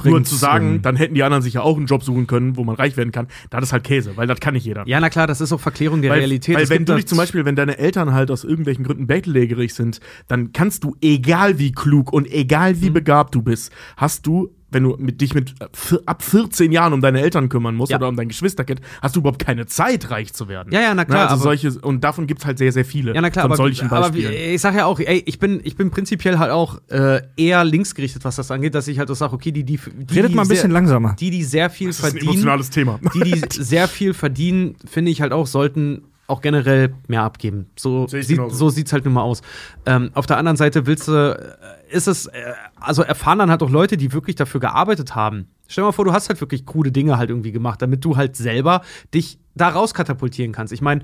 Nur 0.03 0.23
zu 0.23 0.35
sagen, 0.35 0.75
ähm, 0.75 0.81
dann 0.81 0.95
hätten 0.95 1.15
die 1.15 1.23
anderen 1.23 1.41
sich 1.41 1.53
ja 1.55 1.61
auch 1.61 1.77
einen 1.77 1.85
Job 1.87 2.03
suchen 2.03 2.27
können, 2.27 2.55
wo 2.57 2.63
man 2.63 2.75
reich 2.75 2.97
werden 2.97 3.11
kann, 3.11 3.27
das 3.49 3.63
ist 3.63 3.73
halt 3.73 3.83
Käse, 3.83 4.15
weil 4.15 4.27
das 4.27 4.39
kann 4.39 4.53
nicht 4.53 4.65
jeder. 4.65 4.83
Ja, 4.87 4.99
na 4.99 5.09
klar, 5.09 5.27
das 5.27 5.41
ist 5.41 5.51
auch 5.51 5.59
Verklärung 5.59 6.01
der 6.01 6.11
Weil, 6.11 6.19
Realität. 6.19 6.55
weil 6.55 6.63
Es 6.63 6.69
wenn 6.69 6.85
du 6.85 6.95
dich 6.95 7.07
zum 7.07 7.17
Beispiel, 7.17 7.45
wenn 7.45 7.55
deine 7.55 7.77
Eltern 7.77 8.13
halt 8.13 8.31
aus 8.31 8.43
irgendwelchen 8.43 8.83
Gründen 8.85 9.07
bettlägerig 9.07 9.73
sind, 9.73 9.99
dann 10.27 10.53
kannst 10.53 10.83
du, 10.83 10.95
egal 11.01 11.57
wie 11.59 11.71
klug 11.71 12.13
und 12.13 12.31
egal 12.31 12.73
Mhm. 12.73 12.81
wie 12.81 12.89
begabt 12.91 13.33
du 13.35 13.41
bist, 13.41 13.71
hast 13.97 14.25
du, 14.27 14.49
wenn 14.71 14.83
du 14.83 14.95
mit, 14.97 15.21
dich 15.21 15.33
mit 15.33 15.53
äh, 15.59 15.65
ab 16.05 16.23
14 16.23 16.71
Jahren 16.71 16.93
um 16.93 17.01
deine 17.01 17.21
Eltern 17.21 17.49
kümmern 17.49 17.75
musst 17.75 17.91
Ja. 17.91 17.97
oder 17.97 18.07
um 18.07 18.15
dein 18.15 18.27
Geschwisterkind, 18.29 18.81
hast 19.01 19.15
du 19.15 19.19
überhaupt 19.19 19.39
keine 19.43 19.65
Zeit, 19.65 20.09
reich 20.11 20.33
zu 20.33 20.47
werden. 20.47 20.71
Ja, 20.73 20.81
ja, 20.81 20.93
na 20.93 21.01
Ne, 21.01 21.05
klar, 21.05 21.21
Also 21.29 21.33
aber- 21.35 21.43
solche, 21.43 21.79
und 21.81 22.03
davon 22.03 22.25
gibt 22.27 22.41
es 22.41 22.45
halt 22.45 22.57
sehr, 22.57 22.71
sehr 22.71 22.85
viele. 22.85 23.13
Ja, 23.13 23.21
na 23.21 23.29
klar, 23.29 23.43
von 23.43 23.51
aber, 23.51 23.57
solchen 23.57 23.89
aber 23.91 24.09
Beispielen. 24.11 24.33
ich 24.55 24.61
sag 24.61 24.75
ja 24.75 24.85
auch, 24.85 24.99
ey, 24.99 25.23
ich 25.25 25.39
bin, 25.39 25.59
ich 25.63 25.75
bin 25.75 25.91
prinzipiell 25.91 26.37
halt 26.39 26.51
auch 26.51 26.79
äh, 26.89 27.21
eher 27.37 27.63
linksgerichtet, 27.63 28.23
was 28.23 28.35
das 28.37 28.49
angeht, 28.51 28.75
dass 28.75 28.87
ich 28.87 28.99
halt 28.99 29.09
auch 29.11 29.15
sage, 29.15 29.33
okay, 29.33 29.51
die, 29.51 29.63
die, 29.63 29.77
die 29.77 30.13
Redet 30.15 30.31
die 30.31 30.35
mal 30.35 30.43
ein 30.43 30.47
bisschen 30.47 30.61
sehr, 30.63 30.69
langsamer. 30.71 31.15
Die, 31.19 31.29
die 31.31 31.43
sehr 31.43 31.69
viel 31.69 31.87
das 31.87 31.99
ist 31.99 32.03
ein 32.05 32.11
verdienen, 32.11 32.29
emotionales 32.31 32.69
Thema. 32.69 32.99
die, 33.13 33.19
die 33.31 33.41
sehr 33.63 33.87
viel 33.87 34.13
verdienen, 34.13 34.75
finde 34.85 35.11
ich 35.11 35.21
halt 35.21 35.33
auch, 35.33 35.47
sollten 35.47 36.03
auch 36.31 36.41
generell 36.41 36.93
mehr 37.07 37.23
abgeben. 37.23 37.67
So, 37.77 38.07
Sehe 38.07 38.21
ich 38.21 38.27
sieht, 38.27 38.37
genauso. 38.37 38.55
so 38.55 38.69
sieht's 38.69 38.93
halt 38.93 39.05
nun 39.05 39.13
mal 39.13 39.21
aus. 39.21 39.41
Ähm, 39.85 40.11
auf 40.13 40.25
der 40.25 40.37
anderen 40.37 40.57
Seite 40.57 40.87
willst 40.87 41.07
du, 41.07 41.11
äh, 41.11 41.95
ist 41.95 42.07
es, 42.07 42.25
äh, 42.27 42.53
also 42.79 43.03
erfahren 43.03 43.39
dann 43.39 43.51
halt 43.51 43.61
auch 43.61 43.69
Leute, 43.69 43.97
die 43.97 44.13
wirklich 44.13 44.35
dafür 44.35 44.59
gearbeitet 44.59 45.13
haben. 45.15 45.47
Stell 45.67 45.83
dir 45.83 45.87
mal 45.87 45.91
vor, 45.91 46.05
du 46.05 46.13
hast 46.13 46.29
halt 46.29 46.41
wirklich 46.41 46.65
coole 46.65 46.91
Dinge 46.91 47.17
halt 47.17 47.29
irgendwie 47.29 47.51
gemacht, 47.51 47.81
damit 47.81 48.03
du 48.03 48.17
halt 48.17 48.35
selber 48.35 48.81
dich 49.13 49.37
da 49.55 49.69
rauskatapultieren 49.69 50.51
kannst. 50.53 50.73
Ich 50.73 50.81
meine, 50.81 51.01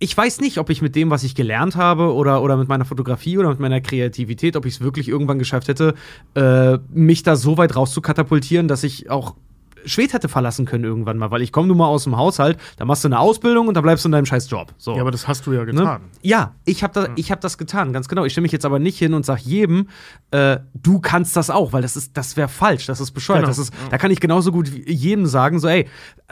ich 0.00 0.16
weiß 0.16 0.40
nicht, 0.40 0.58
ob 0.58 0.70
ich 0.70 0.80
mit 0.82 0.94
dem, 0.94 1.10
was 1.10 1.24
ich 1.24 1.34
gelernt 1.34 1.74
habe 1.74 2.14
oder, 2.14 2.42
oder 2.42 2.56
mit 2.56 2.68
meiner 2.68 2.84
Fotografie 2.84 3.38
oder 3.38 3.48
mit 3.50 3.58
meiner 3.58 3.80
Kreativität, 3.80 4.56
ob 4.56 4.66
ich 4.66 4.74
es 4.74 4.80
wirklich 4.80 5.08
irgendwann 5.08 5.38
geschafft 5.38 5.68
hätte, 5.68 5.94
äh, 6.34 6.78
mich 6.90 7.24
da 7.24 7.34
so 7.34 7.56
weit 7.58 7.74
rauszukatapultieren, 7.74 8.68
dass 8.68 8.84
ich 8.84 9.10
auch 9.10 9.34
Schwed 9.84 10.12
hätte 10.12 10.28
verlassen 10.28 10.64
können 10.66 10.84
irgendwann 10.84 11.18
mal, 11.18 11.30
weil 11.30 11.42
ich 11.42 11.52
komme 11.52 11.68
nun 11.68 11.76
mal 11.76 11.86
aus 11.86 12.04
dem 12.04 12.16
Haushalt, 12.16 12.58
da 12.76 12.84
machst 12.84 13.04
du 13.04 13.08
eine 13.08 13.18
Ausbildung 13.18 13.68
und 13.68 13.74
da 13.74 13.80
bleibst 13.80 14.04
du 14.04 14.08
in 14.08 14.12
deinem 14.12 14.26
scheiß 14.26 14.50
Job. 14.50 14.72
So. 14.78 14.94
ja, 14.94 15.00
aber 15.00 15.10
das 15.10 15.28
hast 15.28 15.46
du 15.46 15.52
ja 15.52 15.58
Ne? 15.60 15.66
getan. 15.72 16.00
Ja, 16.22 16.54
ich 16.64 16.82
habe 16.82 16.92
da, 16.94 17.08
ich 17.16 17.30
hab 17.32 17.40
das 17.40 17.58
getan, 17.58 17.92
ganz 17.92 18.08
genau. 18.08 18.24
Ich 18.24 18.32
stelle 18.32 18.42
mich 18.42 18.52
jetzt 18.52 18.64
aber 18.64 18.78
nicht 18.78 18.98
hin 18.98 19.14
und 19.14 19.24
sage 19.26 19.40
jedem, 19.44 19.88
äh, 20.30 20.58
du 20.74 21.00
kannst 21.00 21.36
das 21.36 21.50
auch, 21.50 21.72
weil 21.72 21.82
das 21.82 21.96
ist, 21.96 22.16
das 22.16 22.36
wäre 22.36 22.48
falsch, 22.48 22.86
das 22.86 23.00
ist 23.00 23.10
bescheuert. 23.12 23.40
Genau. 23.40 23.48
Das 23.48 23.58
ist, 23.58 23.72
Da 23.90 23.98
kann 23.98 24.10
ich 24.10 24.20
genauso 24.20 24.52
gut 24.52 24.68
jedem 24.68 25.26
sagen, 25.26 25.58
so, 25.58 25.68
ey, 25.68 25.86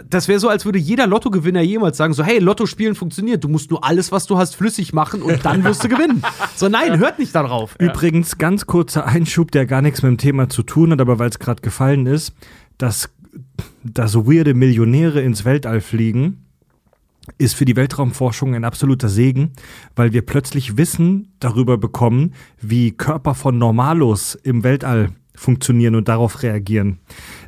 das 0.09 0.29
wäre 0.29 0.39
so, 0.39 0.49
als 0.49 0.65
würde 0.65 0.79
jeder 0.79 1.07
Lottogewinner 1.07 1.61
jemals 1.63 1.97
sagen, 1.97 2.13
so, 2.15 2.23
hey, 2.23 2.39
Lotto 2.39 2.67
spielen 2.67 2.95
funktioniert, 2.95 3.43
du 3.45 3.49
musst 3.49 3.71
nur 3.71 3.85
alles, 3.85 4.13
was 4.13 4.27
du 4.27 4.39
hast, 4.39 4.55
flüssig 4.57 4.93
machen 4.93 5.23
und 5.23 5.45
dann 5.45 5.65
wirst 5.65 5.85
du 5.85 5.89
gewinnen. 5.89 6.23
So, 6.55 6.69
nein, 6.69 6.99
hört 6.99 7.19
nicht 7.19 7.35
darauf. 7.35 7.77
Übrigens, 7.79 8.39
ganz 8.39 8.67
kurzer 8.67 9.05
Einschub, 9.07 9.51
der 9.51 9.67
gar 9.67 9.83
nichts 9.83 10.03
mit 10.03 10.11
dem 10.11 10.19
Thema 10.19 10.49
zu 10.49 10.63
tun 10.63 10.91
hat, 10.93 11.01
aber 11.01 11.19
weil 11.19 11.29
es 11.29 11.39
gerade 11.39 11.61
gefallen 11.61 12.07
ist, 12.07 12.33
da 13.85 14.09
so 14.09 14.27
weirde 14.27 14.55
Millionäre 14.55 15.21
ins 15.21 15.45
Weltall 15.45 15.81
fliegen, 15.81 16.47
ist 17.39 17.55
für 17.55 17.65
die 17.65 17.77
Weltraumforschung 17.77 18.55
ein 18.55 18.65
absoluter 18.65 19.09
Segen, 19.09 19.53
weil 19.97 20.13
wir 20.13 20.23
plötzlich 20.23 20.77
Wissen 20.77 21.33
darüber 21.41 21.77
bekommen, 21.77 22.35
wie 22.61 22.93
Körper 22.93 23.35
von 23.35 23.59
Normalos 23.59 24.35
im 24.37 24.63
Weltall 24.63 25.11
funktionieren 25.35 25.95
und 25.95 26.09
darauf 26.09 26.43
reagieren. 26.43 26.99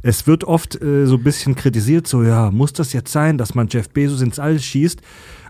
Es 0.03 0.27
wird 0.27 0.45
oft 0.45 0.81
äh, 0.81 1.07
so 1.07 1.17
ein 1.17 1.23
bisschen 1.23 1.55
kritisiert, 1.55 2.07
so 2.07 2.23
ja, 2.23 2.51
muss 2.51 2.73
das 2.73 2.93
jetzt 2.93 3.13
sein, 3.13 3.39
dass 3.39 3.55
man 3.55 3.69
Jeff 3.69 3.89
Bezos 3.89 4.21
ins 4.21 4.39
All 4.39 4.59
schießt? 4.59 5.01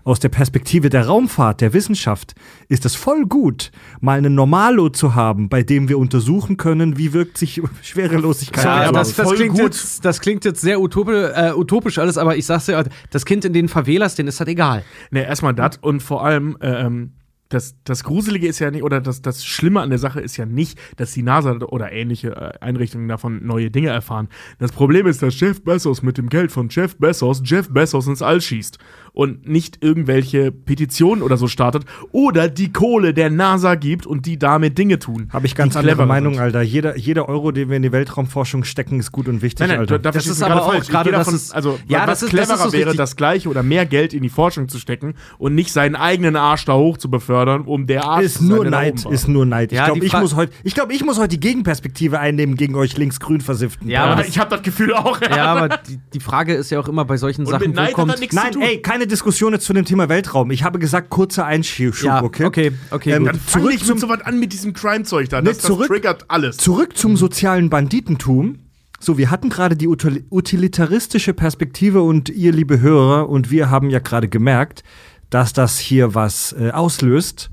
Aus 0.09 0.19
der 0.19 0.29
Perspektive 0.29 0.89
der 0.89 1.05
Raumfahrt, 1.05 1.61
der 1.61 1.71
Wissenschaft, 1.71 2.33
ist 2.67 2.83
es 2.83 2.95
voll 2.95 3.27
gut, 3.27 3.69
mal 4.01 4.17
einen 4.17 4.33
Normalo 4.33 4.89
zu 4.89 5.13
haben, 5.13 5.49
bei 5.49 5.61
dem 5.61 5.87
wir 5.87 5.99
untersuchen 5.99 6.57
können, 6.57 6.97
wie 6.97 7.13
wirkt 7.13 7.37
sich 7.37 7.61
Schwerelosigkeit 7.83 8.65
Ja, 8.65 8.87
aber 8.87 8.97
das, 8.97 9.13
das, 9.13 9.27
voll 9.27 9.35
klingt 9.35 9.53
gut. 9.53 9.65
jetzt, 9.65 10.03
das 10.03 10.19
klingt 10.19 10.45
jetzt 10.45 10.61
sehr 10.61 10.81
utopisch, 10.81 11.29
äh, 11.35 11.53
utopisch 11.53 11.99
alles, 11.99 12.17
aber 12.17 12.35
ich 12.35 12.47
sag's 12.47 12.65
dir, 12.65 12.85
das 13.11 13.23
Kind 13.23 13.45
in 13.45 13.53
den 13.53 13.67
Favelas, 13.67 14.15
denen 14.15 14.29
ist 14.29 14.39
das 14.39 14.47
egal. 14.47 14.83
Ne, 15.11 15.27
erstmal 15.27 15.53
das 15.53 15.77
und 15.79 16.01
vor 16.01 16.25
allem, 16.25 16.57
ähm, 16.61 17.11
das, 17.49 17.75
das 17.83 18.03
Gruselige 18.03 18.47
ist 18.47 18.59
ja 18.59 18.69
nicht, 18.71 18.83
oder 18.83 19.01
das, 19.01 19.21
das 19.21 19.43
Schlimme 19.45 19.81
an 19.81 19.89
der 19.89 19.97
Sache 19.99 20.21
ist 20.21 20.37
ja 20.37 20.45
nicht, 20.45 20.77
dass 20.97 21.13
die 21.13 21.23
NASA 21.23 21.51
oder 21.67 21.91
ähnliche 21.91 22.29
äh, 22.35 22.51
Einrichtungen 22.63 23.07
davon 23.07 23.45
neue 23.45 23.71
Dinge 23.71 23.89
erfahren. 23.89 24.29
Das 24.59 24.71
Problem 24.71 25.07
ist, 25.07 25.21
dass 25.23 25.39
Jeff 25.39 25.63
Bezos 25.63 26.03
mit 26.03 26.17
dem 26.17 26.29
Geld 26.29 26.51
von 26.51 26.69
Jeff 26.69 26.95
Bezos 26.97 27.41
Jeff 27.43 27.69
Bezos 27.69 28.05
ins 28.07 28.21
All 28.21 28.39
schießt 28.39 28.77
und 29.13 29.47
nicht 29.49 29.83
irgendwelche 29.83 30.51
Petitionen 30.51 31.23
oder 31.23 31.37
so 31.37 31.47
startet 31.47 31.85
oder 32.11 32.47
die 32.49 32.71
Kohle 32.71 33.13
der 33.15 33.31
NASA 33.31 33.73
gibt 33.75 34.05
und 34.05 34.27
die 34.27 34.37
damit 34.37 34.77
Dinge 34.77 34.99
tun. 34.99 35.27
Habe 35.33 35.47
ich 35.47 35.55
ganz 35.55 35.75
andere 35.75 36.05
Meinung, 36.05 36.35
sind. 36.35 36.43
Alter. 36.43 36.61
Jeder, 36.61 36.97
jeder 36.97 37.27
Euro, 37.27 37.51
den 37.51 37.69
wir 37.69 37.77
in 37.77 37.81
die 37.83 37.91
Weltraumforschung 37.91 38.63
stecken, 38.63 38.99
ist 38.99 39.11
gut 39.11 39.27
und 39.27 39.41
wichtig, 39.41 39.61
Nein, 39.61 39.69
nein, 39.69 39.79
Alter. 39.79 39.97
da, 39.97 40.11
da 40.11 40.17
Das 40.17 40.27
ist 40.27 40.43
aber 40.43 40.63
auch 40.67 40.83
gerade, 40.85 41.09
das 41.11 41.21
davon- 41.25 41.35
ist- 41.35 41.55
also 41.55 41.79
Ja, 41.87 42.01
was 42.01 42.19
das 42.19 42.23
ist- 42.23 42.33
das 42.33 42.39
cleverer 42.47 42.65
ist 42.67 42.71
so 42.71 42.77
wäre, 42.77 42.95
das 42.95 43.15
gleiche 43.15 43.49
oder 43.49 43.63
mehr 43.63 43.87
Geld 43.87 44.13
in 44.13 44.21
die 44.21 44.29
Forschung 44.29 44.69
zu 44.69 44.77
stecken 44.77 45.15
und 45.39 45.55
nicht 45.55 45.73
seinen 45.73 45.95
eigenen 45.95 46.35
Arsch 46.35 46.65
da 46.65 46.75
hoch 46.75 46.97
zu 46.97 47.09
befördern, 47.09 47.38
um 47.47 47.87
der 47.87 48.03
Arsch 48.03 48.25
ist 48.25 48.41
nur 48.41 48.65
Neid, 48.65 49.05
ist 49.05 49.27
nur 49.27 49.45
Neid. 49.45 49.71
Ja, 49.71 49.83
ich 49.83 49.85
glaube, 49.91 50.05
ich 50.05 50.13
muss 50.13 50.35
heute, 50.35 50.53
ich 50.63 50.73
glaube, 50.75 50.93
ich 50.93 51.03
muss 51.05 51.17
heute 51.17 51.29
die 51.29 51.39
Gegenperspektive 51.39 52.19
einnehmen 52.19 52.55
gegen 52.55 52.75
euch 52.75 52.97
linksgrün 52.97 53.41
versifften. 53.41 53.89
Ja, 53.89 54.05
Aber 54.05 54.25
ich 54.25 54.37
habe 54.39 54.49
das 54.49 54.61
Gefühl 54.63 54.93
auch. 54.93 55.21
Ja, 55.21 55.45
aber 55.45 55.77
die, 55.87 55.99
die 56.13 56.19
Frage 56.19 56.53
ist 56.53 56.69
ja 56.71 56.79
auch 56.79 56.87
immer 56.87 57.05
bei 57.05 57.17
solchen 57.17 57.41
Und 57.45 57.51
Sachen, 57.51 57.67
mit 57.67 57.77
wo 57.77 57.81
Neid 57.81 57.87
hat 57.89 57.93
kommt. 57.95 58.19
nichts 58.19 58.35
Nein, 58.35 58.53
zu 58.53 58.59
tun. 58.59 58.67
ey, 58.67 58.81
keine 58.81 59.07
Diskussion 59.07 59.53
jetzt 59.53 59.65
zu 59.65 59.73
dem 59.73 59.85
Thema 59.85 60.09
Weltraum. 60.09 60.51
Ich 60.51 60.63
habe 60.63 60.79
gesagt, 60.79 61.09
kurzer 61.09 61.45
Einschub, 61.45 61.95
Ja, 62.03 62.23
okay? 62.23 62.45
okay, 62.45 62.71
okay, 62.91 63.11
Ähm. 63.13 63.25
Dann 63.25 63.35
fang 63.39 63.61
zurück 63.61 63.73
nicht 63.73 63.85
zum, 63.85 63.95
mit 63.95 64.01
so 64.01 64.09
was 64.09 64.21
an 64.21 64.39
mit 64.39 64.53
diesem 64.53 64.73
Crime-Zeug 64.73 65.29
da. 65.29 65.41
Das, 65.41 65.57
das 65.59 65.65
zurück- 65.67 65.87
triggert 65.87 66.25
alles. 66.29 66.57
zurück 66.57 66.97
zum 66.97 67.15
sozialen 67.17 67.69
Banditentum. 67.69 68.59
So, 69.01 69.17
wir 69.17 69.31
hatten 69.31 69.49
gerade 69.49 69.77
die 69.77 69.87
util- 69.87 70.23
utilitaristische 70.29 71.33
Perspektive 71.33 72.01
und 72.01 72.27
ihr, 72.29 72.51
liebe 72.51 72.81
Hörer, 72.81 73.29
und 73.29 73.49
wir 73.49 73.69
haben 73.69 73.89
ja 73.89 73.99
gerade 73.99 74.27
gemerkt, 74.27 74.83
dass 75.29 75.53
das 75.53 75.79
hier 75.79 76.15
was 76.15 76.53
äh, 76.53 76.71
auslöst. 76.71 77.49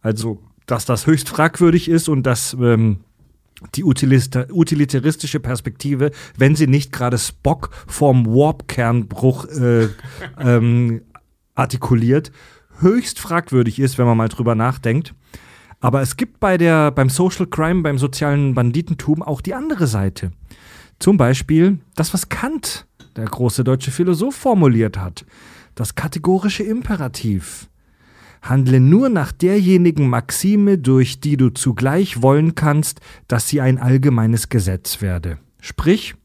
Also, 0.00 0.42
dass 0.66 0.84
das 0.84 1.06
höchst 1.06 1.28
fragwürdig 1.28 1.88
ist 1.88 2.08
und 2.08 2.24
dass 2.24 2.54
ähm, 2.60 3.00
die 3.74 3.84
utilitaristische 3.84 5.40
Perspektive, 5.40 6.12
wenn 6.36 6.54
sie 6.54 6.66
nicht 6.66 6.92
gerade 6.92 7.18
Spock 7.18 7.70
vorm 7.86 8.26
Warp-Kernbruch 8.26 9.46
äh, 9.46 9.88
ähm, 10.38 11.02
artikuliert, 11.54 12.30
höchst 12.80 13.18
fragwürdig 13.18 13.80
ist, 13.80 13.98
wenn 13.98 14.06
man 14.06 14.16
mal 14.16 14.28
drüber 14.28 14.54
nachdenkt. 14.54 15.14
Aber 15.80 16.02
es 16.02 16.16
gibt 16.16 16.40
bei 16.40 16.58
der, 16.58 16.90
beim 16.90 17.08
Social 17.08 17.46
Crime, 17.46 17.82
beim 17.82 17.98
sozialen 17.98 18.54
Banditentum 18.54 19.22
auch 19.22 19.40
die 19.40 19.54
andere 19.54 19.86
Seite. 19.86 20.32
Zum 20.98 21.16
Beispiel 21.16 21.78
das, 21.94 22.12
was 22.12 22.28
Kant, 22.28 22.86
der 23.16 23.26
große 23.26 23.62
deutsche 23.62 23.90
Philosoph, 23.90 24.34
formuliert 24.34 24.98
hat. 24.98 25.24
Das 25.78 25.94
kategorische 25.94 26.64
Imperativ. 26.64 27.70
Handle 28.42 28.80
nur 28.80 29.08
nach 29.10 29.30
derjenigen 29.30 30.08
Maxime, 30.08 30.76
durch 30.76 31.20
die 31.20 31.36
du 31.36 31.50
zugleich 31.50 32.20
wollen 32.20 32.56
kannst, 32.56 33.00
dass 33.28 33.46
sie 33.46 33.60
ein 33.60 33.78
allgemeines 33.78 34.48
Gesetz 34.48 35.00
werde. 35.02 35.38
Sprich, 35.60 36.16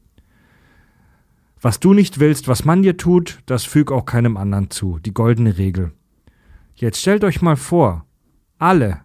was 1.60 1.78
du 1.78 1.94
nicht 1.94 2.18
willst, 2.18 2.48
was 2.48 2.64
man 2.64 2.82
dir 2.82 2.96
tut, 2.96 3.42
das 3.46 3.62
füg 3.62 3.92
auch 3.92 4.06
keinem 4.06 4.36
anderen 4.36 4.70
zu. 4.70 4.98
Die 4.98 5.14
goldene 5.14 5.56
Regel. 5.56 5.92
Jetzt 6.74 7.00
stellt 7.00 7.22
euch 7.22 7.40
mal 7.40 7.56
vor, 7.56 8.06
alle 8.58 9.02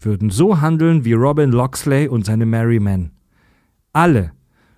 würden 0.00 0.30
so 0.30 0.60
handeln 0.60 1.04
wie 1.04 1.12
Robin 1.12 1.52
Loxley 1.52 2.08
und 2.08 2.26
seine 2.26 2.44
Merry 2.44 2.80
Men. 2.80 3.12
Alle 3.92 4.32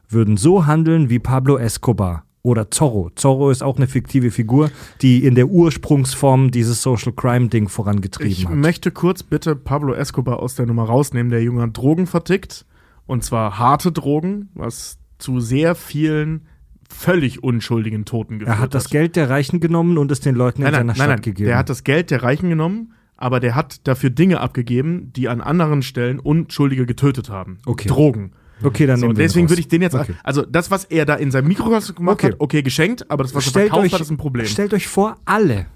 würden 0.07 0.37
so 0.37 0.67
handeln 0.67 1.09
wie 1.09 1.19
Pablo 1.19 1.57
Escobar 1.57 2.27
oder 2.43 2.71
Zorro. 2.71 3.11
Zorro 3.15 3.51
ist 3.51 3.63
auch 3.63 3.77
eine 3.77 3.87
fiktive 3.87 4.31
Figur, 4.31 4.71
die 5.01 5.25
in 5.25 5.35
der 5.35 5.47
Ursprungsform 5.49 6.51
dieses 6.51 6.83
Social 6.83 7.13
Crime 7.13 7.49
Ding 7.49 7.69
vorangetrieben 7.69 8.33
Ich 8.33 8.47
hat. 8.47 8.55
möchte 8.55 8.91
kurz 8.91 9.23
bitte 9.23 9.55
Pablo 9.55 9.95
Escobar 9.95 10.41
aus 10.41 10.57
der 10.57 10.67
Nummer 10.67 10.85
rausnehmen. 10.85 11.31
Der 11.31 11.43
Junge 11.43 11.63
hat 11.63 11.77
Drogen 11.77 12.07
vertickt. 12.07 12.67
Und 13.07 13.25
zwar 13.25 13.59
harte 13.59 13.93
Drogen, 13.93 14.49
was 14.55 14.99
zu 15.19 15.41
sehr 15.41 15.75
vielen 15.75 16.47
völlig 16.89 17.43
unschuldigen 17.43 18.05
Toten 18.05 18.39
geführt 18.41 18.57
Er 18.57 18.61
hat 18.61 18.75
das 18.75 18.91
Geld 18.91 19.17
der 19.17 19.31
Reichen 19.31 19.61
genommen 19.61 19.99
und 19.99 20.11
es 20.11 20.21
den 20.21 20.35
Leuten 20.35 20.63
in 20.63 20.65
nein, 20.65 20.75
seiner 20.75 20.85
nein, 20.85 20.97
Stadt 20.97 21.23
gegeben. 21.23 21.47
Der 21.47 21.59
hat 21.59 21.69
das 21.69 21.85
Geld 21.85 22.11
der 22.11 22.23
Reichen 22.23 22.49
genommen, 22.49 22.93
aber 23.17 23.41
der 23.41 23.55
hat 23.55 23.87
dafür 23.87 24.11
Dinge 24.11 24.41
abgegeben, 24.41 25.13
die 25.15 25.29
an 25.29 25.41
anderen 25.41 25.83
Stellen 25.83 26.19
Unschuldige 26.19 26.87
getötet 26.87 27.31
haben. 27.31 27.59
Okay. 27.67 27.89
Drogen. 27.89 28.33
Okay, 28.65 28.87
dann 28.87 28.99
So, 29.01 29.07
nehmen 29.07 29.17
wir 29.19 29.25
deswegen 29.25 29.49
würde 29.49 29.61
ich 29.61 29.69
den 29.69 29.83
jetzt, 29.83 29.95
Okay. 29.95 30.15
also 30.23 30.43
das, 30.43 30.71
was 30.71 30.85
er 30.85 31.05
da 31.05 31.15
in 31.15 31.31
seinem 31.31 31.49
Mikrokosmos 31.49 31.95
gemacht 31.95 32.15
Okay. 32.15 32.29
hat, 32.33 32.37
okay, 32.41 32.63
geschenkt, 32.63 33.11
aber 33.11 33.23
das, 33.25 33.35
was 33.35 33.47
er 33.47 33.51
stellt 33.51 33.69
verkauft 33.69 33.87
euch, 33.87 33.93
hat, 33.95 34.01
ist 34.01 34.11
ein 34.11 34.17
Problem. 34.17 34.47
Stellt 34.47 34.75
euch 34.75 34.89
vor, 34.89 35.17
alle 35.25 35.67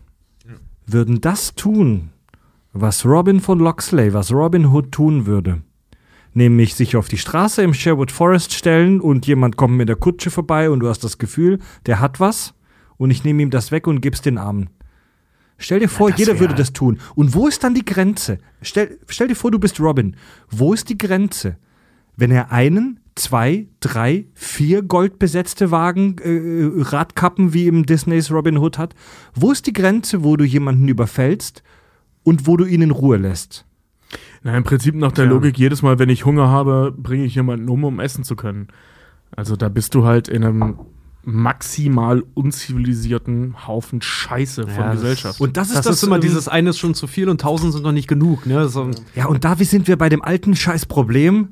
würden 0.87 1.21
das 1.21 1.55
tun, 1.55 2.11
was 2.73 3.05
Robin 3.05 3.41
von 3.41 3.59
Loxley, 3.59 4.13
was 4.13 4.33
Robin 4.33 4.67
Hood 4.73 4.93
tun 4.93 5.27
würde. 5.27 5.63
Nämlich 6.35 6.75
sich 6.75 6.97
auf 6.97 7.09
die 7.09 7.17
Straße 7.17 7.63
im 7.63 7.73
Sherwood 7.73 8.13
Forest 8.13 8.53
stellen 8.53 9.01
und 9.01 9.27
jemand 9.27 9.57
kommt 9.57 9.75
mit 9.77 9.89
der 9.89 9.97
Kutsche 9.97 10.31
vorbei 10.31 10.69
und 10.71 10.81
du 10.81 10.89
hast 10.89 11.03
das 11.03 11.17
Gefühl, 11.19 11.59
der 11.87 11.99
hat 12.01 12.21
was 12.21 12.53
und 12.99 13.11
ich 13.11 13.25
nehme 13.25 13.43
ihm 13.43 13.51
das 13.51 13.73
weg 13.73 13.87
und 13.87 14.01
gib's 14.03 14.21
den 14.21 14.37
Armen. 14.37 14.69
Stell 15.59 15.81
dir 15.81 15.89
vor, 15.89 16.11
das 16.11 16.19
jeder 16.19 16.39
würde 16.39 16.55
das 16.55 16.75
tun. 16.75 16.99
Und 17.15 17.33
wo 17.35 17.49
ist 17.49 17.65
dann 17.65 17.75
die 17.75 17.85
Grenze? 17.87 18.39
Stell, 18.61 18.99
stell 19.09 19.29
dir 19.29 19.35
vor, 19.35 19.51
du 19.51 19.59
bist 19.59 19.81
Robin. 19.81 20.15
Wo 20.51 20.75
ist 20.75 20.91
die 20.91 20.99
Grenze? 20.99 21.57
Wenn 22.17 22.31
er 22.31 22.51
einen, 22.53 23.01
zwei, 23.15 23.67
drei, 23.81 24.27
vier 24.35 24.83
goldbesetzte 24.83 25.71
Wagen, 25.71 26.17
äh, 26.19 26.83
Radkappen 26.83 27.53
wie 27.53 27.67
im 27.67 27.87
Disneys 27.87 28.31
Robin 28.31 28.59
Hood 28.59 28.79
hat, 28.79 28.95
wo 29.35 29.53
ist 29.53 29.67
die 29.67 29.73
Grenze, 29.73 30.25
wo 30.25 30.37
du 30.37 30.45
jemanden 30.45 30.89
überfällst 30.89 31.63
und 32.23 32.47
wo 32.47 32.57
du 32.57 32.65
ihn 32.65 32.83
in 32.83 32.91
Ruhe 32.91 33.17
lässt? 33.17 33.65
Na, 34.43 34.57
im 34.57 34.65
Prinzip 34.65 34.95
nach 34.95 35.13
der 35.13 35.25
Tja. 35.25 35.33
Logik, 35.35 35.59
jedes 35.59 35.83
Mal, 35.83 35.99
wenn 35.99 36.09
ich 36.09 36.25
Hunger 36.25 36.49
habe, 36.49 36.95
bringe 36.97 37.25
ich 37.25 37.35
jemanden 37.35 37.69
um, 37.69 37.85
um 37.85 38.01
essen 38.01 38.23
zu 38.25 38.37
können. 38.37 38.69
Also 39.35 39.57
da 39.57 39.69
bist 39.69 39.95
du 39.95 40.05
halt 40.05 40.29
in 40.29 40.45
einem 40.45 40.79
maximal 41.25 42.23
unzivilisierten 42.35 43.67
Haufen 43.67 44.01
Scheiße 44.01 44.63
von 44.69 44.73
Ja, 44.75 44.93
das- 44.93 45.01
Gesellschaft. 45.01 45.41
Und 45.41 45.57
das 45.57 45.69
ist 45.69 45.77
Das, 45.79 45.85
das, 45.87 45.97
ist 45.97 46.03
immer 46.05 46.17
ähm, 46.17 46.21
dieses 46.23 46.47
eine 46.49 46.71
ist 46.71 46.79
schon 46.79 46.95
zu 46.95 47.07
viel 47.09 47.29
und 47.29 47.41
tausend 47.41 47.73
sind 47.73 47.83
noch 47.83 47.93
nicht 47.93 48.09
genug. 48.09 48.47
Ne? 48.47 48.69
So, 48.69 48.91
Ja, 49.15 49.27
und 49.27 49.45
da 49.45 49.57
sind 49.57 49.89
wir 49.89 49.97
bei 49.99 50.09
dem 50.09 50.23
alten 50.23 50.55
Scheißproblem. 50.55 51.49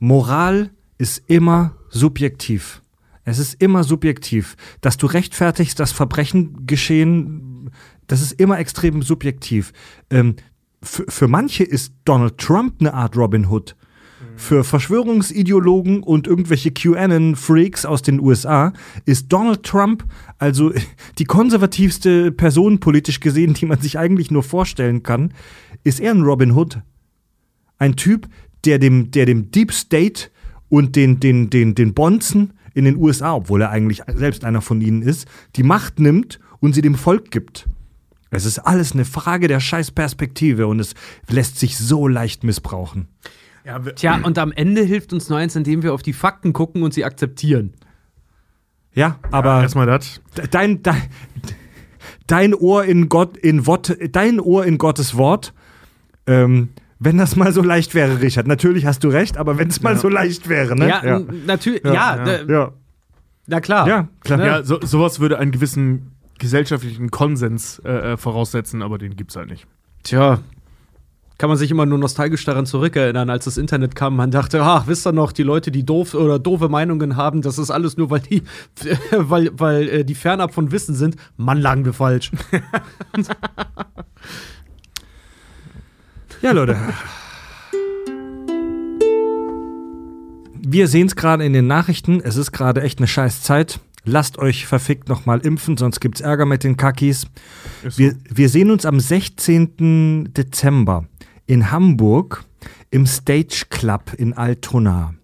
Moral 0.00 0.70
ist 0.98 1.22
immer 1.28 1.76
subjektiv. 1.88 2.82
Es 3.24 3.38
ist 3.38 3.62
immer 3.62 3.84
subjektiv. 3.84 4.56
Dass 4.80 4.96
du 4.96 5.06
rechtfertigst, 5.06 5.78
dass 5.78 5.92
Verbrechen 5.92 6.66
geschehen, 6.66 7.70
das 8.06 8.22
ist 8.22 8.32
immer 8.32 8.58
extrem 8.58 9.02
subjektiv. 9.02 9.72
Ähm, 10.10 10.36
für, 10.82 11.28
manche 11.28 11.62
ist 11.62 11.92
Donald 12.04 12.38
Trump 12.38 12.76
eine 12.80 12.94
Art 12.94 13.16
Robin 13.16 13.46
Hood. 13.46 13.76
Für 14.36 14.64
Verschwörungsideologen 14.64 16.02
und 16.02 16.26
irgendwelche 16.26 16.70
QAnon-Freaks 16.70 17.84
aus 17.84 18.02
den 18.02 18.20
USA 18.20 18.72
ist 19.04 19.30
Donald 19.32 19.62
Trump 19.62 20.04
also 20.38 20.72
die 21.18 21.24
konservativste 21.24 22.32
Person 22.32 22.80
politisch 22.80 23.20
gesehen, 23.20 23.54
die 23.54 23.66
man 23.66 23.80
sich 23.80 23.98
eigentlich 23.98 24.30
nur 24.30 24.42
vorstellen 24.42 25.02
kann. 25.02 25.34
Ist 25.84 26.00
er 26.00 26.12
ein 26.12 26.22
Robin 26.22 26.52
Hood? 26.52 26.80
Ein 27.78 27.96
Typ, 27.96 28.28
der 28.64 28.78
dem, 28.78 29.10
der 29.10 29.26
dem 29.26 29.50
Deep 29.50 29.72
State 29.72 30.28
und 30.68 30.96
den, 30.96 31.20
den, 31.20 31.50
den, 31.50 31.74
den 31.74 31.94
Bonzen 31.94 32.52
in 32.74 32.84
den 32.84 32.96
USA, 32.96 33.34
obwohl 33.34 33.62
er 33.62 33.70
eigentlich 33.70 34.02
selbst 34.14 34.44
einer 34.44 34.60
von 34.60 34.80
ihnen 34.80 35.02
ist, 35.02 35.28
die 35.56 35.62
Macht 35.62 35.98
nimmt 35.98 36.40
und 36.60 36.74
sie 36.74 36.82
dem 36.82 36.94
Volk 36.94 37.30
gibt. 37.30 37.68
Es 38.30 38.44
ist 38.44 38.60
alles 38.60 38.92
eine 38.92 39.04
Frage 39.04 39.48
der 39.48 39.60
Scheißperspektive 39.60 40.66
und 40.66 40.78
es 40.78 40.94
lässt 41.28 41.58
sich 41.58 41.76
so 41.76 42.06
leicht 42.06 42.44
missbrauchen. 42.44 43.08
ja, 43.64 43.78
Tja, 43.80 44.20
und 44.22 44.38
am 44.38 44.52
Ende 44.52 44.82
hilft 44.82 45.12
uns 45.12 45.28
nur 45.28 45.38
eins, 45.38 45.56
indem 45.56 45.82
wir 45.82 45.92
auf 45.92 46.02
die 46.02 46.12
Fakten 46.12 46.52
gucken 46.52 46.82
und 46.82 46.94
sie 46.94 47.04
akzeptieren. 47.04 47.74
Ja, 48.94 49.18
aber 49.30 49.62
erstmal 49.62 49.86
das. 49.86 50.20
dein, 50.50 50.82
dein, 50.82 51.02
dein 52.26 52.54
Ohr 52.54 52.84
in 52.84 53.08
Gott, 53.08 53.36
in 53.36 53.66
Wort, 53.66 53.96
dein 54.12 54.40
Ohr 54.40 54.64
in 54.64 54.78
Gottes 54.78 55.16
Wort, 55.16 55.52
ähm, 56.26 56.70
wenn 57.00 57.16
das 57.16 57.34
mal 57.34 57.52
so 57.52 57.62
leicht 57.62 57.94
wäre, 57.94 58.20
Richard. 58.20 58.46
Natürlich 58.46 58.84
hast 58.84 59.02
du 59.02 59.08
recht, 59.08 59.38
aber 59.38 59.58
wenn 59.58 59.68
es 59.68 59.80
mal 59.80 59.96
so 59.96 60.08
leicht 60.08 60.48
wäre, 60.50 60.76
ne? 60.76 60.88
Ja, 60.88 61.04
ja. 61.04 61.20
natürlich. 61.46 61.82
Ja, 61.82 62.24
Ja, 62.24 62.44
ja. 62.46 62.72
na 63.46 63.60
klar. 63.60 63.88
Ja, 63.88 64.08
klar. 64.20 64.38
Ne? 64.38 64.46
Ja, 64.46 64.62
so, 64.62 64.78
sowas 64.82 65.18
würde 65.18 65.38
einen 65.38 65.50
gewissen 65.50 66.12
gesellschaftlichen 66.38 67.10
Konsens 67.10 67.80
äh, 67.84 68.12
äh, 68.12 68.16
voraussetzen, 68.18 68.82
aber 68.82 68.98
den 68.98 69.16
gibt's 69.16 69.34
halt 69.34 69.48
nicht. 69.48 69.66
Tja, 70.02 70.40
kann 71.38 71.48
man 71.48 71.56
sich 71.56 71.70
immer 71.70 71.86
nur 71.86 71.96
nostalgisch 71.96 72.44
daran 72.44 72.66
zurückerinnern, 72.66 73.30
als 73.30 73.46
das 73.46 73.56
Internet 73.56 73.94
kam. 73.94 74.14
Man 74.14 74.30
dachte, 74.30 74.62
ach, 74.62 74.86
wisst 74.86 75.06
ihr 75.06 75.12
noch, 75.12 75.32
die 75.32 75.42
Leute, 75.42 75.70
die 75.70 75.86
doof 75.86 76.12
oder 76.12 76.38
doofe 76.38 76.68
Meinungen 76.68 77.16
haben, 77.16 77.40
das 77.40 77.58
ist 77.58 77.70
alles 77.70 77.96
nur, 77.96 78.10
weil 78.10 78.20
die, 78.20 78.42
weil, 79.10 79.50
weil 79.54 79.88
äh, 79.88 80.04
die 80.04 80.14
fernab 80.14 80.52
von 80.52 80.70
Wissen 80.70 80.94
sind. 80.94 81.16
Mann, 81.38 81.58
lagen 81.58 81.86
wir 81.86 81.94
falsch. 81.94 82.30
Ja, 86.42 86.52
Leute. 86.52 86.74
Wir 90.54 90.88
sehen 90.88 91.06
es 91.06 91.16
gerade 91.16 91.44
in 91.44 91.52
den 91.52 91.66
Nachrichten. 91.66 92.22
Es 92.22 92.36
ist 92.36 92.52
gerade 92.52 92.82
echt 92.82 92.98
eine 92.98 93.06
scheiß 93.06 93.42
Zeit. 93.42 93.80
Lasst 94.04 94.38
euch 94.38 94.66
verfickt 94.66 95.10
nochmal 95.10 95.40
impfen, 95.40 95.76
sonst 95.76 96.00
gibt's 96.00 96.22
Ärger 96.22 96.46
mit 96.46 96.64
den 96.64 96.78
Kakis. 96.78 97.26
So. 97.86 97.98
Wir, 97.98 98.16
wir 98.24 98.48
sehen 98.48 98.70
uns 98.70 98.86
am 98.86 98.98
16. 98.98 100.32
Dezember 100.32 101.04
in 101.46 101.70
Hamburg 101.70 102.44
im 102.90 103.04
Stage 103.04 103.66
Club 103.68 104.14
in 104.16 104.32
Altona. 104.32 105.14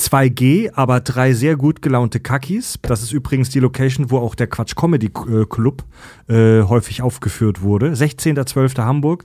2G, 0.00 0.72
aber 0.74 1.00
drei 1.00 1.32
sehr 1.34 1.56
gut 1.56 1.82
gelaunte 1.82 2.20
Kakis. 2.20 2.78
Das 2.82 3.02
ist 3.02 3.12
übrigens 3.12 3.50
die 3.50 3.60
Location, 3.60 4.10
wo 4.10 4.18
auch 4.18 4.34
der 4.34 4.46
Quatsch 4.46 4.74
Comedy 4.74 5.06
äh, 5.06 5.44
Club 5.44 5.84
äh, 6.28 6.62
häufig 6.62 7.02
aufgeführt 7.02 7.62
wurde. 7.62 7.92
16.12. 7.92 8.82
Hamburg. 8.82 9.24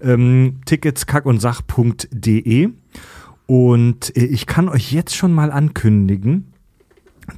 Ähm, 0.00 0.60
Tickets 0.66 1.06
kackundsach.de. 1.06 2.70
Und 3.46 4.16
äh, 4.16 4.24
ich 4.24 4.46
kann 4.46 4.68
euch 4.68 4.92
jetzt 4.92 5.16
schon 5.16 5.32
mal 5.32 5.52
ankündigen, 5.52 6.52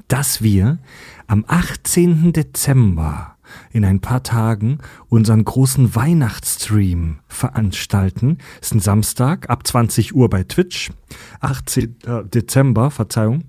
dass 0.08 0.42
wir 0.42 0.78
am 1.26 1.44
18. 1.46 2.32
Dezember 2.32 3.37
in 3.72 3.84
ein 3.84 4.00
paar 4.00 4.22
Tagen 4.22 4.78
unseren 5.08 5.44
großen 5.44 5.94
Weihnachtsstream 5.94 7.18
veranstalten. 7.28 8.38
Ist 8.60 8.74
ein 8.74 8.80
Samstag 8.80 9.50
ab 9.50 9.66
20 9.66 10.14
Uhr 10.14 10.28
bei 10.30 10.44
Twitch. 10.44 10.90
18. 11.40 11.96
Dezember, 12.32 12.90
Verzeihung. 12.90 13.44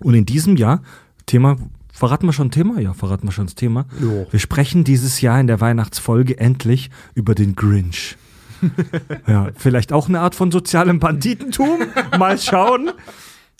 Und 0.00 0.14
in 0.14 0.26
diesem 0.26 0.56
Jahr, 0.56 0.82
Thema, 1.26 1.56
verraten 1.92 2.26
wir 2.26 2.32
schon 2.32 2.50
Thema? 2.50 2.80
Ja, 2.80 2.94
verraten 2.94 3.26
wir 3.26 3.32
schon 3.32 3.46
das 3.46 3.54
Thema. 3.54 3.86
Jo. 4.00 4.26
Wir 4.30 4.40
sprechen 4.40 4.84
dieses 4.84 5.20
Jahr 5.20 5.40
in 5.40 5.46
der 5.46 5.60
Weihnachtsfolge 5.60 6.38
endlich 6.38 6.90
über 7.14 7.34
den 7.34 7.56
Grinch. 7.56 8.16
ja, 9.26 9.50
vielleicht 9.54 9.92
auch 9.92 10.08
eine 10.08 10.20
Art 10.20 10.34
von 10.34 10.50
sozialem 10.50 10.98
Banditentum. 10.98 11.80
Mal 12.18 12.38
schauen. 12.38 12.90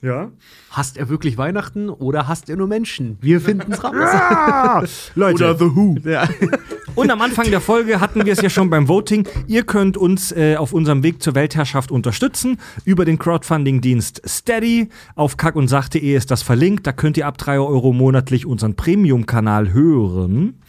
Ja. 0.00 0.30
Hasst 0.70 0.96
er 0.96 1.08
wirklich 1.08 1.38
Weihnachten 1.38 1.88
oder 1.88 2.28
hasst 2.28 2.48
er 2.48 2.56
nur 2.56 2.68
Menschen? 2.68 3.18
Wir 3.20 3.40
finden's 3.40 3.82
raus. 3.82 5.10
Leute. 5.16 5.34
Oder 5.34 5.58
The 5.58 5.64
Who. 5.74 5.96
Ja. 6.04 6.28
Und 6.94 7.10
am 7.10 7.20
Anfang 7.20 7.50
der 7.50 7.60
Folge 7.60 8.00
hatten 8.00 8.24
wir 8.24 8.32
es 8.32 8.40
ja 8.40 8.48
schon 8.48 8.70
beim 8.70 8.88
Voting. 8.88 9.26
Ihr 9.48 9.64
könnt 9.64 9.96
uns 9.96 10.30
äh, 10.32 10.56
auf 10.56 10.72
unserem 10.72 11.02
Weg 11.02 11.20
zur 11.20 11.34
Weltherrschaft 11.34 11.90
unterstützen 11.90 12.58
über 12.84 13.04
den 13.04 13.18
Crowdfunding-Dienst 13.18 14.22
Steady. 14.24 14.88
Auf 15.16 15.36
kackundsach.de 15.36 16.14
ist 16.14 16.30
das 16.30 16.42
verlinkt. 16.42 16.86
Da 16.86 16.92
könnt 16.92 17.16
ihr 17.16 17.26
ab 17.26 17.36
3 17.38 17.58
Euro 17.58 17.92
monatlich 17.92 18.46
unseren 18.46 18.76
Premium-Kanal 18.76 19.72
hören. 19.72 20.60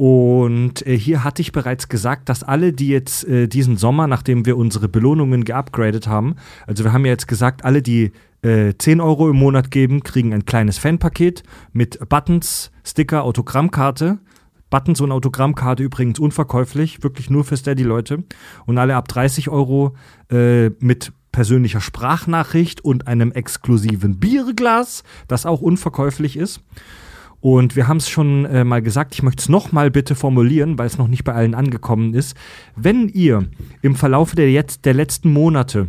Und 0.00 0.86
äh, 0.86 0.96
hier 0.96 1.24
hatte 1.24 1.42
ich 1.42 1.52
bereits 1.52 1.90
gesagt, 1.90 2.30
dass 2.30 2.42
alle, 2.42 2.72
die 2.72 2.88
jetzt 2.88 3.22
äh, 3.28 3.48
diesen 3.48 3.76
Sommer, 3.76 4.06
nachdem 4.06 4.46
wir 4.46 4.56
unsere 4.56 4.88
Belohnungen 4.88 5.44
geupgradet 5.44 6.06
haben, 6.06 6.36
also 6.66 6.84
wir 6.84 6.94
haben 6.94 7.04
ja 7.04 7.10
jetzt 7.10 7.28
gesagt, 7.28 7.66
alle, 7.66 7.82
die 7.82 8.12
äh, 8.40 8.72
10 8.78 9.02
Euro 9.02 9.28
im 9.28 9.36
Monat 9.36 9.70
geben, 9.70 10.02
kriegen 10.02 10.32
ein 10.32 10.46
kleines 10.46 10.78
Fanpaket 10.78 11.42
mit 11.74 11.98
Buttons, 12.08 12.70
Sticker, 12.82 13.24
Autogrammkarte. 13.24 14.20
Buttons 14.70 15.02
und 15.02 15.12
Autogrammkarte 15.12 15.82
übrigens 15.82 16.18
unverkäuflich, 16.18 17.02
wirklich 17.02 17.28
nur 17.28 17.44
für 17.44 17.58
Steady-Leute. 17.58 18.24
Und 18.64 18.78
alle 18.78 18.96
ab 18.96 19.06
30 19.06 19.50
Euro 19.50 19.94
äh, 20.30 20.70
mit 20.78 21.12
persönlicher 21.30 21.82
Sprachnachricht 21.82 22.82
und 22.82 23.06
einem 23.06 23.32
exklusiven 23.32 24.18
Bierglas, 24.18 25.04
das 25.28 25.44
auch 25.44 25.60
unverkäuflich 25.60 26.38
ist. 26.38 26.62
Und 27.40 27.74
wir 27.74 27.88
haben 27.88 27.96
es 27.96 28.08
schon 28.08 28.44
äh, 28.44 28.64
mal 28.64 28.82
gesagt, 28.82 29.14
ich 29.14 29.22
möchte 29.22 29.40
es 29.40 29.48
nochmal 29.48 29.90
bitte 29.90 30.14
formulieren, 30.14 30.78
weil 30.78 30.86
es 30.86 30.98
noch 30.98 31.08
nicht 31.08 31.24
bei 31.24 31.32
allen 31.32 31.54
angekommen 31.54 32.14
ist. 32.14 32.36
Wenn 32.76 33.08
ihr 33.08 33.48
im 33.82 33.94
Verlauf 33.94 34.34
der, 34.34 34.62
der 34.62 34.94
letzten 34.94 35.32
Monate 35.32 35.88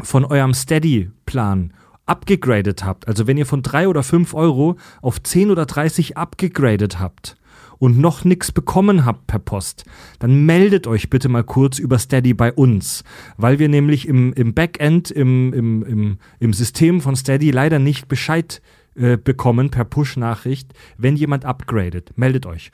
von 0.00 0.24
eurem 0.24 0.54
Steady-Plan 0.54 1.72
abgegradet 2.04 2.84
habt, 2.84 3.06
also 3.06 3.28
wenn 3.28 3.38
ihr 3.38 3.46
von 3.46 3.62
3 3.62 3.86
oder 3.86 4.02
5 4.02 4.34
Euro 4.34 4.76
auf 5.00 5.22
10 5.22 5.52
oder 5.52 5.66
30 5.66 6.16
abgegradet 6.16 6.98
habt 6.98 7.36
und 7.78 7.98
noch 7.98 8.24
nichts 8.24 8.50
bekommen 8.50 9.04
habt 9.04 9.28
per 9.28 9.38
Post, 9.38 9.84
dann 10.18 10.44
meldet 10.44 10.88
euch 10.88 11.10
bitte 11.10 11.28
mal 11.28 11.44
kurz 11.44 11.78
über 11.78 12.00
Steady 12.00 12.34
bei 12.34 12.52
uns, 12.52 13.04
weil 13.36 13.60
wir 13.60 13.68
nämlich 13.68 14.08
im, 14.08 14.32
im 14.32 14.52
Backend, 14.52 15.12
im, 15.12 15.52
im, 15.52 15.84
im, 15.84 16.18
im 16.40 16.52
System 16.52 17.00
von 17.00 17.14
Steady 17.14 17.52
leider 17.52 17.78
nicht 17.78 18.08
Bescheid 18.08 18.60
äh, 18.60 18.81
bekommen 18.94 19.70
per 19.70 19.84
Push-Nachricht, 19.84 20.74
wenn 20.98 21.16
jemand 21.16 21.44
upgradet. 21.44 22.12
Meldet 22.16 22.46
euch. 22.46 22.70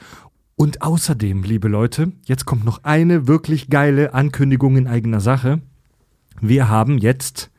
Und 0.56 0.82
außerdem, 0.82 1.44
liebe 1.44 1.68
Leute, 1.68 2.12
jetzt 2.24 2.44
kommt 2.44 2.64
noch 2.64 2.82
eine 2.82 3.28
wirklich 3.28 3.70
geile 3.70 4.12
Ankündigung 4.14 4.76
in 4.76 4.88
eigener 4.88 5.20
Sache. 5.20 5.60
Wir 6.40 6.68
haben 6.68 6.98
jetzt 6.98 7.50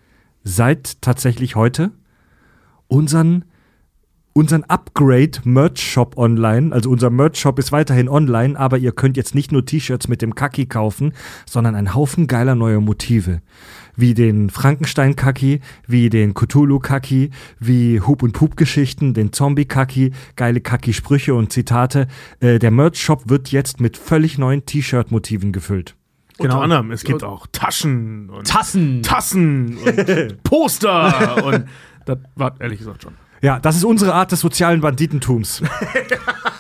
seit 0.44 1.02
tatsächlich 1.02 1.56
heute 1.56 1.92
unseren 2.88 3.46
unseren 4.34 4.64
Upgrade 4.66 5.32
Merch 5.44 5.82
Shop 5.82 6.18
online. 6.18 6.72
Also 6.74 6.90
unser 6.90 7.10
Merch 7.10 7.38
Shop 7.38 7.60
ist 7.60 7.72
weiterhin 7.72 8.08
online, 8.08 8.58
aber 8.58 8.78
ihr 8.78 8.92
könnt 8.92 9.18
jetzt 9.18 9.36
nicht 9.36 9.52
nur 9.52 9.66
T-Shirts 9.66 10.08
mit 10.08 10.22
dem 10.22 10.36
Kaki 10.36 10.66
kaufen, 10.66 11.14
sondern 11.46 11.76
einen 11.76 11.94
Haufen 11.94 12.28
geiler 12.28 12.56
neuer 12.56 12.80
Motive. 12.80 13.42
Wie 14.00 14.14
den 14.14 14.50
Frankenstein 14.50 15.16
Kaki, 15.18 15.60
wie 15.86 16.10
den 16.10 16.34
Cthulhu 16.34 16.80
Kaki, 16.80 17.32
wie 17.60 18.00
Hub 18.00 18.24
und 18.24 18.32
Pup 18.32 18.56
Geschichten, 18.56 19.14
den 19.14 19.34
Zombie 19.34 19.66
Kaki, 19.66 20.12
geile 20.38 20.62
Kaki 20.62 20.94
Sprüche 20.94 21.34
und 21.36 21.52
Zitate. 21.52 22.08
Äh, 22.40 22.60
der 22.60 22.72
Merch 22.72 23.02
Shop 23.02 23.24
wird 23.30 23.50
jetzt 23.52 23.82
mit 23.82 23.98
völlig 23.98 24.38
neuen 24.38 24.66
T-Shirt 24.66 25.12
Motiven 25.12 25.52
gefüllt. 25.52 25.96
Unter 26.38 26.52
Genau. 26.54 26.62
anderem, 26.64 26.92
es 26.92 27.04
gibt 27.04 27.24
auch 27.24 27.48
Taschen 27.52 28.30
und 28.30 28.48
Tassen. 28.48 29.04
Tassen 29.04 29.76
und 29.78 30.44
Poster 30.44 31.44
und 31.46 31.66
das 32.06 32.18
war 32.36 32.56
ehrlich 32.62 32.80
gesagt 32.80 33.04
schon. 33.04 33.14
Ja, 33.42 33.60
das 33.60 33.76
ist 33.76 33.84
unsere 33.84 34.14
Art 34.14 34.32
des 34.32 34.40
sozialen 34.40 34.80
Banditentums. 34.82 35.62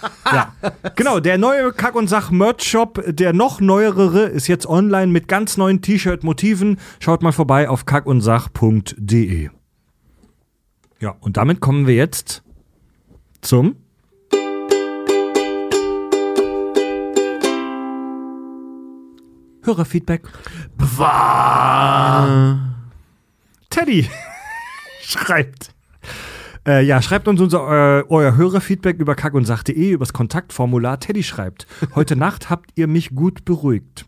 ja, 0.25 0.53
genau. 0.95 1.19
Der 1.19 1.37
neue 1.37 1.71
Kack- 1.73 1.95
und 1.95 2.07
Sach-Merch-Shop, 2.07 3.03
der 3.07 3.33
noch 3.33 3.59
neuere, 3.59 4.23
ist 4.25 4.47
jetzt 4.47 4.67
online 4.67 5.07
mit 5.07 5.27
ganz 5.27 5.57
neuen 5.57 5.81
T-Shirt-Motiven. 5.81 6.79
Schaut 6.99 7.21
mal 7.21 7.31
vorbei 7.31 7.69
auf 7.69 7.85
kackundsach.de. 7.85 9.49
Ja, 10.99 11.15
und 11.21 11.37
damit 11.37 11.61
kommen 11.61 11.87
wir 11.87 11.95
jetzt 11.95 12.43
zum 13.41 13.75
Hörerfeedback. 19.63 20.23
Teddy 23.69 24.09
schreibt. 25.01 25.73
Äh, 26.69 26.83
ja, 26.83 27.01
schreibt 27.01 27.27
uns 27.27 27.41
unser, 27.41 28.01
äh, 28.01 28.03
euer 28.09 28.35
Hörerfeedback 28.35 28.99
über 28.99 29.15
kackundsach.de, 29.15 29.89
übers 29.89 30.13
Kontaktformular. 30.13 30.99
Teddy 30.99 31.23
schreibt, 31.23 31.65
heute 31.95 32.15
Nacht 32.15 32.51
habt 32.51 32.69
ihr 32.75 32.85
mich 32.85 33.15
gut 33.15 33.43
beruhigt. 33.43 34.05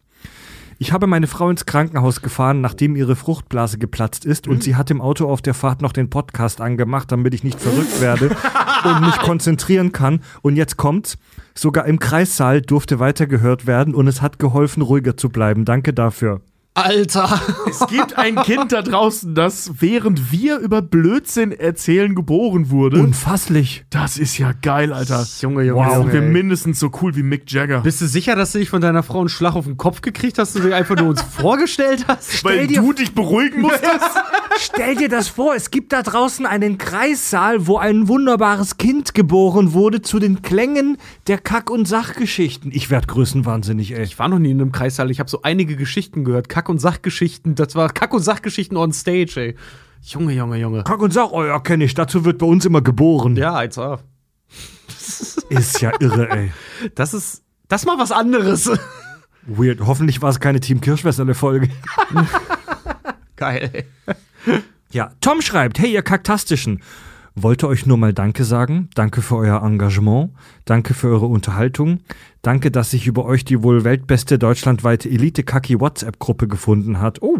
Ich 0.78 0.94
habe 0.94 1.08
meine 1.08 1.26
Frau 1.26 1.50
ins 1.50 1.66
Krankenhaus 1.66 2.22
gefahren, 2.22 2.62
nachdem 2.62 2.96
ihre 2.96 3.16
Fruchtblase 3.16 3.80
geplatzt 3.80 4.26
ist 4.26 4.48
und 4.48 4.62
sie 4.62 4.76
hat 4.76 4.92
im 4.92 5.02
Auto 5.02 5.28
auf 5.28 5.42
der 5.42 5.56
Fahrt 5.56 5.82
noch 5.82 5.92
den 5.92 6.12
Podcast 6.12 6.62
angemacht, 6.62 7.12
damit 7.12 7.34
ich 7.34 7.44
nicht 7.44 7.60
verrückt 7.60 8.00
werde 8.00 8.30
und 8.84 9.02
mich 9.08 9.18
konzentrieren 9.18 9.92
kann. 9.92 10.22
Und 10.44 10.56
jetzt 10.56 10.78
kommt's. 10.78 11.18
Sogar 11.56 11.88
im 11.88 11.98
Kreissaal 11.98 12.62
durfte 12.62 13.00
weitergehört 13.00 13.66
werden 13.66 13.96
und 13.96 14.08
es 14.08 14.22
hat 14.22 14.38
geholfen, 14.38 14.82
ruhiger 14.82 15.18
zu 15.18 15.30
bleiben. 15.30 15.66
Danke 15.66 15.94
dafür. 15.94 16.42
Alter. 16.74 17.42
Es 17.70 17.86
gibt 17.88 18.18
ein 18.18 18.38
Kind 18.38 18.72
da 18.72 18.82
draußen, 18.82 19.36
das 19.36 19.72
während 19.80 20.32
wir 20.32 20.58
über 20.60 20.82
Blödsinn 20.82 21.52
erzählen 21.52 22.16
geboren 22.16 22.70
wurde. 22.70 23.02
Unfasslich. 23.02 23.84
das 23.90 24.18
ist 24.18 24.38
ja 24.38 24.54
geil, 24.62 24.94
Alter. 24.94 25.28
Junge, 25.42 25.64
Junge, 25.64 25.86
Wow, 25.86 25.96
Junge. 25.98 26.14
wir 26.14 26.22
ey. 26.22 26.30
mindestens 26.30 26.80
so 26.80 26.90
cool 27.02 27.14
wie 27.18 27.24
Mick 27.24 27.52
Jagger. 27.52 27.82
Bist 27.82 28.00
du 28.00 28.08
sicher, 28.08 28.38
dass 28.38 28.54
du 28.54 28.60
dich 28.60 28.70
von 28.70 28.80
deiner 28.82 29.04
Frau 29.04 29.20
einen 29.20 29.28
Schlag 29.28 29.56
auf 29.56 29.66
den 29.66 29.76
Kopf 29.76 30.00
gekriegt 30.02 30.38
hast, 30.40 30.56
dass 30.56 30.62
du 30.64 30.70
dir 30.70 30.76
einfach 30.76 30.96
nur 30.96 31.10
uns 31.10 31.22
vorgestellt 31.42 32.06
hast? 32.08 32.42
Weil 32.46 32.68
dir- 32.68 32.80
du 32.82 32.94
dich 32.94 33.14
beruhigen 33.14 33.62
musstest? 33.62 33.92
Stell 34.58 34.96
dir 34.96 35.10
das 35.10 35.28
vor, 35.28 35.54
es 35.56 35.72
gibt 35.72 35.92
da 35.92 36.04
draußen 36.04 36.46
einen 36.46 36.78
Kreissaal, 36.78 37.68
wo 37.68 37.78
ein 37.80 38.08
wunderbares 38.08 38.78
Kind 38.78 39.14
geboren 39.14 39.74
wurde 39.74 40.02
zu 40.02 40.20
den 40.20 40.42
Klängen 40.42 40.98
der 41.28 41.38
Kack- 41.38 41.70
und 41.70 41.86
Sachgeschichten. 41.86 42.72
Ich 42.74 42.90
werd 42.90 43.10
größenwahnsinnig, 43.10 43.92
ey. 43.94 44.04
Ich 44.04 44.18
war 44.20 44.30
noch 44.30 44.40
nie 44.40 44.52
in 44.52 44.62
einem 44.62 44.72
Kreissaal. 44.72 45.12
Ich 45.12 45.20
habe 45.20 45.30
so 45.30 45.42
einige 45.42 45.76
Geschichten 45.76 46.24
gehört. 46.24 46.48
Kack- 46.48 46.61
und 46.70 46.80
Sachgeschichten. 46.80 47.56
Das 47.56 47.76
war 47.76 47.90
Kack- 47.90 48.14
und 48.14 48.22
Sachgeschichten 48.22 48.78
on 48.78 48.92
stage, 48.94 49.34
ey. 49.38 49.56
Junge, 50.02 50.34
Junge, 50.34 50.58
Junge. 50.58 50.84
Kack 50.84 51.02
und 51.02 51.14
Sach, 51.14 51.30
oh 51.32 51.44
ja, 51.44 51.60
kenn 51.60 51.82
ich. 51.82 51.94
Dazu 51.94 52.26
wird 52.26 52.40
bei 52.40 52.46
uns 52.46 52.66
immer 52.66 52.82
geboren. 52.82 53.36
Ja, 53.36 53.58
1A. 53.58 54.00
Ist 55.50 55.82
ja 55.82 55.92
irre, 56.00 56.30
ey. 56.30 56.52
Das 56.96 57.14
ist, 57.14 57.44
das 57.68 57.82
ist 57.82 57.86
mal 57.86 58.00
was 58.00 58.12
anderes. 58.12 58.70
Weird. 59.46 59.82
Hoffentlich 59.82 60.22
war 60.22 60.30
es 60.30 60.40
keine 60.40 60.60
Team 60.60 60.82
Kirschwässerle-Folge. 60.82 61.70
Geil. 63.36 63.86
Ja, 64.92 65.12
Tom 65.22 65.42
schreibt, 65.42 65.80
hey 65.80 65.92
ihr 65.92 66.02
Kaktastischen, 66.02 66.82
wollte 67.36 67.68
euch 67.68 67.86
nur 67.86 67.98
mal 67.98 68.14
Danke 68.14 68.44
sagen. 68.44 68.90
Danke 68.96 69.22
für 69.22 69.38
euer 69.38 69.64
Engagement. 69.64 70.32
Danke 70.66 70.94
für 70.94 71.08
eure 71.08 71.28
Unterhaltung. 71.28 72.00
Danke, 72.42 72.72
dass 72.72 72.92
sich 72.92 73.08
über 73.08 73.26
euch 73.26 73.46
die 73.46 73.64
wohl 73.64 73.84
weltbeste 73.84 74.38
deutschlandweite 74.38 75.10
Elite-Kaki-WhatsApp-Gruppe 75.10 76.48
gefunden 76.48 77.00
hat. 77.00 77.22
Oh, 77.22 77.40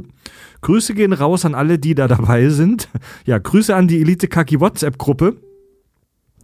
Grüße 0.62 0.94
gehen 0.94 1.14
raus 1.14 1.46
an 1.46 1.56
alle, 1.56 1.80
die 1.80 1.96
da 1.96 2.08
dabei 2.08 2.50
sind. 2.50 2.90
Ja, 3.26 3.38
Grüße 3.38 3.76
an 3.76 3.88
die 3.88 4.02
Elite-Kaki-WhatsApp-Gruppe. 4.02 5.38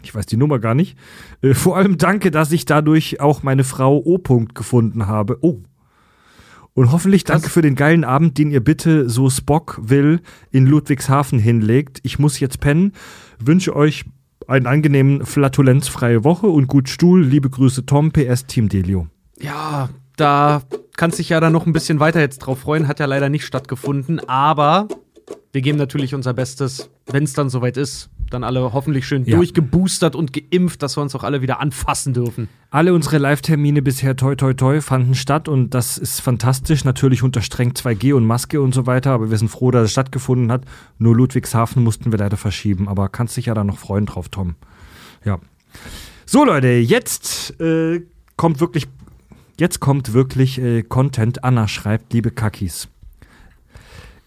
Ich 0.03 0.13
weiß 0.13 0.25
die 0.25 0.37
Nummer 0.37 0.59
gar 0.59 0.75
nicht. 0.75 0.97
Äh, 1.41 1.53
vor 1.53 1.77
allem 1.77 1.97
danke, 1.97 2.31
dass 2.31 2.51
ich 2.51 2.65
dadurch 2.65 3.19
auch 3.19 3.43
meine 3.43 3.63
Frau 3.63 3.97
O. 3.97 4.17
-Punkt 4.17 4.53
gefunden 4.53 5.07
habe. 5.07 5.37
Oh. 5.41 5.61
Und 6.73 6.91
hoffentlich 6.91 7.23
danke 7.23 7.49
für 7.49 7.63
den 7.63 7.73
geilen 7.73 8.03
Abend, 8.03 8.37
den 8.37 8.51
ihr 8.51 8.63
bitte 8.63 9.09
so 9.09 9.31
Spock 9.31 9.79
will 9.81 10.21
in 10.51 10.67
Ludwigshafen 10.67 11.39
hinlegt. 11.39 11.99
Ich 12.03 12.19
muss 12.19 12.39
jetzt 12.39 12.59
pennen. 12.59 12.93
Wünsche 13.39 13.75
euch 13.75 14.05
einen 14.47 14.67
angenehmen 14.67 15.25
flatulenzfreie 15.25 16.23
Woche 16.23 16.47
und 16.47 16.67
gut 16.67 16.89
Stuhl. 16.89 17.23
Liebe 17.23 17.49
Grüße 17.49 17.85
Tom, 17.85 18.11
PS 18.11 18.45
Team 18.45 18.69
Delio. 18.69 19.07
Ja, 19.39 19.89
da 20.15 20.61
kannst 20.95 21.19
dich 21.19 21.29
ja 21.29 21.39
dann 21.39 21.53
noch 21.53 21.65
ein 21.65 21.73
bisschen 21.73 21.99
weiter 21.99 22.19
jetzt 22.19 22.39
drauf 22.39 22.59
freuen. 22.59 22.87
Hat 22.87 22.99
ja 22.99 23.05
leider 23.05 23.29
nicht 23.29 23.45
stattgefunden, 23.45 24.19
aber 24.27 24.87
wir 25.57 25.63
geben 25.63 25.79
natürlich 25.79 26.13
unser 26.13 26.35
Bestes, 26.35 26.91
wenn 27.07 27.23
es 27.23 27.33
dann 27.33 27.49
soweit 27.49 27.77
ist. 27.77 28.11
Dann 28.29 28.43
alle 28.43 28.73
hoffentlich 28.73 29.07
schön 29.07 29.25
Ja. 29.25 29.37
durchgeboostert 29.37 30.15
und 30.15 30.31
geimpft, 30.33 30.83
dass 30.83 30.95
wir 30.97 31.01
uns 31.01 31.15
auch 31.15 31.23
alle 31.23 31.41
wieder 31.41 31.59
anfassen 31.59 32.13
dürfen. 32.13 32.47
Alle 32.69 32.93
unsere 32.93 33.17
Live-Termine 33.17 33.81
bisher 33.81 34.15
toi 34.15 34.35
toi 34.35 34.53
toi 34.53 34.81
fanden 34.81 35.15
statt 35.15 35.47
und 35.47 35.71
das 35.73 35.97
ist 35.97 36.19
fantastisch. 36.21 36.83
Natürlich 36.85 37.23
unter 37.23 37.41
streng 37.41 37.71
2G 37.71 38.13
und 38.13 38.23
Maske 38.23 38.61
und 38.61 38.75
so 38.75 38.85
weiter, 38.85 39.09
aber 39.13 39.31
wir 39.31 39.37
sind 39.39 39.47
froh, 39.47 39.71
dass 39.71 39.85
es 39.85 39.91
stattgefunden 39.93 40.51
hat. 40.51 40.65
Nur 40.99 41.15
Ludwigshafen 41.15 41.83
mussten 41.83 42.11
wir 42.11 42.19
leider 42.19 42.37
verschieben, 42.37 42.87
aber 42.87 43.09
kannst 43.09 43.35
dich 43.35 43.47
ja 43.47 43.55
da 43.55 43.63
noch 43.63 43.79
freuen 43.79 44.05
drauf, 44.05 44.29
Tom. 44.29 44.53
Ja. 45.25 45.39
So, 46.27 46.45
Leute, 46.45 46.67
jetzt 46.67 47.59
äh, 47.59 48.03
kommt 48.35 48.59
wirklich, 48.59 48.85
jetzt 49.59 49.79
kommt 49.79 50.13
wirklich 50.13 50.59
äh, 50.61 50.83
Content. 50.83 51.43
Anna 51.43 51.67
schreibt, 51.67 52.13
liebe 52.13 52.29
Kakis. 52.29 52.89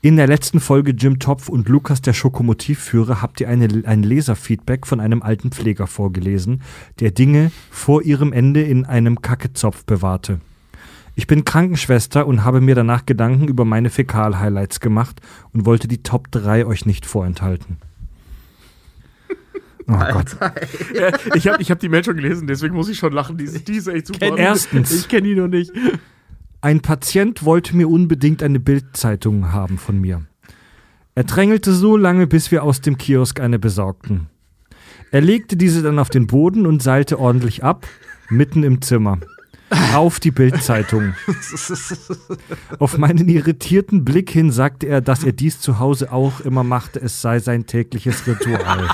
In 0.02 0.16
der 0.16 0.26
letzten 0.26 0.60
Folge 0.60 0.92
Jim 0.92 1.18
Topf 1.18 1.50
und 1.50 1.68
Lukas 1.68 2.00
der 2.00 2.14
Schokomotivführer 2.14 3.20
habt 3.20 3.40
ihr 3.40 3.48
eine, 3.50 3.68
ein 3.84 4.02
Leserfeedback 4.02 4.86
von 4.86 4.98
einem 4.98 5.22
alten 5.22 5.50
Pfleger 5.50 5.86
vorgelesen, 5.86 6.62
der 7.00 7.10
Dinge 7.10 7.50
vor 7.70 8.02
ihrem 8.02 8.32
Ende 8.32 8.62
in 8.62 8.86
einem 8.86 9.20
Kackezopf 9.20 9.84
bewahrte. 9.84 10.40
Ich 11.16 11.26
bin 11.26 11.44
Krankenschwester 11.44 12.26
und 12.26 12.44
habe 12.44 12.62
mir 12.62 12.74
danach 12.74 13.04
Gedanken 13.04 13.46
über 13.46 13.66
meine 13.66 13.90
Fäkal-Highlights 13.90 14.80
gemacht 14.80 15.20
und 15.52 15.66
wollte 15.66 15.86
die 15.86 16.02
Top 16.02 16.30
3 16.30 16.64
euch 16.66 16.86
nicht 16.86 17.04
vorenthalten. 17.06 17.76
Oh 19.92 19.98
Gott. 20.12 20.36
Ich 21.34 21.48
habe 21.48 21.60
ich 21.60 21.68
hab 21.72 21.80
die 21.80 21.88
Mail 21.88 22.04
schon 22.04 22.14
gelesen, 22.14 22.46
deswegen 22.46 22.76
muss 22.76 22.88
ich 22.88 22.96
schon 22.98 23.12
lachen. 23.12 23.36
Die, 23.38 23.42
ist- 23.44 23.66
die 23.66 23.72
ist 23.74 23.88
echt 23.88 24.06
super. 24.06 24.38
Erstens. 24.38 24.92
Ich 24.94 25.08
kenne 25.08 25.26
die 25.26 25.34
noch 25.34 25.48
nicht. 25.48 25.72
Ein 26.62 26.80
Patient 26.82 27.42
wollte 27.46 27.74
mir 27.74 27.88
unbedingt 27.88 28.42
eine 28.42 28.60
Bildzeitung 28.60 29.50
haben 29.50 29.78
von 29.78 29.98
mir. 29.98 30.26
Er 31.14 31.24
drängelte 31.24 31.72
so 31.72 31.96
lange, 31.96 32.26
bis 32.26 32.50
wir 32.50 32.64
aus 32.64 32.82
dem 32.82 32.98
Kiosk 32.98 33.40
eine 33.40 33.58
besorgten. 33.58 34.28
Er 35.10 35.22
legte 35.22 35.56
diese 35.56 35.82
dann 35.82 35.98
auf 35.98 36.10
den 36.10 36.26
Boden 36.26 36.66
und 36.66 36.82
seilte 36.82 37.18
ordentlich 37.18 37.64
ab, 37.64 37.86
mitten 38.28 38.62
im 38.62 38.82
Zimmer. 38.82 39.18
Auf 39.94 40.20
die 40.20 40.32
Bildzeitung. 40.32 41.14
Auf 42.78 42.98
meinen 42.98 43.28
irritierten 43.28 44.04
Blick 44.04 44.28
hin 44.30 44.50
sagte 44.52 44.86
er, 44.86 45.00
dass 45.00 45.24
er 45.24 45.32
dies 45.32 45.60
zu 45.60 45.78
Hause 45.78 46.12
auch 46.12 46.40
immer 46.40 46.64
machte, 46.64 47.00
es 47.00 47.22
sei 47.22 47.38
sein 47.38 47.66
tägliches 47.66 48.26
Ritual. 48.26 48.86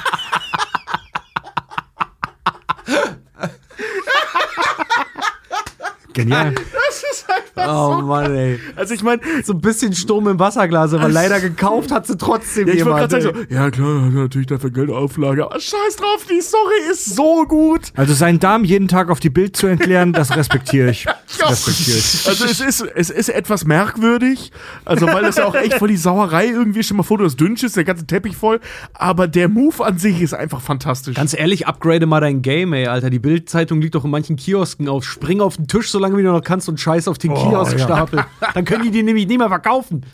Genial. 6.13 6.55
Oh 7.57 8.01
Mann, 8.03 8.35
ey. 8.35 8.61
Also 8.77 8.95
ich 8.95 9.03
meine, 9.03 9.21
So 9.45 9.53
ein 9.55 9.61
bisschen 9.61 9.95
Sturm 9.95 10.29
im 10.29 10.39
Wasserglas, 10.39 10.93
aber 10.93 11.09
leider 11.09 11.41
gekauft 11.41 11.91
hat 11.91 12.07
sie 12.07 12.17
trotzdem 12.17 12.69
ja, 12.69 12.75
ich 12.75 12.79
jemand. 12.81 13.11
sagen, 13.11 13.23
so, 13.23 13.33
ja 13.55 13.71
klar, 13.71 14.03
hat 14.03 14.13
natürlich 14.13 14.47
dafür 14.47 14.71
Geldauflage, 14.71 15.45
aber 15.45 15.59
scheiß 15.59 15.97
drauf, 15.97 16.27
die 16.31 16.41
Story 16.41 16.91
ist 16.91 17.17
so 17.17 17.45
gut. 17.47 17.93
Also 17.95 18.15
seinen 18.15 18.41
Darm 18.41 18.65
jeden 18.65 18.89
Tag 18.89 19.11
auf 19.11 19.21
die 19.21 19.31
Bild 19.31 19.57
zu 19.57 19.67
entleeren, 19.67 20.13
das 20.13 20.37
respektiere 20.37 20.91
ich. 20.91 21.07
Das 21.39 21.67
respektiere 21.67 21.99
ich. 21.99 22.27
Also 22.29 22.45
es 22.45 22.61
ist, 22.61 22.81
es 22.95 23.11
ist 23.11 23.29
etwas 23.29 23.65
merkwürdig, 23.65 24.53
also 24.85 25.07
weil 25.07 25.23
das 25.23 25.37
ja 25.37 25.45
auch 25.45 25.55
echt 25.55 25.75
voll 25.75 25.89
die 25.89 25.97
Sauerei 25.97 26.47
irgendwie, 26.47 26.83
stell 26.83 26.97
mal 26.97 27.03
vor, 27.03 27.19
du 27.19 27.25
hast 27.25 27.37
Dünnschiss, 27.39 27.73
der 27.73 27.85
ganze 27.85 28.07
Teppich 28.07 28.37
voll, 28.37 28.61
aber 28.95 29.27
der 29.27 29.49
Move 29.49 29.85
an 29.85 29.99
sich 29.99 30.23
ist 30.23 30.35
einfach 30.35 30.61
fantastisch. 30.61 31.17
Ganz 31.17 31.35
ehrlich, 31.37 31.67
upgrade 31.67 32.07
mal 32.07 32.21
dein 32.21 32.43
Game, 32.43 32.73
ey, 32.73 32.87
Alter. 32.87 33.11
Die 33.11 33.19
Bildzeitung 33.19 33.81
liegt 33.81 33.95
doch 33.97 34.05
in 34.05 34.11
manchen 34.11 34.37
Kiosken 34.37 34.89
auf. 34.89 35.05
Spring 35.05 35.41
auf 35.41 35.57
den 35.57 35.67
Tisch, 35.67 35.91
solange 35.91 36.17
wie 36.17 36.23
du 36.23 36.31
noch 36.31 36.43
kannst 36.43 36.69
und 36.69 36.79
scheiß 36.87 37.09
auf 37.09 37.19
den 37.19 37.35
Kioskstapel. 37.35 38.25
Dann 38.55 38.65
können 38.65 38.85
die 38.85 38.91
die 38.93 39.03
nämlich 39.03 39.27
nicht 39.27 39.39
mehr 39.39 39.49
verkaufen. 39.49 40.05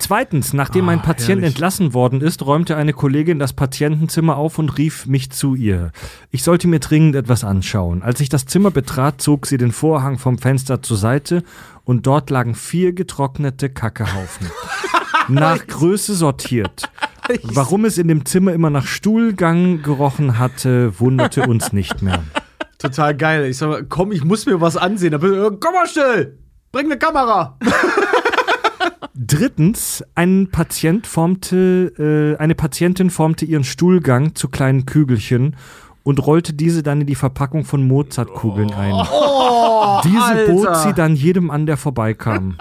Zweitens, 0.00 0.52
nachdem 0.52 0.88
ein 0.88 0.98
Ah, 0.98 1.02
Patient 1.02 1.40
herrlich. 1.42 1.54
entlassen 1.54 1.94
worden 1.94 2.20
ist, 2.20 2.44
räumte 2.44 2.76
eine 2.76 2.92
Kollegin 2.92 3.38
das 3.38 3.52
Patientenzimmer 3.52 4.36
auf 4.36 4.58
und 4.58 4.76
rief 4.78 5.06
mich 5.06 5.30
zu 5.30 5.54
ihr. 5.54 5.92
Ich 6.32 6.42
sollte 6.42 6.66
mir 6.66 6.80
dringend 6.80 7.14
etwas 7.14 7.44
anschauen. 7.44 8.02
Als 8.02 8.18
ich 8.20 8.28
das 8.28 8.46
Zimmer 8.46 8.72
betrat, 8.72 9.20
zog 9.22 9.46
sie 9.46 9.58
den 9.58 9.70
Vorhang 9.70 10.18
vom 10.18 10.38
Fenster 10.38 10.82
zur 10.82 10.96
Seite 10.96 11.44
und 11.84 12.08
dort 12.08 12.30
lagen 12.30 12.56
vier 12.56 12.92
getrocknete 12.94 13.70
Kackehaufen. 13.70 14.48
nach 15.28 15.64
Größe 15.64 16.14
sortiert. 16.16 16.90
Warum 17.44 17.84
es 17.84 17.96
in 17.98 18.08
dem 18.08 18.24
Zimmer 18.26 18.54
immer 18.54 18.70
nach 18.70 18.86
Stuhlgang 18.88 19.82
gerochen 19.82 20.36
hatte, 20.40 20.98
wunderte 20.98 21.42
uns 21.46 21.72
nicht 21.72 22.02
mehr. 22.02 22.24
Total 22.78 23.16
geil. 23.16 23.46
Ich 23.46 23.58
sag 23.58 23.68
mal, 23.68 23.84
komm, 23.84 24.12
ich 24.12 24.24
muss 24.24 24.46
mir 24.46 24.60
was 24.60 24.76
ansehen. 24.76 25.12
Da 25.12 25.18
bin 25.18 25.32
ich, 25.32 25.38
äh, 25.38 25.56
komm 25.58 25.74
mal 25.74 25.86
schnell! 25.86 26.38
Bring 26.72 26.86
eine 26.86 26.98
Kamera! 26.98 27.58
Drittens, 29.14 30.04
ein 30.14 30.48
Patient 30.52 31.06
formte, 31.06 32.36
äh, 32.36 32.40
eine 32.40 32.54
Patientin 32.54 33.10
formte 33.10 33.46
ihren 33.46 33.64
Stuhlgang 33.64 34.34
zu 34.34 34.48
kleinen 34.48 34.84
Kügelchen 34.84 35.56
und 36.02 36.24
rollte 36.26 36.52
diese 36.52 36.82
dann 36.82 37.00
in 37.00 37.06
die 37.06 37.14
Verpackung 37.14 37.64
von 37.64 37.86
Mozartkugeln 37.86 38.72
ein. 38.72 38.92
Oh, 38.92 40.00
diese 40.04 40.22
Alter. 40.22 40.52
bot 40.52 40.76
sie 40.76 40.92
dann 40.92 41.16
jedem 41.16 41.50
an, 41.50 41.66
der 41.66 41.76
vorbeikam. 41.76 42.58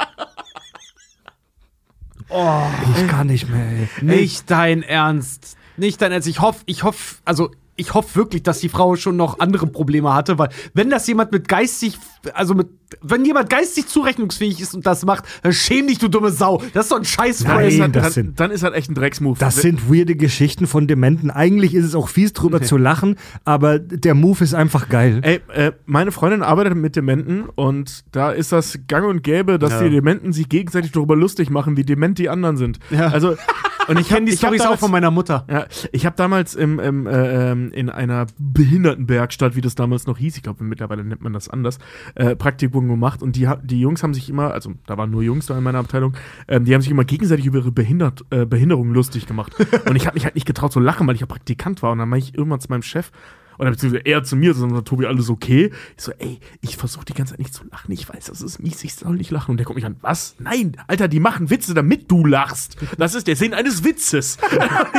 Ich 2.28 3.08
kann 3.08 3.28
nicht 3.28 3.50
mehr. 3.50 3.66
Ey. 3.66 3.90
Nicht 4.02 4.50
dein 4.50 4.82
Ernst. 4.82 5.58
Nicht 5.78 6.02
dein 6.02 6.12
Ernst. 6.12 6.28
Ich 6.28 6.42
hoffe, 6.42 6.64
ich 6.66 6.84
hoffe, 6.84 7.18
also 7.24 7.52
ich 7.78 7.94
hoffe 7.94 8.16
wirklich, 8.16 8.44
dass 8.44 8.60
die 8.60 8.70
Frau 8.70 8.96
schon 8.96 9.16
noch 9.18 9.40
andere 9.40 9.68
Probleme 9.68 10.14
hatte, 10.14 10.38
weil 10.38 10.50
wenn 10.74 10.90
das 10.90 11.06
jemand 11.08 11.32
mit 11.32 11.48
geistig, 11.48 11.98
also 12.34 12.54
mit, 12.54 12.68
wenn 13.02 13.26
jemand 13.26 13.50
geistig 13.50 13.88
zurechnungsfähig 13.88 14.62
ist 14.62 14.74
und 14.74 14.86
das 14.86 15.04
macht, 15.06 15.26
dann 15.44 15.52
schäm 15.52 15.88
dich, 15.88 15.98
du 15.98 16.08
dumme 16.08 16.32
Sau. 16.32 16.62
Das 16.74 16.86
ist 16.86 16.92
doch 16.92 16.98
ein 17.00 17.06
scheiß 17.06 17.44
Nein, 17.44 17.58
dann, 17.58 17.68
ist 17.68 17.80
halt, 17.82 17.96
das 17.96 18.04
dann, 18.04 18.12
sind- 18.14 18.40
dann 18.40 18.52
ist 18.52 18.64
halt 18.64 18.76
echt 18.76 18.90
ein 18.90 18.96
Drecksmove. 18.96 19.38
Das 19.40 19.58
sind 19.58 19.92
weirde 19.92 20.16
Geschichten 20.16 20.68
von 20.68 20.88
Dementen. 20.88 21.32
Eigentlich 21.32 21.74
ist 21.76 21.84
es 21.86 21.96
auch 21.96 22.08
fies 22.08 22.32
drüber 22.34 22.62
zu 22.62 22.78
lachen, 22.78 23.18
aber 23.44 23.80
der 23.80 24.14
Move 24.16 24.44
ist 24.44 24.54
einfach 24.54 24.88
geil. 24.88 25.20
Ey, 25.24 25.42
äh, 25.54 25.72
meine 25.86 26.12
Freundin 26.14 26.44
arbeitet 26.44 26.76
mit 26.78 26.96
Dementen 26.96 27.44
und 27.56 28.06
da 28.14 28.32
ist 28.32 28.52
das 28.54 28.80
gang 28.88 29.06
und 29.08 29.22
gäbe, 29.24 29.60
dass 29.60 29.72
Ja. 29.74 29.84
die 29.84 29.90
Dementen 29.90 30.32
sich 30.32 30.48
gegenseitig 30.48 30.92
darüber 30.94 31.16
lustig 31.18 31.50
machen, 31.50 31.76
wie 31.76 31.84
dement 31.84 32.18
die 32.20 32.30
anderen 32.30 32.56
sind. 32.56 32.80
Ja. 32.90 33.08
Also, 33.08 33.36
und 33.88 34.00
ich 34.00 34.08
kenne 34.08 34.26
die 34.26 34.36
Storys 34.36 34.62
auch 34.62 34.80
von 34.80 34.92
meiner 34.92 35.12
Mutter. 35.12 35.46
Ja, 35.50 35.66
ich 35.92 36.06
habe 36.06 36.16
damals 36.16 36.56
im, 36.56 36.80
im, 36.80 37.08
äh, 37.08 37.52
ähm, 37.52 37.72
in 37.72 37.90
einer 37.90 38.28
Behindertenwerkstatt, 38.38 39.56
wie 39.56 39.62
das 39.62 39.76
damals 39.76 40.08
noch 40.08 40.18
hieß, 40.18 40.38
ich 40.38 40.44
glaube 40.44 40.64
mittlerweile 40.64 41.04
nennt 41.04 41.22
man 41.22 41.34
das 41.34 41.50
anders, 41.50 41.80
äh, 42.16 42.36
Praktikum 42.36 42.88
gemacht 42.88 43.22
und 43.22 43.36
die, 43.36 43.50
die 43.64 43.80
Jungs 43.80 44.04
haben 44.04 44.14
sich 44.14 44.30
immer, 44.30 44.54
also 44.54 44.74
da 44.86 44.98
waren 44.98 45.12
nur 45.12 45.24
Jungs 45.24 45.46
da 45.46 45.58
in 45.58 45.64
meiner 45.64 45.80
Abteilung, 45.80 46.14
ähm, 46.48 46.66
die 46.66 46.74
haben 46.74 46.82
sich 46.82 46.92
immer 46.92 47.06
gegenseitig 47.06 47.46
über 47.46 47.60
ihre 47.60 47.72
Behindert, 47.72 48.26
äh, 48.30 48.46
Behinderung 48.46 48.94
lustig 48.94 49.28
gemacht. 49.28 49.54
und 49.88 49.96
ich 49.96 50.08
habe 50.08 50.16
mich 50.16 50.26
halt 50.26 50.36
nicht 50.36 50.48
getraut 50.48 50.72
zu 50.72 50.80
lachen, 50.80 51.08
weil 51.08 51.16
ich 51.16 51.22
ja 51.22 51.28
Praktikant 51.28 51.82
war 51.82 51.92
und 51.92 52.00
dann 52.00 52.10
meinte 52.10 52.28
ich 52.28 52.38
irgendwann 52.38 52.60
zu 52.60 52.70
meinem 52.70 52.84
Chef, 52.84 53.12
oder 53.58 53.72
beziehungsweise 53.72 54.06
er 54.06 54.24
zu 54.24 54.36
mir, 54.36 54.54
sondern 54.54 54.86
Tobi, 54.86 55.06
alles 55.06 55.30
okay. 55.30 55.72
Ich 55.98 56.04
so, 56.04 56.12
ey, 56.18 56.40
ich 56.62 56.78
versuche 56.78 57.06
die 57.06 57.14
ganze 57.14 57.34
Zeit 57.34 57.40
nicht 57.40 57.54
zu 57.54 57.64
lachen. 57.72 57.92
Ich 57.92 58.08
weiß, 58.08 58.26
das 58.26 58.42
ist 58.42 58.60
mies, 58.60 58.84
ich 58.84 58.96
soll 58.96 59.16
nicht 59.16 59.32
lachen. 59.32 59.52
Und 59.52 59.58
der 59.58 59.66
guckt 59.66 59.76
mich 59.76 59.86
an, 59.86 59.98
was? 60.02 60.36
Nein, 60.40 60.78
Alter, 60.88 61.08
die 61.08 61.20
machen 61.20 61.50
Witze, 61.50 61.74
damit 61.74 62.12
du 62.12 62.26
lachst. 62.26 62.78
Das 62.98 63.16
ist 63.16 63.28
der 63.28 63.36
Sinn 63.36 63.54
eines 63.54 63.84
Witzes. 63.84 64.38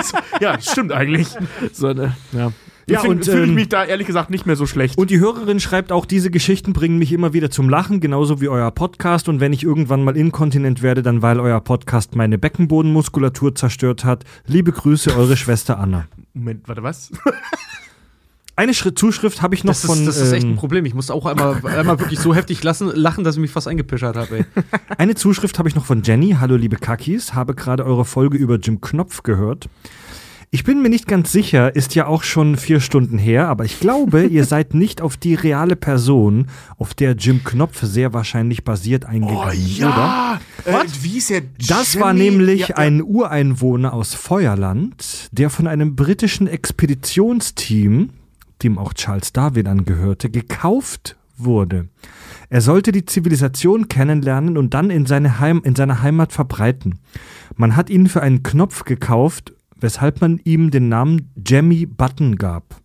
So, 0.03 0.19
ja, 0.41 0.61
stimmt 0.61 0.93
eigentlich. 0.93 1.29
So, 1.73 1.93
ne, 1.93 2.17
ja. 2.33 2.53
Ja, 2.89 3.01
Deswegen 3.01 3.15
und, 3.15 3.25
fühle 3.25 3.43
ich 3.43 3.49
ähm, 3.49 3.55
mich 3.57 3.69
da 3.69 3.85
ehrlich 3.85 4.07
gesagt 4.07 4.31
nicht 4.31 4.47
mehr 4.47 4.55
so 4.55 4.65
schlecht. 4.65 4.97
Und 4.97 5.11
die 5.11 5.19
Hörerin 5.19 5.59
schreibt 5.59 5.91
auch, 5.91 6.07
diese 6.07 6.31
Geschichten 6.31 6.73
bringen 6.73 6.99
mich 6.99 7.13
immer 7.13 7.33
wieder 7.33 7.51
zum 7.51 7.69
Lachen, 7.69 7.99
genauso 7.99 8.41
wie 8.41 8.49
euer 8.49 8.71
Podcast. 8.71 9.29
Und 9.29 9.41
wenn 9.41 9.53
ich 9.53 9.65
irgendwann 9.65 10.05
mal 10.05 10.17
inkontinent 10.17 10.83
werde, 10.83 11.03
dann 11.03 11.21
weil 11.21 11.41
euer 11.41 11.61
Podcast 11.61 12.15
meine 12.15 12.39
Beckenbodenmuskulatur 12.39 13.57
zerstört 13.57 14.05
hat. 14.05 14.25
Liebe 14.47 14.71
Grüße, 14.71 15.17
eure 15.17 15.37
Schwester 15.37 15.81
Anna. 15.81 16.07
Moment, 16.33 16.69
warte, 16.69 16.85
was? 16.85 17.11
Eine 18.59 18.73
Schritt 18.73 18.99
Zuschrift 18.99 19.43
habe 19.43 19.55
ich 19.55 19.65
noch 19.65 19.75
Das 19.75 19.85
von. 19.85 19.99
ist, 19.99 20.07
das 20.07 20.17
ist 20.17 20.33
echt 20.33 20.45
ein 20.45 20.53
ähm, 20.53 20.57
Problem. 20.57 20.87
Ich 20.87 20.95
musste 20.95 21.13
auch 21.13 21.27
einmal, 21.27 21.61
einmal 21.67 22.01
wirklich 22.01 22.19
so 22.19 22.35
heftig 22.35 22.63
lassen, 22.65 22.89
lachen, 22.95 23.23
dass 23.23 23.35
ich 23.37 23.41
mich 23.43 23.51
fast 23.51 23.69
eingepischert 23.69 24.17
habe, 24.17 24.39
ey. 24.39 24.45
Eine 24.97 25.15
Zuschrift 25.15 25.59
habe 25.59 25.69
ich 25.69 25.75
noch 25.75 25.85
von 25.85 26.03
Jenny. 26.03 26.37
Hallo, 26.41 26.57
liebe 26.57 26.77
Kakis. 26.77 27.35
Habe 27.35 27.55
gerade 27.55 27.85
eure 27.85 28.07
Folge 28.07 28.39
über 28.39 28.57
Jim 28.57 28.81
Knopf 28.81 29.23
gehört. 29.23 29.69
Ich 30.51 30.65
bin 30.65 30.81
mir 30.81 30.89
nicht 30.89 31.07
ganz 31.07 31.33
sicher, 31.33 31.75
ist 31.77 31.95
ja 31.97 32.07
auch 32.07 32.23
schon 32.23 32.57
vier 32.57 32.81
Stunden 32.81 33.19
her, 33.19 33.49
aber 33.49 33.65
ich 33.67 33.79
glaube, 33.81 34.25
ihr 34.25 34.45
seid 34.47 34.73
nicht 34.73 35.03
auf 35.03 35.19
die 35.19 35.35
reale 35.35 35.77
Person, 35.77 36.47
auf 36.79 36.95
der 36.95 37.13
Jim 37.13 37.45
Knopf 37.45 37.83
sehr 37.83 38.15
wahrscheinlich 38.15 38.65
basiert, 38.65 39.05
eingegangen. 39.05 39.77
oder? 39.81 40.41
Äh, 40.65 40.73
wie 41.03 41.19
ist 41.19 41.31
er? 41.31 41.43
Das 41.69 41.99
war 42.01 42.15
nämlich 42.15 42.77
ein 42.77 43.03
Ureinwohner 43.03 43.93
aus 43.93 44.15
Feuerland, 44.15 45.29
der 45.33 45.51
von 45.51 45.67
einem 45.67 45.95
britischen 45.97 46.47
Expeditionsteam, 46.47 48.11
dem 48.63 48.79
auch 48.79 48.95
Charles 48.95 49.33
Darwin 49.33 49.67
angehörte, 49.67 50.31
gekauft 50.31 51.17
wurde. 51.37 51.89
Er 52.49 52.61
sollte 52.61 52.93
die 52.93 53.05
Zivilisation 53.05 53.89
kennenlernen 53.89 54.57
und 54.57 54.75
dann 54.75 54.91
in 54.91 55.07
seine, 55.07 55.39
Heim, 55.41 55.61
in 55.65 55.75
seine 55.75 56.03
Heimat 56.03 56.33
verbreiten. 56.33 57.01
Man 57.57 57.77
hat 57.77 57.91
ihn 57.91 58.09
für 58.09 58.23
einen 58.23 58.43
Knopf 58.43 58.85
gekauft, 58.85 59.53
weshalb 59.79 60.21
man 60.21 60.41
ihm 60.45 60.71
den 60.71 60.89
Namen 60.89 61.33
Jemmy 61.47 61.87
Button 61.87 62.37
gab. 62.37 62.81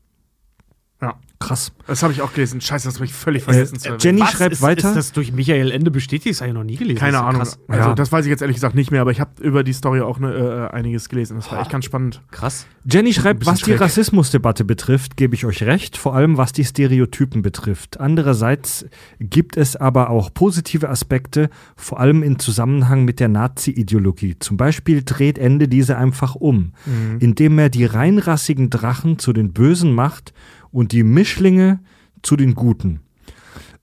Ja. 1.41 1.47
Krass. 1.47 1.71
Das 1.87 2.03
habe 2.03 2.13
ich 2.13 2.21
auch 2.21 2.33
gelesen. 2.33 2.61
Scheiße, 2.61 2.87
das 2.87 2.95
habe 2.95 3.05
ich 3.05 3.13
völlig 3.13 3.43
vergessen 3.43 3.77
zu 3.79 3.87
erwähnen. 3.89 3.99
Jenny 4.01 4.21
Was? 4.21 4.31
schreibt 4.31 4.53
ist, 4.53 4.61
weiter. 4.61 4.89
Ist 4.89 4.95
das 4.95 5.11
durch 5.11 5.33
Michael 5.33 5.71
Ende 5.71 5.91
bestätigt? 5.91 6.35
Das 6.35 6.41
habe 6.41 6.49
ich 6.49 6.55
noch 6.55 6.63
nie 6.63 6.75
gelesen. 6.77 6.99
Keine 6.99 7.13
Das 7.13 7.21
ist 7.21 7.27
Ahnung. 7.27 7.41
Krass. 7.41 7.59
Also, 7.67 7.89
Ja. 7.89 7.95
das 7.95 8.11
weiß 8.11 8.25
ich 8.25 8.29
jetzt 8.29 8.41
ehrlich 8.41 8.55
gesagt 8.55 8.75
nicht 8.75 8.91
mehr, 8.91 9.01
aber 9.01 9.11
ich 9.11 9.19
habe 9.19 9.31
über 9.41 9.63
die 9.63 9.73
Story 9.73 10.01
auch 10.01 10.19
ne, 10.19 10.69
äh, 10.71 10.75
einiges 10.75 11.09
gelesen. 11.09 11.37
Das 11.37 11.51
war 11.51 11.59
echt 11.61 11.71
ganz 11.71 11.85
spannend. 11.85 12.21
Krass. 12.31 12.65
Jenny 12.89 13.13
schreibt, 13.13 13.45
was 13.45 13.61
die. 13.61 13.73
Rassismusdebatte 13.73 14.63
betrifft, 14.65 15.17
gebe 15.17 15.35
ich 15.35 15.45
euch 15.45 15.63
recht, 15.63 15.97
vor 15.97 16.15
allem 16.15 16.37
was 16.37 16.51
die 16.53 16.63
Stereotypen 16.65 17.41
betrifft. 17.41 17.99
Andererseits 17.99 18.85
gibt 19.19 19.57
es 19.57 19.75
aber 19.75 20.09
auch 20.09 20.33
positive 20.33 20.89
Aspekte, 20.89 21.49
vor 21.75 21.99
allem 21.99 22.23
in 22.23 22.39
Zusammenhang 22.39 23.03
mit 23.05 23.19
der 23.19 23.27
Nazi-Ideologie. 23.27 24.37
Zum 24.39 24.57
Beispiel 24.57 25.03
dreht 25.03 25.37
Ende 25.37 25.67
diese 25.67 25.97
einfach 25.97 26.35
um, 26.35 26.73
indem 27.19 27.59
er 27.59 27.69
die 27.69 27.85
reinrassigen 27.85 28.69
Drachen 28.69 29.19
zu 29.19 29.33
den 29.33 29.53
Bösen 29.53 29.93
macht 29.93 30.33
und 30.71 30.91
die 30.91 31.03
Mischlinge 31.03 31.79
zu 32.21 32.35
den 32.35 32.55
Guten. 32.55 33.01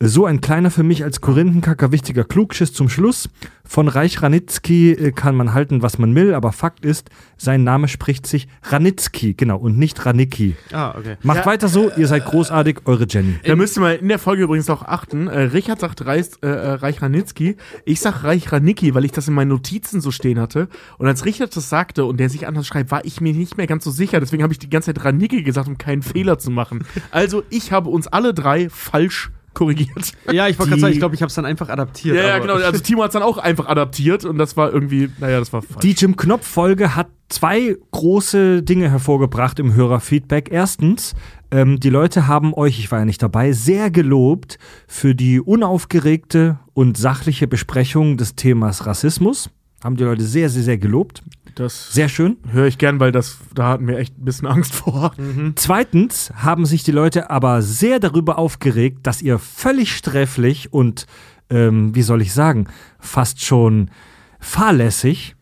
So 0.01 0.27
ein 0.27 0.41
kleiner 0.41 0.71
für 0.71 0.85
mich 0.85 1.03
als 1.03 1.21
Korinthenkacker 1.21 1.91
wichtiger 1.91 2.23
Klugschiss 2.23 2.73
zum 2.73 2.89
Schluss. 2.89 3.29
Von 3.65 3.89
Reich 3.89 4.23
Ranitzky 4.23 4.93
äh, 4.93 5.11
kann 5.11 5.35
man 5.35 5.55
halten, 5.55 5.83
was 5.83 5.99
man 5.99 6.15
will, 6.15 6.35
aber 6.35 6.53
Fakt 6.53 6.85
ist, 6.85 7.11
sein 7.37 7.65
Name 7.65 7.89
spricht 7.89 8.25
sich 8.25 8.47
Ranitzky, 8.63 9.35
genau, 9.35 9.59
und 9.59 9.77
nicht 9.77 10.07
Ranicki. 10.07 10.55
Ah, 10.73 10.95
okay. 10.97 11.17
Macht 11.25 11.47
weiter 11.47 11.67
so, 11.67 11.91
ihr 11.97 12.07
seid 12.07 12.27
großartig, 12.27 12.83
eure 12.85 13.07
Jenny. 13.09 13.41
Da 13.45 13.57
müsst 13.57 13.77
ihr 13.77 13.81
mal 13.81 13.97
in 13.97 14.07
der 14.07 14.21
Folge 14.21 14.45
übrigens 14.45 14.71
auch 14.71 14.83
achten. 14.83 15.27
Äh, 15.27 15.41
Richard 15.41 15.81
sagt 15.81 16.07
Reis, 16.07 16.37
äh, 16.43 16.47
äh, 16.47 16.69
Reich 16.75 17.03
Ranitzky. 17.03 17.57
Ich 17.85 17.99
sag 17.99 18.23
Reich 18.23 18.53
Ranicki, 18.53 18.95
weil 18.95 19.05
ich 19.05 19.13
das 19.13 19.27
in 19.27 19.35
meinen 19.35 19.49
Notizen 19.49 20.01
so 20.01 20.13
stehen 20.13 20.39
hatte. 20.39 20.69
Und 20.99 21.09
als 21.09 21.25
Richard 21.25 21.57
das 21.57 21.69
sagte 21.69 22.05
und 22.05 22.21
der 22.21 22.31
sich 22.31 22.47
anders 22.47 22.69
schreibt, 22.69 22.93
war 22.93 23.05
ich 23.05 23.21
mir 23.21 23.33
nicht 23.33 23.57
mehr 23.57 23.67
ganz 23.67 23.83
so 23.83 23.91
sicher. 23.91 24.21
Deswegen 24.21 24.45
habe 24.45 24.53
ich 24.53 24.61
die 24.61 24.71
ganze 24.71 24.95
Zeit 24.95 25.05
Ranicki 25.05 25.43
gesagt, 25.43 25.67
um 25.67 25.77
keinen 25.77 26.03
Fehler 26.03 26.39
zu 26.39 26.53
machen. 26.53 26.85
Also 27.11 27.43
ich 27.49 27.73
habe 27.73 27.89
uns 27.89 28.07
alle 28.07 28.35
drei 28.35 28.69
falsch 28.69 29.31
korrigiert. 29.55 30.13
Ja, 30.31 30.49
ich 30.49 30.59
wollte 30.59 30.71
gerade 30.71 30.81
sagen, 30.81 30.93
ich 30.93 30.99
glaube, 30.99 31.15
ich 31.15 31.23
habe 31.23 31.29
es 31.29 31.35
dann 31.35 31.45
einfach 31.45 31.69
adaptiert. 31.69 32.17
Ja, 32.17 32.23
ja, 32.23 32.39
genau. 32.39 32.55
Also 32.55 32.81
Timo 32.81 33.03
hat 33.03 33.11
es 33.11 33.13
dann 33.15 33.23
auch 33.23 33.39
einfach 33.39 33.67
adaptiert 33.67 34.25
und 34.25 34.39
das 34.39 34.57
war 34.57 34.73
irgendwie, 34.73 35.11
naja, 35.19 35.39
das 35.39 35.53
war 35.53 35.63
falsch. 35.63 35.81
Die 35.81 35.93
Jim 35.93 36.17
Knopf-Folge 36.17 36.95
hat 36.95 37.09
zwei 37.29 37.77
große 37.91 38.63
Dinge 38.63 38.91
hervorgebracht 38.91 39.59
im 39.59 39.75
Hörerfeedback. 39.75 40.51
Erstens, 40.51 41.15
ähm, 41.51 41.81
die 41.81 41.91
Leute 41.91 42.27
haben 42.27 42.55
euch, 42.55 42.79
ich 42.79 42.91
war 42.91 43.01
ja 43.01 43.05
nicht 43.05 43.23
dabei, 43.23 43.53
sehr 43.53 43.91
gelobt 43.91 44.59
für 44.87 45.15
die 45.15 45.41
unaufgeregte 45.41 46.59
und 46.75 46.97
sachliche 46.97 47.47
Besprechung 47.47 48.17
des 48.17 48.35
Themas 48.35 48.87
Rassismus. 48.87 49.51
Haben 49.83 49.97
die 49.97 50.05
Leute 50.05 50.23
sehr, 50.23 50.49
sehr, 50.51 50.63
sehr 50.63 50.79
gelobt. 50.79 51.23
das 51.55 51.93
Sehr 51.93 52.09
schön. 52.09 52.37
höre 52.51 52.67
ich 52.67 52.79
gern, 52.79 52.99
weil 52.99 53.13
das, 53.13 53.39
da 53.55 53.69
hatten 53.69 53.87
wir 53.87 53.99
echt 53.99 54.19
ein 54.19 54.25
bisschen 54.25 54.49
Angst 54.49 54.75
vor. 54.75 55.13
Zweitens 55.55 56.33
haben 56.35 56.67
sich 56.67 56.83
die 56.83 56.93
Leute 56.93 57.31
aber 57.31 57.63
sehr 57.63 58.01
darüber 58.01 58.39
aufgeregt, 58.39 59.01
dass 59.05 59.23
ihr 59.23 59.39
völlig 59.39 59.97
sträflich 59.97 60.73
und, 60.73 61.07
ähm, 61.51 61.95
wie 61.95 62.03
soll 62.03 62.23
ich 62.23 62.33
sagen, 62.33 62.67
fast 62.99 63.45
schon 63.45 63.91
fahrlässig 64.41 65.37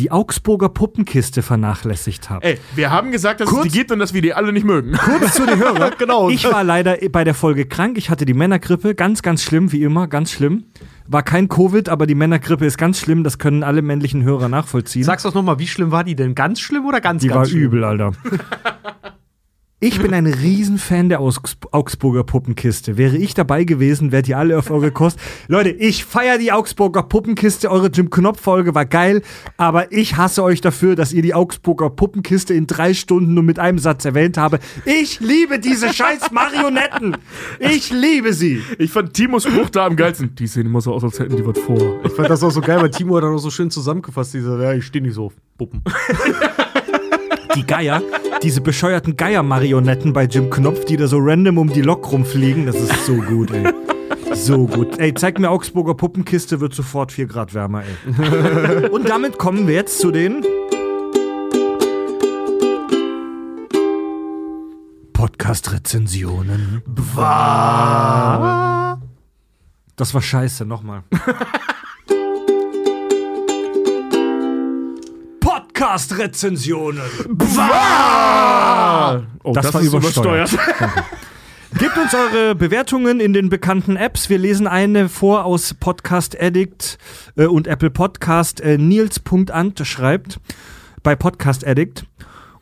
die 0.00 0.10
Augsburger 0.10 0.70
Puppenkiste 0.70 1.42
vernachlässigt 1.42 2.30
habt. 2.30 2.44
Ey, 2.44 2.58
wir 2.74 2.90
haben 2.90 3.12
gesagt, 3.12 3.40
dass 3.40 3.48
Kurz- 3.50 3.66
es 3.66 3.72
die 3.72 3.78
gibt 3.78 3.92
und 3.92 3.98
dass 3.98 4.14
wir 4.14 4.22
die 4.22 4.32
alle 4.34 4.52
nicht 4.52 4.64
mögen. 4.64 4.92
Kurz 4.92 5.34
zu 5.34 5.44
den 5.46 5.58
Hörern. 5.58 5.92
Genau. 5.98 6.30
Ich 6.30 6.44
war 6.50 6.64
leider 6.64 6.96
bei 7.12 7.22
der 7.24 7.34
Folge 7.34 7.66
krank. 7.66 7.98
Ich 7.98 8.08
hatte 8.08 8.24
die 8.24 8.32
Männergrippe. 8.34 8.94
Ganz, 8.94 9.20
ganz 9.22 9.42
schlimm, 9.42 9.70
wie 9.72 9.82
immer. 9.82 10.08
Ganz 10.08 10.32
schlimm. 10.32 10.64
War 11.06 11.22
kein 11.22 11.48
Covid, 11.48 11.88
aber 11.90 12.06
die 12.06 12.14
Männergrippe 12.14 12.64
ist 12.64 12.78
ganz 12.78 12.98
schlimm. 12.98 13.22
Das 13.24 13.38
können 13.38 13.62
alle 13.62 13.82
männlichen 13.82 14.22
Hörer 14.22 14.48
nachvollziehen. 14.48 15.02
Sag's 15.04 15.24
doch 15.24 15.34
nochmal, 15.34 15.58
wie 15.58 15.66
schlimm 15.66 15.90
war 15.90 16.02
die 16.04 16.14
denn? 16.16 16.34
Ganz 16.34 16.60
schlimm 16.60 16.86
oder 16.86 17.00
ganz, 17.02 17.20
Die 17.20 17.28
ganz 17.28 17.36
war 17.38 17.44
schlimm? 17.46 17.60
übel, 17.62 17.84
Alter. 17.84 18.12
Ich 19.82 19.98
bin 19.98 20.12
ein 20.12 20.26
Riesenfan 20.26 21.08
der 21.08 21.20
Augs 21.20 21.56
Augsburger 21.70 22.22
Puppenkiste. 22.22 22.98
Wäre 22.98 23.16
ich 23.16 23.32
dabei 23.32 23.64
gewesen, 23.64 24.12
wärt 24.12 24.28
ihr 24.28 24.36
alle 24.36 24.58
auf 24.58 24.70
eure 24.70 24.90
Kost. 24.90 25.18
Leute, 25.48 25.70
ich 25.70 26.04
feiere 26.04 26.36
die 26.36 26.52
Augsburger 26.52 27.02
Puppenkiste. 27.02 27.70
Eure 27.70 27.86
Jim 27.86 28.10
Knopf-Folge 28.10 28.74
war 28.74 28.84
geil, 28.84 29.22
aber 29.56 29.90
ich 29.90 30.18
hasse 30.18 30.42
euch 30.42 30.60
dafür, 30.60 30.96
dass 30.96 31.14
ihr 31.14 31.22
die 31.22 31.32
Augsburger 31.32 31.88
Puppenkiste 31.88 32.52
in 32.52 32.66
drei 32.66 32.92
Stunden 32.92 33.32
nur 33.32 33.42
mit 33.42 33.58
einem 33.58 33.78
Satz 33.78 34.04
erwähnt 34.04 34.36
habe. 34.36 34.60
Ich 34.84 35.18
liebe 35.20 35.58
diese 35.58 35.94
scheiß 35.94 36.30
Marionetten. 36.30 37.16
Ich 37.58 37.90
liebe 37.90 38.34
sie. 38.34 38.62
Ich 38.76 38.90
fand 38.92 39.14
Timos 39.14 39.44
Spruch 39.44 39.70
da 39.70 39.86
am 39.86 39.96
geilsten. 39.96 40.34
Die 40.34 40.46
sehen 40.46 40.66
immer 40.66 40.82
so 40.82 40.92
aus, 40.92 41.04
als 41.04 41.18
hätten 41.18 41.36
die 41.36 41.46
was 41.46 41.58
vor. 41.58 42.04
Ich 42.04 42.12
fand 42.12 42.28
das 42.28 42.42
auch 42.42 42.50
so 42.50 42.60
geil, 42.60 42.82
weil 42.82 42.90
Timo 42.90 43.16
hat 43.16 43.24
auch 43.24 43.38
so 43.38 43.48
schön 43.48 43.70
zusammengefasst, 43.70 44.34
diese, 44.34 44.62
ja, 44.62 44.74
ich 44.74 44.84
stehe 44.84 45.02
nicht 45.02 45.14
so 45.14 45.24
auf 45.24 45.32
Puppen. 45.56 45.82
Die 47.60 47.66
Geier, 47.66 48.02
diese 48.42 48.62
bescheuerten 48.62 49.18
Geier-Marionetten 49.18 50.14
bei 50.14 50.24
Jim 50.24 50.48
Knopf, 50.48 50.86
die 50.86 50.96
da 50.96 51.06
so 51.06 51.18
random 51.20 51.58
um 51.58 51.70
die 51.70 51.82
Lok 51.82 52.10
rumfliegen, 52.10 52.64
das 52.64 52.76
ist 52.76 53.04
so 53.04 53.16
gut, 53.16 53.50
ey. 53.50 53.70
So 54.34 54.66
gut. 54.66 54.98
Ey, 54.98 55.12
zeig 55.12 55.38
mir 55.38 55.50
Augsburger 55.50 55.92
Puppenkiste, 55.92 56.60
wird 56.60 56.72
sofort 56.72 57.12
4 57.12 57.26
Grad 57.26 57.52
wärmer, 57.52 57.82
ey. 57.82 58.88
Und 58.88 59.10
damit 59.10 59.36
kommen 59.36 59.66
wir 59.66 59.74
jetzt 59.74 59.98
zu 59.98 60.10
den 60.10 60.42
Podcast-Rezensionen. 65.12 66.80
Das 69.96 70.14
war 70.14 70.22
scheiße, 70.22 70.64
nochmal. 70.64 71.02
Podcast-Rezensionen. 75.80 77.00
Oh, 79.42 79.52
Das 79.54 79.72
war 79.72 79.80
ist 79.80 79.94
übersteuert. 79.94 80.50
Gebt 81.78 81.96
uns 81.96 82.12
eure 82.14 82.54
Bewertungen 82.54 83.18
in 83.18 83.32
den 83.32 83.48
bekannten 83.48 83.96
Apps. 83.96 84.28
Wir 84.28 84.36
lesen 84.36 84.66
eine 84.66 85.08
vor 85.08 85.46
aus 85.46 85.72
Podcast 85.72 86.38
Addict 86.38 86.98
äh, 87.36 87.46
und 87.46 87.66
Apple 87.66 87.88
Podcast. 87.88 88.60
Äh, 88.60 88.76
Nils.ant 88.76 89.80
schreibt 89.86 90.38
bei 91.02 91.16
Podcast 91.16 91.66
Addict. 91.66 92.04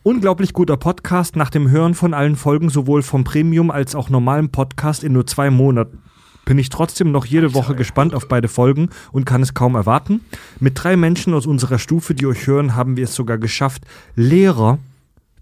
Unglaublich 0.05 0.53
guter 0.53 0.77
Podcast 0.77 1.35
nach 1.35 1.51
dem 1.51 1.69
Hören 1.73 1.95
von 1.95 2.15
allen 2.15 2.37
Folgen, 2.37 2.71
sowohl 2.71 3.03
vom 3.03 3.25
Premium 3.25 3.73
als 3.73 3.97
auch 3.97 4.11
normalem 4.11 4.51
Podcast 4.51 5.03
in 5.03 5.13
nur 5.13 5.27
zwei 5.27 5.51
Monaten. 5.51 6.05
Bin 6.49 6.59
ich 6.59 6.71
trotzdem 6.71 7.13
noch 7.13 7.27
jede 7.27 7.53
Woche 7.53 7.75
gespannt 7.75 8.15
auf 8.15 8.27
beide 8.27 8.49
Folgen 8.49 8.89
und 9.13 9.27
kann 9.27 9.43
es 9.43 9.53
kaum 9.53 9.75
erwarten. 9.75 10.23
Mit 10.61 10.83
drei 10.83 10.97
Menschen 10.97 11.35
aus 11.35 11.45
unserer 11.47 11.79
Stufe, 11.79 12.15
die 12.15 12.25
euch 12.25 12.47
hören, 12.47 12.75
haben 12.75 12.97
wir 12.97 13.05
es 13.05 13.15
sogar 13.15 13.37
geschafft, 13.37 13.83
Lehrer 14.17 14.79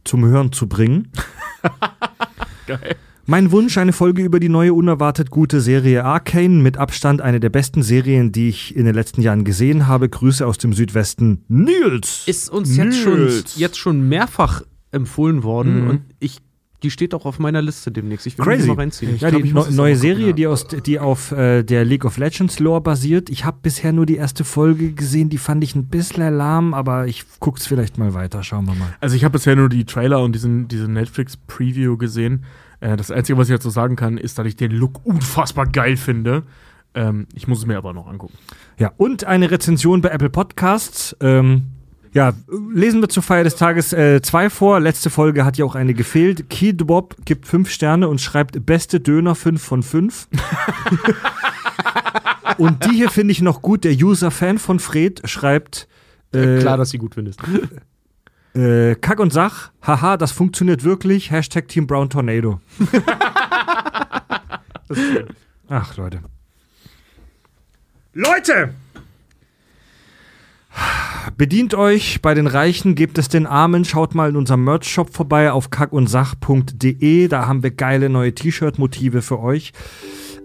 zum 0.02 0.24
Hören 0.24 0.50
zu 0.50 0.66
bringen. 0.68 1.12
Geil. 2.66 2.96
Mein 3.28 3.52
Wunsch, 3.52 3.78
eine 3.78 3.92
Folge 3.92 4.22
über 4.24 4.38
die 4.40 4.48
neue, 4.48 4.74
unerwartet 4.74 5.30
gute 5.30 5.60
Serie 5.60 6.04
Arcane, 6.04 6.62
mit 6.62 6.76
Abstand 6.76 7.20
eine 7.20 7.38
der 7.40 7.50
besten 7.50 7.82
Serien, 7.84 8.32
die 8.32 8.48
ich 8.48 8.74
in 8.76 8.84
den 8.84 8.94
letzten 8.94 9.20
Jahren 9.20 9.44
gesehen 9.44 9.86
habe. 9.86 10.08
Grüße 10.08 10.44
aus 10.46 10.58
dem 10.58 10.72
Südwesten. 10.72 11.44
Nils! 11.48 12.22
Ist 12.26 12.50
uns 12.50 12.76
jetzt 12.76 12.98
schon, 12.98 13.18
Nils. 13.24 13.56
jetzt 13.56 13.78
schon 13.78 14.08
mehrfach 14.08 14.62
empfohlen 14.92 15.42
worden 15.42 15.82
Mhm. 15.84 15.90
und 15.90 16.00
ich, 16.20 16.38
die 16.86 16.90
steht 16.92 17.14
auch 17.14 17.26
auf 17.26 17.40
meiner 17.40 17.60
Liste 17.62 17.90
demnächst. 17.90 18.28
Ich 18.28 18.38
will 18.38 18.44
Crazy. 18.44 18.62
die 18.62 18.68
mal 18.68 18.76
reinziehen. 18.76 19.18
ja, 19.18 19.30
glaub, 19.30 19.42
die 19.42 19.48
ich 19.48 19.54
das 19.54 19.70
neue 19.70 19.96
Serie, 19.96 20.34
die, 20.34 20.46
aus, 20.46 20.68
die 20.68 21.00
auf 21.00 21.32
äh, 21.32 21.64
der 21.64 21.84
League 21.84 22.04
of 22.04 22.16
Legends 22.16 22.60
Lore 22.60 22.80
basiert. 22.80 23.28
Ich 23.28 23.44
habe 23.44 23.58
bisher 23.60 23.92
nur 23.92 24.06
die 24.06 24.14
erste 24.14 24.44
Folge 24.44 24.92
gesehen, 24.92 25.28
die 25.28 25.38
fand 25.38 25.64
ich 25.64 25.74
ein 25.74 25.88
bisschen 25.88 26.32
lahm, 26.36 26.74
aber 26.74 27.08
ich 27.08 27.24
guck's 27.40 27.66
vielleicht 27.66 27.98
mal 27.98 28.14
weiter. 28.14 28.44
Schauen 28.44 28.66
wir 28.66 28.74
mal. 28.74 28.94
Also 29.00 29.16
ich 29.16 29.24
habe 29.24 29.32
bisher 29.32 29.56
nur 29.56 29.68
die 29.68 29.84
Trailer 29.84 30.22
und 30.22 30.32
diesen, 30.32 30.68
diese 30.68 30.86
Netflix-Preview 30.88 31.96
gesehen. 31.96 32.44
Äh, 32.78 32.96
das 32.96 33.10
Einzige, 33.10 33.36
was 33.36 33.48
ich 33.48 33.56
dazu 33.56 33.70
sagen 33.70 33.96
kann, 33.96 34.16
ist, 34.16 34.38
dass 34.38 34.46
ich 34.46 34.54
den 34.54 34.70
Look 34.70 35.04
unfassbar 35.04 35.66
geil 35.66 35.96
finde. 35.96 36.44
Ähm, 36.94 37.26
ich 37.34 37.48
muss 37.48 37.58
es 37.58 37.66
mir 37.66 37.78
aber 37.78 37.92
noch 37.92 38.06
angucken. 38.06 38.34
Ja, 38.78 38.92
und 38.96 39.24
eine 39.24 39.50
Rezension 39.50 40.02
bei 40.02 40.10
Apple 40.10 40.30
Podcasts. 40.30 41.16
Ähm, 41.20 41.64
Ja, 42.16 42.32
lesen 42.72 43.02
wir 43.02 43.10
zur 43.10 43.22
Feier 43.22 43.44
des 43.44 43.56
Tages 43.56 43.92
äh, 43.92 44.22
zwei 44.22 44.48
vor. 44.48 44.80
Letzte 44.80 45.10
Folge 45.10 45.44
hat 45.44 45.58
ja 45.58 45.66
auch 45.66 45.74
eine 45.74 45.92
gefehlt. 45.92 46.48
Kid 46.48 46.86
Bob 46.86 47.14
gibt 47.26 47.46
fünf 47.46 47.68
Sterne 47.68 48.08
und 48.08 48.22
schreibt 48.22 48.64
beste 48.64 49.00
Döner 49.00 49.34
fünf 49.34 49.62
von 49.62 49.82
fünf. 49.82 50.26
und 52.56 52.86
die 52.86 52.94
hier 52.94 53.10
finde 53.10 53.32
ich 53.32 53.42
noch 53.42 53.60
gut. 53.60 53.84
Der 53.84 53.92
User-Fan 53.92 54.56
von 54.56 54.80
Fred 54.80 55.28
schreibt 55.28 55.88
äh, 56.32 56.60
Klar, 56.60 56.78
dass 56.78 56.88
sie 56.88 56.96
gut 56.96 57.16
findest. 57.16 57.38
äh, 58.54 58.94
Kack 58.94 59.20
und 59.20 59.30
Sach. 59.30 59.72
Haha, 59.82 60.16
das 60.16 60.32
funktioniert 60.32 60.84
wirklich. 60.84 61.30
Hashtag 61.30 61.68
Team 61.68 61.86
Brown 61.86 62.08
Tornado. 62.08 62.62
Ach, 65.68 65.94
Leute. 65.98 66.20
Leute! 68.14 68.72
Bedient 71.36 71.74
euch 71.74 72.22
bei 72.22 72.34
den 72.34 72.46
Reichen, 72.46 72.94
gebt 72.94 73.18
es 73.18 73.28
den 73.28 73.46
Armen, 73.46 73.84
schaut 73.84 74.14
mal 74.14 74.30
in 74.30 74.36
unserem 74.36 74.64
Merch-Shop 74.64 75.12
vorbei 75.12 75.52
auf 75.52 75.70
kackundsach.de. 75.70 77.28
Da 77.28 77.46
haben 77.46 77.62
wir 77.62 77.72
geile 77.72 78.08
neue 78.08 78.34
T-Shirt-Motive 78.34 79.20
für 79.20 79.40
euch. 79.40 79.72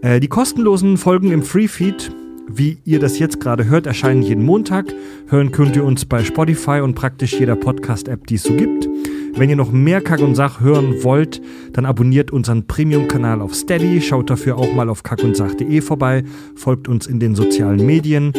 Äh, 0.02 0.20
die 0.20 0.28
kostenlosen 0.28 0.98
Folgen 0.98 1.32
im 1.32 1.44
Free-Feed, 1.44 2.12
wie 2.50 2.80
ihr 2.84 3.00
das 3.00 3.20
jetzt 3.20 3.40
gerade 3.40 3.66
hört, 3.66 3.86
erscheinen 3.86 4.22
jeden 4.22 4.44
Montag. 4.44 4.86
Hören 5.28 5.52
könnt 5.52 5.76
ihr 5.76 5.86
uns 5.86 6.06
bei 6.06 6.24
Spotify 6.24 6.82
und 6.82 6.96
praktisch 6.96 7.40
jeder 7.40 7.56
Podcast-App, 7.56 8.28
die 8.28 8.36
es 8.36 8.44
so 8.44 8.54
gibt. 8.54 8.90
Wenn 9.34 9.50
ihr 9.50 9.56
noch 9.56 9.72
mehr 9.72 10.02
Kack 10.02 10.20
und 10.20 10.36
Sach 10.36 10.60
hören 10.60 11.04
wollt, 11.04 11.42
dann 11.72 11.86
abonniert 11.86 12.32
unseren 12.32 12.68
Premium-Kanal 12.68 13.42
auf 13.42 13.56
Steady, 13.56 14.02
schaut 14.02 14.30
dafür 14.30 14.58
auch 14.58 14.74
mal 14.74 14.90
auf 14.90 15.04
kackundsach.de 15.04 15.80
vorbei, 15.80 16.24
folgt 16.56 16.90
uns 16.90 17.08
in 17.08 17.22
den 17.22 17.34
sozialen 17.36 17.86
Medien 17.86 18.34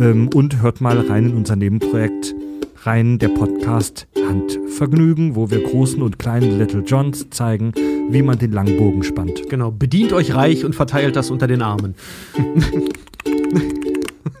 ähm, 0.00 0.30
und 0.34 0.62
hört 0.62 0.80
mal 0.80 0.98
rein 0.98 1.26
in 1.26 1.36
unser 1.36 1.56
Nebenprojekt 1.56 2.34
rein 2.82 3.18
der 3.18 3.28
Podcast 3.28 4.06
Handvergnügen, 4.26 5.34
wo 5.34 5.50
wir 5.50 5.62
großen 5.62 6.00
und 6.00 6.18
kleinen 6.18 6.58
Little 6.58 6.82
Johns 6.86 7.28
zeigen, 7.30 7.72
wie 8.08 8.22
man 8.22 8.38
den 8.38 8.52
Langbogen 8.52 9.02
spannt. 9.02 9.48
Genau. 9.48 9.70
Bedient 9.70 10.12
euch 10.12 10.34
reich 10.34 10.64
und 10.64 10.74
verteilt 10.74 11.16
das 11.16 11.30
unter 11.30 11.46
den 11.46 11.62
Armen. 11.62 11.94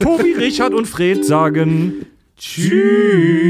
Tobi, 0.00 0.32
Richard 0.38 0.74
und 0.74 0.86
Fred 0.86 1.24
sagen 1.24 2.06
Tschüss. 2.36 3.42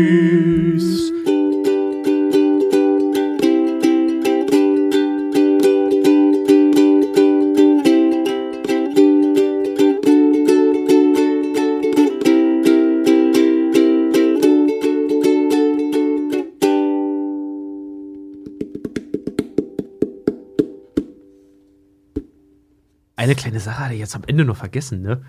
Eine 23.18 23.34
kleine 23.34 23.58
Sache 23.58 23.80
hatte 23.80 23.94
ich 23.94 24.00
jetzt 24.00 24.14
am 24.14 24.22
Ende 24.28 24.44
noch 24.44 24.56
vergessen, 24.56 25.02
ne? 25.02 25.22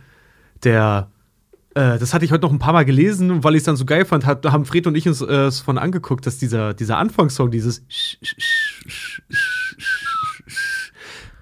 Der, 0.63 1.09
äh, 1.73 1.97
das 1.97 2.13
hatte 2.13 2.23
ich 2.23 2.31
heute 2.31 2.43
noch 2.43 2.51
ein 2.51 2.59
paar 2.59 2.73
Mal 2.73 2.85
gelesen, 2.85 3.43
weil 3.43 3.55
ich 3.55 3.59
es 3.61 3.63
dann 3.63 3.77
so 3.77 3.85
geil 3.85 4.05
fand, 4.05 4.27
hat, 4.27 4.45
haben 4.45 4.63
Fred 4.65 4.85
und 4.85 4.93
ich 4.95 5.07
uns 5.07 5.21
äh, 5.21 5.49
von 5.51 5.79
angeguckt, 5.79 6.27
dass 6.27 6.37
dieser, 6.37 6.75
dieser 6.75 6.97
Anfangssong, 6.97 7.49
dieses 7.49 7.83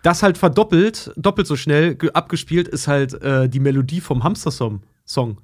das 0.03 0.23
halt 0.23 0.37
verdoppelt, 0.37 1.11
doppelt 1.17 1.47
so 1.47 1.57
schnell 1.57 1.95
ge- 1.95 2.11
abgespielt, 2.13 2.69
ist 2.69 2.87
halt 2.87 3.13
äh, 3.21 3.49
die 3.49 3.59
Melodie 3.59 3.99
vom 3.99 4.23
Hamster-Song. 4.23 4.83
Song. 5.05 5.41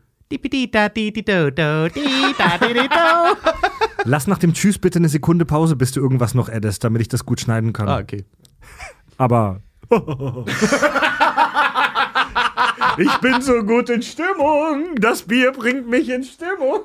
Lass 4.06 4.28
nach 4.28 4.38
dem 4.38 4.54
Tschüss 4.54 4.78
bitte 4.80 5.00
eine 5.00 5.10
Sekunde 5.10 5.44
Pause, 5.46 5.76
bis 5.76 5.92
du 5.92 6.00
irgendwas 6.00 6.34
noch 6.34 6.48
addest, 6.50 6.84
damit 6.84 7.02
ich 7.02 7.10
das 7.10 7.26
gut 7.26 7.42
schneiden 7.42 7.74
kann. 7.74 7.90
Ah, 7.90 8.00
okay. 8.00 8.24
Aber. 9.18 9.60
Ich 12.98 13.18
bin 13.18 13.42
so 13.42 13.64
gut 13.64 13.90
in 13.90 14.02
Stimmung. 14.02 14.96
Das 14.96 15.24
Bier 15.24 15.52
bringt 15.52 15.88
mich 15.88 16.10
in 16.10 16.24
Stimmung. 16.24 16.82